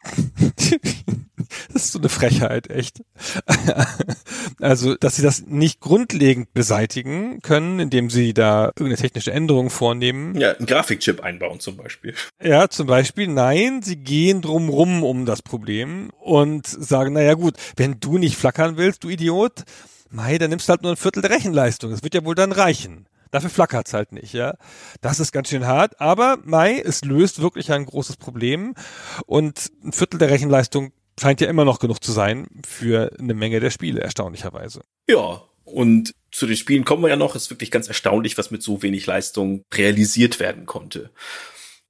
Das 1.77 1.85
ist 1.85 1.91
so 1.91 1.99
eine 1.99 2.09
Frechheit, 2.09 2.71
echt. 2.71 3.03
Also, 4.59 4.95
dass 4.95 5.17
sie 5.17 5.21
das 5.21 5.45
nicht 5.45 5.81
grundlegend 5.81 6.51
beseitigen 6.53 7.41
können, 7.43 7.79
indem 7.79 8.09
sie 8.09 8.33
da 8.33 8.67
irgendeine 8.69 8.95
technische 8.95 9.31
Änderung 9.31 9.69
vornehmen. 9.69 10.33
Ja, 10.35 10.53
einen 10.53 10.65
Grafikchip 10.65 11.21
einbauen 11.21 11.59
zum 11.59 11.77
Beispiel. 11.77 12.15
Ja, 12.41 12.67
zum 12.67 12.87
Beispiel. 12.87 13.27
Nein, 13.27 13.83
sie 13.83 13.97
gehen 13.97 14.41
drumrum 14.41 15.03
um 15.03 15.27
das 15.27 15.43
Problem 15.43 16.09
und 16.19 16.65
sagen, 16.65 17.13
naja 17.13 17.35
gut, 17.35 17.53
wenn 17.75 17.99
du 17.99 18.17
nicht 18.17 18.37
flackern 18.37 18.77
willst, 18.77 19.03
du 19.03 19.09
Idiot, 19.09 19.63
mei, 20.09 20.39
dann 20.39 20.49
nimmst 20.49 20.67
du 20.67 20.71
halt 20.71 20.81
nur 20.81 20.93
ein 20.93 20.97
Viertel 20.97 21.21
der 21.21 21.29
Rechenleistung. 21.29 21.91
Das 21.91 22.01
wird 22.01 22.15
ja 22.15 22.25
wohl 22.25 22.35
dann 22.35 22.51
reichen. 22.51 23.05
Dafür 23.29 23.51
flackert's 23.51 23.93
halt 23.93 24.11
nicht, 24.11 24.33
ja. 24.33 24.55
Das 25.01 25.19
ist 25.19 25.31
ganz 25.31 25.49
schön 25.49 25.67
hart, 25.67 26.01
aber 26.01 26.39
Mai, 26.43 26.79
es 26.79 27.03
löst 27.03 27.41
wirklich 27.41 27.71
ein 27.71 27.85
großes 27.85 28.17
Problem 28.17 28.73
und 29.27 29.71
ein 29.83 29.91
Viertel 29.91 30.17
der 30.17 30.31
Rechenleistung 30.31 30.93
scheint 31.19 31.41
ja 31.41 31.49
immer 31.49 31.65
noch 31.65 31.79
genug 31.79 32.03
zu 32.03 32.11
sein 32.11 32.47
für 32.65 33.11
eine 33.19 33.33
Menge 33.33 33.59
der 33.59 33.71
Spiele, 33.71 34.01
erstaunlicherweise. 34.01 34.81
Ja, 35.07 35.43
und 35.63 36.13
zu 36.31 36.47
den 36.47 36.55
Spielen 36.55 36.85
kommen 36.85 37.03
wir 37.03 37.09
ja 37.09 37.15
noch. 37.15 37.35
Es 37.35 37.43
ist 37.43 37.49
wirklich 37.49 37.71
ganz 37.71 37.87
erstaunlich, 37.87 38.37
was 38.37 38.51
mit 38.51 38.63
so 38.63 38.81
wenig 38.81 39.05
Leistung 39.05 39.63
realisiert 39.73 40.39
werden 40.39 40.65
konnte. 40.65 41.11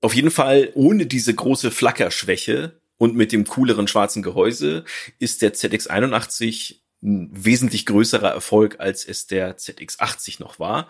Auf 0.01 0.15
jeden 0.15 0.31
Fall 0.31 0.71
ohne 0.73 1.05
diese 1.05 1.33
große 1.33 1.71
Flackerschwäche 1.71 2.79
und 2.97 3.15
mit 3.15 3.31
dem 3.31 3.45
cooleren 3.45 3.87
schwarzen 3.87 4.23
Gehäuse 4.23 4.83
ist 5.19 5.41
der 5.41 5.53
ZX81 5.53 6.77
ein 7.03 7.29
wesentlich 7.31 7.85
größerer 7.85 8.29
Erfolg, 8.29 8.79
als 8.79 9.05
es 9.05 9.27
der 9.27 9.57
ZX80 9.57 10.39
noch 10.39 10.59
war. 10.59 10.87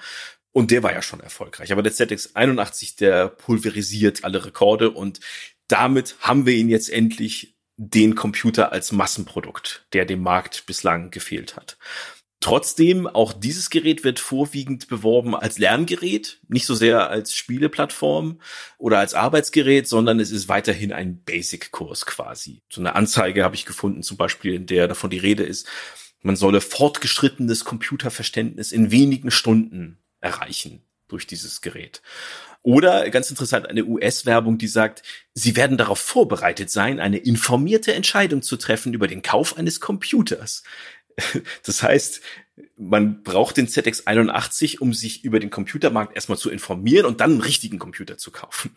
Und 0.54 0.72
der 0.72 0.82
war 0.84 0.94
ja 0.94 1.02
schon 1.02 1.20
erfolgreich. 1.20 1.72
Aber 1.72 1.84
der 1.84 1.92
ZX81, 1.92 2.98
der 2.98 3.28
pulverisiert 3.28 4.24
alle 4.24 4.46
Rekorde 4.46 4.92
und 4.92 5.20
damit 5.68 6.16
haben 6.22 6.46
wir 6.46 6.54
ihn 6.54 6.70
jetzt 6.70 6.90
endlich 6.90 7.57
den 7.78 8.16
Computer 8.16 8.72
als 8.72 8.92
Massenprodukt, 8.92 9.86
der 9.94 10.06
dem 10.06 10.22
Markt 10.22 10.66
bislang 10.66 11.12
gefehlt 11.12 11.56
hat. 11.56 11.78
Trotzdem, 12.40 13.08
auch 13.08 13.34
dieses 13.34 13.72
Gerät 13.72 14.04
wird 14.04 14.20
vorwiegend 14.20 14.88
beworben 14.88 15.36
als 15.36 15.58
Lerngerät, 15.58 16.40
nicht 16.48 16.68
so 16.68 16.76
sehr 16.76 17.10
als 17.10 17.34
Spieleplattform 17.34 18.40
oder 18.78 19.00
als 19.00 19.16
Arbeitsgerät, 19.16 19.88
sondern 19.88 20.20
es 20.20 20.30
ist 20.30 20.48
weiterhin 20.48 20.94
ein 20.94 21.24
Basic-Kurs 21.24 22.06
quasi. 22.06 22.62
So 22.70 22.80
eine 22.80 22.94
Anzeige 22.96 23.44
habe 23.44 23.56
ich 23.56 23.66
gefunden, 23.66 24.04
zum 24.04 24.18
Beispiel, 24.18 24.54
in 24.54 24.68
der 24.68 24.88
davon 24.88 25.10
die 25.10 25.18
Rede 25.18 25.44
ist, 25.44 25.68
man 26.22 26.36
solle 26.36 26.62
fortgeschrittenes 26.62 27.66
Computerverständnis 27.66 28.72
in 28.72 28.92
wenigen 28.92 29.32
Stunden 29.32 29.98
erreichen 30.20 30.84
durch 31.08 31.26
dieses 31.26 31.62
Gerät. 31.62 32.02
Oder 32.68 33.10
ganz 33.12 33.30
interessant, 33.30 33.70
eine 33.70 33.86
US-Werbung, 33.86 34.58
die 34.58 34.68
sagt, 34.68 35.02
sie 35.34 35.56
werden 35.56 35.78
darauf 35.78 36.00
vorbereitet 36.00 36.70
sein, 36.70 37.00
eine 37.00 37.18
informierte 37.18 37.94
Entscheidung 37.94 38.42
zu 38.42 38.58
treffen 38.58 38.94
über 38.94 39.08
den 39.08 39.22
Kauf 39.22 39.58
eines 39.58 39.80
Computers. 39.80 40.64
Das 41.64 41.82
heißt, 41.82 42.20
man 42.76 43.24
braucht 43.24 43.56
den 43.56 43.70
ZX81, 43.70 44.80
um 44.80 44.94
sich 44.94 45.24
über 45.24 45.40
den 45.40 45.50
Computermarkt 45.50 46.14
erstmal 46.14 46.38
zu 46.38 46.50
informieren 46.50 47.06
und 47.06 47.22
dann 47.22 47.32
einen 47.32 47.42
richtigen 47.42 47.80
Computer 47.80 48.18
zu 48.18 48.32
kaufen. 48.32 48.76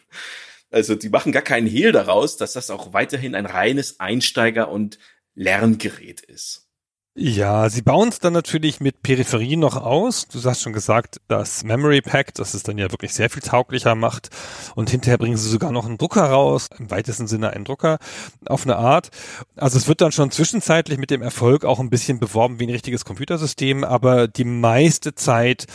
Also 0.70 0.94
die 0.94 1.08
machen 1.08 1.32
gar 1.32 1.42
keinen 1.42 1.66
Hehl 1.66 1.90
daraus, 1.90 2.36
dass 2.36 2.52
das 2.52 2.70
auch 2.70 2.92
weiterhin 2.92 3.34
ein 3.34 3.44
reines 3.44 3.98
Einsteiger- 3.98 4.70
und 4.70 5.00
Lerngerät 5.34 6.20
ist. 6.20 6.69
Ja, 7.16 7.68
sie 7.68 7.82
bauen 7.82 8.08
es 8.08 8.20
dann 8.20 8.32
natürlich 8.32 8.78
mit 8.78 9.02
Peripherie 9.02 9.56
noch 9.56 9.76
aus. 9.76 10.28
Du 10.28 10.42
hast 10.44 10.62
schon 10.62 10.72
gesagt, 10.72 11.20
das 11.26 11.64
Memory 11.64 12.02
Pack, 12.02 12.34
das 12.34 12.54
es 12.54 12.62
dann 12.62 12.78
ja 12.78 12.92
wirklich 12.92 13.12
sehr 13.12 13.28
viel 13.28 13.42
tauglicher 13.42 13.96
macht. 13.96 14.30
Und 14.76 14.90
hinterher 14.90 15.18
bringen 15.18 15.36
sie 15.36 15.48
sogar 15.48 15.72
noch 15.72 15.86
einen 15.86 15.98
Drucker 15.98 16.22
raus, 16.22 16.68
im 16.78 16.88
weitesten 16.90 17.26
Sinne 17.26 17.50
einen 17.50 17.64
Drucker 17.64 17.98
auf 18.46 18.62
eine 18.64 18.76
Art. 18.76 19.10
Also 19.56 19.76
es 19.76 19.88
wird 19.88 20.00
dann 20.00 20.12
schon 20.12 20.30
zwischenzeitlich 20.30 20.98
mit 20.98 21.10
dem 21.10 21.20
Erfolg 21.20 21.64
auch 21.64 21.80
ein 21.80 21.90
bisschen 21.90 22.20
beworben 22.20 22.60
wie 22.60 22.66
ein 22.66 22.70
richtiges 22.70 23.04
Computersystem, 23.04 23.82
aber 23.82 24.28
die 24.28 24.44
meiste 24.44 25.14
Zeit 25.16 25.66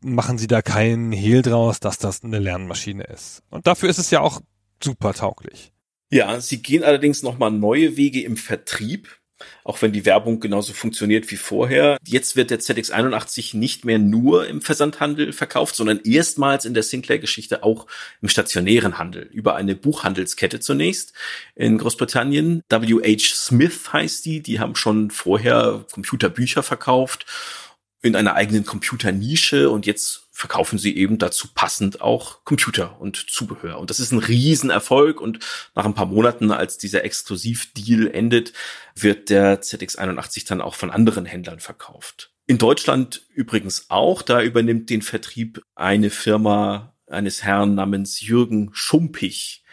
machen 0.00 0.38
sie 0.38 0.46
da 0.46 0.62
keinen 0.62 1.10
Hehl 1.10 1.42
draus, 1.42 1.80
dass 1.80 1.98
das 1.98 2.22
eine 2.22 2.38
Lernmaschine 2.38 3.02
ist. 3.02 3.42
Und 3.50 3.66
dafür 3.66 3.90
ist 3.90 3.98
es 3.98 4.12
ja 4.12 4.20
auch 4.20 4.40
super 4.82 5.12
tauglich. 5.12 5.72
Ja, 6.10 6.40
sie 6.40 6.62
gehen 6.62 6.84
allerdings 6.84 7.22
nochmal 7.22 7.50
neue 7.50 7.96
Wege 7.96 8.22
im 8.22 8.36
Vertrieb 8.36 9.17
auch 9.64 9.80
wenn 9.82 9.92
die 9.92 10.04
Werbung 10.04 10.40
genauso 10.40 10.72
funktioniert 10.72 11.30
wie 11.30 11.36
vorher. 11.36 11.98
Jetzt 12.04 12.36
wird 12.36 12.50
der 12.50 12.60
ZX81 12.60 13.56
nicht 13.56 13.84
mehr 13.84 13.98
nur 13.98 14.46
im 14.46 14.60
Versandhandel 14.60 15.32
verkauft, 15.32 15.76
sondern 15.76 16.00
erstmals 16.04 16.64
in 16.64 16.74
der 16.74 16.82
Sinclair-Geschichte 16.82 17.62
auch 17.62 17.86
im 18.20 18.28
stationären 18.28 18.98
Handel 18.98 19.28
über 19.32 19.56
eine 19.56 19.74
Buchhandelskette 19.74 20.60
zunächst 20.60 21.12
in 21.54 21.78
Großbritannien. 21.78 22.62
WH 22.68 23.34
Smith 23.34 23.92
heißt 23.92 24.24
die. 24.24 24.40
Die 24.40 24.60
haben 24.60 24.76
schon 24.76 25.10
vorher 25.10 25.84
Computerbücher 25.92 26.62
verkauft 26.62 27.26
in 28.00 28.14
einer 28.14 28.34
eigenen 28.34 28.64
Computernische 28.64 29.70
und 29.70 29.86
jetzt 29.86 30.27
verkaufen 30.38 30.78
sie 30.78 30.96
eben 30.96 31.18
dazu 31.18 31.48
passend 31.52 32.00
auch 32.00 32.44
Computer 32.44 33.00
und 33.00 33.16
Zubehör. 33.28 33.80
Und 33.80 33.90
das 33.90 33.98
ist 33.98 34.12
ein 34.12 34.20
Riesenerfolg 34.20 35.20
und 35.20 35.40
nach 35.74 35.84
ein 35.84 35.94
paar 35.94 36.06
Monaten, 36.06 36.52
als 36.52 36.78
dieser 36.78 37.02
Exklusivdeal 37.02 38.06
endet, 38.06 38.52
wird 38.94 39.30
der 39.30 39.62
ZX81 39.62 40.46
dann 40.46 40.60
auch 40.60 40.76
von 40.76 40.92
anderen 40.92 41.26
Händlern 41.26 41.58
verkauft. 41.58 42.30
In 42.46 42.56
Deutschland 42.56 43.26
übrigens 43.34 43.86
auch, 43.88 44.22
da 44.22 44.40
übernimmt 44.40 44.90
den 44.90 45.02
Vertrieb 45.02 45.60
eine 45.74 46.08
Firma 46.08 46.94
eines 47.08 47.42
Herrn 47.42 47.74
namens 47.74 48.20
Jürgen 48.20 48.70
Schumpich, 48.72 49.64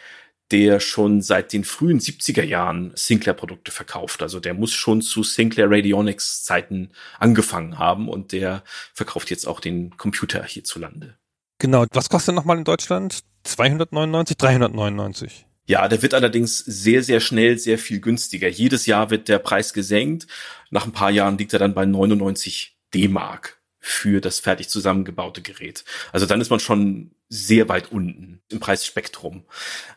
der 0.52 0.80
schon 0.80 1.22
seit 1.22 1.52
den 1.52 1.64
frühen 1.64 1.98
70er 1.98 2.44
Jahren 2.44 2.92
Sinclair-Produkte 2.94 3.72
verkauft. 3.72 4.22
Also 4.22 4.38
der 4.38 4.54
muss 4.54 4.72
schon 4.72 5.02
zu 5.02 5.22
Sinclair 5.22 5.70
Radionics 5.70 6.44
Zeiten 6.44 6.90
angefangen 7.18 7.78
haben 7.78 8.08
und 8.08 8.32
der 8.32 8.62
verkauft 8.94 9.30
jetzt 9.30 9.46
auch 9.46 9.60
den 9.60 9.96
Computer 9.96 10.44
hierzulande. 10.44 11.16
Genau. 11.58 11.86
Was 11.92 12.08
kostet 12.08 12.34
nochmal 12.34 12.58
in 12.58 12.64
Deutschland? 12.64 13.20
299, 13.44 14.36
399? 14.36 15.46
Ja, 15.68 15.88
der 15.88 16.00
wird 16.00 16.14
allerdings 16.14 16.58
sehr, 16.58 17.02
sehr 17.02 17.18
schnell 17.20 17.58
sehr 17.58 17.78
viel 17.78 18.00
günstiger. 18.00 18.48
Jedes 18.48 18.86
Jahr 18.86 19.10
wird 19.10 19.28
der 19.28 19.40
Preis 19.40 19.72
gesenkt. 19.72 20.28
Nach 20.70 20.86
ein 20.86 20.92
paar 20.92 21.10
Jahren 21.10 21.38
liegt 21.38 21.52
er 21.52 21.58
dann 21.58 21.74
bei 21.74 21.86
99 21.86 22.76
D-Mark 22.94 23.60
für 23.88 24.20
das 24.20 24.40
fertig 24.40 24.68
zusammengebaute 24.68 25.42
Gerät. 25.42 25.84
Also 26.10 26.26
dann 26.26 26.40
ist 26.40 26.50
man 26.50 26.58
schon 26.58 27.12
sehr 27.28 27.68
weit 27.68 27.92
unten 27.92 28.40
im 28.48 28.58
Preisspektrum. 28.58 29.44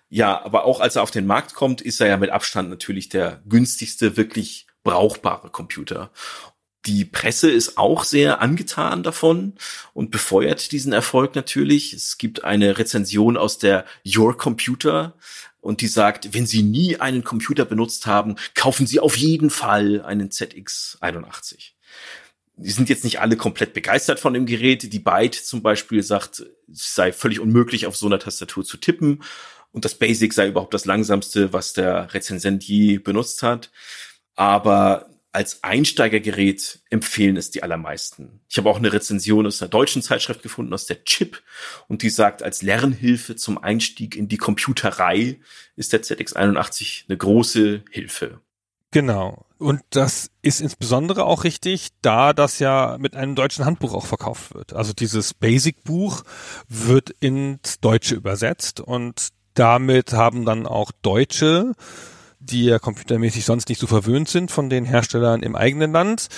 Ja, 0.10 0.46
aber 0.46 0.66
auch 0.66 0.80
als 0.80 0.96
er 0.96 1.02
auf 1.02 1.10
den 1.10 1.26
Markt 1.26 1.56
kommt, 1.56 1.82
ist 1.82 2.00
er 2.00 2.08
ja 2.08 2.18
mit 2.18 2.30
Abstand 2.30 2.70
natürlich 2.70 3.10
der 3.10 3.42
günstigste, 3.50 4.16
wirklich 4.16 4.68
brauchbare 4.84 5.50
Computer. 5.50 6.12
Die 6.86 7.04
Presse 7.04 7.50
ist 7.50 7.80
auch 7.80 8.04
sehr 8.04 8.42
angetan 8.42 9.02
davon 9.02 9.56
und 9.96 10.12
befeuert 10.12 10.72
diesen 10.72 10.94
Erfolg 10.94 11.34
natürlich. 11.34 11.94
Es 11.94 12.20
gibt 12.20 12.44
eine 12.44 12.78
Rezension 12.78 13.38
aus 13.38 13.58
der 13.58 13.86
Your 14.06 14.38
Computer 14.38 15.16
und 15.62 15.82
die 15.82 15.88
sagt, 15.88 16.36
wenn 16.36 16.46
Sie 16.46 16.62
nie 16.62 16.98
einen 16.98 17.24
Computer 17.24 17.66
benutzt 17.66 18.06
haben, 18.06 18.36
kaufen 18.54 18.86
Sie 18.86 19.00
auf 19.00 19.18
jeden 19.18 19.50
Fall 19.50 20.04
einen 20.04 20.30
ZX81 20.30 21.72
die 22.62 22.72
sind 22.72 22.90
jetzt 22.90 23.06
nicht 23.06 23.22
alle 23.22 23.38
komplett 23.38 23.74
begeistert 23.74 24.20
von 24.20 24.34
dem 24.34 24.46
Gerät. 24.46 24.92
Die 24.92 25.00
Byte 25.00 25.36
zum 25.36 25.62
Beispiel 25.62 26.04
sagt, 26.04 26.44
es 26.72 26.94
sei 26.94 27.14
völlig 27.14 27.40
unmöglich, 27.40 27.88
auf 27.88 27.96
so 27.96 28.06
einer 28.06 28.20
Tastatur 28.20 28.66
zu 28.66 28.78
tippen. 28.78 29.24
Und 29.72 29.86
das 29.86 29.96
Basic 29.96 30.34
sei 30.34 30.48
überhaupt 30.48 30.74
das 30.74 30.86
langsamste, 30.86 31.54
was 31.54 31.74
der 31.74 32.14
Rezensent 32.14 32.64
je 32.64 32.98
benutzt 32.98 33.44
hat. 33.44 33.72
Aber 34.36 35.10
als 35.32 35.64
Einsteigergerät 35.64 36.80
empfehlen 36.90 37.38
es 37.38 37.52
die 37.52 37.64
allermeisten. 37.64 38.42
Ich 38.50 38.58
habe 38.58 38.70
auch 38.70 38.78
eine 38.78 38.92
Rezension 38.92 39.46
aus 39.46 39.62
einer 39.62 39.70
deutschen 39.70 40.02
Zeitschrift 40.02 40.42
gefunden, 40.42 40.74
aus 40.74 40.88
der 40.88 41.04
Chip, 41.04 41.42
und 41.88 42.02
die 42.02 42.10
sagt, 42.10 42.42
als 42.42 42.62
Lernhilfe 42.62 43.36
zum 43.36 43.58
Einstieg 43.58 44.16
in 44.16 44.28
die 44.28 44.38
Computerei 44.38 45.40
ist 45.76 45.94
der 45.94 46.02
ZX81 46.02 47.04
eine 47.08 47.18
große 47.18 47.84
Hilfe. 47.92 48.42
Genau. 48.92 49.46
Und 49.60 49.82
das 49.90 50.32
ist 50.42 50.62
insbesondere 50.62 51.26
auch 51.26 51.44
richtig, 51.44 51.90
da 52.02 52.34
das 52.34 52.60
ja 52.60 52.98
mit 52.98 53.16
einem 53.16 53.36
deutschen 53.36 53.66
Handbuch 53.66 53.94
auch 53.94 54.06
verkauft 54.06 54.56
wird. 54.56 54.74
Also 54.74 54.94
dieses 54.94 55.34
Basic-Buch 55.34 56.24
wird 56.70 57.10
ins 57.20 57.80
Deutsche 57.82 58.16
übersetzt 58.16 58.80
und 58.80 59.30
damit 59.54 60.14
haben 60.14 60.46
dann 60.46 60.66
auch 60.66 60.92
Deutsche, 61.02 61.74
die 62.40 62.66
ja 62.66 62.80
computermäßig 62.80 63.44
sonst 63.44 63.68
nicht 63.68 63.80
so 63.80 63.88
verwöhnt 63.88 64.30
sind 64.30 64.50
von 64.50 64.70
den 64.70 64.86
Herstellern 64.86 65.44
im 65.44 65.58
eigenen 65.58 65.92
Land, 65.92 66.30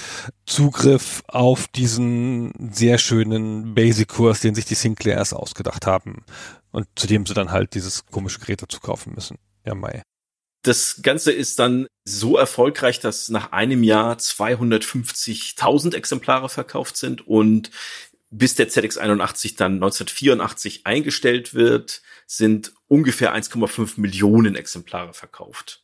Zugriff 0.47 1.21
auf 1.27 1.67
diesen 1.67 2.71
sehr 2.73 2.97
schönen 2.97 3.75
Basic-Kurs, 3.75 4.41
den 4.41 4.55
sich 4.55 4.65
die 4.65 4.75
Sinclairs 4.75 5.33
ausgedacht 5.33 5.85
haben. 5.85 6.25
Und 6.71 6.87
zu 6.95 7.05
dem 7.05 7.25
sie 7.25 7.35
dann 7.35 7.51
halt 7.51 7.75
dieses 7.75 8.05
komische 8.07 8.39
Gerät 8.39 8.63
dazu 8.63 8.79
kaufen 8.79 9.13
müssen. 9.13 9.37
Ja, 9.63 9.75
Mai. 9.75 10.01
Das 10.63 11.01
Ganze 11.01 11.31
ist 11.31 11.59
dann 11.59 11.87
so 12.05 12.37
erfolgreich, 12.37 12.99
dass 12.99 13.29
nach 13.29 13.51
einem 13.51 13.83
Jahr 13.83 14.17
250.000 14.17 15.95
Exemplare 15.95 16.49
verkauft 16.49 16.97
sind 16.97 17.27
und 17.27 17.71
bis 18.31 18.55
der 18.55 18.69
ZX81 18.69 19.57
dann 19.57 19.73
1984 19.73 20.85
eingestellt 20.85 21.53
wird, 21.53 22.01
sind 22.25 22.73
ungefähr 22.87 23.35
1,5 23.35 23.99
Millionen 23.99 24.55
Exemplare 24.55 25.13
verkauft. 25.13 25.83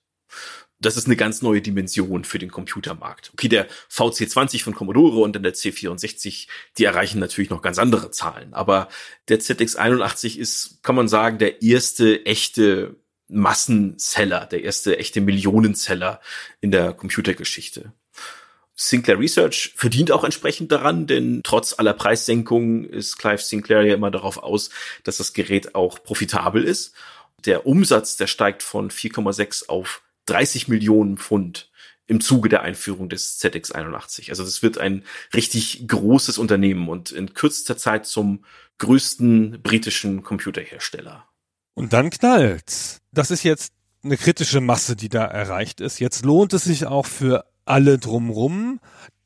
Das 0.80 0.96
ist 0.96 1.08
eine 1.08 1.16
ganz 1.16 1.42
neue 1.42 1.62
Dimension 1.62 2.24
für 2.24 2.38
den 2.38 2.52
Computermarkt. 2.52 3.32
Okay, 3.34 3.50
der 3.50 3.68
VC20 3.92 4.64
von 4.64 4.76
Commodore 4.76 5.20
und 5.22 5.36
dann 5.36 5.44
der 5.44 5.56
C64, 5.56 6.48
die 6.78 6.84
erreichen 6.84 7.20
natürlich 7.20 7.50
noch 7.50 7.64
ganz 7.64 7.80
andere 7.80 8.12
Zahlen. 8.12 8.54
Aber 8.54 8.88
der 9.28 9.40
ZX81 9.40 10.38
ist, 10.38 10.84
kann 10.84 10.96
man 10.96 11.08
sagen, 11.08 11.40
der 11.40 11.64
erste 11.64 12.26
echte 12.26 12.96
Massenseller, 13.28 14.46
der 14.46 14.64
erste 14.64 14.98
echte 14.98 15.22
Millionenseller 15.22 16.22
in 16.62 16.72
der 16.72 16.94
Computergeschichte. 16.94 17.94
Sinclair 18.80 19.18
Research 19.18 19.74
verdient 19.76 20.12
auch 20.12 20.24
entsprechend 20.24 20.72
daran, 20.72 21.08
denn 21.08 21.42
trotz 21.44 21.78
aller 21.78 21.94
Preissenkungen 21.94 22.86
ist 22.86 23.18
Clive 23.18 23.42
Sinclair 23.42 23.82
ja 23.82 23.96
immer 23.96 24.12
darauf 24.12 24.38
aus, 24.38 24.70
dass 25.04 25.18
das 25.18 25.34
Gerät 25.34 25.74
auch 25.74 26.04
profitabel 26.04 26.64
ist. 26.64 26.94
Der 27.46 27.66
Umsatz, 27.66 28.18
der 28.18 28.28
steigt 28.28 28.62
von 28.62 28.92
4,6 28.92 29.68
auf 29.68 30.04
30 30.28 30.68
Millionen 30.68 31.18
Pfund 31.18 31.72
im 32.06 32.22
Zuge 32.22 32.50
der 32.50 32.62
Einführung 32.62 33.10
des 33.10 33.42
ZX81. 33.42 34.30
Also 34.30 34.44
das 34.44 34.62
wird 34.62 34.78
ein 34.78 35.04
richtig 35.34 35.88
großes 35.88 36.38
Unternehmen 36.38 36.88
und 36.88 37.12
in 37.12 37.34
kürzester 37.34 37.78
Zeit 37.78 38.06
zum 38.06 38.46
größten 38.78 39.62
britischen 39.64 40.24
Computerhersteller. 40.24 41.28
Und 41.78 41.94
dann 41.94 42.10
knallt's. 42.10 43.02
Das 43.12 43.30
ist 43.30 43.44
jetzt 43.44 43.72
eine 44.04 44.18
kritische 44.18 44.62
Masse, 44.62 44.96
die 44.96 45.10
da 45.10 45.26
erreicht 45.26 45.80
ist. 45.80 46.00
Jetzt 46.00 46.26
lohnt 46.26 46.52
es 46.54 46.64
sich 46.64 46.88
auch 46.88 47.06
für 47.06 47.46
alle 47.66 48.00
drumrum, 48.00 48.80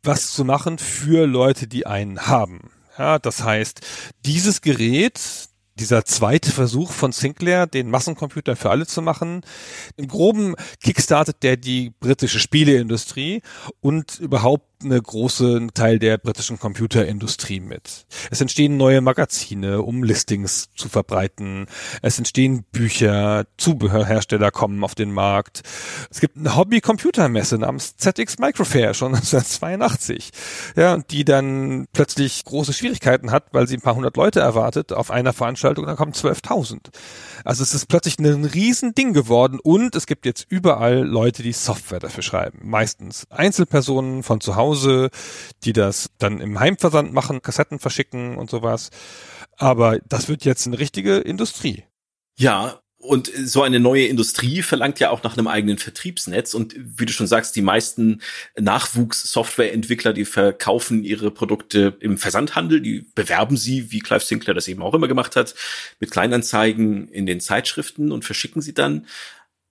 was 0.04 0.34
zu 0.34 0.44
machen 0.44 0.78
für 0.78 1.28
Leute, 1.28 1.68
die 1.68 1.88
einen 1.88 2.28
haben. 2.28 2.70
Ja, 2.98 3.20
das 3.20 3.46
heißt, 3.46 3.80
dieses 4.26 4.60
Gerät, 4.60 5.18
dieser 5.80 6.04
zweite 6.04 6.52
Versuch 6.52 6.92
von 6.92 7.14
Sinclair, 7.14 7.68
den 7.68 7.90
Massencomputer 7.90 8.58
für 8.58 8.70
alle 8.70 8.86
zu 8.86 9.02
machen, 9.02 9.46
im 9.96 10.10
Groben 10.10 10.56
kickstartet 10.84 11.44
der 11.44 11.56
die 11.56 11.92
britische 12.02 12.40
Spieleindustrie 12.40 13.44
und 13.80 14.20
überhaupt 14.20 14.71
eine 14.84 15.02
große 15.02 15.68
Teil 15.74 16.00
der 16.00 16.18
britischen 16.18 16.60
Computerindustrie 16.60 17.60
mit. 17.60 18.06
Es 18.30 18.42
entstehen 18.42 18.78
neue 18.78 19.02
Magazine, 19.02 19.82
um 19.82 20.04
Listings 20.04 20.70
zu 20.76 20.90
verbreiten. 20.90 21.68
Es 22.02 22.18
entstehen 22.18 22.64
Bücher, 22.72 23.46
Zubehörhersteller 23.58 24.52
kommen 24.52 24.84
auf 24.84 24.96
den 24.96 25.12
Markt. 25.12 25.62
Es 26.10 26.20
gibt 26.20 26.38
eine 26.38 26.56
Hobby-Computermesse 26.56 27.58
namens 27.58 27.96
ZX 27.98 28.40
Microfair 28.40 28.94
schon 28.94 29.16
1982, 29.22 30.32
ja, 30.76 30.98
die 30.98 31.26
dann 31.26 31.88
plötzlich 31.94 32.44
große 32.46 32.74
Schwierigkeiten 32.74 33.32
hat, 33.32 33.46
weil 33.52 33.68
sie 33.68 33.76
ein 33.76 33.82
paar 33.82 33.96
hundert 33.96 34.18
Leute 34.18 34.40
erwartet 34.40 34.94
auf 34.94 35.12
einer 35.12 35.34
Veranstaltung, 35.34 35.86
dann 35.86 35.96
kommen 35.96 36.14
12.000. 36.14 36.90
Also 37.44 37.64
es 37.64 37.74
ist 37.74 37.88
plötzlich 37.88 38.20
ein 38.20 38.46
Riesending 38.46 39.14
geworden 39.14 39.60
und 39.62 39.96
es 39.96 40.06
gibt 40.06 40.26
jetzt 40.26 40.46
überall 40.50 41.00
Leute, 41.00 41.44
die 41.44 41.54
Software 41.54 42.00
dafür 42.00 42.24
schreiben. 42.24 42.60
Meistens 42.64 43.26
Einzelpersonen 43.30 44.24
von 44.24 44.42
zu 44.42 44.56
Hause 44.56 44.71
Hause, 44.72 45.10
die 45.64 45.74
das 45.74 46.10
dann 46.18 46.40
im 46.40 46.60
Heimversand 46.60 47.14
machen, 47.14 47.42
Kassetten 47.42 47.80
verschicken 47.80 48.38
und 48.38 48.50
sowas. 48.50 48.90
Aber 49.58 50.00
das 50.08 50.30
wird 50.30 50.46
jetzt 50.46 50.66
eine 50.66 50.80
richtige 50.80 51.18
Industrie. 51.18 51.84
Ja, 52.38 52.80
und 52.98 53.32
so 53.36 53.64
eine 53.64 53.80
neue 53.80 54.06
Industrie 54.06 54.62
verlangt 54.62 55.00
ja 55.00 55.10
auch 55.10 55.24
nach 55.24 55.36
einem 55.36 55.48
eigenen 55.48 55.80
Vertriebsnetz. 55.80 56.54
Und 56.54 56.76
wie 56.78 57.06
du 57.06 57.12
schon 57.12 57.28
sagst, 57.28 57.56
die 57.56 57.64
meisten 57.64 58.22
Nachwuchs-Softwareentwickler, 58.56 60.14
die 60.14 60.26
verkaufen 60.26 61.04
ihre 61.04 61.32
Produkte 61.32 61.98
im 62.00 62.18
Versandhandel, 62.18 62.80
die 62.80 63.08
bewerben 63.16 63.58
sie, 63.58 63.92
wie 63.92 64.00
Clive 64.00 64.24
Sinclair 64.24 64.54
das 64.54 64.68
eben 64.68 64.84
auch 64.84 64.94
immer 64.94 65.08
gemacht 65.08 65.36
hat, 65.36 65.56
mit 66.00 66.12
Kleinanzeigen 66.12 67.08
in 67.08 67.26
den 67.26 67.42
Zeitschriften 67.42 68.12
und 68.12 68.24
verschicken 68.24 68.62
sie 68.62 68.74
dann. 68.74 69.08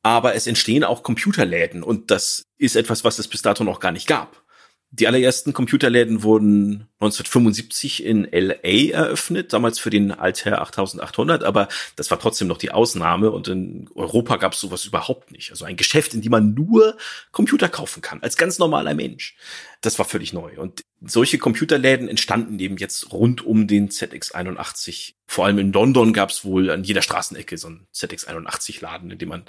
Aber 0.03 0.35
es 0.35 0.47
entstehen 0.47 0.83
auch 0.83 1.03
Computerläden 1.05 1.83
und 1.83 2.11
das 2.11 2.43
ist 2.59 2.75
etwas, 2.75 3.05
was 3.05 3.19
es 3.19 3.29
bis 3.29 3.43
dato 3.43 3.65
noch 3.65 3.81
gar 3.81 3.93
nicht 3.93 4.09
gab. 4.09 4.43
Die 4.93 5.07
allerersten 5.07 5.53
Computerläden 5.53 6.25
wurden 6.25 6.89
1975 6.99 8.05
in 8.05 8.25
LA 8.25 8.91
eröffnet, 8.91 9.53
damals 9.53 9.79
für 9.79 9.89
den 9.89 10.11
Altair 10.11 10.61
8800, 10.63 11.45
aber 11.45 11.69
das 11.95 12.11
war 12.11 12.19
trotzdem 12.19 12.49
noch 12.49 12.59
die 12.59 12.73
Ausnahme 12.73 13.31
und 13.31 13.47
in 13.47 13.89
Europa 13.95 14.37
gab 14.37 14.55
es 14.55 14.61
sowas 14.61 14.85
überhaupt 14.85 15.31
nicht. 15.31 15.53
Also 15.53 15.65
ein 15.65 15.77
Geschäft, 15.77 16.13
in 16.13 16.23
dem 16.23 16.33
man 16.33 16.55
nur 16.55 16.97
Computer 17.31 17.69
kaufen 17.69 18.03
kann, 18.03 18.21
als 18.21 18.37
ganz 18.37 18.59
normaler 18.59 18.95
Mensch. 18.95 19.37
Das 19.81 19.97
war 20.01 20.07
völlig 20.07 20.33
neu. 20.33 20.59
Und 20.59 20.83
solche 21.01 21.39
Computerläden 21.39 22.09
entstanden 22.09 22.59
eben 22.59 22.77
jetzt 22.77 23.13
rund 23.13 23.47
um 23.47 23.69
den 23.69 23.91
ZX81. 23.91 25.15
Vor 25.29 25.47
allem 25.47 25.59
in 25.59 25.73
London 25.73 26.13
gab 26.13 26.31
es 26.31 26.45
wohl 26.45 26.69
an 26.69 26.83
jeder 26.83 27.03
Straßenecke 27.03 27.57
so 27.59 27.69
einen 27.69 27.87
ZX81-Laden, 27.95 29.13
in 29.13 29.19
dem 29.19 29.29
man 29.29 29.45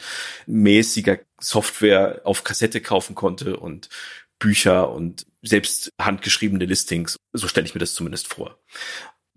mäßiger 0.45 1.17
Software 1.39 2.21
auf 2.25 2.43
Kassette 2.43 2.79
kaufen 2.79 3.15
konnte 3.15 3.57
und 3.57 3.89
Bücher 4.41 4.91
und 4.91 5.25
selbst 5.43 5.93
handgeschriebene 6.01 6.65
Listings. 6.65 7.15
So 7.31 7.47
stelle 7.47 7.67
ich 7.67 7.75
mir 7.75 7.79
das 7.79 7.93
zumindest 7.93 8.27
vor. 8.27 8.59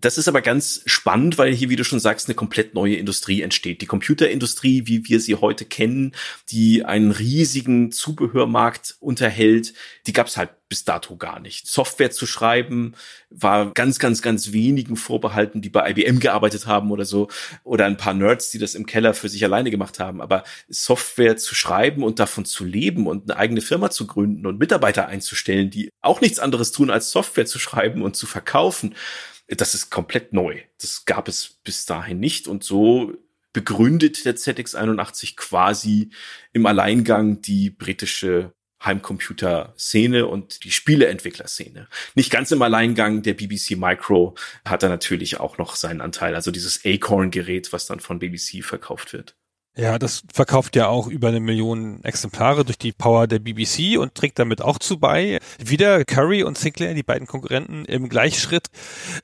Das 0.01 0.17
ist 0.17 0.27
aber 0.27 0.41
ganz 0.41 0.81
spannend, 0.85 1.37
weil 1.37 1.53
hier, 1.53 1.69
wie 1.69 1.77
du 1.77 1.85
schon 1.85 1.99
sagst, 1.99 2.27
eine 2.27 2.35
komplett 2.35 2.73
neue 2.73 2.95
Industrie 2.95 3.41
entsteht. 3.41 3.81
Die 3.81 3.85
Computerindustrie, 3.85 4.83
wie 4.85 5.07
wir 5.07 5.19
sie 5.21 5.35
heute 5.35 5.65
kennen, 5.65 6.13
die 6.49 6.83
einen 6.83 7.11
riesigen 7.11 7.91
Zubehörmarkt 7.91 8.97
unterhält, 8.99 9.73
die 10.05 10.13
gab 10.13 10.27
es 10.27 10.35
halt 10.37 10.49
bis 10.67 10.83
dato 10.83 11.15
gar 11.15 11.39
nicht. 11.39 11.67
Software 11.67 12.11
zu 12.11 12.25
schreiben 12.25 12.95
war 13.29 13.71
ganz, 13.71 13.99
ganz, 13.99 14.21
ganz 14.21 14.51
wenigen 14.51 14.97
vorbehalten, 14.97 15.61
die 15.61 15.69
bei 15.69 15.89
IBM 15.91 16.19
gearbeitet 16.19 16.65
haben 16.65 16.91
oder 16.91 17.05
so, 17.05 17.29
oder 17.63 17.85
ein 17.85 17.97
paar 17.97 18.13
Nerds, 18.13 18.49
die 18.51 18.57
das 18.57 18.75
im 18.75 18.85
Keller 18.85 19.13
für 19.13 19.29
sich 19.29 19.43
alleine 19.43 19.71
gemacht 19.71 19.99
haben. 19.99 20.21
Aber 20.21 20.43
Software 20.67 21.37
zu 21.37 21.55
schreiben 21.55 22.03
und 22.03 22.19
davon 22.19 22.45
zu 22.45 22.65
leben 22.65 23.07
und 23.07 23.29
eine 23.29 23.39
eigene 23.39 23.61
Firma 23.61 23.91
zu 23.91 24.07
gründen 24.07 24.45
und 24.45 24.59
Mitarbeiter 24.59 25.07
einzustellen, 25.07 25.69
die 25.69 25.89
auch 26.01 26.19
nichts 26.19 26.39
anderes 26.39 26.71
tun, 26.71 26.89
als 26.89 27.11
Software 27.11 27.45
zu 27.45 27.59
schreiben 27.59 28.01
und 28.01 28.15
zu 28.15 28.25
verkaufen, 28.25 28.95
das 29.47 29.73
ist 29.73 29.89
komplett 29.89 30.33
neu. 30.33 30.61
Das 30.79 31.05
gab 31.05 31.27
es 31.27 31.59
bis 31.63 31.85
dahin 31.85 32.19
nicht 32.19 32.47
und 32.47 32.63
so 32.63 33.13
begründet 33.53 34.25
der 34.25 34.35
ZX81 34.35 35.35
quasi 35.37 36.09
im 36.51 36.65
Alleingang 36.65 37.41
die 37.41 37.69
britische 37.69 38.53
Heimcomputer-Szene 38.83 40.27
und 40.27 40.63
die 40.63 40.71
Spieleentwickler-Szene. 40.71 41.87
Nicht 42.15 42.31
ganz 42.31 42.51
im 42.51 42.61
Alleingang, 42.61 43.23
der 43.23 43.33
BBC 43.33 43.77
Micro 43.77 44.35
hat 44.65 44.83
da 44.83 44.89
natürlich 44.89 45.39
auch 45.39 45.57
noch 45.57 45.75
seinen 45.75 46.01
Anteil, 46.01 46.35
also 46.35 46.51
dieses 46.51 46.81
Acorn-Gerät, 46.85 47.71
was 47.73 47.87
dann 47.87 47.99
von 47.99 48.19
BBC 48.19 48.63
verkauft 48.63 49.13
wird. 49.13 49.37
Ja, 49.77 49.99
das 49.99 50.23
verkauft 50.31 50.77
ja 50.77 50.87
auch 50.87 51.07
über 51.07 51.27
eine 51.27 51.41
Million 51.41 52.01
Exemplare 52.05 52.63
durch 52.63 52.77
die 52.77 52.93
Power 52.93 53.27
der 53.27 53.39
BBC 53.39 53.97
und 53.99 54.15
trägt 54.15 54.39
damit 54.39 54.61
auch 54.61 54.79
zu 54.79 54.97
bei. 54.99 55.39
Wieder 55.59 56.05
Curry 56.05 56.43
und 56.43 56.57
Sinclair, 56.57 56.93
die 56.93 57.03
beiden 57.03 57.27
Konkurrenten 57.27 57.83
im 57.83 58.07
Gleichschritt, 58.07 58.67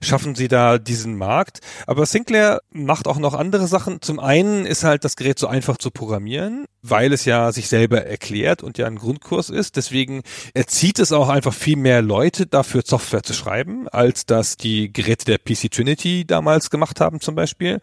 schaffen 0.02 0.36
sie 0.36 0.50
da 0.50 0.78
diesen 0.78 1.16
Markt. 1.16 1.60
Aber 1.88 2.06
Sinclair 2.06 2.60
macht 2.70 3.08
auch 3.08 3.18
noch 3.18 3.34
andere 3.34 3.66
Sachen. 3.66 4.02
Zum 4.02 4.20
einen 4.20 4.66
ist 4.66 4.84
halt 4.84 5.06
das 5.06 5.16
Gerät 5.16 5.40
so 5.40 5.48
einfach 5.48 5.78
zu 5.78 5.90
programmieren, 5.90 6.66
weil 6.82 7.14
es 7.14 7.24
ja 7.24 7.54
sich 7.54 7.70
selber 7.70 8.06
erklärt 8.06 8.62
und 8.62 8.78
ja 8.78 8.88
ein 8.88 8.98
Grundkurs 8.98 9.50
ist. 9.50 9.78
Deswegen 9.78 10.22
erzieht 10.54 11.00
es 11.00 11.14
auch 11.14 11.30
einfach 11.30 11.54
viel 11.54 11.78
mehr 11.78 12.02
Leute 12.02 12.46
dafür, 12.46 12.82
Software 12.86 13.24
zu 13.24 13.34
schreiben, 13.34 13.88
als 13.88 14.26
das 14.26 14.58
die 14.58 14.92
Geräte 14.92 15.24
der 15.24 15.38
PC 15.38 15.72
Trinity 15.72 16.26
damals 16.26 16.70
gemacht 16.70 17.00
haben 17.00 17.22
zum 17.22 17.36
Beispiel. 17.36 17.80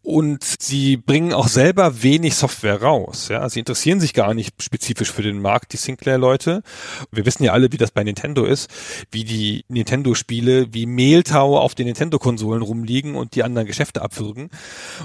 Und 0.00 0.44
sie 0.60 0.96
bringen 0.96 1.34
auch 1.34 1.48
selber 1.48 1.89
wenig 2.02 2.34
Software 2.34 2.82
raus. 2.82 3.28
Ja, 3.28 3.48
sie 3.48 3.60
interessieren 3.60 4.00
sich 4.00 4.14
gar 4.14 4.34
nicht 4.34 4.62
spezifisch 4.62 5.12
für 5.12 5.22
den 5.22 5.40
Markt, 5.40 5.72
die 5.72 5.76
Sinclair-Leute. 5.76 6.62
Wir 7.10 7.26
wissen 7.26 7.44
ja 7.44 7.52
alle, 7.52 7.72
wie 7.72 7.76
das 7.76 7.90
bei 7.90 8.04
Nintendo 8.04 8.44
ist, 8.44 8.70
wie 9.10 9.24
die 9.24 9.64
Nintendo-Spiele 9.68 10.72
wie 10.72 10.86
Mehltau 10.86 11.58
auf 11.58 11.74
den 11.74 11.86
Nintendo-Konsolen 11.86 12.62
rumliegen 12.62 13.14
und 13.14 13.34
die 13.34 13.42
anderen 13.42 13.66
Geschäfte 13.66 14.02
abwürgen. 14.02 14.50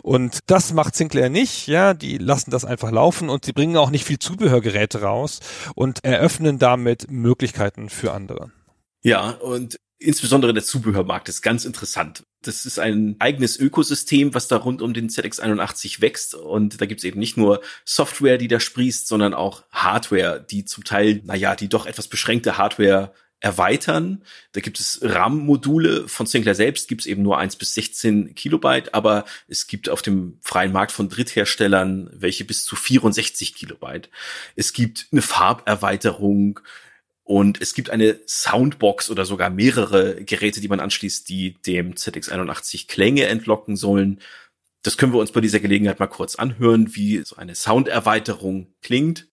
Und 0.02 0.40
das 0.48 0.74
macht 0.74 0.95
Sinclair 0.95 1.30
nicht. 1.30 1.68
Ja, 1.68 1.94
die 1.94 2.18
lassen 2.18 2.52
das 2.52 2.66
einfach 2.66 2.91
laufen 2.91 3.30
und 3.30 3.45
sie 3.45 3.53
bringen 3.53 3.78
auch 3.78 3.90
nicht 3.90 4.06
viel 4.06 4.20
Zubehörgeräte 4.20 5.02
raus 5.02 5.40
und 5.76 6.03
eröffnen 6.03 6.60
damit 6.60 7.10
Möglichkeiten 7.10 7.90
für 7.90 8.14
andere. 8.14 8.52
Ja, 9.06 9.30
und 9.30 9.80
Insbesondere 9.98 10.54
der 10.54 10.64
Zubehörmarkt 10.64 11.30
ist 11.30 11.42
ganz 11.42 11.64
interessant. 11.64 12.24
Das 12.42 12.66
ist 12.66 12.80
ein 12.80 13.16
eigenes 13.20 13.58
Ökosystem, 13.58 14.34
was 14.34 14.50
da 14.50 14.58
rund 14.58 14.82
um 14.82 14.94
den 14.94 15.10
ZX81 15.10 16.02
wächst. 16.02 16.36
Und 16.36 16.82
da 16.82 16.86
gibt's 16.86 17.06
eben 17.06 17.20
nicht 17.20 17.38
nur 17.38 17.62
Software, 17.86 18.38
die 18.38 18.50
da 18.50 18.60
sprießt, 18.60 19.08
sondern 19.08 19.34
auch 19.34 19.64
Hardware, 19.72 20.46
die 20.48 20.66
zum 20.66 20.84
Teil, 20.84 21.22
naja, 21.24 21.56
die 21.56 21.70
doch 21.70 21.86
etwas 21.86 22.10
beschränkte 22.10 22.58
Hardware 22.58 23.14
erweitern. 23.40 24.24
Da 24.54 24.62
gibt 24.62 24.80
es 24.80 25.00
RAM-Module 25.02 26.08
von 26.08 26.26
Sinclair 26.26 26.56
selbst, 26.56 26.88
gibt's 26.88 27.06
eben 27.06 27.22
nur 27.22 27.38
eins 27.38 27.56
bis 27.56 27.74
16 27.76 28.34
Kilobyte, 28.36 28.94
aber 28.94 29.26
es 29.48 29.68
gibt 29.68 29.88
auf 29.88 30.02
dem 30.02 30.40
freien 30.42 30.72
Markt 30.72 30.92
von 30.92 31.10
Drittherstellern 31.10 32.10
welche 32.12 32.44
bis 32.44 32.66
zu 32.66 32.76
64 32.76 33.54
Kilobyte. 33.56 34.10
Es 34.56 34.74
gibt 34.74 35.08
eine 35.12 35.22
Farberweiterung, 35.22 36.60
und 37.26 37.60
es 37.60 37.73
gibt 37.73 37.89
eine 37.89 38.19
Soundbox 38.27 39.10
oder 39.10 39.26
sogar 39.26 39.49
mehrere 39.49 40.23
Geräte, 40.23 40.61
die 40.61 40.68
man 40.68 40.80
anschließt, 40.80 41.27
die 41.27 41.56
dem 41.65 41.95
ZX81 41.95 42.88
Klänge 42.88 43.26
entlocken 43.26 43.76
sollen. 43.76 44.22
Das 44.84 44.95
können 44.95 45.11
wir 45.11 45.19
uns 45.19 45.31
bei 45.31 45.41
dieser 45.41 45.60
Gelegenheit 45.60 45.99
mal 45.99 46.06
kurz 46.06 46.35
anhören, 46.35 46.95
wie 46.95 47.23
so 47.26 47.35
eine 47.35 47.56
Sounderweiterung 47.56 48.76
klingt. 48.84 49.27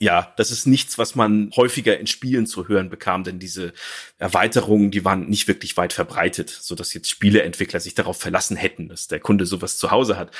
Ja, 0.00 0.32
das 0.36 0.50
ist 0.50 0.66
nichts, 0.66 0.96
was 0.96 1.16
man 1.16 1.50
häufiger 1.56 1.98
in 1.98 2.06
Spielen 2.06 2.46
zu 2.46 2.68
hören 2.68 2.88
bekam, 2.88 3.24
denn 3.24 3.40
diese 3.40 3.72
Erweiterungen, 4.18 4.90
die 4.90 5.04
waren 5.04 5.28
nicht 5.28 5.48
wirklich 5.48 5.76
weit 5.76 5.92
verbreitet, 5.92 6.50
so 6.50 6.74
dass 6.74 6.94
jetzt 6.94 7.10
Spieleentwickler 7.10 7.80
sich 7.80 7.94
darauf 7.94 8.18
verlassen 8.18 8.56
hätten, 8.56 8.88
dass 8.88 9.08
der 9.08 9.18
Kunde 9.18 9.44
sowas 9.44 9.76
zu 9.76 9.90
Hause 9.90 10.16
hat. 10.16 10.30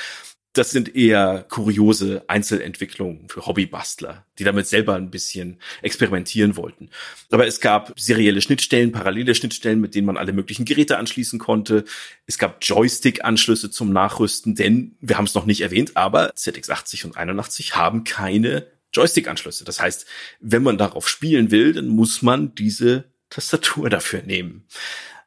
Das 0.53 0.71
sind 0.71 0.95
eher 0.95 1.45
kuriose 1.47 2.23
Einzelentwicklungen 2.27 3.29
für 3.29 3.45
Hobbybastler, 3.45 4.25
die 4.39 4.43
damit 4.43 4.65
selber 4.65 4.95
ein 4.95 5.11
bisschen 5.11 5.59
experimentieren 5.83 6.55
wollten. 6.55 6.89
Aber 7.29 7.45
es 7.45 7.61
gab 7.61 7.93
serielle 7.99 8.41
Schnittstellen, 8.41 8.91
parallele 8.91 9.35
Schnittstellen, 9.35 9.79
mit 9.79 9.93
denen 9.93 10.07
man 10.07 10.17
alle 10.17 10.33
möglichen 10.33 10.65
Geräte 10.65 10.97
anschließen 10.97 11.37
konnte. 11.37 11.85
Es 12.25 12.39
gab 12.39 12.63
Joystick-Anschlüsse 12.63 13.69
zum 13.69 13.93
Nachrüsten, 13.93 14.55
denn 14.55 14.95
wir 15.01 15.17
haben 15.17 15.25
es 15.25 15.35
noch 15.35 15.45
nicht 15.45 15.61
erwähnt, 15.61 15.95
aber 15.95 16.31
ZX80 16.31 17.05
und 17.05 17.17
81 17.17 17.75
haben 17.75 18.03
keine 18.03 18.65
Joystick-Anschlüsse. 18.93 19.65
Das 19.65 19.79
heißt, 19.79 20.05
wenn 20.39 20.63
man 20.63 20.77
darauf 20.77 21.07
spielen 21.07 21.51
will, 21.51 21.73
dann 21.73 21.87
muss 21.87 22.21
man 22.21 22.55
diese 22.55 23.05
Tastatur 23.29 23.89
dafür 23.89 24.21
nehmen. 24.23 24.67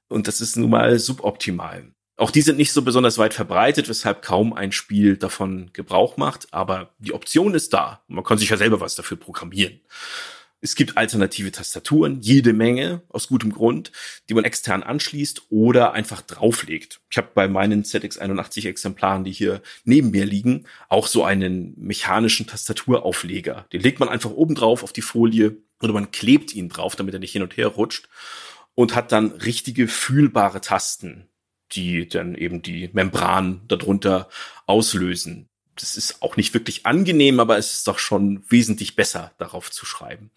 Und 0.09 0.29
das 0.29 0.41
ist 0.41 0.57
nun 0.57 0.71
mal 0.71 0.99
suboptimal. 0.99 1.93
Auch 2.17 2.31
die 2.31 2.43
sind 2.43 2.59
nicht 2.59 2.73
so 2.73 2.83
besonders 2.83 3.19
weit 3.19 3.35
verbreitet, 3.35 3.89
weshalb 3.89 4.23
kaum 4.23 4.53
ein 4.53 4.71
Spiel 4.71 5.17
davon 5.17 5.71
Gebrauch 5.73 6.19
macht, 6.19 6.53
aber 6.53 6.95
die 6.99 7.15
Option 7.15 7.55
ist 7.55 7.73
da. 7.73 8.05
Man 8.07 8.23
kann 8.23 8.39
sich 8.39 8.51
ja 8.51 8.57
selber 8.57 8.81
was 8.81 8.95
dafür 8.95 9.17
programmieren. 9.17 9.81
Es 10.65 10.77
gibt 10.77 10.97
alternative 10.97 11.51
Tastaturen, 11.51 12.21
jede 12.21 12.53
Menge, 12.53 13.03
aus 13.09 13.27
gutem 13.27 13.53
Grund, 13.53 13.91
die 14.29 14.35
man 14.35 14.45
extern 14.45 14.85
anschließt 14.85 15.51
oder 15.51 15.93
einfach 15.93 16.23
drauflegt. 16.23 17.01
Ich 17.11 17.17
habe 17.17 17.31
bei 17.35 17.49
meinen 17.49 17.83
ZX81 17.83 18.69
Exemplaren, 18.69 19.25
die 19.25 19.33
hier 19.33 19.61
neben 19.83 20.13
mir 20.13 20.25
liegen, 20.25 20.69
auch 20.89 21.09
so 21.09 21.25
einen 21.25 21.75
mechanischen 21.77 22.47
Tastaturaufleger. 22.47 23.67
Den 23.73 23.81
legt 23.81 23.99
man 23.99 24.09
einfach 24.09 24.31
oben 24.31 24.55
drauf 24.55 24.85
auf 24.85 24.93
die 24.93 25.03
Folie 25.03 25.57
oder 25.83 25.93
man 25.93 26.13
klebt 26.13 26.55
ihn 26.55 26.69
drauf, 26.69 26.95
damit 26.95 27.13
er 27.13 27.21
nicht 27.21 27.33
hin 27.33 27.43
und 27.43 27.57
her 27.57 27.67
rutscht 27.67 28.09
und 28.77 28.95
hat 28.95 29.11
dann 29.11 29.33
richtige 29.33 29.89
fühlbare 29.89 30.61
Tasten, 30.61 31.29
die 31.73 32.09
dann 32.09 32.37
eben 32.37 32.63
die 32.63 32.89
Membran 32.93 33.63
darunter 33.67 34.29
auslösen 34.67 35.49
das 35.77 35.97
ist 35.97 36.23
auch 36.23 36.37
nicht 36.37 36.55
wirklich 36.55 36.87
angenehm, 36.87 37.41
aber 37.41 37.59
es 37.59 37.73
ist 37.73 37.89
doch 37.89 37.99
schon 37.99 38.45
wesentlich 38.49 38.97
besser, 38.97 39.33
darauf 39.39 39.71
zu 39.71 39.87
schreiben. 39.87 40.31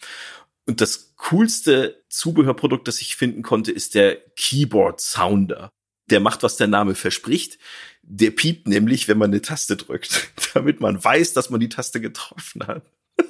Und 0.67 0.81
das 0.81 1.13
coolste 1.17 2.03
Zubehörprodukt, 2.09 2.87
das 2.87 3.01
ich 3.01 3.15
finden 3.15 3.43
konnte, 3.43 3.71
ist 3.71 3.95
der 3.95 4.17
Keyboard 4.35 4.99
Sounder. 4.99 5.69
Der 6.09 6.19
macht, 6.19 6.43
was 6.43 6.57
der 6.57 6.67
Name 6.67 6.95
verspricht. 6.95 7.57
Der 8.01 8.31
piept 8.31 8.67
nämlich, 8.67 9.07
wenn 9.07 9.17
man 9.17 9.31
eine 9.31 9.41
Taste 9.41 9.75
drückt, 9.75 10.29
damit 10.53 10.79
man 10.81 11.03
weiß, 11.03 11.33
dass 11.33 11.49
man 11.49 11.59
die 11.59 11.69
Taste 11.69 12.01
getroffen 12.01 12.67
hat. 12.67 12.83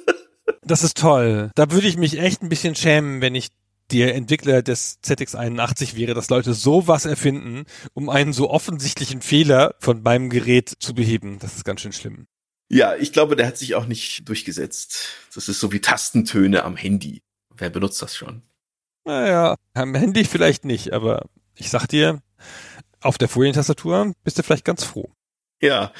Das 0.62 0.82
ist 0.82 0.96
toll. 0.96 1.52
Da 1.54 1.70
würde 1.70 1.86
ich 1.86 1.96
mich 1.96 2.18
echt 2.18 2.42
ein 2.42 2.48
bisschen 2.48 2.74
schämen, 2.74 3.20
wenn 3.20 3.36
ich 3.36 3.50
der 3.92 4.14
Entwickler 4.14 4.62
des 4.62 5.02
ZX81 5.02 5.96
wäre, 5.96 6.14
dass 6.14 6.30
Leute 6.30 6.54
sowas 6.54 7.06
erfinden, 7.06 7.64
um 7.94 8.08
einen 8.08 8.32
so 8.32 8.50
offensichtlichen 8.50 9.22
Fehler 9.22 9.74
von 9.78 10.02
meinem 10.02 10.30
Gerät 10.30 10.72
zu 10.80 10.94
beheben. 10.94 11.38
Das 11.38 11.56
ist 11.56 11.64
ganz 11.64 11.80
schön 11.80 11.92
schlimm. 11.92 12.26
Ja, 12.68 12.96
ich 12.96 13.12
glaube, 13.12 13.36
der 13.36 13.46
hat 13.46 13.58
sich 13.58 13.74
auch 13.76 13.86
nicht 13.86 14.28
durchgesetzt. 14.28 15.08
Das 15.34 15.48
ist 15.48 15.60
so 15.60 15.70
wie 15.72 15.80
Tastentöne 15.80 16.64
am 16.64 16.76
Handy. 16.76 17.22
Wer 17.56 17.70
benutzt 17.70 18.02
das 18.02 18.16
schon? 18.16 18.42
Naja, 19.04 19.56
am 19.74 19.94
Handy 19.94 20.24
vielleicht 20.24 20.64
nicht, 20.64 20.92
aber 20.92 21.26
ich 21.54 21.70
sag 21.70 21.86
dir, 21.86 22.20
auf 23.00 23.18
der 23.18 23.28
Folientastatur 23.28 24.12
bist 24.24 24.38
du 24.38 24.42
vielleicht 24.42 24.64
ganz 24.64 24.82
froh. 24.82 25.10
Ja. 25.60 25.92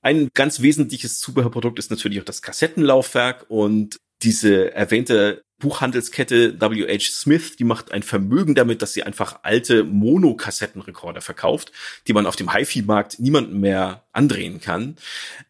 Ein 0.00 0.30
ganz 0.34 0.60
wesentliches 0.60 1.18
Zubehörprodukt 1.20 1.78
ist 1.78 1.90
natürlich 1.90 2.20
auch 2.20 2.24
das 2.24 2.42
Kassettenlaufwerk 2.42 3.46
und 3.48 3.98
diese 4.24 4.74
erwähnte 4.74 5.44
Buchhandelskette 5.58 6.60
WH 6.60 7.12
Smith, 7.12 7.56
die 7.56 7.64
macht 7.64 7.92
ein 7.92 8.02
Vermögen 8.02 8.54
damit, 8.54 8.82
dass 8.82 8.92
sie 8.92 9.02
einfach 9.02 9.40
alte 9.42 9.84
Monokassettenrekorder 9.84 11.20
verkauft, 11.20 11.72
die 12.06 12.12
man 12.12 12.26
auf 12.26 12.36
dem 12.36 12.52
HiFi-Markt 12.52 13.20
niemandem 13.20 13.60
mehr 13.60 14.04
andrehen 14.12 14.60
kann. 14.60 14.96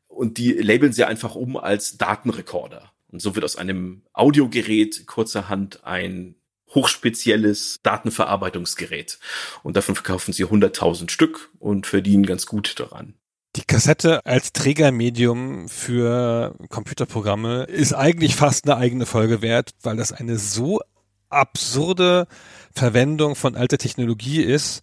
Und 0.06 0.38
die 0.38 0.52
labeln 0.52 0.92
sie 0.92 1.04
einfach 1.04 1.34
um 1.34 1.56
als 1.56 1.96
Datenrekorder. 1.96 2.92
Und 3.10 3.20
so 3.20 3.34
wird 3.34 3.44
aus 3.44 3.56
einem 3.56 4.02
Audiogerät 4.12 5.06
kurzerhand 5.06 5.84
ein 5.84 6.36
hochspezielles 6.74 7.80
Datenverarbeitungsgerät. 7.82 9.18
Und 9.62 9.76
davon 9.76 9.94
verkaufen 9.94 10.32
sie 10.32 10.44
100.000 10.44 11.10
Stück 11.10 11.50
und 11.58 11.86
verdienen 11.86 12.26
ganz 12.26 12.46
gut 12.46 12.78
daran. 12.78 13.14
Die 13.56 13.62
Kassette 13.62 14.26
als 14.26 14.52
Trägermedium 14.52 15.68
für 15.68 16.56
Computerprogramme 16.70 17.64
ist 17.64 17.92
eigentlich 17.92 18.34
fast 18.34 18.68
eine 18.68 18.76
eigene 18.76 19.06
Folge 19.06 19.42
wert, 19.42 19.70
weil 19.82 19.96
das 19.96 20.12
eine 20.12 20.38
so 20.38 20.80
absurde 21.28 22.26
Verwendung 22.74 23.36
von 23.36 23.54
alter 23.54 23.78
Technologie 23.78 24.42
ist, 24.42 24.82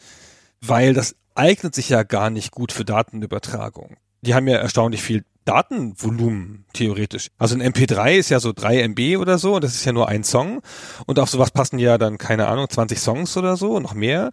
weil 0.62 0.94
das 0.94 1.16
eignet 1.36 1.76
sich 1.76 1.90
ja 1.90 2.04
gar 2.04 2.30
nicht 2.30 2.52
gut 2.52 2.72
für 2.72 2.86
Datenübertragung. 2.86 3.98
Die 4.22 4.34
haben 4.34 4.48
ja 4.48 4.58
erstaunlich 4.58 5.02
viel 5.02 5.24
Datenvolumen 5.46 6.66
theoretisch. 6.74 7.30
Also 7.40 7.56
ein 7.56 7.64
MP3 7.64 8.14
ist 8.14 8.30
ja 8.30 8.40
so 8.40 8.54
3 8.54 8.84
MB 8.90 9.18
oder 9.18 9.40
so 9.40 9.56
und 9.56 9.64
das 9.64 9.74
ist 9.74 9.86
ja 9.86 9.92
nur 9.92 10.08
ein 10.08 10.24
Song 10.24 10.62
und 11.08 11.18
auf 11.18 11.30
sowas 11.30 11.50
passen 11.50 11.80
ja 11.80 11.98
dann 11.98 12.20
keine 12.20 12.48
Ahnung 12.48 12.70
20 12.70 13.00
Songs 13.00 13.36
oder 13.38 13.58
so, 13.58 13.80
noch 13.80 13.96
mehr 13.96 14.32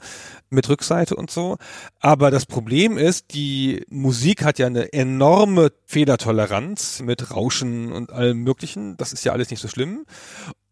mit 0.50 0.68
Rückseite 0.68 1.16
und 1.16 1.30
so. 1.30 1.56
Aber 1.98 2.30
das 2.30 2.44
Problem 2.44 2.98
ist, 2.98 3.32
die 3.32 3.84
Musik 3.88 4.44
hat 4.44 4.58
ja 4.58 4.66
eine 4.66 4.92
enorme 4.92 5.72
Fehlertoleranz 5.86 7.00
mit 7.00 7.30
Rauschen 7.30 7.90
und 7.90 8.12
allem 8.12 8.38
möglichen. 8.42 8.98
Das 8.98 9.14
ist 9.14 9.24
ja 9.24 9.32
alles 9.32 9.50
nicht 9.50 9.60
so 9.60 9.68
schlimm. 9.68 10.04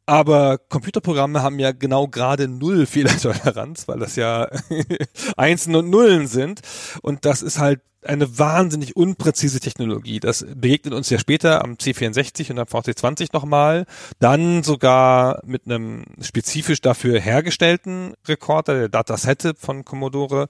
Aber 0.07 0.59
Computerprogramme 0.59 1.43
haben 1.43 1.59
ja 1.59 1.73
genau 1.73 2.07
gerade 2.07 2.47
null 2.47 2.87
Fehlertoleranz, 2.87 3.89
weil 3.89 3.99
das 3.99 4.15
ja 4.15 4.49
Einsen 5.37 5.75
und 5.75 5.91
Nullen 5.91 6.29
sind. 6.29 6.61
Und 7.03 7.25
das 7.25 7.43
ist 7.43 7.59
halt 7.59 7.81
eine 8.07 8.39
wahnsinnig 8.39 8.97
unpräzise 8.97 9.61
Technologie. 9.61 10.21
Das 10.21 10.47
begegnet 10.55 10.95
uns 10.95 11.11
ja 11.11 11.19
später 11.19 11.65
am 11.65 11.75
C64 11.75 12.51
und 12.51 12.59
am 12.59 12.67
VC20 12.67 13.31
nochmal. 13.33 13.85
Dann 14.19 14.63
sogar 14.63 15.41
mit 15.45 15.67
einem 15.67 16.05
spezifisch 16.21 16.81
dafür 16.81 17.21
hergestellten 17.21 18.15
Rekorder, 18.27 18.75
der 18.75 18.89
Datasette 18.89 19.55
von 19.59 19.85
Commodore. 19.85 20.47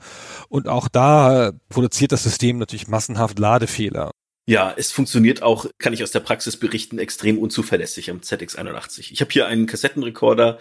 Und 0.48 0.68
auch 0.68 0.88
da 0.88 1.52
produziert 1.68 2.12
das 2.12 2.22
System 2.22 2.58
natürlich 2.58 2.88
massenhaft 2.88 3.38
Ladefehler. 3.38 4.10
Ja, 4.48 4.72
es 4.76 4.92
funktioniert 4.92 5.42
auch, 5.42 5.66
kann 5.78 5.92
ich 5.92 6.04
aus 6.04 6.12
der 6.12 6.20
Praxis 6.20 6.56
berichten, 6.56 7.00
extrem 7.00 7.36
unzuverlässig 7.36 8.10
am 8.10 8.20
ZX81. 8.20 9.10
Ich 9.10 9.20
habe 9.20 9.32
hier 9.32 9.48
einen 9.48 9.66
Kassettenrekorder 9.66 10.60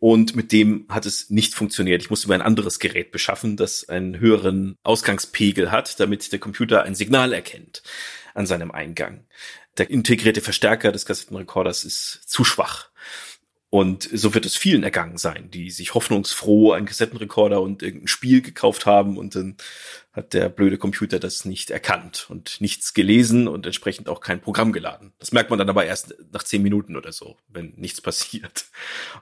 und 0.00 0.34
mit 0.34 0.50
dem 0.50 0.86
hat 0.88 1.06
es 1.06 1.30
nicht 1.30 1.54
funktioniert. 1.54 2.02
Ich 2.02 2.10
musste 2.10 2.26
mir 2.26 2.34
ein 2.34 2.42
anderes 2.42 2.80
Gerät 2.80 3.12
beschaffen, 3.12 3.56
das 3.56 3.88
einen 3.88 4.18
höheren 4.18 4.78
Ausgangspegel 4.82 5.70
hat, 5.70 6.00
damit 6.00 6.32
der 6.32 6.40
Computer 6.40 6.82
ein 6.82 6.96
Signal 6.96 7.32
erkennt 7.32 7.84
an 8.34 8.46
seinem 8.46 8.72
Eingang. 8.72 9.26
Der 9.78 9.90
integrierte 9.90 10.40
Verstärker 10.40 10.90
des 10.90 11.06
Kassettenrekorders 11.06 11.84
ist 11.84 12.22
zu 12.26 12.42
schwach. 12.42 12.89
Und 13.70 14.08
so 14.12 14.34
wird 14.34 14.46
es 14.46 14.56
vielen 14.56 14.82
ergangen 14.82 15.16
sein, 15.16 15.48
die 15.48 15.70
sich 15.70 15.94
hoffnungsfroh 15.94 16.72
einen 16.72 16.86
Kassettenrekorder 16.86 17.62
und 17.62 17.84
irgendein 17.84 18.08
Spiel 18.08 18.42
gekauft 18.42 18.84
haben 18.84 19.16
und 19.16 19.36
dann 19.36 19.56
hat 20.12 20.34
der 20.34 20.48
blöde 20.48 20.76
Computer 20.76 21.20
das 21.20 21.44
nicht 21.44 21.70
erkannt 21.70 22.26
und 22.28 22.60
nichts 22.60 22.94
gelesen 22.94 23.46
und 23.46 23.66
entsprechend 23.66 24.08
auch 24.08 24.20
kein 24.20 24.40
Programm 24.40 24.72
geladen. 24.72 25.12
Das 25.20 25.30
merkt 25.30 25.50
man 25.50 25.58
dann 25.60 25.68
aber 25.68 25.84
erst 25.84 26.16
nach 26.32 26.42
zehn 26.42 26.62
Minuten 26.62 26.96
oder 26.96 27.12
so, 27.12 27.36
wenn 27.46 27.72
nichts 27.76 28.00
passiert. 28.00 28.66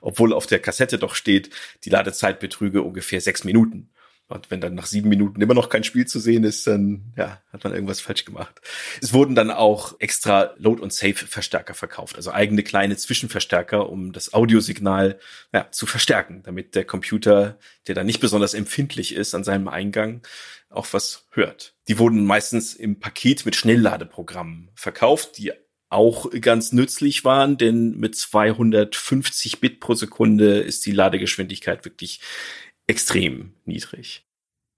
Obwohl 0.00 0.32
auf 0.32 0.46
der 0.46 0.60
Kassette 0.60 0.98
doch 0.98 1.14
steht, 1.14 1.50
die 1.84 1.90
Ladezeit 1.90 2.40
betrüge 2.40 2.80
ungefähr 2.82 3.20
sechs 3.20 3.44
Minuten. 3.44 3.90
Und 4.28 4.50
wenn 4.50 4.60
dann 4.60 4.74
nach 4.74 4.84
sieben 4.84 5.08
Minuten 5.08 5.40
immer 5.40 5.54
noch 5.54 5.70
kein 5.70 5.84
Spiel 5.84 6.06
zu 6.06 6.20
sehen 6.20 6.44
ist, 6.44 6.66
dann 6.66 7.14
ja, 7.16 7.40
hat 7.50 7.64
man 7.64 7.72
irgendwas 7.72 8.00
falsch 8.00 8.26
gemacht. 8.26 8.60
Es 9.00 9.14
wurden 9.14 9.34
dann 9.34 9.50
auch 9.50 9.98
extra 10.00 10.52
Load- 10.58 10.82
und 10.82 10.92
Save-Verstärker 10.92 11.72
verkauft, 11.72 12.16
also 12.16 12.30
eigene 12.30 12.62
kleine 12.62 12.98
Zwischenverstärker, 12.98 13.88
um 13.88 14.12
das 14.12 14.34
Audiosignal 14.34 15.18
ja, 15.54 15.70
zu 15.70 15.86
verstärken, 15.86 16.42
damit 16.44 16.74
der 16.74 16.84
Computer, 16.84 17.58
der 17.86 17.94
dann 17.94 18.06
nicht 18.06 18.20
besonders 18.20 18.52
empfindlich 18.52 19.14
ist 19.14 19.34
an 19.34 19.44
seinem 19.44 19.66
Eingang, 19.66 20.20
auch 20.68 20.86
was 20.92 21.26
hört. 21.30 21.74
Die 21.88 21.98
wurden 21.98 22.26
meistens 22.26 22.74
im 22.74 23.00
Paket 23.00 23.46
mit 23.46 23.56
Schnellladeprogrammen 23.56 24.70
verkauft, 24.74 25.38
die 25.38 25.52
auch 25.90 26.30
ganz 26.42 26.72
nützlich 26.72 27.24
waren, 27.24 27.56
denn 27.56 27.96
mit 27.98 28.14
250 28.14 29.60
Bit 29.60 29.80
pro 29.80 29.94
Sekunde 29.94 30.58
ist 30.58 30.84
die 30.84 30.92
Ladegeschwindigkeit 30.92 31.86
wirklich 31.86 32.20
extrem 32.88 33.52
niedrig. 33.64 34.24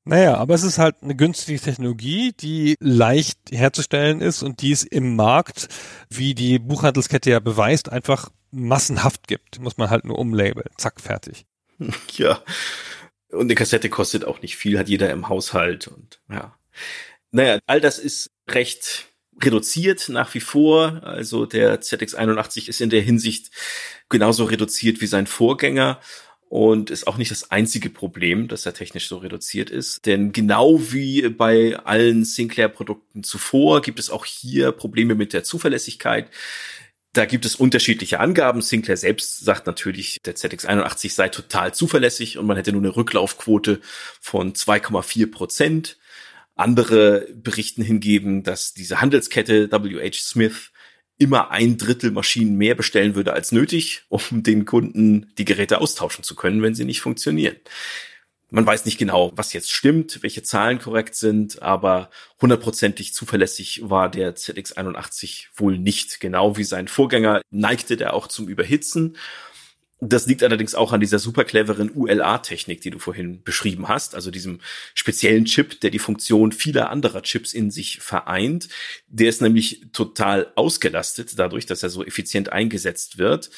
Naja, 0.05 0.37
aber 0.37 0.55
es 0.55 0.63
ist 0.63 0.79
halt 0.79 0.97
eine 1.03 1.15
günstige 1.15 1.61
Technologie, 1.61 2.33
die 2.39 2.77
leicht 2.81 3.39
herzustellen 3.51 4.21
ist 4.21 4.43
und 4.43 4.63
die 4.63 4.73
es 4.73 4.83
im 4.83 5.15
Markt, 5.15 5.69
wie 6.09 6.35
die 6.35 6.59
Buchhandelskette 6.59 7.31
ja 7.31 7.41
beweist, 7.41 7.91
einfach 7.91 8.31
massenhaft 8.51 9.29
gibt. 9.29 9.61
Muss 9.61 9.77
man 9.77 9.91
halt 9.91 10.05
nur 10.05 10.19
umlabeln. 10.19 10.69
Zack, 10.77 11.01
fertig. 11.01 11.47
Ja. 12.17 12.43
Und 13.31 13.43
eine 13.43 13.55
Kassette 13.55 13.89
kostet 13.89 14.25
auch 14.25 14.43
nicht 14.43 14.57
viel, 14.57 14.77
hat 14.77 14.89
jeder 14.89 15.11
im 15.11 15.29
Haushalt 15.29 15.87
und 15.87 16.21
ja. 16.29 16.59
Naja, 17.31 17.61
all 17.67 17.81
das 17.81 18.01
ist 18.01 18.33
recht 18.49 19.07
reduziert 19.41 20.09
nach 20.09 20.35
wie 20.35 20.41
vor. 20.41 21.01
Also 21.05 21.47
der 21.47 21.81
ZX81 21.81 22.69
ist 22.69 22.81
in 22.81 22.91
der 22.91 23.03
Hinsicht 23.03 23.53
genauso 24.09 24.45
reduziert 24.45 25.01
wie 25.01 25.07
sein 25.07 25.29
Vorgänger 25.29 26.01
und 26.51 26.91
ist 26.91 27.07
auch 27.07 27.17
nicht 27.17 27.31
das 27.31 27.53
einzige 27.53 27.91
Problem, 27.91 28.49
dass 28.49 28.67
er 28.67 28.75
technisch 28.75 29.07
so 29.07 29.19
reduziert 29.19 29.71
ist. 29.71 30.05
Denn 30.05 30.33
genau 30.33 30.81
wie 30.93 31.29
bei 31.29 31.79
allen 31.79 32.25
Sinclair-Produkten 32.25 33.23
zuvor 33.23 33.83
gibt 33.83 34.01
es 34.01 34.11
auch 34.11 34.25
hier 34.25 34.73
Probleme 34.73 35.15
mit 35.15 35.33
der 35.33 35.45
Zuverlässigkeit. 35.45 36.29
Da 37.13 37.25
gibt 37.25 37.45
es 37.45 37.55
unterschiedliche 37.55 38.19
Angaben. 38.19 38.63
Sinclair 38.63 38.97
selbst 38.97 39.45
sagt 39.45 39.69
natürlich, 39.69 40.19
der 40.25 40.35
ZX81 40.35 41.13
sei 41.13 41.29
total 41.29 41.73
zuverlässig 41.73 42.37
und 42.37 42.47
man 42.47 42.57
hätte 42.57 42.73
nur 42.73 42.83
eine 42.83 42.97
Rücklaufquote 42.97 43.81
von 44.21 44.53
2,4 44.53 45.31
Prozent. 45.31 45.99
Andere 46.57 47.29
berichten 47.33 47.83
hingegen, 47.83 48.43
dass 48.43 48.75
diese 48.75 49.01
Handelskette 49.01 49.71
WH 49.71 50.15
Smith 50.15 50.70
immer 51.21 51.51
ein 51.51 51.77
Drittel 51.77 52.11
Maschinen 52.11 52.57
mehr 52.57 52.75
bestellen 52.75 53.15
würde 53.15 53.35
als 53.35 53.53
nötig, 53.53 54.03
um 54.09 54.21
den 54.43 54.65
Kunden 54.65 55.31
die 55.39 55.45
Geräte 55.45 55.81
austauschen 55.81 56.25
zu 56.25 56.35
können, 56.35 56.63
wenn 56.63 56.75
sie 56.75 56.85
nicht 56.85 57.01
funktionieren. 57.01 57.57
Man 58.53 58.67
weiß 58.67 58.85
nicht 58.85 58.99
genau, 58.99 59.31
was 59.37 59.53
jetzt 59.53 59.71
stimmt, 59.71 60.25
welche 60.25 60.43
Zahlen 60.43 60.81
korrekt 60.81 61.15
sind, 61.15 61.63
aber 61.63 62.11
hundertprozentig 62.41 63.15
zuverlässig 63.15 63.83
war 63.85 64.11
der 64.11 64.35
ZX81 64.35 65.47
wohl 65.55 65.79
nicht. 65.79 66.19
Genau 66.19 66.57
wie 66.57 66.65
sein 66.65 66.89
Vorgänger 66.89 67.43
neigte 67.51 67.97
der 67.97 68.13
auch 68.13 68.27
zum 68.27 68.49
Überhitzen 68.49 69.17
das 70.01 70.27
liegt 70.27 70.43
allerdings 70.43 70.75
auch 70.75 70.93
an 70.93 71.01
dieser 71.01 71.19
super 71.19 71.45
cleveren 71.45 71.91
ULA-Technik, 71.91 72.81
die 72.81 72.91
du 72.91 72.99
vorhin 72.99 73.43
beschrieben 73.43 73.89
hast, 73.89 74.15
also 74.15 74.31
diesem 74.31 74.61
speziellen 74.95 75.45
Chip, 75.45 75.81
der 75.83 75.91
die 75.91 75.99
Funktion 75.99 76.53
vieler 76.53 76.89
anderer 76.89 77.23
Chips 77.23 77.53
in 77.53 77.71
sich 77.71 78.01
vereint. 78.01 78.69
Der 79.09 79.29
ist 79.29 79.43
nämlich 79.43 79.89
total 79.93 80.53
ausgelastet 80.55 81.39
dadurch, 81.39 81.67
dass 81.67 81.83
er 81.83 81.91
so 81.91 82.03
effizient 82.03 82.51
eingesetzt 82.51 83.19
wird. 83.19 83.51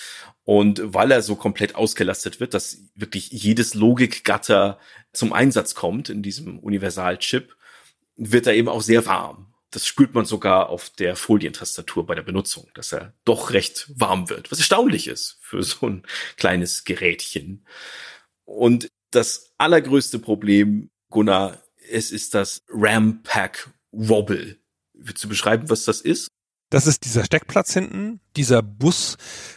Und 0.45 0.83
weil 0.83 1.13
er 1.13 1.23
so 1.23 1.37
komplett 1.37 1.77
ausgelastet 1.77 2.41
wird, 2.41 2.55
dass 2.55 2.79
wirklich 2.97 3.31
jedes 3.31 3.75
Logikgatter 3.75 4.81
zum 5.13 5.33
Einsatz 5.33 5.77
kommt 5.77 6.09
in 6.09 6.23
diesem 6.23 6.59
Universalchip, 6.59 7.55
wird 8.17 8.49
er 8.49 8.55
eben 8.55 8.69
auch 8.69 8.83
sehr 8.83 9.07
warm 9.07 9.52
das 9.73 9.87
spürt 9.87 10.15
man 10.15 10.27
sogar 10.27 10.69
auf 10.69 10.91
der 10.91 11.17
Folientastatur 11.17 12.07
bei 12.07 12.15
der 12.15 12.23
Benutzung, 12.23 12.69
dass 12.75 12.93
er 12.93 13.15
doch 13.25 13.51
recht 13.51 13.91
warm 13.97 14.29
wird, 14.29 14.53
was 14.53 14.59
erstaunlich 14.59 15.09
ist 15.09 15.39
für 15.41 15.63
so 15.63 15.87
ein 15.89 16.03
kleines 16.37 16.85
Gerätchen. 16.85 17.67
Und 18.45 18.89
das 19.11 19.55
allergrößte 19.59 20.19
Problem, 20.19 20.91
Gunnar, 21.11 21.63
es 21.91 22.11
ist 22.13 22.35
das 22.35 22.63
RAM 22.69 23.23
Pack 23.23 23.71
Wobble. 23.91 24.59
Willst 24.93 25.25
du 25.25 25.29
beschreiben, 25.29 25.69
was 25.71 25.85
das 25.85 26.01
ist? 26.01 26.29
Das 26.71 26.87
ist 26.87 27.05
dieser 27.05 27.25
Steckplatz 27.25 27.73
hinten, 27.73 28.21
dieser 28.37 28.63
Bus, 28.63 29.17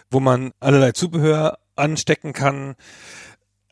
wo 0.10 0.20
man 0.20 0.52
allerlei 0.60 0.92
Zubehör 0.94 1.60
anstecken 1.76 2.34
kann. 2.34 2.76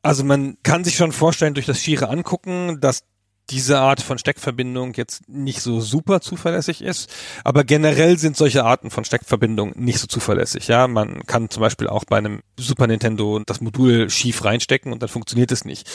Also 0.02 0.24
man 0.24 0.58
kann 0.64 0.84
sich 0.84 0.96
schon 0.96 1.14
vorstellen 1.14 1.54
durch 1.54 1.66
das 1.66 1.82
schiere 1.82 2.10
Angucken, 2.10 2.82
dass 2.82 3.04
diese 3.50 3.80
Art 3.80 4.02
von 4.02 4.18
Steckverbindung 4.18 4.94
jetzt 4.94 5.28
nicht 5.28 5.62
so 5.62 5.82
super 5.82 6.22
zuverlässig 6.22 6.82
ist. 6.82 7.14
Aber 7.44 7.64
generell 7.64 8.18
sind 8.18 8.38
solche 8.38 8.64
Arten 8.64 8.90
von 8.90 9.04
Steckverbindungen 9.04 9.74
nicht 9.78 10.00
so 10.00 10.08
zuverlässig. 10.08 10.68
Ja, 10.68 10.88
man 10.88 11.24
kann 11.26 11.50
zum 11.50 11.62
Beispiel 11.62 11.88
auch 11.88 12.06
bei 12.06 12.18
einem 12.18 12.42
Super 12.58 12.88
Nintendo 12.88 13.40
das 13.46 13.62
Modul 13.62 14.10
schief 14.10 14.46
reinstecken 14.46 14.94
und 14.94 15.02
dann 15.02 15.10
funktioniert 15.10 15.52
es 15.52 15.66
nicht. 15.66 15.90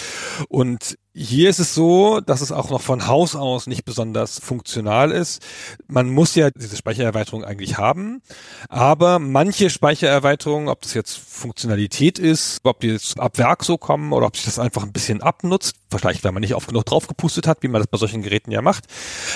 Und 0.48 0.98
hier 1.14 1.50
ist 1.50 1.58
es 1.58 1.74
so, 1.74 2.20
dass 2.20 2.40
es 2.40 2.52
auch 2.52 2.70
noch 2.70 2.80
von 2.80 3.06
Haus 3.06 3.34
aus 3.34 3.66
nicht 3.66 3.84
besonders 3.84 4.38
funktional 4.38 5.10
ist. 5.10 5.42
Man 5.88 6.10
muss 6.10 6.34
ja 6.34 6.50
diese 6.50 6.76
Speichererweiterung 6.76 7.44
eigentlich 7.44 7.76
haben, 7.78 8.22
aber 8.68 9.18
manche 9.18 9.70
Speichererweiterungen, 9.70 10.68
ob 10.68 10.82
das 10.82 10.94
jetzt 10.94 11.18
Funktionalität 11.18 12.18
ist, 12.18 12.60
ob 12.62 12.80
die 12.80 12.88
jetzt 12.88 13.18
ab 13.18 13.38
Werk 13.38 13.64
so 13.64 13.78
kommen 13.78 14.12
oder 14.12 14.26
ob 14.26 14.36
sich 14.36 14.44
das 14.44 14.58
einfach 14.58 14.84
ein 14.84 14.92
bisschen 14.92 15.22
abnutzt, 15.22 15.76
vielleicht 15.90 16.24
weil 16.24 16.32
man 16.32 16.42
nicht 16.42 16.54
oft 16.54 16.68
genug 16.68 16.84
draufgepustet 16.84 17.46
hat, 17.46 17.62
wie 17.62 17.68
man 17.68 17.80
das 17.80 17.88
bei 17.88 17.98
solchen 17.98 18.22
Geräten 18.22 18.50
ja 18.50 18.62
macht, 18.62 18.84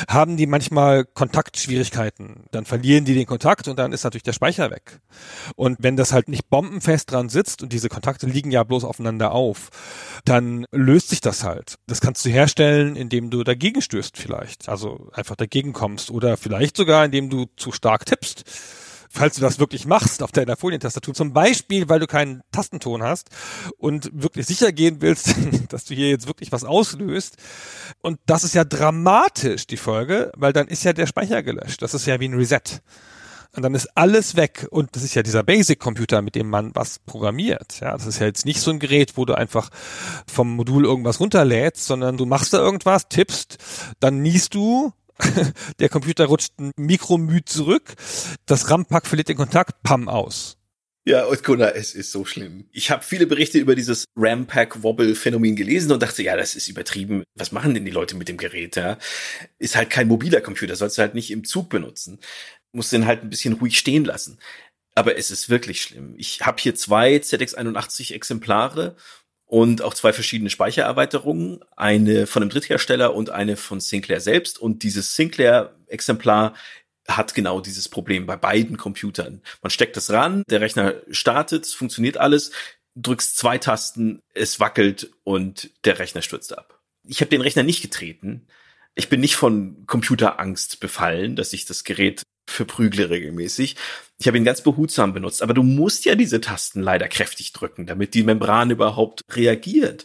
haben 0.09 0.37
die 0.37 0.47
manchmal 0.47 1.05
Kontaktschwierigkeiten. 1.05 2.45
Dann 2.53 2.65
verlieren 2.65 3.05
die 3.05 3.15
den 3.15 3.27
Kontakt 3.27 3.67
und 3.67 3.79
dann 3.79 3.93
ist 3.93 4.05
natürlich 4.05 4.23
der 4.23 4.35
Speicher 4.35 4.71
weg. 4.71 5.01
Und 5.57 5.79
wenn 5.81 5.97
das 5.97 6.13
halt 6.13 6.29
nicht 6.29 6.49
bombenfest 6.49 7.11
dran 7.11 7.29
sitzt 7.29 7.63
und 7.63 7.73
diese 7.73 7.89
Kontakte 7.89 8.27
liegen 8.27 8.51
ja 8.51 8.63
bloß 8.63 8.85
aufeinander 8.85 9.33
auf, 9.33 9.71
dann 10.25 10.67
löst 10.71 11.09
sich 11.09 11.21
das 11.21 11.43
halt. 11.45 11.62
Das 11.87 12.01
kannst 12.01 12.25
du 12.25 12.31
herstellen, 12.31 12.97
indem 12.97 13.31
du 13.31 13.45
dagegen 13.45 13.83
stößt 13.83 14.17
vielleicht. 14.17 14.69
Also 14.69 15.11
einfach 15.13 15.37
dagegen 15.37 15.73
kommst 15.73 16.11
oder 16.11 16.37
vielleicht 16.37 16.77
sogar, 16.77 17.05
indem 17.05 17.31
du 17.31 17.47
zu 17.57 17.73
stark 17.73 18.07
tippst. 18.07 18.45
Falls 19.15 19.35
du 19.35 19.43
das 19.43 19.59
wirklich 19.59 19.85
machst 19.85 20.23
auf 20.23 20.33
deiner 20.33 20.57
Folientastatur, 20.57 21.13
zum 21.13 21.35
Beispiel, 21.35 21.91
weil 21.91 22.01
du 22.01 22.07
keinen 22.07 22.43
Tastenton 22.51 23.03
hast 23.03 23.29
und 23.77 24.11
wirklich 24.15 24.47
sicher 24.47 24.73
gehen 24.73 25.03
willst, 25.03 25.35
dass 25.69 25.85
du 25.85 25.95
hier 25.95 26.09
jetzt 26.09 26.27
wirklich 26.27 26.51
was 26.51 26.65
auslöst. 26.65 27.37
Und 28.01 28.21
das 28.25 28.43
ist 28.43 28.55
ja 28.55 28.65
dramatisch, 28.65 29.67
die 29.67 29.77
Folge, 29.77 30.33
weil 30.35 30.55
dann 30.55 30.67
ist 30.67 30.85
ja 30.85 30.95
der 30.95 31.07
Speicher 31.07 31.43
gelöscht. 31.43 31.83
Das 31.83 31.93
ist 31.93 32.07
ja 32.07 32.21
wie 32.21 32.29
ein 32.29 32.35
Reset. 32.35 32.81
Und 33.55 33.63
dann 33.63 33.75
ist 33.75 33.89
alles 33.97 34.37
weg. 34.37 34.67
Und 34.71 34.97
das 34.97 35.03
ist 35.03 35.15
ja 35.15 35.23
dieser 35.23 35.43
Basic-Computer, 35.43 36.23
mit 36.23 36.35
dem 36.35 36.49
man 36.49 36.75
was 36.75 36.99
programmiert. 36.99 37.81
Ja, 37.81 37.93
das 37.93 38.07
ist 38.07 38.19
ja 38.19 38.27
jetzt 38.27 38.47
nicht 38.47 38.61
so 38.61 38.71
ein 38.71 38.79
Gerät, 38.79 39.17
wo 39.17 39.27
du 39.27 39.35
einfach 39.35 39.69
vom 40.27 40.57
Modul 40.57 40.85
irgendwas 40.85 41.21
runterlädst, 41.21 41.85
sondern 41.85 42.17
du 42.17 42.25
machst 42.25 42.55
da 42.55 42.59
irgendwas, 42.59 43.09
tippst, 43.09 43.59
dann 44.01 44.23
niest 44.23 44.55
du, 44.55 44.93
der 45.81 45.91
Computer 45.91 46.25
rutscht 46.25 46.59
ein 46.59 46.73
Mikromü 46.77 47.45
zurück, 47.45 47.95
das 48.47 48.71
RAM-Pack 48.71 49.07
verliert 49.07 49.29
den 49.29 49.37
Kontakt, 49.37 49.83
pam, 49.83 50.09
aus. 50.09 50.57
Ja, 51.05 51.27
Gunnar, 51.43 51.75
es 51.75 51.97
ist 51.97 52.13
so 52.13 52.25
schlimm. 52.25 52.69
Ich 52.71 52.93
habe 52.93 53.03
viele 53.03 53.27
Berichte 53.27 53.59
über 53.59 53.75
dieses 53.75 54.05
RAM-Pack-Wobble-Phänomen 54.17 55.57
gelesen 55.57 55.91
und 55.91 56.01
dachte, 56.01 56.23
ja, 56.23 56.37
das 56.37 56.55
ist 56.55 56.69
übertrieben. 56.69 57.25
Was 57.35 57.51
machen 57.51 57.75
denn 57.75 57.85
die 57.85 57.91
Leute 57.91 58.15
mit 58.15 58.29
dem 58.29 58.37
Gerät? 58.37 58.77
Ja? 58.77 58.99
Ist 59.59 59.75
halt 59.75 59.91
kein 59.91 60.07
mobiler 60.07 60.41
Computer, 60.41 60.77
sollst 60.77 60.99
du 60.99 61.03
halt 61.03 61.15
nicht 61.15 61.33
im 61.33 61.43
Zug 61.45 61.69
benutzen 61.69 62.21
muss 62.73 62.91
den 62.91 63.07
halt 63.07 63.23
ein 63.23 63.31
bisschen 63.31 63.55
ruhig 63.55 63.79
stehen 63.79 64.05
lassen. 64.05 64.39
Aber 64.95 65.17
es 65.17 65.31
ist 65.31 65.49
wirklich 65.49 65.83
schlimm. 65.83 66.15
Ich 66.19 66.43
habe 66.43 66.61
hier 66.61 66.75
zwei 66.75 67.17
ZX81 67.17 68.13
Exemplare 68.13 68.97
und 69.47 69.83
auch 69.83 69.95
zwei 69.95 70.13
verschiedene 70.13 70.51
Speichererweiterungen, 70.51 71.61
eine 71.77 72.27
von 72.27 72.43
einem 72.43 72.51
Dritthersteller 72.51 73.15
und 73.15 73.31
eine 73.31 73.57
von 73.57 73.81
Sinclair 73.81 74.21
selbst. 74.21 74.59
Und 74.59 74.83
dieses 74.83 75.15
Sinclair-Exemplar 75.17 76.55
hat 77.09 77.35
genau 77.35 77.61
dieses 77.61 77.89
Problem 77.89 78.27
bei 78.27 78.37
beiden 78.37 78.77
Computern. 78.77 79.43
Man 79.61 79.71
steckt 79.71 79.97
es 79.97 80.11
ran, 80.11 80.43
der 80.49 80.61
Rechner 80.61 80.95
startet, 81.11 81.67
funktioniert 81.67 82.17
alles, 82.17 82.53
drückst 82.97 83.37
zwei 83.37 83.59
Tasten, 83.59 84.21
es 84.35 84.61
wackelt 84.61 85.11
und 85.25 85.71
der 85.85 85.99
Rechner 85.99 86.23
stürzt 86.23 86.57
ab. 86.57 86.81
Ich 87.05 87.21
habe 87.21 87.31
den 87.31 87.41
Rechner 87.41 87.63
nicht 87.63 87.83
getreten. 87.83 88.47
Ich 88.95 89.09
bin 89.09 89.21
nicht 89.21 89.37
von 89.37 89.85
Computerangst 89.87 90.81
befallen, 90.81 91.35
dass 91.35 91.53
ich 91.53 91.65
das 91.65 91.85
Gerät 91.85 92.23
verprügle 92.53 93.11
regelmäßig. 93.11 93.77
Ich 94.19 94.27
habe 94.27 94.37
ihn 94.37 94.45
ganz 94.45 94.61
behutsam 94.63 95.13
benutzt, 95.13 95.43
aber 95.43 95.55
du 95.55 95.63
musst 95.63 96.05
ja 96.05 96.15
diese 96.15 96.41
Tasten 96.41 96.81
leider 96.81 97.09
kräftig 97.09 97.53
drücken, 97.53 97.87
damit 97.87 98.15
die 98.15 98.23
Membran 98.23 98.71
überhaupt 98.71 99.23
reagiert. 99.31 100.05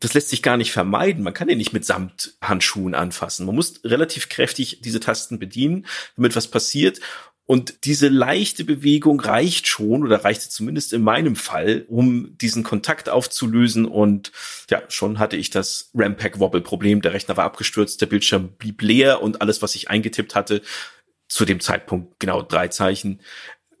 Das 0.00 0.12
lässt 0.12 0.28
sich 0.28 0.42
gar 0.42 0.58
nicht 0.58 0.72
vermeiden. 0.72 1.24
Man 1.24 1.32
kann 1.32 1.48
den 1.48 1.56
nicht 1.56 1.72
mit 1.72 1.86
Samthandschuhen 1.86 2.94
anfassen. 2.94 3.46
Man 3.46 3.54
muss 3.54 3.80
relativ 3.84 4.28
kräftig 4.28 4.80
diese 4.82 5.00
Tasten 5.00 5.38
bedienen, 5.38 5.86
damit 6.16 6.36
was 6.36 6.48
passiert. 6.48 7.00
Und 7.46 7.84
diese 7.84 8.08
leichte 8.08 8.64
Bewegung 8.64 9.20
reicht 9.20 9.66
schon 9.66 10.02
oder 10.02 10.24
reichte 10.24 10.48
zumindest 10.48 10.94
in 10.94 11.02
meinem 11.02 11.36
Fall, 11.36 11.84
um 11.88 12.36
diesen 12.38 12.62
Kontakt 12.64 13.10
aufzulösen. 13.10 13.84
Und 13.84 14.32
ja, 14.70 14.82
schon 14.88 15.18
hatte 15.18 15.36
ich 15.36 15.50
das 15.50 15.90
Rampack-Wobble-Problem. 15.94 17.02
Der 17.02 17.12
Rechner 17.12 17.36
war 17.36 17.44
abgestürzt, 17.44 18.00
der 18.00 18.06
Bildschirm 18.06 18.48
blieb 18.58 18.80
leer 18.80 19.22
und 19.22 19.42
alles, 19.42 19.60
was 19.60 19.74
ich 19.74 19.90
eingetippt 19.90 20.34
hatte, 20.34 20.62
zu 21.28 21.44
dem 21.44 21.60
Zeitpunkt 21.60 22.18
genau 22.20 22.42
drei 22.42 22.68
Zeichen, 22.68 23.20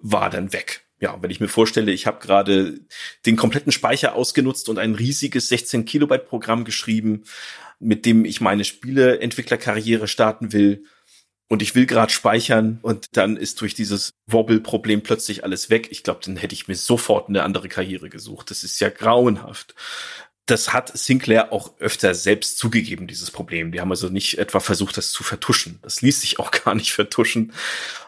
war 0.00 0.30
dann 0.30 0.52
weg. 0.52 0.86
Ja, 1.00 1.20
wenn 1.20 1.30
ich 1.30 1.40
mir 1.40 1.48
vorstelle, 1.48 1.92
ich 1.92 2.06
habe 2.06 2.24
gerade 2.24 2.80
den 3.26 3.36
kompletten 3.36 3.72
Speicher 3.72 4.14
ausgenutzt 4.14 4.68
und 4.68 4.78
ein 4.78 4.94
riesiges 4.94 5.48
16 5.48 5.84
Kilobyte 5.84 6.26
Programm 6.26 6.64
geschrieben, 6.64 7.24
mit 7.78 8.06
dem 8.06 8.24
ich 8.24 8.40
meine 8.40 8.64
Spieleentwicklerkarriere 8.64 10.08
starten 10.08 10.52
will 10.52 10.84
und 11.48 11.62
ich 11.62 11.74
will 11.74 11.86
gerade 11.86 12.12
speichern 12.12 12.78
und 12.82 13.16
dann 13.16 13.36
ist 13.36 13.60
durch 13.60 13.74
dieses 13.74 14.14
Wobble-Problem 14.26 15.02
plötzlich 15.02 15.44
alles 15.44 15.68
weg. 15.68 15.88
Ich 15.90 16.02
glaube, 16.02 16.20
dann 16.24 16.36
hätte 16.36 16.54
ich 16.54 16.68
mir 16.68 16.76
sofort 16.76 17.28
eine 17.28 17.42
andere 17.42 17.68
Karriere 17.68 18.08
gesucht. 18.08 18.50
Das 18.50 18.64
ist 18.64 18.80
ja 18.80 18.88
grauenhaft 18.88 19.74
das 20.46 20.72
hat 20.72 20.96
Sinclair 20.96 21.52
auch 21.52 21.78
öfter 21.78 22.14
selbst 22.14 22.58
zugegeben, 22.58 23.06
dieses 23.06 23.30
Problem. 23.30 23.72
Die 23.72 23.80
haben 23.80 23.90
also 23.90 24.08
nicht 24.08 24.38
etwa 24.38 24.60
versucht, 24.60 24.96
das 24.96 25.10
zu 25.10 25.24
vertuschen. 25.24 25.78
Das 25.82 26.02
ließ 26.02 26.20
sich 26.20 26.38
auch 26.38 26.50
gar 26.64 26.74
nicht 26.74 26.92
vertuschen. 26.92 27.52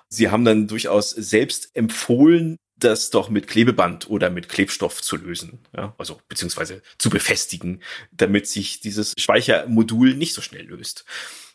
Sie 0.09 0.29
haben 0.29 0.45
dann 0.45 0.69
durchaus 0.69 1.11
selbst 1.11 1.71
empfohlen, 1.75 2.57
das 2.79 3.09
doch 3.09 3.31
mit 3.31 3.49
Klebeband 3.49 4.11
oder 4.11 4.29
mit 4.29 4.51
Klebstoff 4.51 5.01
zu 5.01 5.17
lösen, 5.17 5.61
ja, 5.75 5.95
also 5.97 6.21
beziehungsweise 6.29 6.83
zu 6.99 7.09
befestigen, 7.09 7.83
damit 8.13 8.47
sich 8.47 8.81
dieses 8.81 9.15
Speichermodul 9.19 10.15
nicht 10.15 10.35
so 10.35 10.43
schnell 10.43 10.67
löst. 10.67 11.07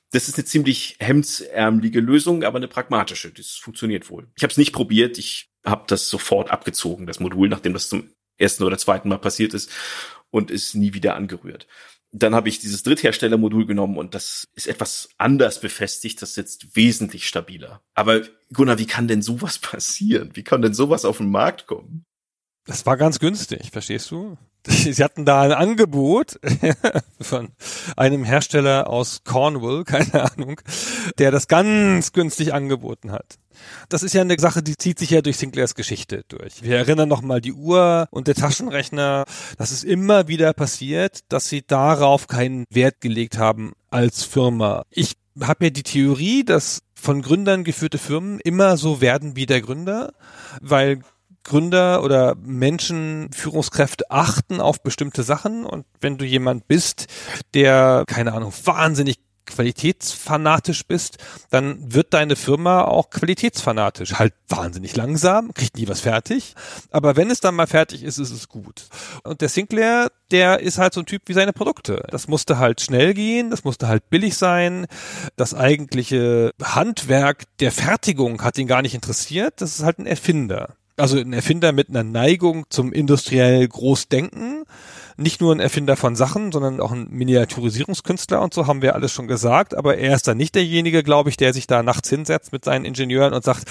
Das 0.09 0.27
ist 0.27 0.35
eine 0.35 0.45
ziemlich 0.45 0.95
hemdsärmelige 0.99 1.99
Lösung, 1.99 2.43
aber 2.43 2.57
eine 2.57 2.67
pragmatische. 2.67 3.31
Das 3.31 3.51
funktioniert 3.51 4.09
wohl. 4.09 4.27
Ich 4.35 4.43
habe 4.43 4.51
es 4.51 4.57
nicht 4.57 4.73
probiert. 4.73 5.19
Ich 5.19 5.51
habe 5.63 5.83
das 5.87 6.09
sofort 6.09 6.49
abgezogen, 6.49 7.05
das 7.05 7.19
Modul, 7.19 7.47
nachdem 7.47 7.73
das 7.73 7.87
zum 7.87 8.09
ersten 8.37 8.63
oder 8.63 8.79
zweiten 8.79 9.07
Mal 9.07 9.19
passiert 9.19 9.53
ist 9.53 9.69
und 10.31 10.49
ist 10.49 10.75
nie 10.75 10.93
wieder 10.93 11.15
angerührt. 11.15 11.67
Dann 12.13 12.35
habe 12.35 12.49
ich 12.49 12.59
dieses 12.59 12.83
Drittherstellermodul 12.83 13.65
genommen 13.65 13.97
und 13.97 14.15
das 14.15 14.49
ist 14.53 14.67
etwas 14.67 15.09
anders 15.17 15.61
befestigt, 15.61 16.21
das 16.21 16.33
sitzt 16.33 16.75
wesentlich 16.75 17.27
stabiler. 17.27 17.81
Aber 17.93 18.21
Gunnar, 18.51 18.79
wie 18.79 18.87
kann 18.87 19.07
denn 19.07 19.21
sowas 19.21 19.59
passieren? 19.59 20.31
Wie 20.33 20.43
kann 20.43 20.61
denn 20.61 20.73
sowas 20.73 21.05
auf 21.05 21.17
den 21.17 21.29
Markt 21.29 21.67
kommen? 21.67 22.05
Das 22.65 22.85
war 22.85 22.97
ganz 22.97 23.19
günstig, 23.19 23.71
verstehst 23.71 24.11
du? 24.11 24.37
Sie 24.67 25.03
hatten 25.03 25.25
da 25.25 25.41
ein 25.41 25.53
Angebot 25.53 26.39
von 27.21 27.49
einem 27.97 28.23
Hersteller 28.23 28.87
aus 28.87 29.23
Cornwall, 29.23 29.83
keine 29.85 30.31
Ahnung, 30.31 30.61
der 31.17 31.31
das 31.31 31.47
ganz 31.47 32.13
günstig 32.13 32.53
angeboten 32.53 33.11
hat. 33.11 33.37
Das 33.89 34.03
ist 34.03 34.13
ja 34.13 34.21
eine 34.21 34.39
Sache, 34.39 34.63
die 34.63 34.77
zieht 34.77 34.97
sich 34.99 35.11
ja 35.11 35.21
durch 35.21 35.37
Sinclairs 35.37 35.75
Geschichte 35.75 36.23
durch. 36.27 36.63
Wir 36.63 36.77
erinnern 36.77 37.09
nochmal 37.09 37.41
die 37.41 37.53
Uhr 37.53 38.07
und 38.11 38.27
der 38.27 38.35
Taschenrechner. 38.35 39.25
Das 39.57 39.71
ist 39.71 39.83
immer 39.83 40.27
wieder 40.27 40.53
passiert, 40.53 41.19
dass 41.29 41.49
sie 41.49 41.61
darauf 41.65 42.27
keinen 42.27 42.65
Wert 42.69 43.01
gelegt 43.01 43.37
haben 43.37 43.73
als 43.89 44.23
Firma. 44.23 44.83
Ich 44.89 45.15
habe 45.39 45.65
ja 45.65 45.69
die 45.69 45.83
Theorie, 45.83 46.43
dass 46.43 46.81
von 46.93 47.21
Gründern 47.21 47.63
geführte 47.63 47.97
Firmen 47.97 48.39
immer 48.39 48.77
so 48.77 49.01
werden 49.01 49.35
wie 49.35 49.45
der 49.45 49.61
Gründer, 49.61 50.13
weil 50.61 51.01
Gründer 51.43 52.03
oder 52.03 52.35
Menschen, 52.35 53.29
Führungskräfte 53.33 54.09
achten 54.09 54.61
auf 54.61 54.83
bestimmte 54.83 55.23
Sachen 55.23 55.65
und 55.65 55.85
wenn 55.99 56.17
du 56.17 56.25
jemand 56.25 56.67
bist, 56.67 57.07
der, 57.53 58.03
keine 58.07 58.33
Ahnung, 58.33 58.53
wahnsinnig 58.63 59.17
qualitätsfanatisch 59.45 60.85
bist, 60.85 61.17
dann 61.49 61.93
wird 61.93 62.13
deine 62.13 62.35
Firma 62.35 62.83
auch 62.83 63.09
qualitätsfanatisch. 63.09 64.13
Halt 64.13 64.33
wahnsinnig 64.47 64.95
langsam, 64.95 65.53
kriegt 65.53 65.77
nie 65.77 65.87
was 65.87 66.01
fertig. 66.01 66.55
Aber 66.91 67.15
wenn 67.15 67.29
es 67.29 67.39
dann 67.39 67.55
mal 67.55 67.67
fertig 67.67 68.03
ist, 68.03 68.17
ist 68.17 68.31
es 68.31 68.47
gut. 68.47 68.87
Und 69.23 69.41
der 69.41 69.49
Sinclair, 69.49 70.11
der 70.31 70.61
ist 70.61 70.77
halt 70.77 70.93
so 70.93 71.01
ein 71.01 71.05
Typ 71.05 71.23
wie 71.25 71.33
seine 71.33 71.53
Produkte. 71.53 72.03
Das 72.09 72.27
musste 72.27 72.59
halt 72.59 72.81
schnell 72.81 73.13
gehen, 73.13 73.49
das 73.49 73.63
musste 73.63 73.87
halt 73.87 74.09
billig 74.09 74.37
sein. 74.37 74.87
Das 75.35 75.53
eigentliche 75.53 76.51
Handwerk 76.61 77.43
der 77.59 77.71
Fertigung 77.71 78.43
hat 78.43 78.57
ihn 78.57 78.67
gar 78.67 78.81
nicht 78.81 78.95
interessiert. 78.95 79.59
Das 79.59 79.77
ist 79.77 79.83
halt 79.83 79.99
ein 79.99 80.05
Erfinder 80.05 80.75
also 80.97 81.17
ein 81.17 81.33
Erfinder 81.33 81.71
mit 81.71 81.89
einer 81.89 82.03
Neigung 82.03 82.65
zum 82.69 82.93
industriell 82.93 83.67
Großdenken. 83.67 84.65
Nicht 85.17 85.41
nur 85.41 85.53
ein 85.53 85.59
Erfinder 85.59 85.97
von 85.97 86.15
Sachen, 86.15 86.51
sondern 86.51 86.79
auch 86.79 86.91
ein 86.91 87.09
Miniaturisierungskünstler 87.09 88.41
und 88.41 88.53
so 88.53 88.67
haben 88.67 88.81
wir 88.81 88.95
alles 88.95 89.11
schon 89.11 89.27
gesagt. 89.27 89.75
Aber 89.75 89.97
er 89.97 90.15
ist 90.15 90.27
dann 90.27 90.37
nicht 90.37 90.55
derjenige, 90.55 91.03
glaube 91.03 91.29
ich, 91.29 91.37
der 91.37 91.53
sich 91.53 91.67
da 91.67 91.83
nachts 91.83 92.09
hinsetzt 92.09 92.51
mit 92.51 92.65
seinen 92.65 92.85
Ingenieuren 92.85 93.33
und 93.33 93.43
sagt, 93.43 93.65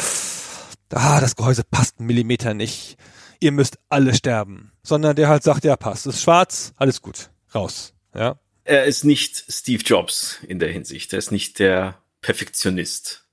ah, 0.92 1.20
das 1.20 1.36
Gehäuse 1.36 1.64
passt 1.68 1.98
einen 1.98 2.06
Millimeter 2.06 2.54
nicht. 2.54 2.96
Ihr 3.40 3.52
müsst 3.52 3.78
alle 3.88 4.14
sterben. 4.14 4.72
Sondern 4.82 5.16
der 5.16 5.28
halt 5.28 5.42
sagt, 5.42 5.64
ja, 5.64 5.76
passt. 5.76 6.06
Ist 6.06 6.22
schwarz, 6.22 6.72
alles 6.76 7.00
gut. 7.00 7.30
Raus. 7.54 7.94
Ja 8.14 8.36
er 8.70 8.84
ist 8.84 9.04
nicht 9.04 9.44
Steve 9.48 9.82
Jobs 9.82 10.38
in 10.46 10.60
der 10.60 10.70
Hinsicht. 10.70 11.12
Er 11.12 11.18
ist 11.18 11.32
nicht 11.32 11.58
der 11.58 12.00
Perfektionist. 12.22 13.26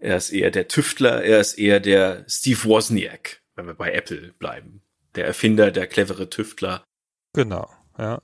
Er 0.00 0.16
ist 0.16 0.30
eher 0.30 0.50
der 0.50 0.66
Tüftler, 0.66 1.22
er 1.22 1.40
ist 1.40 1.54
eher 1.54 1.78
der 1.78 2.24
Steve 2.26 2.64
Wozniak, 2.64 3.42
wenn 3.54 3.66
wir 3.66 3.74
bei 3.74 3.92
Apple 3.92 4.32
bleiben. 4.38 4.82
Der 5.14 5.26
Erfinder, 5.26 5.70
der 5.70 5.86
clevere 5.86 6.30
Tüftler. 6.30 6.84
Genau, 7.34 7.68
ja. 7.98 8.20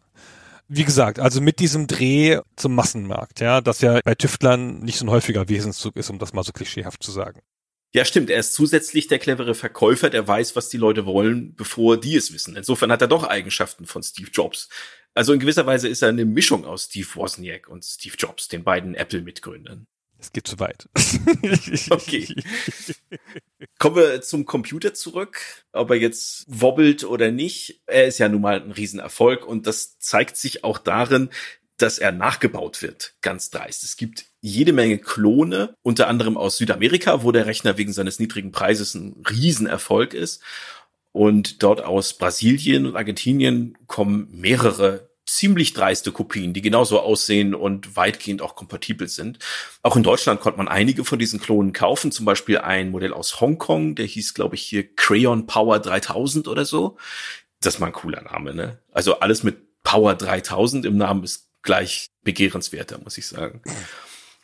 Wie 0.69 0.85
gesagt, 0.85 1.21
also 1.21 1.41
mit 1.41 1.61
diesem 1.61 1.87
Dreh 1.87 2.41
zum 2.57 2.75
Massenmarkt, 2.75 3.41
ja, 3.41 3.61
das 3.61 3.83
ja 3.83 4.01
bei 4.03 4.15
Tüftlern 4.15 4.81
nicht 4.81 4.99
so 4.99 5.05
ein 5.05 5.11
häufiger 5.11 5.49
Wesenszug 5.49 5.97
ist, 5.97 6.11
um 6.11 6.19
das 6.19 6.33
mal 6.33 6.43
so 6.43 6.53
klischeehaft 6.53 7.03
zu 7.03 7.13
sagen. 7.13 7.41
Ja, 7.95 8.05
stimmt. 8.05 8.31
Er 8.31 8.41
ist 8.41 8.55
zusätzlich 8.55 9.07
der 9.07 9.19
clevere 9.19 9.55
Verkäufer, 9.55 10.11
der 10.11 10.27
weiß, 10.27 10.57
was 10.57 10.69
die 10.69 10.77
Leute 10.77 11.07
wollen, 11.07 11.55
bevor 11.55 11.99
die 11.99 12.17
es 12.17 12.33
wissen. 12.33 12.57
Insofern 12.57 12.91
hat 12.91 13.01
er 13.01 13.09
doch 13.09 13.25
Eigenschaften 13.25 13.87
von 13.87 14.03
Steve 14.03 14.31
Jobs. 14.31 14.69
Also 15.15 15.33
in 15.33 15.41
gewisser 15.41 15.67
Weise 15.67 15.89
ist 15.89 16.03
er 16.03 16.09
eine 16.09 16.25
Mischung 16.25 16.67
aus 16.67 16.87
Steve 16.87 17.09
Wozniak 17.15 17.69
und 17.69 17.85
Steve 17.85 18.17
Jobs, 18.19 18.49
den 18.49 18.65
beiden 18.65 18.95
Apple-Mitgründern. 18.95 19.87
Es 20.19 20.33
geht 20.33 20.47
zu 20.47 20.59
weit. 20.59 20.89
okay. 21.91 22.35
Kommen 23.79 23.97
wir 23.97 24.23
zum 24.23 24.47
Computer 24.47 24.95
zurück. 24.95 25.39
Ob 25.73 25.91
er 25.91 25.97
jetzt 25.97 26.47
wobbelt 26.49 27.05
oder 27.05 27.31
nicht, 27.31 27.83
er 27.87 28.07
ist 28.07 28.19
ja 28.19 28.29
nun 28.29 28.41
mal 28.41 28.61
ein 28.61 28.73
Riesenerfolg 28.73 29.47
und 29.47 29.67
das 29.67 29.99
zeigt 29.99 30.37
sich 30.37 30.65
auch 30.65 30.79
darin, 30.79 31.31
dass 31.77 31.99
er 31.99 32.13
nachgebaut 32.13 32.83
wird. 32.83 33.15
Ganz 33.21 33.51
dreist. 33.51 33.85
Es 33.85 33.97
gibt 33.97 34.27
jede 34.41 34.73
Menge 34.73 34.99
Klone, 34.99 35.75
unter 35.83 36.09
anderem 36.09 36.37
aus 36.37 36.57
Südamerika, 36.57 37.23
wo 37.23 37.33
der 37.33 37.47
Rechner 37.47 37.77
wegen 37.77 37.93
seines 37.93 38.19
niedrigen 38.19 38.53
Preises 38.53 38.95
ein 38.95 39.23
Riesenerfolg 39.29 40.15
ist. 40.15 40.43
Und 41.13 41.63
dort 41.63 41.83
aus 41.83 42.15
Brasilien 42.15 42.87
und 42.87 42.97
Argentinien 42.97 43.77
kommen 43.87 44.29
mehrere 44.31 45.09
ziemlich 45.27 45.73
dreiste 45.73 46.13
Kopien, 46.13 46.53
die 46.53 46.63
genauso 46.63 47.01
aussehen 47.01 47.55
und 47.55 47.97
weitgehend 47.97 48.43
auch 48.43 48.55
kompatibel 48.55 49.09
sind. 49.09 49.39
Auch 49.83 49.97
in 49.97 50.03
Deutschland 50.03 50.41
konnte 50.41 50.59
man 50.59 50.69
einige 50.69 51.05
von 51.05 51.19
diesen 51.19 51.41
Klonen 51.41 51.73
kaufen, 51.73 52.13
zum 52.13 52.25
Beispiel 52.25 52.59
ein 52.59 52.91
Modell 52.91 53.13
aus 53.13 53.41
Hongkong, 53.41 53.97
der 53.97 54.07
hieß, 54.07 54.35
glaube 54.35 54.55
ich, 54.55 54.63
hier 54.63 54.95
Crayon 54.95 55.47
Power 55.47 55.81
3000 55.81 56.49
oder 56.49 56.65
so. 56.65 56.97
Das 57.61 57.81
war 57.81 57.89
ein 57.89 57.93
cooler 57.93 58.23
Name, 58.23 58.55
ne? 58.55 58.79
Also 58.93 59.21
alles 59.21 59.43
mit 59.43 59.83
Power 59.83 60.15
3000 60.15 60.85
im 60.85 60.97
Namen 60.97 61.25
ist 61.25 61.51
gleich 61.63 62.11
begehrenswerter, 62.23 62.99
muss 62.99 63.19
ich 63.19 63.27
sagen. 63.27 63.63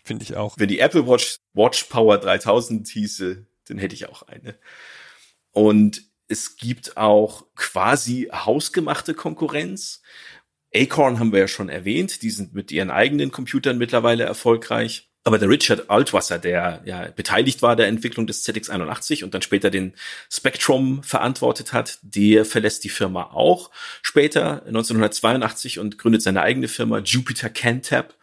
Finde 0.05 0.25
ich 0.25 0.37
auch. 0.37 0.57
Wenn 0.59 0.69
die 0.69 0.81
Apple 0.81 1.07
Watch 1.07 1.39
Watch 1.55 1.85
Power 1.85 2.19
3000 2.19 2.89
hieße, 2.89 3.47
dann 3.69 3.79
hätte 3.79 3.95
ich 3.95 4.09
auch 4.09 4.23
eine. 4.23 4.57
Und 5.53 6.03
es 6.29 6.57
gibt 6.57 6.97
auch 6.97 7.45
quasi 7.55 8.29
hausgemachte 8.33 9.15
Konkurrenz. 9.15 10.03
Acorn 10.75 11.19
haben 11.19 11.33
wir 11.33 11.41
ja 11.41 11.49
schon 11.49 11.69
erwähnt, 11.69 12.23
die 12.23 12.31
sind 12.31 12.55
mit 12.55 12.73
ihren 12.73 12.91
eigenen 12.91 13.31
Computern 13.31 13.79
mittlerweile 13.79 14.25
erfolgreich. 14.25 15.09
Aber 15.25 15.39
der 15.39 15.49
Richard 15.49 15.89
Altwasser, 15.89 16.39
der 16.41 16.83
ja 16.85 17.09
beteiligt 17.15 17.63
war 17.63 17.77
der 17.77 17.87
Entwicklung 17.87 18.27
des 18.27 18.45
ZX81 18.45 19.23
und 19.23 19.35
dann 19.35 19.43
später 19.43 19.71
den 19.71 19.95
Spectrum 20.29 21.05
verantwortet 21.05 21.73
hat, 21.73 21.99
der 22.03 22.45
verlässt 22.45 22.83
die 22.83 22.89
Firma 22.89 23.31
auch 23.33 23.71
später 24.03 24.67
1982 24.67 25.79
und 25.79 25.97
gründet 25.99 26.23
seine 26.23 26.43
eigene 26.43 26.67
Firma 26.67 26.99
Jupiter 26.99 27.51
Cantab 27.51 28.15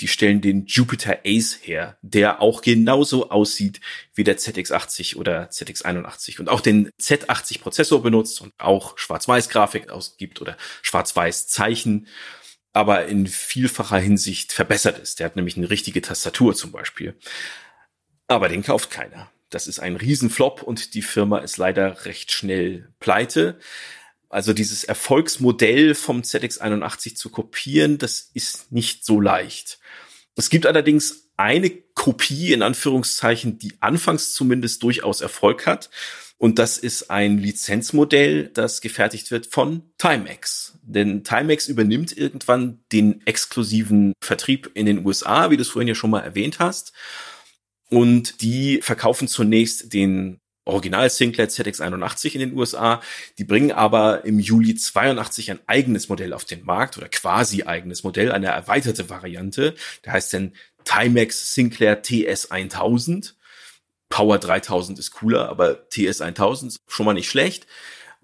die 0.00 0.08
stellen 0.08 0.40
den 0.40 0.66
Jupiter 0.66 1.20
Ace 1.24 1.58
her, 1.62 1.98
der 2.02 2.40
auch 2.40 2.62
genauso 2.62 3.30
aussieht 3.30 3.80
wie 4.14 4.24
der 4.24 4.38
ZX80 4.38 5.16
oder 5.16 5.48
ZX81 5.50 6.40
und 6.40 6.48
auch 6.48 6.60
den 6.60 6.90
Z80 7.00 7.60
Prozessor 7.60 8.02
benutzt 8.02 8.40
und 8.40 8.52
auch 8.58 8.98
Schwarz-Weiß-Grafik 8.98 9.90
ausgibt 9.90 10.40
oder 10.40 10.56
Schwarz-Weiß-Zeichen, 10.82 12.06
aber 12.72 13.06
in 13.06 13.26
vielfacher 13.26 13.98
Hinsicht 13.98 14.52
verbessert 14.52 14.98
ist. 14.98 15.18
Der 15.18 15.26
hat 15.26 15.36
nämlich 15.36 15.56
eine 15.56 15.70
richtige 15.70 16.02
Tastatur 16.02 16.54
zum 16.54 16.72
Beispiel. 16.72 17.18
Aber 18.28 18.48
den 18.48 18.62
kauft 18.62 18.90
keiner. 18.90 19.30
Das 19.50 19.66
ist 19.66 19.78
ein 19.78 19.96
Riesenflop 19.96 20.62
und 20.62 20.94
die 20.94 21.02
Firma 21.02 21.38
ist 21.38 21.56
leider 21.56 22.04
recht 22.04 22.32
schnell 22.32 22.92
pleite. 22.98 23.58
Also 24.36 24.52
dieses 24.52 24.84
Erfolgsmodell 24.84 25.94
vom 25.94 26.20
ZX81 26.20 27.14
zu 27.14 27.30
kopieren, 27.30 27.96
das 27.96 28.28
ist 28.34 28.70
nicht 28.70 29.02
so 29.02 29.18
leicht. 29.18 29.78
Es 30.34 30.50
gibt 30.50 30.66
allerdings 30.66 31.30
eine 31.38 31.70
Kopie 31.70 32.52
in 32.52 32.60
Anführungszeichen, 32.60 33.58
die 33.58 33.72
anfangs 33.80 34.34
zumindest 34.34 34.82
durchaus 34.82 35.22
Erfolg 35.22 35.66
hat. 35.66 35.88
Und 36.36 36.58
das 36.58 36.76
ist 36.76 37.10
ein 37.10 37.38
Lizenzmodell, 37.38 38.48
das 38.48 38.82
gefertigt 38.82 39.30
wird 39.30 39.46
von 39.46 39.84
Timex. 39.96 40.78
Denn 40.82 41.24
Timex 41.24 41.66
übernimmt 41.68 42.14
irgendwann 42.14 42.84
den 42.92 43.26
exklusiven 43.26 44.12
Vertrieb 44.22 44.70
in 44.74 44.84
den 44.84 45.06
USA, 45.06 45.50
wie 45.50 45.56
du 45.56 45.62
es 45.62 45.70
vorhin 45.70 45.88
ja 45.88 45.94
schon 45.94 46.10
mal 46.10 46.20
erwähnt 46.20 46.58
hast. 46.58 46.92
Und 47.88 48.42
die 48.42 48.82
verkaufen 48.82 49.28
zunächst 49.28 49.94
den 49.94 50.40
Original 50.66 51.08
Sinclair 51.08 51.48
ZX81 51.48 52.34
in 52.34 52.40
den 52.40 52.58
USA. 52.58 53.00
Die 53.38 53.44
bringen 53.44 53.72
aber 53.72 54.24
im 54.24 54.38
Juli 54.38 54.74
82 54.74 55.50
ein 55.50 55.60
eigenes 55.66 56.08
Modell 56.08 56.32
auf 56.32 56.44
den 56.44 56.64
Markt 56.64 56.98
oder 56.98 57.08
quasi 57.08 57.62
eigenes 57.62 58.04
Modell, 58.04 58.32
eine 58.32 58.48
erweiterte 58.48 59.08
Variante. 59.08 59.74
Der 60.04 60.12
heißt 60.12 60.34
dann 60.34 60.52
Timex 60.84 61.54
Sinclair 61.54 62.02
TS 62.02 62.50
1000. 62.50 63.36
Power 64.08 64.38
3000 64.38 64.98
ist 64.98 65.12
cooler, 65.12 65.48
aber 65.48 65.88
TS 65.88 66.20
1000 66.20 66.76
schon 66.86 67.06
mal 67.06 67.14
nicht 67.14 67.30
schlecht. 67.30 67.66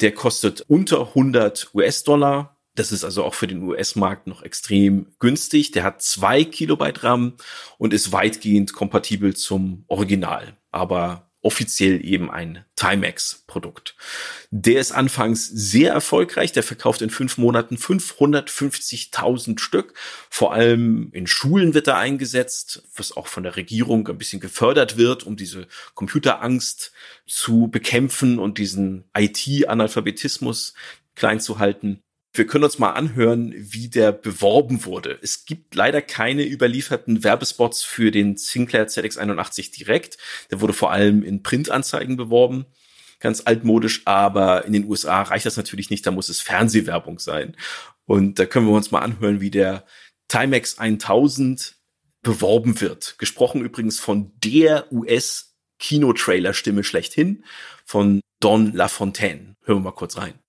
Der 0.00 0.12
kostet 0.12 0.62
unter 0.62 1.08
100 1.08 1.70
US-Dollar. 1.74 2.56
Das 2.74 2.90
ist 2.90 3.04
also 3.04 3.24
auch 3.24 3.34
für 3.34 3.46
den 3.46 3.62
US-Markt 3.62 4.26
noch 4.26 4.42
extrem 4.42 5.12
günstig. 5.18 5.72
Der 5.72 5.84
hat 5.84 6.02
zwei 6.02 6.44
Kilobyte 6.44 7.04
RAM 7.04 7.36
und 7.78 7.92
ist 7.92 8.12
weitgehend 8.12 8.72
kompatibel 8.72 9.36
zum 9.36 9.84
Original. 9.88 10.56
Aber 10.70 11.31
offiziell 11.42 12.04
eben 12.04 12.30
ein 12.30 12.64
Timex-Produkt. 12.76 13.96
Der 14.50 14.80
ist 14.80 14.92
anfangs 14.92 15.46
sehr 15.46 15.92
erfolgreich. 15.92 16.52
Der 16.52 16.62
verkauft 16.62 17.02
in 17.02 17.10
fünf 17.10 17.36
Monaten 17.36 17.76
550.000 17.76 19.58
Stück. 19.58 19.94
Vor 20.30 20.54
allem 20.54 21.10
in 21.12 21.26
Schulen 21.26 21.74
wird 21.74 21.88
er 21.88 21.98
eingesetzt, 21.98 22.84
was 22.96 23.16
auch 23.16 23.26
von 23.26 23.42
der 23.42 23.56
Regierung 23.56 24.06
ein 24.08 24.18
bisschen 24.18 24.40
gefördert 24.40 24.96
wird, 24.96 25.24
um 25.24 25.36
diese 25.36 25.66
Computerangst 25.94 26.92
zu 27.26 27.68
bekämpfen 27.68 28.38
und 28.38 28.58
diesen 28.58 29.04
IT-Analphabetismus 29.16 30.74
klein 31.14 31.40
zu 31.40 31.58
halten. 31.58 32.02
Wir 32.34 32.46
können 32.46 32.64
uns 32.64 32.78
mal 32.78 32.92
anhören, 32.92 33.52
wie 33.54 33.88
der 33.88 34.10
beworben 34.10 34.86
wurde. 34.86 35.18
Es 35.20 35.44
gibt 35.44 35.74
leider 35.74 36.00
keine 36.00 36.46
überlieferten 36.48 37.22
Werbespots 37.24 37.82
für 37.82 38.10
den 38.10 38.38
Sinclair 38.38 38.88
ZX81 38.88 39.70
direkt. 39.76 40.16
Der 40.50 40.62
wurde 40.62 40.72
vor 40.72 40.90
allem 40.92 41.22
in 41.22 41.42
Printanzeigen 41.42 42.16
beworben. 42.16 42.64
Ganz 43.20 43.42
altmodisch, 43.44 44.02
aber 44.06 44.64
in 44.64 44.72
den 44.72 44.86
USA 44.86 45.20
reicht 45.22 45.44
das 45.44 45.58
natürlich 45.58 45.90
nicht. 45.90 46.06
Da 46.06 46.10
muss 46.10 46.30
es 46.30 46.40
Fernsehwerbung 46.40 47.18
sein. 47.18 47.54
Und 48.06 48.38
da 48.38 48.46
können 48.46 48.66
wir 48.66 48.74
uns 48.74 48.90
mal 48.90 49.00
anhören, 49.00 49.42
wie 49.42 49.50
der 49.50 49.84
Timex 50.28 50.78
1000 50.78 51.76
beworben 52.22 52.80
wird. 52.80 53.16
Gesprochen 53.18 53.62
übrigens 53.62 54.00
von 54.00 54.32
der 54.42 54.90
US-Kinotrailer-Stimme 54.90 56.82
schlechthin, 56.82 57.44
von 57.84 58.22
Don 58.40 58.72
LaFontaine. 58.72 59.56
Hören 59.64 59.78
wir 59.78 59.90
mal 59.90 59.92
kurz 59.92 60.16
rein. 60.16 60.41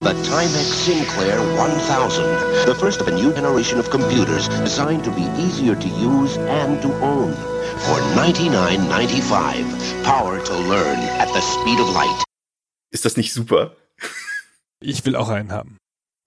The 0.00 0.10
Timex 0.10 0.84
Sinclair 0.84 1.38
1000, 1.56 2.66
the 2.66 2.74
first 2.74 3.00
of 3.00 3.08
a 3.08 3.12
new 3.12 3.32
generation 3.32 3.78
of 3.78 3.88
computers 3.90 4.48
designed 4.48 5.04
to 5.04 5.10
be 5.10 5.22
easier 5.40 5.74
to 5.74 5.88
use 5.88 6.36
and 6.36 6.82
to 6.82 6.92
own. 7.00 7.32
For 7.32 7.98
$99.95, 8.14 10.04
power 10.04 10.44
to 10.44 10.54
learn 10.54 10.98
at 10.98 11.28
the 11.32 11.40
speed 11.40 11.80
of 11.80 11.88
light. 11.94 12.24
Ist 12.90 13.04
das 13.04 13.16
nicht 13.16 13.32
super? 13.32 13.74
Ich 14.80 15.04
will 15.06 15.16
auch 15.16 15.30
einen 15.30 15.52
haben. 15.52 15.78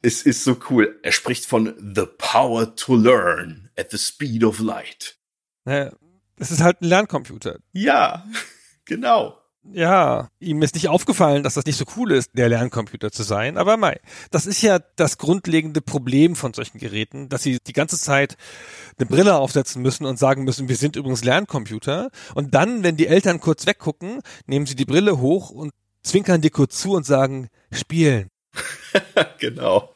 Es 0.02 0.24
ist 0.24 0.44
so 0.44 0.58
cool. 0.70 1.00
Er 1.04 1.12
spricht 1.12 1.46
von 1.46 1.76
the 1.78 2.08
power 2.18 2.76
to 2.76 2.96
learn 2.96 3.70
at 3.78 3.92
the 3.92 3.98
speed 3.98 4.44
of 4.44 4.60
light. 4.60 5.16
Naja, 5.66 5.92
es 6.38 6.50
ist 6.52 6.62
halt 6.62 6.82
ein 6.82 6.88
Lerncomputer. 6.88 7.60
Ja, 7.74 8.26
genau 8.86 9.38
ja, 9.74 10.30
ihm 10.40 10.62
ist 10.62 10.76
nicht 10.76 10.88
aufgefallen, 10.88 11.44
dass 11.44 11.56
das 11.56 11.66
nicht 11.66 11.78
so 11.78 11.86
cool 11.96 12.12
ist, 12.12 12.32
der 12.34 12.50
Lerncomputer 12.50 13.12
zu 13.12 13.24
sein. 13.24 13.58
Aber 13.58 13.78
mei, 13.78 14.00
das 14.32 14.46
ist 14.46 14.62
ja 14.62 14.80
das 14.96 15.18
grundlegende 15.18 15.82
Problem 15.82 16.36
von 16.36 16.54
solchen 16.54 16.78
Geräten, 16.80 17.30
dass 17.30 17.44
sie 17.44 17.58
die 17.66 17.74
ganze 17.74 17.98
Zeit 17.98 18.38
eine 18.98 19.08
Brille 19.08 19.36
aufsetzen 19.36 19.82
müssen 19.82 20.06
und 20.06 20.18
sagen 20.20 20.44
müssen, 20.44 20.70
wir 20.70 20.76
sind 20.76 20.96
übrigens 20.96 21.24
Lerncomputer. 21.24 22.10
Und 22.36 22.54
dann, 22.54 22.84
wenn 22.84 22.98
die 22.98 23.08
Eltern 23.08 23.40
kurz 23.40 23.66
weggucken, 23.66 24.22
nehmen 24.46 24.66
sie 24.66 24.76
die 24.76 24.86
Brille 24.86 25.20
hoch 25.20 25.50
und 25.50 25.72
zwinkern 26.04 26.42
dir 26.42 26.52
kurz 26.52 26.80
zu 26.80 26.94
und 26.94 27.06
sagen, 27.06 27.50
spielen. 27.72 28.30
genau. 29.40 29.94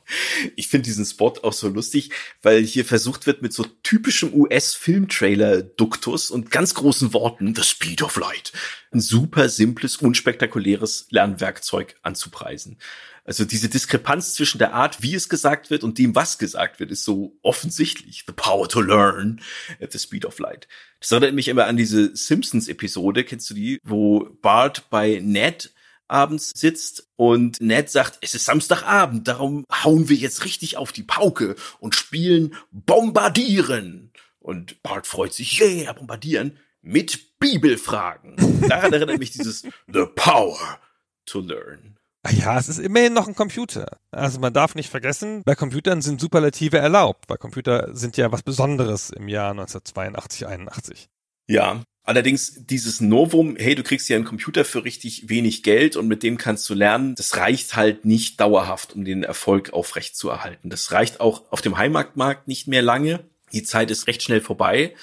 Ich 0.55 0.67
finde 0.67 0.85
diesen 0.85 1.05
Spot 1.05 1.33
auch 1.43 1.53
so 1.53 1.69
lustig, 1.69 2.11
weil 2.41 2.63
hier 2.63 2.85
versucht 2.85 3.25
wird 3.25 3.41
mit 3.41 3.53
so 3.53 3.65
typischem 3.83 4.33
US-Filmtrailer-Duktus 4.33 6.31
und 6.31 6.51
ganz 6.51 6.73
großen 6.73 7.13
Worten, 7.13 7.55
The 7.55 7.63
Speed 7.63 8.03
of 8.03 8.17
Light, 8.17 8.51
ein 8.91 9.01
super 9.01 9.49
simples, 9.49 9.97
unspektakuläres 9.97 11.07
Lernwerkzeug 11.09 11.95
anzupreisen. 12.03 12.77
Also 13.23 13.45
diese 13.45 13.69
Diskrepanz 13.69 14.33
zwischen 14.33 14.57
der 14.57 14.73
Art, 14.73 15.03
wie 15.03 15.13
es 15.13 15.29
gesagt 15.29 15.69
wird 15.69 15.83
und 15.83 15.99
dem, 15.99 16.15
was 16.15 16.39
gesagt 16.39 16.79
wird, 16.79 16.91
ist 16.91 17.03
so 17.03 17.37
offensichtlich. 17.43 18.23
The 18.25 18.33
power 18.33 18.67
to 18.67 18.81
learn 18.81 19.41
at 19.79 19.91
the 19.91 19.99
speed 19.99 20.25
of 20.25 20.39
light. 20.39 20.67
Das 20.99 21.11
erinnert 21.11 21.35
mich 21.35 21.47
immer 21.47 21.67
an 21.67 21.77
diese 21.77 22.15
Simpsons-Episode, 22.15 23.23
kennst 23.23 23.49
du 23.51 23.53
die, 23.53 23.79
wo 23.83 24.27
Bart 24.41 24.89
bei 24.89 25.19
Ned 25.21 25.71
abends 26.11 26.51
sitzt 26.55 27.07
und 27.15 27.59
Ned 27.61 27.89
sagt, 27.89 28.19
es 28.21 28.35
ist 28.35 28.45
Samstagabend, 28.45 29.27
darum 29.27 29.65
hauen 29.71 30.09
wir 30.09 30.17
jetzt 30.17 30.45
richtig 30.45 30.77
auf 30.77 30.91
die 30.91 31.03
Pauke 31.03 31.55
und 31.79 31.95
spielen 31.95 32.55
Bombardieren. 32.71 34.11
Und 34.39 34.81
Bart 34.83 35.07
freut 35.07 35.33
sich, 35.33 35.61
yeah, 35.61 35.93
bombardieren 35.93 36.57
mit 36.81 37.39
Bibelfragen. 37.39 38.35
Daran 38.67 38.91
erinnert 38.93 39.19
mich 39.19 39.31
dieses 39.31 39.61
The 39.87 40.05
Power 40.15 40.79
to 41.25 41.39
Learn. 41.39 41.97
Ah 42.23 42.31
ja, 42.31 42.59
es 42.59 42.69
ist 42.69 42.77
immerhin 42.77 43.13
noch 43.13 43.27
ein 43.27 43.35
Computer. 43.35 43.97
Also 44.11 44.39
man 44.39 44.53
darf 44.53 44.75
nicht 44.75 44.89
vergessen, 44.89 45.41
bei 45.43 45.55
Computern 45.55 46.01
sind 46.03 46.21
Superlative 46.21 46.77
erlaubt, 46.77 47.25
weil 47.27 47.37
Computer 47.37 47.95
sind 47.95 48.15
ja 48.15 48.31
was 48.31 48.43
Besonderes 48.43 49.09
im 49.09 49.27
Jahr 49.27 49.51
1982, 49.51 50.45
81. 50.45 51.09
Ja, 51.47 51.81
allerdings 52.11 52.65
dieses 52.65 52.99
Novum, 52.99 53.55
hey, 53.57 53.73
du 53.73 53.83
kriegst 53.83 54.09
ja 54.09 54.17
einen 54.17 54.25
Computer 54.25 54.65
für 54.65 54.83
richtig 54.83 55.29
wenig 55.29 55.63
Geld 55.63 55.95
und 55.95 56.09
mit 56.09 56.23
dem 56.23 56.37
kannst 56.37 56.69
du 56.69 56.73
lernen, 56.73 57.15
das 57.15 57.37
reicht 57.37 57.77
halt 57.77 58.03
nicht 58.03 58.37
dauerhaft, 58.41 58.93
um 58.93 59.05
den 59.05 59.23
Erfolg 59.23 59.71
aufrechtzuerhalten. 59.71 60.69
Das 60.69 60.91
reicht 60.91 61.21
auch 61.21 61.49
auf 61.51 61.61
dem 61.61 61.77
Heimatmarkt 61.77 62.49
nicht 62.49 62.67
mehr 62.67 62.81
lange. 62.81 63.21
Die 63.53 63.63
Zeit 63.63 63.89
ist 63.91 64.07
recht 64.07 64.21
schnell 64.23 64.41
vorbei 64.41 64.93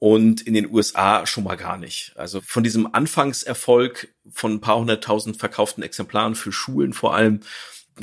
und 0.00 0.40
in 0.40 0.54
den 0.54 0.68
USA 0.68 1.26
schon 1.26 1.44
mal 1.44 1.56
gar 1.56 1.76
nicht. 1.76 2.12
Also 2.16 2.40
von 2.40 2.64
diesem 2.64 2.92
Anfangserfolg 2.92 4.12
von 4.32 4.54
ein 4.54 4.60
paar 4.60 4.80
hunderttausend 4.80 5.36
verkauften 5.36 5.84
Exemplaren 5.84 6.34
für 6.34 6.50
Schulen 6.50 6.92
vor 6.92 7.14
allem 7.14 7.38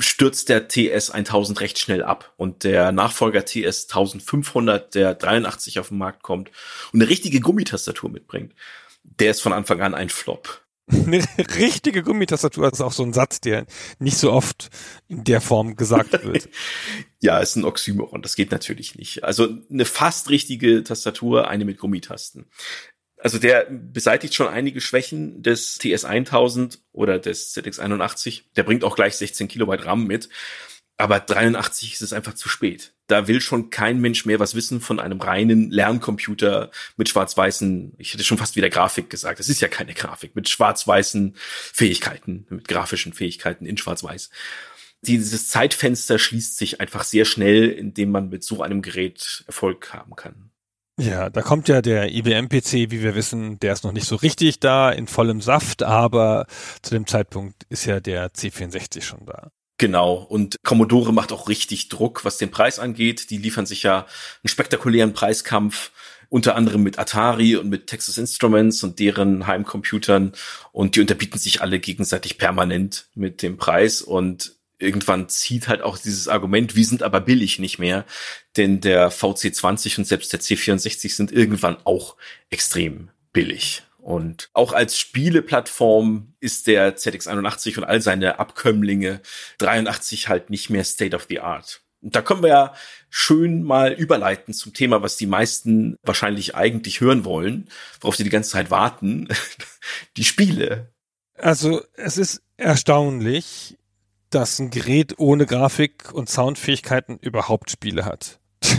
stürzt 0.00 0.48
der 0.48 0.68
TS 0.68 1.10
1000 1.10 1.60
recht 1.60 1.78
schnell 1.78 2.02
ab 2.02 2.32
und 2.36 2.64
der 2.64 2.92
Nachfolger 2.92 3.44
TS 3.44 3.84
1500, 3.84 4.94
der 4.94 5.14
83 5.14 5.78
auf 5.78 5.88
den 5.88 5.98
Markt 5.98 6.22
kommt 6.22 6.50
und 6.92 7.00
eine 7.00 7.10
richtige 7.10 7.40
Gummitastatur 7.40 8.10
mitbringt, 8.10 8.54
der 9.02 9.30
ist 9.30 9.40
von 9.40 9.52
Anfang 9.52 9.80
an 9.80 9.94
ein 9.94 10.08
Flop. 10.08 10.62
Eine 10.90 11.24
richtige 11.56 12.02
Gummitastatur 12.02 12.72
ist 12.72 12.80
auch 12.80 12.92
so 12.92 13.04
ein 13.04 13.12
Satz, 13.12 13.40
der 13.40 13.64
nicht 14.00 14.16
so 14.16 14.32
oft 14.32 14.70
in 15.06 15.22
der 15.22 15.40
Form 15.40 15.76
gesagt 15.76 16.12
wird. 16.24 16.48
ja, 17.20 17.38
ist 17.38 17.54
ein 17.54 17.64
Oxymoron, 17.64 18.22
das 18.22 18.34
geht 18.34 18.50
natürlich 18.50 18.96
nicht. 18.96 19.22
Also 19.22 19.48
eine 19.70 19.84
fast 19.84 20.30
richtige 20.30 20.82
Tastatur, 20.82 21.46
eine 21.46 21.64
mit 21.64 21.78
Gummitasten. 21.78 22.50
Also 23.22 23.38
der 23.38 23.66
beseitigt 23.70 24.34
schon 24.34 24.48
einige 24.48 24.80
Schwächen 24.80 25.42
des 25.42 25.78
TS1000 25.78 26.78
oder 26.92 27.18
des 27.18 27.54
ZX81. 27.54 28.42
Der 28.56 28.62
bringt 28.62 28.82
auch 28.84 28.96
gleich 28.96 29.16
16 29.16 29.48
Kilobyte 29.48 29.84
RAM 29.84 30.06
mit. 30.06 30.28
Aber 30.96 31.18
83 31.18 31.94
ist 31.94 32.02
es 32.02 32.12
einfach 32.12 32.34
zu 32.34 32.50
spät. 32.50 32.92
Da 33.06 33.26
will 33.26 33.40
schon 33.40 33.70
kein 33.70 34.00
Mensch 34.00 34.26
mehr 34.26 34.38
was 34.38 34.54
wissen 34.54 34.82
von 34.82 35.00
einem 35.00 35.18
reinen 35.18 35.70
Lerncomputer 35.70 36.70
mit 36.98 37.08
schwarz-weißen, 37.08 37.94
ich 37.96 38.12
hätte 38.12 38.22
schon 38.22 38.36
fast 38.36 38.54
wieder 38.54 38.68
Grafik 38.68 39.08
gesagt. 39.08 39.38
Das 39.38 39.48
ist 39.48 39.62
ja 39.62 39.68
keine 39.68 39.94
Grafik, 39.94 40.36
mit 40.36 40.50
schwarz-weißen 40.50 41.36
Fähigkeiten, 41.36 42.46
mit 42.50 42.68
grafischen 42.68 43.14
Fähigkeiten 43.14 43.64
in 43.64 43.78
schwarz-weiß. 43.78 44.28
Dieses 45.00 45.48
Zeitfenster 45.48 46.18
schließt 46.18 46.58
sich 46.58 46.82
einfach 46.82 47.04
sehr 47.04 47.24
schnell, 47.24 47.70
indem 47.70 48.10
man 48.10 48.28
mit 48.28 48.44
so 48.44 48.62
einem 48.62 48.82
Gerät 48.82 49.44
Erfolg 49.46 49.94
haben 49.94 50.14
kann. 50.16 50.49
Ja, 51.00 51.30
da 51.30 51.40
kommt 51.40 51.68
ja 51.68 51.80
der 51.80 52.12
IBM-PC, 52.12 52.90
wie 52.90 53.02
wir 53.02 53.14
wissen, 53.14 53.58
der 53.60 53.72
ist 53.72 53.84
noch 53.84 53.92
nicht 53.92 54.06
so 54.06 54.16
richtig 54.16 54.60
da, 54.60 54.90
in 54.90 55.06
vollem 55.06 55.40
Saft, 55.40 55.82
aber 55.82 56.46
zu 56.82 56.92
dem 56.92 57.06
Zeitpunkt 57.06 57.64
ist 57.70 57.86
ja 57.86 58.00
der 58.00 58.30
C64 58.32 59.00
schon 59.00 59.24
da. 59.24 59.50
Genau. 59.78 60.14
Und 60.16 60.56
Commodore 60.62 61.14
macht 61.14 61.32
auch 61.32 61.48
richtig 61.48 61.88
Druck, 61.88 62.26
was 62.26 62.36
den 62.36 62.50
Preis 62.50 62.78
angeht. 62.78 63.30
Die 63.30 63.38
liefern 63.38 63.64
sich 63.64 63.82
ja 63.82 64.00
einen 64.00 64.48
spektakulären 64.48 65.14
Preiskampf 65.14 65.90
unter 66.28 66.54
anderem 66.54 66.82
mit 66.82 66.98
Atari 66.98 67.56
und 67.56 67.70
mit 67.70 67.86
Texas 67.86 68.18
Instruments 68.18 68.84
und 68.84 68.98
deren 68.98 69.46
Heimcomputern 69.46 70.32
und 70.70 70.96
die 70.96 71.00
unterbieten 71.00 71.38
sich 71.38 71.62
alle 71.62 71.80
gegenseitig 71.80 72.36
permanent 72.36 73.08
mit 73.14 73.42
dem 73.42 73.56
Preis 73.56 74.02
und 74.02 74.54
irgendwann 74.80 75.28
zieht 75.28 75.68
halt 75.68 75.82
auch 75.82 75.98
dieses 75.98 76.28
Argument, 76.28 76.76
wir 76.76 76.84
sind 76.84 77.02
aber 77.02 77.20
billig 77.20 77.58
nicht 77.58 77.78
mehr, 77.78 78.04
denn 78.56 78.80
der 78.80 79.12
VC20 79.12 79.98
und 79.98 80.04
selbst 80.06 80.32
der 80.32 80.40
C64 80.40 81.14
sind 81.14 81.32
irgendwann 81.32 81.76
auch 81.84 82.16
extrem 82.50 83.10
billig. 83.32 83.82
Und 83.98 84.48
auch 84.54 84.72
als 84.72 84.98
Spieleplattform 84.98 86.34
ist 86.40 86.66
der 86.66 86.96
ZX81 86.96 87.78
und 87.78 87.84
all 87.84 88.00
seine 88.00 88.38
Abkömmlinge 88.38 89.20
83 89.58 90.28
halt 90.28 90.48
nicht 90.50 90.70
mehr 90.70 90.84
State 90.84 91.14
of 91.14 91.26
the 91.28 91.40
Art. 91.40 91.82
Und 92.02 92.16
da 92.16 92.22
können 92.22 92.42
wir 92.42 92.48
ja 92.48 92.74
schön 93.10 93.62
mal 93.62 93.92
überleiten 93.92 94.54
zum 94.54 94.72
Thema, 94.72 95.02
was 95.02 95.16
die 95.16 95.26
meisten 95.26 95.96
wahrscheinlich 96.02 96.54
eigentlich 96.54 97.00
hören 97.02 97.26
wollen, 97.26 97.68
worauf 98.00 98.16
sie 98.16 98.24
die 98.24 98.30
ganze 98.30 98.50
Zeit 98.50 98.70
warten. 98.70 99.28
die 100.16 100.24
Spiele. 100.24 100.92
Also 101.34 101.82
es 101.94 102.16
ist 102.16 102.42
erstaunlich, 102.56 103.76
dass 104.30 104.58
ein 104.58 104.70
Gerät 104.70 105.18
ohne 105.18 105.46
Grafik 105.46 106.12
und 106.12 106.28
Soundfähigkeiten 106.28 107.18
überhaupt 107.18 107.70
Spiele 107.70 108.04
hat. 108.04 108.40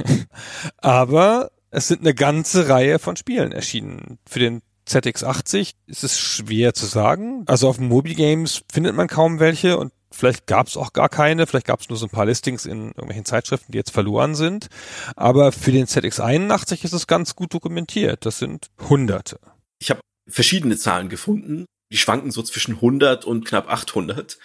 Aber 0.77 1.51
es 1.69 1.87
sind 1.87 2.01
eine 2.01 2.13
ganze 2.13 2.69
Reihe 2.69 2.99
von 2.99 3.15
Spielen 3.15 3.51
erschienen. 3.51 4.19
Für 4.27 4.39
den 4.39 4.61
ZX80 4.87 5.73
ist 5.87 6.03
es 6.03 6.19
schwer 6.19 6.73
zu 6.73 6.85
sagen. 6.85 7.43
Also 7.47 7.69
auf 7.69 7.79
Mobi 7.79 8.15
Games 8.15 8.63
findet 8.71 8.95
man 8.95 9.07
kaum 9.07 9.39
welche 9.39 9.77
und 9.77 9.93
vielleicht 10.11 10.47
gab 10.47 10.67
es 10.67 10.77
auch 10.77 10.93
gar 10.93 11.09
keine, 11.09 11.47
vielleicht 11.47 11.67
gab 11.67 11.79
es 11.79 11.89
nur 11.89 11.97
so 11.97 12.05
ein 12.05 12.09
paar 12.09 12.25
Listings 12.25 12.65
in 12.65 12.87
irgendwelchen 12.87 13.25
Zeitschriften, 13.25 13.71
die 13.71 13.77
jetzt 13.77 13.91
verloren 13.91 14.35
sind. 14.35 14.67
Aber 15.15 15.51
für 15.51 15.71
den 15.71 15.85
ZX81 15.85 16.83
ist 16.83 16.93
es 16.93 17.07
ganz 17.07 17.35
gut 17.35 17.53
dokumentiert. 17.53 18.25
Das 18.25 18.39
sind 18.39 18.69
Hunderte. 18.89 19.39
Ich 19.79 19.89
habe 19.89 20.01
verschiedene 20.27 20.77
Zahlen 20.77 21.09
gefunden. 21.09 21.65
Die 21.91 21.97
schwanken 21.97 22.31
so 22.31 22.41
zwischen 22.41 22.75
100 22.75 23.25
und 23.25 23.45
knapp 23.45 23.69
800. 23.69 24.37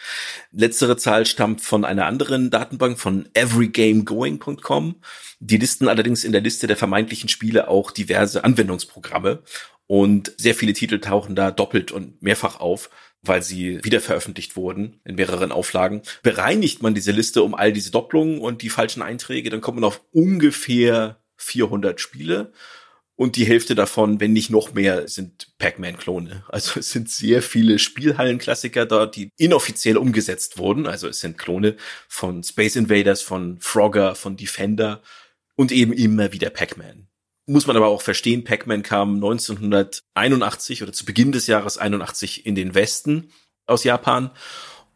Letztere 0.52 0.97
Zahl 0.97 1.27
stammt 1.27 1.60
von 1.60 1.85
einer 1.85 2.06
anderen 2.06 2.51
Datenbank 2.51 2.98
von 2.98 3.28
everygamegoing.com. 3.35 4.97
Die 5.39 5.56
listen 5.56 5.89
allerdings 5.89 6.24
in 6.24 6.32
der 6.32 6.40
Liste 6.40 6.66
der 6.66 6.77
vermeintlichen 6.77 7.28
Spiele 7.28 7.68
auch 7.68 7.90
diverse 7.90 8.43
Anwendungsprogramme 8.43 9.43
und 9.86 10.32
sehr 10.36 10.55
viele 10.55 10.73
Titel 10.73 10.98
tauchen 10.98 11.36
da 11.36 11.51
doppelt 11.51 11.93
und 11.93 12.20
mehrfach 12.20 12.59
auf, 12.59 12.90
weil 13.23 13.43
sie 13.43 13.82
wieder 13.85 14.01
veröffentlicht 14.01 14.56
wurden 14.56 15.01
in 15.05 15.14
mehreren 15.14 15.52
Auflagen. 15.52 16.02
Bereinigt 16.23 16.82
man 16.82 16.94
diese 16.94 17.12
Liste 17.12 17.43
um 17.43 17.55
all 17.55 17.73
diese 17.73 17.90
Doppelungen 17.90 18.40
und 18.40 18.62
die 18.62 18.70
falschen 18.70 19.02
Einträge, 19.02 19.51
dann 19.51 19.60
kommt 19.60 19.77
man 19.77 19.85
auf 19.85 20.02
ungefähr 20.12 21.20
400 21.36 22.01
Spiele. 22.01 22.52
Und 23.16 23.36
die 23.36 23.47
Hälfte 23.47 23.74
davon, 23.74 24.20
wenn 24.20 24.34
nicht 24.34 24.51
noch 24.51 24.74
mehr, 24.74 25.09
sind 25.09 25.48
Pac-Man-Klone. 25.59 26.44
Also 26.48 26.78
es 26.80 26.90
sind 26.90 27.10
sehr 27.10 27.40
viele 27.43 27.78
Spielhallenklassiker 27.78 28.84
dort, 28.84 29.16
die 29.16 29.30
inoffiziell 29.38 29.97
umgesetzt 29.97 30.59
wurden. 30.59 30.86
Also 30.86 31.09
es 31.09 31.20
sind 31.20 31.38
Klone 31.38 31.76
von 32.09 32.43
Space 32.43 32.76
Invaders, 32.76 33.22
von 33.22 33.59
Frogger, 33.59 34.14
von 34.14 34.36
Defender 34.36 35.02
und 35.55 35.72
eben 35.72 35.93
immer 35.93 36.32
wieder 36.32 36.51
Pac-Man 36.51 37.09
muss 37.47 37.66
man 37.66 37.76
aber 37.76 37.86
auch 37.86 38.02
verstehen, 38.02 38.44
Pac-Man 38.44 38.82
kam 38.82 39.14
1981 39.14 40.82
oder 40.82 40.93
zu 40.93 41.05
Beginn 41.05 41.32
des 41.32 41.47
Jahres 41.47 41.78
81 41.78 42.44
in 42.44 42.55
den 42.55 42.74
Westen 42.74 43.30
aus 43.66 43.84
Japan 43.84 44.30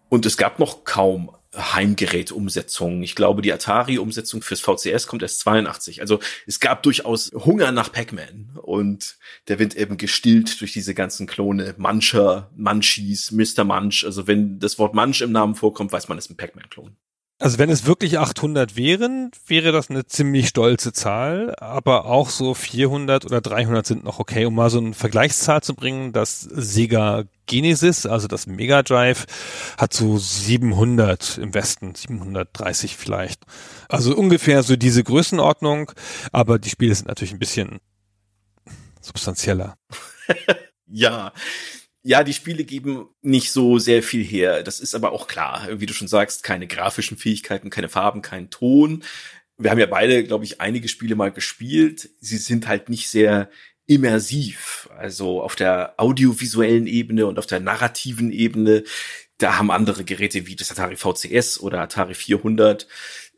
und 0.08 0.26
es 0.26 0.36
gab 0.36 0.58
noch 0.58 0.84
kaum 0.84 1.34
Heimgerätumsetzungen. 1.56 3.02
Ich 3.02 3.14
glaube, 3.14 3.42
die 3.42 3.52
Atari-Umsetzung 3.52 4.42
fürs 4.42 4.60
VCS 4.60 5.06
kommt 5.06 5.22
erst 5.22 5.40
82. 5.40 6.00
Also 6.00 6.20
es 6.46 6.60
gab 6.60 6.82
durchaus 6.82 7.32
Hunger 7.34 7.72
nach 7.72 7.90
Pac-Man 7.90 8.50
und 8.62 9.16
der 9.48 9.58
wird 9.58 9.74
eben 9.74 9.96
gestillt 9.96 10.60
durch 10.60 10.72
diese 10.72 10.94
ganzen 10.94 11.26
Klone. 11.26 11.74
Muncher, 11.76 12.50
Munchies, 12.56 13.32
Mr. 13.32 13.64
Munch. 13.64 14.04
Also 14.04 14.26
wenn 14.26 14.60
das 14.60 14.78
Wort 14.78 14.94
Munch 14.94 15.20
im 15.22 15.32
Namen 15.32 15.56
vorkommt, 15.56 15.92
weiß 15.92 16.08
man, 16.08 16.18
es 16.18 16.26
ist 16.26 16.30
ein 16.30 16.36
Pac-Man-Klon. 16.36 16.96
Also 17.40 17.58
wenn 17.58 17.70
es 17.70 17.86
wirklich 17.86 18.18
800 18.18 18.76
wären, 18.76 19.30
wäre 19.46 19.72
das 19.72 19.88
eine 19.88 20.04
ziemlich 20.04 20.48
stolze 20.48 20.92
Zahl, 20.92 21.54
aber 21.58 22.04
auch 22.04 22.28
so 22.28 22.52
400 22.52 23.24
oder 23.24 23.40
300 23.40 23.86
sind 23.86 24.04
noch 24.04 24.18
okay, 24.18 24.44
um 24.44 24.54
mal 24.54 24.68
so 24.68 24.78
eine 24.78 24.92
Vergleichszahl 24.92 25.62
zu 25.62 25.74
bringen. 25.74 26.12
Das 26.12 26.42
Sega 26.42 27.24
Genesis, 27.46 28.04
also 28.04 28.28
das 28.28 28.46
Mega 28.46 28.82
Drive, 28.82 29.24
hat 29.78 29.94
so 29.94 30.18
700 30.18 31.38
im 31.38 31.54
Westen, 31.54 31.94
730 31.94 32.98
vielleicht. 32.98 33.42
Also 33.88 34.14
ungefähr 34.14 34.62
so 34.62 34.76
diese 34.76 35.02
Größenordnung, 35.02 35.92
aber 36.32 36.58
die 36.58 36.68
Spiele 36.68 36.94
sind 36.94 37.08
natürlich 37.08 37.32
ein 37.32 37.38
bisschen 37.38 37.78
substanzieller. 39.00 39.78
ja, 40.86 41.32
ja, 42.02 42.24
die 42.24 42.32
Spiele 42.32 42.64
geben 42.64 43.08
nicht 43.20 43.52
so 43.52 43.78
sehr 43.78 44.02
viel 44.02 44.24
her. 44.24 44.62
Das 44.62 44.80
ist 44.80 44.94
aber 44.94 45.12
auch 45.12 45.26
klar. 45.26 45.68
Wie 45.74 45.86
du 45.86 45.92
schon 45.92 46.08
sagst, 46.08 46.42
keine 46.42 46.66
grafischen 46.66 47.18
Fähigkeiten, 47.18 47.70
keine 47.70 47.88
Farben, 47.88 48.22
kein 48.22 48.50
Ton. 48.50 49.04
Wir 49.58 49.70
haben 49.70 49.78
ja 49.78 49.86
beide, 49.86 50.24
glaube 50.24 50.44
ich, 50.44 50.60
einige 50.60 50.88
Spiele 50.88 51.14
mal 51.14 51.30
gespielt. 51.30 52.08
Sie 52.20 52.38
sind 52.38 52.66
halt 52.66 52.88
nicht 52.88 53.08
sehr 53.10 53.50
immersiv. 53.86 54.88
Also 54.96 55.42
auf 55.42 55.56
der 55.56 55.94
audiovisuellen 55.98 56.86
Ebene 56.86 57.26
und 57.26 57.38
auf 57.38 57.46
der 57.46 57.60
narrativen 57.60 58.30
Ebene 58.30 58.84
Da 59.38 59.58
haben 59.58 59.70
andere 59.70 60.04
Geräte 60.04 60.46
wie 60.46 60.56
das 60.56 60.70
Atari 60.70 60.96
VCS 60.96 61.60
oder 61.60 61.80
Atari 61.80 62.14
400 62.14 62.86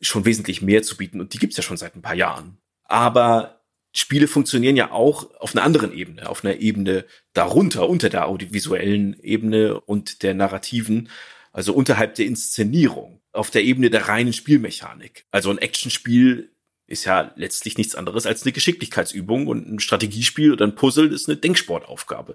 schon 0.01 0.25
wesentlich 0.25 0.61
mehr 0.61 0.83
zu 0.83 0.97
bieten 0.97 1.21
und 1.21 1.33
die 1.33 1.39
gibt's 1.39 1.57
ja 1.57 1.63
schon 1.63 1.77
seit 1.77 1.95
ein 1.97 2.03
paar 2.03 2.17
Jahren. 2.17 2.59
Aber 2.85 3.62
Spiele 3.93 4.27
funktionieren 4.27 4.77
ja 4.77 4.91
auch 4.91 5.35
auf 5.39 5.55
einer 5.55 5.65
anderen 5.65 5.93
Ebene, 5.93 6.29
auf 6.29 6.45
einer 6.45 6.57
Ebene 6.57 7.05
darunter, 7.35 7.89
unter 7.89 8.09
der 8.09 8.27
audiovisuellen 8.27 9.19
Ebene 9.23 9.81
und 9.81 10.23
der 10.23 10.35
narrativen, 10.35 11.11
also 11.53 11.75
unterhalb 11.75 12.15
der 12.15 12.27
Inszenierung, 12.27 13.21
auf 13.33 13.51
der 13.51 13.63
Ebene 13.63 13.91
der 13.91 14.09
reinen 14.09 14.33
Spielmechanik. 14.33 15.27
Also 15.31 15.51
ein 15.51 15.59
Actionspiel 15.59 16.53
ist 16.87 17.05
ja 17.05 17.33
letztlich 17.37 17.77
nichts 17.77 17.95
anderes 17.95 18.27
als 18.27 18.43
eine 18.43 18.53
Geschicklichkeitsübung 18.53 19.47
und 19.47 19.71
ein 19.71 19.81
Strategiespiel 19.81 20.53
oder 20.53 20.67
ein 20.67 20.75
Puzzle 20.75 21.13
ist 21.13 21.29
eine 21.29 21.37
Denksportaufgabe. 21.37 22.35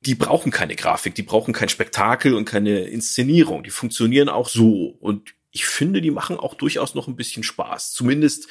Die 0.00 0.14
brauchen 0.14 0.52
keine 0.52 0.76
Grafik, 0.76 1.14
die 1.14 1.22
brauchen 1.22 1.52
kein 1.52 1.68
Spektakel 1.68 2.34
und 2.34 2.44
keine 2.44 2.84
Inszenierung. 2.84 3.62
Die 3.62 3.70
funktionieren 3.70 4.28
auch 4.28 4.48
so. 4.48 4.96
Und 5.00 5.34
ich 5.50 5.66
finde, 5.66 6.00
die 6.00 6.10
machen 6.10 6.36
auch 6.38 6.54
durchaus 6.54 6.94
noch 6.94 7.08
ein 7.08 7.16
bisschen 7.16 7.42
Spaß. 7.42 7.92
Zumindest 7.92 8.48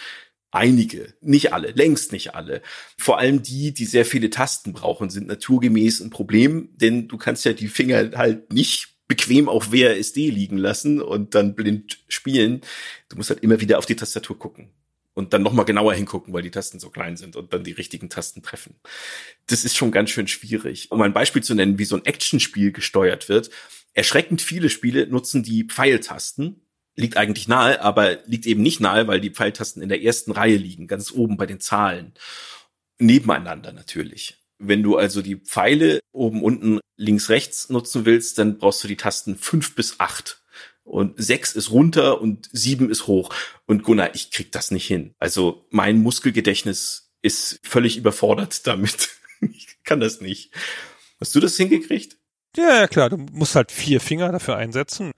Einige, 0.58 1.14
nicht 1.22 1.54
alle, 1.54 1.70
längst 1.70 2.12
nicht 2.12 2.34
alle. 2.34 2.64
Vor 2.98 3.20
allem 3.20 3.44
die, 3.44 3.76
die 3.76 3.86
sehr 3.86 4.06
viele 4.06 4.32
Tasten 4.32 4.74
brauchen, 4.74 5.12
sind 5.12 5.28
naturgemäß 5.28 6.00
ein 6.00 6.10
Problem, 6.10 6.70
denn 6.78 7.08
du 7.08 7.18
kannst 7.18 7.46
ja 7.46 7.54
die 7.54 7.68
Finger 7.68 8.10
halt 8.16 8.52
nicht 8.52 8.98
bequem 9.08 9.50
auf 9.50 9.72
WASD 9.72 10.32
liegen 10.32 10.58
lassen 10.58 11.00
und 11.00 11.36
dann 11.36 11.54
blind 11.54 12.00
spielen. 12.08 12.62
Du 13.08 13.18
musst 13.18 13.30
halt 13.30 13.44
immer 13.44 13.62
wieder 13.62 13.78
auf 13.78 13.86
die 13.86 13.96
Tastatur 13.96 14.40
gucken 14.40 14.72
und 15.14 15.32
dann 15.32 15.44
nochmal 15.44 15.66
genauer 15.66 15.94
hingucken, 15.94 16.34
weil 16.34 16.42
die 16.42 16.50
Tasten 16.50 16.80
so 16.80 16.90
klein 16.90 17.18
sind 17.18 17.36
und 17.36 17.54
dann 17.54 17.64
die 17.64 17.74
richtigen 17.74 18.10
Tasten 18.10 18.42
treffen. 18.42 18.80
Das 19.46 19.64
ist 19.64 19.78
schon 19.78 19.92
ganz 19.92 20.10
schön 20.10 20.28
schwierig. 20.28 20.92
Um 20.92 21.04
ein 21.04 21.14
Beispiel 21.14 21.44
zu 21.44 21.54
nennen, 21.54 21.78
wie 21.78 21.86
so 21.86 21.98
ein 21.98 22.06
Actionspiel 22.06 22.72
gesteuert 22.72 23.30
wird. 23.30 23.52
Erschreckend 23.94 24.42
viele 24.42 24.72
Spiele 24.72 25.06
nutzen 25.06 25.44
die 25.44 25.66
Pfeiltasten 25.66 26.67
liegt 26.98 27.16
eigentlich 27.16 27.48
nahe, 27.48 27.82
aber 27.82 28.18
liegt 28.26 28.46
eben 28.46 28.62
nicht 28.62 28.82
nahe, 28.82 29.08
weil 29.08 29.22
die 29.22 29.30
Pfeiltasten 29.30 29.82
in 29.82 29.90
der 29.90 30.02
ersten 30.02 30.32
Reihe 30.32 30.58
liegen, 30.58 30.88
ganz 30.88 31.12
oben 31.12 31.38
bei 31.38 31.46
den 31.46 31.62
Zahlen. 31.62 32.14
Nebeneinander 32.98 33.72
natürlich. 33.72 34.38
Wenn 34.58 34.82
du 34.82 34.98
also 34.98 35.22
die 35.22 35.36
Pfeile 35.36 36.00
oben, 36.12 36.42
unten, 36.44 36.80
links, 36.98 37.30
rechts 37.30 37.70
nutzen 37.70 38.06
willst, 38.06 38.40
dann 38.40 38.58
brauchst 38.58 38.84
du 38.84 38.88
die 38.88 38.98
Tasten 38.98 39.38
fünf 39.38 39.76
bis 39.76 40.00
acht. 40.00 40.42
Und 40.84 41.22
sechs 41.22 41.54
ist 41.54 41.70
runter 41.70 42.20
und 42.20 42.50
sieben 42.52 42.90
ist 42.90 43.06
hoch. 43.06 43.34
Und 43.68 43.84
Gunnar, 43.84 44.16
ich 44.16 44.32
krieg 44.32 44.52
das 44.52 44.72
nicht 44.72 44.88
hin. 44.88 45.14
Also 45.20 45.68
mein 45.70 45.98
Muskelgedächtnis 46.00 47.12
ist 47.22 47.60
völlig 47.64 47.98
überfordert 47.98 48.66
damit. 48.66 49.10
ich 49.42 49.78
kann 49.84 50.00
das 50.00 50.22
nicht. 50.22 50.52
Hast 51.20 51.36
du 51.36 51.40
das 51.40 51.58
hingekriegt? 51.58 52.18
Ja, 52.56 52.80
ja, 52.80 52.88
klar. 52.88 53.10
Du 53.10 53.18
musst 53.18 53.56
halt 53.56 53.72
vier 53.72 54.00
Finger 54.00 54.32
dafür 54.32 54.56
einsetzen. 54.56 55.12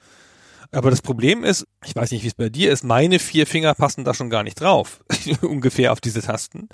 Aber 0.71 0.91
das 0.91 1.01
Problem 1.01 1.43
ist, 1.43 1.65
ich 1.83 1.95
weiß 1.95 2.11
nicht, 2.11 2.23
wie 2.23 2.27
es 2.27 2.35
bei 2.35 2.49
dir 2.49 2.71
ist, 2.71 2.83
meine 2.83 3.17
vier 3.17 3.47
Finger 3.47 3.73
passen 3.73 4.03
da 4.03 4.13
schon 4.13 4.29
gar 4.29 4.43
nicht 4.43 4.61
drauf, 4.61 5.03
ungefähr 5.41 5.91
auf 5.91 5.99
diese 5.99 6.21
Tasten, 6.21 6.69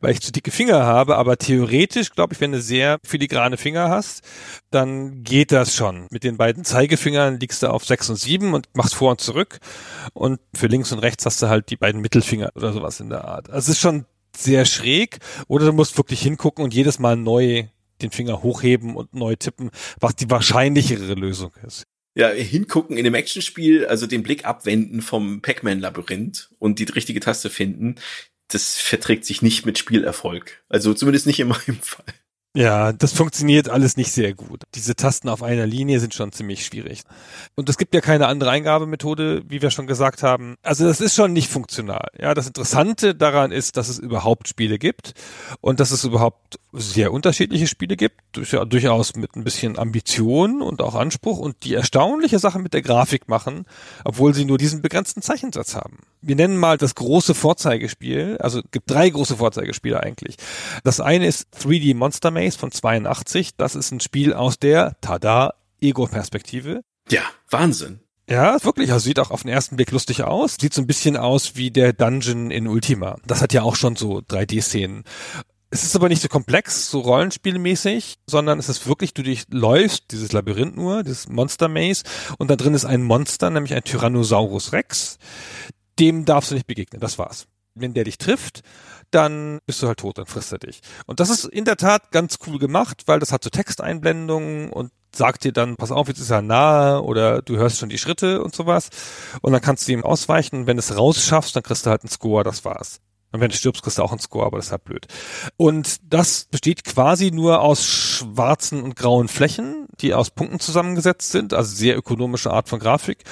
weil 0.00 0.12
ich 0.12 0.20
zu 0.20 0.32
dicke 0.32 0.50
Finger 0.50 0.84
habe. 0.84 1.16
Aber 1.16 1.36
theoretisch, 1.36 2.10
glaube 2.10 2.34
ich, 2.34 2.40
wenn 2.40 2.50
du 2.50 2.60
sehr 2.60 2.98
filigrane 3.04 3.56
Finger 3.56 3.88
hast, 3.88 4.22
dann 4.70 5.22
geht 5.22 5.52
das 5.52 5.76
schon. 5.76 6.08
Mit 6.10 6.24
den 6.24 6.36
beiden 6.36 6.64
Zeigefingern 6.64 7.38
liegst 7.38 7.62
du 7.62 7.70
auf 7.70 7.84
sechs 7.84 8.10
und 8.10 8.16
sieben 8.16 8.52
und 8.52 8.68
machst 8.74 8.96
vor 8.96 9.12
und 9.12 9.20
zurück. 9.20 9.60
Und 10.12 10.40
für 10.52 10.66
links 10.66 10.90
und 10.90 10.98
rechts 10.98 11.24
hast 11.24 11.40
du 11.40 11.48
halt 11.48 11.70
die 11.70 11.76
beiden 11.76 12.00
Mittelfinger 12.00 12.50
oder 12.56 12.72
sowas 12.72 12.98
in 12.98 13.10
der 13.10 13.26
Art. 13.26 13.48
Also 13.48 13.70
es 13.70 13.76
ist 13.76 13.80
schon 13.80 14.06
sehr 14.36 14.64
schräg. 14.64 15.18
Oder 15.46 15.66
du 15.66 15.72
musst 15.72 15.96
wirklich 15.96 16.20
hingucken 16.20 16.64
und 16.64 16.74
jedes 16.74 16.98
Mal 16.98 17.16
neu 17.16 17.68
den 18.02 18.10
Finger 18.10 18.42
hochheben 18.42 18.96
und 18.96 19.14
neu 19.14 19.36
tippen, 19.36 19.70
was 20.00 20.16
die 20.16 20.28
wahrscheinlichere 20.28 21.14
Lösung 21.14 21.52
ist 21.64 21.86
ja, 22.16 22.30
hingucken 22.30 22.96
in 22.96 23.04
dem 23.04 23.14
Actionspiel, 23.14 23.86
also 23.86 24.06
den 24.06 24.22
Blick 24.22 24.46
abwenden 24.46 25.02
vom 25.02 25.42
Pac-Man-Labyrinth 25.42 26.50
und 26.58 26.78
die 26.78 26.84
richtige 26.84 27.20
Taste 27.20 27.50
finden, 27.50 27.96
das 28.48 28.78
verträgt 28.78 29.26
sich 29.26 29.42
nicht 29.42 29.66
mit 29.66 29.76
Spielerfolg. 29.76 30.64
Also 30.68 30.94
zumindest 30.94 31.26
nicht 31.26 31.40
in 31.40 31.48
meinem 31.48 31.78
Fall. 31.82 32.06
Ja, 32.56 32.94
das 32.94 33.12
funktioniert 33.12 33.68
alles 33.68 33.98
nicht 33.98 34.10
sehr 34.10 34.32
gut. 34.32 34.62
Diese 34.74 34.96
Tasten 34.96 35.28
auf 35.28 35.42
einer 35.42 35.66
Linie 35.66 36.00
sind 36.00 36.14
schon 36.14 36.32
ziemlich 36.32 36.64
schwierig. 36.64 37.02
Und 37.54 37.68
es 37.68 37.76
gibt 37.76 37.92
ja 37.94 38.00
keine 38.00 38.28
andere 38.28 38.48
Eingabemethode, 38.48 39.42
wie 39.46 39.60
wir 39.60 39.70
schon 39.70 39.86
gesagt 39.86 40.22
haben. 40.22 40.56
Also 40.62 40.86
das 40.86 41.02
ist 41.02 41.14
schon 41.14 41.34
nicht 41.34 41.50
funktional. 41.50 42.08
Ja, 42.18 42.32
das 42.32 42.46
Interessante 42.46 43.14
daran 43.14 43.52
ist, 43.52 43.76
dass 43.76 43.90
es 43.90 43.98
überhaupt 43.98 44.48
Spiele 44.48 44.78
gibt 44.78 45.12
und 45.60 45.80
dass 45.80 45.90
es 45.90 46.04
überhaupt 46.04 46.58
sehr 46.72 47.12
unterschiedliche 47.12 47.66
Spiele 47.66 47.96
gibt, 47.96 48.20
durchaus 48.32 49.16
mit 49.16 49.36
ein 49.36 49.44
bisschen 49.44 49.78
Ambition 49.78 50.62
und 50.62 50.80
auch 50.80 50.94
Anspruch 50.94 51.38
und 51.38 51.62
die 51.64 51.74
erstaunliche 51.74 52.38
Sache 52.38 52.58
mit 52.58 52.72
der 52.72 52.82
Grafik 52.82 53.28
machen, 53.28 53.66
obwohl 54.04 54.32
sie 54.32 54.46
nur 54.46 54.56
diesen 54.56 54.80
begrenzten 54.80 55.20
Zeichensatz 55.20 55.74
haben. 55.74 55.98
Wir 56.22 56.36
nennen 56.36 56.56
mal 56.56 56.76
das 56.76 56.94
große 56.94 57.34
Vorzeigespiel, 57.34 58.36
also 58.40 58.62
gibt 58.72 58.90
drei 58.90 59.08
große 59.08 59.36
Vorzeigespiele 59.36 60.02
eigentlich. 60.02 60.36
Das 60.84 61.00
eine 61.00 61.26
ist 61.26 61.48
3D 61.60 61.94
Monster 61.94 62.30
Maze 62.30 62.45
von 62.54 62.70
82, 62.70 63.56
das 63.56 63.74
ist 63.74 63.90
ein 63.90 63.98
Spiel 63.98 64.32
aus 64.32 64.60
der, 64.60 64.96
tada, 65.00 65.54
Ego-Perspektive. 65.80 66.82
Ja, 67.10 67.22
Wahnsinn. 67.50 68.00
Ja, 68.28 68.62
wirklich. 68.64 68.92
Also 68.92 69.04
sieht 69.04 69.20
auch 69.20 69.30
auf 69.30 69.42
den 69.42 69.50
ersten 69.50 69.76
Blick 69.76 69.90
lustig 69.92 70.22
aus. 70.24 70.56
Sieht 70.60 70.74
so 70.74 70.82
ein 70.82 70.86
bisschen 70.86 71.16
aus 71.16 71.56
wie 71.56 71.70
der 71.70 71.92
Dungeon 71.92 72.50
in 72.50 72.66
Ultima. 72.66 73.16
Das 73.26 73.40
hat 73.40 73.52
ja 73.52 73.62
auch 73.62 73.76
schon 73.76 73.94
so 73.94 74.18
3D-Szenen. 74.18 75.04
Es 75.70 75.84
ist 75.84 75.96
aber 75.96 76.08
nicht 76.08 76.22
so 76.22 76.28
komplex, 76.28 76.90
so 76.90 77.00
rollenspielmäßig, 77.00 78.18
sondern 78.26 78.58
es 78.58 78.68
ist 78.68 78.86
wirklich, 78.86 79.14
du 79.14 79.22
durchläufst 79.22 80.04
dieses 80.10 80.32
Labyrinth 80.32 80.76
nur, 80.76 81.02
dieses 81.02 81.28
Monster 81.28 81.68
Maze, 81.68 82.04
und 82.38 82.50
da 82.50 82.56
drin 82.56 82.74
ist 82.74 82.84
ein 82.84 83.02
Monster, 83.02 83.50
nämlich 83.50 83.74
ein 83.74 83.82
Tyrannosaurus 83.84 84.72
Rex. 84.72 85.18
Dem 85.98 86.24
darfst 86.24 86.50
du 86.50 86.54
nicht 86.54 86.66
begegnen, 86.66 87.00
das 87.00 87.18
war's. 87.18 87.46
Wenn 87.76 87.94
der 87.94 88.04
dich 88.04 88.18
trifft, 88.18 88.62
dann 89.10 89.60
bist 89.66 89.82
du 89.82 89.86
halt 89.86 89.98
tot, 89.98 90.18
dann 90.18 90.26
frisst 90.26 90.52
er 90.52 90.58
dich. 90.58 90.80
Und 91.06 91.20
das 91.20 91.30
ist 91.30 91.44
in 91.44 91.64
der 91.64 91.76
Tat 91.76 92.10
ganz 92.10 92.38
cool 92.46 92.58
gemacht, 92.58 93.02
weil 93.06 93.20
das 93.20 93.32
hat 93.32 93.44
so 93.44 93.50
Texteinblendungen 93.50 94.70
und 94.70 94.90
sagt 95.14 95.44
dir 95.44 95.52
dann, 95.52 95.76
pass 95.76 95.92
auf, 95.92 96.08
jetzt 96.08 96.20
ist 96.20 96.30
er 96.30 96.42
nahe 96.42 97.02
oder 97.02 97.42
du 97.42 97.56
hörst 97.56 97.78
schon 97.78 97.88
die 97.88 97.98
Schritte 97.98 98.42
und 98.42 98.54
sowas. 98.54 98.90
Und 99.42 99.52
dann 99.52 99.60
kannst 99.60 99.86
du 99.86 99.92
ihm 99.92 100.04
ausweichen. 100.04 100.66
Wenn 100.66 100.76
du 100.76 100.80
es 100.80 100.96
rausschaffst, 100.96 101.54
dann 101.54 101.62
kriegst 101.62 101.86
du 101.86 101.90
halt 101.90 102.02
einen 102.02 102.10
Score, 102.10 102.44
das 102.44 102.64
war's. 102.64 103.00
Und 103.32 103.40
wenn 103.40 103.50
du 103.50 103.56
stirbst, 103.56 103.82
kriegst 103.82 103.98
du 103.98 104.02
auch 104.02 104.12
einen 104.12 104.20
Score, 104.20 104.46
aber 104.46 104.56
das 104.56 104.66
ist 104.66 104.72
halt 104.72 104.84
blöd. 104.84 105.06
Und 105.56 105.96
das 106.02 106.46
besteht 106.46 106.84
quasi 106.84 107.30
nur 107.32 107.60
aus 107.60 107.84
schwarzen 107.84 108.82
und 108.82 108.96
grauen 108.96 109.28
Flächen, 109.28 109.86
die 110.00 110.14
aus 110.14 110.30
Punkten 110.30 110.60
zusammengesetzt 110.60 111.32
sind, 111.32 111.52
also 111.52 111.74
sehr 111.74 111.96
ökonomische 111.98 112.50
Art 112.50 112.68
von 112.68 112.78
Grafik. 112.78 113.24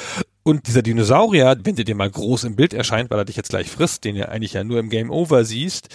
Und 0.47 0.67
dieser 0.67 0.83
Dinosaurier, 0.83 1.57
wenn 1.65 1.75
der 1.75 1.87
dir 1.87 1.95
mal 1.95 2.11
groß 2.11 2.45
im 2.45 2.55
Bild 2.55 2.75
erscheint, 2.75 3.11
weil 3.11 3.19
er 3.19 3.25
dich 3.25 3.37
jetzt 3.37 3.49
gleich 3.49 3.71
frisst, 3.71 4.05
den 4.05 4.17
du 4.17 4.29
eigentlich 4.29 4.53
ja 4.53 4.63
nur 4.63 4.79
im 4.79 4.91
Game 4.91 5.11
Over 5.11 5.47
siehst, 5.47 5.89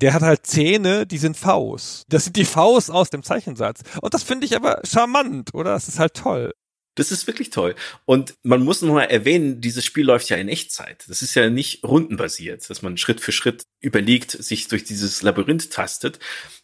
der 0.00 0.12
hat 0.12 0.22
halt 0.22 0.44
Zähne, 0.46 1.06
die 1.06 1.18
sind 1.18 1.36
Vs. 1.36 2.04
Das 2.08 2.24
sind 2.24 2.36
die 2.36 2.44
Vs 2.44 2.90
aus 2.90 3.10
dem 3.10 3.22
Zeichensatz. 3.22 3.82
Und 4.02 4.12
das 4.12 4.24
finde 4.24 4.46
ich 4.46 4.56
aber 4.56 4.80
charmant, 4.84 5.54
oder? 5.54 5.74
Das 5.74 5.86
ist 5.86 6.00
halt 6.00 6.14
toll. 6.14 6.52
Das 6.96 7.12
ist 7.12 7.28
wirklich 7.28 7.50
toll. 7.50 7.76
Und 8.04 8.34
man 8.42 8.64
muss 8.64 8.82
noch 8.82 8.94
mal 8.94 9.04
erwähnen, 9.04 9.60
dieses 9.60 9.84
Spiel 9.84 10.06
läuft 10.06 10.28
ja 10.28 10.36
in 10.36 10.48
Echtzeit. 10.48 11.04
Das 11.08 11.22
ist 11.22 11.34
ja 11.36 11.48
nicht 11.48 11.84
rundenbasiert, 11.84 12.68
dass 12.68 12.82
man 12.82 12.96
Schritt 12.96 13.20
für 13.20 13.32
Schritt 13.32 13.64
überlegt, 13.80 14.32
sich 14.32 14.66
durch 14.66 14.82
dieses 14.82 15.22
Labyrinth 15.22 15.70
tastet, 15.70 16.18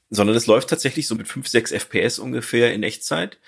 sondern 0.08 0.36
es 0.36 0.46
läuft 0.46 0.70
tatsächlich 0.70 1.06
so 1.06 1.14
mit 1.14 1.28
5, 1.28 1.46
6 1.46 1.72
FPS 1.72 2.18
ungefähr 2.18 2.72
in 2.74 2.82
Echtzeit. 2.82 3.38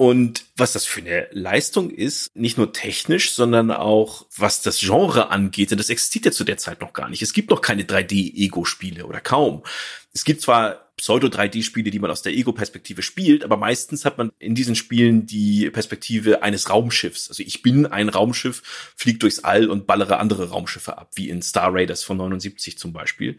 Und 0.00 0.46
was 0.56 0.72
das 0.72 0.86
für 0.86 1.02
eine 1.02 1.28
Leistung 1.30 1.90
ist, 1.90 2.34
nicht 2.34 2.56
nur 2.56 2.72
technisch, 2.72 3.32
sondern 3.32 3.70
auch 3.70 4.24
was 4.34 4.62
das 4.62 4.78
Genre 4.80 5.28
angeht, 5.28 5.72
denn 5.72 5.76
das 5.76 5.90
existiert 5.90 6.24
ja 6.24 6.32
zu 6.32 6.42
der 6.42 6.56
Zeit 6.56 6.80
noch 6.80 6.94
gar 6.94 7.10
nicht. 7.10 7.20
Es 7.20 7.34
gibt 7.34 7.50
noch 7.50 7.60
keine 7.60 7.82
3D-Ego-Spiele 7.82 9.04
oder 9.04 9.20
kaum. 9.20 9.62
Es 10.14 10.24
gibt 10.24 10.40
zwar 10.40 10.90
Pseudo-3D-Spiele, 10.96 11.90
die 11.90 11.98
man 11.98 12.10
aus 12.10 12.22
der 12.22 12.32
Ego-Perspektive 12.32 13.02
spielt, 13.02 13.44
aber 13.44 13.58
meistens 13.58 14.06
hat 14.06 14.16
man 14.16 14.32
in 14.38 14.54
diesen 14.54 14.74
Spielen 14.74 15.26
die 15.26 15.68
Perspektive 15.68 16.42
eines 16.42 16.70
Raumschiffs. 16.70 17.28
Also 17.28 17.42
ich 17.42 17.60
bin 17.60 17.84
ein 17.84 18.08
Raumschiff, 18.08 18.62
fliege 18.96 19.18
durchs 19.18 19.40
All 19.40 19.68
und 19.68 19.86
ballere 19.86 20.16
andere 20.16 20.48
Raumschiffe 20.48 20.96
ab, 20.96 21.10
wie 21.14 21.28
in 21.28 21.42
Star 21.42 21.74
Raiders 21.74 22.02
von 22.02 22.16
79 22.16 22.78
zum 22.78 22.94
Beispiel. 22.94 23.36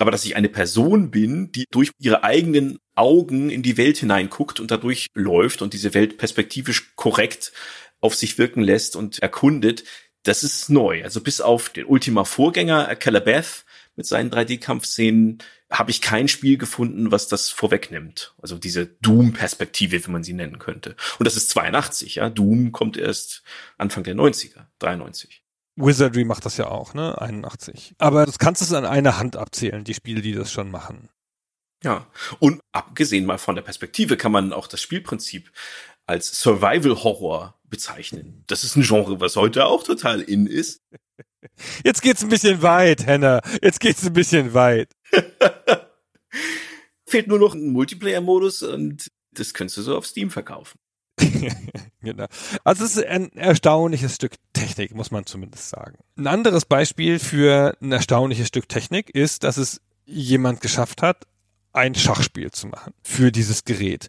Aber 0.00 0.10
dass 0.10 0.24
ich 0.24 0.34
eine 0.34 0.48
Person 0.48 1.10
bin, 1.10 1.52
die 1.52 1.66
durch 1.70 1.90
ihre 1.98 2.24
eigenen 2.24 2.78
Augen 2.94 3.50
in 3.50 3.62
die 3.62 3.76
Welt 3.76 3.98
hineinguckt 3.98 4.58
und 4.58 4.70
dadurch 4.70 5.08
läuft 5.12 5.60
und 5.60 5.74
diese 5.74 5.92
Welt 5.92 6.16
perspektivisch 6.16 6.96
korrekt 6.96 7.52
auf 8.00 8.14
sich 8.14 8.38
wirken 8.38 8.62
lässt 8.62 8.96
und 8.96 9.18
erkundet, 9.18 9.84
das 10.22 10.42
ist 10.42 10.70
neu. 10.70 11.04
Also 11.04 11.20
bis 11.20 11.42
auf 11.42 11.68
den 11.68 11.84
Ultima-Vorgänger 11.84 12.96
Calabeth 12.96 13.66
mit 13.94 14.06
seinen 14.06 14.30
3D-Kampfszenen 14.30 15.42
habe 15.70 15.90
ich 15.90 16.00
kein 16.00 16.28
Spiel 16.28 16.56
gefunden, 16.56 17.12
was 17.12 17.28
das 17.28 17.50
vorwegnimmt. 17.50 18.34
Also 18.40 18.56
diese 18.56 18.86
Doom-Perspektive, 18.86 20.04
wie 20.04 20.10
man 20.10 20.24
sie 20.24 20.32
nennen 20.32 20.58
könnte. 20.58 20.96
Und 21.18 21.26
das 21.26 21.36
ist 21.36 21.50
82, 21.50 22.14
ja. 22.16 22.30
Doom 22.30 22.72
kommt 22.72 22.96
erst 22.96 23.42
Anfang 23.76 24.02
der 24.02 24.14
90er, 24.14 24.64
93. 24.78 25.39
Wizardry 25.80 26.24
macht 26.24 26.44
das 26.44 26.56
ja 26.56 26.68
auch, 26.68 26.94
ne? 26.94 27.20
81. 27.20 27.94
Aber 27.98 28.26
das 28.26 28.38
kannst 28.38 28.68
du 28.70 28.76
an 28.76 28.84
einer 28.84 29.18
Hand 29.18 29.36
abzählen, 29.36 29.84
die 29.84 29.94
Spiele, 29.94 30.22
die 30.22 30.32
das 30.32 30.52
schon 30.52 30.70
machen. 30.70 31.08
Ja. 31.82 32.06
Und 32.38 32.60
abgesehen 32.72 33.26
mal 33.26 33.38
von 33.38 33.54
der 33.54 33.62
Perspektive 33.62 34.16
kann 34.16 34.32
man 34.32 34.52
auch 34.52 34.66
das 34.66 34.80
Spielprinzip 34.80 35.50
als 36.06 36.40
Survival 36.40 37.02
Horror 37.02 37.58
bezeichnen. 37.64 38.44
Das 38.46 38.64
ist 38.64 38.76
ein 38.76 38.82
Genre, 38.82 39.20
was 39.20 39.36
heute 39.36 39.66
auch 39.66 39.84
total 39.84 40.20
in 40.20 40.46
ist. 40.46 40.82
Jetzt 41.84 42.02
geht's 42.02 42.22
ein 42.22 42.28
bisschen 42.28 42.62
weit, 42.62 43.06
Henna. 43.06 43.40
Jetzt 43.62 43.80
geht's 43.80 44.04
ein 44.04 44.12
bisschen 44.12 44.52
weit. 44.52 44.92
Fehlt 47.06 47.28
nur 47.28 47.38
noch 47.38 47.54
ein 47.54 47.72
Multiplayer-Modus 47.72 48.62
und 48.62 49.10
das 49.32 49.54
könntest 49.54 49.78
du 49.78 49.82
so 49.82 49.96
auf 49.96 50.06
Steam 50.06 50.30
verkaufen. 50.30 50.78
genau. 52.00 52.26
Also 52.64 52.84
es 52.84 52.96
ist 52.96 53.06
ein 53.06 53.32
erstaunliches 53.32 54.16
Stück 54.16 54.34
Technik, 54.52 54.94
muss 54.94 55.10
man 55.10 55.26
zumindest 55.26 55.68
sagen. 55.68 55.98
Ein 56.16 56.26
anderes 56.26 56.64
Beispiel 56.64 57.18
für 57.18 57.76
ein 57.80 57.92
erstaunliches 57.92 58.48
Stück 58.48 58.68
Technik 58.68 59.10
ist, 59.10 59.44
dass 59.44 59.56
es 59.56 59.80
jemand 60.06 60.60
geschafft 60.60 61.02
hat, 61.02 61.26
ein 61.72 61.94
Schachspiel 61.94 62.50
zu 62.50 62.66
machen 62.66 62.94
für 63.02 63.30
dieses 63.32 63.64
Gerät. 63.64 64.08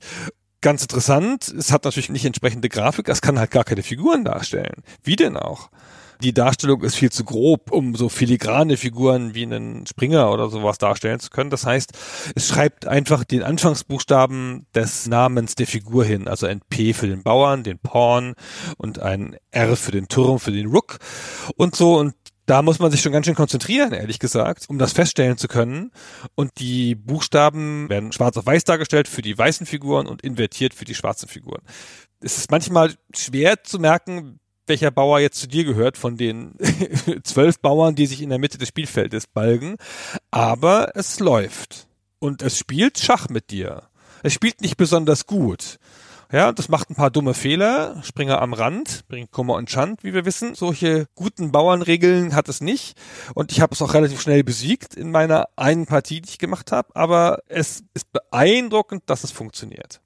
Ganz 0.61 0.83
interessant, 0.83 1.47
es 1.47 1.71
hat 1.71 1.85
natürlich 1.85 2.09
nicht 2.09 2.25
entsprechende 2.25 2.69
Grafik, 2.69 3.09
es 3.09 3.21
kann 3.21 3.39
halt 3.39 3.51
gar 3.51 3.63
keine 3.63 3.83
Figuren 3.83 4.23
darstellen. 4.23 4.83
Wie 5.03 5.15
denn 5.15 5.37
auch? 5.37 5.69
Die 6.21 6.33
Darstellung 6.33 6.81
ist 6.83 6.95
viel 6.95 7.11
zu 7.11 7.23
grob, 7.23 7.71
um 7.71 7.95
so 7.95 8.09
filigrane 8.09 8.77
Figuren 8.77 9.35
wie 9.35 9.43
einen 9.43 9.85
Springer 9.85 10.31
oder 10.31 10.49
sowas 10.49 10.77
darstellen 10.77 11.19
zu 11.19 11.29
können. 11.29 11.49
Das 11.49 11.65
heißt, 11.65 11.91
es 12.35 12.47
schreibt 12.47 12.87
einfach 12.87 13.23
den 13.23 13.43
Anfangsbuchstaben 13.43 14.67
des 14.73 15.07
Namens 15.07 15.55
der 15.55 15.67
Figur 15.67 16.05
hin, 16.05 16.27
also 16.27 16.45
ein 16.47 16.61
P 16.69 16.93
für 16.93 17.07
den 17.07 17.23
Bauern, 17.23 17.63
den 17.63 17.79
Pawn 17.79 18.35
und 18.77 18.99
ein 18.99 19.35
R 19.51 19.75
für 19.75 19.91
den 19.91 20.07
Turm, 20.07 20.39
für 20.39 20.51
den 20.51 20.67
Rook 20.67 20.99
und 21.55 21.75
so 21.75 21.97
und 21.97 22.13
da 22.45 22.61
muss 22.61 22.79
man 22.79 22.91
sich 22.91 23.01
schon 23.01 23.13
ganz 23.13 23.27
schön 23.27 23.35
konzentrieren, 23.35 23.93
ehrlich 23.93 24.19
gesagt, 24.19 24.65
um 24.67 24.77
das 24.77 24.91
feststellen 24.91 25.37
zu 25.37 25.47
können. 25.47 25.91
Und 26.35 26.59
die 26.59 26.95
Buchstaben 26.95 27.87
werden 27.87 28.11
schwarz 28.11 28.35
auf 28.35 28.45
weiß 28.45 28.65
dargestellt 28.65 29.07
für 29.07 29.21
die 29.21 29.37
weißen 29.37 29.65
Figuren 29.65 30.05
und 30.05 30.21
invertiert 30.21 30.73
für 30.73 30.83
die 30.83 30.95
schwarzen 30.95 31.29
Figuren. 31.29 31.61
Es 32.19 32.37
ist 32.37 32.51
manchmal 32.51 32.95
schwer 33.15 33.63
zu 33.63 33.79
merken, 33.79 34.41
welcher 34.71 34.89
Bauer 34.89 35.19
jetzt 35.19 35.37
zu 35.37 35.49
dir 35.49 35.65
gehört 35.65 35.97
von 35.97 36.15
den 36.15 36.55
zwölf 37.23 37.59
Bauern, 37.59 37.93
die 37.93 38.05
sich 38.05 38.21
in 38.21 38.29
der 38.29 38.39
Mitte 38.39 38.57
des 38.57 38.69
Spielfeldes 38.69 39.27
balgen. 39.27 39.75
Aber 40.31 40.95
es 40.95 41.19
läuft. 41.19 41.87
Und 42.19 42.41
es 42.41 42.57
spielt 42.57 42.97
Schach 42.97 43.27
mit 43.27 43.51
dir. 43.51 43.89
Es 44.23 44.31
spielt 44.31 44.61
nicht 44.61 44.77
besonders 44.77 45.25
gut. 45.25 45.77
Ja, 46.31 46.53
das 46.53 46.69
macht 46.69 46.89
ein 46.89 46.95
paar 46.95 47.11
dumme 47.11 47.33
Fehler. 47.33 48.01
Springer 48.01 48.41
am 48.41 48.53
Rand, 48.53 49.05
bringt 49.09 49.31
Kummer 49.31 49.55
und 49.55 49.69
Schand, 49.69 50.05
wie 50.05 50.13
wir 50.13 50.23
wissen. 50.23 50.55
Solche 50.55 51.07
guten 51.15 51.51
Bauernregeln 51.51 52.33
hat 52.33 52.47
es 52.47 52.61
nicht. 52.61 52.97
Und 53.35 53.51
ich 53.51 53.59
habe 53.59 53.73
es 53.73 53.81
auch 53.81 53.93
relativ 53.93 54.21
schnell 54.21 54.45
besiegt 54.45 54.95
in 54.95 55.11
meiner 55.11 55.49
einen 55.57 55.85
Partie, 55.85 56.21
die 56.21 56.29
ich 56.29 56.37
gemacht 56.37 56.71
habe. 56.71 56.95
Aber 56.95 57.39
es 57.47 57.83
ist 57.93 58.09
beeindruckend, 58.13 59.03
dass 59.07 59.25
es 59.25 59.31
funktioniert. 59.31 59.99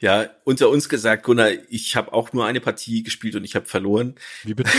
Ja, 0.00 0.28
unter 0.42 0.68
uns 0.70 0.88
gesagt, 0.88 1.22
Gunnar, 1.22 1.50
ich 1.68 1.94
habe 1.94 2.12
auch 2.12 2.32
nur 2.32 2.44
eine 2.44 2.60
Partie 2.60 3.04
gespielt 3.04 3.36
und 3.36 3.44
ich 3.44 3.54
habe 3.54 3.66
verloren. 3.66 4.16
Wie 4.42 4.54
bitte? 4.54 4.70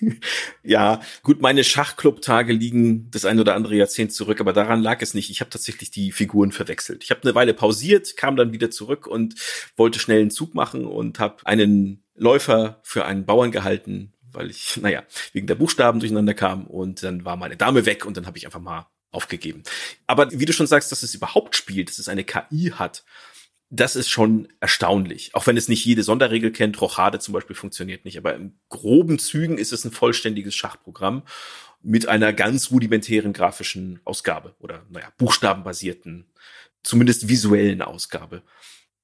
ja, 0.62 1.00
gut, 1.22 1.42
meine 1.42 1.62
Schachclub-Tage 1.62 2.52
liegen 2.54 3.10
das 3.10 3.26
ein 3.26 3.38
oder 3.38 3.54
andere 3.54 3.76
Jahrzehnt 3.76 4.12
zurück, 4.12 4.40
aber 4.40 4.52
daran 4.52 4.82
lag 4.82 5.02
es 5.02 5.12
nicht. 5.12 5.30
Ich 5.30 5.40
habe 5.40 5.50
tatsächlich 5.50 5.90
die 5.90 6.10
Figuren 6.10 6.52
verwechselt. 6.52 7.04
Ich 7.04 7.10
habe 7.10 7.22
eine 7.22 7.34
Weile 7.34 7.52
pausiert, 7.52 8.16
kam 8.16 8.34
dann 8.34 8.52
wieder 8.52 8.70
zurück 8.70 9.06
und 9.06 9.34
wollte 9.76 9.98
schnell 9.98 10.22
einen 10.22 10.30
Zug 10.30 10.54
machen 10.54 10.86
und 10.86 11.18
habe 11.18 11.46
einen 11.46 12.02
Läufer 12.14 12.80
für 12.82 13.04
einen 13.04 13.26
Bauern 13.26 13.52
gehalten, 13.52 14.14
weil 14.32 14.50
ich, 14.50 14.78
naja, 14.78 15.02
wegen 15.32 15.46
der 15.46 15.54
Buchstaben 15.54 16.00
durcheinander 16.00 16.34
kam 16.34 16.66
und 16.66 17.02
dann 17.02 17.26
war 17.26 17.36
meine 17.36 17.56
Dame 17.58 17.84
weg 17.84 18.06
und 18.06 18.16
dann 18.16 18.26
habe 18.26 18.38
ich 18.38 18.46
einfach 18.46 18.60
mal 18.60 18.86
aufgegeben. 19.10 19.62
Aber 20.06 20.30
wie 20.32 20.46
du 20.46 20.52
schon 20.52 20.66
sagst, 20.66 20.90
dass 20.90 21.02
es 21.02 21.14
überhaupt 21.14 21.54
spielt, 21.54 21.90
dass 21.90 21.98
es 21.98 22.08
eine 22.08 22.24
KI 22.24 22.72
hat, 22.74 23.04
das 23.74 23.96
ist 23.96 24.10
schon 24.10 24.48
erstaunlich. 24.60 25.34
Auch 25.34 25.46
wenn 25.46 25.56
es 25.56 25.66
nicht 25.66 25.82
jede 25.86 26.02
Sonderregel 26.02 26.52
kennt, 26.52 26.78
Rochade 26.82 27.18
zum 27.20 27.32
Beispiel 27.32 27.56
funktioniert 27.56 28.04
nicht, 28.04 28.18
aber 28.18 28.34
in 28.36 28.58
groben 28.68 29.18
Zügen 29.18 29.56
ist 29.56 29.72
es 29.72 29.86
ein 29.86 29.92
vollständiges 29.92 30.54
Schachprogramm 30.54 31.22
mit 31.80 32.06
einer 32.06 32.34
ganz 32.34 32.70
rudimentären 32.70 33.32
grafischen 33.32 34.00
Ausgabe 34.04 34.54
oder, 34.58 34.84
naja, 34.90 35.10
buchstabenbasierten, 35.16 36.26
zumindest 36.82 37.28
visuellen 37.28 37.80
Ausgabe. 37.80 38.42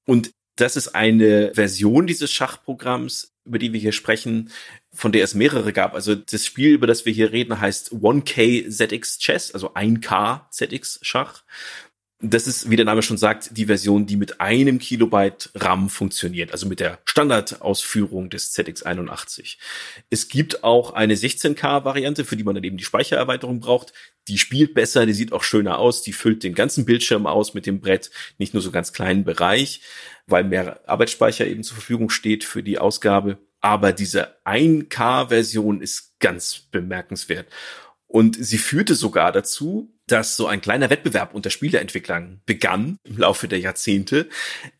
Und 0.04 0.32
das 0.56 0.76
ist 0.76 0.88
eine 0.88 1.54
Version 1.54 2.06
dieses 2.06 2.30
Schachprogramms, 2.30 3.32
über 3.46 3.58
die 3.58 3.72
wir 3.72 3.80
hier 3.80 3.92
sprechen, 3.92 4.50
von 4.92 5.12
der 5.12 5.24
es 5.24 5.34
mehrere 5.34 5.72
gab. 5.72 5.94
Also 5.94 6.14
das 6.14 6.44
Spiel, 6.44 6.72
über 6.74 6.86
das 6.86 7.06
wir 7.06 7.12
hier 7.12 7.32
reden, 7.32 7.58
heißt 7.58 7.92
1K 7.92 8.68
ZX 8.68 9.18
Chess, 9.18 9.52
also 9.52 9.72
1K 9.72 10.50
ZX 10.50 10.98
Schach. 11.00 11.44
Das 12.20 12.48
ist, 12.48 12.68
wie 12.68 12.74
der 12.74 12.84
Name 12.84 13.02
schon 13.02 13.16
sagt, 13.16 13.56
die 13.56 13.66
Version, 13.66 14.06
die 14.06 14.16
mit 14.16 14.40
einem 14.40 14.80
Kilobyte 14.80 15.50
RAM 15.54 15.88
funktioniert, 15.88 16.50
also 16.50 16.66
mit 16.66 16.80
der 16.80 16.98
Standardausführung 17.04 18.28
des 18.28 18.52
ZX81. 18.56 19.56
Es 20.10 20.26
gibt 20.26 20.64
auch 20.64 20.94
eine 20.94 21.14
16K-Variante, 21.14 22.24
für 22.24 22.36
die 22.36 22.42
man 22.42 22.56
dann 22.56 22.64
eben 22.64 22.76
die 22.76 22.82
Speichererweiterung 22.84 23.60
braucht. 23.60 23.92
Die 24.26 24.38
spielt 24.38 24.74
besser, 24.74 25.06
die 25.06 25.12
sieht 25.12 25.32
auch 25.32 25.44
schöner 25.44 25.78
aus, 25.78 26.02
die 26.02 26.12
füllt 26.12 26.42
den 26.42 26.54
ganzen 26.54 26.84
Bildschirm 26.84 27.24
aus 27.28 27.54
mit 27.54 27.66
dem 27.66 27.80
Brett, 27.80 28.10
nicht 28.36 28.52
nur 28.52 28.64
so 28.64 28.72
ganz 28.72 28.92
kleinen 28.92 29.22
Bereich, 29.22 29.80
weil 30.26 30.42
mehr 30.42 30.80
Arbeitsspeicher 30.88 31.46
eben 31.46 31.62
zur 31.62 31.76
Verfügung 31.76 32.10
steht 32.10 32.42
für 32.42 32.64
die 32.64 32.78
Ausgabe. 32.78 33.38
Aber 33.60 33.92
diese 33.92 34.34
1K-Version 34.44 35.80
ist 35.80 36.18
ganz 36.18 36.58
bemerkenswert. 36.72 37.46
Und 38.08 38.36
sie 38.44 38.58
führte 38.58 38.96
sogar 38.96 39.30
dazu, 39.30 39.94
dass 40.12 40.36
so 40.36 40.46
ein 40.46 40.60
kleiner 40.60 40.90
Wettbewerb 40.90 41.34
unter 41.34 41.50
Spieleentwicklern 41.50 42.40
begann 42.46 42.98
im 43.04 43.18
Laufe 43.18 43.48
der 43.48 43.60
Jahrzehnte, 43.60 44.28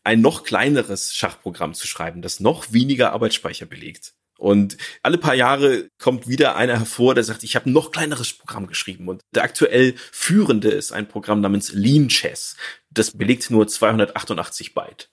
ein 0.03 0.21
noch 0.21 0.43
kleineres 0.43 1.15
Schachprogramm 1.15 1.73
zu 1.73 1.87
schreiben, 1.87 2.21
das 2.21 2.39
noch 2.39 2.73
weniger 2.73 3.13
Arbeitsspeicher 3.13 3.65
belegt. 3.65 4.13
Und 4.37 4.77
alle 5.03 5.17
paar 5.17 5.35
Jahre 5.35 5.89
kommt 5.97 6.29
wieder 6.29 6.55
einer 6.55 6.77
hervor, 6.79 7.13
der 7.13 7.25
sagt, 7.25 7.43
ich 7.43 7.57
habe 7.57 7.69
ein 7.69 7.73
noch 7.73 7.91
kleineres 7.91 8.31
Programm 8.31 8.67
geschrieben. 8.67 9.09
Und 9.09 9.21
der 9.35 9.43
aktuell 9.43 9.95
führende 9.97 10.69
ist 10.69 10.93
ein 10.93 11.09
Programm 11.09 11.41
namens 11.41 11.73
Lean 11.73 12.07
Chess. 12.07 12.55
Das 12.89 13.11
belegt 13.11 13.51
nur 13.51 13.67
288 13.67 14.73
Byte. 14.73 15.09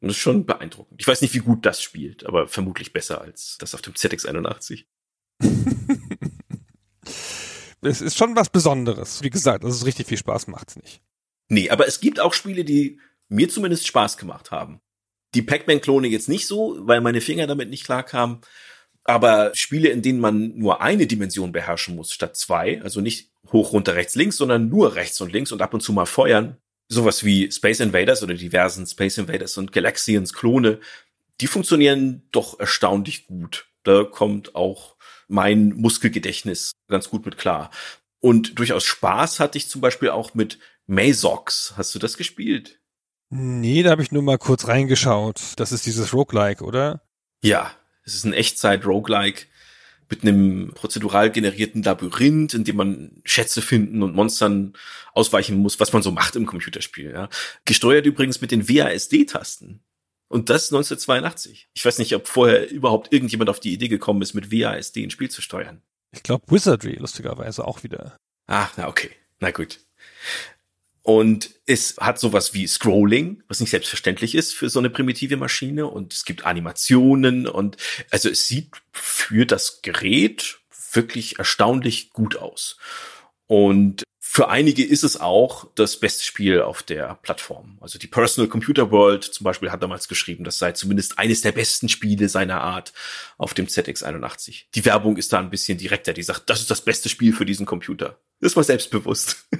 Und 0.00 0.08
das 0.08 0.16
ist 0.16 0.22
schon 0.22 0.44
beeindruckend. 0.44 1.00
Ich 1.00 1.06
weiß 1.06 1.22
nicht, 1.22 1.34
wie 1.34 1.38
gut 1.38 1.64
das 1.64 1.80
spielt, 1.82 2.26
aber 2.26 2.48
vermutlich 2.48 2.92
besser 2.92 3.20
als 3.20 3.56
das 3.58 3.76
auf 3.76 3.82
dem 3.82 3.94
ZX81. 3.94 4.86
es 7.84 8.00
ist 8.00 8.16
schon 8.16 8.36
was 8.36 8.50
Besonderes. 8.50 9.22
Wie 9.22 9.30
gesagt, 9.30 9.64
also 9.64 9.74
es 9.74 9.82
ist 9.82 9.86
richtig 9.86 10.06
viel 10.06 10.18
Spaß 10.18 10.46
macht's 10.48 10.76
nicht. 10.76 11.00
Nee, 11.48 11.70
aber 11.70 11.86
es 11.86 12.00
gibt 12.00 12.20
auch 12.20 12.32
Spiele, 12.32 12.64
die 12.64 13.00
mir 13.28 13.48
zumindest 13.48 13.86
Spaß 13.86 14.16
gemacht 14.16 14.50
haben. 14.50 14.80
Die 15.34 15.42
Pac-Man-Klone 15.42 16.08
jetzt 16.08 16.28
nicht 16.28 16.46
so, 16.46 16.76
weil 16.80 17.00
meine 17.00 17.20
Finger 17.20 17.46
damit 17.46 17.70
nicht 17.70 17.84
klar 17.84 18.02
kamen. 18.02 18.40
Aber 19.04 19.52
Spiele, 19.54 19.90
in 19.90 20.00
denen 20.00 20.20
man 20.20 20.56
nur 20.56 20.80
eine 20.80 21.06
Dimension 21.06 21.52
beherrschen 21.52 21.94
muss 21.94 22.12
statt 22.12 22.36
zwei, 22.36 22.80
also 22.82 23.00
nicht 23.00 23.30
hoch, 23.52 23.72
runter, 23.72 23.94
rechts, 23.94 24.14
links, 24.14 24.38
sondern 24.38 24.68
nur 24.68 24.94
rechts 24.94 25.20
und 25.20 25.32
links 25.32 25.52
und 25.52 25.60
ab 25.60 25.74
und 25.74 25.82
zu 25.82 25.92
mal 25.92 26.06
feuern, 26.06 26.56
sowas 26.88 27.24
wie 27.24 27.50
Space 27.52 27.80
Invaders 27.80 28.22
oder 28.22 28.34
diversen 28.34 28.86
Space 28.86 29.18
Invaders 29.18 29.58
und 29.58 29.72
Galaxians 29.72 30.32
Klone, 30.32 30.80
die 31.40 31.46
funktionieren 31.46 32.26
doch 32.30 32.58
erstaunlich 32.58 33.26
gut. 33.26 33.66
Da 33.82 34.04
kommt 34.04 34.54
auch 34.54 34.93
mein 35.28 35.70
Muskelgedächtnis 35.70 36.72
ganz 36.88 37.10
gut 37.10 37.24
mit 37.24 37.38
klar. 37.38 37.70
Und 38.20 38.58
durchaus 38.58 38.84
Spaß 38.84 39.40
hatte 39.40 39.58
ich 39.58 39.68
zum 39.68 39.80
Beispiel 39.80 40.10
auch 40.10 40.34
mit 40.34 40.58
Mazox. 40.86 41.74
Hast 41.76 41.94
du 41.94 41.98
das 41.98 42.16
gespielt? 42.16 42.80
Nee, 43.30 43.82
da 43.82 43.90
habe 43.90 44.02
ich 44.02 44.12
nur 44.12 44.22
mal 44.22 44.38
kurz 44.38 44.68
reingeschaut. 44.68 45.40
Das 45.56 45.72
ist 45.72 45.86
dieses 45.86 46.12
Roguelike, 46.12 46.64
oder? 46.64 47.02
Ja, 47.42 47.72
es 48.04 48.14
ist 48.14 48.24
ein 48.24 48.32
Echtzeit-Roguelike 48.32 49.46
mit 50.10 50.22
einem 50.22 50.72
prozedural 50.74 51.30
generierten 51.30 51.82
Labyrinth, 51.82 52.54
in 52.54 52.64
dem 52.64 52.76
man 52.76 53.22
Schätze 53.24 53.62
finden 53.62 54.02
und 54.02 54.14
Monstern 54.14 54.74
ausweichen 55.12 55.56
muss, 55.56 55.80
was 55.80 55.92
man 55.92 56.02
so 56.02 56.10
macht 56.10 56.36
im 56.36 56.46
Computerspiel. 56.46 57.10
Ja. 57.10 57.28
Gesteuert 57.64 58.06
übrigens 58.06 58.40
mit 58.40 58.50
den 58.50 58.68
WASD-Tasten. 58.68 59.82
Und 60.34 60.50
das 60.50 60.72
1982. 60.72 61.68
Ich 61.74 61.84
weiß 61.84 61.98
nicht, 61.98 62.12
ob 62.16 62.26
vorher 62.26 62.68
überhaupt 62.68 63.12
irgendjemand 63.12 63.48
auf 63.48 63.60
die 63.60 63.72
Idee 63.72 63.86
gekommen 63.86 64.20
ist, 64.20 64.34
mit 64.34 64.50
WASD 64.50 65.04
ein 65.04 65.10
Spiel 65.10 65.30
zu 65.30 65.40
steuern. 65.40 65.80
Ich 66.10 66.24
glaube 66.24 66.44
Wizardry 66.48 66.96
lustigerweise 66.96 67.64
auch 67.64 67.84
wieder. 67.84 68.16
Ah, 68.48 68.66
na 68.76 68.88
okay. 68.88 69.12
Na 69.38 69.52
gut. 69.52 69.78
Und 71.02 71.50
es 71.66 71.98
hat 71.98 72.18
sowas 72.18 72.52
wie 72.52 72.66
Scrolling, 72.66 73.44
was 73.46 73.60
nicht 73.60 73.70
selbstverständlich 73.70 74.34
ist 74.34 74.54
für 74.54 74.68
so 74.68 74.80
eine 74.80 74.90
primitive 74.90 75.36
Maschine. 75.36 75.86
Und 75.86 76.12
es 76.12 76.24
gibt 76.24 76.44
Animationen 76.44 77.46
und 77.46 77.76
also 78.10 78.28
es 78.28 78.48
sieht 78.48 78.72
für 78.90 79.46
das 79.46 79.82
Gerät 79.82 80.58
wirklich 80.90 81.38
erstaunlich 81.38 82.10
gut 82.10 82.38
aus. 82.38 82.76
Und 83.46 84.02
für 84.34 84.48
einige 84.48 84.84
ist 84.84 85.04
es 85.04 85.20
auch 85.20 85.68
das 85.76 86.00
beste 86.00 86.24
Spiel 86.24 86.60
auf 86.60 86.82
der 86.82 87.14
Plattform. 87.22 87.78
Also 87.80 88.00
die 88.00 88.08
Personal 88.08 88.48
Computer 88.48 88.90
World 88.90 89.22
zum 89.22 89.44
Beispiel 89.44 89.70
hat 89.70 89.80
damals 89.80 90.08
geschrieben, 90.08 90.42
das 90.42 90.58
sei 90.58 90.72
zumindest 90.72 91.20
eines 91.20 91.42
der 91.42 91.52
besten 91.52 91.88
Spiele 91.88 92.28
seiner 92.28 92.60
Art 92.60 92.92
auf 93.38 93.54
dem 93.54 93.66
ZX81. 93.66 94.64
Die 94.74 94.84
Werbung 94.84 95.18
ist 95.18 95.32
da 95.32 95.38
ein 95.38 95.50
bisschen 95.50 95.78
direkter. 95.78 96.12
Die 96.14 96.24
sagt, 96.24 96.50
das 96.50 96.58
ist 96.58 96.70
das 96.72 96.80
beste 96.80 97.08
Spiel 97.08 97.32
für 97.32 97.46
diesen 97.46 97.64
Computer. 97.64 98.18
Das 98.40 98.56
war 98.56 98.64
selbstbewusst. 98.64 99.46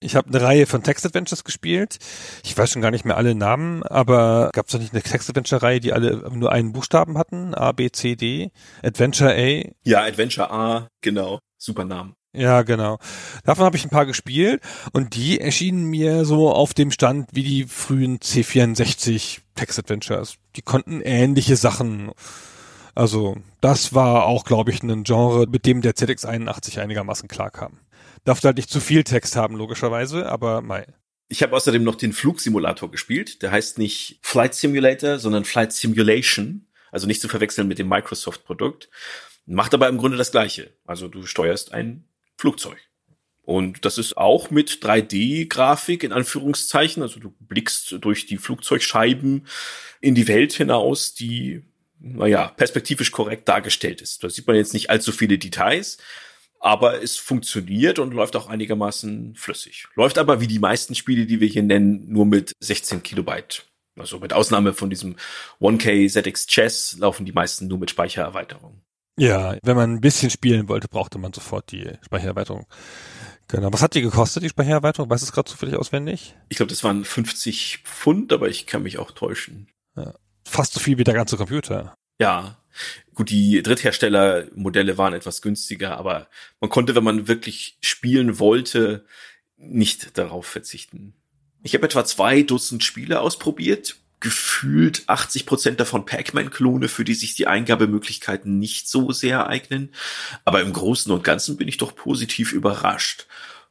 Ich 0.00 0.16
habe 0.16 0.28
eine 0.28 0.42
Reihe 0.42 0.66
von 0.66 0.82
Text-Adventures 0.82 1.44
gespielt. 1.44 1.96
Ich 2.44 2.58
weiß 2.58 2.70
schon 2.70 2.82
gar 2.82 2.90
nicht 2.90 3.06
mehr 3.06 3.16
alle 3.16 3.34
Namen, 3.34 3.82
aber 3.84 4.50
gab 4.52 4.66
es 4.66 4.72
doch 4.72 4.78
nicht 4.78 4.92
eine 4.92 5.00
Text-Adventure-Reihe, 5.02 5.80
die 5.80 5.94
alle 5.94 6.30
nur 6.30 6.52
einen 6.52 6.74
Buchstaben 6.74 7.16
hatten? 7.16 7.54
A, 7.54 7.72
B, 7.72 7.90
C, 7.90 8.14
D, 8.14 8.50
Adventure 8.82 9.32
A? 9.34 9.72
Ja, 9.82 10.02
Adventure 10.02 10.50
A, 10.50 10.88
genau. 11.00 11.38
Super 11.56 11.86
Namen. 11.86 12.14
Ja, 12.34 12.62
genau. 12.62 12.98
Davon 13.44 13.64
habe 13.64 13.76
ich 13.76 13.84
ein 13.84 13.90
paar 13.90 14.06
gespielt 14.06 14.60
und 14.92 15.14
die 15.14 15.40
erschienen 15.40 15.84
mir 15.84 16.24
so 16.24 16.50
auf 16.50 16.74
dem 16.74 16.90
Stand 16.90 17.28
wie 17.32 17.44
die 17.44 17.64
frühen 17.64 18.18
C64 18.18 19.38
Text-Adventures. 19.54 20.36
Die 20.56 20.62
konnten 20.62 21.00
ähnliche 21.00 21.54
Sachen. 21.54 22.10
Also 22.96 23.36
das 23.60 23.94
war 23.94 24.26
auch, 24.26 24.44
glaube 24.44 24.72
ich, 24.72 24.82
ein 24.82 25.04
Genre, 25.04 25.46
mit 25.46 25.64
dem 25.64 25.80
der 25.80 25.94
ZX81 25.94 26.80
einigermaßen 26.80 27.28
klarkam. 27.28 27.78
Darf 28.24 28.42
halt 28.42 28.56
nicht 28.56 28.70
zu 28.70 28.80
viel 28.80 29.04
Text 29.04 29.36
haben, 29.36 29.54
logischerweise, 29.54 30.28
aber 30.28 30.60
mei. 30.60 30.86
Ich 31.28 31.42
habe 31.42 31.54
außerdem 31.54 31.84
noch 31.84 31.94
den 31.94 32.12
Flugsimulator 32.12 32.90
gespielt. 32.90 33.42
Der 33.42 33.52
heißt 33.52 33.78
nicht 33.78 34.18
Flight 34.22 34.54
Simulator, 34.54 35.18
sondern 35.18 35.44
Flight 35.44 35.72
Simulation. 35.72 36.66
Also 36.90 37.06
nicht 37.06 37.20
zu 37.20 37.28
verwechseln 37.28 37.68
mit 37.68 37.78
dem 37.78 37.88
Microsoft-Produkt. 37.88 38.88
Macht 39.46 39.74
aber 39.74 39.88
im 39.88 39.98
Grunde 39.98 40.16
das 40.16 40.32
Gleiche. 40.32 40.72
Also 40.84 41.06
du 41.08 41.26
steuerst 41.26 41.72
ein 41.72 42.08
Flugzeug. 42.36 42.78
Und 43.42 43.84
das 43.84 43.98
ist 43.98 44.16
auch 44.16 44.50
mit 44.50 44.70
3D-Grafik 44.82 46.02
in 46.02 46.12
Anführungszeichen. 46.12 47.02
Also 47.02 47.20
du 47.20 47.34
blickst 47.40 47.96
durch 48.00 48.26
die 48.26 48.38
Flugzeugscheiben 48.38 49.46
in 50.00 50.14
die 50.14 50.28
Welt 50.28 50.54
hinaus, 50.54 51.14
die, 51.14 51.62
naja, 52.00 52.48
perspektivisch 52.48 53.10
korrekt 53.10 53.48
dargestellt 53.48 54.00
ist. 54.00 54.24
Da 54.24 54.30
sieht 54.30 54.46
man 54.46 54.56
jetzt 54.56 54.72
nicht 54.72 54.88
allzu 54.88 55.12
viele 55.12 55.36
Details, 55.38 55.98
aber 56.58 57.02
es 57.02 57.18
funktioniert 57.18 57.98
und 57.98 58.14
läuft 58.14 58.34
auch 58.36 58.46
einigermaßen 58.46 59.34
flüssig. 59.36 59.88
Läuft 59.94 60.16
aber 60.16 60.40
wie 60.40 60.46
die 60.46 60.58
meisten 60.58 60.94
Spiele, 60.94 61.26
die 61.26 61.40
wir 61.40 61.48
hier 61.48 61.62
nennen, 61.62 62.10
nur 62.10 62.24
mit 62.24 62.52
16 62.60 63.02
Kilobyte. 63.02 63.66
Also 63.96 64.18
mit 64.18 64.32
Ausnahme 64.32 64.72
von 64.72 64.88
diesem 64.88 65.16
1K 65.60 66.10
ZX 66.10 66.46
Chess 66.46 66.96
laufen 66.98 67.26
die 67.26 67.32
meisten 67.32 67.68
nur 67.68 67.78
mit 67.78 67.90
Speichererweiterung. 67.90 68.80
Ja, 69.16 69.56
wenn 69.62 69.76
man 69.76 69.92
ein 69.92 70.00
bisschen 70.00 70.30
spielen 70.30 70.68
wollte, 70.68 70.88
brauchte 70.88 71.18
man 71.18 71.32
sofort 71.32 71.70
die 71.70 71.88
Speichererweiterung. 72.02 72.66
Genau. 73.48 73.72
Was 73.72 73.82
hat 73.82 73.94
die 73.94 74.00
gekostet, 74.00 74.42
die 74.42 74.48
Speichererweiterung? 74.48 75.08
Weißt 75.08 75.22
du 75.22 75.26
es 75.26 75.32
gerade 75.32 75.50
zufällig 75.50 75.76
auswendig? 75.76 76.34
Ich 76.48 76.56
glaube, 76.56 76.70
das 76.70 76.82
waren 76.82 77.04
50 77.04 77.80
Pfund, 77.84 78.32
aber 78.32 78.48
ich 78.48 78.66
kann 78.66 78.82
mich 78.82 78.98
auch 78.98 79.12
täuschen. 79.12 79.68
Ja. 79.96 80.14
Fast 80.44 80.74
so 80.74 80.80
viel 80.80 80.98
wie 80.98 81.04
der 81.04 81.14
ganze 81.14 81.36
Computer. 81.36 81.94
Ja. 82.20 82.58
Gut, 83.14 83.30
die 83.30 83.62
Drittherstellermodelle 83.62 84.98
waren 84.98 85.14
etwas 85.14 85.42
günstiger, 85.42 85.96
aber 85.96 86.28
man 86.60 86.70
konnte, 86.70 86.96
wenn 86.96 87.04
man 87.04 87.28
wirklich 87.28 87.78
spielen 87.80 88.40
wollte, 88.40 89.04
nicht 89.56 90.18
darauf 90.18 90.46
verzichten. 90.46 91.14
Ich 91.62 91.74
habe 91.74 91.86
etwa 91.86 92.04
zwei 92.04 92.42
Dutzend 92.42 92.82
Spiele 92.82 93.20
ausprobiert, 93.20 93.96
gefühlt 94.24 95.02
80 95.06 95.44
Prozent 95.44 95.80
davon 95.80 96.06
Pac-Man-Klone, 96.06 96.88
für 96.88 97.04
die 97.04 97.12
sich 97.12 97.34
die 97.34 97.46
Eingabemöglichkeiten 97.46 98.58
nicht 98.58 98.88
so 98.88 99.12
sehr 99.12 99.46
eignen. 99.48 99.90
Aber 100.46 100.62
im 100.62 100.72
Großen 100.72 101.12
und 101.12 101.22
Ganzen 101.22 101.58
bin 101.58 101.68
ich 101.68 101.76
doch 101.76 101.94
positiv 101.94 102.54
überrascht. 102.54 103.26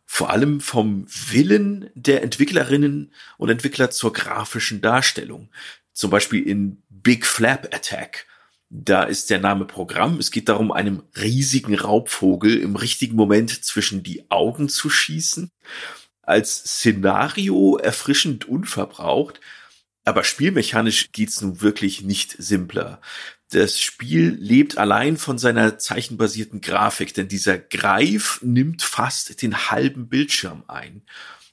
Vor 0.05 0.29
allem 0.29 0.61
vom 0.61 1.07
Willen 1.31 1.89
der 1.95 2.21
Entwicklerinnen 2.21 3.11
und 3.37 3.49
Entwickler 3.49 3.89
zur 3.89 4.13
grafischen 4.13 4.79
Darstellung. 4.79 5.49
Zum 5.91 6.11
Beispiel 6.11 6.47
in 6.47 6.83
Big 6.87 7.25
Flap 7.25 7.73
Attack. 7.73 8.27
Da 8.69 9.03
ist 9.03 9.31
der 9.31 9.39
Name 9.39 9.65
Programm. 9.65 10.19
Es 10.19 10.29
geht 10.29 10.49
darum, 10.49 10.71
einem 10.71 11.01
riesigen 11.19 11.73
Raubvogel 11.73 12.59
im 12.59 12.75
richtigen 12.75 13.15
Moment 13.15 13.65
zwischen 13.65 14.03
die 14.03 14.29
Augen 14.29 14.69
zu 14.69 14.91
schießen. 14.91 15.49
Als 16.21 16.57
Szenario 16.57 17.77
erfrischend 17.77 18.47
unverbraucht 18.47 19.41
aber 20.03 20.23
spielmechanisch 20.23 21.11
geht's 21.11 21.41
nun 21.41 21.61
wirklich 21.61 22.01
nicht 22.01 22.35
simpler. 22.37 22.99
Das 23.51 23.79
Spiel 23.79 24.35
lebt 24.39 24.77
allein 24.77 25.17
von 25.17 25.37
seiner 25.37 25.77
zeichenbasierten 25.77 26.61
Grafik, 26.61 27.13
denn 27.13 27.27
dieser 27.27 27.57
Greif 27.57 28.39
nimmt 28.41 28.81
fast 28.81 29.41
den 29.41 29.69
halben 29.69 30.09
Bildschirm 30.09 30.63
ein. 30.67 31.03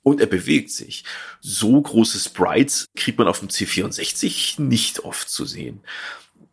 Und 0.02 0.20
er 0.20 0.27
bewegt 0.27 0.70
sich. 0.70 1.05
So 1.40 1.81
große 1.81 2.18
Sprites 2.18 2.86
kriegt 2.97 3.18
man 3.18 3.28
auf 3.28 3.40
dem 3.40 3.48
C64 3.48 4.60
nicht 4.62 5.01
oft 5.01 5.28
zu 5.28 5.44
sehen. 5.44 5.81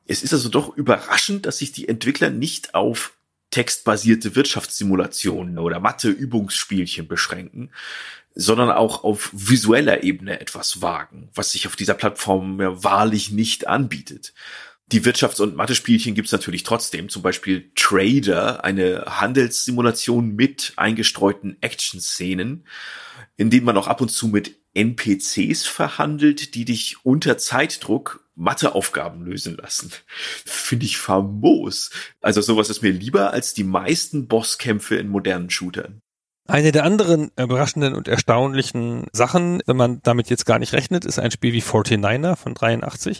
Es 0.05 0.21
ist 0.21 0.33
also 0.33 0.49
doch 0.49 0.75
überraschend, 0.75 1.45
dass 1.45 1.59
sich 1.59 1.71
die 1.71 1.87
Entwickler 1.87 2.29
nicht 2.29 2.75
auf 2.75 3.13
textbasierte 3.51 4.35
Wirtschaftssimulationen 4.35 5.57
oder 5.59 5.79
Mathe-Übungsspielchen 5.79 7.07
beschränken, 7.07 7.71
sondern 8.39 8.69
auch 8.69 9.03
auf 9.03 9.31
visueller 9.33 10.03
Ebene 10.03 10.39
etwas 10.39 10.81
wagen, 10.81 11.29
was 11.33 11.51
sich 11.51 11.65
auf 11.65 11.75
dieser 11.75 11.95
Plattform 11.95 12.61
ja 12.61 12.83
wahrlich 12.83 13.31
nicht 13.31 13.67
anbietet. 13.67 14.33
Die 14.91 15.01
Wirtschafts- 15.01 15.41
und 15.41 15.55
Mathe-Spielchen 15.55 16.13
gibt's 16.13 16.31
natürlich 16.31 16.63
trotzdem, 16.63 17.09
zum 17.09 17.23
Beispiel 17.23 17.71
Trader, 17.75 18.63
eine 18.63 19.03
Handelssimulation 19.07 20.35
mit 20.35 20.73
eingestreuten 20.77 21.57
Action-Szenen, 21.61 22.65
in 23.35 23.49
denen 23.49 23.65
man 23.65 23.75
auch 23.75 23.87
ab 23.87 24.01
und 24.01 24.09
zu 24.09 24.27
mit 24.27 24.55
NPCs 24.75 25.65
verhandelt, 25.65 26.53
die 26.53 26.63
dich 26.63 26.97
unter 27.03 27.39
Zeitdruck 27.39 28.23
Matheaufgaben 28.35 29.25
lösen 29.25 29.57
lassen. 29.57 29.91
Finde 30.45 30.85
ich 30.85 30.99
famos. 30.99 31.89
Also 32.21 32.41
sowas 32.41 32.69
ist 32.69 32.83
mir 32.83 32.91
lieber 32.91 33.33
als 33.33 33.55
die 33.55 33.63
meisten 33.63 34.27
Bosskämpfe 34.27 34.95
in 34.95 35.09
modernen 35.09 35.49
Shootern. 35.49 36.01
Eine 36.47 36.71
der 36.71 36.85
anderen 36.85 37.31
überraschenden 37.37 37.93
und 37.93 38.07
erstaunlichen 38.07 39.07
Sachen, 39.11 39.61
wenn 39.65 39.75
man 39.75 39.99
damit 40.03 40.29
jetzt 40.29 40.45
gar 40.45 40.59
nicht 40.59 40.73
rechnet, 40.73 41.03
ist 41.03 41.19
ein 41.19 41.31
Spiel 41.31 41.51
wie 41.51 41.61
49er 41.61 42.37
von 42.37 42.53
83, 42.53 43.19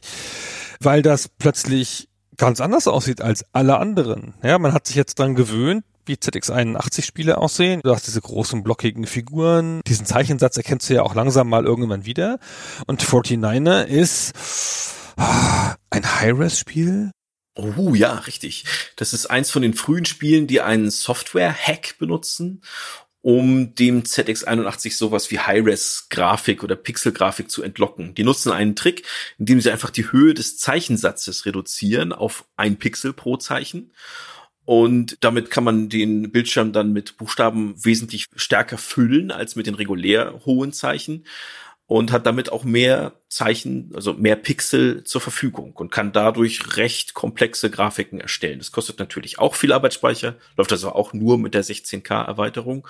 weil 0.79 1.01
das 1.01 1.27
plötzlich 1.27 2.07
ganz 2.37 2.61
anders 2.61 2.87
aussieht 2.87 3.21
als 3.21 3.45
alle 3.51 3.79
anderen. 3.79 4.33
Ja, 4.43 4.57
man 4.59 4.73
hat 4.73 4.87
sich 4.87 4.95
jetzt 4.95 5.19
dran 5.19 5.35
gewöhnt, 5.35 5.83
wie 6.05 6.15
ZX81 6.15 7.03
Spiele 7.03 7.37
aussehen. 7.37 7.81
Du 7.83 7.93
hast 7.93 8.07
diese 8.07 8.21
großen 8.21 8.63
blockigen 8.63 9.05
Figuren. 9.05 9.81
Diesen 9.87 10.05
Zeichensatz 10.05 10.55
erkennst 10.55 10.89
du 10.89 10.93
ja 10.93 11.03
auch 11.03 11.13
langsam 11.15 11.49
mal 11.49 11.65
irgendwann 11.65 12.05
wieder. 12.05 12.39
Und 12.85 13.03
49er 13.03 13.83
ist 13.83 14.33
ah, 15.17 15.75
ein 15.89 16.19
High-Res-Spiel 16.21 17.11
Oh 17.57 17.95
ja, 17.95 18.13
richtig. 18.13 18.65
Das 18.97 19.13
ist 19.13 19.25
eins 19.25 19.49
von 19.49 19.63
den 19.63 19.73
frühen 19.73 20.05
Spielen, 20.05 20.45
die 20.45 20.61
einen 20.61 20.91
Software-Hack 20.91 21.97
benutzen 21.97 22.61
um 23.27 23.75
dem 23.75 24.03
ZX81 24.03 24.95
sowas 24.95 25.29
wie 25.31 25.39
High-Res-Grafik 25.39 26.63
oder 26.63 26.77
Pixel-Grafik 26.77 27.51
zu 27.51 27.61
entlocken. 27.61 28.15
Die 28.15 28.23
nutzen 28.23 28.53
einen 28.53 28.77
Trick, 28.77 29.03
indem 29.37 29.59
sie 29.59 29.69
einfach 29.69 29.89
die 29.89 30.13
Höhe 30.13 30.33
des 30.33 30.57
Zeichensatzes 30.57 31.45
reduzieren 31.45 32.13
auf 32.13 32.45
ein 32.55 32.77
Pixel 32.77 33.11
pro 33.11 33.35
Zeichen. 33.35 33.91
Und 34.63 35.17
damit 35.19 35.51
kann 35.51 35.65
man 35.65 35.89
den 35.89 36.31
Bildschirm 36.31 36.71
dann 36.71 36.93
mit 36.93 37.17
Buchstaben 37.17 37.75
wesentlich 37.83 38.27
stärker 38.37 38.77
füllen 38.77 39.31
als 39.31 39.57
mit 39.57 39.67
den 39.67 39.75
regulär 39.75 40.39
hohen 40.45 40.71
Zeichen 40.71 41.25
und 41.87 42.11
hat 42.11 42.25
damit 42.25 42.51
auch 42.51 42.65
mehr 42.65 43.13
Zeichen, 43.29 43.91
also 43.95 44.13
mehr 44.13 44.35
Pixel 44.35 45.05
zur 45.05 45.21
Verfügung 45.21 45.71
und 45.73 45.89
kann 45.89 46.11
dadurch 46.11 46.75
recht 46.77 47.13
komplexe 47.13 47.71
Grafiken 47.71 48.19
erstellen. 48.19 48.59
Das 48.59 48.73
kostet 48.73 48.99
natürlich 48.99 49.39
auch 49.39 49.55
viel 49.55 49.71
Arbeitsspeicher, 49.71 50.35
läuft 50.57 50.71
also 50.73 50.91
auch 50.91 51.13
nur 51.13 51.37
mit 51.37 51.53
der 51.53 51.63
16K 51.63 52.25
Erweiterung. 52.25 52.87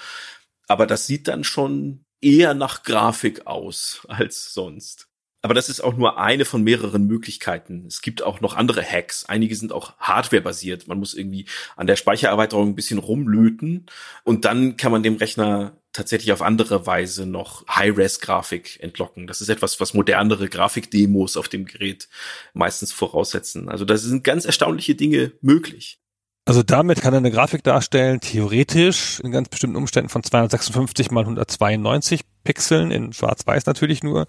Aber 0.68 0.88
das 0.88 1.06
sieht 1.06 1.28
dann 1.28 1.44
schon 1.44 2.06
eher 2.22 2.56
nach 2.56 2.84
Grafik 2.84 3.45
aus 3.45 4.02
als 4.07 4.53
sonst. 4.53 5.07
Aber 5.48 5.53
das 5.53 5.69
ist 5.69 5.80
auch 5.80 5.95
nur 5.95 6.19
eine 6.19 6.44
von 6.44 6.61
mehreren 6.61 7.07
Möglichkeiten. 7.07 7.86
Es 7.88 8.02
gibt 8.02 8.22
auch 8.22 8.41
noch 8.41 8.57
andere 8.57 8.84
Hacks. 8.84 9.24
Einige 9.24 9.56
sind 9.56 9.72
auch 9.72 9.98
hardwarebasiert. 9.98 10.90
Man 10.90 10.99
muss 10.99 11.14
irgendwie 11.14 11.45
an 11.78 11.88
der 11.88 11.95
Speichererweiterung 11.95 12.68
ein 12.68 12.76
bisschen 12.76 12.99
rumlöten 12.99 13.86
und 14.26 14.44
dann 14.44 14.76
kann 14.76 14.91
man 14.91 15.03
dem 15.03 15.15
Rechner 15.15 15.78
tatsächlich 15.94 16.34
auf 16.34 16.41
andere 16.41 16.86
Weise 16.86 17.26
noch 17.26 17.65
High-Res-Grafik 17.69 18.84
entlocken. 18.84 19.26
Das 19.26 19.40
ist 19.40 19.48
etwas, 19.48 19.80
was 19.80 19.94
modernere 19.94 20.49
Grafikdemos 20.49 21.38
auf 21.38 21.48
dem 21.48 21.64
Gerät 21.64 22.10
meistens 22.53 22.91
voraussetzen. 22.91 23.69
Also 23.69 23.86
da 23.86 23.95
sind 23.95 24.26
ganz 24.26 24.44
erstaunliche 24.44 24.95
Dinge 24.95 25.32
möglich. 25.40 26.02
Also 26.48 26.64
damit 26.64 27.02
kann 27.02 27.14
er 27.14 27.18
eine 27.18 27.30
Grafik 27.30 27.61
darstellen, 27.61 28.22
theoretisch 28.22 29.19
in 29.19 29.34
ganz 29.34 29.49
bestimmten 29.49 29.76
Umständen 29.76 30.07
von 30.07 30.24
256 30.24 31.11
mal 31.11 31.19
192 31.19 32.22
Pixeln, 32.45 32.90
in 32.90 33.11
schwarz-weiß 33.11 33.65
natürlich 33.65 34.02
nur. 34.02 34.28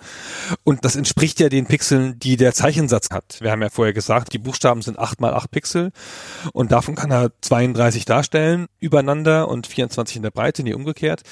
Und 0.65 0.85
das 0.85 0.97
entspricht 0.97 1.39
ja 1.39 1.49
den 1.49 1.67
Pixeln, 1.67 2.19
die 2.19 2.37
der 2.37 2.55
Zeichensatz 2.55 3.11
hat. 3.13 3.41
Wir 3.41 3.53
haben 3.53 3.63
ja 3.63 3.71
vorher 3.71 3.93
gesagt, 3.93 4.33
die 4.33 4.39
Buchstaben 4.39 4.83
sind 4.83 4.99
8 4.99 5.21
mal 5.21 5.33
8 5.33 5.49
Pixel 5.49 5.93
und 6.53 6.73
davon 6.73 6.97
kann 6.97 7.13
er 7.13 7.31
32 7.41 8.05
darstellen 8.05 8.67
übereinander 8.81 9.47
und 9.47 9.69
24 9.69 10.17
in 10.17 10.23
der 10.25 10.33
Breite, 10.33 10.65
nie 10.65 10.75
umgekehrt. 10.75 11.23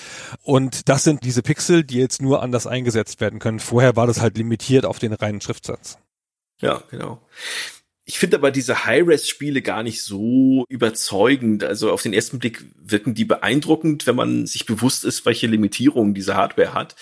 Und 0.44 0.88
das 0.88 1.02
sind 1.02 1.24
diese 1.24 1.42
Pixel, 1.42 1.82
die 1.82 1.98
jetzt 1.98 2.22
nur 2.22 2.44
anders 2.44 2.68
eingesetzt 2.68 3.20
werden 3.20 3.40
können. 3.40 3.58
Vorher 3.58 3.96
war 3.96 4.06
das 4.06 4.20
halt 4.20 4.38
limitiert 4.38 4.86
auf 4.86 5.00
den 5.00 5.14
reinen 5.14 5.40
Schriftsatz. 5.40 5.98
Ja, 6.60 6.80
genau. 6.92 7.20
Ich 8.08 8.20
finde 8.20 8.36
aber 8.36 8.52
diese 8.52 8.84
High-Res-Spiele 8.84 9.62
gar 9.62 9.82
nicht 9.82 10.00
so 10.00 10.64
überzeugend. 10.68 11.64
Also 11.64 11.90
auf 11.90 12.02
den 12.02 12.12
ersten 12.12 12.38
Blick 12.38 12.64
wirken 12.76 13.14
die 13.14 13.24
beeindruckend, 13.24 14.06
wenn 14.06 14.14
man 14.14 14.46
sich 14.46 14.64
bewusst 14.64 15.04
ist, 15.04 15.26
welche 15.26 15.48
Limitierungen 15.48 16.14
diese 16.14 16.36
Hardware 16.36 16.72
hat. 16.72 16.94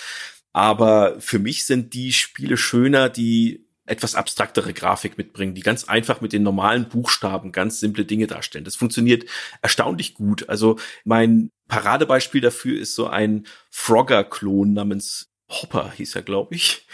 Aber 0.55 1.21
für 1.21 1.39
mich 1.39 1.67
sind 1.67 1.93
die 1.93 2.15
Spiele 2.15 2.57
schöner, 2.57 3.11
die 3.11 3.67
etwas 3.85 4.15
abstraktere 4.15 4.73
Grafik 4.73 5.19
mitbringen, 5.19 5.55
die 5.55 5.61
ganz 5.61 5.85
einfach 5.85 6.23
mit 6.23 6.33
den 6.33 6.43
normalen 6.43 6.89
Buchstaben 6.89 7.53
ganz 7.53 7.81
simple 7.81 8.07
Dinge 8.07 8.27
darstellen. 8.27 8.65
Das 8.65 8.77
funktioniert 8.77 9.29
erstaunlich 9.61 10.15
gut. 10.15 10.49
Also 10.49 10.79
mein 11.05 11.51
Paradebeispiel 11.69 12.41
dafür 12.41 12.81
ist 12.81 12.95
so 12.95 13.09
ein 13.09 13.47
Frogger-Klon 13.71 14.73
namens 14.73 15.34
Hopper 15.63 15.93
hieß 15.97 16.17
er, 16.17 16.23
glaube 16.23 16.55
ich. 16.55 16.87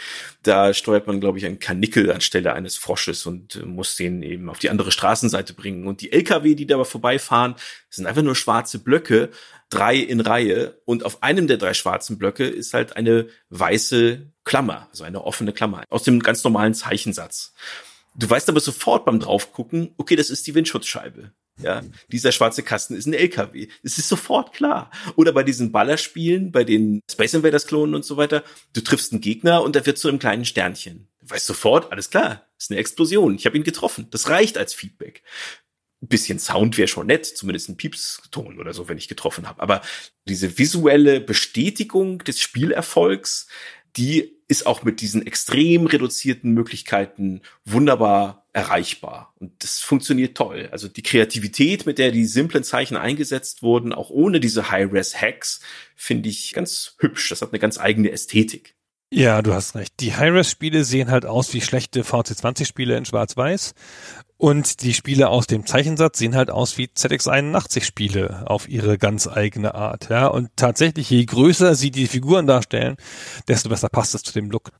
Da 0.43 0.73
steuert 0.73 1.07
man, 1.07 1.19
glaube 1.19 1.37
ich, 1.37 1.45
einen 1.45 1.59
Kanickel 1.59 2.11
anstelle 2.11 2.53
eines 2.53 2.77
Frosches 2.77 3.25
und 3.25 3.55
äh, 3.55 3.65
muss 3.65 3.95
den 3.95 4.23
eben 4.23 4.49
auf 4.49 4.59
die 4.59 4.69
andere 4.69 4.91
Straßenseite 4.91 5.53
bringen. 5.53 5.87
Und 5.87 6.01
die 6.01 6.11
LKW, 6.11 6.55
die 6.55 6.65
da 6.65 6.83
vorbeifahren, 6.83 7.55
sind 7.89 8.05
einfach 8.05 8.23
nur 8.23 8.35
schwarze 8.35 8.79
Blöcke, 8.79 9.29
drei 9.69 9.95
in 9.95 10.21
Reihe. 10.21 10.81
Und 10.85 11.05
auf 11.05 11.23
einem 11.23 11.47
der 11.47 11.57
drei 11.57 11.73
schwarzen 11.73 12.17
Blöcke 12.17 12.45
ist 12.45 12.73
halt 12.73 12.95
eine 12.95 13.27
weiße 13.49 14.31
Klammer, 14.43 14.87
also 14.91 15.03
eine 15.03 15.23
offene 15.23 15.53
Klammer 15.53 15.83
aus 15.89 16.03
dem 16.03 16.19
ganz 16.19 16.43
normalen 16.43 16.73
Zeichensatz. 16.73 17.53
Du 18.15 18.29
weißt 18.29 18.49
aber 18.49 18.59
sofort 18.59 19.05
beim 19.05 19.19
draufgucken, 19.19 19.93
okay, 19.97 20.15
das 20.15 20.29
ist 20.29 20.45
die 20.47 20.55
Windschutzscheibe. 20.55 21.31
Ja, 21.63 21.83
dieser 22.11 22.31
schwarze 22.31 22.63
Kasten 22.63 22.95
ist 22.95 23.05
ein 23.05 23.13
LKW. 23.13 23.67
Es 23.83 23.97
ist 23.97 24.09
sofort 24.09 24.53
klar. 24.53 24.91
Oder 25.15 25.31
bei 25.31 25.43
diesen 25.43 25.71
Ballerspielen, 25.71 26.51
bei 26.51 26.63
den 26.63 27.01
Space 27.09 27.33
Invaders 27.33 27.67
Klonen 27.67 27.95
und 27.95 28.05
so 28.05 28.17
weiter, 28.17 28.43
du 28.73 28.81
triffst 28.81 29.11
einen 29.11 29.21
Gegner 29.21 29.61
und 29.63 29.75
der 29.75 29.85
wird 29.85 29.97
zu 29.97 30.07
einem 30.07 30.19
kleinen 30.19 30.45
Sternchen. 30.45 31.07
Du 31.21 31.29
weißt 31.29 31.45
sofort, 31.45 31.91
alles 31.91 32.09
klar, 32.09 32.47
ist 32.57 32.71
eine 32.71 32.79
Explosion. 32.79 33.35
Ich 33.35 33.45
habe 33.45 33.57
ihn 33.57 33.63
getroffen. 33.63 34.07
Das 34.11 34.29
reicht 34.29 34.57
als 34.57 34.73
Feedback. 34.73 35.23
Ein 36.01 36.07
bisschen 36.07 36.39
Sound 36.39 36.77
wäre 36.77 36.87
schon 36.87 37.07
nett, 37.07 37.25
zumindest 37.25 37.69
ein 37.69 37.77
Piepston 37.77 38.59
oder 38.59 38.73
so, 38.73 38.89
wenn 38.89 38.97
ich 38.97 39.07
getroffen 39.07 39.47
habe. 39.47 39.61
Aber 39.61 39.81
diese 40.27 40.57
visuelle 40.57 41.21
Bestätigung 41.21 42.19
des 42.19 42.39
Spielerfolgs, 42.39 43.47
die 43.97 44.40
ist 44.51 44.65
auch 44.65 44.83
mit 44.83 44.99
diesen 44.99 45.25
extrem 45.25 45.85
reduzierten 45.85 46.51
Möglichkeiten 46.51 47.39
wunderbar 47.63 48.45
erreichbar. 48.51 49.33
Und 49.39 49.63
das 49.63 49.79
funktioniert 49.79 50.35
toll. 50.35 50.67
Also 50.73 50.89
die 50.89 51.03
Kreativität, 51.03 51.85
mit 51.85 51.97
der 51.97 52.11
die 52.11 52.25
simplen 52.25 52.65
Zeichen 52.65 52.97
eingesetzt 52.97 53.63
wurden, 53.63 53.93
auch 53.93 54.09
ohne 54.09 54.41
diese 54.41 54.69
High-Res-Hacks, 54.69 55.61
finde 55.95 56.27
ich 56.27 56.51
ganz 56.51 56.97
hübsch. 56.99 57.29
Das 57.29 57.41
hat 57.41 57.53
eine 57.53 57.59
ganz 57.59 57.79
eigene 57.79 58.11
Ästhetik. 58.11 58.75
Ja, 59.09 59.41
du 59.41 59.53
hast 59.53 59.75
recht. 59.75 59.93
Die 60.01 60.15
High-Res-Spiele 60.15 60.83
sehen 60.83 61.11
halt 61.11 61.25
aus 61.25 61.53
wie 61.53 61.61
schlechte 61.61 62.03
VC20-Spiele 62.03 62.97
in 62.97 63.05
Schwarz-Weiß. 63.05 63.73
Und 64.41 64.81
die 64.81 64.95
Spiele 64.95 65.29
aus 65.29 65.45
dem 65.45 65.67
Zeichensatz 65.67 66.17
sehen 66.17 66.35
halt 66.35 66.49
aus 66.49 66.79
wie 66.79 66.87
ZX81-Spiele 66.87 68.45
auf 68.47 68.67
ihre 68.67 68.97
ganz 68.97 69.27
eigene 69.27 69.75
Art. 69.75 70.09
Ja, 70.09 70.25
und 70.25 70.49
tatsächlich, 70.55 71.11
je 71.11 71.23
größer 71.25 71.75
sie 71.75 71.91
die 71.91 72.07
Figuren 72.07 72.47
darstellen, 72.47 72.95
desto 73.47 73.69
besser 73.69 73.87
passt 73.87 74.15
es 74.15 74.23
zu 74.23 74.33
dem 74.33 74.49
Look. 74.49 74.71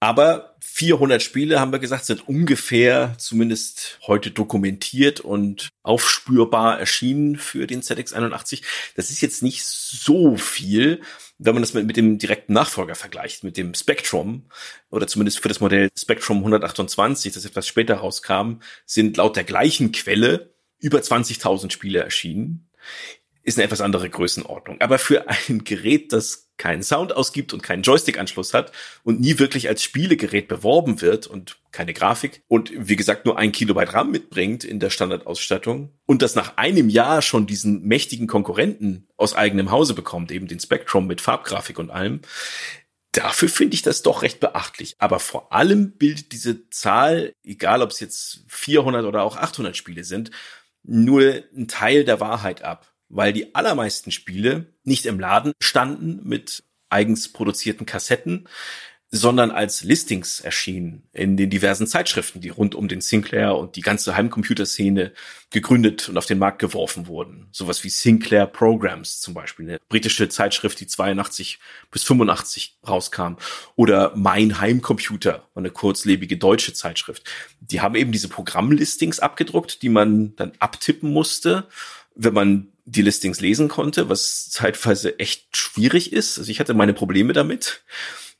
Aber 0.00 0.56
400 0.58 1.22
Spiele, 1.22 1.60
haben 1.60 1.70
wir 1.70 1.78
gesagt, 1.78 2.06
sind 2.06 2.26
ungefähr 2.26 3.14
zumindest 3.18 4.00
heute 4.08 4.32
dokumentiert 4.32 5.20
und 5.20 5.68
aufspürbar 5.84 6.80
erschienen 6.80 7.36
für 7.36 7.68
den 7.68 7.82
ZX81. 7.82 8.64
Das 8.96 9.10
ist 9.10 9.20
jetzt 9.20 9.44
nicht 9.44 9.64
so 9.64 10.36
viel 10.36 11.02
wenn 11.38 11.54
man 11.54 11.62
das 11.62 11.72
mit, 11.72 11.96
dem 11.96 12.18
direkten 12.18 12.52
Nachfolger 12.52 12.94
vergleicht, 12.94 13.44
mit 13.44 13.56
dem 13.56 13.74
Spectrum, 13.74 14.46
oder 14.90 15.06
zumindest 15.06 15.40
für 15.40 15.48
das 15.48 15.60
Modell 15.60 15.88
Spectrum 15.96 16.38
128, 16.38 17.32
das 17.32 17.44
etwas 17.44 17.66
später 17.66 17.96
rauskam, 17.96 18.60
sind 18.84 19.16
laut 19.16 19.36
der 19.36 19.44
gleichen 19.44 19.92
Quelle 19.92 20.52
über 20.80 20.98
20.000 20.98 21.70
Spiele 21.70 22.00
erschienen. 22.00 22.68
Ist 23.48 23.56
eine 23.56 23.64
etwas 23.64 23.80
andere 23.80 24.10
Größenordnung. 24.10 24.78
Aber 24.82 24.98
für 24.98 25.26
ein 25.26 25.64
Gerät, 25.64 26.12
das 26.12 26.50
keinen 26.58 26.82
Sound 26.82 27.16
ausgibt 27.16 27.54
und 27.54 27.62
keinen 27.62 27.82
Joystick-Anschluss 27.82 28.52
hat 28.52 28.72
und 29.04 29.20
nie 29.20 29.38
wirklich 29.38 29.70
als 29.70 29.82
Spielegerät 29.82 30.48
beworben 30.48 31.00
wird 31.00 31.26
und 31.26 31.56
keine 31.72 31.94
Grafik 31.94 32.42
und 32.46 32.70
wie 32.76 32.96
gesagt 32.96 33.24
nur 33.24 33.38
ein 33.38 33.52
Kilobyte 33.52 33.94
RAM 33.94 34.10
mitbringt 34.10 34.64
in 34.64 34.80
der 34.80 34.90
Standardausstattung 34.90 35.94
und 36.04 36.20
das 36.20 36.34
nach 36.34 36.58
einem 36.58 36.90
Jahr 36.90 37.22
schon 37.22 37.46
diesen 37.46 37.84
mächtigen 37.84 38.26
Konkurrenten 38.26 39.08
aus 39.16 39.34
eigenem 39.34 39.70
Hause 39.70 39.94
bekommt, 39.94 40.30
eben 40.30 40.46
den 40.46 40.60
Spectrum 40.60 41.06
mit 41.06 41.22
Farbgrafik 41.22 41.78
und 41.78 41.88
allem, 41.88 42.20
dafür 43.12 43.48
finde 43.48 43.76
ich 43.76 43.82
das 43.82 44.02
doch 44.02 44.20
recht 44.20 44.40
beachtlich. 44.40 44.96
Aber 44.98 45.20
vor 45.20 45.54
allem 45.54 45.92
bildet 45.92 46.32
diese 46.32 46.68
Zahl, 46.68 47.32
egal 47.44 47.80
ob 47.80 47.92
es 47.92 48.00
jetzt 48.00 48.44
400 48.48 49.06
oder 49.06 49.22
auch 49.22 49.38
800 49.38 49.74
Spiele 49.74 50.04
sind, 50.04 50.32
nur 50.82 51.44
ein 51.56 51.66
Teil 51.66 52.04
der 52.04 52.20
Wahrheit 52.20 52.62
ab 52.62 52.92
weil 53.08 53.32
die 53.32 53.54
allermeisten 53.54 54.10
Spiele 54.10 54.66
nicht 54.84 55.06
im 55.06 55.20
Laden 55.20 55.52
standen 55.60 56.20
mit 56.24 56.62
eigens 56.90 57.32
produzierten 57.32 57.86
Kassetten, 57.86 58.48
sondern 59.10 59.50
als 59.50 59.84
Listings 59.84 60.40
erschienen 60.40 61.02
in 61.12 61.38
den 61.38 61.48
diversen 61.48 61.86
Zeitschriften, 61.86 62.42
die 62.42 62.50
rund 62.50 62.74
um 62.74 62.88
den 62.88 63.00
Sinclair 63.00 63.56
und 63.56 63.76
die 63.76 63.80
ganze 63.80 64.14
Heimcomputerszene 64.14 65.12
gegründet 65.50 66.10
und 66.10 66.18
auf 66.18 66.26
den 66.26 66.38
Markt 66.38 66.58
geworfen 66.58 67.06
wurden. 67.06 67.48
Sowas 67.50 67.82
wie 67.84 67.88
Sinclair 67.88 68.46
Programs 68.46 69.20
zum 69.20 69.32
Beispiel, 69.32 69.66
eine 69.66 69.78
britische 69.88 70.28
Zeitschrift, 70.28 70.78
die 70.80 70.86
82 70.86 71.58
bis 71.90 72.04
85 72.04 72.76
rauskam. 72.86 73.36
Oder 73.76 74.12
Mein 74.14 74.60
Heimcomputer, 74.60 75.48
eine 75.54 75.70
kurzlebige 75.70 76.36
deutsche 76.36 76.74
Zeitschrift. 76.74 77.24
Die 77.60 77.80
haben 77.80 77.94
eben 77.94 78.12
diese 78.12 78.28
Programmlistings 78.28 79.20
abgedruckt, 79.20 79.80
die 79.80 79.88
man 79.88 80.36
dann 80.36 80.52
abtippen 80.58 81.10
musste, 81.10 81.66
wenn 82.14 82.34
man 82.34 82.72
die 82.90 83.02
Listings 83.02 83.40
lesen 83.40 83.68
konnte, 83.68 84.08
was 84.08 84.48
zeitweise 84.50 85.18
echt 85.18 85.56
schwierig 85.56 86.12
ist. 86.12 86.38
Also 86.38 86.50
ich 86.50 86.60
hatte 86.60 86.74
meine 86.74 86.94
Probleme 86.94 87.32
damit. 87.32 87.82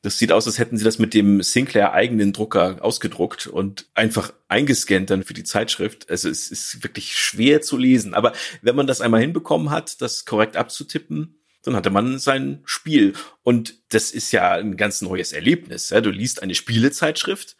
Das 0.03 0.17
sieht 0.19 0.31
aus, 0.31 0.47
als 0.47 0.59
hätten 0.59 0.77
sie 0.77 0.85
das 0.85 0.99
mit 0.99 1.13
dem 1.13 1.43
Sinclair 1.43 1.93
eigenen 1.93 2.33
Drucker 2.33 2.79
ausgedruckt 2.81 3.49
und 3.49 3.87
einfach 3.95 4.33
eingescannt 4.47 5.11
dann 5.11 5.25
für 5.25 5.35
die 5.35 5.45
Zeitschrift. 5.45 6.09
Also 6.09 6.29
es 6.31 6.51
ist 6.51 6.85
wirklich 6.85 7.17
schwer 7.17 7.61
zu 7.63 7.77
lesen. 7.77 8.15
Aber 8.15 8.33
wenn 8.63 8.77
man 8.77 8.87
das 8.87 9.01
einmal 9.01 9.21
hinbekommen 9.21 9.71
hat, 9.71 10.01
das 10.01 10.25
korrekt 10.25 10.57
abzutippen, 10.57 11.41
dann 11.63 11.75
hatte 11.75 11.91
man 11.91 12.19
sein 12.19 12.63
Spiel. 12.65 13.15
Und 13.43 13.75
das 13.93 14.13
ist 14.13 14.31
ja 14.31 14.53
ein 14.53 14.77
ganz 14.77 15.03
neues 15.03 15.33
Erlebnis. 15.33 15.89
Du 15.89 16.11
liest 16.11 16.43
eine 16.43 16.55
Spielezeitschrift, 16.55 17.57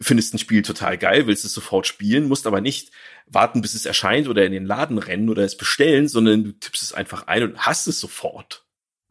findest 0.00 0.34
ein 0.34 0.38
Spiel 0.38 0.62
total 0.62 0.96
geil, 0.96 1.26
willst 1.26 1.44
es 1.44 1.52
sofort 1.52 1.86
spielen, 1.86 2.26
musst 2.26 2.46
aber 2.46 2.62
nicht 2.62 2.90
warten, 3.26 3.60
bis 3.60 3.74
es 3.74 3.86
erscheint 3.86 4.28
oder 4.28 4.44
in 4.44 4.52
den 4.52 4.66
Laden 4.66 4.98
rennen 4.98 5.28
oder 5.28 5.42
es 5.42 5.56
bestellen, 5.56 6.08
sondern 6.08 6.44
du 6.44 6.52
tippst 6.52 6.82
es 6.82 6.92
einfach 6.92 7.26
ein 7.26 7.42
und 7.42 7.58
hast 7.58 7.86
es 7.86 7.98
sofort. 8.00 8.64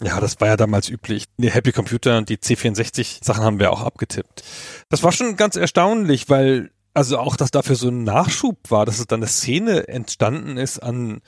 Ja, 0.04 0.20
das 0.20 0.40
war 0.42 0.48
ja 0.48 0.58
damals 0.58 0.90
üblich. 0.90 1.26
Die 1.38 1.52
Happy 1.52 1.72
Computer 1.72 2.18
und 2.18 2.30
die 2.30 2.38
C64 2.38 3.24
Sachen 3.24 3.44
haben 3.44 3.60
wir 3.60 3.72
auch 3.72 3.84
abgetippt. 3.84 4.44
Das 4.90 5.04
war 5.04 5.12
schon 5.12 5.38
ganz 5.38 5.56
erstaunlich, 5.56 6.30
weil 6.30 6.72
also 6.94 7.20
auch, 7.20 7.36
dass 7.36 7.52
dafür 7.52 7.76
so 7.76 7.90
ein 7.90 8.04
Nachschub 8.04 8.58
war, 8.70 8.86
dass 8.86 9.00
es 9.00 9.08
dann 9.08 9.22
eine 9.22 9.28
Szene 9.28 9.88
entstanden 9.88 10.58
ist 10.58 10.80
an 10.80 11.22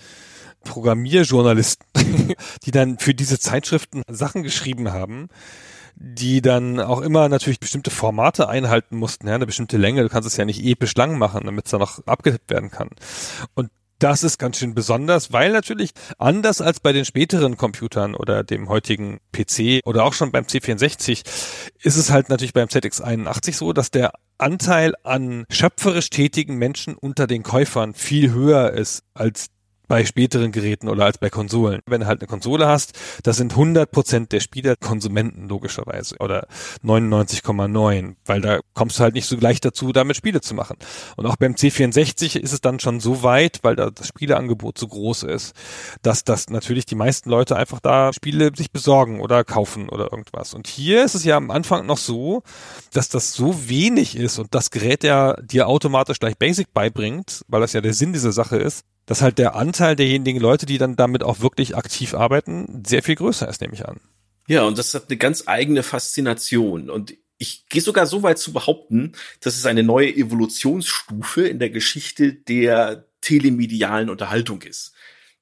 Programmierjournalisten, 0.64 2.33
die 2.66 2.72
dann 2.72 2.98
für 2.99 3.14
diese 3.14 3.40
Zeitschriften 3.40 4.03
Sachen 4.09 4.43
geschrieben 4.43 4.91
haben, 4.91 5.30
die 5.95 6.41
dann 6.41 6.80
auch 6.80 7.01
immer 7.01 7.30
natürlich 7.30 7.59
bestimmte 7.59 7.91
Formate 7.91 8.49
einhalten 8.49 8.97
mussten, 8.97 9.27
ja, 9.27 9.35
eine 9.35 9.45
bestimmte 9.45 9.77
Länge. 9.77 10.03
Du 10.03 10.09
kannst 10.09 10.27
es 10.27 10.38
ja 10.38 10.45
nicht 10.45 10.63
episch 10.63 10.95
lang 10.95 11.17
machen, 11.17 11.45
damit 11.45 11.65
es 11.65 11.72
dann 11.72 11.80
noch 11.80 12.05
abgetippt 12.05 12.49
werden 12.49 12.72
kann. 12.72 12.89
Und 13.55 13.69
das 13.99 14.23
ist 14.23 14.38
ganz 14.38 14.57
schön 14.57 14.75
besonders, 14.75 15.31
weil 15.31 15.53
natürlich 15.53 15.91
anders 16.17 16.59
als 16.59 16.81
bei 16.81 16.91
den 16.91 17.05
späteren 17.05 17.55
Computern 17.55 18.15
oder 18.15 18.43
dem 18.43 18.67
heutigen 18.67 19.19
PC 19.31 19.80
oder 19.85 20.03
auch 20.03 20.11
schon 20.11 20.31
beim 20.31 20.43
C64 20.43 21.23
ist 21.81 21.95
es 21.95 22.11
halt 22.11 22.27
natürlich 22.27 22.51
beim 22.51 22.67
ZX81 22.67 23.53
so, 23.53 23.72
dass 23.72 23.91
der 23.91 24.11
Anteil 24.38 24.93
an 25.03 25.45
schöpferisch 25.49 26.09
tätigen 26.09 26.55
Menschen 26.55 26.95
unter 26.95 27.27
den 27.27 27.43
Käufern 27.43 27.93
viel 27.93 28.33
höher 28.33 28.72
ist 28.72 29.03
als 29.13 29.47
bei 29.93 30.05
späteren 30.05 30.51
Geräten 30.51 30.89
oder 30.89 31.05
als 31.05 31.19
bei 31.19 31.30
Konsolen. 31.30 31.81
Wenn 31.85 32.01
du 32.01 32.07
halt 32.07 32.19
eine 32.19 32.27
Konsole 32.27 32.65
hast, 32.65 32.93
das 33.22 33.38
sind 33.38 33.51
100 33.51 33.91
Prozent 33.91 34.31
der 34.31 34.39
Spieler 34.39 34.75
Konsumenten 34.75 35.47
logischerweise 35.47 36.15
oder 36.19 36.47
99,9, 36.83 38.15
weil 38.25 38.41
da 38.41 38.61
kommst 38.73 38.97
du 38.97 39.03
halt 39.03 39.13
nicht 39.13 39.27
so 39.27 39.38
gleich 39.38 39.61
dazu, 39.61 39.91
damit 39.91 40.15
Spiele 40.17 40.41
zu 40.41 40.55
machen. 40.55 40.77
Und 41.15 41.27
auch 41.27 41.35
beim 41.35 41.53
C64 41.53 42.39
ist 42.39 42.53
es 42.53 42.61
dann 42.61 42.80
schon 42.80 43.01
so 43.01 43.22
weit, 43.22 43.59
weil 43.61 43.75
da 43.75 43.91
das 43.91 44.07
Spieleangebot 44.07 44.80
so 44.80 44.88
groß 44.88 45.22
ist, 45.22 45.53
dass 46.01 46.23
das 46.23 46.49
natürlich 46.49 46.88
die 46.88 46.95
meisten 46.95 47.30
Leute 47.30 47.55
einfach 47.55 47.80
da 47.80 48.13
Spiele 48.13 48.49
sich 48.55 48.72
besorgen 48.72 49.22
oder 49.22 49.43
kaufen 49.43 49.89
oder 49.89 50.11
irgendwas. 50.11 50.55
Und 50.55 50.65
hier 50.65 51.05
ist 51.05 51.13
es 51.13 51.23
ja 51.23 51.38
am 51.38 51.51
Anfang 51.51 51.85
noch 51.85 51.99
so, 51.99 52.41
dass 52.93 53.09
das 53.09 53.33
so 53.33 53.69
wenig 53.69 54.15
ist 54.15 54.39
und 54.39 54.55
das 54.55 54.72
Gerät 54.72 55.03
ja 55.03 55.35
dir 55.39 55.67
automatisch 55.67 56.17
gleich 56.17 56.39
Basic 56.39 56.73
beibringt, 56.73 57.45
weil 57.47 57.61
das 57.61 57.73
ja 57.73 57.81
der 57.81 57.93
Sinn 57.93 58.11
dieser 58.11 58.31
Sache 58.31 58.57
ist, 58.57 58.85
dass 59.06 59.22
halt 59.22 59.38
der 59.38 59.56
Anteil 59.56 59.95
derjenigen 59.95 60.40
Leute, 60.40 60.65
die 60.65 60.77
dann 60.77 60.95
damit 60.95 61.23
auch 61.23 61.41
wirklich 61.41 61.75
aktiv 61.75 62.14
arbeiten, 62.14 62.83
sehr 62.85 63.03
viel 63.03 63.15
größer 63.15 63.48
ist, 63.48 63.61
nehme 63.61 63.73
ich 63.73 63.85
an. 63.85 63.99
Ja, 64.48 64.64
und 64.64 64.77
das 64.77 64.93
hat 64.93 65.09
eine 65.09 65.17
ganz 65.17 65.43
eigene 65.48 65.83
Faszination. 65.83 66.90
Und 66.90 67.14
Ich 67.38 67.67
gehe 67.67 67.82
sogar 67.82 68.06
so 68.06 68.23
weit 68.23 68.40
zu 68.40 68.53
behaupten, 68.53 69.14
dass 69.41 69.57
es 69.57 69.65
eine 69.65 69.83
neue 69.83 70.14
Evolutionsstufe 70.15 71.48
in 71.48 71.59
der 71.59 71.69
Geschichte 71.69 72.33
der 72.33 73.06
telemedialen 73.22 74.09
Unterhaltung 74.09 74.61
ist. 74.61 74.93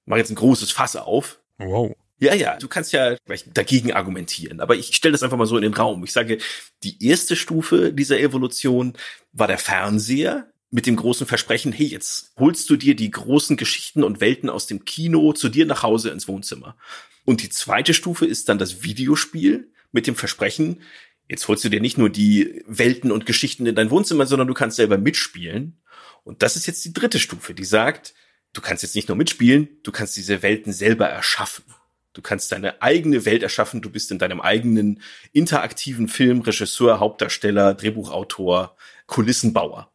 Ich 0.01 0.07
mache 0.07 0.19
jetzt 0.19 0.31
ein 0.31 0.35
großes 0.35 0.71
Fass 0.71 0.95
auf. 0.95 1.39
Wow. 1.59 1.95
Ja, 2.19 2.35
ja, 2.35 2.57
du 2.57 2.67
kannst 2.67 2.93
ja 2.93 3.15
gleich 3.25 3.45
dagegen 3.51 3.93
argumentieren, 3.93 4.61
aber 4.61 4.75
ich 4.75 4.95
stelle 4.95 5.11
das 5.11 5.23
einfach 5.23 5.37
mal 5.37 5.47
so 5.47 5.57
in 5.57 5.63
den 5.63 5.73
Raum. 5.73 6.03
Ich 6.03 6.11
sage, 6.13 6.37
die 6.83 7.03
erste 7.03 7.35
Stufe 7.35 7.91
dieser 7.93 8.19
Evolution 8.19 8.93
war 9.31 9.47
der 9.47 9.57
Fernseher 9.57 10.51
mit 10.71 10.87
dem 10.87 10.95
großen 10.95 11.27
Versprechen, 11.27 11.73
hey, 11.73 11.85
jetzt 11.85 12.31
holst 12.37 12.69
du 12.69 12.77
dir 12.77 12.95
die 12.95 13.11
großen 13.11 13.57
Geschichten 13.57 14.03
und 14.03 14.21
Welten 14.21 14.49
aus 14.49 14.67
dem 14.67 14.85
Kino 14.85 15.33
zu 15.33 15.49
dir 15.49 15.65
nach 15.65 15.83
Hause 15.83 16.09
ins 16.09 16.27
Wohnzimmer. 16.27 16.77
Und 17.25 17.43
die 17.43 17.49
zweite 17.49 17.93
Stufe 17.93 18.25
ist 18.25 18.49
dann 18.49 18.57
das 18.57 18.81
Videospiel 18.81 19.71
mit 19.91 20.07
dem 20.07 20.15
Versprechen, 20.15 20.81
jetzt 21.27 21.47
holst 21.47 21.63
du 21.63 21.69
dir 21.69 21.81
nicht 21.81 21.97
nur 21.97 22.09
die 22.09 22.63
Welten 22.65 23.11
und 23.11 23.25
Geschichten 23.25 23.65
in 23.65 23.75
dein 23.75 23.91
Wohnzimmer, 23.91 24.25
sondern 24.25 24.47
du 24.47 24.53
kannst 24.53 24.77
selber 24.77 24.97
mitspielen. 24.97 25.81
Und 26.23 26.41
das 26.41 26.55
ist 26.55 26.67
jetzt 26.67 26.83
die 26.85 26.93
dritte 26.93 27.19
Stufe, 27.19 27.53
die 27.53 27.65
sagt, 27.65 28.13
du 28.53 28.61
kannst 28.61 28.83
jetzt 28.83 28.95
nicht 28.95 29.09
nur 29.09 29.17
mitspielen, 29.17 29.69
du 29.83 29.91
kannst 29.91 30.15
diese 30.15 30.41
Welten 30.41 30.71
selber 30.71 31.07
erschaffen. 31.07 31.65
Du 32.13 32.21
kannst 32.21 32.51
deine 32.51 32.81
eigene 32.81 33.23
Welt 33.25 33.41
erschaffen. 33.41 33.81
Du 33.81 33.89
bist 33.89 34.11
in 34.11 34.19
deinem 34.19 34.41
eigenen 34.41 35.01
interaktiven 35.31 36.09
Film 36.09 36.41
Regisseur, 36.41 36.99
Hauptdarsteller, 36.99 37.73
Drehbuchautor, 37.73 38.75
Kulissenbauer. 39.07 39.91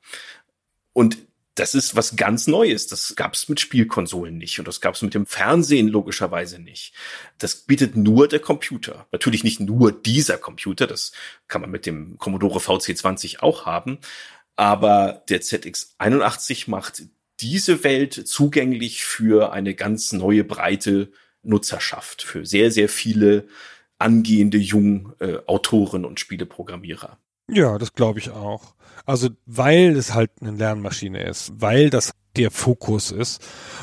Und 0.97 1.18
das 1.57 1.75
ist 1.75 1.94
was 1.94 2.16
ganz 2.16 2.47
Neues. 2.47 2.86
Das 2.86 3.16
gab 3.16 3.34
es 3.34 3.50
mit 3.50 3.60
Spielkonsolen 3.60 4.39
nicht 4.39 4.58
und 4.58 4.66
das 4.66 4.81
gab 4.81 4.94
es 4.94 5.02
mit 5.02 5.12
dem 5.12 5.26
Fernsehen 5.26 5.89
logischerweise 5.89 6.58
nicht. 6.58 6.94
Das 7.36 7.55
bietet 7.55 7.97
nur 7.97 8.28
der 8.28 8.41
Computer. 8.41 9.07
Natürlich 9.12 9.44
nicht 9.44 9.60
nur 9.60 9.92
dieser 9.92 10.39
Computer, 10.39 10.86
das 10.86 11.12
kann 11.49 11.60
man 11.60 11.70
mit 11.70 11.84
dem 11.84 12.16
Commodore 12.16 12.60
VC20 12.60 13.41
auch 13.41 13.66
haben, 13.66 13.99
aber 14.55 15.23
der 15.28 15.42
ZX81 15.42 16.70
macht 16.70 17.02
diese 17.41 17.84
Welt 17.84 18.26
zugänglich 18.26 19.05
für 19.05 19.52
eine 19.52 19.75
ganz 19.75 20.12
neue 20.12 20.44
breite 20.44 21.12
Nutzerschaft, 21.42 22.23
für 22.23 22.47
sehr, 22.47 22.70
sehr 22.70 22.89
viele 22.89 23.47
angehende 23.99 24.57
jungen 24.57 25.12
äh, 25.18 25.36
Autoren 25.47 26.07
und 26.07 26.20
Spieleprogrammierer. 26.20 27.18
Ja, 27.50 27.78
das 27.78 27.92
glaube 27.92 28.18
ich 28.18 28.31
auch. 28.31 28.75
Also 29.05 29.31
weil 29.47 29.97
es 29.97 30.15
halt 30.15 30.31
eine 30.41 30.52
Lernmaschine 30.52 31.23
ist, 31.23 31.52
weil 31.57 31.91
das 31.91 32.12
der 32.36 32.50
Fokus 32.50 33.10
ist 33.12 33.42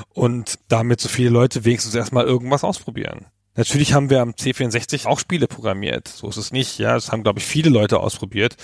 und 0.10 0.60
damit 0.68 1.02
so 1.02 1.10
viele 1.10 1.30
Leute 1.30 1.66
wenigstens 1.66 1.96
erstmal 1.96 2.26
irgendwas 2.26 2.64
ausprobieren. 2.64 3.26
Natürlich 3.56 3.94
haben 3.94 4.10
wir 4.10 4.22
am 4.22 4.32
C64 4.32 5.06
auch 5.06 5.20
Spiele 5.20 5.48
programmiert. 5.48 6.08
So 6.08 6.28
ist 6.28 6.38
es 6.38 6.52
nicht. 6.52 6.80
Ja, 6.80 6.96
das 6.96 7.12
haben, 7.12 7.22
glaube 7.22 7.40
ich, 7.40 7.46
viele 7.46 7.70
Leute 7.70 8.00
ausprobiert. 8.00 8.56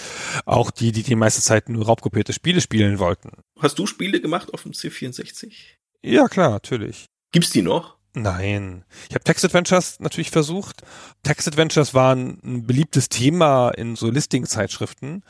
Auch 0.46 0.72
die, 0.72 0.92
die 0.92 1.04
die 1.04 1.16
meiste 1.16 1.42
Zeit 1.42 1.70
nur 1.70 1.86
raubkopierte 1.86 2.34
Spiele 2.34 2.60
spielen 2.60 2.98
wollten. 2.98 3.32
Hast 3.60 3.78
du 3.78 3.86
Spiele 3.86 4.20
gemacht 4.20 4.52
auf 4.54 4.64
dem 4.64 4.72
C64? 4.72 5.54
Ja, 6.02 6.28
klar, 6.28 6.50
natürlich. 6.50 7.06
Gibt's 7.32 7.52
die 7.52 7.62
noch? 7.62 7.99
Nein. 8.22 8.84
Ich 9.08 9.16
habe 9.16 9.24
Text 9.24 9.46
Adventures 9.46 10.00
natürlich 10.00 10.32
versucht. 10.32 10.82
Text 11.24 11.48
Adventures 11.48 11.94
waren 11.94 12.40
ein 12.44 12.68
beliebtes 12.68 13.10
Thema 13.10 13.70
in 13.70 13.96
so 13.96 14.10
Listing-Zeitschriften. 14.10 15.24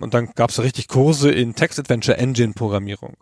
Und 0.00 0.14
dann 0.14 0.32
gab 0.34 0.50
es 0.50 0.60
richtig 0.60 0.88
Kurse 0.88 1.30
in 1.30 1.54
Text 1.54 1.78
Adventure 1.78 2.16
Engine 2.16 2.54
Programmierung. 2.54 3.16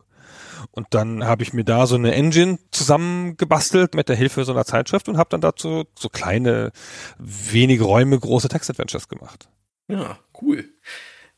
Und 0.70 0.86
dann 0.90 1.24
habe 1.24 1.42
ich 1.42 1.52
mir 1.52 1.64
da 1.64 1.86
so 1.86 1.96
eine 1.96 2.14
Engine 2.14 2.58
zusammengebastelt 2.70 3.94
mit 3.94 4.08
der 4.08 4.16
Hilfe 4.16 4.44
so 4.44 4.52
einer 4.52 4.64
Zeitschrift 4.64 5.08
und 5.08 5.18
habe 5.18 5.30
dann 5.30 5.40
dazu 5.40 5.84
so 5.98 6.08
kleine, 6.08 6.72
wenige 7.18 7.84
Räume 7.84 8.18
große 8.18 8.48
Text 8.48 8.70
Adventures 8.70 9.08
gemacht. 9.08 9.48
Ja, 9.88 10.18
cool. 10.40 10.70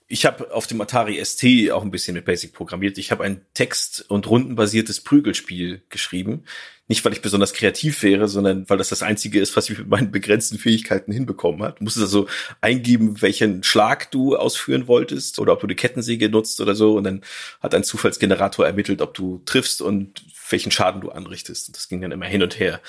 Ich 0.06 0.26
habe 0.26 0.52
auf 0.52 0.66
dem 0.66 0.80
Atari 0.80 1.24
ST 1.24 1.72
auch 1.72 1.82
ein 1.82 1.90
bisschen 1.90 2.14
mit 2.14 2.26
Basic 2.26 2.52
programmiert. 2.52 2.98
Ich 2.98 3.10
habe 3.10 3.24
ein 3.24 3.44
text- 3.54 4.08
und 4.10 4.28
rundenbasiertes 4.28 5.02
Prügelspiel 5.02 5.82
geschrieben. 5.88 6.44
Nicht, 6.86 7.02
weil 7.02 7.14
ich 7.14 7.22
besonders 7.22 7.54
kreativ 7.54 8.02
wäre, 8.02 8.28
sondern 8.28 8.68
weil 8.68 8.76
das 8.76 8.90
das 8.90 9.02
Einzige 9.02 9.40
ist, 9.40 9.56
was 9.56 9.70
ich 9.70 9.78
mit 9.78 9.88
meinen 9.88 10.10
begrenzten 10.10 10.58
Fähigkeiten 10.58 11.12
hinbekommen 11.12 11.62
hat. 11.62 11.80
Du 11.80 11.84
musstest 11.84 12.04
also 12.04 12.26
eingeben, 12.60 13.22
welchen 13.22 13.62
Schlag 13.62 14.10
du 14.10 14.36
ausführen 14.36 14.86
wolltest 14.86 15.38
oder 15.38 15.54
ob 15.54 15.60
du 15.60 15.66
die 15.66 15.76
Kettensäge 15.76 16.28
nutzt 16.28 16.60
oder 16.60 16.74
so. 16.74 16.96
Und 16.96 17.04
dann 17.04 17.22
hat 17.60 17.74
ein 17.74 17.84
Zufallsgenerator 17.84 18.66
ermittelt, 18.66 19.00
ob 19.00 19.14
du 19.14 19.40
triffst 19.46 19.80
und 19.80 20.24
welchen 20.50 20.70
Schaden 20.70 21.00
du 21.00 21.10
anrichtest. 21.10 21.68
Und 21.68 21.76
das 21.78 21.88
ging 21.88 22.02
dann 22.02 22.12
immer 22.12 22.26
hin 22.26 22.42
und 22.42 22.58
her. 22.58 22.82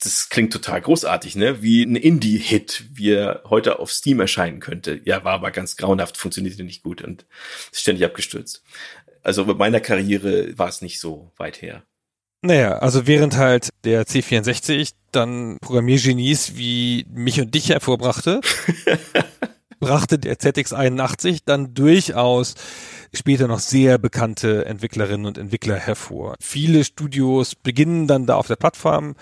Das 0.00 0.28
klingt 0.28 0.52
total 0.52 0.80
großartig, 0.80 1.34
ne? 1.34 1.60
Wie 1.60 1.82
ein 1.82 1.96
Indie-Hit, 1.96 2.84
wie 2.92 3.10
er 3.10 3.42
heute 3.50 3.80
auf 3.80 3.90
Steam 3.90 4.20
erscheinen 4.20 4.60
könnte. 4.60 5.00
Ja, 5.04 5.24
war 5.24 5.32
aber 5.34 5.50
ganz 5.50 5.76
grauenhaft, 5.76 6.16
funktionierte 6.16 6.62
nicht 6.62 6.84
gut 6.84 7.02
und 7.02 7.26
ist 7.72 7.80
ständig 7.80 8.04
abgestürzt. 8.04 8.62
Also 9.24 9.44
mit 9.44 9.58
meiner 9.58 9.80
Karriere 9.80 10.56
war 10.56 10.68
es 10.68 10.82
nicht 10.82 11.00
so 11.00 11.32
weit 11.36 11.60
her. 11.62 11.82
Naja, 12.42 12.78
also 12.78 13.06
während 13.06 13.36
halt 13.36 13.68
der 13.84 14.06
C64 14.06 14.92
dann 15.12 15.58
Programmiergenies 15.60 16.56
wie 16.56 17.04
mich 17.12 17.38
und 17.40 17.54
dich 17.54 17.68
hervorbrachte, 17.68 18.40
brachte 19.80 20.18
der 20.18 20.38
ZX81 20.38 21.40
dann 21.44 21.74
durchaus 21.74 22.54
später 23.12 23.48
noch 23.48 23.58
sehr 23.58 23.98
bekannte 23.98 24.64
Entwicklerinnen 24.64 25.26
und 25.26 25.36
Entwickler 25.36 25.76
hervor. 25.76 26.36
Viele 26.40 26.84
Studios 26.84 27.56
beginnen 27.56 28.06
dann 28.06 28.24
da 28.24 28.36
auf 28.36 28.46
der 28.46 28.56
Plattform 28.56 29.16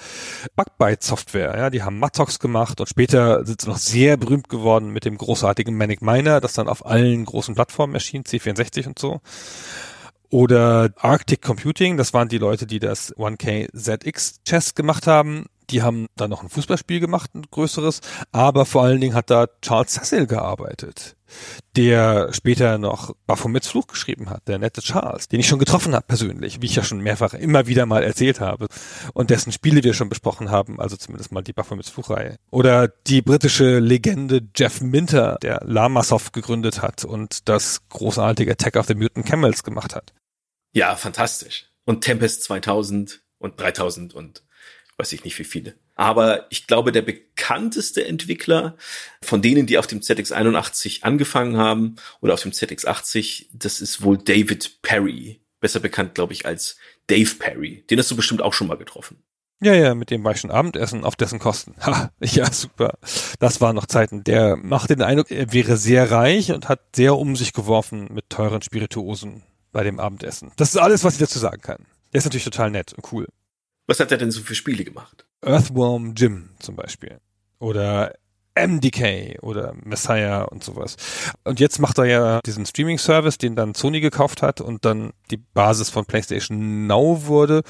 Bugbyte 0.54 1.02
Software, 1.02 1.56
ja, 1.56 1.70
die 1.70 1.82
haben 1.82 1.98
Mattox 1.98 2.38
gemacht 2.38 2.80
und 2.80 2.88
später 2.88 3.44
sind 3.46 3.62
sie 3.62 3.68
noch 3.68 3.78
sehr 3.78 4.16
berühmt 4.16 4.48
geworden 4.48 4.90
mit 4.90 5.04
dem 5.04 5.16
großartigen 5.16 5.76
Manic 5.76 6.02
Miner, 6.02 6.40
das 6.40 6.52
dann 6.52 6.68
auf 6.68 6.86
allen 6.86 7.24
großen 7.24 7.54
Plattformen 7.54 7.94
erschien, 7.94 8.24
C64 8.24 8.86
und 8.86 8.98
so. 8.98 9.20
Oder 10.30 10.90
Arctic 10.96 11.40
Computing, 11.40 11.96
das 11.96 12.12
waren 12.12 12.28
die 12.28 12.38
Leute, 12.38 12.66
die 12.66 12.78
das 12.78 13.14
1K 13.16 13.68
ZX 13.74 14.40
Chess 14.44 14.74
gemacht 14.74 15.06
haben. 15.06 15.46
Die 15.70 15.82
haben 15.82 16.06
da 16.16 16.28
noch 16.28 16.42
ein 16.42 16.48
Fußballspiel 16.48 17.00
gemacht, 17.00 17.34
ein 17.34 17.42
größeres, 17.50 18.00
aber 18.32 18.64
vor 18.64 18.84
allen 18.84 19.00
Dingen 19.00 19.14
hat 19.14 19.28
da 19.28 19.46
Charles 19.60 19.92
Cecil 19.92 20.26
gearbeitet, 20.26 21.16
der 21.76 22.32
später 22.32 22.78
noch 22.78 23.14
Baphomets 23.26 23.68
Fluch 23.68 23.86
geschrieben 23.86 24.30
hat, 24.30 24.48
der 24.48 24.58
nette 24.58 24.80
Charles, 24.80 25.28
den 25.28 25.40
ich 25.40 25.46
schon 25.46 25.58
getroffen 25.58 25.94
habe 25.94 26.06
persönlich, 26.06 26.62
wie 26.62 26.66
ich 26.66 26.76
ja 26.76 26.82
schon 26.82 27.02
mehrfach 27.02 27.34
immer 27.34 27.66
wieder 27.66 27.84
mal 27.84 28.02
erzählt 28.02 28.40
habe 28.40 28.68
und 29.12 29.28
dessen 29.28 29.52
Spiele 29.52 29.84
wir 29.84 29.92
schon 29.92 30.08
besprochen 30.08 30.50
haben, 30.50 30.80
also 30.80 30.96
zumindest 30.96 31.32
mal 31.32 31.42
die 31.42 31.52
Baphomets 31.52 31.90
Fluchreihe. 31.90 32.36
Oder 32.50 32.88
die 32.88 33.20
britische 33.20 33.78
Legende 33.78 34.40
Jeff 34.56 34.80
Minter, 34.80 35.36
der 35.42 35.60
Lamasoft 35.64 36.32
gegründet 36.32 36.80
hat 36.80 37.04
und 37.04 37.48
das 37.48 37.86
großartige 37.90 38.52
Attack 38.52 38.76
of 38.76 38.86
the 38.86 38.94
Mutant 38.94 39.26
Camels 39.26 39.64
gemacht 39.64 39.94
hat. 39.94 40.14
Ja, 40.72 40.96
fantastisch. 40.96 41.66
Und 41.84 42.02
Tempest 42.02 42.44
2000 42.44 43.22
und 43.38 43.60
3000 43.60 44.14
und 44.14 44.42
weiß 44.98 45.12
ich 45.12 45.24
nicht 45.24 45.38
wie 45.38 45.44
viele. 45.44 45.74
Aber 45.94 46.46
ich 46.50 46.66
glaube, 46.66 46.92
der 46.92 47.02
bekannteste 47.02 48.04
Entwickler 48.04 48.76
von 49.22 49.40
denen, 49.40 49.66
die 49.66 49.78
auf 49.78 49.86
dem 49.86 50.00
ZX81 50.00 51.02
angefangen 51.02 51.56
haben 51.56 51.96
oder 52.20 52.34
auf 52.34 52.42
dem 52.42 52.52
ZX80, 52.52 53.46
das 53.52 53.80
ist 53.80 54.02
wohl 54.02 54.18
David 54.18 54.82
Perry. 54.82 55.40
Besser 55.60 55.80
bekannt, 55.80 56.14
glaube 56.14 56.32
ich, 56.32 56.46
als 56.46 56.76
Dave 57.06 57.34
Perry. 57.38 57.84
Den 57.90 57.98
hast 57.98 58.10
du 58.10 58.16
bestimmt 58.16 58.42
auch 58.42 58.52
schon 58.52 58.66
mal 58.66 58.76
getroffen. 58.76 59.22
Ja, 59.60 59.74
ja, 59.74 59.94
mit 59.96 60.10
dem 60.10 60.22
war 60.22 60.32
ich 60.32 60.40
schon 60.40 60.52
Abendessen 60.52 61.04
auf 61.04 61.16
dessen 61.16 61.38
Kosten. 61.40 61.74
Ha, 61.84 62.10
ja, 62.20 62.52
super. 62.52 62.94
Das 63.40 63.60
waren 63.60 63.74
noch 63.74 63.86
Zeiten. 63.86 64.22
Der 64.22 64.56
macht 64.56 64.90
den 64.90 65.02
Eindruck, 65.02 65.30
er 65.30 65.52
wäre 65.52 65.76
sehr 65.76 66.10
reich 66.10 66.52
und 66.52 66.68
hat 66.68 66.80
sehr 66.94 67.16
um 67.16 67.34
sich 67.34 67.52
geworfen 67.52 68.08
mit 68.12 68.30
teuren 68.30 68.62
Spirituosen 68.62 69.42
bei 69.72 69.82
dem 69.82 69.98
Abendessen. 69.98 70.52
Das 70.56 70.70
ist 70.70 70.76
alles, 70.76 71.02
was 71.02 71.14
ich 71.14 71.20
dazu 71.20 71.38
sagen 71.38 71.60
kann. 71.60 71.86
Der 72.12 72.18
ist 72.18 72.24
natürlich 72.24 72.44
total 72.44 72.70
nett 72.70 72.92
und 72.92 73.12
cool. 73.12 73.26
Was 73.88 73.98
hat 73.98 74.12
er 74.12 74.18
denn 74.18 74.30
so 74.30 74.42
für 74.42 74.54
Spiele 74.54 74.84
gemacht? 74.84 75.26
Earthworm 75.40 76.14
Jim 76.14 76.50
zum 76.60 76.76
Beispiel. 76.76 77.18
Oder 77.58 78.12
MDK 78.54 79.38
oder 79.40 79.74
Messiah 79.82 80.42
und 80.42 80.62
sowas. 80.62 80.96
Und 81.44 81.58
jetzt 81.58 81.78
macht 81.78 81.98
er 81.98 82.04
ja 82.04 82.40
diesen 82.44 82.66
Streaming-Service, 82.66 83.38
den 83.38 83.56
dann 83.56 83.74
Sony 83.74 84.00
gekauft 84.00 84.42
hat 84.42 84.60
und 84.60 84.84
dann 84.84 85.12
die 85.30 85.38
Basis 85.38 85.90
von 85.90 86.04
PlayStation 86.04 86.86
Now 86.86 87.26
wurde. 87.26 87.62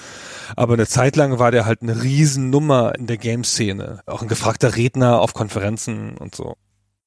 Aber 0.57 0.75
eine 0.75 0.87
Zeit 0.87 1.17
lang 1.17 1.39
war 1.39 1.51
der 1.51 1.67
halt 1.67 1.83
eine 1.83 2.03
Riesennummer 2.03 2.95
in 2.97 3.07
der 3.07 3.19
Game-Szene. 3.19 4.03
Auch 4.07 4.23
ein 4.23 4.29
gefragter 4.29 4.77
Redner 4.77 5.21
auf 5.21 5.35
Konferenzen 5.35 6.17
und 6.17 6.35
so. 6.35 6.57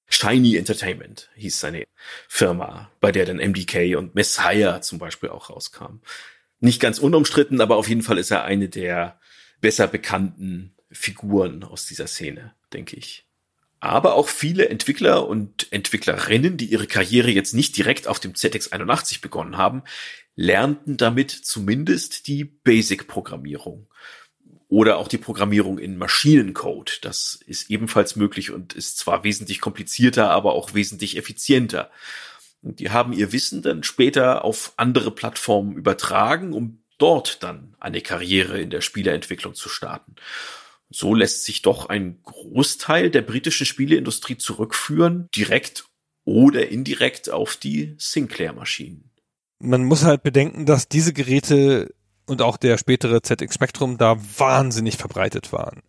Shiny 0.07 0.57
Entertainment 0.57 1.30
hieß 1.35 1.59
seine 1.59 1.85
Firma, 2.27 2.90
bei 2.99 3.11
der 3.11 3.25
dann 3.25 3.38
MDK 3.38 3.98
und 3.98 4.14
Messiah 4.14 4.81
zum 4.81 4.99
Beispiel 4.99 5.30
auch 5.30 5.49
rauskam. 5.49 6.01
Nicht 6.61 6.80
ganz 6.80 6.99
unumstritten, 6.99 7.59
aber 7.59 7.75
auf 7.75 7.90
jeden 7.90 8.03
Fall 8.03 8.17
ist 8.17 8.31
er 8.31 8.45
eine 8.45 8.69
der 8.69 9.19
besser 9.59 9.88
bekannten 9.88 10.75
Figuren 10.91 11.64
aus 11.64 11.88
dieser 11.88 12.07
Szene, 12.07 12.53
denke 12.72 12.95
ich. 12.95 13.25
Aber 13.80 14.14
auch 14.14 14.30
viele 14.30 14.69
Entwickler 14.69 15.27
und 15.27 15.72
Entwicklerinnen, 15.72 16.57
die 16.57 16.65
ihre 16.67 16.85
Karriere 16.85 17.31
jetzt 17.31 17.56
nicht 17.56 17.75
direkt 17.75 18.07
auf 18.07 18.19
dem 18.19 18.33
ZX81 18.33 19.22
begonnen 19.22 19.57
haben, 19.57 19.81
lernten 20.35 20.98
damit 20.98 21.31
zumindest 21.31 22.27
die 22.27 22.43
Basic-Programmierung 22.43 23.88
Oder 24.67 24.99
auch 24.99 25.07
die 25.07 25.17
Programmierung 25.17 25.80
in 25.80 25.98
Maschinencode. 25.98 26.99
Das 27.01 27.40
ist 27.45 27.72
ebenfalls 27.72 28.15
möglich 28.15 28.51
und 28.51 28.73
ist 28.73 28.99
zwar 28.99 29.23
wesentlich 29.23 29.61
komplizierter, 29.61 30.30
aber 30.30 30.53
auch 30.53 30.75
wesentlich 30.75 31.17
effizienter. 31.17 31.90
Und 32.61 32.80
die 32.80 32.91
haben 32.91 33.14
ihr 33.14 33.31
Wissen 33.31 33.61
dann 33.61 33.83
später 33.83 34.45
auf 34.45 34.73
andere 34.77 35.11
Plattformen 35.11 35.75
übertragen, 35.75 36.53
um 36.53 36.83
dort 36.98 37.41
dann 37.41 37.75
eine 37.80 38.01
Karriere 38.01 38.61
in 38.61 38.69
der 38.69 38.81
Spieleentwicklung 38.81 39.56
zu 39.56 39.69
starten. 39.69 40.15
So 40.90 41.15
lässt 41.15 41.45
sich 41.45 41.61
doch 41.61 41.88
ein 41.88 42.22
Großteil 42.23 43.09
der 43.09 43.22
britischen 43.22 43.65
Spieleindustrie 43.65 44.38
zurückführen, 44.38 45.30
direkt 45.33 45.85
oder 46.25 46.67
indirekt 46.67 47.30
auf 47.30 47.56
die 47.56 47.95
Sinclair-Maschinen. 47.98 49.09
Man 49.59 49.85
muss 49.85 50.03
halt 50.03 50.22
bedenken, 50.22 50.65
dass 50.65 50.88
diese 50.88 51.14
Geräte 51.14 51.93
und 52.27 52.41
auch 52.41 52.57
der 52.57 52.77
spätere 52.77 53.22
ZX 53.22 53.53
Spectrum 53.53 53.98
da 53.98 54.17
wahnsinnig 54.38 54.98
verbreitet 54.98 55.51
waren. 55.51 55.81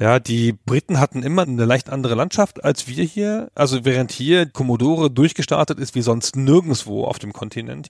Ja, 0.00 0.20
die 0.20 0.52
Briten 0.52 1.00
hatten 1.00 1.24
immer 1.24 1.42
eine 1.42 1.64
leicht 1.64 1.90
andere 1.90 2.14
Landschaft 2.14 2.62
als 2.62 2.86
wir 2.86 3.02
hier. 3.02 3.50
Also 3.56 3.84
während 3.84 4.12
hier 4.12 4.46
Commodore 4.46 5.10
durchgestartet 5.10 5.80
ist 5.80 5.96
wie 5.96 6.02
sonst 6.02 6.36
nirgendwo 6.36 7.04
auf 7.04 7.18
dem 7.18 7.32
Kontinent, 7.32 7.88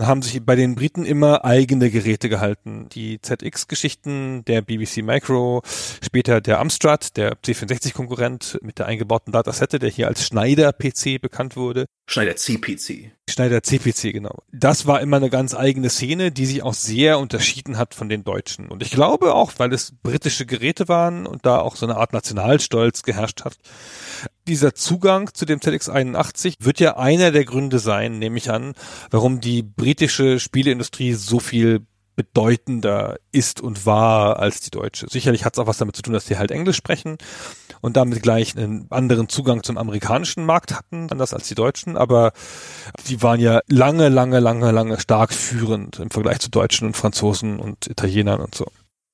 haben 0.00 0.22
sich 0.22 0.44
bei 0.44 0.54
den 0.54 0.76
Briten 0.76 1.04
immer 1.04 1.44
eigene 1.44 1.90
Geräte 1.90 2.28
gehalten. 2.28 2.88
Die 2.90 3.20
ZX-Geschichten, 3.20 4.44
der 4.44 4.62
BBC 4.62 4.98
Micro, 4.98 5.62
später 6.02 6.40
der 6.40 6.60
Amstrad, 6.60 7.16
der 7.16 7.34
C64-Konkurrent 7.36 8.58
mit 8.62 8.78
der 8.78 8.86
eingebauten 8.86 9.32
Datasette, 9.32 9.80
der 9.80 9.90
hier 9.90 10.06
als 10.06 10.24
Schneider-PC 10.24 11.20
bekannt 11.20 11.56
wurde. 11.56 11.86
Schneider 12.06 12.36
CPC. 12.36 13.12
Schneider 13.28 13.62
CPC, 13.62 14.12
genau. 14.12 14.42
Das 14.52 14.86
war 14.86 15.00
immer 15.00 15.16
eine 15.16 15.30
ganz 15.30 15.54
eigene 15.54 15.88
Szene, 15.88 16.30
die 16.30 16.44
sich 16.44 16.62
auch 16.62 16.74
sehr 16.74 17.18
unterschieden 17.18 17.78
hat 17.78 17.94
von 17.94 18.10
den 18.10 18.24
Deutschen. 18.24 18.68
Und 18.68 18.82
ich 18.82 18.90
glaube 18.90 19.34
auch, 19.34 19.52
weil 19.56 19.72
es 19.72 19.94
britische 20.02 20.44
Geräte 20.44 20.88
waren 20.88 21.26
und 21.26 21.46
da 21.46 21.58
auch 21.58 21.76
so 21.76 21.86
eine 21.86 21.96
Art 21.96 22.12
Nationalstolz 22.12 23.02
geherrscht 23.04 23.44
hat. 23.44 23.56
Dieser 24.46 24.74
Zugang 24.74 25.32
zu 25.32 25.46
dem 25.46 25.60
ZX81 25.60 26.56
wird 26.60 26.78
ja 26.78 26.98
einer 26.98 27.30
der 27.30 27.46
Gründe 27.46 27.78
sein, 27.78 28.18
nehme 28.18 28.36
ich 28.36 28.50
an, 28.50 28.74
warum 29.10 29.40
die 29.40 29.62
britische 29.62 30.38
Spieleindustrie 30.38 31.14
so 31.14 31.40
viel 31.40 31.86
bedeutender 32.16 33.18
ist 33.32 33.60
und 33.60 33.86
war 33.86 34.38
als 34.38 34.60
die 34.60 34.70
deutsche. 34.70 35.06
Sicherlich 35.08 35.44
hat 35.44 35.54
es 35.54 35.58
auch 35.58 35.66
was 35.66 35.78
damit 35.78 35.96
zu 35.96 36.02
tun, 36.02 36.14
dass 36.14 36.26
die 36.26 36.38
halt 36.38 36.50
Englisch 36.50 36.76
sprechen 36.76 37.18
und 37.80 37.96
damit 37.96 38.22
gleich 38.22 38.56
einen 38.56 38.86
anderen 38.90 39.28
Zugang 39.28 39.62
zum 39.62 39.78
amerikanischen 39.78 40.46
Markt 40.46 40.74
hatten, 40.74 41.08
anders 41.10 41.34
als 41.34 41.48
die 41.48 41.54
Deutschen, 41.54 41.96
aber 41.96 42.32
die 43.08 43.22
waren 43.22 43.40
ja 43.40 43.60
lange, 43.66 44.08
lange, 44.08 44.40
lange, 44.40 44.70
lange 44.70 45.00
stark 45.00 45.32
führend 45.32 45.98
im 45.98 46.10
Vergleich 46.10 46.40
zu 46.40 46.50
Deutschen 46.50 46.86
und 46.86 46.96
Franzosen 46.96 47.58
und 47.58 47.86
Italienern 47.86 48.40
und 48.40 48.54
so. 48.54 48.66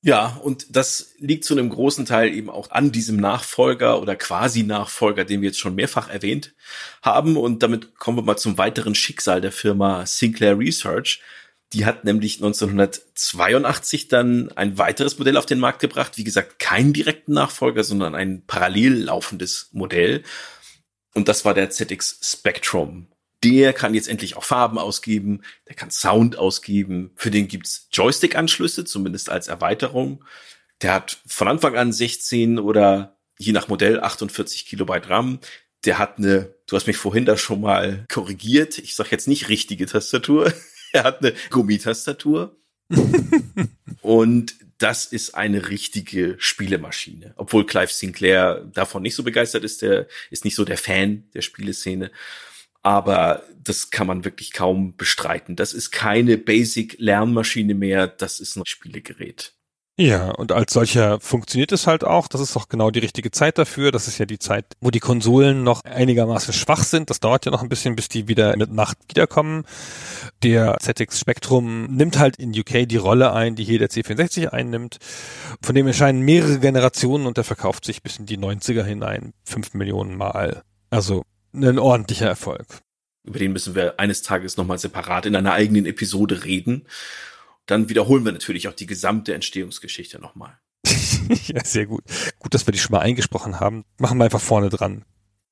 Ja, 0.03 0.41
und 0.43 0.75
das 0.75 1.15
liegt 1.19 1.45
zu 1.45 1.53
einem 1.53 1.69
großen 1.69 2.07
Teil 2.07 2.33
eben 2.33 2.49
auch 2.49 2.70
an 2.70 2.91
diesem 2.91 3.17
Nachfolger 3.17 4.01
oder 4.01 4.17
quasi 4.17 4.62
Nachfolger, 4.62 5.27
den 5.27 5.43
wir 5.43 5.49
jetzt 5.49 5.59
schon 5.59 5.75
mehrfach 5.75 6.09
erwähnt 6.09 6.55
haben. 7.03 7.37
Und 7.37 7.62
damit 7.62 7.97
kommen 7.97 8.17
wir 8.17 8.23
mal 8.23 8.39
zum 8.39 8.57
weiteren 8.57 8.95
Schicksal 8.95 9.43
der 9.43 9.53
Firma 9.53 10.07
Sinclair 10.07 10.59
Research. 10.59 11.20
Die 11.73 11.86
hat 11.86 12.05
nämlich 12.05 12.36
1982 12.36 14.08
dann 14.08 14.50
ein 14.52 14.76
weiteres 14.76 15.18
Modell 15.18 15.36
auf 15.36 15.47
den 15.47 15.60
Markt 15.60 15.81
gebracht. 15.81 16.18
Wie 16.18 16.24
gesagt, 16.24 16.58
keinen 16.58 16.92
direkten 16.92 17.32
Nachfolger, 17.32 17.84
sondern 17.84 18.16
ein 18.16 18.42
parallel 18.47 19.05
laufendes 19.05 19.68
Modell. 19.73 20.24
Und 21.15 21.28
das 21.28 21.44
war 21.44 21.55
der 21.55 21.70
ZX 21.70 22.18
Spectrum. 22.23 23.07
Der 23.44 23.73
kann 23.73 23.94
jetzt 23.94 24.08
endlich 24.08 24.36
auch 24.36 24.44
Farben 24.44 24.78
ausgeben, 24.78 25.42
der 25.68 25.74
kann 25.74 25.90
Sound 25.90 26.36
ausgeben. 26.36 27.12
Für 27.15 27.31
den 27.31 27.49
gibt's 27.49 27.89
Joystick-Anschlüsse, 27.92 28.84
zumindest 28.84 29.31
als 29.31 29.49
Erweiterung. 29.49 30.24
Der 30.82 30.92
hat 30.92 31.18
von 31.26 31.49
Anfang 31.49 31.76
an 31.76 31.92
16 31.92 32.58
oder 32.58 33.16
je 33.39 33.52
nach 33.52 33.68
Modell 33.68 34.00
48 34.00 34.66
Kilobyte 34.66 35.08
RAM. 35.08 35.39
Der 35.84 35.99
hat 35.99 36.18
eine, 36.18 36.55
du 36.66 36.76
hast 36.76 36.86
mich 36.86 36.99
vorhin 36.99 37.24
da 37.24 37.39
schon 37.39 37.62
mal 37.62 38.05
korrigiert, 38.12 38.78
ich 38.78 38.94
sag 38.94 39.10
jetzt 39.10 39.28
nicht 39.28 39.49
richtige 39.49 39.86
Tastatur. 39.86 40.52
er 40.93 41.05
hat 41.05 41.23
eine 41.23 41.35
Gummitastatur. 41.51 42.57
und 44.02 44.55
das 44.78 45.05
ist 45.07 45.35
eine 45.35 45.69
richtige 45.69 46.36
Spielemaschine. 46.39 47.35
Obwohl 47.36 47.67
Clive 47.67 47.93
Sinclair 47.93 48.65
davon 48.73 49.02
nicht 49.02 49.15
so 49.15 49.23
begeistert 49.23 49.62
ist, 49.62 49.83
der 49.83 50.07
ist 50.31 50.44
nicht 50.44 50.55
so 50.55 50.65
der 50.65 50.78
Fan 50.78 51.25
der 51.35 51.43
Spieleszene. 51.43 52.10
Aber 52.83 53.44
das 53.62 53.91
kann 53.91 54.07
man 54.07 54.25
wirklich 54.25 54.52
kaum 54.52 54.97
bestreiten. 54.97 55.55
Das 55.55 55.75
ist 55.75 55.91
keine 55.91 56.39
Basic-Lernmaschine 56.39 57.75
mehr, 57.75 58.07
das 58.07 58.41
ist 58.41 58.57
ein 58.57 58.65
Spielegerät. 58.65 59.52
Ja, 60.01 60.31
und 60.31 60.51
als 60.51 60.73
solcher 60.73 61.20
funktioniert 61.20 61.73
es 61.73 61.87
halt 61.87 62.05
auch. 62.05 62.27
Das 62.27 62.41
ist 62.41 62.57
auch 62.57 62.70
genau 62.70 62.91
die 62.91 63.01
richtige 63.01 63.31
Zeit 63.33 63.59
dafür. 63.59 63.93
Das 63.93 64.09
ist 64.09 64.17
ja 64.17 64.25
die 64.25 64.39
Zeit, 64.39 64.65
wo 64.81 64.91
die 64.91 64.99
Konsolen 64.99 65.62
noch 65.62 65.85
einigermaßen 65.85 66.55
schwach 66.55 66.85
sind. 66.85 67.11
Das 67.11 67.20
dauert 67.20 67.45
ja 67.45 67.53
noch 67.53 67.62
ein 67.62 67.69
bisschen, 67.69 67.97
bis 67.97 68.09
die 68.09 68.27
wieder 68.27 68.57
mit 68.57 68.73
Nacht 68.73 68.97
wiederkommen. 69.09 69.67
Der 70.43 70.79
ZX 70.81 71.20
Spectrum 71.20 71.85
nimmt 71.95 72.19
halt 72.19 72.37
in 72.37 72.59
UK 72.59 72.89
die 72.89 72.97
Rolle 72.97 73.35
ein, 73.35 73.57
die 73.57 73.65
hier 73.65 73.79
der 73.79 73.91
C64 73.91 74.49
einnimmt. 74.49 74.97
Von 75.62 75.75
dem 75.75 75.87
erscheinen 75.87 76.23
mehrere 76.23 76.61
Generationen 76.61 77.27
und 77.27 77.37
der 77.37 77.45
verkauft 77.45 77.85
sich 77.85 78.03
bis 78.03 78.17
in 78.17 78.25
die 78.25 78.39
90er 78.39 78.85
hinein 78.85 79.35
fünf 79.45 79.75
Millionen 79.75 80.17
Mal. 80.17 80.62
Also 80.89 81.25
ein 81.53 81.79
ordentlicher 81.79 82.27
Erfolg. 82.27 82.65
Über 83.23 83.39
den 83.39 83.53
müssen 83.53 83.75
wir 83.75 84.01
eines 84.01 84.23
Tages 84.23 84.57
nochmal 84.57 84.79
separat 84.79 85.27
in 85.27 85.37
einer 85.37 85.53
eigenen 85.53 85.85
Episode 85.85 86.43
reden 86.45 86.87
dann 87.70 87.89
wiederholen 87.89 88.24
wir 88.24 88.32
natürlich 88.32 88.68
auch 88.68 88.74
die 88.74 88.86
gesamte 88.86 89.34
Entstehungsgeschichte 89.34 90.18
nochmal. 90.18 90.58
ja, 91.47 91.65
sehr 91.65 91.86
gut. 91.86 92.02
Gut, 92.39 92.55
dass 92.55 92.66
wir 92.66 92.73
die 92.73 92.78
schon 92.78 92.92
mal 92.92 93.00
eingesprochen 93.00 93.60
haben. 93.60 93.84
Machen 93.99 94.18
wir 94.18 94.24
einfach 94.24 94.40
vorne 94.40 94.68
dran. 94.68 95.05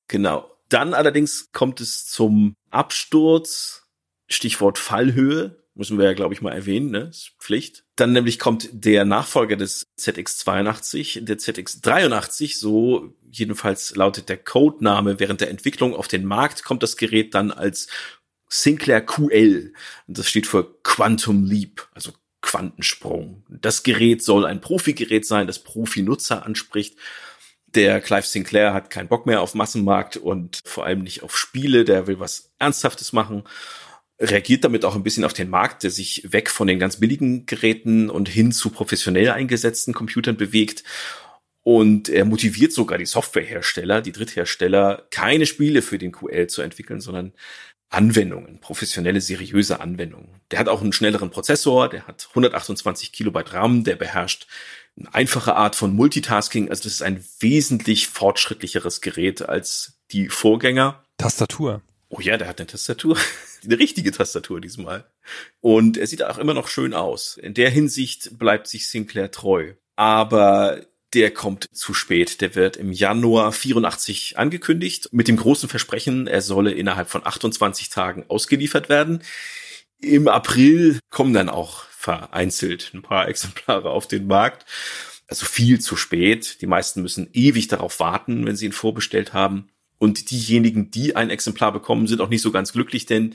Genau. 0.08 0.50
Dann 0.68 0.94
allerdings 0.94 1.50
kommt 1.52 1.80
es 1.80 2.06
zum 2.06 2.55
Absturz. 2.70 3.84
Stichwort 4.26 4.78
Fallhöhe. 4.78 5.64
Müssen 5.74 5.97
wir 5.97 6.06
ja, 6.06 6.12
glaube 6.12 6.34
ich, 6.34 6.42
mal 6.42 6.52
erwähnen, 6.52 6.90
ne? 6.90 7.08
Ist 7.10 7.34
Pflicht. 7.38 7.84
Dann 7.94 8.12
nämlich 8.12 8.40
kommt 8.40 8.68
der 8.72 9.05
Nachfolger 9.05 9.55
des 9.55 9.86
ZX82, 9.97 11.24
der 11.24 11.38
ZX83, 11.38 12.58
so 12.58 13.14
jedenfalls 13.30 13.94
lautet 13.94 14.28
der 14.28 14.38
Codename 14.38 15.20
während 15.20 15.40
der 15.40 15.50
Entwicklung 15.50 15.94
auf 15.94 16.08
den 16.08 16.24
Markt, 16.24 16.64
kommt 16.64 16.82
das 16.82 16.97
Gerät 16.97 17.34
dann 17.34 17.52
als 17.52 17.86
Sinclair 18.49 19.01
QL. 19.01 19.73
Und 20.07 20.18
das 20.18 20.28
steht 20.28 20.47
für 20.47 20.75
Quantum 20.83 21.44
Leap, 21.44 21.89
also 21.94 22.12
Quantensprung. 22.41 23.44
Das 23.49 23.83
Gerät 23.83 24.23
soll 24.23 24.47
ein 24.47 24.60
Profi-Gerät 24.60 25.27
sein, 25.27 25.47
das 25.47 25.59
Profi-Nutzer 25.59 26.47
anspricht. 26.47 26.97
Der 27.67 28.01
Clive 28.01 28.27
Sinclair 28.27 28.73
hat 28.73 28.91
keinen 28.91 29.09
Bock 29.09 29.27
mehr 29.27 29.43
auf 29.43 29.55
Massenmarkt 29.55 30.17
und 30.17 30.60
vor 30.65 30.86
allem 30.86 31.02
nicht 31.02 31.23
auf 31.23 31.36
Spiele. 31.36 31.85
Der 31.85 32.07
will 32.07 32.18
was 32.18 32.51
Ernsthaftes 32.59 33.12
machen. 33.12 33.44
Reagiert 34.18 34.65
damit 34.65 34.85
auch 34.85 34.97
ein 34.97 35.02
bisschen 35.02 35.25
auf 35.25 35.35
den 35.35 35.51
Markt, 35.51 35.83
der 35.83 35.91
sich 35.91 36.33
weg 36.33 36.49
von 36.49 36.67
den 36.67 36.78
ganz 36.78 36.97
billigen 36.97 37.44
Geräten 37.47 38.09
und 38.09 38.28
hin 38.28 38.52
zu 38.52 38.70
professionell 38.70 39.31
eingesetzten 39.31 39.93
Computern 39.93 40.36
bewegt. 40.36 40.83
Und 41.62 42.09
er 42.09 42.25
motiviert 42.25 42.73
sogar 42.73 42.97
die 42.97 43.05
Softwarehersteller, 43.05 44.01
die 44.01 44.12
Dritthersteller, 44.12 45.07
keine 45.10 45.44
Spiele 45.44 45.83
für 45.83 45.99
den 45.99 46.12
QL 46.12 46.47
zu 46.47 46.62
entwickeln, 46.62 47.02
sondern 47.02 47.35
Anwendungen, 47.91 48.60
professionelle, 48.60 49.20
seriöse 49.20 49.81
Anwendungen. 49.81 50.41
Der 50.50 50.58
hat 50.58 50.68
auch 50.68 50.83
einen 50.83 50.92
schnelleren 50.92 51.31
Prozessor, 51.31 51.89
der 51.89 52.07
hat 52.07 52.26
128 52.31 53.12
Kilobyte 53.12 53.55
RAM, 53.55 53.84
der 53.84 53.97
beherrscht 53.97 54.47
eine 54.99 55.15
einfache 55.15 55.55
Art 55.55 55.76
von 55.76 55.94
Multitasking. 55.94 56.68
Also 56.68 56.84
das 56.84 56.94
ist 56.94 57.02
ein 57.02 57.25
wesentlich 57.41 58.08
fortschrittlicheres 58.08 59.00
Gerät 59.00 59.49
als 59.49 59.99
die 60.10 60.28
Vorgänger. 60.28 61.02
Tastatur. 61.17 61.83
Oh 62.10 62.20
ja, 62.20 62.36
der 62.36 62.49
hat 62.49 62.58
eine 62.58 62.67
Tastatur. 62.67 63.17
eine 63.65 63.78
richtige 63.78 64.12
Tastatur 64.12 64.60
diesmal. 64.60 65.05
Und 65.60 65.97
er 65.97 66.07
sieht 66.07 66.23
auch 66.23 66.39
immer 66.39 66.55
noch 66.55 66.68
schön 66.68 66.94
aus. 66.94 67.36
In 67.36 67.55
der 67.55 67.70
Hinsicht 67.70 68.39
bleibt 68.39 68.67
sich 68.68 68.89
Sinclair 68.89 69.31
treu. 69.31 69.75
Aber 69.97 70.81
der 71.14 71.30
kommt 71.32 71.68
zu 71.72 71.94
spät. 71.94 72.40
Der 72.40 72.54
wird 72.54 72.76
im 72.76 72.92
Januar 72.92 73.52
84 73.52 74.38
angekündigt 74.38 75.08
mit 75.12 75.28
dem 75.28 75.36
großen 75.36 75.68
Versprechen, 75.68 76.26
er 76.26 76.42
solle 76.42 76.72
innerhalb 76.72 77.08
von 77.08 77.26
28 77.26 77.88
Tagen 77.88 78.24
ausgeliefert 78.28 78.88
werden. 78.88 79.22
Im 80.00 80.28
April 80.28 81.00
kommen 81.10 81.32
dann 81.32 81.48
auch 81.48 81.84
vereinzelt 81.90 82.92
ein 82.94 83.02
paar 83.02 83.28
Exemplare 83.28 83.90
auf 83.90 84.06
den 84.06 84.26
Markt. 84.26 84.64
Also 85.26 85.44
viel 85.44 85.80
zu 85.80 85.96
spät. 85.96 86.60
Die 86.62 86.66
meisten 86.66 87.02
müssen 87.02 87.28
ewig 87.32 87.68
darauf 87.68 88.00
warten, 88.00 88.46
wenn 88.46 88.56
sie 88.56 88.66
ihn 88.66 88.72
vorbestellt 88.72 89.32
haben. 89.32 89.68
Und 89.98 90.30
diejenigen, 90.30 90.90
die 90.90 91.16
ein 91.16 91.28
Exemplar 91.28 91.72
bekommen, 91.72 92.06
sind 92.06 92.20
auch 92.20 92.28
nicht 92.28 92.42
so 92.42 92.52
ganz 92.52 92.72
glücklich, 92.72 93.04
denn 93.04 93.34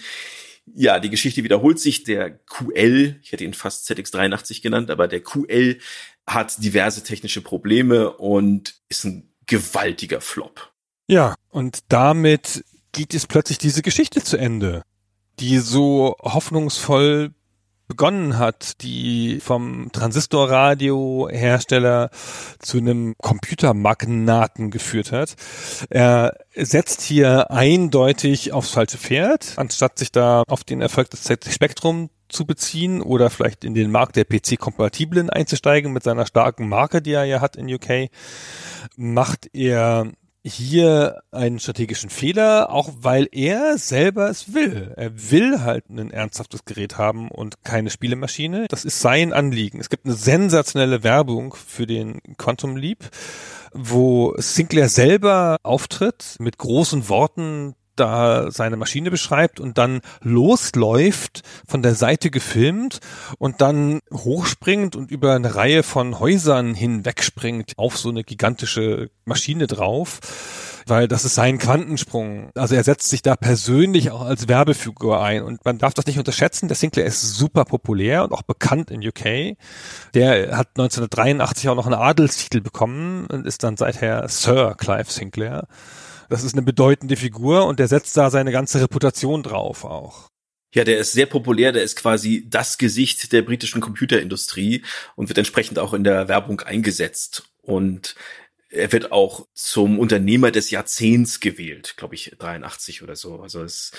ja, 0.65 0.99
die 0.99 1.09
Geschichte 1.09 1.43
wiederholt 1.43 1.79
sich. 1.79 2.03
Der 2.03 2.31
QL, 2.31 3.19
ich 3.21 3.31
hätte 3.31 3.43
ihn 3.43 3.53
fast 3.53 3.89
ZX83 3.89 4.61
genannt, 4.61 4.89
aber 4.89 5.07
der 5.07 5.21
QL 5.21 5.79
hat 6.25 6.63
diverse 6.63 7.03
technische 7.03 7.41
Probleme 7.41 8.11
und 8.11 8.75
ist 8.89 9.03
ein 9.03 9.33
gewaltiger 9.45 10.21
Flop. 10.21 10.71
Ja, 11.07 11.35
und 11.49 11.79
damit 11.89 12.63
geht 12.93 13.13
es 13.13 13.27
plötzlich 13.27 13.57
diese 13.57 13.81
Geschichte 13.81 14.23
zu 14.23 14.37
Ende, 14.37 14.83
die 15.39 15.59
so 15.59 16.15
hoffnungsvoll 16.21 17.33
begonnen 17.87 18.37
hat, 18.37 18.81
die 18.81 19.39
vom 19.41 19.91
Transistorradiohersteller 19.91 22.09
zu 22.59 22.77
einem 22.77 23.15
Computermagnaten 23.21 24.71
geführt 24.71 25.11
hat. 25.11 25.35
Er 25.89 26.37
setzt 26.55 27.01
hier 27.01 27.51
eindeutig 27.51 28.53
aufs 28.53 28.71
falsche 28.71 28.97
Pferd, 28.97 29.53
anstatt 29.57 29.99
sich 29.99 30.11
da 30.11 30.43
auf 30.47 30.63
den 30.63 30.81
Erfolg 30.81 31.09
des 31.09 31.23
Z-Spektrum 31.23 32.09
zu 32.29 32.45
beziehen 32.45 33.01
oder 33.01 33.29
vielleicht 33.29 33.63
in 33.63 33.73
den 33.73 33.91
Markt 33.91 34.15
der 34.15 34.25
PC-Kompatiblen 34.25 35.29
einzusteigen 35.29 35.93
mit 35.93 36.03
seiner 36.03 36.25
starken 36.25 36.67
Marke, 36.67 37.01
die 37.01 37.13
er 37.13 37.25
ja 37.25 37.41
hat 37.41 37.55
in 37.55 37.71
UK, 37.71 38.09
macht 38.95 39.49
er 39.53 40.07
hier 40.43 41.21
einen 41.31 41.59
strategischen 41.59 42.09
Fehler, 42.09 42.69
auch 42.69 42.91
weil 42.99 43.29
er 43.31 43.77
selber 43.77 44.29
es 44.29 44.53
will. 44.53 44.93
Er 44.97 45.31
will 45.31 45.61
halt 45.61 45.89
ein 45.89 46.11
ernsthaftes 46.11 46.65
Gerät 46.65 46.97
haben 46.97 47.31
und 47.31 47.63
keine 47.63 47.89
Spielemaschine. 47.89 48.67
Das 48.67 48.83
ist 48.83 48.99
sein 48.99 49.31
Anliegen. 49.31 49.79
Es 49.79 49.89
gibt 49.89 50.05
eine 50.05 50.15
sensationelle 50.15 51.03
Werbung 51.03 51.53
für 51.53 51.87
den 51.87 52.19
Quantum 52.37 52.75
Leap, 52.75 53.09
wo 53.73 54.33
Sinclair 54.37 54.89
selber 54.89 55.57
auftritt 55.63 56.35
mit 56.39 56.57
großen 56.57 57.07
Worten 57.07 57.75
da 57.95 58.51
seine 58.51 58.77
Maschine 58.77 59.11
beschreibt 59.11 59.59
und 59.59 59.77
dann 59.77 60.01
losläuft, 60.21 61.41
von 61.67 61.81
der 61.81 61.95
Seite 61.95 62.29
gefilmt 62.29 62.99
und 63.37 63.61
dann 63.61 63.99
hochspringt 64.11 64.95
und 64.95 65.11
über 65.11 65.33
eine 65.33 65.55
Reihe 65.55 65.83
von 65.83 66.19
Häusern 66.19 66.73
hinwegspringt 66.73 67.73
auf 67.77 67.97
so 67.97 68.09
eine 68.09 68.23
gigantische 68.23 69.09
Maschine 69.25 69.67
drauf 69.67 70.19
weil 70.87 71.07
das 71.07 71.25
ist 71.25 71.35
sein 71.35 71.57
Quantensprung. 71.57 72.51
Also 72.55 72.75
er 72.75 72.83
setzt 72.83 73.09
sich 73.09 73.21
da 73.21 73.35
persönlich 73.35 74.11
auch 74.11 74.21
als 74.21 74.47
Werbefigur 74.47 75.21
ein 75.21 75.43
und 75.43 75.63
man 75.65 75.77
darf 75.77 75.93
das 75.93 76.05
nicht 76.05 76.17
unterschätzen. 76.17 76.67
Der 76.67 76.75
Sinclair 76.75 77.05
ist 77.05 77.21
super 77.35 77.65
populär 77.65 78.23
und 78.23 78.31
auch 78.31 78.43
bekannt 78.43 78.91
in 78.91 79.05
UK. 79.05 79.57
Der 80.13 80.57
hat 80.57 80.69
1983 80.77 81.69
auch 81.69 81.75
noch 81.75 81.85
einen 81.85 81.95
Adelstitel 81.95 82.61
bekommen 82.61 83.27
und 83.27 83.45
ist 83.45 83.63
dann 83.63 83.77
seither 83.77 84.27
Sir 84.27 84.75
Clive 84.77 85.11
Sinclair. 85.11 85.67
Das 86.33 86.43
ist 86.43 86.55
eine 86.55 86.63
bedeutende 86.63 87.15
Figur 87.15 87.67
und 87.67 87.77
der 87.77 87.87
setzt 87.87 88.17
da 88.17 88.31
seine 88.31 88.51
ganze 88.51 88.81
Reputation 88.81 89.43
drauf 89.43 89.85
auch. 89.85 90.29
Ja, 90.73 90.83
der 90.83 90.97
ist 90.97 91.11
sehr 91.11 91.27
populär, 91.27 91.71
der 91.71 91.83
ist 91.83 91.95
quasi 91.95 92.47
das 92.49 92.79
Gesicht 92.79 93.31
der 93.33 93.43
britischen 93.43 93.81
Computerindustrie 93.81 94.83
und 95.15 95.29
wird 95.29 95.37
entsprechend 95.37 95.77
auch 95.77 95.93
in 95.93 96.03
der 96.03 96.29
Werbung 96.29 96.61
eingesetzt. 96.61 97.51
Und 97.61 98.15
er 98.69 98.91
wird 98.91 99.11
auch 99.11 99.45
zum 99.53 99.99
Unternehmer 99.99 100.49
des 100.49 100.71
Jahrzehnts 100.71 101.39
gewählt, 101.39 101.93
glaube 101.97 102.15
ich, 102.15 102.35
83 102.39 103.03
oder 103.03 103.15
so. 103.15 103.39
Also 103.39 103.61
es 103.61 103.91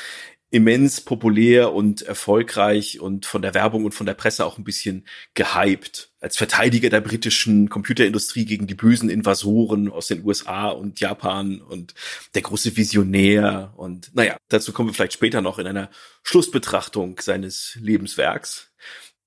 immens 0.55 1.01
populär 1.01 1.73
und 1.73 2.03
erfolgreich 2.03 3.01
und 3.01 3.27
von 3.27 3.43
der 3.43 3.55
Werbung 3.55 3.85
und 3.85 3.93
von 3.93 4.07
der 4.07 4.15
Presse 4.15 4.47
auch 4.47 4.57
ein 4.57 4.63
bisschen 4.63 5.05
gehypt. 5.35 6.13
Als 6.21 6.37
Verteidiger 6.37 6.91
der 6.91 7.01
britischen 7.01 7.69
Computerindustrie 7.69 8.45
gegen 8.45 8.69
die 8.69 8.77
bösen 8.77 9.11
Invasoren 9.11 9.91
aus 9.91 10.07
den 10.07 10.25
USA 10.25 10.69
und 10.69 11.01
Japan 11.01 11.61
und 11.61 11.95
der 12.37 12.43
große 12.43 12.77
Visionär. 12.77 13.75
Und 13.77 14.15
naja, 14.15 14.37
dazu 14.49 14.73
kommen 14.73 14.91
wir 14.91 14.95
vielleicht 14.95 15.15
später 15.15 15.41
noch 15.41 15.59
in 15.59 15.67
einer 15.67 15.91
Schlussbetrachtung 16.23 17.19
seines 17.21 17.77
Lebenswerks. 17.81 18.71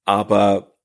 Aber 0.05 0.77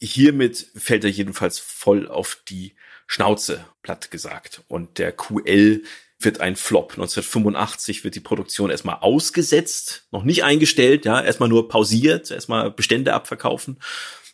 hiermit 0.00 0.66
fällt 0.76 1.04
er 1.04 1.10
jedenfalls 1.10 1.58
voll 1.58 2.08
auf 2.08 2.38
die 2.48 2.74
Schnauze, 3.06 3.66
platt 3.82 4.10
gesagt. 4.10 4.62
Und 4.66 4.96
der 4.96 5.12
QL 5.12 5.82
wird 6.20 6.40
ein 6.40 6.56
Flop. 6.56 6.92
1985 6.92 8.04
wird 8.04 8.14
die 8.14 8.20
Produktion 8.20 8.70
erstmal 8.70 8.96
ausgesetzt, 8.96 10.06
noch 10.10 10.22
nicht 10.22 10.44
eingestellt, 10.44 11.04
ja, 11.04 11.20
erstmal 11.20 11.48
nur 11.48 11.68
pausiert, 11.68 12.30
erstmal 12.30 12.70
Bestände 12.70 13.14
abverkaufen. 13.14 13.78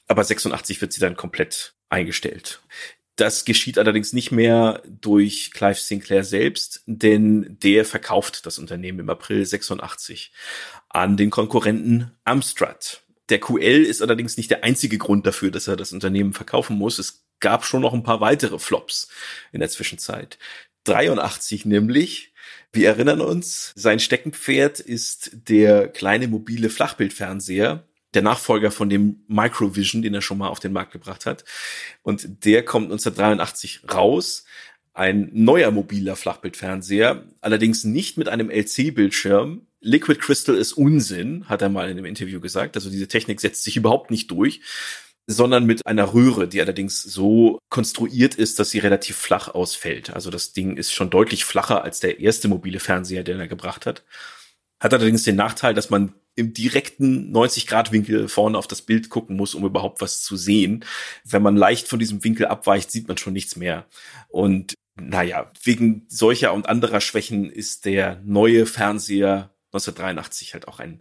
Aber 0.08 0.22
86 0.22 0.80
wird 0.80 0.92
sie 0.92 1.00
dann 1.00 1.16
komplett 1.16 1.74
eingestellt. 1.88 2.60
Das 3.16 3.46
geschieht 3.46 3.78
allerdings 3.78 4.12
nicht 4.12 4.30
mehr 4.30 4.82
durch 4.84 5.50
Clive 5.52 5.80
Sinclair 5.80 6.22
selbst, 6.22 6.82
denn 6.86 7.56
der 7.62 7.86
verkauft 7.86 8.44
das 8.44 8.58
Unternehmen 8.58 9.00
im 9.00 9.08
April 9.08 9.44
86 9.44 10.32
an 10.90 11.16
den 11.16 11.30
Konkurrenten 11.30 12.12
Amstrad. 12.24 13.02
Der 13.30 13.40
QL 13.40 13.84
ist 13.84 14.02
allerdings 14.02 14.36
nicht 14.36 14.50
der 14.50 14.64
einzige 14.64 14.98
Grund 14.98 15.26
dafür, 15.26 15.50
dass 15.50 15.66
er 15.66 15.76
das 15.76 15.92
Unternehmen 15.92 16.34
verkaufen 16.34 16.76
muss. 16.76 16.98
Es 16.98 17.24
gab 17.40 17.64
schon 17.64 17.80
noch 17.80 17.94
ein 17.94 18.02
paar 18.02 18.20
weitere 18.20 18.58
Flops 18.58 19.08
in 19.50 19.60
der 19.60 19.68
Zwischenzeit. 19.68 20.38
83 20.88 21.64
nämlich. 21.64 22.32
Wir 22.72 22.88
erinnern 22.88 23.20
uns, 23.20 23.72
sein 23.74 24.00
Steckenpferd 24.00 24.80
ist 24.80 25.30
der 25.48 25.88
kleine 25.88 26.28
mobile 26.28 26.70
Flachbildfernseher, 26.70 27.84
der 28.14 28.22
Nachfolger 28.22 28.70
von 28.70 28.88
dem 28.88 29.24
Microvision, 29.28 30.02
den 30.02 30.14
er 30.14 30.22
schon 30.22 30.38
mal 30.38 30.48
auf 30.48 30.60
den 30.60 30.72
Markt 30.72 30.92
gebracht 30.92 31.26
hat. 31.26 31.44
Und 32.02 32.44
der 32.44 32.64
kommt 32.64 32.86
1983 32.86 33.82
raus. 33.92 34.44
Ein 34.94 35.30
neuer 35.32 35.70
mobiler 35.70 36.16
Flachbildfernseher, 36.16 37.24
allerdings 37.42 37.84
nicht 37.84 38.16
mit 38.16 38.28
einem 38.28 38.50
LC-Bildschirm. 38.50 39.66
Liquid 39.80 40.18
Crystal 40.18 40.56
ist 40.56 40.72
Unsinn, 40.72 41.46
hat 41.50 41.60
er 41.60 41.68
mal 41.68 41.90
in 41.90 41.98
einem 41.98 42.06
Interview 42.06 42.40
gesagt. 42.40 42.76
Also 42.76 42.88
diese 42.88 43.06
Technik 43.06 43.40
setzt 43.40 43.62
sich 43.62 43.76
überhaupt 43.76 44.10
nicht 44.10 44.30
durch 44.30 44.62
sondern 45.26 45.66
mit 45.66 45.86
einer 45.86 46.14
Röhre, 46.14 46.46
die 46.48 46.60
allerdings 46.60 47.02
so 47.02 47.58
konstruiert 47.68 48.36
ist, 48.36 48.58
dass 48.58 48.70
sie 48.70 48.78
relativ 48.78 49.16
flach 49.16 49.48
ausfällt. 49.48 50.10
Also 50.10 50.30
das 50.30 50.52
Ding 50.52 50.76
ist 50.76 50.92
schon 50.92 51.10
deutlich 51.10 51.44
flacher 51.44 51.82
als 51.82 52.00
der 52.00 52.20
erste 52.20 52.48
mobile 52.48 52.80
Fernseher, 52.80 53.24
den 53.24 53.40
er 53.40 53.48
gebracht 53.48 53.86
hat. 53.86 54.04
Hat 54.80 54.94
allerdings 54.94 55.24
den 55.24 55.36
Nachteil, 55.36 55.74
dass 55.74 55.90
man 55.90 56.12
im 56.36 56.52
direkten 56.52 57.34
90-Grad-Winkel 57.34 58.28
vorne 58.28 58.58
auf 58.58 58.68
das 58.68 58.82
Bild 58.82 59.08
gucken 59.08 59.36
muss, 59.36 59.54
um 59.54 59.64
überhaupt 59.64 60.00
was 60.00 60.22
zu 60.22 60.36
sehen. 60.36 60.84
Wenn 61.24 61.42
man 61.42 61.56
leicht 61.56 61.88
von 61.88 61.98
diesem 61.98 62.22
Winkel 62.22 62.46
abweicht, 62.46 62.90
sieht 62.90 63.08
man 63.08 63.16
schon 63.16 63.32
nichts 63.32 63.56
mehr. 63.56 63.86
Und 64.28 64.74
naja, 65.00 65.50
wegen 65.62 66.04
solcher 66.08 66.52
und 66.52 66.68
anderer 66.68 67.00
Schwächen 67.00 67.50
ist 67.50 67.84
der 67.84 68.20
neue 68.24 68.66
Fernseher 68.66 69.55
1983 69.76 70.54
halt 70.54 70.68
auch 70.68 70.80
ein 70.80 71.00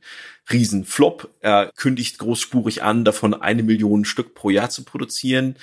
Riesenflop. 0.51 1.29
Er 1.41 1.71
kündigt 1.75 2.19
großspurig 2.19 2.83
an, 2.83 3.05
davon 3.05 3.33
eine 3.33 3.63
Million 3.63 4.05
Stück 4.05 4.35
pro 4.35 4.49
Jahr 4.49 4.69
zu 4.69 4.83
produzieren 4.83 5.55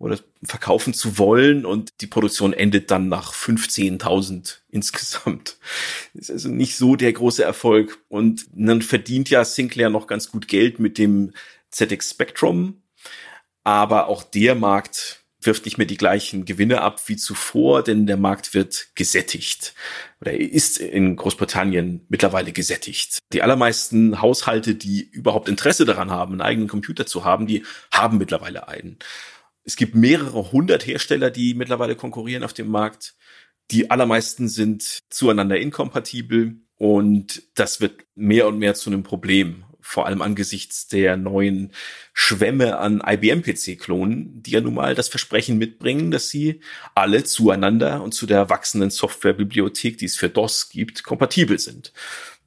oder 0.00 0.18
verkaufen 0.42 0.94
zu 0.94 1.18
wollen 1.18 1.66
und 1.66 1.90
die 2.00 2.06
Produktion 2.06 2.54
endet 2.54 2.90
dann 2.90 3.08
nach 3.08 3.34
15.000 3.34 4.60
insgesamt. 4.70 5.58
Ist 6.14 6.30
also 6.30 6.48
nicht 6.48 6.76
so 6.76 6.96
der 6.96 7.12
große 7.12 7.44
Erfolg 7.44 7.98
und 8.08 8.46
dann 8.52 8.80
verdient 8.80 9.28
ja 9.28 9.44
Sinclair 9.44 9.90
noch 9.90 10.06
ganz 10.06 10.30
gut 10.30 10.48
Geld 10.48 10.78
mit 10.78 10.96
dem 10.96 11.32
ZX 11.70 12.10
Spectrum, 12.10 12.82
aber 13.62 14.08
auch 14.08 14.22
der 14.22 14.54
Markt 14.54 15.19
wirft 15.40 15.64
nicht 15.64 15.78
mehr 15.78 15.86
die 15.86 15.96
gleichen 15.96 16.44
Gewinne 16.44 16.82
ab 16.82 17.00
wie 17.06 17.16
zuvor, 17.16 17.82
denn 17.82 18.06
der 18.06 18.16
Markt 18.16 18.54
wird 18.54 18.88
gesättigt 18.94 19.74
oder 20.20 20.32
ist 20.32 20.78
in 20.78 21.16
Großbritannien 21.16 22.04
mittlerweile 22.08 22.52
gesättigt. 22.52 23.18
Die 23.32 23.42
allermeisten 23.42 24.20
Haushalte, 24.20 24.74
die 24.74 25.02
überhaupt 25.02 25.48
Interesse 25.48 25.84
daran 25.84 26.10
haben, 26.10 26.32
einen 26.32 26.42
eigenen 26.42 26.68
Computer 26.68 27.06
zu 27.06 27.24
haben, 27.24 27.46
die 27.46 27.64
haben 27.92 28.18
mittlerweile 28.18 28.68
einen. 28.68 28.98
Es 29.64 29.76
gibt 29.76 29.94
mehrere 29.94 30.52
hundert 30.52 30.86
Hersteller, 30.86 31.30
die 31.30 31.54
mittlerweile 31.54 31.96
konkurrieren 31.96 32.44
auf 32.44 32.52
dem 32.52 32.68
Markt. 32.68 33.14
Die 33.70 33.90
allermeisten 33.90 34.48
sind 34.48 35.00
zueinander 35.10 35.58
inkompatibel 35.58 36.56
und 36.76 37.42
das 37.54 37.80
wird 37.80 38.04
mehr 38.14 38.48
und 38.48 38.58
mehr 38.58 38.74
zu 38.74 38.90
einem 38.90 39.02
Problem 39.02 39.64
vor 39.90 40.06
allem 40.06 40.22
angesichts 40.22 40.86
der 40.86 41.16
neuen 41.16 41.72
Schwämme 42.12 42.78
an 42.78 43.02
IBM-PC-Klonen, 43.04 44.40
die 44.40 44.52
ja 44.52 44.60
nun 44.60 44.74
mal 44.74 44.94
das 44.94 45.08
Versprechen 45.08 45.58
mitbringen, 45.58 46.12
dass 46.12 46.28
sie 46.28 46.60
alle 46.94 47.24
zueinander 47.24 48.00
und 48.00 48.14
zu 48.14 48.26
der 48.26 48.48
wachsenden 48.50 48.90
Softwarebibliothek, 48.90 49.98
die 49.98 50.04
es 50.04 50.16
für 50.16 50.28
DOS 50.28 50.68
gibt, 50.68 51.02
kompatibel 51.02 51.58
sind. 51.58 51.92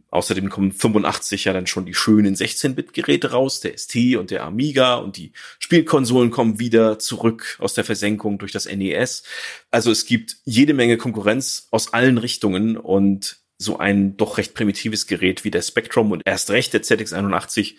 Außerdem 0.10 0.50
kommen 0.50 0.72
85 0.72 1.44
ja 1.44 1.52
dann 1.52 1.68
schon 1.68 1.86
die 1.86 1.96
schönen 1.96 2.36
16-Bit-Geräte 2.36 3.32
raus, 3.32 3.60
der 3.60 3.78
ST 3.78 4.16
und 4.16 4.32
der 4.32 4.44
Amiga 4.44 4.96
und 4.96 5.18
die 5.18 5.34
Spielkonsolen 5.60 6.32
kommen 6.32 6.60
wieder 6.60 6.98
zurück 6.98 7.58
aus 7.60 7.74
der 7.74 7.84
Versenkung 7.84 8.38
durch 8.38 8.54
das 8.54 8.68
NES. 8.68 9.24
Also 9.70 9.92
es 9.92 10.06
gibt 10.06 10.38
jede 10.46 10.74
Menge 10.74 10.96
Konkurrenz 10.96 11.68
aus 11.72 11.92
allen 11.92 12.20
Richtungen 12.20 12.78
und 12.78 13.43
so 13.58 13.78
ein 13.78 14.18
doch 14.18 14.38
recht 14.38 14.54
primitives 14.54 15.08
Gerät 15.08 15.44
wie 15.44 15.52
der 15.52 15.62
Spectrum 15.62 16.12
und 16.12 16.22
erst 16.26 16.50
recht 16.50 16.74
der 16.74 16.84
ZX81, 16.84 17.76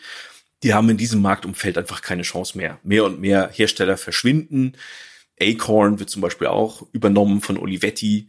die 0.63 0.73
haben 0.75 0.89
in 0.89 0.97
diesem 0.97 1.21
Marktumfeld 1.21 1.77
einfach 1.77 2.01
keine 2.01 2.23
Chance 2.23 2.57
mehr. 2.57 2.79
Mehr 2.83 3.05
und 3.05 3.21
mehr 3.21 3.51
Hersteller 3.53 3.97
verschwinden. 3.97 4.77
Acorn 5.41 5.99
wird 5.99 6.11
zum 6.11 6.23
Beispiel 6.23 6.47
auch 6.47 6.87
übernommen 6.93 7.41
von 7.41 7.59
Olivetti 7.59 8.29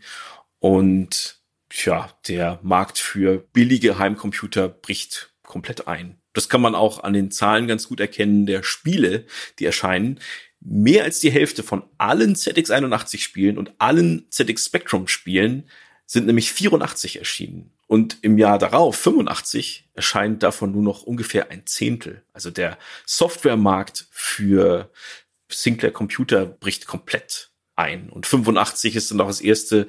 und 0.59 1.40
ja, 1.72 2.09
der 2.27 2.59
Markt 2.64 2.99
für 2.99 3.40
billige 3.53 3.98
Heimcomputer 3.98 4.69
bricht 4.69 5.33
komplett 5.43 5.88
ein. 5.88 6.17
Das 6.33 6.49
kann 6.49 6.61
man 6.61 6.75
auch 6.75 7.03
an 7.03 7.14
den 7.14 7.32
Zahlen 7.32 7.67
ganz 7.67 7.88
gut 7.88 7.99
erkennen 7.99 8.45
der 8.45 8.64
Spiele, 8.64 9.25
die 9.59 9.65
erscheinen. 9.65 10.19
Mehr 10.59 11.03
als 11.03 11.19
die 11.19 11.32
Hälfte 11.32 11.64
von 11.64 11.83
allen 11.98 12.35
ZX81 12.35 13.19
Spielen 13.19 13.57
und 13.57 13.74
allen 13.77 14.25
ZX 14.30 14.65
Spectrum 14.65 15.07
Spielen 15.07 15.69
sind 16.06 16.27
nämlich 16.27 16.51
84 16.51 17.19
erschienen. 17.19 17.72
Und 17.88 18.17
im 18.22 18.38
Jahr 18.38 18.58
darauf, 18.58 18.95
85, 18.95 19.90
erscheint 19.93 20.43
davon 20.43 20.72
nur 20.72 20.84
noch 20.84 21.03
ungefähr 21.03 21.51
ein 21.51 21.66
Zehntel. 21.66 22.24
Also 22.34 22.51
der 22.51 22.77
Softwaremarkt 23.06 24.08
für 24.11 24.92
Sinclair 25.50 25.92
Computer 25.92 26.45
bricht 26.45 26.88
komplett 26.88 27.51
ein. 27.75 28.09
Und 28.09 28.25
85 28.25 28.95
ist 28.95 29.11
dann 29.11 29.22
auch 29.22 29.27
das 29.27 29.42
erste 29.42 29.88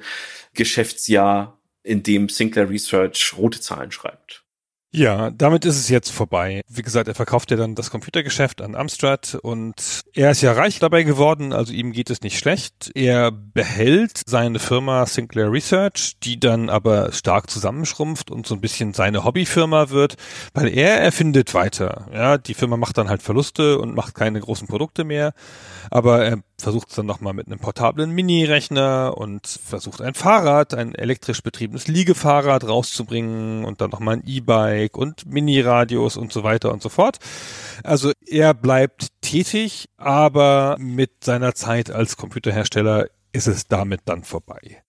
Geschäftsjahr, 0.53 1.59
in 1.83 2.03
dem 2.03 2.29
Sinclair 2.29 2.69
Research 2.69 3.33
rote 3.37 3.61
Zahlen 3.61 3.91
schreibt. 3.91 4.43
Ja, 4.93 5.31
damit 5.31 5.65
ist 5.65 5.77
es 5.77 5.89
jetzt 5.89 6.11
vorbei. 6.11 6.61
Wie 6.69 6.81
gesagt, 6.81 7.09
er 7.09 7.15
verkauft 7.15 7.51
ja 7.51 7.57
dann 7.57 7.75
das 7.75 7.91
Computergeschäft 7.91 8.61
an 8.61 8.73
Amstrad 8.73 9.37
und 9.41 10.01
er 10.13 10.31
ist 10.31 10.41
ja 10.41 10.53
reich 10.53 10.79
dabei 10.79 11.03
geworden, 11.03 11.51
also 11.51 11.73
ihm 11.73 11.91
geht 11.91 12.09
es 12.09 12.21
nicht 12.21 12.39
schlecht. 12.39 12.91
Er 12.95 13.31
behält 13.31 14.21
seine 14.25 14.59
Firma 14.59 15.05
Sinclair 15.05 15.51
Research, 15.51 16.13
die 16.23 16.39
dann 16.39 16.69
aber 16.69 17.11
stark 17.11 17.49
zusammenschrumpft 17.49 18.31
und 18.31 18.47
so 18.47 18.55
ein 18.55 18.61
bisschen 18.61 18.93
seine 18.93 19.25
Hobbyfirma 19.25 19.89
wird, 19.89 20.15
weil 20.53 20.69
er 20.69 20.99
erfindet 21.01 21.53
weiter. 21.53 22.07
Ja, 22.13 22.37
die 22.37 22.53
Firma 22.53 22.77
macht 22.77 22.97
dann 22.97 23.09
halt 23.09 23.21
Verluste 23.21 23.79
und 23.79 23.93
macht 23.93 24.15
keine 24.15 24.39
großen 24.39 24.67
Produkte 24.67 25.03
mehr, 25.03 25.33
aber 25.91 26.25
er 26.25 26.37
versucht 26.59 26.89
es 26.89 26.95
dann 26.95 27.05
nochmal 27.05 27.33
mit 27.33 27.47
einem 27.47 27.59
portablen 27.59 28.11
Mini-Rechner 28.11 29.15
und 29.17 29.47
versucht 29.47 30.01
ein 30.01 30.15
Fahrrad, 30.15 30.73
ein 30.73 30.95
elektrisch 30.95 31.41
betriebenes 31.43 31.87
Liegefahrrad 31.87 32.67
rauszubringen 32.67 33.63
und 33.63 33.81
dann 33.81 33.91
nochmal 33.91 34.17
ein 34.17 34.23
E-Bike 34.25 34.97
und 34.97 35.25
Mini-Radios 35.25 36.17
und 36.17 36.33
so 36.33 36.43
weiter 36.43 36.71
und 36.71 36.81
so 36.81 36.89
fort. 36.89 37.19
Also 37.83 38.11
er 38.25 38.53
bleibt 38.53 39.07
tätig, 39.21 39.89
aber 39.97 40.77
mit 40.79 41.23
seiner 41.23 41.53
Zeit 41.53 41.91
als 41.91 42.17
Computerhersteller 42.17 43.07
ist 43.31 43.47
es 43.47 43.67
damit 43.67 44.01
dann 44.05 44.23
vorbei. 44.23 44.81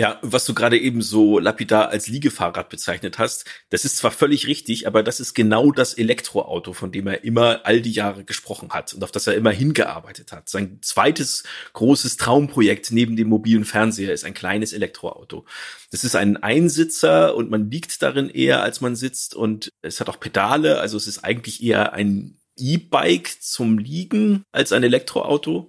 Ja, 0.00 0.18
was 0.22 0.46
du 0.46 0.54
gerade 0.54 0.78
eben 0.78 1.02
so 1.02 1.38
lapidar 1.38 1.90
als 1.90 2.08
Liegefahrrad 2.08 2.70
bezeichnet 2.70 3.18
hast, 3.18 3.44
das 3.68 3.84
ist 3.84 3.98
zwar 3.98 4.10
völlig 4.10 4.46
richtig, 4.46 4.86
aber 4.86 5.02
das 5.02 5.20
ist 5.20 5.34
genau 5.34 5.72
das 5.72 5.92
Elektroauto, 5.92 6.72
von 6.72 6.90
dem 6.90 7.06
er 7.06 7.22
immer 7.22 7.60
all 7.64 7.82
die 7.82 7.92
Jahre 7.92 8.24
gesprochen 8.24 8.70
hat 8.70 8.94
und 8.94 9.04
auf 9.04 9.12
das 9.12 9.26
er 9.26 9.34
immer 9.34 9.50
hingearbeitet 9.50 10.32
hat. 10.32 10.48
Sein 10.48 10.78
zweites 10.80 11.42
großes 11.74 12.16
Traumprojekt 12.16 12.92
neben 12.92 13.14
dem 13.14 13.28
mobilen 13.28 13.66
Fernseher 13.66 14.14
ist 14.14 14.24
ein 14.24 14.32
kleines 14.32 14.72
Elektroauto. 14.72 15.44
Das 15.90 16.02
ist 16.02 16.16
ein 16.16 16.38
Einsitzer 16.38 17.34
und 17.34 17.50
man 17.50 17.70
liegt 17.70 18.00
darin 18.00 18.30
eher, 18.30 18.62
als 18.62 18.80
man 18.80 18.96
sitzt 18.96 19.34
und 19.34 19.70
es 19.82 20.00
hat 20.00 20.08
auch 20.08 20.18
Pedale, 20.18 20.80
also 20.80 20.96
es 20.96 21.08
ist 21.08 21.24
eigentlich 21.24 21.62
eher 21.62 21.92
ein 21.92 22.38
E-Bike 22.56 23.42
zum 23.42 23.76
Liegen 23.76 24.44
als 24.50 24.72
ein 24.72 24.82
Elektroauto. 24.82 25.68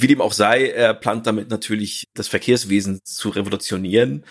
Wie 0.00 0.06
dem 0.06 0.20
auch 0.20 0.32
sei, 0.32 0.68
er 0.68 0.94
plant 0.94 1.26
damit 1.26 1.50
natürlich 1.50 2.08
das 2.14 2.28
Verkehrswesen 2.28 3.00
zu 3.04 3.30
revolutionieren. 3.30 4.24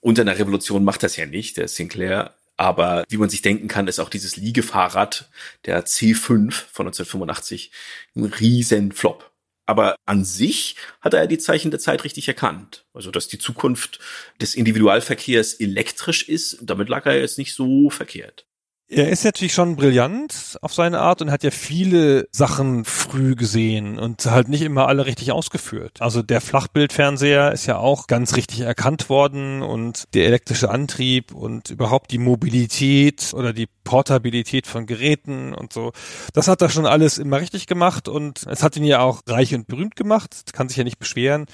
Und 0.00 0.18
einer 0.18 0.38
Revolution 0.38 0.84
macht 0.84 1.02
das 1.02 1.16
ja 1.16 1.26
nicht, 1.26 1.56
der 1.56 1.68
Sinclair. 1.68 2.34
Aber 2.56 3.04
wie 3.08 3.16
man 3.16 3.30
sich 3.30 3.42
denken 3.42 3.68
kann, 3.68 3.88
ist 3.88 3.98
auch 3.98 4.08
dieses 4.08 4.36
Liegefahrrad, 4.36 5.30
der 5.64 5.84
C5 5.86 6.50
von 6.50 6.86
1985, 6.86 7.72
ein 8.14 8.24
riesen 8.24 8.92
Flop. 8.92 9.32
Aber 9.66 9.96
an 10.06 10.24
sich 10.24 10.76
hat 11.00 11.14
er 11.14 11.26
die 11.26 11.38
Zeichen 11.38 11.70
der 11.70 11.80
Zeit 11.80 12.04
richtig 12.04 12.28
erkannt. 12.28 12.84
Also, 12.92 13.10
dass 13.10 13.28
die 13.28 13.38
Zukunft 13.38 14.00
des 14.40 14.54
Individualverkehrs 14.54 15.54
elektrisch 15.54 16.28
ist, 16.28 16.58
damit 16.62 16.88
lag 16.88 17.06
er 17.06 17.20
jetzt 17.20 17.38
nicht 17.38 17.54
so 17.54 17.88
verkehrt. 17.88 18.46
Er 18.94 19.08
ist 19.08 19.24
natürlich 19.24 19.54
schon 19.54 19.74
brillant 19.76 20.58
auf 20.60 20.74
seine 20.74 21.00
Art 21.00 21.22
und 21.22 21.30
hat 21.30 21.42
ja 21.44 21.50
viele 21.50 22.28
Sachen 22.30 22.84
früh 22.84 23.34
gesehen 23.34 23.98
und 23.98 24.26
halt 24.26 24.50
nicht 24.50 24.60
immer 24.60 24.86
alle 24.86 25.06
richtig 25.06 25.32
ausgeführt. 25.32 26.02
Also 26.02 26.20
der 26.20 26.42
Flachbildfernseher 26.42 27.52
ist 27.52 27.64
ja 27.64 27.78
auch 27.78 28.06
ganz 28.06 28.36
richtig 28.36 28.60
erkannt 28.60 29.08
worden 29.08 29.62
und 29.62 30.04
der 30.12 30.26
elektrische 30.26 30.68
Antrieb 30.68 31.32
und 31.32 31.70
überhaupt 31.70 32.10
die 32.10 32.18
Mobilität 32.18 33.32
oder 33.32 33.54
die 33.54 33.66
Portabilität 33.82 34.66
von 34.66 34.84
Geräten 34.84 35.54
und 35.54 35.72
so. 35.72 35.92
Das 36.34 36.46
hat 36.46 36.60
er 36.60 36.68
schon 36.68 36.84
alles 36.84 37.16
immer 37.16 37.40
richtig 37.40 37.66
gemacht 37.66 38.08
und 38.08 38.46
es 38.46 38.62
hat 38.62 38.76
ihn 38.76 38.84
ja 38.84 39.00
auch 39.00 39.22
reich 39.26 39.54
und 39.54 39.68
berühmt 39.68 39.96
gemacht, 39.96 40.52
kann 40.52 40.68
sich 40.68 40.76
ja 40.76 40.84
nicht 40.84 40.98
beschweren. 40.98 41.46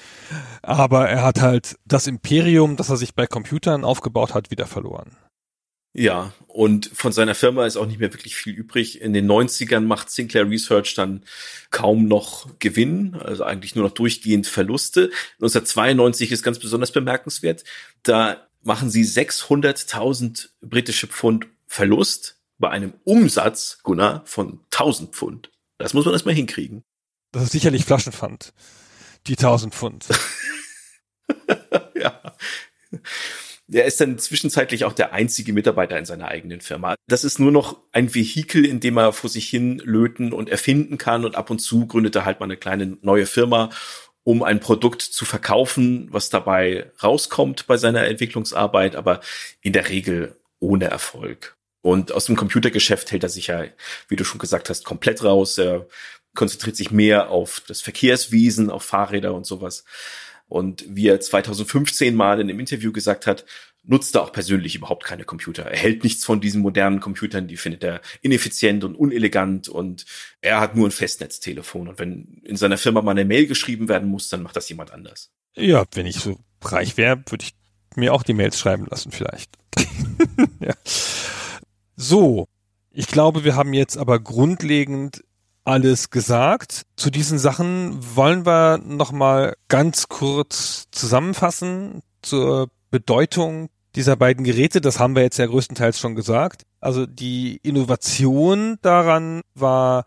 Aber 0.61 1.07
er 1.07 1.23
hat 1.23 1.39
halt 1.39 1.77
das 1.85 2.05
Imperium, 2.05 2.75
das 2.75 2.89
er 2.89 2.97
sich 2.97 3.15
bei 3.15 3.27
Computern 3.27 3.85
aufgebaut 3.85 4.33
hat, 4.33 4.51
wieder 4.51 4.67
verloren. 4.67 5.15
Ja, 5.93 6.33
und 6.47 6.89
von 6.93 7.11
seiner 7.11 7.33
Firma 7.33 7.65
ist 7.65 7.75
auch 7.75 7.87
nicht 7.87 7.99
mehr 7.99 8.13
wirklich 8.13 8.35
viel 8.35 8.53
übrig. 8.53 9.01
In 9.01 9.13
den 9.13 9.29
90ern 9.29 9.81
macht 9.81 10.11
Sinclair 10.11 10.47
Research 10.47 10.93
dann 10.93 11.23
kaum 11.71 12.07
noch 12.07 12.47
Gewinn, 12.59 13.15
also 13.15 13.43
eigentlich 13.43 13.75
nur 13.75 13.85
noch 13.85 13.93
durchgehend 13.93 14.45
Verluste. 14.45 15.11
1992 15.41 16.31
ist 16.31 16.43
ganz 16.43 16.59
besonders 16.59 16.91
bemerkenswert. 16.91 17.63
Da 18.03 18.47
machen 18.61 18.89
sie 18.89 19.03
600.000 19.03 20.49
britische 20.61 21.07
Pfund 21.07 21.47
Verlust 21.65 22.39
bei 22.59 22.69
einem 22.69 22.93
Umsatz, 23.03 23.79
Gunnar, 23.83 24.23
von 24.25 24.59
1000 24.71 25.15
Pfund. 25.15 25.51
Das 25.77 25.93
muss 25.93 26.05
man 26.05 26.13
erstmal 26.13 26.35
hinkriegen. 26.35 26.83
Das 27.31 27.43
ist 27.43 27.51
sicherlich 27.51 27.85
Flaschenpfand. 27.85 28.53
Die 29.27 29.37
1000 29.37 29.73
Pfund. 29.73 30.05
ja. 31.95 32.21
Er 33.71 33.85
ist 33.85 34.01
dann 34.01 34.17
zwischenzeitlich 34.17 34.85
auch 34.85 34.93
der 34.93 35.13
einzige 35.13 35.53
Mitarbeiter 35.53 35.97
in 35.97 36.05
seiner 36.05 36.27
eigenen 36.27 36.61
Firma. 36.61 36.95
Das 37.07 37.23
ist 37.23 37.39
nur 37.39 37.51
noch 37.51 37.77
ein 37.91 38.13
Vehikel, 38.15 38.65
in 38.65 38.79
dem 38.79 38.97
er 38.97 39.13
vor 39.13 39.29
sich 39.29 39.47
hin 39.47 39.79
löten 39.83 40.33
und 40.33 40.49
erfinden 40.49 40.97
kann 40.97 41.25
und 41.25 41.35
ab 41.35 41.49
und 41.49 41.59
zu 41.59 41.85
gründet 41.85 42.15
er 42.15 42.25
halt 42.25 42.39
mal 42.39 42.45
eine 42.45 42.57
kleine 42.57 42.97
neue 43.01 43.25
Firma, 43.25 43.69
um 44.23 44.43
ein 44.43 44.59
Produkt 44.59 45.01
zu 45.01 45.25
verkaufen, 45.25 46.07
was 46.11 46.29
dabei 46.29 46.91
rauskommt 47.03 47.67
bei 47.67 47.77
seiner 47.77 48.05
Entwicklungsarbeit, 48.05 48.95
aber 48.95 49.21
in 49.61 49.73
der 49.73 49.89
Regel 49.89 50.35
ohne 50.59 50.85
Erfolg. 50.85 51.55
Und 51.81 52.11
aus 52.11 52.25
dem 52.25 52.35
Computergeschäft 52.35 53.11
hält 53.11 53.23
er 53.23 53.29
sich 53.29 53.47
ja, 53.47 53.63
wie 54.07 54.15
du 54.15 54.23
schon 54.23 54.39
gesagt 54.39 54.69
hast, 54.69 54.83
komplett 54.83 55.23
raus. 55.23 55.57
Er 55.57 55.87
konzentriert 56.35 56.75
sich 56.75 56.91
mehr 56.91 57.29
auf 57.29 57.61
das 57.67 57.81
Verkehrswesen, 57.81 58.69
auf 58.69 58.83
Fahrräder 58.83 59.33
und 59.33 59.45
sowas. 59.45 59.85
Und 60.49 60.83
wie 60.87 61.07
er 61.07 61.19
2015 61.19 62.15
mal 62.15 62.41
in 62.41 62.49
einem 62.49 62.59
Interview 62.59 62.91
gesagt 62.91 63.27
hat, 63.27 63.45
nutzt 63.83 64.15
er 64.15 64.23
auch 64.23 64.31
persönlich 64.31 64.75
überhaupt 64.75 65.03
keine 65.03 65.23
Computer. 65.23 65.63
Er 65.63 65.77
hält 65.77 66.03
nichts 66.03 66.25
von 66.25 66.41
diesen 66.41 66.61
modernen 66.61 66.99
Computern, 66.99 67.47
die 67.47 67.57
findet 67.57 67.83
er 67.83 68.01
ineffizient 68.21 68.83
und 68.83 68.95
unelegant 68.95 69.69
und 69.69 70.05
er 70.41 70.59
hat 70.59 70.75
nur 70.75 70.87
ein 70.87 70.91
Festnetztelefon. 70.91 71.87
Und 71.87 71.99
wenn 71.99 72.41
in 72.43 72.57
seiner 72.57 72.77
Firma 72.77 73.01
mal 73.01 73.11
eine 73.11 73.25
Mail 73.25 73.47
geschrieben 73.47 73.87
werden 73.87 74.09
muss, 74.09 74.29
dann 74.29 74.43
macht 74.43 74.55
das 74.55 74.69
jemand 74.69 74.91
anders. 74.91 75.31
Ja, 75.55 75.85
wenn 75.93 76.05
ich 76.05 76.17
so 76.17 76.39
reich 76.63 76.97
wäre, 76.97 77.23
würde 77.27 77.45
ich 77.45 77.53
mir 77.95 78.13
auch 78.13 78.23
die 78.23 78.33
Mails 78.33 78.59
schreiben 78.59 78.85
lassen 78.89 79.11
vielleicht. 79.11 79.51
ja. 80.59 80.75
So, 81.95 82.47
ich 82.91 83.07
glaube, 83.07 83.43
wir 83.43 83.55
haben 83.55 83.73
jetzt 83.73 83.97
aber 83.97 84.19
grundlegend 84.19 85.23
alles 85.63 86.09
gesagt. 86.09 86.83
Zu 86.95 87.09
diesen 87.09 87.39
Sachen 87.39 87.99
wollen 88.15 88.45
wir 88.45 88.77
nochmal 88.77 89.55
ganz 89.67 90.07
kurz 90.07 90.85
zusammenfassen 90.91 92.01
zur 92.21 92.69
Bedeutung 92.91 93.69
dieser 93.95 94.15
beiden 94.15 94.43
Geräte. 94.43 94.81
Das 94.81 94.99
haben 94.99 95.15
wir 95.15 95.23
jetzt 95.23 95.37
ja 95.37 95.45
größtenteils 95.45 95.99
schon 95.99 96.15
gesagt. 96.15 96.63
Also 96.79 97.05
die 97.05 97.59
Innovation 97.63 98.77
daran 98.81 99.41
war 99.55 100.05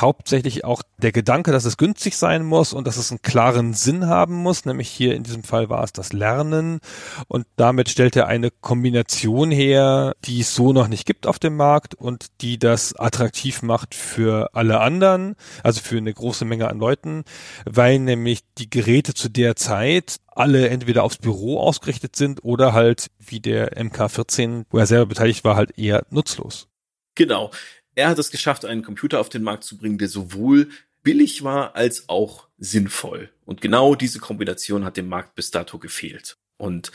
hauptsächlich 0.00 0.64
auch 0.64 0.82
der 0.98 1.12
Gedanke, 1.12 1.52
dass 1.52 1.64
es 1.64 1.76
günstig 1.76 2.16
sein 2.16 2.44
muss 2.44 2.72
und 2.72 2.86
dass 2.86 2.96
es 2.96 3.10
einen 3.10 3.22
klaren 3.22 3.74
Sinn 3.74 4.06
haben 4.06 4.34
muss, 4.34 4.64
nämlich 4.64 4.88
hier 4.88 5.14
in 5.14 5.22
diesem 5.22 5.42
Fall 5.42 5.68
war 5.68 5.84
es 5.84 5.92
das 5.92 6.12
Lernen 6.12 6.80
und 7.28 7.46
damit 7.56 7.88
stellt 7.88 8.16
er 8.16 8.26
eine 8.26 8.50
Kombination 8.50 9.50
her, 9.50 10.14
die 10.24 10.40
es 10.40 10.54
so 10.54 10.72
noch 10.72 10.88
nicht 10.88 11.06
gibt 11.06 11.26
auf 11.26 11.38
dem 11.38 11.56
Markt 11.56 11.94
und 11.94 12.26
die 12.40 12.58
das 12.58 12.94
attraktiv 12.96 13.62
macht 13.62 13.94
für 13.94 14.50
alle 14.54 14.80
anderen, 14.80 15.36
also 15.62 15.80
für 15.80 15.98
eine 15.98 16.12
große 16.12 16.44
Menge 16.44 16.68
an 16.68 16.78
Leuten, 16.78 17.24
weil 17.64 17.98
nämlich 17.98 18.40
die 18.58 18.70
Geräte 18.70 19.14
zu 19.14 19.28
der 19.28 19.56
Zeit 19.56 20.16
alle 20.36 20.68
entweder 20.68 21.02
aufs 21.02 21.16
Büro 21.18 21.58
ausgerichtet 21.60 22.14
sind 22.14 22.44
oder 22.44 22.72
halt 22.72 23.08
wie 23.18 23.40
der 23.40 23.76
MK14, 23.76 24.64
wo 24.70 24.78
er 24.78 24.86
selber 24.86 25.06
beteiligt 25.06 25.44
war, 25.44 25.56
halt 25.56 25.78
eher 25.78 26.04
nutzlos. 26.10 26.68
Genau. 27.14 27.50
Er 27.96 28.08
hat 28.08 28.18
es 28.18 28.30
geschafft, 28.30 28.64
einen 28.64 28.82
Computer 28.82 29.18
auf 29.18 29.30
den 29.30 29.42
Markt 29.42 29.64
zu 29.64 29.76
bringen, 29.76 29.98
der 29.98 30.08
sowohl 30.08 30.68
billig 31.02 31.42
war 31.42 31.74
als 31.74 32.08
auch 32.08 32.46
sinnvoll. 32.58 33.30
Und 33.44 33.60
genau 33.60 33.94
diese 33.94 34.18
Kombination 34.18 34.84
hat 34.84 34.96
dem 34.96 35.08
Markt 35.08 35.34
bis 35.34 35.50
dato 35.50 35.78
gefehlt. 35.78 36.36
Und 36.58 36.92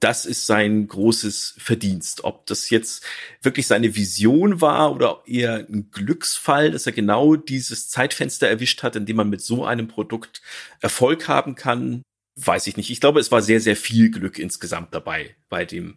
das 0.00 0.24
ist 0.24 0.46
sein 0.46 0.88
großes 0.88 1.56
Verdienst. 1.58 2.24
Ob 2.24 2.46
das 2.46 2.70
jetzt 2.70 3.04
wirklich 3.42 3.66
seine 3.66 3.94
Vision 3.94 4.62
war 4.62 4.94
oder 4.94 5.22
eher 5.26 5.56
ein 5.56 5.90
Glücksfall, 5.90 6.70
dass 6.70 6.86
er 6.86 6.92
genau 6.92 7.36
dieses 7.36 7.90
Zeitfenster 7.90 8.48
erwischt 8.48 8.82
hat, 8.82 8.96
in 8.96 9.04
dem 9.04 9.16
man 9.16 9.28
mit 9.28 9.42
so 9.42 9.64
einem 9.64 9.88
Produkt 9.88 10.40
Erfolg 10.80 11.28
haben 11.28 11.54
kann, 11.54 12.02
weiß 12.46 12.66
ich 12.66 12.76
nicht. 12.76 12.90
Ich 12.90 13.00
glaube, 13.00 13.20
es 13.20 13.30
war 13.30 13.42
sehr, 13.42 13.60
sehr 13.60 13.76
viel 13.76 14.10
Glück 14.10 14.38
insgesamt 14.38 14.94
dabei 14.94 15.36
bei 15.48 15.64
dem 15.64 15.96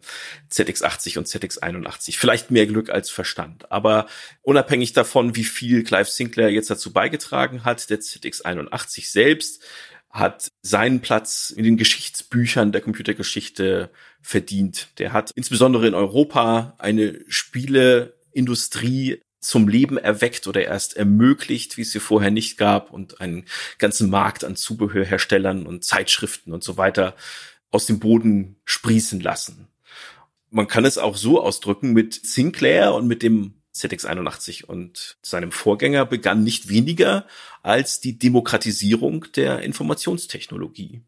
ZX80 0.51 1.17
und 1.17 1.27
ZX81. 1.27 2.17
Vielleicht 2.17 2.51
mehr 2.51 2.65
Glück 2.67 2.89
als 2.89 3.09
Verstand. 3.09 3.71
Aber 3.71 4.07
unabhängig 4.41 4.93
davon, 4.93 5.35
wie 5.35 5.43
viel 5.43 5.83
Clive 5.83 6.09
Sinclair 6.09 6.49
jetzt 6.51 6.69
dazu 6.69 6.93
beigetragen 6.93 7.63
hat, 7.63 7.89
der 7.89 7.99
ZX81 7.99 9.09
selbst 9.11 9.63
hat 10.13 10.51
seinen 10.61 11.01
Platz 11.01 11.49
in 11.49 11.63
den 11.63 11.75
Geschichtsbüchern 11.75 12.71
der 12.71 12.81
Computergeschichte 12.81 13.89
verdient. 14.21 14.89
Der 14.99 15.11
hat 15.11 15.31
insbesondere 15.33 15.87
in 15.87 15.95
Europa 15.95 16.75
eine 16.77 17.19
Spieleindustrie 17.27 19.22
zum 19.43 19.67
Leben 19.67 19.97
erweckt 19.97 20.47
oder 20.47 20.63
erst 20.63 20.95
ermöglicht, 20.95 21.77
wie 21.77 21.81
es 21.81 21.91
sie 21.91 21.99
vorher 21.99 22.31
nicht 22.31 22.57
gab 22.57 22.91
und 22.91 23.21
einen 23.21 23.45
ganzen 23.77 24.09
Markt 24.09 24.43
an 24.43 24.55
Zubehörherstellern 24.55 25.65
und 25.65 25.83
Zeitschriften 25.83 26.53
und 26.53 26.63
so 26.63 26.77
weiter 26.77 27.15
aus 27.71 27.85
dem 27.85 27.99
Boden 27.99 28.55
sprießen 28.65 29.19
lassen. 29.19 29.67
Man 30.49 30.67
kann 30.67 30.85
es 30.85 30.97
auch 30.97 31.17
so 31.17 31.41
ausdrücken, 31.41 31.93
mit 31.93 32.13
Sinclair 32.13 32.93
und 32.93 33.07
mit 33.07 33.23
dem 33.23 33.55
ZX81 33.75 34.65
und 34.65 35.17
seinem 35.23 35.51
Vorgänger 35.51 36.05
begann 36.05 36.43
nicht 36.43 36.69
weniger 36.69 37.25
als 37.63 37.99
die 37.99 38.19
Demokratisierung 38.19 39.25
der 39.35 39.61
Informationstechnologie. 39.61 41.01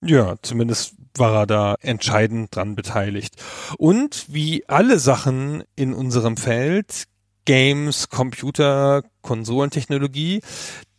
Ja, 0.00 0.36
zumindest 0.42 0.94
war 1.16 1.34
er 1.34 1.46
da 1.46 1.74
entscheidend 1.80 2.54
dran 2.54 2.76
beteiligt. 2.76 3.34
Und 3.78 4.26
wie 4.28 4.68
alle 4.68 4.98
Sachen 4.98 5.64
in 5.74 5.92
unserem 5.92 6.36
Feld, 6.36 7.04
Games, 7.48 8.10
Computer, 8.10 9.02
Konsolentechnologie, 9.22 10.42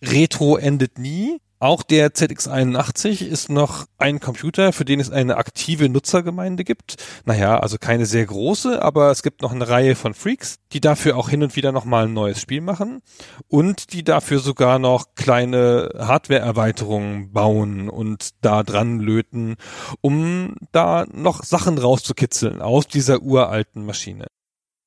Retro 0.02 0.58
endet 0.58 0.98
nie. 0.98 1.38
Auch 1.60 1.84
der 1.84 2.10
ZX81 2.16 3.24
ist 3.24 3.50
noch 3.50 3.86
ein 4.00 4.20
Computer, 4.20 4.74
für 4.74 4.84
den 4.84 5.00
es 5.00 5.12
eine 5.12 5.38
aktive 5.38 5.90
Nutzergemeinde 5.90 6.64
gibt. 6.64 6.96
Naja, 7.26 7.60
also 7.60 7.78
keine 7.78 8.08
sehr 8.08 8.26
große, 8.26 8.82
aber 8.82 9.12
es 9.12 9.22
gibt 9.22 9.44
noch 9.44 9.52
eine 9.52 9.70
Reihe 9.70 9.94
von 9.94 10.16
Freaks, 10.16 10.56
die 10.72 10.82
dafür 10.82 11.18
auch 11.18 11.30
hin 11.30 11.44
und 11.44 11.56
wieder 11.56 11.72
nochmal 11.72 12.06
ein 12.06 12.14
neues 12.14 12.42
Spiel 12.42 12.62
machen 12.62 13.04
und 13.48 13.94
die 13.94 14.04
dafür 14.04 14.40
sogar 14.40 14.80
noch 14.80 15.14
kleine 15.14 15.92
Hardware-Erweiterungen 16.00 17.32
bauen 17.32 17.90
und 17.90 18.30
da 18.42 18.64
dran 18.64 19.00
löten, 19.00 19.56
um 20.02 20.56
da 20.72 21.06
noch 21.14 21.44
Sachen 21.44 21.78
rauszukitzeln 21.78 22.60
aus 22.64 22.88
dieser 22.88 23.22
uralten 23.22 23.86
Maschine. 23.86 24.26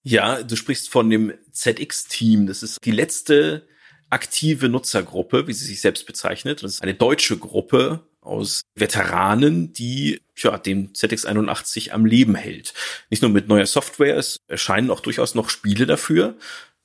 Ja, 0.03 0.43
du 0.43 0.57
sprichst 0.57 0.89
von 0.91 1.09
dem 1.11 1.33
ZX-Team. 1.53 2.47
Das 2.47 2.63
ist 2.63 2.79
die 2.85 2.91
letzte 2.91 3.67
aktive 4.11 4.69
Nutzergruppe, 4.69 5.47
wie 5.47 5.53
sie 5.53 5.65
sich 5.65 5.81
selbst 5.81 6.07
bezeichnet. 6.07 6.63
Das 6.63 6.73
ist 6.73 6.83
eine 6.83 6.95
deutsche 6.95 7.39
Gruppe 7.39 8.07
aus 8.21 8.63
Veteranen, 8.75 9.73
die 9.73 10.21
ja, 10.37 10.59
den 10.59 10.93
ZX81 10.93 11.91
am 11.91 12.05
Leben 12.05 12.35
hält. 12.35 12.75
Nicht 13.11 13.23
nur 13.23 13.31
mit 13.31 13.49
neuer 13.49 13.67
Software, 13.67 14.17
es 14.17 14.39
erscheinen 14.49 14.91
auch 14.91 15.01
durchaus 15.01 15.35
noch 15.35 15.51
Spiele 15.51 15.87
dafür. 15.87 16.37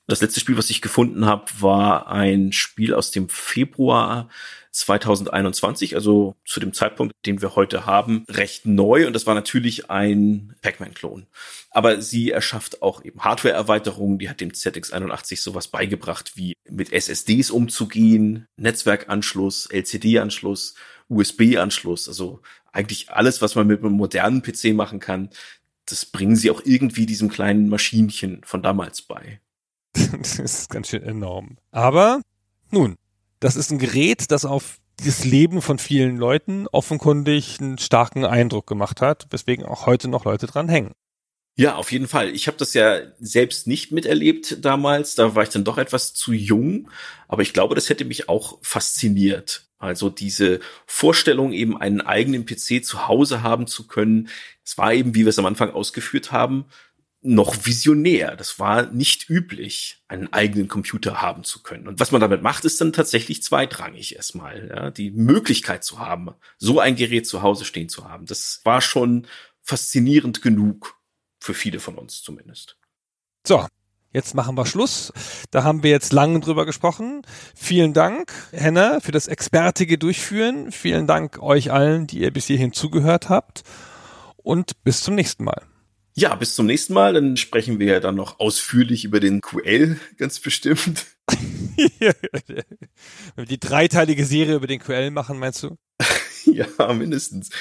Das 0.08 0.22
letzte 0.22 0.40
Spiel, 0.40 0.58
was 0.58 0.70
ich 0.70 0.82
gefunden 0.82 1.26
habe, 1.26 1.46
war 1.60 2.08
ein 2.08 2.54
Spiel 2.54 2.94
aus 2.94 3.12
dem 3.12 3.30
Februar 3.30 4.30
2021, 4.78 5.96
also 5.96 6.36
zu 6.46 6.60
dem 6.60 6.74
Zeitpunkt, 6.74 7.14
den 7.26 7.42
wir 7.42 7.56
heute 7.56 7.86
haben, 7.86 8.26
recht 8.30 8.66
neu 8.66 9.08
und 9.08 9.14
das 9.14 9.26
war 9.26 9.34
natürlich 9.34 9.90
ein 9.90 10.56
Pac-Man-Klon. 10.62 11.26
Aber 11.72 12.02
sie 12.02 12.32
erschafft 12.32 12.82
auch 12.82 13.04
eben 13.04 13.22
Hardware-Erweiterungen, 13.22 14.20
die 14.20 14.30
hat 14.30 14.42
dem 14.42 14.52
ZX81 14.52 15.42
sowas 15.42 15.68
beigebracht, 15.68 16.34
wie 16.36 16.54
mit 16.70 16.94
SSDs 16.94 17.52
umzugehen, 17.52 18.46
Netzwerkanschluss, 18.58 19.68
LCD-Anschluss, 19.72 20.76
USB-Anschluss, 21.10 22.08
also 22.08 22.42
eigentlich 22.72 23.10
alles, 23.10 23.42
was 23.42 23.56
man 23.56 23.68
mit 23.68 23.84
einem 23.84 23.94
modernen 23.94 24.42
PC 24.42 24.74
machen 24.74 25.00
kann, 25.00 25.30
das 25.86 26.06
bringen 26.06 26.36
sie 26.36 26.52
auch 26.52 26.62
irgendwie 26.64 27.06
diesem 27.06 27.30
kleinen 27.30 27.70
Maschinchen 27.70 28.42
von 28.44 28.62
damals 28.62 29.02
bei. 29.02 29.40
das 29.94 30.38
ist 30.38 30.70
ganz 30.70 30.90
schön 30.90 31.04
enorm. 31.04 31.58
Aber 31.72 32.22
nun, 32.70 32.98
das 33.40 33.56
ist 33.56 33.72
ein 33.72 33.80
Gerät, 33.80 34.32
das 34.32 34.46
auf 34.46 34.80
das 35.04 35.24
Leben 35.24 35.62
von 35.62 35.78
vielen 35.78 36.18
Leuten 36.18 36.68
offenkundig 36.68 37.58
einen 37.60 37.78
starken 37.78 38.26
Eindruck 38.26 38.68
gemacht 38.68 39.02
hat, 39.02 39.28
weswegen 39.30 39.66
auch 39.66 39.86
heute 39.86 40.08
noch 40.08 40.26
Leute 40.26 40.48
dran 40.48 40.70
hängen. 40.70 40.94
Ja, 41.60 41.76
auf 41.76 41.92
jeden 41.92 42.08
Fall. 42.08 42.30
Ich 42.36 42.46
habe 42.46 42.58
das 42.58 42.76
ja 42.76 43.00
selbst 43.20 43.66
nicht 43.66 43.92
miterlebt 43.92 44.64
damals. 44.64 45.16
Da 45.16 45.34
war 45.34 45.42
ich 45.42 45.50
dann 45.50 45.64
doch 45.64 45.80
etwas 45.80 46.14
zu 46.14 46.32
jung. 46.32 46.90
Aber 47.28 47.42
ich 47.42 47.52
glaube, 47.52 47.74
das 47.74 47.90
hätte 47.90 48.06
mich 48.06 48.30
auch 48.30 48.60
fasziniert. 48.62 49.68
Also 49.80 50.10
diese 50.10 50.60
Vorstellung, 50.86 51.54
eben 51.54 51.76
einen 51.76 52.02
eigenen 52.02 52.46
PC 52.46 52.86
zu 52.86 53.08
Hause 53.08 53.42
haben 53.42 53.66
zu 53.66 53.88
können. 53.88 54.30
Es 54.64 54.78
war 54.78 54.94
eben, 54.94 55.16
wie 55.16 55.26
wir 55.26 55.30
es 55.30 55.40
am 55.40 55.48
Anfang 55.48 55.72
ausgeführt 55.72 56.32
haben, 56.32 56.66
noch 57.22 57.66
visionär. 57.66 58.36
Das 58.36 58.60
war 58.60 58.92
nicht 58.92 59.30
üblich, 59.30 60.04
einen 60.08 60.32
eigenen 60.32 60.68
Computer 60.68 61.22
haben 61.22 61.44
zu 61.44 61.64
können. 61.64 61.88
Und 61.88 62.00
was 62.00 62.12
man 62.12 62.22
damit 62.22 62.42
macht, 62.42 62.66
ist 62.66 62.80
dann 62.80 62.94
tatsächlich 62.94 63.44
zweitrangig 63.44 64.16
erstmal. 64.16 64.70
Ja? 64.70 64.92
Die 64.92 65.12
Möglichkeit 65.12 65.84
zu 65.84 66.00
haben, 66.00 66.30
so 66.58 66.80
ein 66.80 66.96
Gerät 66.96 67.28
zu 67.28 67.42
Hause 67.42 67.66
stehen 67.66 67.90
zu 67.90 68.10
haben, 68.10 68.26
das 68.26 68.62
war 68.64 68.82
schon 68.82 69.28
faszinierend 69.62 70.42
genug. 70.42 70.96
Für 71.40 71.54
viele 71.54 71.80
von 71.80 71.96
uns 71.96 72.24
zumindest. 72.24 72.78
So, 73.46 73.66
Jetzt 74.14 74.34
machen 74.34 74.58
wir 74.58 74.66
Schluss. 74.66 75.14
Da 75.52 75.64
haben 75.64 75.84
wir 75.84 75.92
jetzt 75.92 76.12
lange 76.14 76.40
drüber 76.40 76.66
gesprochen. 76.66 77.22
Vielen 77.56 77.94
Dank, 77.94 78.32
Henna, 78.52 79.00
für 79.00 79.12
das 79.12 79.28
expertige 79.28 79.98
Durchführen. 79.98 80.72
Vielen 80.72 81.06
Dank 81.06 81.40
euch 81.40 81.72
allen, 81.72 82.08
die 82.08 82.22
ihr 82.22 82.32
bis 82.32 82.48
hierhin 82.48 82.74
zugehört 82.74 83.30
habt. 83.30 83.64
Und 84.38 84.84
bis 84.84 85.02
zum 85.02 85.14
nächsten 85.14 85.44
Mal. 85.44 85.62
Ja, 86.20 86.34
bis 86.34 86.56
zum 86.56 86.66
nächsten 86.66 86.94
Mal. 86.94 87.14
Dann 87.14 87.38
sprechen 87.38 87.78
wir 87.78 87.86
ja 87.86 88.00
dann 88.00 88.16
noch 88.16 88.40
ausführlich 88.40 89.06
über 89.06 89.20
den 89.20 89.40
QL, 89.40 90.00
ganz 90.18 90.40
bestimmt. 90.40 91.06
Wenn 91.28 91.78
wir 93.36 93.46
die 93.46 93.60
dreiteilige 93.60 94.26
Serie 94.26 94.56
über 94.56 94.66
den 94.66 94.80
QL 94.80 95.12
machen, 95.12 95.38
meinst 95.38 95.62
du? 95.62 95.78
ja, 96.46 96.66
mindestens. 96.94 97.52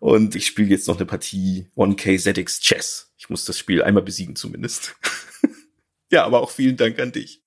Und 0.00 0.34
ich 0.36 0.46
spiele 0.46 0.70
jetzt 0.70 0.88
noch 0.88 0.96
eine 0.96 1.04
Partie 1.04 1.66
1K 1.76 2.18
ZX 2.18 2.60
Chess. 2.60 3.12
Ich 3.18 3.28
muss 3.28 3.44
das 3.44 3.58
Spiel 3.58 3.82
einmal 3.82 4.02
besiegen 4.02 4.36
zumindest. 4.36 4.96
ja, 6.10 6.24
aber 6.24 6.40
auch 6.40 6.50
vielen 6.50 6.78
Dank 6.78 6.98
an 7.00 7.12
dich. 7.12 7.42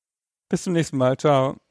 Bis 0.47 0.61
zum 0.61 0.73
nächsten 0.73 0.97
Mal. 0.97 1.17
Ciao. 1.17 1.61